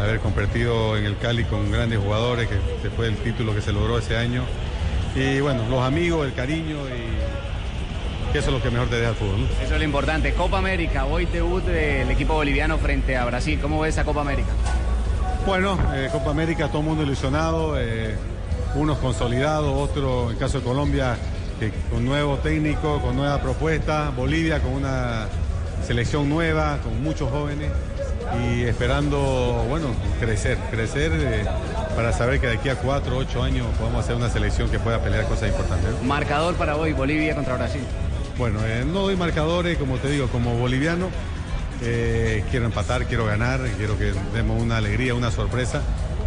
haber 0.00 0.20
compartido 0.20 0.96
en 0.96 1.04
el 1.04 1.18
Cali 1.18 1.44
con 1.44 1.70
grandes 1.70 1.98
jugadores, 1.98 2.48
que, 2.48 2.90
fue 2.90 3.08
el 3.08 3.16
título 3.16 3.54
que 3.54 3.60
se 3.60 3.72
logró 3.72 3.98
ese 3.98 4.16
año. 4.16 4.42
Y 5.14 5.40
bueno, 5.40 5.68
los 5.68 5.82
amigos, 5.82 6.26
el 6.26 6.34
cariño 6.34 6.78
y 6.88 7.32
eso 8.36 8.46
es 8.48 8.52
lo 8.54 8.62
que 8.62 8.70
mejor 8.70 8.88
te 8.88 8.96
deja 8.96 9.10
el 9.10 9.14
fútbol. 9.14 9.40
¿no? 9.40 9.46
Eso 9.62 9.74
es 9.74 9.78
lo 9.78 9.84
importante. 9.84 10.32
Copa 10.32 10.58
América, 10.58 11.04
hoy 11.04 11.26
debut 11.26 11.62
del 11.64 12.10
equipo 12.10 12.32
boliviano 12.34 12.78
frente 12.78 13.16
a 13.16 13.26
Brasil. 13.26 13.58
¿Cómo 13.60 13.80
ves 13.80 13.94
esa 13.94 14.04
Copa 14.04 14.22
América? 14.22 14.48
Bueno, 15.46 15.78
eh, 15.94 16.08
Copa 16.10 16.30
América, 16.30 16.68
todo 16.68 16.78
el 16.78 16.86
mundo 16.86 17.02
ilusionado, 17.02 17.78
eh, 17.78 18.16
unos 18.74 18.98
consolidados, 18.98 19.76
otros, 19.76 20.26
en 20.26 20.30
el 20.30 20.38
caso 20.38 20.58
de 20.58 20.64
Colombia, 20.64 21.16
que 21.70 21.78
con 21.90 22.04
nuevo 22.04 22.38
técnico, 22.38 23.00
con 23.00 23.14
nueva 23.16 23.40
propuesta, 23.40 24.10
Bolivia 24.10 24.60
con 24.60 24.72
una 24.72 25.26
selección 25.86 26.28
nueva, 26.28 26.78
con 26.82 27.02
muchos 27.02 27.30
jóvenes 27.30 27.70
y 28.40 28.62
esperando, 28.62 29.64
bueno, 29.68 29.88
crecer, 30.18 30.56
crecer 30.70 31.12
eh, 31.14 31.44
para 31.94 32.12
saber 32.12 32.40
que 32.40 32.46
de 32.46 32.54
aquí 32.54 32.68
a 32.68 32.76
cuatro, 32.76 33.18
ocho 33.18 33.42
años 33.42 33.66
podamos 33.78 34.04
hacer 34.04 34.16
una 34.16 34.30
selección 34.30 34.70
que 34.70 34.78
pueda 34.78 35.00
pelear 35.00 35.26
cosas 35.26 35.50
importantes. 35.50 36.02
Marcador 36.02 36.54
para 36.54 36.76
hoy, 36.76 36.92
Bolivia 36.92 37.34
contra 37.34 37.54
Brasil. 37.56 37.82
Bueno, 38.38 38.60
eh, 38.64 38.84
no 38.86 39.00
doy 39.02 39.16
marcadores, 39.16 39.76
como 39.76 39.98
te 39.98 40.08
digo, 40.08 40.28
como 40.28 40.54
boliviano. 40.56 41.08
eh, 41.84 42.44
quiero 42.50 42.66
empatar, 42.66 43.06
quiero 43.06 43.24
ganar, 43.26 43.60
quiero 43.76 43.98
que 43.98 44.12
demos 44.34 44.60
una 44.62 44.76
alegría, 44.78 45.14
una 45.14 45.30
sorpresa. 45.30 45.82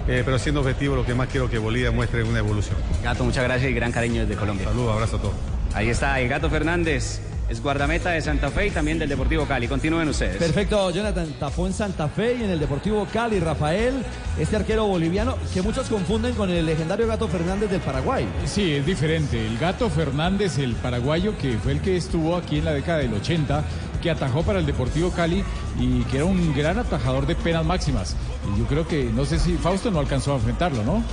Eh, 0.07 0.21
pero 0.23 0.37
siendo 0.39 0.61
objetivo, 0.61 0.95
lo 0.95 1.05
que 1.05 1.13
más 1.13 1.27
quiero 1.29 1.49
que 1.49 1.57
Bolivia 1.57 1.91
muestre 1.91 2.21
es 2.21 2.27
una 2.27 2.39
evolución. 2.39 2.77
Gato, 3.03 3.23
muchas 3.23 3.43
gracias 3.43 3.71
y 3.71 3.73
gran 3.73 3.91
cariño 3.91 4.21
desde 4.21 4.35
Colombia. 4.35 4.67
Saludos, 4.67 4.93
abrazo 4.93 5.17
a 5.17 5.21
todos. 5.21 5.35
Ahí 5.73 5.89
está 5.89 6.19
el 6.21 6.29
Gato 6.29 6.49
Fernández, 6.49 7.21
es 7.49 7.61
guardameta 7.61 8.11
de 8.11 8.21
Santa 8.21 8.49
Fe 8.49 8.67
y 8.67 8.71
también 8.71 8.97
del 8.97 9.09
Deportivo 9.09 9.45
Cali. 9.45 9.67
Continúen 9.67 10.07
ustedes. 10.09 10.37
Perfecto, 10.37 10.89
Jonathan. 10.89 11.33
Tapó 11.39 11.67
en 11.67 11.73
Santa 11.73 12.07
Fe 12.07 12.37
y 12.39 12.43
en 12.43 12.49
el 12.49 12.59
Deportivo 12.59 13.05
Cali, 13.11 13.39
Rafael, 13.39 13.93
este 14.39 14.55
arquero 14.55 14.85
boliviano 14.87 15.37
que 15.53 15.61
muchos 15.61 15.87
confunden 15.87 16.33
con 16.33 16.49
el 16.49 16.65
legendario 16.65 17.07
Gato 17.07 17.27
Fernández 17.27 17.69
del 17.69 17.81
Paraguay. 17.81 18.27
Sí, 18.45 18.75
es 18.75 18.85
diferente. 18.85 19.45
El 19.45 19.57
Gato 19.57 19.89
Fernández, 19.89 20.57
el 20.57 20.73
paraguayo, 20.73 21.37
que 21.37 21.57
fue 21.57 21.73
el 21.73 21.81
que 21.81 21.97
estuvo 21.97 22.35
aquí 22.35 22.59
en 22.59 22.65
la 22.65 22.73
década 22.73 22.99
del 22.99 23.13
80, 23.13 23.63
que 24.01 24.09
atajó 24.09 24.43
para 24.43 24.59
el 24.59 24.65
Deportivo 24.65 25.11
Cali 25.11 25.43
y 25.79 26.03
que 26.05 26.17
era 26.17 26.25
un 26.25 26.55
gran 26.55 26.79
atajador 26.79 27.27
de 27.27 27.35
penas 27.35 27.65
máximas. 27.65 28.15
Yo 28.57 28.65
creo 28.65 28.87
que, 28.87 29.05
no 29.05 29.25
sé 29.25 29.39
si 29.39 29.55
Fausto 29.57 29.91
no 29.91 29.99
alcanzó 29.99 30.33
a 30.33 30.35
enfrentarlo, 30.35 30.83
¿no? 30.83 31.03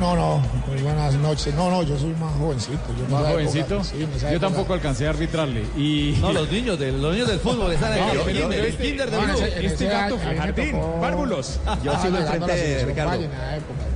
No, 0.00 0.16
no, 0.16 0.42
muy 0.66 0.82
buenas 0.82 1.14
noches. 1.14 1.54
No, 1.54 1.70
no, 1.70 1.82
yo 1.82 1.98
soy 1.98 2.10
más 2.20 2.32
jovencito. 2.38 2.78
Yo 2.98 3.04
en 3.04 3.10
Más 3.10 3.32
jovencito. 3.32 3.74
época- 3.76 3.84
sí, 3.84 4.02
en 4.02 4.10
yo 4.12 4.28
época- 4.28 4.40
tampoco 4.40 4.72
alcancé 4.74 5.06
a 5.06 5.10
arbitrarle. 5.10 5.62
Y... 5.76 6.16
No, 6.20 6.32
los 6.32 6.50
niños 6.50 6.78
del, 6.78 7.00
los 7.00 7.12
niños 7.12 7.28
del 7.28 7.38
fútbol 7.40 7.72
están 7.72 7.92
ahí. 7.92 8.00
No, 8.14 8.22
el 8.28 8.36
kinder, 8.36 8.64
el 8.64 8.76
kinder 8.76 9.10
de 9.10 9.16
no, 9.16 9.22
en 9.38 9.52
en 9.58 9.64
Este 9.64 9.86
gato 9.86 10.16
me 10.16 10.36
Jardín, 10.36 10.76
párvulos. 11.00 11.60
Ah, 11.66 11.78
Yo 11.84 11.92
sí 12.00 12.08
lo 12.08 12.18
llegando 12.18 12.44
a 12.44 12.48
la 12.48 12.54
enfrenté, 12.54 12.84
Ricardo. 12.86 13.14
En. 13.14 13.30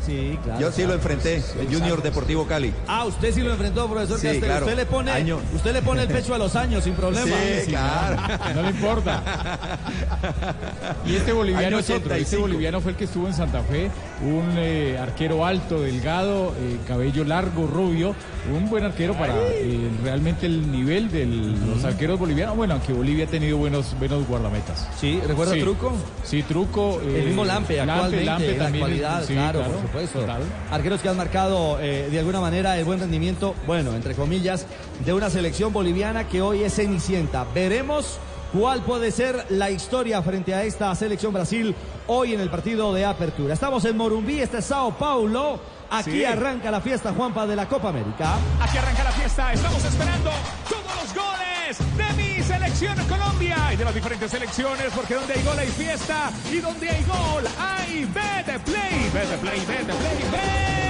Sí, 0.07 0.39
claro. 0.43 0.61
Yo 0.61 0.73
sí 0.73 0.85
lo 0.85 0.95
enfrenté, 0.95 1.43
el 1.61 1.67
Junior 1.75 2.03
Deportivo 2.03 2.47
Cali. 2.47 2.73
Ah, 2.87 3.05
usted 3.05 3.33
sí 3.35 3.43
lo 3.43 3.53
enfrentó, 3.53 3.87
profesor 3.89 4.19
Sí, 4.19 4.27
Castel. 4.27 4.45
claro. 4.45 4.65
Usted 4.67 4.77
le 4.79 4.87
pone, 4.87 5.11
Año. 5.11 5.39
usted 5.55 5.73
le 5.75 5.83
pone 5.83 6.03
el 6.03 6.09
pecho 6.09 6.35
a 6.35 6.39
los 6.39 6.57
años 6.57 6.85
sin 6.85 6.95
problema. 6.95 7.27
Sí, 7.65 7.67
claro. 7.71 8.17
No 8.55 8.63
le 8.63 8.71
importa. 8.71 9.23
Y 11.05 11.15
este 11.17 11.33
boliviano 11.33 11.67
Año 11.67 11.79
es 11.81 11.91
otro. 11.91 11.97
Este 12.15 12.37
85. 12.37 12.41
boliviano 12.43 12.81
fue 12.81 12.93
el 12.93 12.97
que 12.97 13.05
estuvo 13.05 13.27
en 13.27 13.35
Santa 13.35 13.61
Fe, 13.63 13.91
un 14.23 14.55
eh, 14.57 14.97
arquero 14.99 15.45
alto, 15.45 15.78
delgado, 15.81 16.55
eh, 16.59 16.79
cabello 16.87 17.25
largo, 17.25 17.67
rubio, 17.67 18.15
un 18.53 18.69
buen 18.69 18.85
arquero 18.85 19.15
para 19.15 19.35
eh, 19.37 19.91
realmente 20.03 20.47
el 20.47 20.71
nivel 20.71 21.11
de 21.11 21.27
los 21.27 21.85
arqueros 21.85 22.19
bolivianos. 22.19 22.57
Bueno, 22.57 22.75
aunque 22.75 22.93
Bolivia 22.93 23.25
ha 23.25 23.29
tenido 23.29 23.57
buenos, 23.57 23.97
buenos 23.99 24.27
guardametas. 24.27 24.89
Sí, 24.99 25.21
¿recuerda 25.27 25.55
Sí. 25.55 25.61
Truco? 25.61 25.93
Sí, 26.25 26.43
Truco. 26.43 27.01
El 27.01 27.17
eh, 27.17 27.25
mismo 27.27 27.45
Lampe, 27.45 27.81
actualmente, 27.81 28.25
Lampe 28.25 28.57
la 28.57 28.67
actualidad, 28.67 29.25
sí, 29.25 29.33
claro, 29.35 29.63
por 29.63 29.83
supuesto. 29.83 30.27
Arqueros 30.71 31.01
que 31.01 31.09
han 31.09 31.17
marcado 31.17 31.79
de 31.79 32.19
alguna 32.19 32.41
manera 32.41 32.79
el 32.79 32.85
buen 32.85 33.01
rendimiento, 33.01 33.55
bueno, 33.67 33.95
entre 33.95 34.15
comillas, 34.15 34.67
de 35.05 35.13
una 35.13 35.31
selección 35.31 35.73
boliviana 35.73 36.29
que 36.29 36.43
hoy 36.43 36.63
es 36.63 36.75
cenicienta. 36.75 37.47
Veremos 37.55 38.19
cuál 38.53 38.83
puede 38.83 39.11
ser 39.11 39.47
la 39.51 39.71
historia 39.71 40.23
frente 40.23 40.55
a 40.55 40.65
esta 40.65 40.95
selección 40.95 41.33
Brasil 41.33 41.75
hoy 42.07 42.35
en 42.35 42.41
el 42.41 42.51
partido 42.51 42.93
de 42.95 43.05
apertura. 43.05 43.55
Estamos 43.55 43.85
en 43.85 43.97
Morumbí, 43.97 44.41
este 44.41 44.59
es 44.59 44.65
Sao 44.67 44.93
Paulo. 44.97 45.61
Aquí 45.91 46.11
Sí. 46.11 46.25
arranca 46.25 46.71
la 46.71 46.81
fiesta 46.83 47.13
Juanpa 47.15 47.47
de 47.47 47.57
la 47.57 47.67
Copa 47.67 47.89
América. 47.89 48.35
Aquí 48.61 48.77
arranca 48.77 49.05
la 49.05 49.13
fiesta, 49.13 49.53
estamos 49.53 49.83
esperando 49.85 50.31
todos 50.69 50.85
los 51.03 51.15
goles 51.15 51.79
de 51.97 52.23
mi 52.23 52.43
selección 52.43 52.95
Colombia 53.09 53.57
y 53.73 53.77
de 53.77 53.85
las 53.85 53.95
diferentes 53.95 54.31
selecciones, 54.31 54.87
porque 54.95 55.15
donde 55.15 55.33
hay 55.35 55.43
gol 55.43 55.59
hay 55.59 55.69
fiesta 55.69 56.31
y 56.53 56.59
donde 56.59 56.91
hay 56.91 57.05
gol 57.05 57.45
hay 57.59 58.05
Bete 58.05 58.59
Play, 58.61 59.11
Bete 59.15 59.39
Play, 59.39 59.61
Bete 59.61 59.85
Play, 59.95 60.19
Bete 60.31 60.88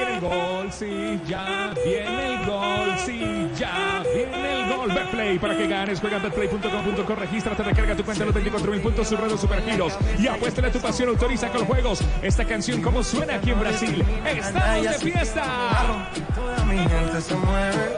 viene 0.00 0.14
el 0.14 0.20
gol, 0.20 0.72
sí, 0.72 1.20
ya 1.26 1.74
viene 1.84 2.34
el 2.34 2.46
gol, 2.46 2.98
sí, 3.04 3.50
ya 3.56 4.02
viene 4.14 4.62
el 4.62 4.76
gol. 4.76 4.92
Betplay 4.92 5.38
para 5.38 5.56
que 5.56 5.66
ganes, 5.66 6.00
juega 6.00 6.18
betplay.com.co, 6.18 7.14
regístrate, 7.14 7.62
recarga 7.62 7.96
tu 7.96 8.04
cuenta 8.04 8.22
en 8.22 8.26
los 8.28 8.34
24 8.34 8.72
mil 8.72 8.80
puntos, 8.80 9.08
sus 9.08 9.20
redes 9.20 9.40
supergiros 9.40 9.96
y 10.18 10.26
apuéstale 10.26 10.68
a 10.68 10.72
tu 10.72 10.80
pasión, 10.80 11.10
autoriza 11.10 11.48
con 11.50 11.64
juegos. 11.66 12.00
Esta 12.22 12.44
canción, 12.44 12.80
como 12.80 13.02
suena 13.02 13.36
aquí 13.36 13.50
en 13.50 13.60
Brasil? 13.60 14.04
¡Estamos 14.24 14.82
de 14.82 15.10
fiesta! 15.10 16.08
Toda 16.34 16.64
mi 16.64 16.78
gente 16.78 17.20
se 17.20 17.34
mueve, 17.34 17.96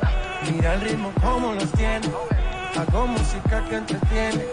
mira 0.53 0.75
el 0.75 0.81
ritmo 0.81 1.13
como 1.23 1.55
nos 1.55 1.71
tiene, 1.73 2.09
hago 2.77 3.07
música 3.07 3.65
que 3.69 3.77
entretiene, 3.77 4.45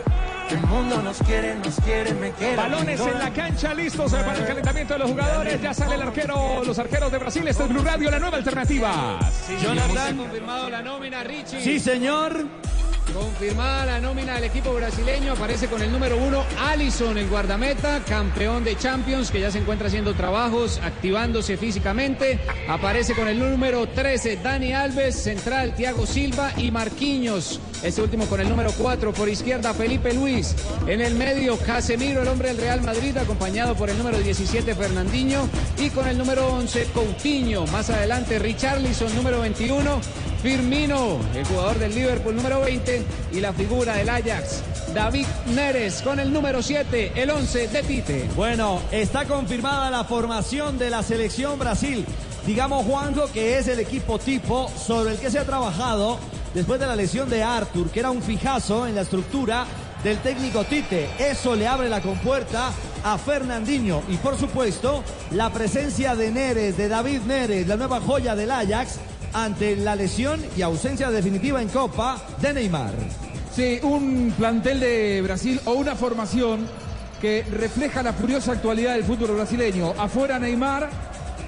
el 0.56 0.61
mundo 0.61 1.02
nos 1.02 1.18
quiere, 1.19 1.56
nos 1.56 1.76
quiere, 1.82 2.14
me 2.14 2.32
quiere. 2.32 2.56
Balones 2.56 3.00
en 3.00 3.19
la 3.19 3.32
cancha, 3.32 3.74
listos 3.74 4.14
eh, 4.14 4.18
para 4.26 4.40
el 4.40 4.45
calentamiento 4.45 4.94
de 4.94 5.00
los 5.00 5.11
jugadores. 5.11 5.61
Ya 5.61 5.74
sale 5.74 5.95
el 5.95 6.02
arquero, 6.02 6.64
los 6.64 6.80
arqueros 6.80 7.11
de 7.11 7.18
Brasil. 7.18 7.48
Este 7.48 7.64
es 7.64 7.69
Blue 7.69 7.84
Radio, 7.84 8.10
la 8.10 8.19
nueva 8.19 8.38
alternativa. 8.38 9.19
Jonathan. 9.61 10.18
confirmado 10.18 10.69
la 10.69 10.82
nómina, 10.82 11.24
Richie. 11.24 11.61
Sí, 11.61 11.80
señor. 11.80 12.45
Confirmada 13.13 13.85
la 13.85 13.99
nómina 13.99 14.35
del 14.35 14.45
equipo 14.45 14.73
brasileño, 14.73 15.33
aparece 15.33 15.67
con 15.67 15.81
el 15.81 15.91
número 15.91 16.17
uno, 16.17 16.43
Allison, 16.59 17.17
el 17.17 17.27
guardameta, 17.27 18.03
campeón 18.07 18.63
de 18.63 18.77
Champions, 18.77 19.31
que 19.31 19.39
ya 19.39 19.51
se 19.51 19.59
encuentra 19.59 19.88
haciendo 19.88 20.13
trabajos, 20.13 20.79
activándose 20.83 21.57
físicamente. 21.57 22.39
Aparece 22.67 23.15
con 23.15 23.27
el 23.27 23.39
número 23.39 23.88
13, 23.88 24.38
Dani 24.38 24.73
Alves, 24.73 25.15
central, 25.15 25.73
Thiago 25.75 26.05
Silva 26.05 26.51
y 26.57 26.71
Marquinhos. 26.71 27.59
Este 27.81 28.01
último 28.01 28.25
con 28.25 28.41
el 28.41 28.49
número 28.49 28.71
4 28.77 29.13
por 29.13 29.29
izquierda, 29.29 29.73
Felipe 29.73 30.13
Luis. 30.13 30.55
En 30.85 31.01
el 31.01 31.15
medio, 31.15 31.57
Casemiro, 31.57 32.21
el 32.21 32.27
hombre 32.27 32.49
del 32.49 32.57
Real 32.57 32.81
Madrid, 32.81 33.15
acompañado 33.17 33.75
por 33.75 33.89
el 33.89 33.97
número 33.97 34.19
17, 34.19 34.75
Fernandinho. 34.75 35.47
Y 35.77 35.89
con 35.89 36.07
el 36.07 36.17
número 36.17 36.47
11, 36.49 36.88
Coutinho. 36.93 37.65
Más 37.67 37.89
adelante, 37.89 38.38
Richarlison, 38.38 39.15
número 39.15 39.39
21. 39.39 40.01
Firmino, 40.42 41.19
el 41.35 41.45
jugador 41.45 41.80
del 41.80 41.93
Liverpool, 41.93 42.35
número 42.35 42.61
20. 42.61 43.03
Y 43.34 43.42
la 43.42 43.51
figura 43.51 43.95
del 43.95 44.09
Ajax, 44.09 44.61
David 44.93 45.26
Neres, 45.53 46.01
con 46.01 46.19
el 46.19 46.32
número 46.32 46.61
7, 46.61 47.11
el 47.16 47.30
11 47.30 47.68
de 47.68 47.84
Tite. 47.84 48.30
Bueno, 48.35 48.82
está 48.92 49.26
confirmada 49.26 49.92
la 49.92 50.06
formación 50.06 50.77
de 50.77 50.90
la 50.90 51.03
selección 51.03 51.59
Brasil. 51.59 52.06
Digamos, 52.45 52.85
Juanjo, 52.85 53.27
que 53.32 53.58
es 53.58 53.68
el 53.68 53.80
equipo 53.80 54.18
tipo 54.18 54.69
sobre 54.69 55.11
el 55.11 55.19
que 55.19 55.30
se 55.30 55.40
ha 55.40 55.45
trabajado 55.45 56.18
después 56.53 56.80
de 56.80 56.88
la 56.88 56.95
lesión 56.95 57.30
de 57.30 57.43
Arthur, 57.43 57.90
que 57.92 58.00
era 58.00 58.09
un 58.09 58.22
fijazo 58.22 58.88
en 58.88 58.95
la 58.95 59.01
estructura 59.01 59.66
del 60.03 60.19
técnico 60.19 60.64
Tite. 60.64 61.09
Eso 61.19 61.56
le 61.56 61.68
abre 61.68 61.90
la 61.90 62.01
compuerta 62.01 62.72
a 63.03 63.18
Fernandinho. 63.18 64.01
Y 64.08 64.16
por 64.18 64.38
supuesto, 64.38 65.03
la 65.32 65.51
presencia 65.51 66.16
de 66.16 66.32
Neres, 66.32 66.77
de 66.77 66.88
David 66.88 67.22
Neres, 67.27 67.68
la 67.68 67.76
nueva 67.76 68.00
joya 68.00 68.35
del 68.35 68.51
Ajax, 68.51 69.00
ante 69.33 69.75
la 69.75 69.95
lesión 69.95 70.43
y 70.58 70.61
ausencia 70.61 71.09
definitiva 71.09 71.61
en 71.61 71.69
Copa 71.69 72.22
de 72.41 72.53
Neymar. 72.53 72.93
Sí, 73.56 73.80
un 73.83 74.33
plantel 74.38 74.80
de 74.80 75.22
Brasil 75.22 75.59
o 75.66 75.74
una 75.74 75.95
formación 75.95 76.67
que 77.22 77.43
refleja 77.51 78.01
la 78.01 78.14
furiosa 78.14 78.53
actualidad 78.53 78.93
del 78.93 79.03
fútbol 79.03 79.35
brasileño. 79.35 79.93
Afuera 79.98 80.40
Neymar, 80.40 80.90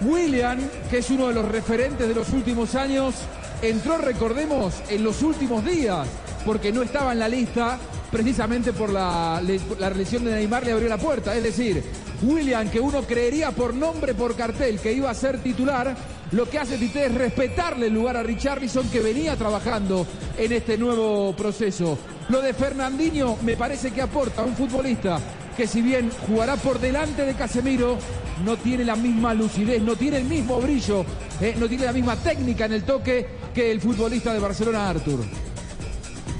William, 0.01 0.59
que 0.89 0.97
es 0.99 1.09
uno 1.09 1.27
de 1.27 1.33
los 1.33 1.45
referentes 1.45 2.07
de 2.07 2.15
los 2.15 2.29
últimos 2.29 2.75
años, 2.75 3.15
entró, 3.61 3.97
recordemos, 3.97 4.73
en 4.89 5.03
los 5.03 5.21
últimos 5.21 5.63
días, 5.63 6.07
porque 6.45 6.71
no 6.71 6.81
estaba 6.81 7.13
en 7.13 7.19
la 7.19 7.29
lista, 7.29 7.79
precisamente 8.11 8.73
por 8.73 8.89
la, 8.89 9.41
la 9.79 9.89
lesión 9.91 10.25
de 10.25 10.31
Neymar 10.31 10.65
le 10.65 10.73
abrió 10.73 10.89
la 10.89 10.97
puerta. 10.97 11.35
Es 11.35 11.43
decir, 11.43 11.83
William, 12.23 12.69
que 12.69 12.79
uno 12.79 13.03
creería 13.03 13.51
por 13.51 13.73
nombre, 13.73 14.13
por 14.13 14.35
cartel, 14.35 14.79
que 14.79 14.91
iba 14.91 15.09
a 15.09 15.13
ser 15.13 15.39
titular, 15.39 15.95
lo 16.31 16.49
que 16.49 16.59
hace 16.59 16.77
Tite 16.77 17.05
es 17.05 17.13
respetarle 17.13 17.87
el 17.87 17.93
lugar 17.93 18.17
a 18.17 18.23
Richarlison, 18.23 18.89
que 18.89 19.01
venía 19.01 19.35
trabajando 19.35 20.07
en 20.37 20.51
este 20.53 20.77
nuevo 20.77 21.35
proceso. 21.35 21.97
Lo 22.29 22.41
de 22.41 22.53
Fernandinho 22.53 23.37
me 23.43 23.57
parece 23.57 23.91
que 23.91 24.01
aporta 24.01 24.41
a 24.41 24.45
un 24.45 24.55
futbolista 24.55 25.19
que 25.57 25.67
si 25.67 25.81
bien 25.81 26.09
jugará 26.27 26.55
por 26.55 26.79
delante 26.79 27.25
de 27.25 27.33
Casemiro, 27.33 27.97
no 28.45 28.57
tiene 28.57 28.85
la 28.85 28.95
misma 28.95 29.33
lucidez, 29.33 29.81
no 29.81 29.95
tiene 29.95 30.17
el 30.17 30.23
mismo 30.23 30.59
brillo, 30.61 31.05
eh, 31.41 31.55
no 31.59 31.67
tiene 31.67 31.85
la 31.85 31.93
misma 31.93 32.15
técnica 32.15 32.65
en 32.65 32.73
el 32.73 32.83
toque 32.83 33.27
que 33.53 33.69
el 33.69 33.81
futbolista 33.81 34.33
de 34.33 34.39
Barcelona, 34.39 34.89
Artur. 34.89 35.19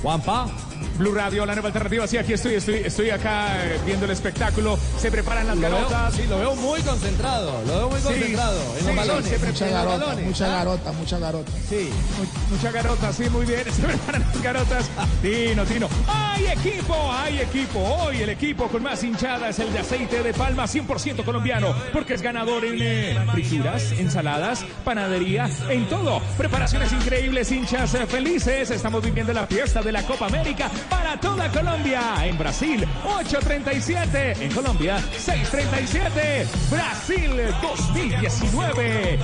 Juanpa. 0.02 0.71
Blue 1.02 1.16
Radio, 1.16 1.48
la 1.48 1.54
nueva 1.56 1.70
alternativa. 1.70 2.06
Sí, 2.06 2.18
aquí 2.18 2.34
estoy, 2.34 2.54
estoy, 2.56 2.76
estoy 2.76 3.10
acá 3.10 3.48
eh, 3.66 3.80
viendo 3.88 4.06
el 4.06 4.12
espectáculo. 4.12 4.78
Se 5.00 5.10
preparan 5.10 5.48
las 5.48 5.56
Lo 5.58 5.62
veo- 5.64 5.72
garotas. 5.90 6.14
sí, 6.14 6.28
lo 6.30 6.38
veo 6.38 6.56
muy 6.56 6.80
concentrado, 6.82 7.60
lo 7.66 7.74
veo 7.76 7.90
muy 7.90 7.98
Sí, 8.00 8.04
concentrado 8.06 8.60
en 8.74 8.80
sí, 8.82 8.86
los 8.86 8.96
balones. 8.96 9.24
sí, 9.26 9.30
se 9.40 9.46
Mucha 9.48 9.66
en 9.68 9.74
los 9.74 9.84
garota, 9.84 10.06
balones, 10.06 10.26
mucha 10.28 10.46
¿ah? 10.46 10.58
garota, 10.58 10.92
mucha 10.92 11.18
garota. 11.20 11.52
Sí. 11.68 11.90
Mu- 12.20 12.56
Mucha 12.56 12.72
garota, 12.72 13.14
sí, 13.14 13.30
muy 13.30 13.46
bien. 13.48 13.64
Se 13.74 13.82
preparan 13.82 14.22
las 14.22 14.42
garotas. 14.44 14.90
Tino, 15.24 15.66
Tino. 15.66 15.90
¡Hay 16.08 16.46
equipo! 16.48 16.96
¡Hay 17.12 17.40
equipo! 17.40 17.80
Hoy 17.80 18.22
el 18.22 18.30
equipo 18.30 18.68
con 18.68 18.84
más 18.84 19.04
hinchada 19.04 19.50
es 19.50 19.58
el 19.60 19.74
de 19.74 19.80
aceite 19.80 20.22
de 20.22 20.34
palma 20.34 20.66
100% 20.68 21.24
colombiano. 21.26 21.74
Porque 21.94 22.14
es 22.14 22.22
ganador 22.22 22.64
en 22.66 22.76
eh, 22.80 23.18
frituras, 23.32 23.92
ensaladas, 23.94 24.64
panadería, 24.86 25.50
en 25.70 25.90
todo. 25.90 26.22
Preparaciones 26.38 26.92
increíbles, 26.92 27.52
hinchas 27.52 27.94
eh, 27.96 28.06
felices. 28.06 28.70
Estamos 28.70 29.02
viviendo 29.04 29.34
la 29.34 29.48
fiesta 29.48 29.82
de 29.82 29.92
la 29.94 30.04
Copa 30.04 30.28
América 30.28 30.70
para 30.92 31.18
toda 31.18 31.50
Colombia. 31.50 32.02
En 32.26 32.38
Brasil, 32.38 32.86
8.37. 33.06 34.42
En 34.42 34.52
Colombia, 34.54 35.00
6.37. 35.00 36.46
Brasil 36.70 37.32
2019. 37.62 39.20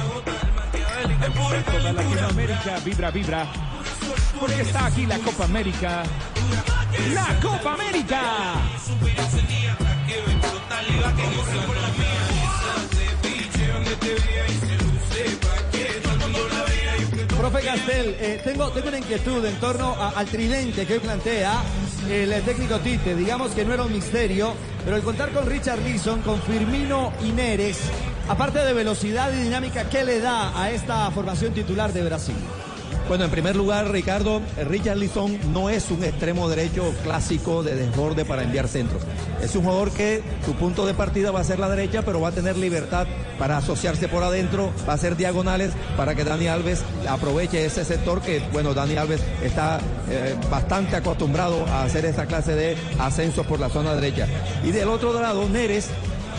Toda 1.65 1.93
Latinoamérica 1.93 2.79
vibra, 2.83 3.11
vibra. 3.11 3.45
Porque 4.39 4.61
está 4.61 4.85
aquí 4.85 5.05
la 5.05 5.19
Copa 5.19 5.43
América. 5.43 6.03
¡La 7.13 7.39
Copa 7.41 7.73
América! 7.73 8.21
Profe 17.49 17.65
Castel, 17.65 18.17
eh, 18.19 18.41
tengo, 18.43 18.69
tengo 18.71 18.89
una 18.89 18.97
inquietud 18.97 19.45
en 19.45 19.55
torno 19.55 19.95
al 19.97 20.25
tridente 20.25 20.85
que 20.85 20.95
hoy 20.95 20.99
plantea 20.99 21.63
el 22.09 22.33
eh, 22.33 22.41
técnico 22.41 22.77
Tite. 22.79 23.15
Digamos 23.15 23.51
que 23.51 23.63
no 23.63 23.73
era 23.73 23.83
un 23.83 23.93
misterio, 23.93 24.53
pero 24.83 24.97
el 24.97 25.01
contar 25.01 25.31
con 25.31 25.45
Richard 25.45 25.79
Leeson, 25.79 26.21
con 26.23 26.41
Firmino 26.41 27.13
y 27.23 27.31
Neres, 27.31 27.79
aparte 28.27 28.59
de 28.59 28.73
velocidad 28.73 29.31
y 29.31 29.43
dinámica, 29.43 29.87
¿qué 29.87 30.03
le 30.03 30.19
da 30.19 30.61
a 30.61 30.71
esta 30.71 31.09
formación 31.11 31.53
titular 31.53 31.93
de 31.93 32.03
Brasil? 32.03 32.35
Bueno, 33.07 33.23
en 33.23 33.31
primer 33.31 33.55
lugar, 33.55 33.89
Ricardo, 33.89 34.41
Richard 34.67 34.97
Lisson 34.97 35.39
no 35.53 35.69
es 35.69 35.89
un 35.91 36.03
extremo 36.03 36.49
derecho 36.49 36.93
clásico 37.03 37.63
de 37.63 37.73
desborde 37.73 38.25
para 38.25 38.43
enviar 38.43 38.67
centros. 38.67 39.01
Es 39.41 39.55
un 39.55 39.63
jugador 39.63 39.91
que 39.91 40.21
su 40.45 40.53
punto 40.55 40.85
de 40.85 40.93
partida 40.93 41.31
va 41.31 41.39
a 41.39 41.43
ser 41.45 41.57
la 41.57 41.69
derecha, 41.69 42.01
pero 42.01 42.19
va 42.19 42.29
a 42.29 42.31
tener 42.33 42.57
libertad 42.57 43.07
para 43.39 43.57
asociarse 43.57 44.09
por 44.09 44.23
adentro, 44.23 44.73
va 44.87 44.91
a 44.91 44.95
hacer 44.95 45.15
diagonales 45.15 45.71
para 45.95 46.15
que 46.15 46.25
Dani 46.25 46.47
Alves 46.47 46.83
aproveche 47.07 47.65
ese 47.65 47.85
sector 47.85 48.21
que, 48.21 48.41
bueno, 48.51 48.73
Dani 48.73 48.97
Alves 48.97 49.21
está 49.41 49.79
eh, 50.09 50.35
bastante 50.51 50.97
acostumbrado 50.97 51.65
a 51.67 51.83
hacer 51.83 52.03
esa 52.03 52.25
clase 52.25 52.55
de 52.55 52.75
ascensos 52.99 53.45
por 53.45 53.61
la 53.61 53.69
zona 53.69 53.95
derecha. 53.95 54.27
Y 54.65 54.71
del 54.71 54.89
otro 54.89 55.13
lado, 55.13 55.47
Neres 55.47 55.87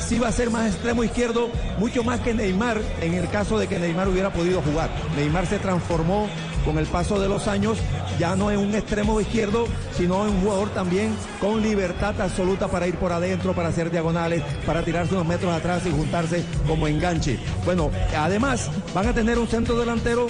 sí 0.00 0.18
va 0.18 0.28
a 0.28 0.32
ser 0.32 0.50
más 0.50 0.72
extremo 0.72 1.04
izquierdo, 1.04 1.50
mucho 1.78 2.02
más 2.02 2.20
que 2.20 2.34
Neymar, 2.34 2.80
en 3.00 3.14
el 3.14 3.28
caso 3.28 3.58
de 3.58 3.66
que 3.66 3.78
Neymar 3.78 4.08
hubiera 4.08 4.32
podido 4.32 4.62
jugar. 4.62 4.90
Neymar 5.16 5.46
se 5.46 5.58
transformó 5.58 6.28
con 6.64 6.78
el 6.78 6.86
paso 6.86 7.18
de 7.18 7.28
los 7.28 7.48
años, 7.48 7.78
ya 8.18 8.36
no 8.36 8.50
en 8.50 8.58
un 8.58 8.74
extremo 8.74 9.20
izquierdo, 9.20 9.66
sino 9.96 10.26
en 10.26 10.34
un 10.34 10.40
jugador 10.42 10.70
también 10.70 11.14
con 11.40 11.62
libertad 11.62 12.20
absoluta 12.20 12.68
para 12.68 12.86
ir 12.86 12.96
por 12.96 13.12
adentro, 13.12 13.54
para 13.54 13.68
hacer 13.68 13.90
diagonales, 13.90 14.42
para 14.66 14.82
tirarse 14.82 15.14
unos 15.14 15.26
metros 15.26 15.52
atrás 15.52 15.82
y 15.86 15.90
juntarse 15.90 16.44
como 16.66 16.86
enganche. 16.86 17.38
Bueno, 17.64 17.90
además 18.16 18.70
van 18.94 19.06
a 19.06 19.12
tener 19.12 19.38
un 19.38 19.48
centro 19.48 19.78
delantero 19.78 20.26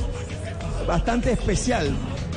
bastante 0.86 1.32
especial. 1.32 1.94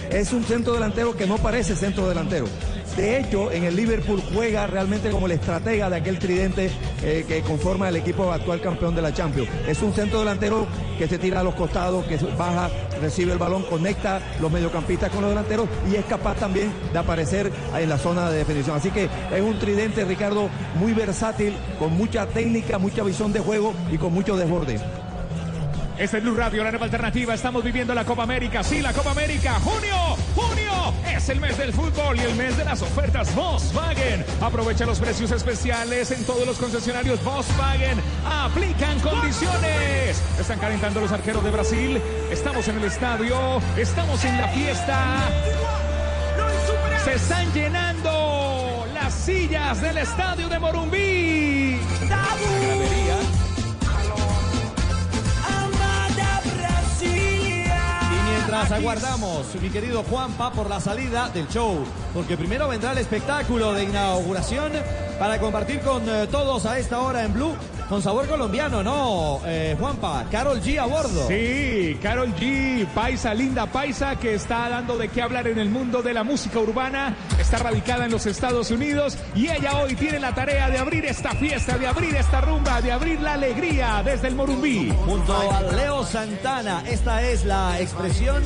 Es 0.10 0.34
un 0.34 0.44
centro 0.44 0.74
delantero 0.74 1.16
que 1.16 1.26
no 1.26 1.38
parece 1.38 1.76
centro 1.76 2.10
delantero. 2.10 2.48
De 2.96 3.20
hecho, 3.20 3.52
en 3.52 3.64
el 3.64 3.76
Liverpool 3.76 4.22
juega 4.34 4.68
realmente 4.68 5.10
como 5.10 5.26
el 5.26 5.32
estratega 5.32 5.90
de 5.90 5.96
aquel 5.96 6.20
tridente 6.20 6.70
eh, 7.04 7.26
que 7.28 7.42
conforma 7.42 7.90
el 7.90 7.96
equipo 7.96 8.32
actual 8.32 8.60
campeón 8.60 8.94
de 8.96 9.02
la 9.02 9.14
Champions. 9.14 9.50
Es 9.68 9.82
un 9.82 9.94
centro 9.94 10.20
delantero 10.20 10.68
que 10.98 11.08
se 11.08 11.18
tira 11.18 11.40
a 11.40 11.44
los 11.44 11.56
costados, 11.56 12.06
que 12.06 12.18
baja, 12.38 12.70
recibe 13.02 13.32
el 13.32 13.40
balón, 13.40 13.64
conecta 13.64 14.22
los 14.40 14.52
mediocampistas 14.52 15.10
con 15.10 15.22
los 15.22 15.32
delanteros 15.32 15.68
y 15.92 15.96
es 15.96 16.06
capaz 16.06 16.36
también 16.36 16.72
de 16.92 17.00
aparecer 17.00 17.52
en 17.76 17.90
la 17.90 17.98
zona 17.98 18.30
de 18.30 18.40
definición. 18.40 18.76
Así 18.76 18.92
que 18.92 19.06
es 19.06 19.42
un 19.42 19.58
tridente, 19.58 20.04
Ricardo, 20.06 20.50
muy 20.76 20.94
versátil, 20.94 21.56
con 21.80 21.98
mucha 21.98 22.28
técnica, 22.28 22.78
mucha 22.78 23.04
visión 23.04 23.32
de 23.32 23.40
juego 23.40 23.74
y 23.92 23.98
con 23.98 24.14
mucho 24.14 24.36
desborde. 24.36 24.80
Este 26.02 26.18
es 26.18 26.24
Blue 26.24 26.34
Radio, 26.34 26.64
la 26.64 26.72
nueva 26.72 26.86
alternativa. 26.86 27.36
Estamos 27.36 27.64
viviendo 27.64 27.94
la 27.94 28.04
Copa 28.04 28.24
América. 28.24 28.64
Sí, 28.64 28.82
la 28.82 28.92
Copa 28.92 29.12
América. 29.12 29.60
Junio, 29.60 29.96
junio 30.34 30.94
es 31.16 31.30
el 31.30 31.40
mes 31.40 31.56
del 31.60 31.72
fútbol 31.72 32.18
y 32.18 32.22
el 32.22 32.34
mes 32.34 32.58
de 32.58 32.66
las 32.66 32.82
ofertas 32.82 33.36
Volkswagen. 33.36 34.26
Aprovecha 34.42 34.88
los 34.88 35.00
precios 35.00 35.30
especiales 35.30 36.10
en 36.10 36.24
todos 36.26 36.48
los 36.48 36.58
concesionarios 36.58 37.24
Volkswagen. 37.24 38.02
Aplican 38.26 39.00
condiciones. 39.02 40.20
Están 40.40 40.58
calentando 40.58 41.02
los 41.02 41.12
arqueros 41.12 41.44
de 41.44 41.52
Brasil. 41.52 42.02
Estamos 42.32 42.68
en 42.68 42.78
el 42.80 42.86
estadio. 42.86 43.62
Estamos 43.78 44.26
en 44.26 44.38
la 44.40 44.48
fiesta. 44.48 45.30
Se 47.06 47.14
están 47.14 47.54
llenando 47.54 48.88
las 48.92 49.14
sillas 49.14 49.80
del 49.80 50.00
estadio 50.00 50.50
de 50.50 50.58
Morumbí. 50.58 51.80
Mientras 58.62 58.80
aguardamos, 58.80 59.56
mi 59.60 59.70
querido 59.70 60.04
Juanpa, 60.04 60.52
por 60.52 60.70
la 60.70 60.80
salida 60.80 61.30
del 61.30 61.48
show, 61.48 61.84
porque 62.14 62.38
primero 62.38 62.68
vendrá 62.68 62.92
el 62.92 63.00
espectáculo 63.00 63.74
de 63.74 63.86
inauguración 63.86 64.72
para 65.18 65.40
compartir 65.40 65.80
con 65.82 66.08
eh, 66.08 66.28
todos 66.30 66.66
a 66.68 66.78
esta 66.78 67.00
hora 67.00 67.24
en 67.24 67.34
Blue, 67.34 67.56
con 67.92 68.02
sabor 68.02 68.26
colombiano, 68.26 68.82
¿no? 68.82 69.42
Eh, 69.46 69.76
Juanpa, 69.78 70.26
Carol 70.32 70.62
G 70.62 70.80
a 70.80 70.86
bordo. 70.86 71.28
Sí, 71.28 72.00
Carol 72.02 72.34
G, 72.36 72.88
paisa, 72.88 73.34
linda 73.34 73.66
paisa, 73.66 74.16
que 74.16 74.36
está 74.36 74.70
dando 74.70 74.98
de 74.98 75.10
qué 75.10 75.22
hablar 75.22 75.46
en 75.48 75.60
el 75.60 75.70
mundo 75.70 76.02
de 76.02 76.14
la 76.14 76.24
música 76.24 76.60
urbana, 76.60 77.18
está 77.38 77.58
radicada 77.58 78.06
en 78.06 78.12
los 78.12 78.26
Estados 78.26 78.72
Unidos 78.72 79.18
y 79.36 79.50
ella 79.50 79.82
hoy 79.82 79.96
tiene 79.96 80.22
la 80.22 80.34
tarea 80.34 80.70
de 80.70 80.78
abrir 80.78 81.04
esta 81.04 81.32
fiesta, 81.32 81.78
de 81.78 81.86
abrir 81.86 82.16
esta 82.16 82.40
rumba, 82.40 82.82
de 82.82 82.94
abrir 82.94 83.20
la 83.20 83.34
alegría 83.34 84.02
desde 84.06 84.30
el 84.30 84.36
Morumbí. 84.36 84.90
Junto 85.06 85.52
a 85.52 85.62
Leo 85.74 86.06
Santana, 86.06 86.84
esta 86.88 87.22
es 87.24 87.44
la 87.44 87.78
expresión, 87.82 88.42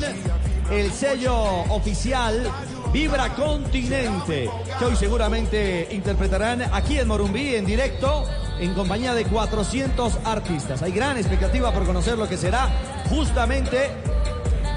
el 0.72 0.90
sello 0.90 1.36
oficial 1.70 2.50
Vibra 2.96 3.28
Continente, 3.34 4.48
que 4.78 4.84
hoy 4.86 4.96
seguramente 4.96 5.86
interpretarán 5.90 6.62
aquí 6.72 6.98
en 6.98 7.06
Morumbí 7.06 7.54
en 7.54 7.66
directo 7.66 8.24
en 8.58 8.72
compañía 8.72 9.12
de 9.12 9.26
400 9.26 10.20
artistas. 10.24 10.80
Hay 10.80 10.92
gran 10.92 11.18
expectativa 11.18 11.70
por 11.74 11.84
conocer 11.84 12.16
lo 12.16 12.26
que 12.26 12.38
será 12.38 12.70
justamente 13.10 13.90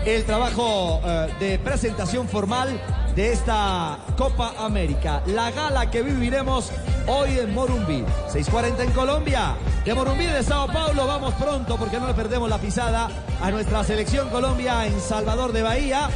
el 0.05 0.23
trabajo 0.25 1.01
eh, 1.03 1.27
de 1.39 1.59
presentación 1.59 2.27
formal 2.27 2.79
de 3.15 3.33
esta 3.33 3.97
Copa 4.17 4.53
América. 4.57 5.21
La 5.27 5.51
gala 5.51 5.89
que 5.91 6.01
viviremos 6.01 6.71
hoy 7.07 7.39
en 7.39 7.53
Morumbí. 7.53 8.03
6.40 8.31 8.81
en 8.81 8.91
Colombia. 8.91 9.55
De 9.83 9.93
Morumbí 9.93 10.25
de 10.25 10.43
Sao 10.43 10.67
Paulo 10.67 11.07
vamos 11.07 11.33
pronto 11.35 11.77
porque 11.77 11.99
no 11.99 12.07
le 12.07 12.13
perdemos 12.13 12.49
la 12.49 12.59
pisada 12.59 13.09
a 13.41 13.51
nuestra 13.51 13.83
selección 13.83 14.29
Colombia 14.29 14.85
en 14.85 14.99
Salvador 14.99 15.51
de 15.51 15.63
Bahía. 15.63 16.09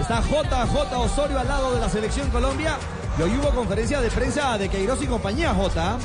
Está 0.00 0.20
JJ 0.20 0.96
Osorio 0.96 1.38
al 1.38 1.48
lado 1.48 1.74
de 1.74 1.80
la 1.80 1.88
selección 1.88 2.30
Colombia. 2.30 2.76
Y 3.18 3.22
hoy 3.22 3.30
hubo 3.40 3.50
conferencia 3.50 4.00
de 4.00 4.10
prensa 4.10 4.58
de 4.58 4.68
Queiroz 4.68 5.02
y 5.02 5.06
compañía 5.06 5.54
J. 5.54 5.98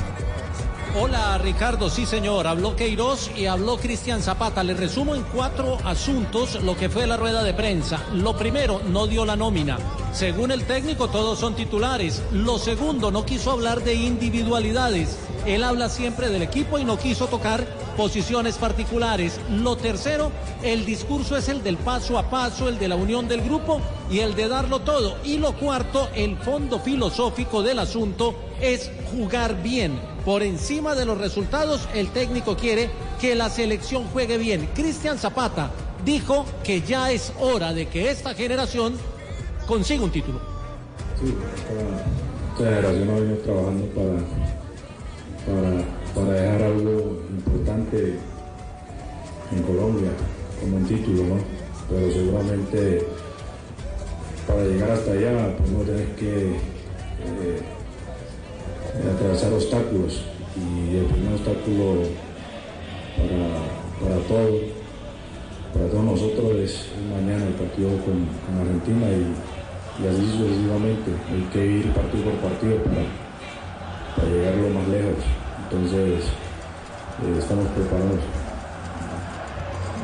Hola 0.92 1.38
Ricardo, 1.38 1.88
sí 1.88 2.04
señor, 2.04 2.48
habló 2.48 2.74
Queiroz 2.74 3.30
y 3.36 3.46
habló 3.46 3.76
Cristian 3.76 4.22
Zapata. 4.22 4.64
Le 4.64 4.74
resumo 4.74 5.14
en 5.14 5.22
cuatro 5.22 5.78
asuntos 5.84 6.60
lo 6.64 6.76
que 6.76 6.88
fue 6.88 7.06
la 7.06 7.16
rueda 7.16 7.44
de 7.44 7.54
prensa. 7.54 8.02
Lo 8.12 8.36
primero, 8.36 8.80
no 8.88 9.06
dio 9.06 9.24
la 9.24 9.36
nómina. 9.36 9.78
Según 10.12 10.50
el 10.50 10.64
técnico, 10.64 11.08
todos 11.08 11.38
son 11.38 11.54
titulares. 11.54 12.24
Lo 12.32 12.58
segundo, 12.58 13.12
no 13.12 13.24
quiso 13.24 13.52
hablar 13.52 13.84
de 13.84 13.94
individualidades. 13.94 15.16
Él 15.46 15.62
habla 15.62 15.88
siempre 15.88 16.28
del 16.28 16.42
equipo 16.42 16.76
y 16.76 16.84
no 16.84 16.98
quiso 16.98 17.28
tocar 17.28 17.64
posiciones 17.96 18.56
particulares. 18.56 19.40
Lo 19.48 19.76
tercero, 19.76 20.32
el 20.64 20.84
discurso 20.84 21.36
es 21.36 21.48
el 21.48 21.62
del 21.62 21.76
paso 21.76 22.18
a 22.18 22.28
paso, 22.28 22.68
el 22.68 22.80
de 22.80 22.88
la 22.88 22.96
unión 22.96 23.28
del 23.28 23.42
grupo 23.42 23.80
y 24.10 24.18
el 24.18 24.34
de 24.34 24.48
darlo 24.48 24.80
todo. 24.80 25.18
Y 25.22 25.38
lo 25.38 25.52
cuarto, 25.52 26.08
el 26.16 26.36
fondo 26.36 26.80
filosófico 26.80 27.62
del 27.62 27.78
asunto 27.78 28.34
es 28.60 28.90
jugar 29.12 29.62
bien. 29.62 30.09
Por 30.24 30.42
encima 30.42 30.94
de 30.94 31.04
los 31.06 31.18
resultados, 31.18 31.88
el 31.94 32.10
técnico 32.10 32.56
quiere 32.56 32.90
que 33.20 33.34
la 33.34 33.48
selección 33.48 34.04
juegue 34.12 34.36
bien. 34.36 34.68
Cristian 34.74 35.18
Zapata 35.18 35.70
dijo 36.04 36.44
que 36.62 36.82
ya 36.82 37.10
es 37.10 37.32
hora 37.40 37.72
de 37.72 37.88
que 37.88 38.10
esta 38.10 38.34
generación 38.34 38.92
consiga 39.66 40.04
un 40.04 40.10
título. 40.10 40.38
Sí, 41.20 41.34
esta, 42.52 42.64
generación 42.64 43.10
ha 43.10 43.14
venido 43.14 43.38
trabajando 43.38 43.86
para, 43.94 44.18
para, 46.14 46.32
dejar 46.32 46.62
algo 46.62 47.22
importante 47.30 48.18
en 49.52 49.62
Colombia, 49.62 50.10
como 50.60 50.76
un 50.76 50.86
título, 50.86 51.24
¿no? 51.24 51.36
Pero 51.88 52.12
seguramente 52.12 53.08
para 54.46 54.64
llegar 54.64 54.90
hasta 54.90 55.12
allá, 55.12 55.56
no 55.72 55.78
tenés 55.80 56.14
que 56.16 56.50
eh, 56.50 57.62
atravesar 59.14 59.52
obstáculos. 59.52 60.22
Y 60.56 60.96
el 60.96 61.04
primer 61.06 61.34
obstáculo 61.34 62.02
para, 63.16 64.10
para 64.10 64.26
todos, 64.26 64.60
para 65.72 65.86
todos 65.88 66.04
nosotros 66.04 66.52
es 66.58 66.86
mañana 67.12 67.46
el 67.46 67.54
partido 67.54 67.90
con, 68.04 68.26
Argentina 68.60 69.06
y, 69.06 70.02
y 70.02 70.06
así 70.06 70.26
sucesivamente. 70.36 71.10
Hay 71.30 71.42
que 71.52 71.66
ir 71.66 71.92
partido 71.92 72.24
por 72.24 72.50
partido 72.50 72.76
para, 72.84 73.02
para 74.16 74.28
llegar 74.28 74.54
lo 74.56 74.70
más 74.70 74.88
lejos. 74.88 75.24
Entonces, 75.64 76.24
eh, 77.22 77.38
estamos 77.38 77.66
preparados. 77.68 78.20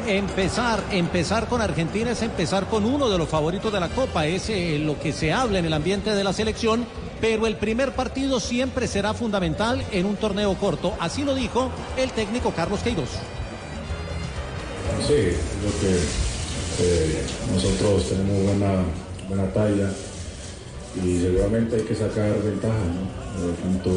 Empezar, 0.06 0.84
empezar 0.92 1.48
con 1.48 1.60
Argentina 1.60 2.12
es 2.12 2.22
empezar 2.22 2.66
con 2.66 2.84
uno 2.84 3.10
de 3.10 3.18
los 3.18 3.28
favoritos 3.28 3.72
de 3.72 3.80
la 3.80 3.88
Copa, 3.88 4.26
es 4.26 4.48
eh, 4.50 4.78
lo 4.78 5.00
que 5.00 5.12
se 5.12 5.32
habla 5.32 5.58
en 5.58 5.64
el 5.64 5.72
ambiente 5.72 6.14
de 6.14 6.22
la 6.22 6.32
selección, 6.32 6.86
pero 7.20 7.46
el 7.46 7.56
primer 7.56 7.92
partido 7.92 8.40
siempre 8.40 8.86
será 8.86 9.14
fundamental 9.14 9.84
en 9.92 10.06
un 10.06 10.16
torneo 10.16 10.54
corto, 10.54 10.94
así 11.00 11.24
lo 11.24 11.34
dijo 11.34 11.70
el 11.96 12.10
técnico 12.10 12.52
Carlos 12.52 12.80
Queiroz. 12.80 13.10
Sí, 15.06 15.14
creo 15.14 15.72
que 15.80 15.96
eh, 16.82 17.22
nosotros 17.52 18.08
tenemos 18.08 18.44
buena, 18.44 18.84
buena 19.28 19.52
talla 19.52 19.90
y 21.04 21.20
seguramente 21.20 21.76
hay 21.76 21.82
que 21.82 21.94
sacar 21.94 22.42
ventaja, 22.42 22.74
¿no? 22.74 23.26
Eh, 23.36 23.54
tanto 23.62 23.90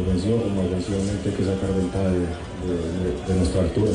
ofensivo 0.00 0.42
como 0.42 0.64
ofensivamente 0.64 1.28
hay 1.28 1.34
que 1.34 1.44
sacar 1.44 1.72
ventaja 1.74 2.08
de 2.08 3.34
nuestra 3.36 3.60
altura. 3.62 3.92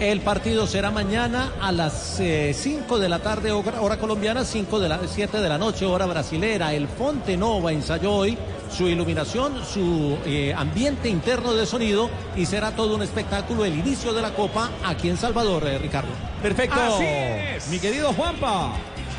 El 0.00 0.22
partido 0.22 0.66
será 0.66 0.90
mañana 0.90 1.52
a 1.60 1.70
las 1.72 2.18
5 2.54 2.98
de 2.98 3.08
la 3.10 3.18
tarde, 3.18 3.52
hora, 3.52 3.82
hora 3.82 3.98
colombiana, 3.98 4.46
5 4.46 4.80
de 4.80 4.88
la 4.88 4.98
7 5.06 5.40
de 5.42 5.48
la 5.48 5.58
noche, 5.58 5.84
hora 5.84 6.06
brasilera. 6.06 6.72
El 6.72 6.88
Fonte 6.88 7.36
Nova 7.36 7.70
ensayó 7.70 8.12
hoy 8.12 8.38
su 8.74 8.88
iluminación, 8.88 9.62
su 9.62 10.16
eh, 10.24 10.54
ambiente 10.56 11.10
interno 11.10 11.52
de 11.52 11.66
sonido 11.66 12.08
y 12.34 12.46
será 12.46 12.70
todo 12.70 12.96
un 12.96 13.02
espectáculo 13.02 13.66
el 13.66 13.78
inicio 13.78 14.14
de 14.14 14.22
la 14.22 14.30
Copa 14.32 14.70
aquí 14.86 15.10
en 15.10 15.18
Salvador, 15.18 15.66
eh, 15.66 15.76
Ricardo. 15.76 16.12
Perfecto. 16.42 16.80
Así 16.80 17.04
es. 17.04 17.68
Mi 17.68 17.78
querido 17.78 18.10
Juanpa. 18.14 18.72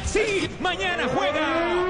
Sí, 0.03 0.49
mañana 0.59 1.07
juega 1.13 1.85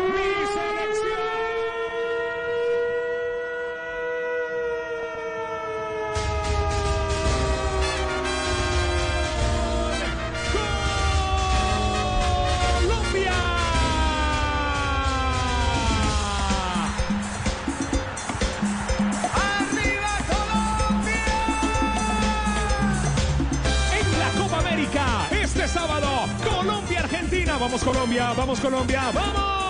vamos 28.52 28.60
Colombia, 28.60 29.12
vamos. 29.14 29.62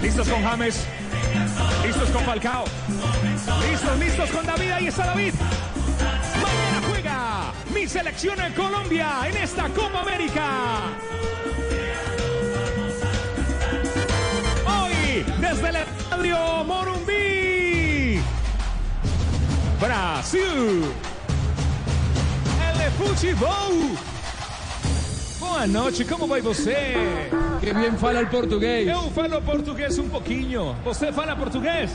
Listos 0.00 0.28
con 0.28 0.42
James. 0.44 0.86
Listos 1.84 2.08
con 2.10 2.24
Falcao. 2.24 2.64
Listos, 3.68 3.98
listos 3.98 4.30
con 4.30 4.46
David. 4.46 4.70
Ahí 4.70 4.86
está 4.86 5.06
David. 5.06 5.34
Mañana 6.40 6.86
juega 6.88 7.52
mi 7.74 7.88
selección 7.88 8.40
en 8.40 8.52
Colombia 8.52 9.08
en 9.28 9.36
esta 9.38 9.68
Copa 9.70 10.02
América. 10.02 10.46
Hoy, 14.66 15.24
desde 15.40 15.68
el 15.68 15.76
estadio 15.76 16.64
Morumbí. 16.64 16.89
Brasil. 19.80 20.84
Futebol. 23.00 23.96
Boa 25.38 25.66
noite, 25.66 26.04
como 26.04 26.26
vai 26.26 26.42
você? 26.42 27.30
Que 27.60 27.72
bien 27.72 27.96
fala 27.96 28.20
el 28.20 28.28
portugués. 28.28 28.86
Eu 28.86 29.10
falo 29.10 29.40
portugués 29.40 29.98
un 29.98 30.10
poquinho. 30.10 30.76
¿Você 30.84 31.10
fala 31.10 31.34
portugués? 31.34 31.90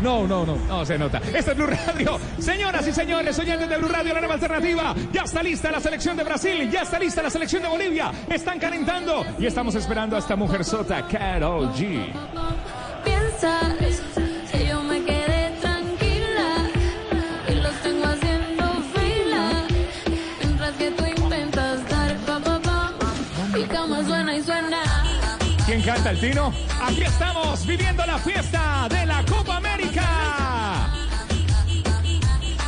No, 0.00 0.26
no, 0.26 0.46
no, 0.46 0.56
no 0.56 0.84
se 0.86 0.96
nota. 0.96 1.18
Este 1.18 1.50
es 1.50 1.56
Blue 1.56 1.66
Radio. 1.66 2.18
Señoras 2.38 2.86
y 2.88 2.92
señores, 2.92 3.38
oyentes 3.38 3.68
de 3.68 3.76
Blue 3.76 3.88
Radio, 3.88 4.14
la 4.14 4.20
nueva 4.20 4.34
alternativa. 4.34 4.94
Ya 5.12 5.22
está 5.22 5.42
lista 5.42 5.70
la 5.70 5.80
selección 5.80 6.16
de 6.16 6.24
Brasil, 6.24 6.70
ya 6.70 6.82
está 6.82 6.98
lista 6.98 7.22
la 7.22 7.30
selección 7.30 7.62
de 7.62 7.68
Bolivia. 7.68 8.10
Están 8.28 8.58
calentando 8.58 9.24
y 9.38 9.46
estamos 9.46 9.74
esperando 9.74 10.16
a 10.16 10.18
esta 10.18 10.34
mujer 10.34 10.64
sota, 10.64 11.06
Carol 11.06 11.72
G. 11.74 12.10
Piensas 13.04 13.78
¿Quién 25.82 25.94
canta 25.94 26.10
el 26.10 26.20
tino? 26.20 26.52
Aquí 26.80 27.02
estamos 27.02 27.66
viviendo 27.66 28.06
la 28.06 28.16
fiesta 28.18 28.86
de 28.88 29.04
la 29.04 29.24
Copa 29.24 29.56
América. 29.56 30.04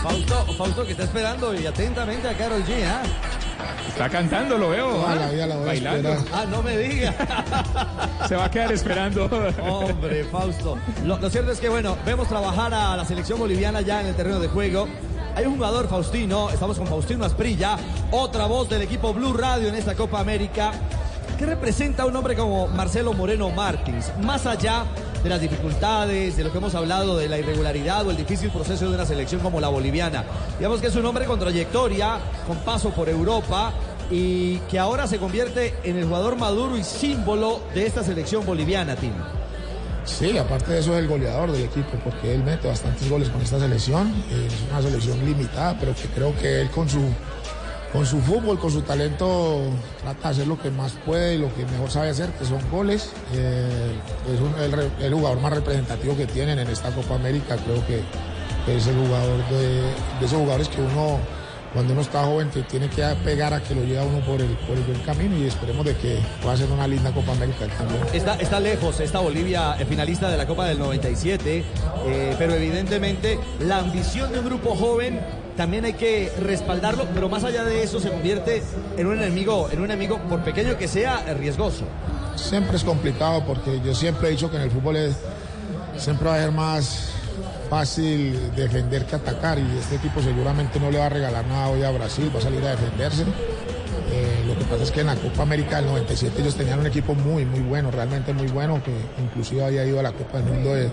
Fausto, 0.02 0.46
Fausto 0.58 0.84
que 0.84 0.92
está 0.92 1.04
esperando 1.04 1.54
y 1.54 1.64
atentamente 1.64 2.28
a 2.28 2.36
Carol 2.36 2.64
G, 2.64 2.84
¿ah? 2.84 3.02
Está 3.86 4.08
cantando, 4.08 4.58
lo 4.58 4.70
veo. 4.70 4.90
Toda 4.90 5.12
¿ah? 5.12 5.14
la 5.14 5.30
vida 5.30 5.46
la 5.46 5.54
voy 5.54 5.64
a 5.64 5.66
Bailando. 5.66 6.08
esperar. 6.12 6.40
Ah, 6.42 6.46
no 6.50 6.62
me 6.62 6.76
diga. 6.76 7.14
Se 8.28 8.34
va 8.34 8.46
a 8.46 8.50
quedar 8.50 8.72
esperando. 8.72 9.26
Hombre, 9.62 10.24
Fausto. 10.24 10.76
Lo, 11.04 11.16
lo 11.18 11.30
cierto 11.30 11.52
es 11.52 11.60
que, 11.60 11.68
bueno, 11.68 11.96
vemos 12.04 12.26
trabajar 12.26 12.74
a 12.74 12.96
la 12.96 13.04
selección 13.04 13.38
boliviana 13.38 13.80
ya 13.80 14.00
en 14.00 14.08
el 14.08 14.16
terreno 14.16 14.40
de 14.40 14.48
juego. 14.48 14.88
Hay 15.36 15.46
un 15.46 15.54
jugador, 15.54 15.88
Faustino, 15.88 16.50
estamos 16.50 16.78
con 16.78 16.86
Faustino 16.88 17.24
Asprilla, 17.24 17.76
otra 18.10 18.46
voz 18.46 18.68
del 18.68 18.82
equipo 18.82 19.12
Blue 19.14 19.32
Radio 19.32 19.68
en 19.68 19.74
esta 19.74 19.94
Copa 19.94 20.20
América, 20.20 20.72
que 21.36 21.46
representa 21.46 22.06
un 22.06 22.14
hombre 22.16 22.36
como 22.36 22.68
Marcelo 22.68 23.12
Moreno 23.12 23.50
Martins, 23.50 24.12
más 24.22 24.46
allá 24.46 24.84
de 25.22 25.28
las 25.28 25.40
dificultades, 25.40 26.36
de 26.36 26.44
lo 26.44 26.52
que 26.52 26.58
hemos 26.58 26.74
hablado, 26.74 27.16
de 27.16 27.28
la 27.28 27.38
irregularidad 27.38 28.06
o 28.06 28.10
el 28.10 28.16
difícil 28.16 28.50
proceso 28.50 28.88
de 28.88 28.94
una 28.94 29.06
selección 29.06 29.40
como 29.40 29.60
la 29.60 29.68
boliviana. 29.68 30.24
Digamos 30.58 30.80
que 30.80 30.88
es 30.88 30.96
un 30.96 31.06
hombre 31.06 31.24
con 31.24 31.40
trayectoria, 31.40 32.18
con 32.46 32.58
paso 32.58 32.90
por 32.90 33.08
Europa 33.08 33.72
y 34.10 34.58
que 34.70 34.78
ahora 34.78 35.06
se 35.06 35.18
convierte 35.18 35.74
en 35.82 35.96
el 35.96 36.04
jugador 36.04 36.36
maduro 36.36 36.76
y 36.76 36.84
símbolo 36.84 37.62
de 37.74 37.86
esta 37.86 38.04
selección 38.04 38.44
boliviana, 38.44 38.94
Tim. 38.96 39.12
Sí, 40.04 40.36
aparte 40.36 40.72
de 40.72 40.80
eso 40.80 40.92
es 40.92 40.98
el 40.98 41.08
goleador 41.08 41.50
del 41.50 41.64
equipo, 41.64 41.98
porque 42.04 42.34
él 42.34 42.44
mete 42.44 42.68
bastantes 42.68 43.08
goles 43.08 43.30
con 43.30 43.40
esta 43.40 43.58
selección. 43.58 44.12
Es 44.30 44.52
una 44.70 44.82
selección 44.82 45.24
limitada, 45.24 45.76
pero 45.80 45.94
que 45.94 46.08
creo 46.08 46.36
que 46.36 46.60
él 46.60 46.70
con 46.70 46.88
su, 46.88 47.00
con 47.94 48.04
su 48.04 48.20
fútbol, 48.20 48.58
con 48.58 48.72
su 48.72 48.82
talento, 48.82 49.60
trata 50.02 50.28
de 50.28 50.34
hacer 50.34 50.46
lo 50.48 50.60
que 50.60 50.68
más 50.68 50.94
puede 51.06 51.36
y 51.36 51.38
lo 51.38 51.54
que 51.54 51.64
mejor 51.64 51.88
sabe 51.92 52.10
hacer, 52.10 52.28
que 52.30 52.44
son 52.44 52.58
goles. 52.68 53.12
Eh, 53.32 53.92
es 54.34 54.40
un- 54.40 55.00
el, 55.00 55.14
jugador 55.14 55.40
más 55.40 55.52
representativo 55.52 56.16
que 56.16 56.26
tienen 56.26 56.58
en 56.58 56.68
esta 56.68 56.90
Copa 56.90 57.14
América. 57.14 57.56
Creo 57.56 57.86
que 57.86 58.02
es 58.66 58.86
el 58.88 58.96
jugador 58.96 59.48
de, 59.48 60.24
esos 60.26 60.38
jugadores 60.40 60.68
que 60.70 60.80
uno, 60.80 61.20
cuando 61.72 61.92
uno 61.92 62.02
está 62.02 62.24
joven, 62.24 62.50
te 62.50 62.64
tiene 62.64 62.88
que 62.88 63.04
pegar 63.24 63.54
a 63.54 63.62
que 63.62 63.76
lo 63.76 63.84
lleva 63.84 64.02
uno 64.02 64.18
por 64.26 64.40
el, 64.40 64.48
por 64.66 64.76
el 64.76 64.82
buen 64.82 65.00
camino 65.02 65.36
y 65.38 65.44
esperemos 65.44 65.86
de 65.86 65.96
que 65.96 66.18
pueda 66.42 66.56
ser 66.56 66.72
una 66.72 66.88
linda 66.88 67.12
Copa 67.12 67.30
América 67.30 67.68
también. 67.78 68.02
Está, 68.12 68.34
está 68.34 68.58
lejos, 68.58 68.98
está 68.98 69.20
Bolivia 69.20 69.76
eh, 69.78 69.84
finalista 69.84 70.28
de 70.28 70.36
la 70.36 70.48
Copa 70.48 70.66
del 70.66 70.80
97, 70.80 71.64
eh, 72.06 72.34
pero 72.38 72.54
evidentemente 72.54 73.38
la 73.60 73.78
ambición 73.78 74.32
de 74.32 74.40
un 74.40 74.46
grupo 74.46 74.74
joven 74.74 75.43
también 75.56 75.84
hay 75.84 75.92
que 75.94 76.32
respaldarlo, 76.40 77.06
pero 77.14 77.28
más 77.28 77.44
allá 77.44 77.64
de 77.64 77.82
eso 77.82 78.00
se 78.00 78.10
convierte 78.10 78.62
en 78.96 79.06
un 79.06 79.16
enemigo, 79.18 79.68
en 79.70 79.78
un 79.80 79.84
enemigo 79.86 80.18
por 80.28 80.40
pequeño 80.42 80.76
que 80.76 80.88
sea 80.88 81.22
riesgoso. 81.38 81.84
Siempre 82.36 82.76
es 82.76 82.84
complicado 82.84 83.44
porque 83.46 83.80
yo 83.84 83.94
siempre 83.94 84.28
he 84.28 84.30
dicho 84.32 84.50
que 84.50 84.56
en 84.56 84.62
el 84.62 84.70
fútbol 84.70 84.96
es- 84.96 85.16
siempre 85.96 86.28
va 86.28 86.36
a 86.36 86.38
ser 86.40 86.50
más 86.52 87.10
fácil 87.70 88.38
defender 88.56 89.04
que 89.06 89.16
atacar 89.16 89.58
y 89.58 89.78
este 89.78 89.96
equipo 89.96 90.20
seguramente 90.20 90.78
no 90.80 90.90
le 90.90 90.98
va 90.98 91.06
a 91.06 91.08
regalar 91.08 91.44
nada 91.46 91.68
hoy 91.68 91.82
a 91.82 91.90
Brasil, 91.90 92.30
va 92.34 92.38
a 92.40 92.42
salir 92.42 92.62
a 92.64 92.70
defenderse. 92.70 93.22
Eh, 94.12 94.44
lo 94.46 94.56
que 94.58 94.64
pasa 94.64 94.82
es 94.82 94.90
que 94.90 95.00
en 95.00 95.06
la 95.06 95.16
Copa 95.16 95.42
América 95.42 95.76
del 95.76 95.86
97 95.86 96.40
ellos 96.42 96.54
tenían 96.56 96.78
un 96.80 96.86
equipo 96.86 97.14
muy, 97.14 97.44
muy 97.44 97.60
bueno, 97.60 97.90
realmente 97.90 98.32
muy 98.32 98.46
bueno, 98.48 98.80
que 98.84 98.92
inclusive 99.22 99.64
había 99.64 99.84
ido 99.84 99.98
a 99.98 100.02
la 100.02 100.12
Copa 100.12 100.38
del 100.38 100.52
Mundo 100.52 100.74
de, 100.74 100.88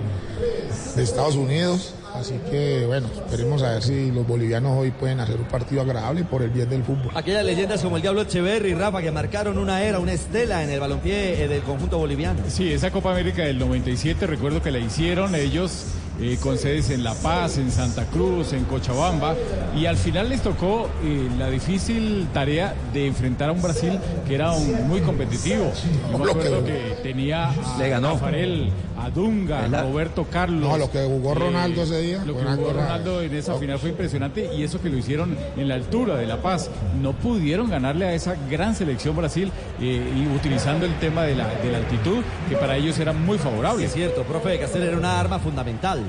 de 0.95 1.03
Estados 1.03 1.35
Unidos. 1.35 1.93
Así 2.14 2.40
que 2.49 2.85
bueno, 2.85 3.07
esperemos 3.07 3.61
a 3.64 3.72
ver 3.72 3.83
si 3.83 4.11
los 4.11 4.27
bolivianos 4.27 4.77
hoy 4.77 4.91
pueden 4.91 5.19
hacer 5.19 5.38
un 5.38 5.45
partido 5.45 5.81
agradable 5.81 6.23
por 6.23 6.41
el 6.41 6.49
bien 6.49 6.69
del 6.69 6.83
fútbol. 6.83 7.11
Aquellas 7.15 7.45
leyendas 7.45 7.81
como 7.81 7.95
el 7.95 8.01
Diablo 8.01 8.22
Echeverri 8.22 8.72
y 8.72 8.73
Rafa 8.73 9.01
que 9.01 9.11
marcaron 9.11 9.57
una 9.57 9.81
era, 9.83 9.99
una 9.99 10.14
estela 10.14 10.64
en 10.64 10.69
el 10.69 10.80
balompié 10.80 11.43
eh, 11.43 11.48
del 11.48 11.61
conjunto 11.61 11.98
boliviano. 11.98 12.41
Sí, 12.48 12.72
esa 12.72 12.91
Copa 12.91 13.11
América 13.11 13.43
del 13.43 13.59
97, 13.59 14.27
recuerdo 14.27 14.61
que 14.61 14.72
la 14.72 14.80
hicieron 14.80 15.35
ellos 15.35 15.85
eh, 16.22 16.38
con 16.41 16.58
sedes 16.58 16.90
en 16.91 17.03
La 17.03 17.14
Paz, 17.16 17.58
en 17.58 17.72
Santa 17.72 18.06
Cruz, 18.06 18.53
en 18.53 18.64
Cochabamba, 18.66 19.35
y 19.75 19.85
al 19.88 19.98
final 19.98 20.30
les 20.30 20.41
tocó 20.41 20.90
eh, 21.03 21.27
la 21.40 21.50
difícil 21.50 22.27
tarea 22.33 22.75
de 22.93 23.08
enfrentar 23.08 23.50
a 23.50 23.51
un 23.53 23.61
Brasil 23.61 23.98
que 24.27 24.35
era 24.35 24.51
un- 24.51 24.88
muy 24.88 25.01
competitivo. 25.01 25.72
Yo 26.11 26.17
me 26.17 26.25
que- 26.25 26.32
acuerdo 26.32 26.64
que 26.66 26.98
tenía 27.03 27.50
a 27.50 27.77
Le 27.80 27.90
ganó. 27.90 28.11
Rafael, 28.14 28.69
a 29.00 29.09
Dunga, 29.09 29.66
a 29.66 29.82
Roberto 29.82 30.27
Carlos. 30.32 30.69
No, 30.69 30.77
lo 30.77 30.91
que 30.91 31.03
jugó 31.03 31.33
Ronaldo 31.33 31.82
ese 31.83 32.00
día, 32.01 32.24
Lo 32.24 32.33
que 32.35 32.41
Ronaldo 32.43 32.61
jugó 32.66 32.74
Ronaldo 32.80 33.22
en 33.24 33.33
esa 33.33 33.56
final 33.56 33.80
fue 33.80 33.90
impresionante 33.90 34.50
y 34.56 34.64
eso 34.64 34.80
que 34.80 34.90
lo 34.90 34.98
hicieron 34.98 35.35
en 35.58 35.67
la 35.67 35.74
altura 35.75 36.17
de 36.17 36.27
La 36.27 36.38
Paz. 36.38 36.69
No 37.01 37.14
pudieron 37.14 37.69
ganarle 37.69 38.06
a 38.06 38.14
esa 38.14 38.35
gran 38.50 38.75
selección 38.75 39.16
Brasil 39.16 39.51
eh, 39.82 40.03
y 40.16 40.35
utilizando 40.35 40.85
el 40.85 40.93
tema 41.00 41.24
de 41.24 41.35
la, 41.35 41.48
de 41.48 41.72
la 41.72 41.80
altitud, 41.80 42.19
que 42.48 42.56
para 42.58 42.77
ellos 42.77 43.00
era 43.00 43.11
muy 43.11 43.40
favorable. 43.40 43.85
Es 43.85 43.93
cierto, 43.93 44.22
profe 44.24 44.50
de 44.50 44.59
Castel 44.59 44.83
era 44.83 44.98
una 44.98 45.19
arma 45.19 45.40
fundamental. 45.40 46.00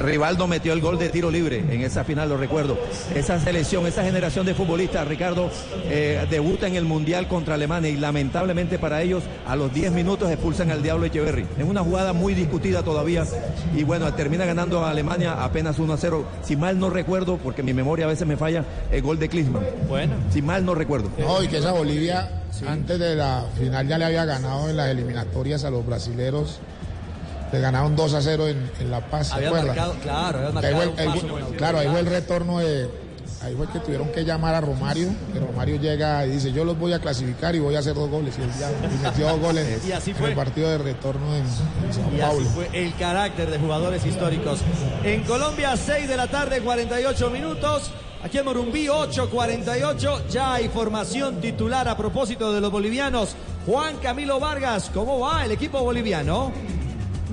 Rivaldo 0.00 0.46
metió 0.46 0.72
el 0.72 0.80
gol 0.80 0.98
de 0.98 1.08
tiro 1.08 1.30
libre 1.30 1.58
en 1.58 1.80
esa 1.82 2.04
final, 2.04 2.28
lo 2.28 2.36
recuerdo. 2.36 2.78
Esa 3.14 3.40
selección, 3.40 3.86
esa 3.86 4.02
generación 4.02 4.46
de 4.46 4.54
futbolistas, 4.54 5.06
Ricardo, 5.06 5.50
eh, 5.84 6.26
debuta 6.30 6.66
en 6.66 6.76
el 6.76 6.84
Mundial 6.84 7.28
contra 7.28 7.54
Alemania 7.54 7.90
y 7.90 7.96
lamentablemente 7.96 8.78
para 8.78 9.02
ellos 9.02 9.24
a 9.46 9.56
los 9.56 9.72
10 9.72 9.92
minutos 9.92 10.30
expulsan 10.30 10.70
al 10.70 10.82
Diablo 10.82 11.06
Echeverry. 11.06 11.46
Es 11.58 11.64
una 11.64 11.82
jugada 11.82 12.12
muy 12.12 12.34
discutida 12.34 12.82
todavía 12.82 13.24
y 13.74 13.84
bueno, 13.84 14.12
termina 14.14 14.44
ganando 14.44 14.84
a 14.84 14.90
Alemania 14.90 15.44
apenas 15.44 15.78
1 15.78 15.92
a 15.92 15.96
0. 15.96 16.24
Si 16.42 16.56
mal 16.56 16.78
no 16.78 16.90
recuerdo, 16.90 17.38
porque 17.38 17.62
mi 17.62 17.72
memoria 17.72 18.04
a 18.04 18.08
veces 18.08 18.26
me 18.26 18.36
falla, 18.36 18.64
el 18.90 19.02
gol 19.02 19.18
de 19.18 19.28
Klinsmann. 19.28 19.64
Bueno. 19.88 20.14
Si 20.30 20.42
mal 20.42 20.64
no 20.64 20.74
recuerdo. 20.74 21.10
No, 21.18 21.42
y 21.42 21.48
que 21.48 21.58
esa 21.58 21.72
Bolivia 21.72 22.28
antes 22.66 22.98
de 22.98 23.16
la 23.16 23.44
final 23.58 23.86
ya 23.86 23.98
le 23.98 24.04
había 24.06 24.24
ganado 24.24 24.68
en 24.70 24.76
las 24.76 24.88
eliminatorias 24.88 25.64
a 25.64 25.70
los 25.70 25.84
brasileros. 25.84 26.60
Le 27.52 27.60
ganaron 27.60 27.94
2 27.96 28.14
a 28.14 28.22
0 28.22 28.48
en, 28.48 28.70
en 28.80 28.90
La 28.90 29.00
Paz. 29.00 29.28
¿se 29.28 29.50
marcado, 29.50 29.94
claro, 30.02 30.40
ahí 30.58 30.74
fue- 30.74 30.94
con 31.36 31.54
claro, 31.56 31.78
ahí 31.78 31.88
fue 31.88 32.00
el 32.00 32.06
retorno 32.06 32.58
de. 32.58 33.06
Ahí 33.42 33.54
fue 33.54 33.68
que 33.68 33.78
tuvieron 33.80 34.08
que 34.10 34.24
llamar 34.24 34.54
a 34.54 34.60
Romario. 34.60 35.08
Que 35.32 35.38
Romario 35.38 35.76
llega 35.76 36.26
y 36.26 36.30
dice: 36.30 36.50
Yo 36.52 36.64
los 36.64 36.76
voy 36.78 36.92
a 36.94 36.98
clasificar 36.98 37.54
y 37.54 37.60
voy 37.60 37.76
a 37.76 37.78
hacer 37.80 37.94
dos 37.94 38.10
goles. 38.10 38.34
Y, 38.38 38.42
él 38.42 38.50
ya- 38.58 38.70
y 38.70 38.98
metió 39.04 39.28
dos 39.28 39.40
goles 39.40 39.84
Y 39.86 39.92
así 39.92 40.10
en 40.10 40.16
fue. 40.16 40.30
el 40.30 40.34
partido 40.34 40.68
de 40.70 40.78
retorno 40.78 41.34
en, 41.36 41.42
en 41.44 41.92
Sao 41.94 42.10
Y 42.12 42.18
Paulo. 42.18 42.40
así 42.40 42.48
fue 42.54 42.68
el 42.72 42.94
carácter 42.96 43.50
de 43.50 43.58
jugadores 43.58 44.04
históricos. 44.04 44.60
En 45.04 45.22
Colombia, 45.24 45.76
6 45.76 46.08
de 46.08 46.16
la 46.16 46.26
tarde, 46.28 46.60
48 46.62 47.30
minutos. 47.30 47.90
Aquí 48.24 48.38
en 48.38 48.46
Morumbí, 48.46 48.86
8.48. 48.88 50.26
Ya 50.28 50.54
hay 50.54 50.68
formación 50.68 51.40
titular 51.40 51.86
a 51.86 51.96
propósito 51.96 52.52
de 52.52 52.60
los 52.60 52.72
bolivianos. 52.72 53.36
Juan 53.66 53.96
Camilo 53.98 54.40
Vargas, 54.40 54.90
¿cómo 54.92 55.20
va 55.20 55.44
el 55.44 55.52
equipo 55.52 55.80
boliviano? 55.82 56.50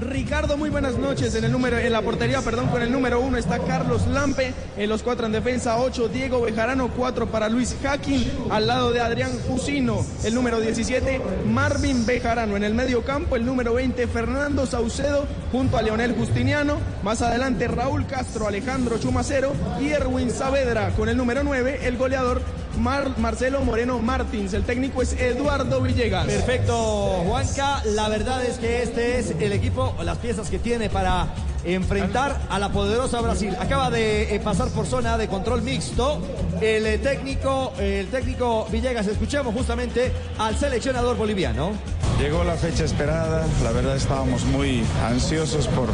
Ricardo, 0.03 0.57
muy 0.57 0.69
buenas 0.69 0.97
noches. 0.97 1.35
En 1.35 1.43
el 1.43 1.51
número, 1.51 1.77
en 1.77 1.91
la 1.91 2.01
portería, 2.01 2.41
perdón, 2.41 2.67
con 2.67 2.81
el 2.81 2.91
número 2.91 3.19
uno 3.19 3.37
está 3.37 3.59
Carlos 3.59 4.07
Lampe. 4.07 4.53
En 4.77 4.89
los 4.89 5.03
cuatro 5.03 5.25
en 5.25 5.31
defensa, 5.31 5.77
ocho 5.77 6.07
Diego 6.07 6.41
Bejarano, 6.41 6.89
cuatro 6.89 7.27
para 7.27 7.49
Luis 7.49 7.75
Jaquín. 7.81 8.25
Al 8.49 8.67
lado 8.67 8.91
de 8.91 8.99
Adrián 8.99 9.31
Jusino, 9.47 10.05
el 10.23 10.33
número 10.33 10.59
17, 10.59 11.21
Marvin 11.45 12.05
Bejarano. 12.05 12.55
En 12.55 12.63
el 12.63 12.73
medio 12.73 13.03
campo, 13.03 13.35
el 13.35 13.45
número 13.45 13.73
20, 13.73 14.07
Fernando 14.07 14.65
Saucedo, 14.65 15.25
junto 15.51 15.77
a 15.77 15.81
Leonel 15.81 16.15
Justiniano. 16.15 16.77
Más 17.03 17.21
adelante, 17.21 17.67
Raúl 17.67 18.05
Castro, 18.05 18.47
Alejandro 18.47 18.97
Chumacero 18.99 19.53
y 19.79 19.89
Erwin 19.89 20.31
Saavedra. 20.31 20.91
Con 20.91 21.09
el 21.09 21.17
número 21.17 21.43
9, 21.43 21.79
el 21.83 21.97
goleador 21.97 22.41
Mar- 22.77 23.17
Marcelo 23.17 23.61
Moreno 23.61 23.99
Martins. 23.99 24.53
El 24.53 24.63
técnico 24.63 25.01
es 25.01 25.13
Eduardo 25.13 25.81
Villegas. 25.81 26.25
Perfecto, 26.25 27.23
Juanca. 27.27 27.81
La 27.85 28.09
verdad 28.09 28.43
es 28.43 28.57
que 28.57 28.83
este 28.83 29.19
es 29.19 29.31
el 29.39 29.51
equipo, 29.53 29.95
las 30.03 30.17
piezas 30.17 30.49
que 30.49 30.59
tiene 30.59 30.89
para 30.89 31.27
enfrentar 31.65 32.41
a 32.49 32.59
la 32.59 32.69
poderosa 32.69 33.21
Brasil. 33.21 33.55
Acaba 33.59 33.89
de 33.89 34.35
eh, 34.35 34.39
pasar 34.39 34.67
por 34.69 34.85
zona 34.85 35.17
de 35.17 35.27
control 35.27 35.61
mixto 35.61 36.19
el 36.61 36.85
eh, 36.85 36.97
técnico, 36.97 37.73
el 37.79 38.07
técnico 38.07 38.67
Villegas. 38.71 39.07
Escuchemos 39.07 39.53
justamente 39.55 40.11
al 40.39 40.57
seleccionador 40.57 41.15
boliviano. 41.15 41.71
Llegó 42.19 42.43
la 42.43 42.53
fecha 42.55 42.83
esperada, 42.83 43.45
la 43.63 43.71
verdad 43.71 43.95
estábamos 43.95 44.43
muy 44.45 44.83
ansiosos 45.05 45.67
por 45.69 45.87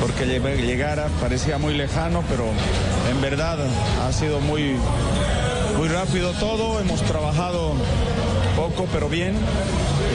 porque 0.00 0.26
lleg- 0.26 0.56
llegara, 0.64 1.08
parecía 1.20 1.58
muy 1.58 1.74
lejano, 1.74 2.22
pero 2.28 2.44
en 3.10 3.20
verdad 3.20 3.58
ha 4.06 4.12
sido 4.12 4.40
muy, 4.40 4.76
muy 5.78 5.86
rápido 5.86 6.32
todo, 6.32 6.80
hemos 6.80 7.00
trabajado 7.02 7.72
poco 8.56 8.88
pero 8.92 9.08
bien 9.08 9.36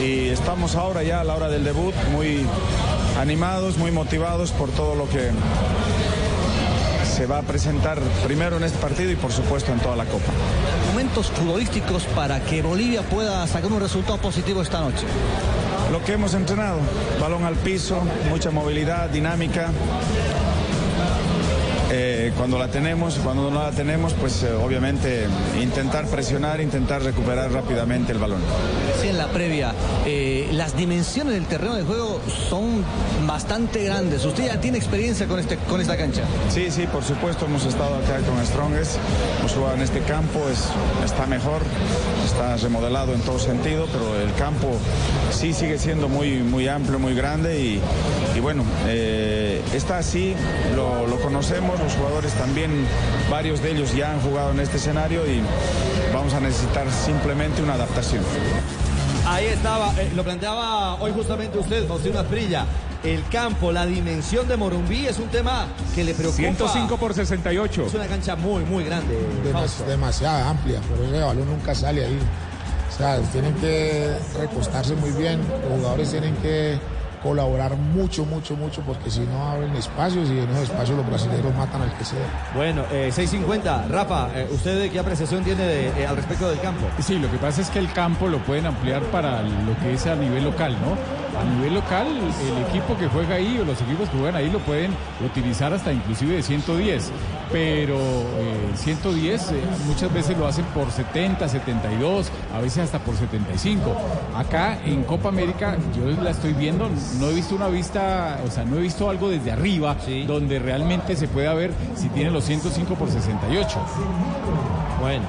y 0.04 0.28
estamos 0.28 0.74
ahora 0.74 1.02
ya 1.02 1.20
a 1.20 1.24
la 1.24 1.34
hora 1.34 1.48
del 1.48 1.64
debut 1.64 1.94
muy 2.12 2.44
animados, 3.18 3.78
muy 3.78 3.90
motivados 3.90 4.52
por 4.52 4.68
todo 4.68 4.94
lo 4.94 5.08
que 5.08 5.30
se 7.16 7.24
va 7.24 7.38
a 7.38 7.42
presentar 7.42 7.98
primero 8.26 8.58
en 8.58 8.64
este 8.64 8.76
partido 8.76 9.10
y 9.10 9.16
por 9.16 9.32
supuesto 9.32 9.72
en 9.72 9.80
toda 9.80 9.96
la 9.96 10.04
Copa. 10.04 10.30
Momentos 10.92 11.30
futbolísticos 11.30 12.04
para 12.14 12.40
que 12.40 12.60
Bolivia 12.60 13.00
pueda 13.00 13.46
sacar 13.46 13.72
un 13.72 13.80
resultado 13.80 14.18
positivo 14.18 14.60
esta 14.60 14.80
noche. 14.80 15.06
Lo 15.90 16.04
que 16.04 16.12
hemos 16.12 16.34
entrenado, 16.34 16.78
balón 17.18 17.44
al 17.44 17.54
piso, 17.54 18.02
mucha 18.28 18.50
movilidad, 18.50 19.08
dinámica. 19.08 19.70
Eh, 21.96 22.32
cuando 22.36 22.58
la 22.58 22.66
tenemos, 22.66 23.14
cuando 23.22 23.52
no 23.52 23.62
la 23.62 23.70
tenemos, 23.70 24.14
pues 24.14 24.42
eh, 24.42 24.52
obviamente 24.52 25.28
intentar 25.62 26.06
presionar, 26.08 26.60
intentar 26.60 27.00
recuperar 27.04 27.52
rápidamente 27.52 28.10
el 28.10 28.18
balón. 28.18 28.40
Sí, 29.00 29.10
en 29.10 29.16
la 29.16 29.28
previa, 29.28 29.72
eh, 30.04 30.48
las 30.50 30.76
dimensiones 30.76 31.34
del 31.34 31.46
terreno 31.46 31.76
de 31.76 31.84
juego 31.84 32.20
son 32.50 32.84
bastante 33.28 33.84
grandes. 33.84 34.24
Usted 34.24 34.46
ya 34.46 34.60
tiene 34.60 34.76
experiencia 34.76 35.28
con, 35.28 35.38
este, 35.38 35.56
con 35.56 35.80
esta 35.80 35.96
cancha. 35.96 36.22
Sí, 36.50 36.68
sí, 36.68 36.88
por 36.88 37.04
supuesto, 37.04 37.46
hemos 37.46 37.64
estado 37.64 37.94
acá 37.94 38.18
con 38.28 38.44
Strongest, 38.44 38.96
hemos 39.38 39.52
jugado 39.52 39.76
en 39.76 39.82
este 39.82 40.00
campo, 40.00 40.40
es, 40.52 40.64
está 41.04 41.26
mejor, 41.26 41.62
está 42.24 42.56
remodelado 42.56 43.14
en 43.14 43.20
todo 43.20 43.38
sentido, 43.38 43.86
pero 43.92 44.20
el 44.20 44.34
campo 44.34 44.66
sí 45.30 45.52
sigue 45.52 45.78
siendo 45.78 46.08
muy, 46.08 46.38
muy 46.38 46.66
amplio, 46.66 46.98
muy 46.98 47.14
grande 47.14 47.60
y, 47.60 47.80
y 48.34 48.40
bueno, 48.40 48.64
está 49.72 49.98
así, 49.98 50.34
lo, 50.74 51.06
lo 51.06 51.20
conocemos, 51.20 51.78
los 51.84 51.94
jugadores 51.94 52.32
también, 52.34 52.70
varios 53.30 53.62
de 53.62 53.72
ellos 53.72 53.94
ya 53.94 54.12
han 54.12 54.20
jugado 54.20 54.50
en 54.52 54.60
este 54.60 54.78
escenario 54.78 55.26
y 55.26 55.40
vamos 56.12 56.32
a 56.34 56.40
necesitar 56.40 56.86
simplemente 56.90 57.62
una 57.62 57.74
adaptación. 57.74 58.22
Ahí 59.26 59.46
estaba, 59.46 59.92
eh, 59.98 60.10
lo 60.14 60.22
planteaba 60.24 60.94
hoy 60.96 61.12
justamente 61.12 61.58
usted, 61.58 61.86
José 61.88 62.16
Asprilla. 62.16 62.66
El 63.02 63.22
campo, 63.28 63.70
la 63.70 63.84
dimensión 63.84 64.48
de 64.48 64.56
Morumbí 64.56 65.06
es 65.06 65.18
un 65.18 65.28
tema 65.28 65.66
que 65.94 66.04
le 66.04 66.14
preocupa. 66.14 66.38
105 66.42 66.96
por 66.96 67.12
68. 67.12 67.84
Es 67.86 67.94
una 67.94 68.06
cancha 68.06 68.34
muy, 68.34 68.64
muy 68.64 68.82
grande. 68.84 69.18
Demas- 69.44 69.86
demasiado 69.86 70.48
amplia, 70.48 70.80
por 70.80 70.98
eso 71.04 71.14
el 71.14 71.20
balón 71.22 71.46
nunca 71.46 71.74
sale 71.74 72.04
ahí. 72.06 72.18
O 72.92 72.96
sea, 72.96 73.18
tienen 73.32 73.52
que 73.56 74.10
recostarse 74.40 74.94
muy 74.94 75.10
bien, 75.10 75.38
los 75.68 75.78
jugadores 75.80 76.10
tienen 76.12 76.34
que 76.36 76.78
colaborar 77.24 77.74
mucho, 77.76 78.24
mucho, 78.26 78.54
mucho, 78.54 78.82
porque 78.82 79.10
si 79.10 79.20
no 79.20 79.42
abren 79.50 79.74
espacios 79.74 80.28
y 80.30 80.38
en 80.38 80.48
esos 80.50 80.64
espacios 80.64 80.96
los 80.96 81.06
brasileños 81.06 81.52
matan 81.56 81.82
al 81.82 81.92
que 81.98 82.04
sea. 82.04 82.20
Bueno, 82.54 82.82
eh, 82.92 83.10
6.50. 83.12 83.88
Rafa, 83.88 84.28
eh, 84.34 84.46
¿usted 84.52 84.92
qué 84.92 84.98
apreciación 85.00 85.42
tiene 85.42 85.64
de- 85.64 85.88
eh, 86.02 86.06
al 86.06 86.14
respecto 86.16 86.48
del 86.48 86.60
campo? 86.60 86.86
Sí, 87.00 87.18
lo 87.18 87.28
que 87.30 87.38
pasa 87.38 87.62
es 87.62 87.70
que 87.70 87.78
el 87.80 87.90
campo 87.92 88.28
lo 88.28 88.38
pueden 88.38 88.66
ampliar 88.66 89.02
para 89.04 89.42
lo 89.42 89.76
que 89.82 89.94
es 89.94 90.06
a 90.06 90.14
nivel 90.14 90.44
local, 90.44 90.72
¿no? 90.80 91.23
A 91.38 91.44
nivel 91.44 91.74
local, 91.74 92.06
el 92.06 92.62
equipo 92.68 92.96
que 92.96 93.08
juega 93.08 93.36
ahí 93.36 93.58
o 93.60 93.64
los 93.64 93.80
equipos 93.82 94.08
que 94.08 94.18
juegan 94.18 94.36
ahí 94.36 94.50
lo 94.50 94.60
pueden 94.60 94.92
utilizar 95.24 95.72
hasta 95.72 95.92
inclusive 95.92 96.36
de 96.36 96.42
110, 96.42 97.10
pero 97.50 97.96
eh, 97.96 98.72
110 98.76 99.50
eh, 99.50 99.54
muchas 99.86 100.12
veces 100.12 100.38
lo 100.38 100.46
hacen 100.46 100.64
por 100.66 100.90
70, 100.90 101.48
72, 101.48 102.30
a 102.54 102.60
veces 102.60 102.84
hasta 102.84 102.98
por 103.00 103.16
75. 103.16 103.96
Acá 104.36 104.78
en 104.84 105.02
Copa 105.04 105.28
América 105.28 105.76
yo 105.96 106.06
la 106.22 106.30
estoy 106.30 106.52
viendo, 106.52 106.88
no 107.18 107.28
he 107.28 107.34
visto 107.34 107.54
una 107.54 107.68
vista, 107.68 108.40
o 108.46 108.50
sea, 108.50 108.64
no 108.64 108.76
he 108.76 108.80
visto 108.80 109.10
algo 109.10 109.28
desde 109.28 109.50
arriba 109.52 109.96
donde 110.26 110.58
realmente 110.58 111.16
se 111.16 111.28
pueda 111.28 111.52
ver 111.54 111.72
si 111.96 112.08
tiene 112.10 112.30
los 112.30 112.44
105 112.44 112.94
por 112.94 113.10
68. 113.10 113.78
Bueno, 115.00 115.24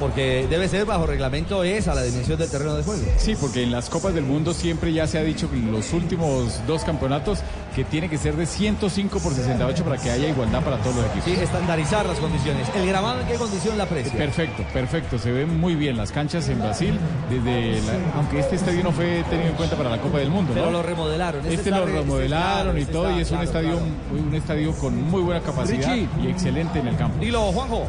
porque 0.00 0.46
debe 0.50 0.66
ser 0.68 0.86
bajo 0.86 1.06
reglamento 1.06 1.62
esa 1.62 1.94
la 1.94 2.02
dimensión 2.02 2.38
del 2.38 2.50
terreno 2.50 2.74
de 2.74 2.82
juego. 2.82 3.02
Sí, 3.18 3.36
porque 3.40 3.62
en 3.62 3.70
las 3.70 3.88
Copas 3.90 4.14
del 4.14 4.24
Mundo 4.24 4.54
siempre 4.54 4.92
ya 4.92 5.06
se 5.06 5.18
ha 5.18 5.22
dicho 5.22 5.48
que 5.50 5.56
en 5.56 5.70
los 5.70 5.92
últimos 5.92 6.60
dos 6.66 6.82
campeonatos 6.84 7.40
que 7.76 7.84
tiene 7.84 8.08
que 8.08 8.18
ser 8.18 8.34
de 8.36 8.46
105 8.46 9.20
por 9.20 9.32
68 9.34 9.84
para 9.84 9.96
que 9.98 10.10
haya 10.10 10.28
igualdad 10.28 10.62
para 10.64 10.78
todos 10.78 10.96
los 10.96 11.04
equipos. 11.06 11.24
Sí, 11.26 11.32
estandarizar 11.40 12.06
las 12.06 12.18
condiciones. 12.18 12.66
¿El 12.74 12.86
grabado 12.86 13.20
en 13.20 13.26
qué 13.28 13.34
condición 13.34 13.78
la 13.78 13.84
aprecia? 13.84 14.12
Perfecto, 14.12 14.64
perfecto. 14.72 15.18
Se 15.18 15.30
ven 15.30 15.60
muy 15.60 15.74
bien 15.76 15.96
las 15.96 16.10
canchas 16.10 16.48
en 16.48 16.58
Brasil, 16.58 16.98
desde 17.28 17.80
la- 17.86 18.16
aunque 18.16 18.40
este 18.40 18.56
estadio 18.56 18.82
no 18.82 18.92
fue 18.92 19.22
tenido 19.30 19.50
en 19.50 19.54
cuenta 19.54 19.76
para 19.76 19.90
la 19.90 19.98
Copa 20.00 20.18
del 20.18 20.30
Mundo. 20.30 20.52
Pero 20.54 20.66
¿no? 20.66 20.72
lo 20.72 20.82
remodelaron. 20.82 21.40
Este 21.42 21.54
Este, 21.54 21.70
lo 21.70 21.84
re- 21.86 21.92
remodelaron 21.92 22.76
este 22.78 22.90
y 22.90 22.94
todo, 22.94 23.06
está, 23.08 23.18
y 23.18 23.22
es 23.22 23.30
un 23.30 23.40
estadio, 23.42 23.70
claro. 23.78 24.26
un 24.28 24.34
estadio 24.34 24.72
con 24.72 25.02
muy 25.10 25.20
buena 25.22 25.40
capacidad 25.42 25.92
Richie. 25.92 26.08
y 26.22 26.26
excelente 26.28 26.78
en 26.78 26.88
el 26.88 26.96
campo. 26.96 27.20
Dilo, 27.20 27.52
Juanjo. 27.52 27.86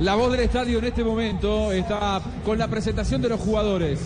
La 0.00 0.14
voz 0.14 0.32
del 0.32 0.40
estadio 0.40 0.78
en 0.78 0.84
este 0.86 1.04
momento 1.04 1.70
está 1.70 2.20
con 2.44 2.58
la 2.58 2.68
presentación 2.68 3.22
de 3.22 3.28
los 3.28 3.40
jugadores. 3.40 4.00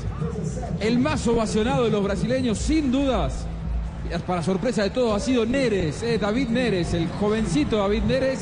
El 0.81 0.99
más 0.99 1.27
ovacionado 1.27 1.85
de 1.85 1.91
los 1.91 2.03
brasileños, 2.03 2.59
sin 2.59 2.93
dudas, 2.93 3.47
para 4.27 4.43
sorpresa 4.43 4.83
de 4.83 4.91
todos, 4.91 5.17
ha 5.17 5.25
sido 5.25 5.47
Neres, 5.47 6.03
eh, 6.03 6.19
David 6.19 6.49
Neres, 6.49 6.93
el 6.95 7.09
jovencito 7.09 7.79
David 7.79 8.03
Neres. 8.03 8.41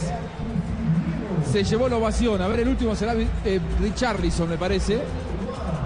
Se 1.53 1.63
llevó 1.63 1.89
la 1.89 1.97
ovación. 1.97 2.43
A 2.43 2.49
ver, 2.49 2.61
el 2.61 2.69
último 2.69 2.97
será 2.97 3.15
eh, 3.15 3.61
Richarlison, 3.81 4.49
me 4.49 4.59
parece. 4.59 4.99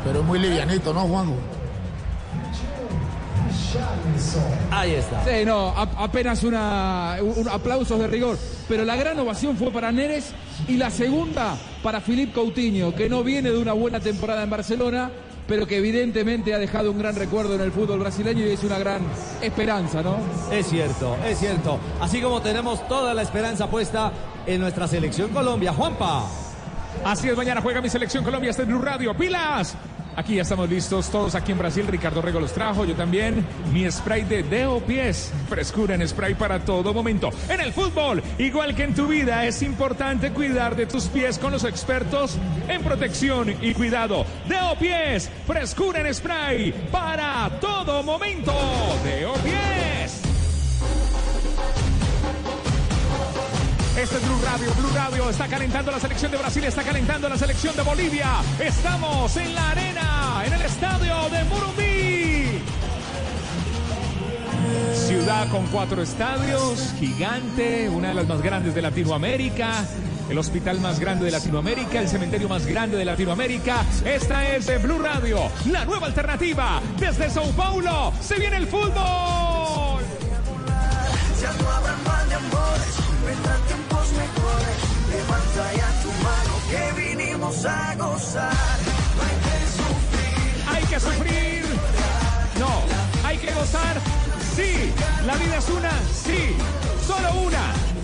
Pero 0.04 0.20
es 0.20 0.24
muy 0.24 0.38
livianito, 0.38 0.94
¿no, 0.94 1.00
Juanjo? 1.00 1.57
Ahí 4.70 4.92
está. 4.94 5.24
Sí, 5.24 5.44
no, 5.44 5.68
a- 5.68 6.05
apenas 6.05 6.42
una, 6.44 7.16
un, 7.23 7.48
aplausos 7.48 7.98
de 7.98 8.07
rigor. 8.07 8.39
Pero 8.68 8.84
la 8.84 8.97
gran 8.97 9.18
ovación 9.18 9.57
fue 9.57 9.70
para 9.70 9.90
Neres 9.92 10.32
y 10.66 10.76
la 10.76 10.90
segunda 10.90 11.57
para 11.82 12.00
Philippe 12.00 12.32
Coutinho, 12.32 12.94
que 12.94 13.08
no 13.08 13.23
viene 13.23 13.50
de 13.50 13.58
una 13.58 13.73
buena 13.73 14.00
temporada 14.00 14.42
en 14.42 14.50
Barcelona, 14.50 15.10
pero 15.47 15.66
que 15.66 15.78
evidentemente 15.78 16.52
ha 16.55 16.58
dejado 16.58 16.90
un 16.90 16.98
gran 16.98 17.16
recuerdo 17.16 17.55
en 17.55 17.62
el 17.62 17.73
fútbol 17.73 18.00
brasileño 18.00 18.47
y 18.47 18.50
es 18.50 18.62
una 18.65 18.78
gran 18.78 19.00
esperanza, 19.40 20.02
¿no? 20.02 20.16
Es 20.52 20.66
cierto, 20.66 21.16
es 21.26 21.39
cierto. 21.39 21.78
Así 22.00 22.20
como 22.20 22.42
tenemos 22.42 22.86
toda 22.89 23.15
la 23.15 23.23
esperanza 23.23 23.66
puesta 23.68 24.12
en 24.47 24.60
nuestra 24.60 24.86
selección 24.86 25.31
Colombia. 25.31 25.73
Juanpa. 25.73 26.24
Así 27.05 27.28
es, 27.28 27.36
mañana 27.36 27.60
juega 27.62 27.81
mi 27.81 27.89
selección 27.89 28.24
Colombia, 28.24 28.50
está 28.50 28.62
en 28.62 28.68
Blue 28.68 28.82
Radio. 28.82 29.16
¡Pilas! 29.16 29.74
Aquí 30.18 30.34
ya 30.34 30.42
estamos 30.42 30.68
listos, 30.68 31.10
todos 31.10 31.36
aquí 31.36 31.52
en 31.52 31.58
Brasil. 31.58 31.86
Ricardo 31.86 32.20
Rego 32.20 32.40
los 32.40 32.52
trajo, 32.52 32.84
yo 32.84 32.97
también. 32.97 33.47
Mi 33.72 33.88
spray 33.88 34.24
de 34.24 34.42
Deo 34.42 34.80
Pies. 34.80 35.30
Frescura 35.48 35.94
en 35.94 36.06
spray 36.08 36.34
para 36.34 36.58
todo 36.58 36.92
momento. 36.92 37.30
En 37.48 37.60
el 37.60 37.72
fútbol, 37.72 38.20
igual 38.36 38.74
que 38.74 38.82
en 38.82 38.97
tu 38.97 39.06
vida, 39.06 39.47
es 39.47 39.62
importante 39.62 40.32
cuidar 40.32 40.74
de 40.74 40.86
tus 40.86 41.05
pies 41.05 41.38
con 41.38 41.52
los 41.52 41.62
expertos 41.62 42.36
en 42.66 42.82
protección 42.82 43.55
y 43.62 43.72
cuidado. 43.74 44.26
Deo 44.48 44.76
Pies, 44.76 45.30
frescura 45.47 46.00
en 46.00 46.12
spray 46.12 46.72
para 46.90 47.48
todo 47.60 48.02
momento. 48.02 48.52
Deo 49.05 49.34
Pies. 49.34 49.67
Este 53.99 54.15
es 54.15 54.23
Blue 54.23 54.41
Radio, 54.44 54.73
Blue 54.75 54.91
Radio 54.94 55.28
está 55.28 55.49
calentando 55.49 55.91
la 55.91 55.99
selección 55.99 56.31
de 56.31 56.39
Brasil, 56.39 56.62
está 56.62 56.85
calentando 56.85 57.28
la 57.28 57.36
selección 57.36 57.75
de 57.75 57.83
Bolivia. 57.83 58.28
Estamos 58.60 59.36
en 59.36 59.52
la 59.57 59.70
arena, 59.70 60.43
en 60.47 60.52
el 60.52 60.62
estadio 60.62 61.28
de 61.31 61.43
Murumbí. 61.44 62.62
Ciudad 64.94 65.49
con 65.51 65.67
cuatro 65.67 66.01
estadios, 66.01 66.94
gigante, 67.01 67.89
una 67.89 68.10
de 68.10 68.15
las 68.15 68.28
más 68.28 68.41
grandes 68.41 68.73
de 68.73 68.83
Latinoamérica. 68.83 69.85
El 70.31 70.39
hospital 70.39 70.81
más 70.81 71.01
grande 71.01 71.25
de 71.25 71.33
Latinoamérica, 71.33 71.99
el 71.99 72.09
cementerio 72.09 72.49
más 72.49 72.67
grande 72.67 72.97
de 72.97 73.05
Latinoamérica. 73.05 73.85
Esta 74.05 74.55
es 74.55 74.67
de 74.67 74.78
Blue 74.78 75.01
Radio, 75.01 75.41
la 75.73 75.85
nueva 75.85 76.07
alternativa. 76.07 76.81
Desde 77.01 77.28
Sao 77.31 77.51
Paulo 77.51 78.12
se 78.20 78.36
viene 78.36 78.59
el 78.59 78.68
fútbol. 78.68 80.05
Vendrán 83.28 83.60
tiempos 83.66 84.07
mejores. 84.12 84.78
Levanta 85.12 85.65
ya 85.76 85.90
tu 86.02 86.10
mano 86.26 86.55
que 86.70 86.82
vinimos 87.00 87.65
a 87.66 87.94
gozar. 87.97 88.78
No 89.16 89.23
hay 89.26 89.36
que 89.44 89.57
sufrir. 89.78 90.65
Hay 90.73 90.84
que 90.84 91.00
sufrir. 91.00 91.65
No, 92.58 93.28
hay 93.28 93.36
que 93.36 93.52
gozar. 93.52 94.00
Sí, 94.57 94.94
la 95.26 95.34
vida 95.36 95.58
es 95.58 95.68
una. 95.68 95.92
Sí, 96.24 96.57
solo 97.07 97.28
una. 97.47 97.98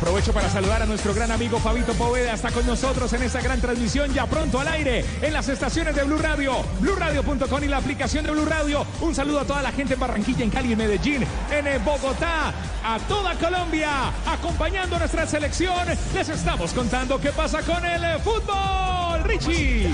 Aprovecho 0.00 0.32
para 0.32 0.48
saludar 0.48 0.80
a 0.82 0.86
nuestro 0.86 1.12
gran 1.12 1.30
amigo 1.30 1.58
Fabito 1.58 1.92
Poveda. 1.92 2.32
Está 2.32 2.50
con 2.50 2.66
nosotros 2.66 3.12
en 3.12 3.22
esta 3.22 3.42
gran 3.42 3.60
transmisión 3.60 4.10
ya 4.14 4.24
pronto 4.24 4.58
al 4.58 4.68
aire 4.68 5.04
en 5.20 5.30
las 5.30 5.46
estaciones 5.50 5.94
de 5.94 6.04
Blue 6.04 6.16
Radio, 6.16 6.54
BlueRadio.com 6.80 7.62
y 7.62 7.66
la 7.66 7.76
aplicación 7.76 8.24
de 8.24 8.30
Blue 8.30 8.46
Radio. 8.46 8.86
Un 9.02 9.14
saludo 9.14 9.40
a 9.40 9.44
toda 9.44 9.60
la 9.60 9.72
gente 9.72 9.92
en 9.92 10.00
Barranquilla, 10.00 10.42
en 10.42 10.48
Cali, 10.48 10.72
en 10.72 10.78
Medellín, 10.78 11.26
en 11.50 11.66
eh, 11.66 11.78
Bogotá, 11.84 12.54
a 12.82 12.98
toda 13.06 13.34
Colombia, 13.34 14.10
acompañando 14.26 14.96
a 14.96 15.00
nuestra 15.00 15.26
selección. 15.26 15.86
Les 16.14 16.30
estamos 16.30 16.72
contando 16.72 17.20
qué 17.20 17.30
pasa 17.32 17.60
con 17.60 17.84
el 17.84 18.02
eh, 18.02 18.18
fútbol. 18.24 19.22
Richie. 19.24 19.90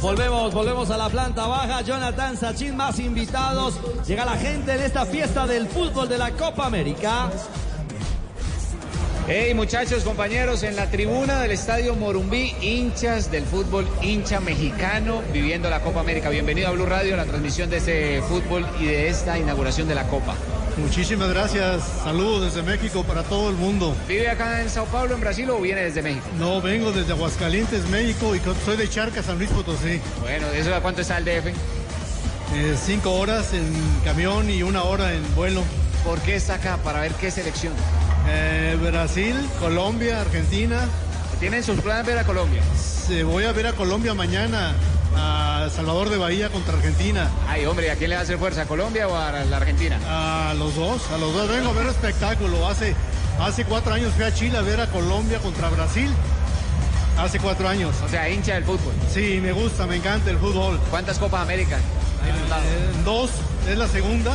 Volvemos, 0.00 0.52
volvemos 0.52 0.90
a 0.90 0.96
la 0.96 1.08
planta 1.08 1.46
baja. 1.46 1.82
Jonathan 1.82 2.36
Sachin, 2.36 2.76
más 2.76 2.98
invitados. 2.98 3.78
Llega 4.04 4.24
la 4.24 4.36
gente 4.36 4.74
en 4.74 4.80
esta 4.80 5.06
fiesta 5.06 5.46
del 5.46 5.68
fútbol 5.68 6.08
de 6.08 6.18
la 6.18 6.32
Copa 6.32 6.66
América. 6.66 7.30
Hey 9.28 9.54
muchachos, 9.54 10.02
compañeros, 10.02 10.64
en 10.64 10.74
la 10.74 10.90
tribuna 10.90 11.40
del 11.40 11.52
Estadio 11.52 11.94
Morumbí, 11.94 12.56
hinchas 12.60 13.30
del 13.30 13.44
fútbol, 13.44 13.88
hincha 14.02 14.40
mexicano 14.40 15.22
viviendo 15.32 15.70
la 15.70 15.80
Copa 15.80 16.00
América. 16.00 16.28
Bienvenido 16.28 16.66
a 16.66 16.72
Blue 16.72 16.86
Radio, 16.86 17.16
la 17.16 17.24
transmisión 17.24 17.70
de 17.70 17.76
este 17.76 18.22
fútbol 18.22 18.66
y 18.80 18.86
de 18.86 19.08
esta 19.08 19.38
inauguración 19.38 19.86
de 19.86 19.94
la 19.94 20.08
Copa. 20.08 20.34
Muchísimas 20.76 21.28
gracias. 21.28 21.82
Saludos 22.02 22.52
desde 22.52 22.68
México 22.68 23.04
para 23.04 23.22
todo 23.22 23.48
el 23.48 23.54
mundo. 23.54 23.94
¿Vive 24.08 24.28
acá 24.28 24.60
en 24.60 24.68
Sao 24.68 24.86
Paulo, 24.86 25.14
en 25.14 25.20
Brasil 25.20 25.48
o 25.50 25.60
viene 25.60 25.82
desde 25.82 26.02
México? 26.02 26.26
No, 26.36 26.60
vengo 26.60 26.90
desde 26.90 27.12
Aguascalientes, 27.12 27.88
México 27.90 28.34
y 28.34 28.40
soy 28.64 28.76
de 28.76 28.90
Charcas, 28.90 29.26
San 29.26 29.38
Luis 29.38 29.50
Potosí. 29.50 30.00
Bueno, 30.20 30.48
¿eso 30.48 30.74
a 30.74 30.80
cuánto 30.80 31.02
está 31.02 31.18
el 31.18 31.24
DF? 31.24 31.46
Eh, 31.46 32.76
cinco 32.84 33.12
horas 33.12 33.54
en 33.54 33.72
camión 34.04 34.50
y 34.50 34.64
una 34.64 34.82
hora 34.82 35.14
en 35.14 35.22
vuelo. 35.36 35.62
¿Por 36.04 36.20
qué 36.22 36.34
está 36.34 36.54
acá? 36.54 36.78
Para 36.78 37.00
ver 37.00 37.12
qué 37.12 37.30
selección. 37.30 37.72
Eh, 38.28 38.76
Brasil, 38.80 39.34
Colombia, 39.58 40.20
Argentina. 40.20 40.88
¿Tienen 41.40 41.62
sus 41.64 41.80
planes 41.80 42.06
ver 42.06 42.18
a 42.18 42.24
Colombia? 42.24 42.62
Se 42.76 43.24
voy 43.24 43.44
a 43.44 43.52
ver 43.52 43.66
a 43.66 43.72
Colombia 43.72 44.14
mañana, 44.14 44.74
a 45.16 45.68
Salvador 45.74 46.08
de 46.08 46.18
Bahía 46.18 46.50
contra 46.50 46.74
Argentina. 46.74 47.28
Ay, 47.48 47.66
hombre, 47.66 47.88
¿y 47.88 47.90
a 47.90 47.96
quién 47.96 48.10
le 48.10 48.16
hacer 48.16 48.38
fuerza? 48.38 48.62
¿A 48.62 48.66
Colombia 48.66 49.08
o 49.08 49.16
a 49.16 49.32
la 49.44 49.56
Argentina? 49.56 49.98
A 50.06 50.54
los 50.54 50.76
dos, 50.76 51.10
a 51.10 51.18
los 51.18 51.34
dos. 51.34 51.48
Vengo 51.48 51.70
a 51.70 51.72
ver 51.72 51.86
espectáculo. 51.88 52.68
Hace, 52.68 52.94
hace 53.40 53.64
cuatro 53.64 53.92
años 53.92 54.12
fui 54.14 54.24
a 54.24 54.32
Chile 54.32 54.56
a 54.56 54.62
ver 54.62 54.80
a 54.80 54.86
Colombia 54.86 55.38
contra 55.38 55.68
Brasil. 55.70 56.08
Hace 57.18 57.40
cuatro 57.40 57.68
años. 57.68 57.94
O 58.04 58.08
sea, 58.08 58.28
hincha 58.30 58.54
del 58.54 58.64
fútbol. 58.64 58.94
Sí, 59.12 59.40
me 59.42 59.52
gusta, 59.52 59.86
me 59.86 59.96
encanta 59.96 60.30
el 60.30 60.38
fútbol. 60.38 60.78
¿Cuántas 60.90 61.18
Copas 61.18 61.42
América? 61.42 61.76
Eh, 61.76 63.02
dos, 63.04 63.30
es 63.68 63.76
la 63.76 63.88
segunda. 63.88 64.32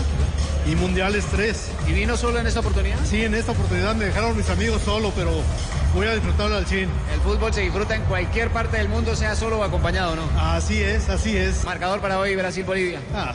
Y 0.69 0.75
mundiales 0.75 1.25
tres. 1.31 1.69
¿Y 1.87 1.93
vino 1.93 2.17
solo 2.17 2.39
en 2.39 2.47
esta 2.47 2.59
oportunidad? 2.59 2.97
Sí, 3.05 3.23
en 3.23 3.33
esta 3.35 3.53
oportunidad 3.53 3.95
me 3.95 4.05
dejaron 4.05 4.35
mis 4.35 4.49
amigos 4.49 4.81
solo, 4.83 5.11
pero 5.15 5.31
Voy 5.93 6.05
a 6.05 6.13
disfrutarlo 6.13 6.57
al 6.57 6.65
100. 6.67 6.81
El 7.13 7.21
fútbol 7.21 7.53
se 7.53 7.61
disfruta 7.61 7.95
en 7.95 8.03
cualquier 8.03 8.49
parte 8.51 8.77
del 8.77 8.89
mundo, 8.89 9.15
sea 9.15 9.35
solo 9.35 9.59
o 9.59 9.63
acompañado, 9.63 10.15
¿no? 10.15 10.23
Así 10.39 10.79
es, 10.83 11.09
así 11.09 11.35
es. 11.35 11.63
Marcador 11.63 12.01
para 12.01 12.19
hoy, 12.19 12.35
Brasil-Bolivia. 12.35 12.99
Ah, 13.15 13.33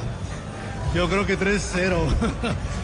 yo 0.95 1.09
creo 1.09 1.27
que 1.27 1.37
3-0. 1.37 1.97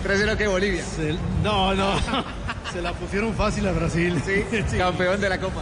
3-0 0.04 0.36
que 0.38 0.46
Bolivia. 0.48 0.82
Se- 0.84 1.14
no, 1.44 1.74
no. 1.74 1.92
Se 2.72 2.80
la 2.82 2.92
pusieron 2.94 3.34
fácil 3.34 3.68
a 3.68 3.72
Brasil. 3.72 4.20
Sí, 4.26 4.78
campeón 4.78 5.20
de 5.20 5.28
la 5.28 5.38
Copa. 5.38 5.60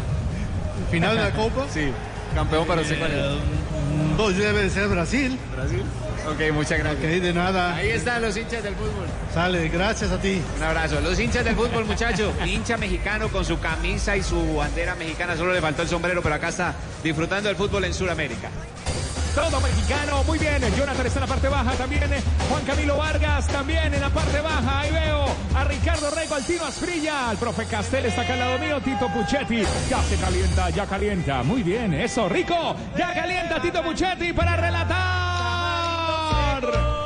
Final 0.91 1.17
de 1.17 1.23
la 1.25 1.31
Copa. 1.33 1.67
Sí, 1.75 1.91
campeón 2.35 2.67
para 2.67 2.83
usted, 2.83 2.99
¿cuál 2.99 3.11
es? 3.11 3.19
Eh, 3.19 3.39
Dos 4.17 4.37
debe 4.39 4.63
de 4.63 4.71
ser 4.71 4.89
Brasil. 4.89 5.39
Brasil. 5.55 5.83
Ok, 6.29 6.53
muchas 6.53 6.79
gracias. 6.79 7.05
Ok, 7.05 7.23
de 7.23 7.33
nada. 7.33 7.75
Ahí 7.77 7.91
están 7.91 8.23
los 8.23 8.37
hinchas 8.37 8.63
del 8.63 8.75
fútbol. 8.75 9.07
Sale, 9.33 9.69
gracias 9.69 10.11
a 10.11 10.19
ti. 10.21 10.43
Un 10.57 10.63
abrazo. 10.63 11.01
Los 11.01 11.19
hinchas 11.21 11.45
del 11.45 11.55
fútbol, 11.55 11.85
muchachos. 11.85 12.33
Hincha 12.45 12.77
mexicano 12.77 13.29
con 13.29 13.45
su 13.45 13.59
camisa 13.61 14.17
y 14.17 14.23
su 14.23 14.57
bandera 14.57 14.95
mexicana. 14.95 15.37
Solo 15.37 15.53
le 15.53 15.61
faltó 15.61 15.83
el 15.83 15.89
sombrero, 15.89 16.23
pero 16.23 16.35
acá 16.35 16.49
está 16.49 16.75
disfrutando 17.03 17.49
del 17.49 17.57
fútbol 17.57 17.85
en 17.85 17.95
Sudamérica. 17.95 18.51
Todo 19.37 19.61
mexicano, 19.61 20.25
muy 20.25 20.39
bien. 20.39 20.63
Jonathan 20.75 21.07
está 21.07 21.19
en 21.19 21.21
la 21.21 21.27
parte 21.27 21.49
baja 21.49 21.73
también. 21.73 22.05
Juan 22.49 22.65
Camilo 22.65 22.97
Vargas 22.97 23.47
también 23.49 23.93
en 23.93 24.01
la 24.01 24.09
parte 24.09 24.41
baja. 24.41 24.81
Ahí 24.81 24.91
veo 24.91 25.27
a 25.55 25.65
Ricardo 25.65 26.11
Rego, 26.11 26.35
al 26.37 26.45
Tino 26.45 26.65
Asprilla. 26.65 27.33
El 27.33 27.37
profe 27.37 27.67
Castel 27.67 28.07
está 28.07 28.23
acá 28.23 28.33
al 28.33 28.39
lado 28.39 28.59
mío. 28.59 28.81
Tito 28.81 29.07
Puchetti. 29.09 29.63
Ya 29.91 30.03
se 30.03 30.17
calienta, 30.17 30.71
ya 30.71 30.87
calienta. 30.87 31.43
Muy 31.43 31.63
bien, 31.63 31.93
eso, 31.93 32.31
rico. 32.31 32.75
Ya 32.97 33.13
calienta 33.13 33.61
Tito 33.61 33.83
Puchetti 33.83 34.33
para 34.33 34.57
relatar. 34.57 35.26
Se 36.57 37.06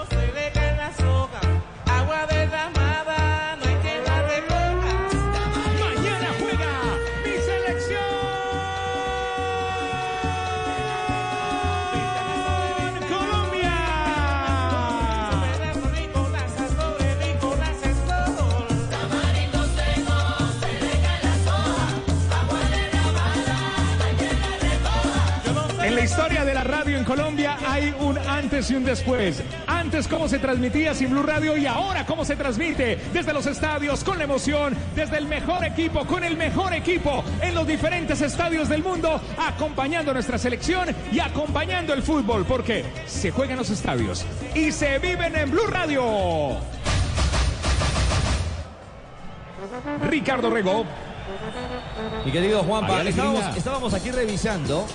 Colombia 27.11 27.59
hay 27.67 27.93
un 27.99 28.17
antes 28.19 28.71
y 28.71 28.77
un 28.77 28.85
después. 28.85 29.43
Antes 29.67 30.07
cómo 30.07 30.29
se 30.29 30.39
transmitía 30.39 30.95
sin 30.95 31.11
Blue 31.11 31.25
Radio 31.25 31.57
y 31.57 31.67
ahora 31.67 32.07
cómo 32.07 32.25
se 32.25 32.37
transmite 32.37 33.01
desde 33.13 33.33
los 33.33 33.47
estadios 33.47 34.05
con 34.05 34.19
la 34.19 34.23
emoción, 34.23 34.77
desde 34.95 35.19
el 35.19 35.27
mejor 35.27 35.65
equipo, 35.65 36.07
con 36.07 36.23
el 36.23 36.37
mejor 36.37 36.73
equipo 36.73 37.25
en 37.43 37.57
los 37.57 37.67
diferentes 37.67 38.21
estadios 38.21 38.69
del 38.69 38.85
mundo, 38.85 39.21
acompañando 39.37 40.13
nuestra 40.13 40.39
selección 40.39 40.95
y 41.11 41.19
acompañando 41.19 41.93
el 41.95 42.05
fútbol, 42.05 42.45
porque 42.47 42.85
se 43.07 43.33
juega 43.33 43.55
en 43.55 43.59
los 43.59 43.71
estadios 43.71 44.25
y 44.55 44.71
se 44.71 45.01
viven 45.01 45.35
en 45.35 45.51
Blue 45.51 45.67
Radio. 45.67 46.59
Ricardo 50.09 50.49
Rego. 50.49 50.87
Mi 52.25 52.31
querido 52.31 52.63
Juanpa, 52.63 53.03
estábamos, 53.03 53.57
estábamos 53.57 53.95
aquí 53.95 54.11
revisando, 54.13 54.87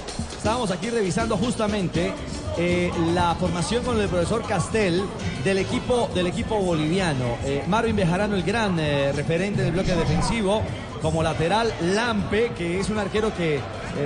estábamos 0.45 0.69
aquí 0.69 0.91
revisando 0.91 1.37
justamente 1.37 2.13
eh, 2.55 2.91
la 3.15 3.33
formación 3.33 3.83
con 3.83 3.99
el 3.99 4.07
profesor 4.07 4.43
Castel 4.43 5.01
del 5.43 5.57
equipo, 5.57 6.07
del 6.13 6.27
equipo 6.27 6.59
boliviano. 6.59 7.37
Eh, 7.43 7.63
Marvin 7.67 7.95
Bejarano, 7.95 8.35
el 8.35 8.43
gran 8.43 8.79
eh, 8.79 9.11
referente 9.11 9.63
del 9.63 9.71
bloque 9.71 9.95
defensivo, 9.95 10.61
como 11.01 11.23
lateral 11.23 11.73
Lampe, 11.81 12.51
que 12.55 12.79
es 12.79 12.91
un 12.91 12.99
arquero 12.99 13.35
que 13.35 13.59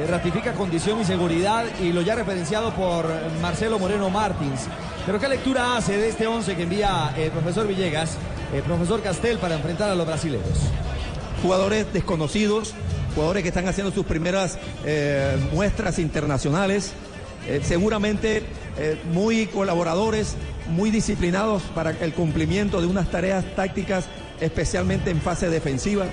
ratifica 0.07 0.53
condición 0.53 1.01
y 1.01 1.03
seguridad 1.03 1.65
y 1.81 1.91
lo 1.91 2.01
ya 2.03 2.15
referenciado 2.15 2.71
por 2.71 3.05
Marcelo 3.41 3.77
Moreno 3.77 4.09
Martins. 4.09 4.61
Pero 5.05 5.19
¿qué 5.19 5.27
lectura 5.27 5.75
hace 5.75 5.97
de 5.97 6.07
este 6.07 6.25
11 6.25 6.55
que 6.55 6.63
envía 6.63 7.13
el 7.17 7.31
profesor 7.31 7.67
Villegas, 7.67 8.15
el 8.53 8.61
profesor 8.61 9.01
Castel, 9.01 9.39
para 9.39 9.55
enfrentar 9.55 9.89
a 9.89 9.95
los 9.95 10.07
brasileños? 10.07 10.69
jugadores 11.41 11.91
desconocidos, 11.93 12.73
jugadores 13.19 13.43
que 13.43 13.49
están 13.49 13.67
haciendo 13.67 13.91
sus 13.91 14.05
primeras 14.05 14.57
eh, 14.85 15.35
muestras 15.51 15.99
internacionales, 15.99 16.93
eh, 17.49 17.59
seguramente 17.61 18.43
eh, 18.77 18.97
muy 19.11 19.47
colaboradores, 19.47 20.37
muy 20.69 20.89
disciplinados 20.89 21.63
para 21.75 21.91
el 21.91 22.13
cumplimiento 22.13 22.79
de 22.79 22.87
unas 22.87 23.11
tareas 23.11 23.43
tácticas, 23.57 24.05
especialmente 24.39 25.11
en 25.11 25.19
fase 25.19 25.49
defensiva. 25.49 26.05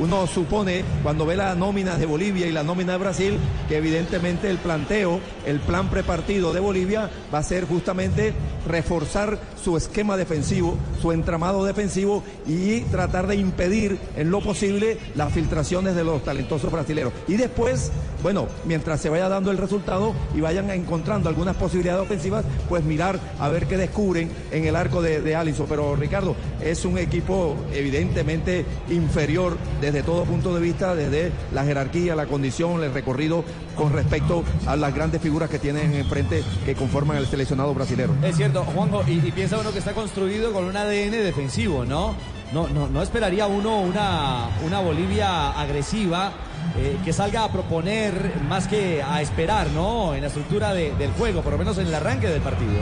Uno 0.00 0.26
supone, 0.26 0.82
cuando 1.02 1.26
ve 1.26 1.36
la 1.36 1.54
nómina 1.54 1.96
de 1.96 2.06
Bolivia 2.06 2.46
y 2.46 2.52
la 2.52 2.62
nómina 2.62 2.92
de 2.92 2.98
Brasil, 2.98 3.38
que 3.68 3.76
evidentemente 3.76 4.48
el 4.48 4.56
planteo, 4.56 5.20
el 5.44 5.60
plan 5.60 5.90
prepartido 5.90 6.54
de 6.54 6.60
Bolivia 6.60 7.10
va 7.32 7.40
a 7.40 7.42
ser 7.42 7.66
justamente 7.66 8.32
reforzar 8.66 9.38
su 9.62 9.76
esquema 9.76 10.16
defensivo, 10.16 10.78
su 11.02 11.12
entramado 11.12 11.66
defensivo 11.66 12.22
y 12.46 12.80
tratar 12.82 13.26
de 13.26 13.36
impedir 13.36 13.98
en 14.16 14.30
lo 14.30 14.40
posible 14.40 14.96
las 15.16 15.34
filtraciones 15.34 15.94
de 15.94 16.02
los 16.02 16.24
talentosos 16.24 16.72
brasileños. 16.72 17.12
Y 17.28 17.36
después, 17.36 17.92
bueno, 18.22 18.48
mientras 18.64 19.02
se 19.02 19.10
vaya 19.10 19.28
dando 19.28 19.50
el 19.50 19.58
resultado 19.58 20.14
y 20.34 20.40
vayan 20.40 20.70
encontrando 20.70 21.28
algunas 21.28 21.56
posibilidades 21.56 22.02
ofensivas, 22.02 22.46
pues 22.70 22.84
mirar 22.84 23.20
a 23.38 23.50
ver 23.50 23.66
qué 23.66 23.76
descubren 23.76 24.30
en 24.50 24.64
el 24.64 24.76
arco 24.76 25.02
de, 25.02 25.20
de. 25.20 25.36
Pero 25.68 25.96
Ricardo, 25.96 26.36
es 26.62 26.84
un 26.84 26.98
equipo 26.98 27.56
evidentemente 27.72 28.64
inferior 28.90 29.56
desde 29.92 30.02
todo 30.04 30.24
punto 30.24 30.54
de 30.54 30.60
vista, 30.60 30.94
desde 30.94 31.32
la 31.52 31.64
jerarquía, 31.64 32.14
la 32.14 32.26
condición, 32.26 32.82
el 32.82 32.92
recorrido 32.92 33.44
con 33.76 33.92
respecto 33.92 34.44
a 34.66 34.76
las 34.76 34.94
grandes 34.94 35.20
figuras 35.20 35.50
que 35.50 35.58
tienen 35.58 35.94
enfrente 35.94 36.42
que 36.64 36.74
conforman 36.74 37.16
el 37.16 37.26
seleccionado 37.26 37.74
brasilero. 37.74 38.14
Es 38.22 38.36
cierto, 38.36 38.62
Juanjo, 38.64 39.02
y, 39.06 39.12
y 39.26 39.32
piensa 39.32 39.58
uno 39.58 39.72
que 39.72 39.78
está 39.78 39.92
construido 39.92 40.52
con 40.52 40.64
un 40.64 40.76
ADN 40.76 41.10
defensivo, 41.12 41.84
¿no? 41.84 42.14
No, 42.52 42.68
no, 42.68 42.88
no 42.88 43.02
esperaría 43.02 43.46
uno 43.46 43.80
una, 43.80 44.48
una 44.66 44.80
Bolivia 44.80 45.50
agresiva 45.52 46.32
eh, 46.76 46.96
que 47.04 47.12
salga 47.12 47.44
a 47.44 47.52
proponer 47.52 48.12
más 48.48 48.66
que 48.66 49.02
a 49.02 49.22
esperar, 49.22 49.68
¿no? 49.70 50.14
En 50.14 50.20
la 50.22 50.26
estructura 50.26 50.72
de- 50.74 50.92
del 50.96 51.10
juego, 51.12 51.42
por 51.42 51.52
lo 51.52 51.58
menos 51.58 51.78
en 51.78 51.86
el 51.86 51.94
arranque 51.94 52.26
del 52.28 52.40
partido. 52.42 52.72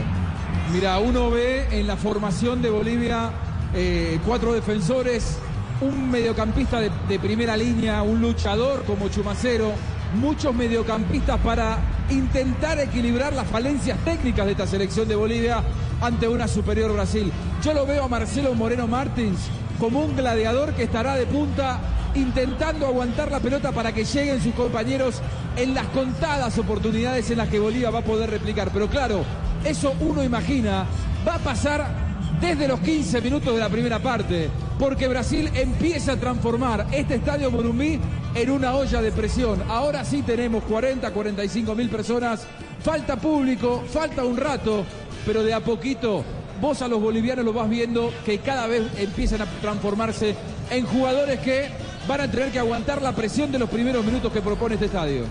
Mira, 0.72 0.98
uno 0.98 1.30
ve 1.30 1.66
en 1.70 1.86
la 1.86 1.96
formación 1.96 2.60
de 2.62 2.70
Bolivia 2.70 3.30
eh, 3.74 4.18
cuatro 4.26 4.52
defensores, 4.54 5.38
un 5.80 6.10
mediocampista 6.10 6.80
de, 6.80 7.18
primera 7.18 7.56
línea, 7.56 8.02
un 8.02 8.20
luchador 8.20 8.84
como 8.84 9.08
Chumacero, 9.08 9.72
muchos 10.14 10.54
mediocampistas 10.54 11.38
para 11.40 11.78
intentar 12.10 12.80
equilibrar 12.80 13.32
las 13.32 13.46
falencias 13.46 13.98
técnicas 14.04 14.46
de 14.46 14.52
esta 14.52 14.66
selección 14.66 15.06
de 15.06 15.14
Bolivia 15.14 15.62
ante 16.00 16.26
una 16.26 16.48
superior 16.48 16.92
Brasil. 16.92 17.30
Yo 17.62 17.74
lo 17.74 17.86
veo 17.86 18.04
a 18.04 18.08
Marcelo 18.08 18.54
Moreno 18.54 18.86
Martins 18.86 19.38
como 19.78 20.00
un 20.00 20.16
gladiador 20.16 20.72
que 20.74 20.84
estará 20.84 21.14
de 21.14 21.26
punta 21.26 21.80
intentando 22.14 22.86
aguantar 22.86 23.30
la 23.30 23.38
pelota 23.38 23.70
para 23.70 23.92
que 23.92 24.04
lleguen 24.04 24.42
sus 24.42 24.54
compañeros 24.54 25.20
en 25.56 25.74
las 25.74 25.86
contadas 25.88 26.58
oportunidades 26.58 27.30
en 27.30 27.38
las 27.38 27.48
que 27.48 27.60
Bolivia 27.60 27.90
va 27.90 28.00
a 28.00 28.04
poder 28.04 28.30
replicar. 28.30 28.70
Pero 28.72 28.88
claro, 28.88 29.24
eso 29.64 29.94
uno 30.00 30.24
imagina, 30.24 30.86
va 31.26 31.34
a 31.34 31.38
pasar 31.38 32.07
desde 32.40 32.68
los 32.68 32.80
15 32.80 33.20
minutos 33.20 33.54
de 33.54 33.60
la 33.60 33.68
primera 33.68 33.98
parte, 33.98 34.48
porque 34.78 35.08
Brasil 35.08 35.50
empieza 35.54 36.12
a 36.12 36.16
transformar 36.16 36.86
este 36.92 37.16
estadio 37.16 37.50
Morumbí 37.50 37.98
en 38.34 38.50
una 38.50 38.74
olla 38.74 39.02
de 39.02 39.12
presión. 39.12 39.62
Ahora 39.68 40.04
sí 40.04 40.22
tenemos 40.22 40.62
40, 40.64 41.10
45 41.10 41.74
mil 41.74 41.88
personas, 41.88 42.46
falta 42.80 43.16
público, 43.16 43.82
falta 43.90 44.24
un 44.24 44.36
rato, 44.36 44.84
pero 45.26 45.42
de 45.42 45.52
a 45.52 45.60
poquito 45.60 46.24
vos 46.60 46.82
a 46.82 46.88
los 46.88 47.00
bolivianos 47.00 47.44
lo 47.44 47.52
vas 47.52 47.68
viendo 47.68 48.12
que 48.24 48.38
cada 48.38 48.66
vez 48.66 48.82
empiezan 48.98 49.42
a 49.42 49.46
transformarse 49.60 50.34
en 50.70 50.86
jugadores 50.86 51.40
que 51.40 51.68
van 52.06 52.20
a 52.20 52.30
tener 52.30 52.50
que 52.50 52.58
aguantar 52.58 53.02
la 53.02 53.12
presión 53.12 53.52
de 53.52 53.58
los 53.58 53.68
primeros 53.68 54.04
minutos 54.04 54.32
que 54.32 54.40
propone 54.40 54.74
este 54.74 54.86
estadio. 54.86 55.24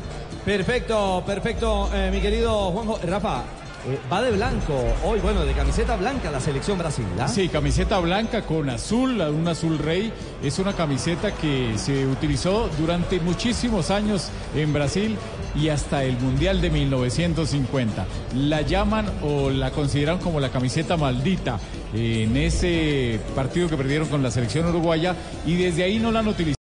Perfecto, 0.46 1.24
perfecto, 1.26 1.90
eh, 1.94 2.10
mi 2.12 2.22
querido 2.22 2.72
Juanjo. 2.72 3.00
Rafa, 3.04 3.44
eh, 3.88 4.00
va 4.12 4.22
de 4.22 4.32
blanco 4.32 4.74
hoy, 5.06 5.20
bueno, 5.22 5.46
de 5.46 5.54
camiseta 5.54 5.96
blanca 5.96 6.30
la 6.30 6.42
selección 6.42 6.78
Brasil, 6.78 7.06
¿ah? 7.20 7.28
Sí, 7.28 7.48
camiseta 7.48 8.00
blanca 8.00 8.42
con 8.42 8.70
azul, 8.70 9.22
un 9.22 9.48
azul 9.48 9.78
rey. 9.80 10.12
Es 10.44 10.60
una 10.60 10.74
camiseta 10.74 11.34
que 11.34 11.78
se 11.78 12.06
utilizó 12.06 12.70
durante 12.78 13.20
muchísimos 13.20 13.90
años 13.90 14.30
en 14.56 14.74
Brasil 14.74 15.18
y 15.56 15.70
hasta 15.70 16.04
el 16.04 16.18
Mundial 16.20 16.60
de 16.62 16.70
1950. 16.70 18.06
La 18.36 18.62
llaman 18.62 19.06
o 19.24 19.50
la 19.50 19.72
consideran 19.72 20.20
como 20.20 20.40
la 20.40 20.50
camiseta 20.50 20.98
maldita 20.98 21.60
en 21.94 22.36
ese 22.36 23.20
partido 23.36 23.70
que 23.70 23.78
perdieron 23.78 24.08
con 24.10 24.22
la 24.22 24.32
selección 24.32 24.68
uruguaya 24.68 25.16
y 25.46 25.56
desde 25.56 25.84
ahí 25.84 26.00
no 26.00 26.12
la 26.12 26.20
han 26.20 26.28
utilizado. 26.28 26.48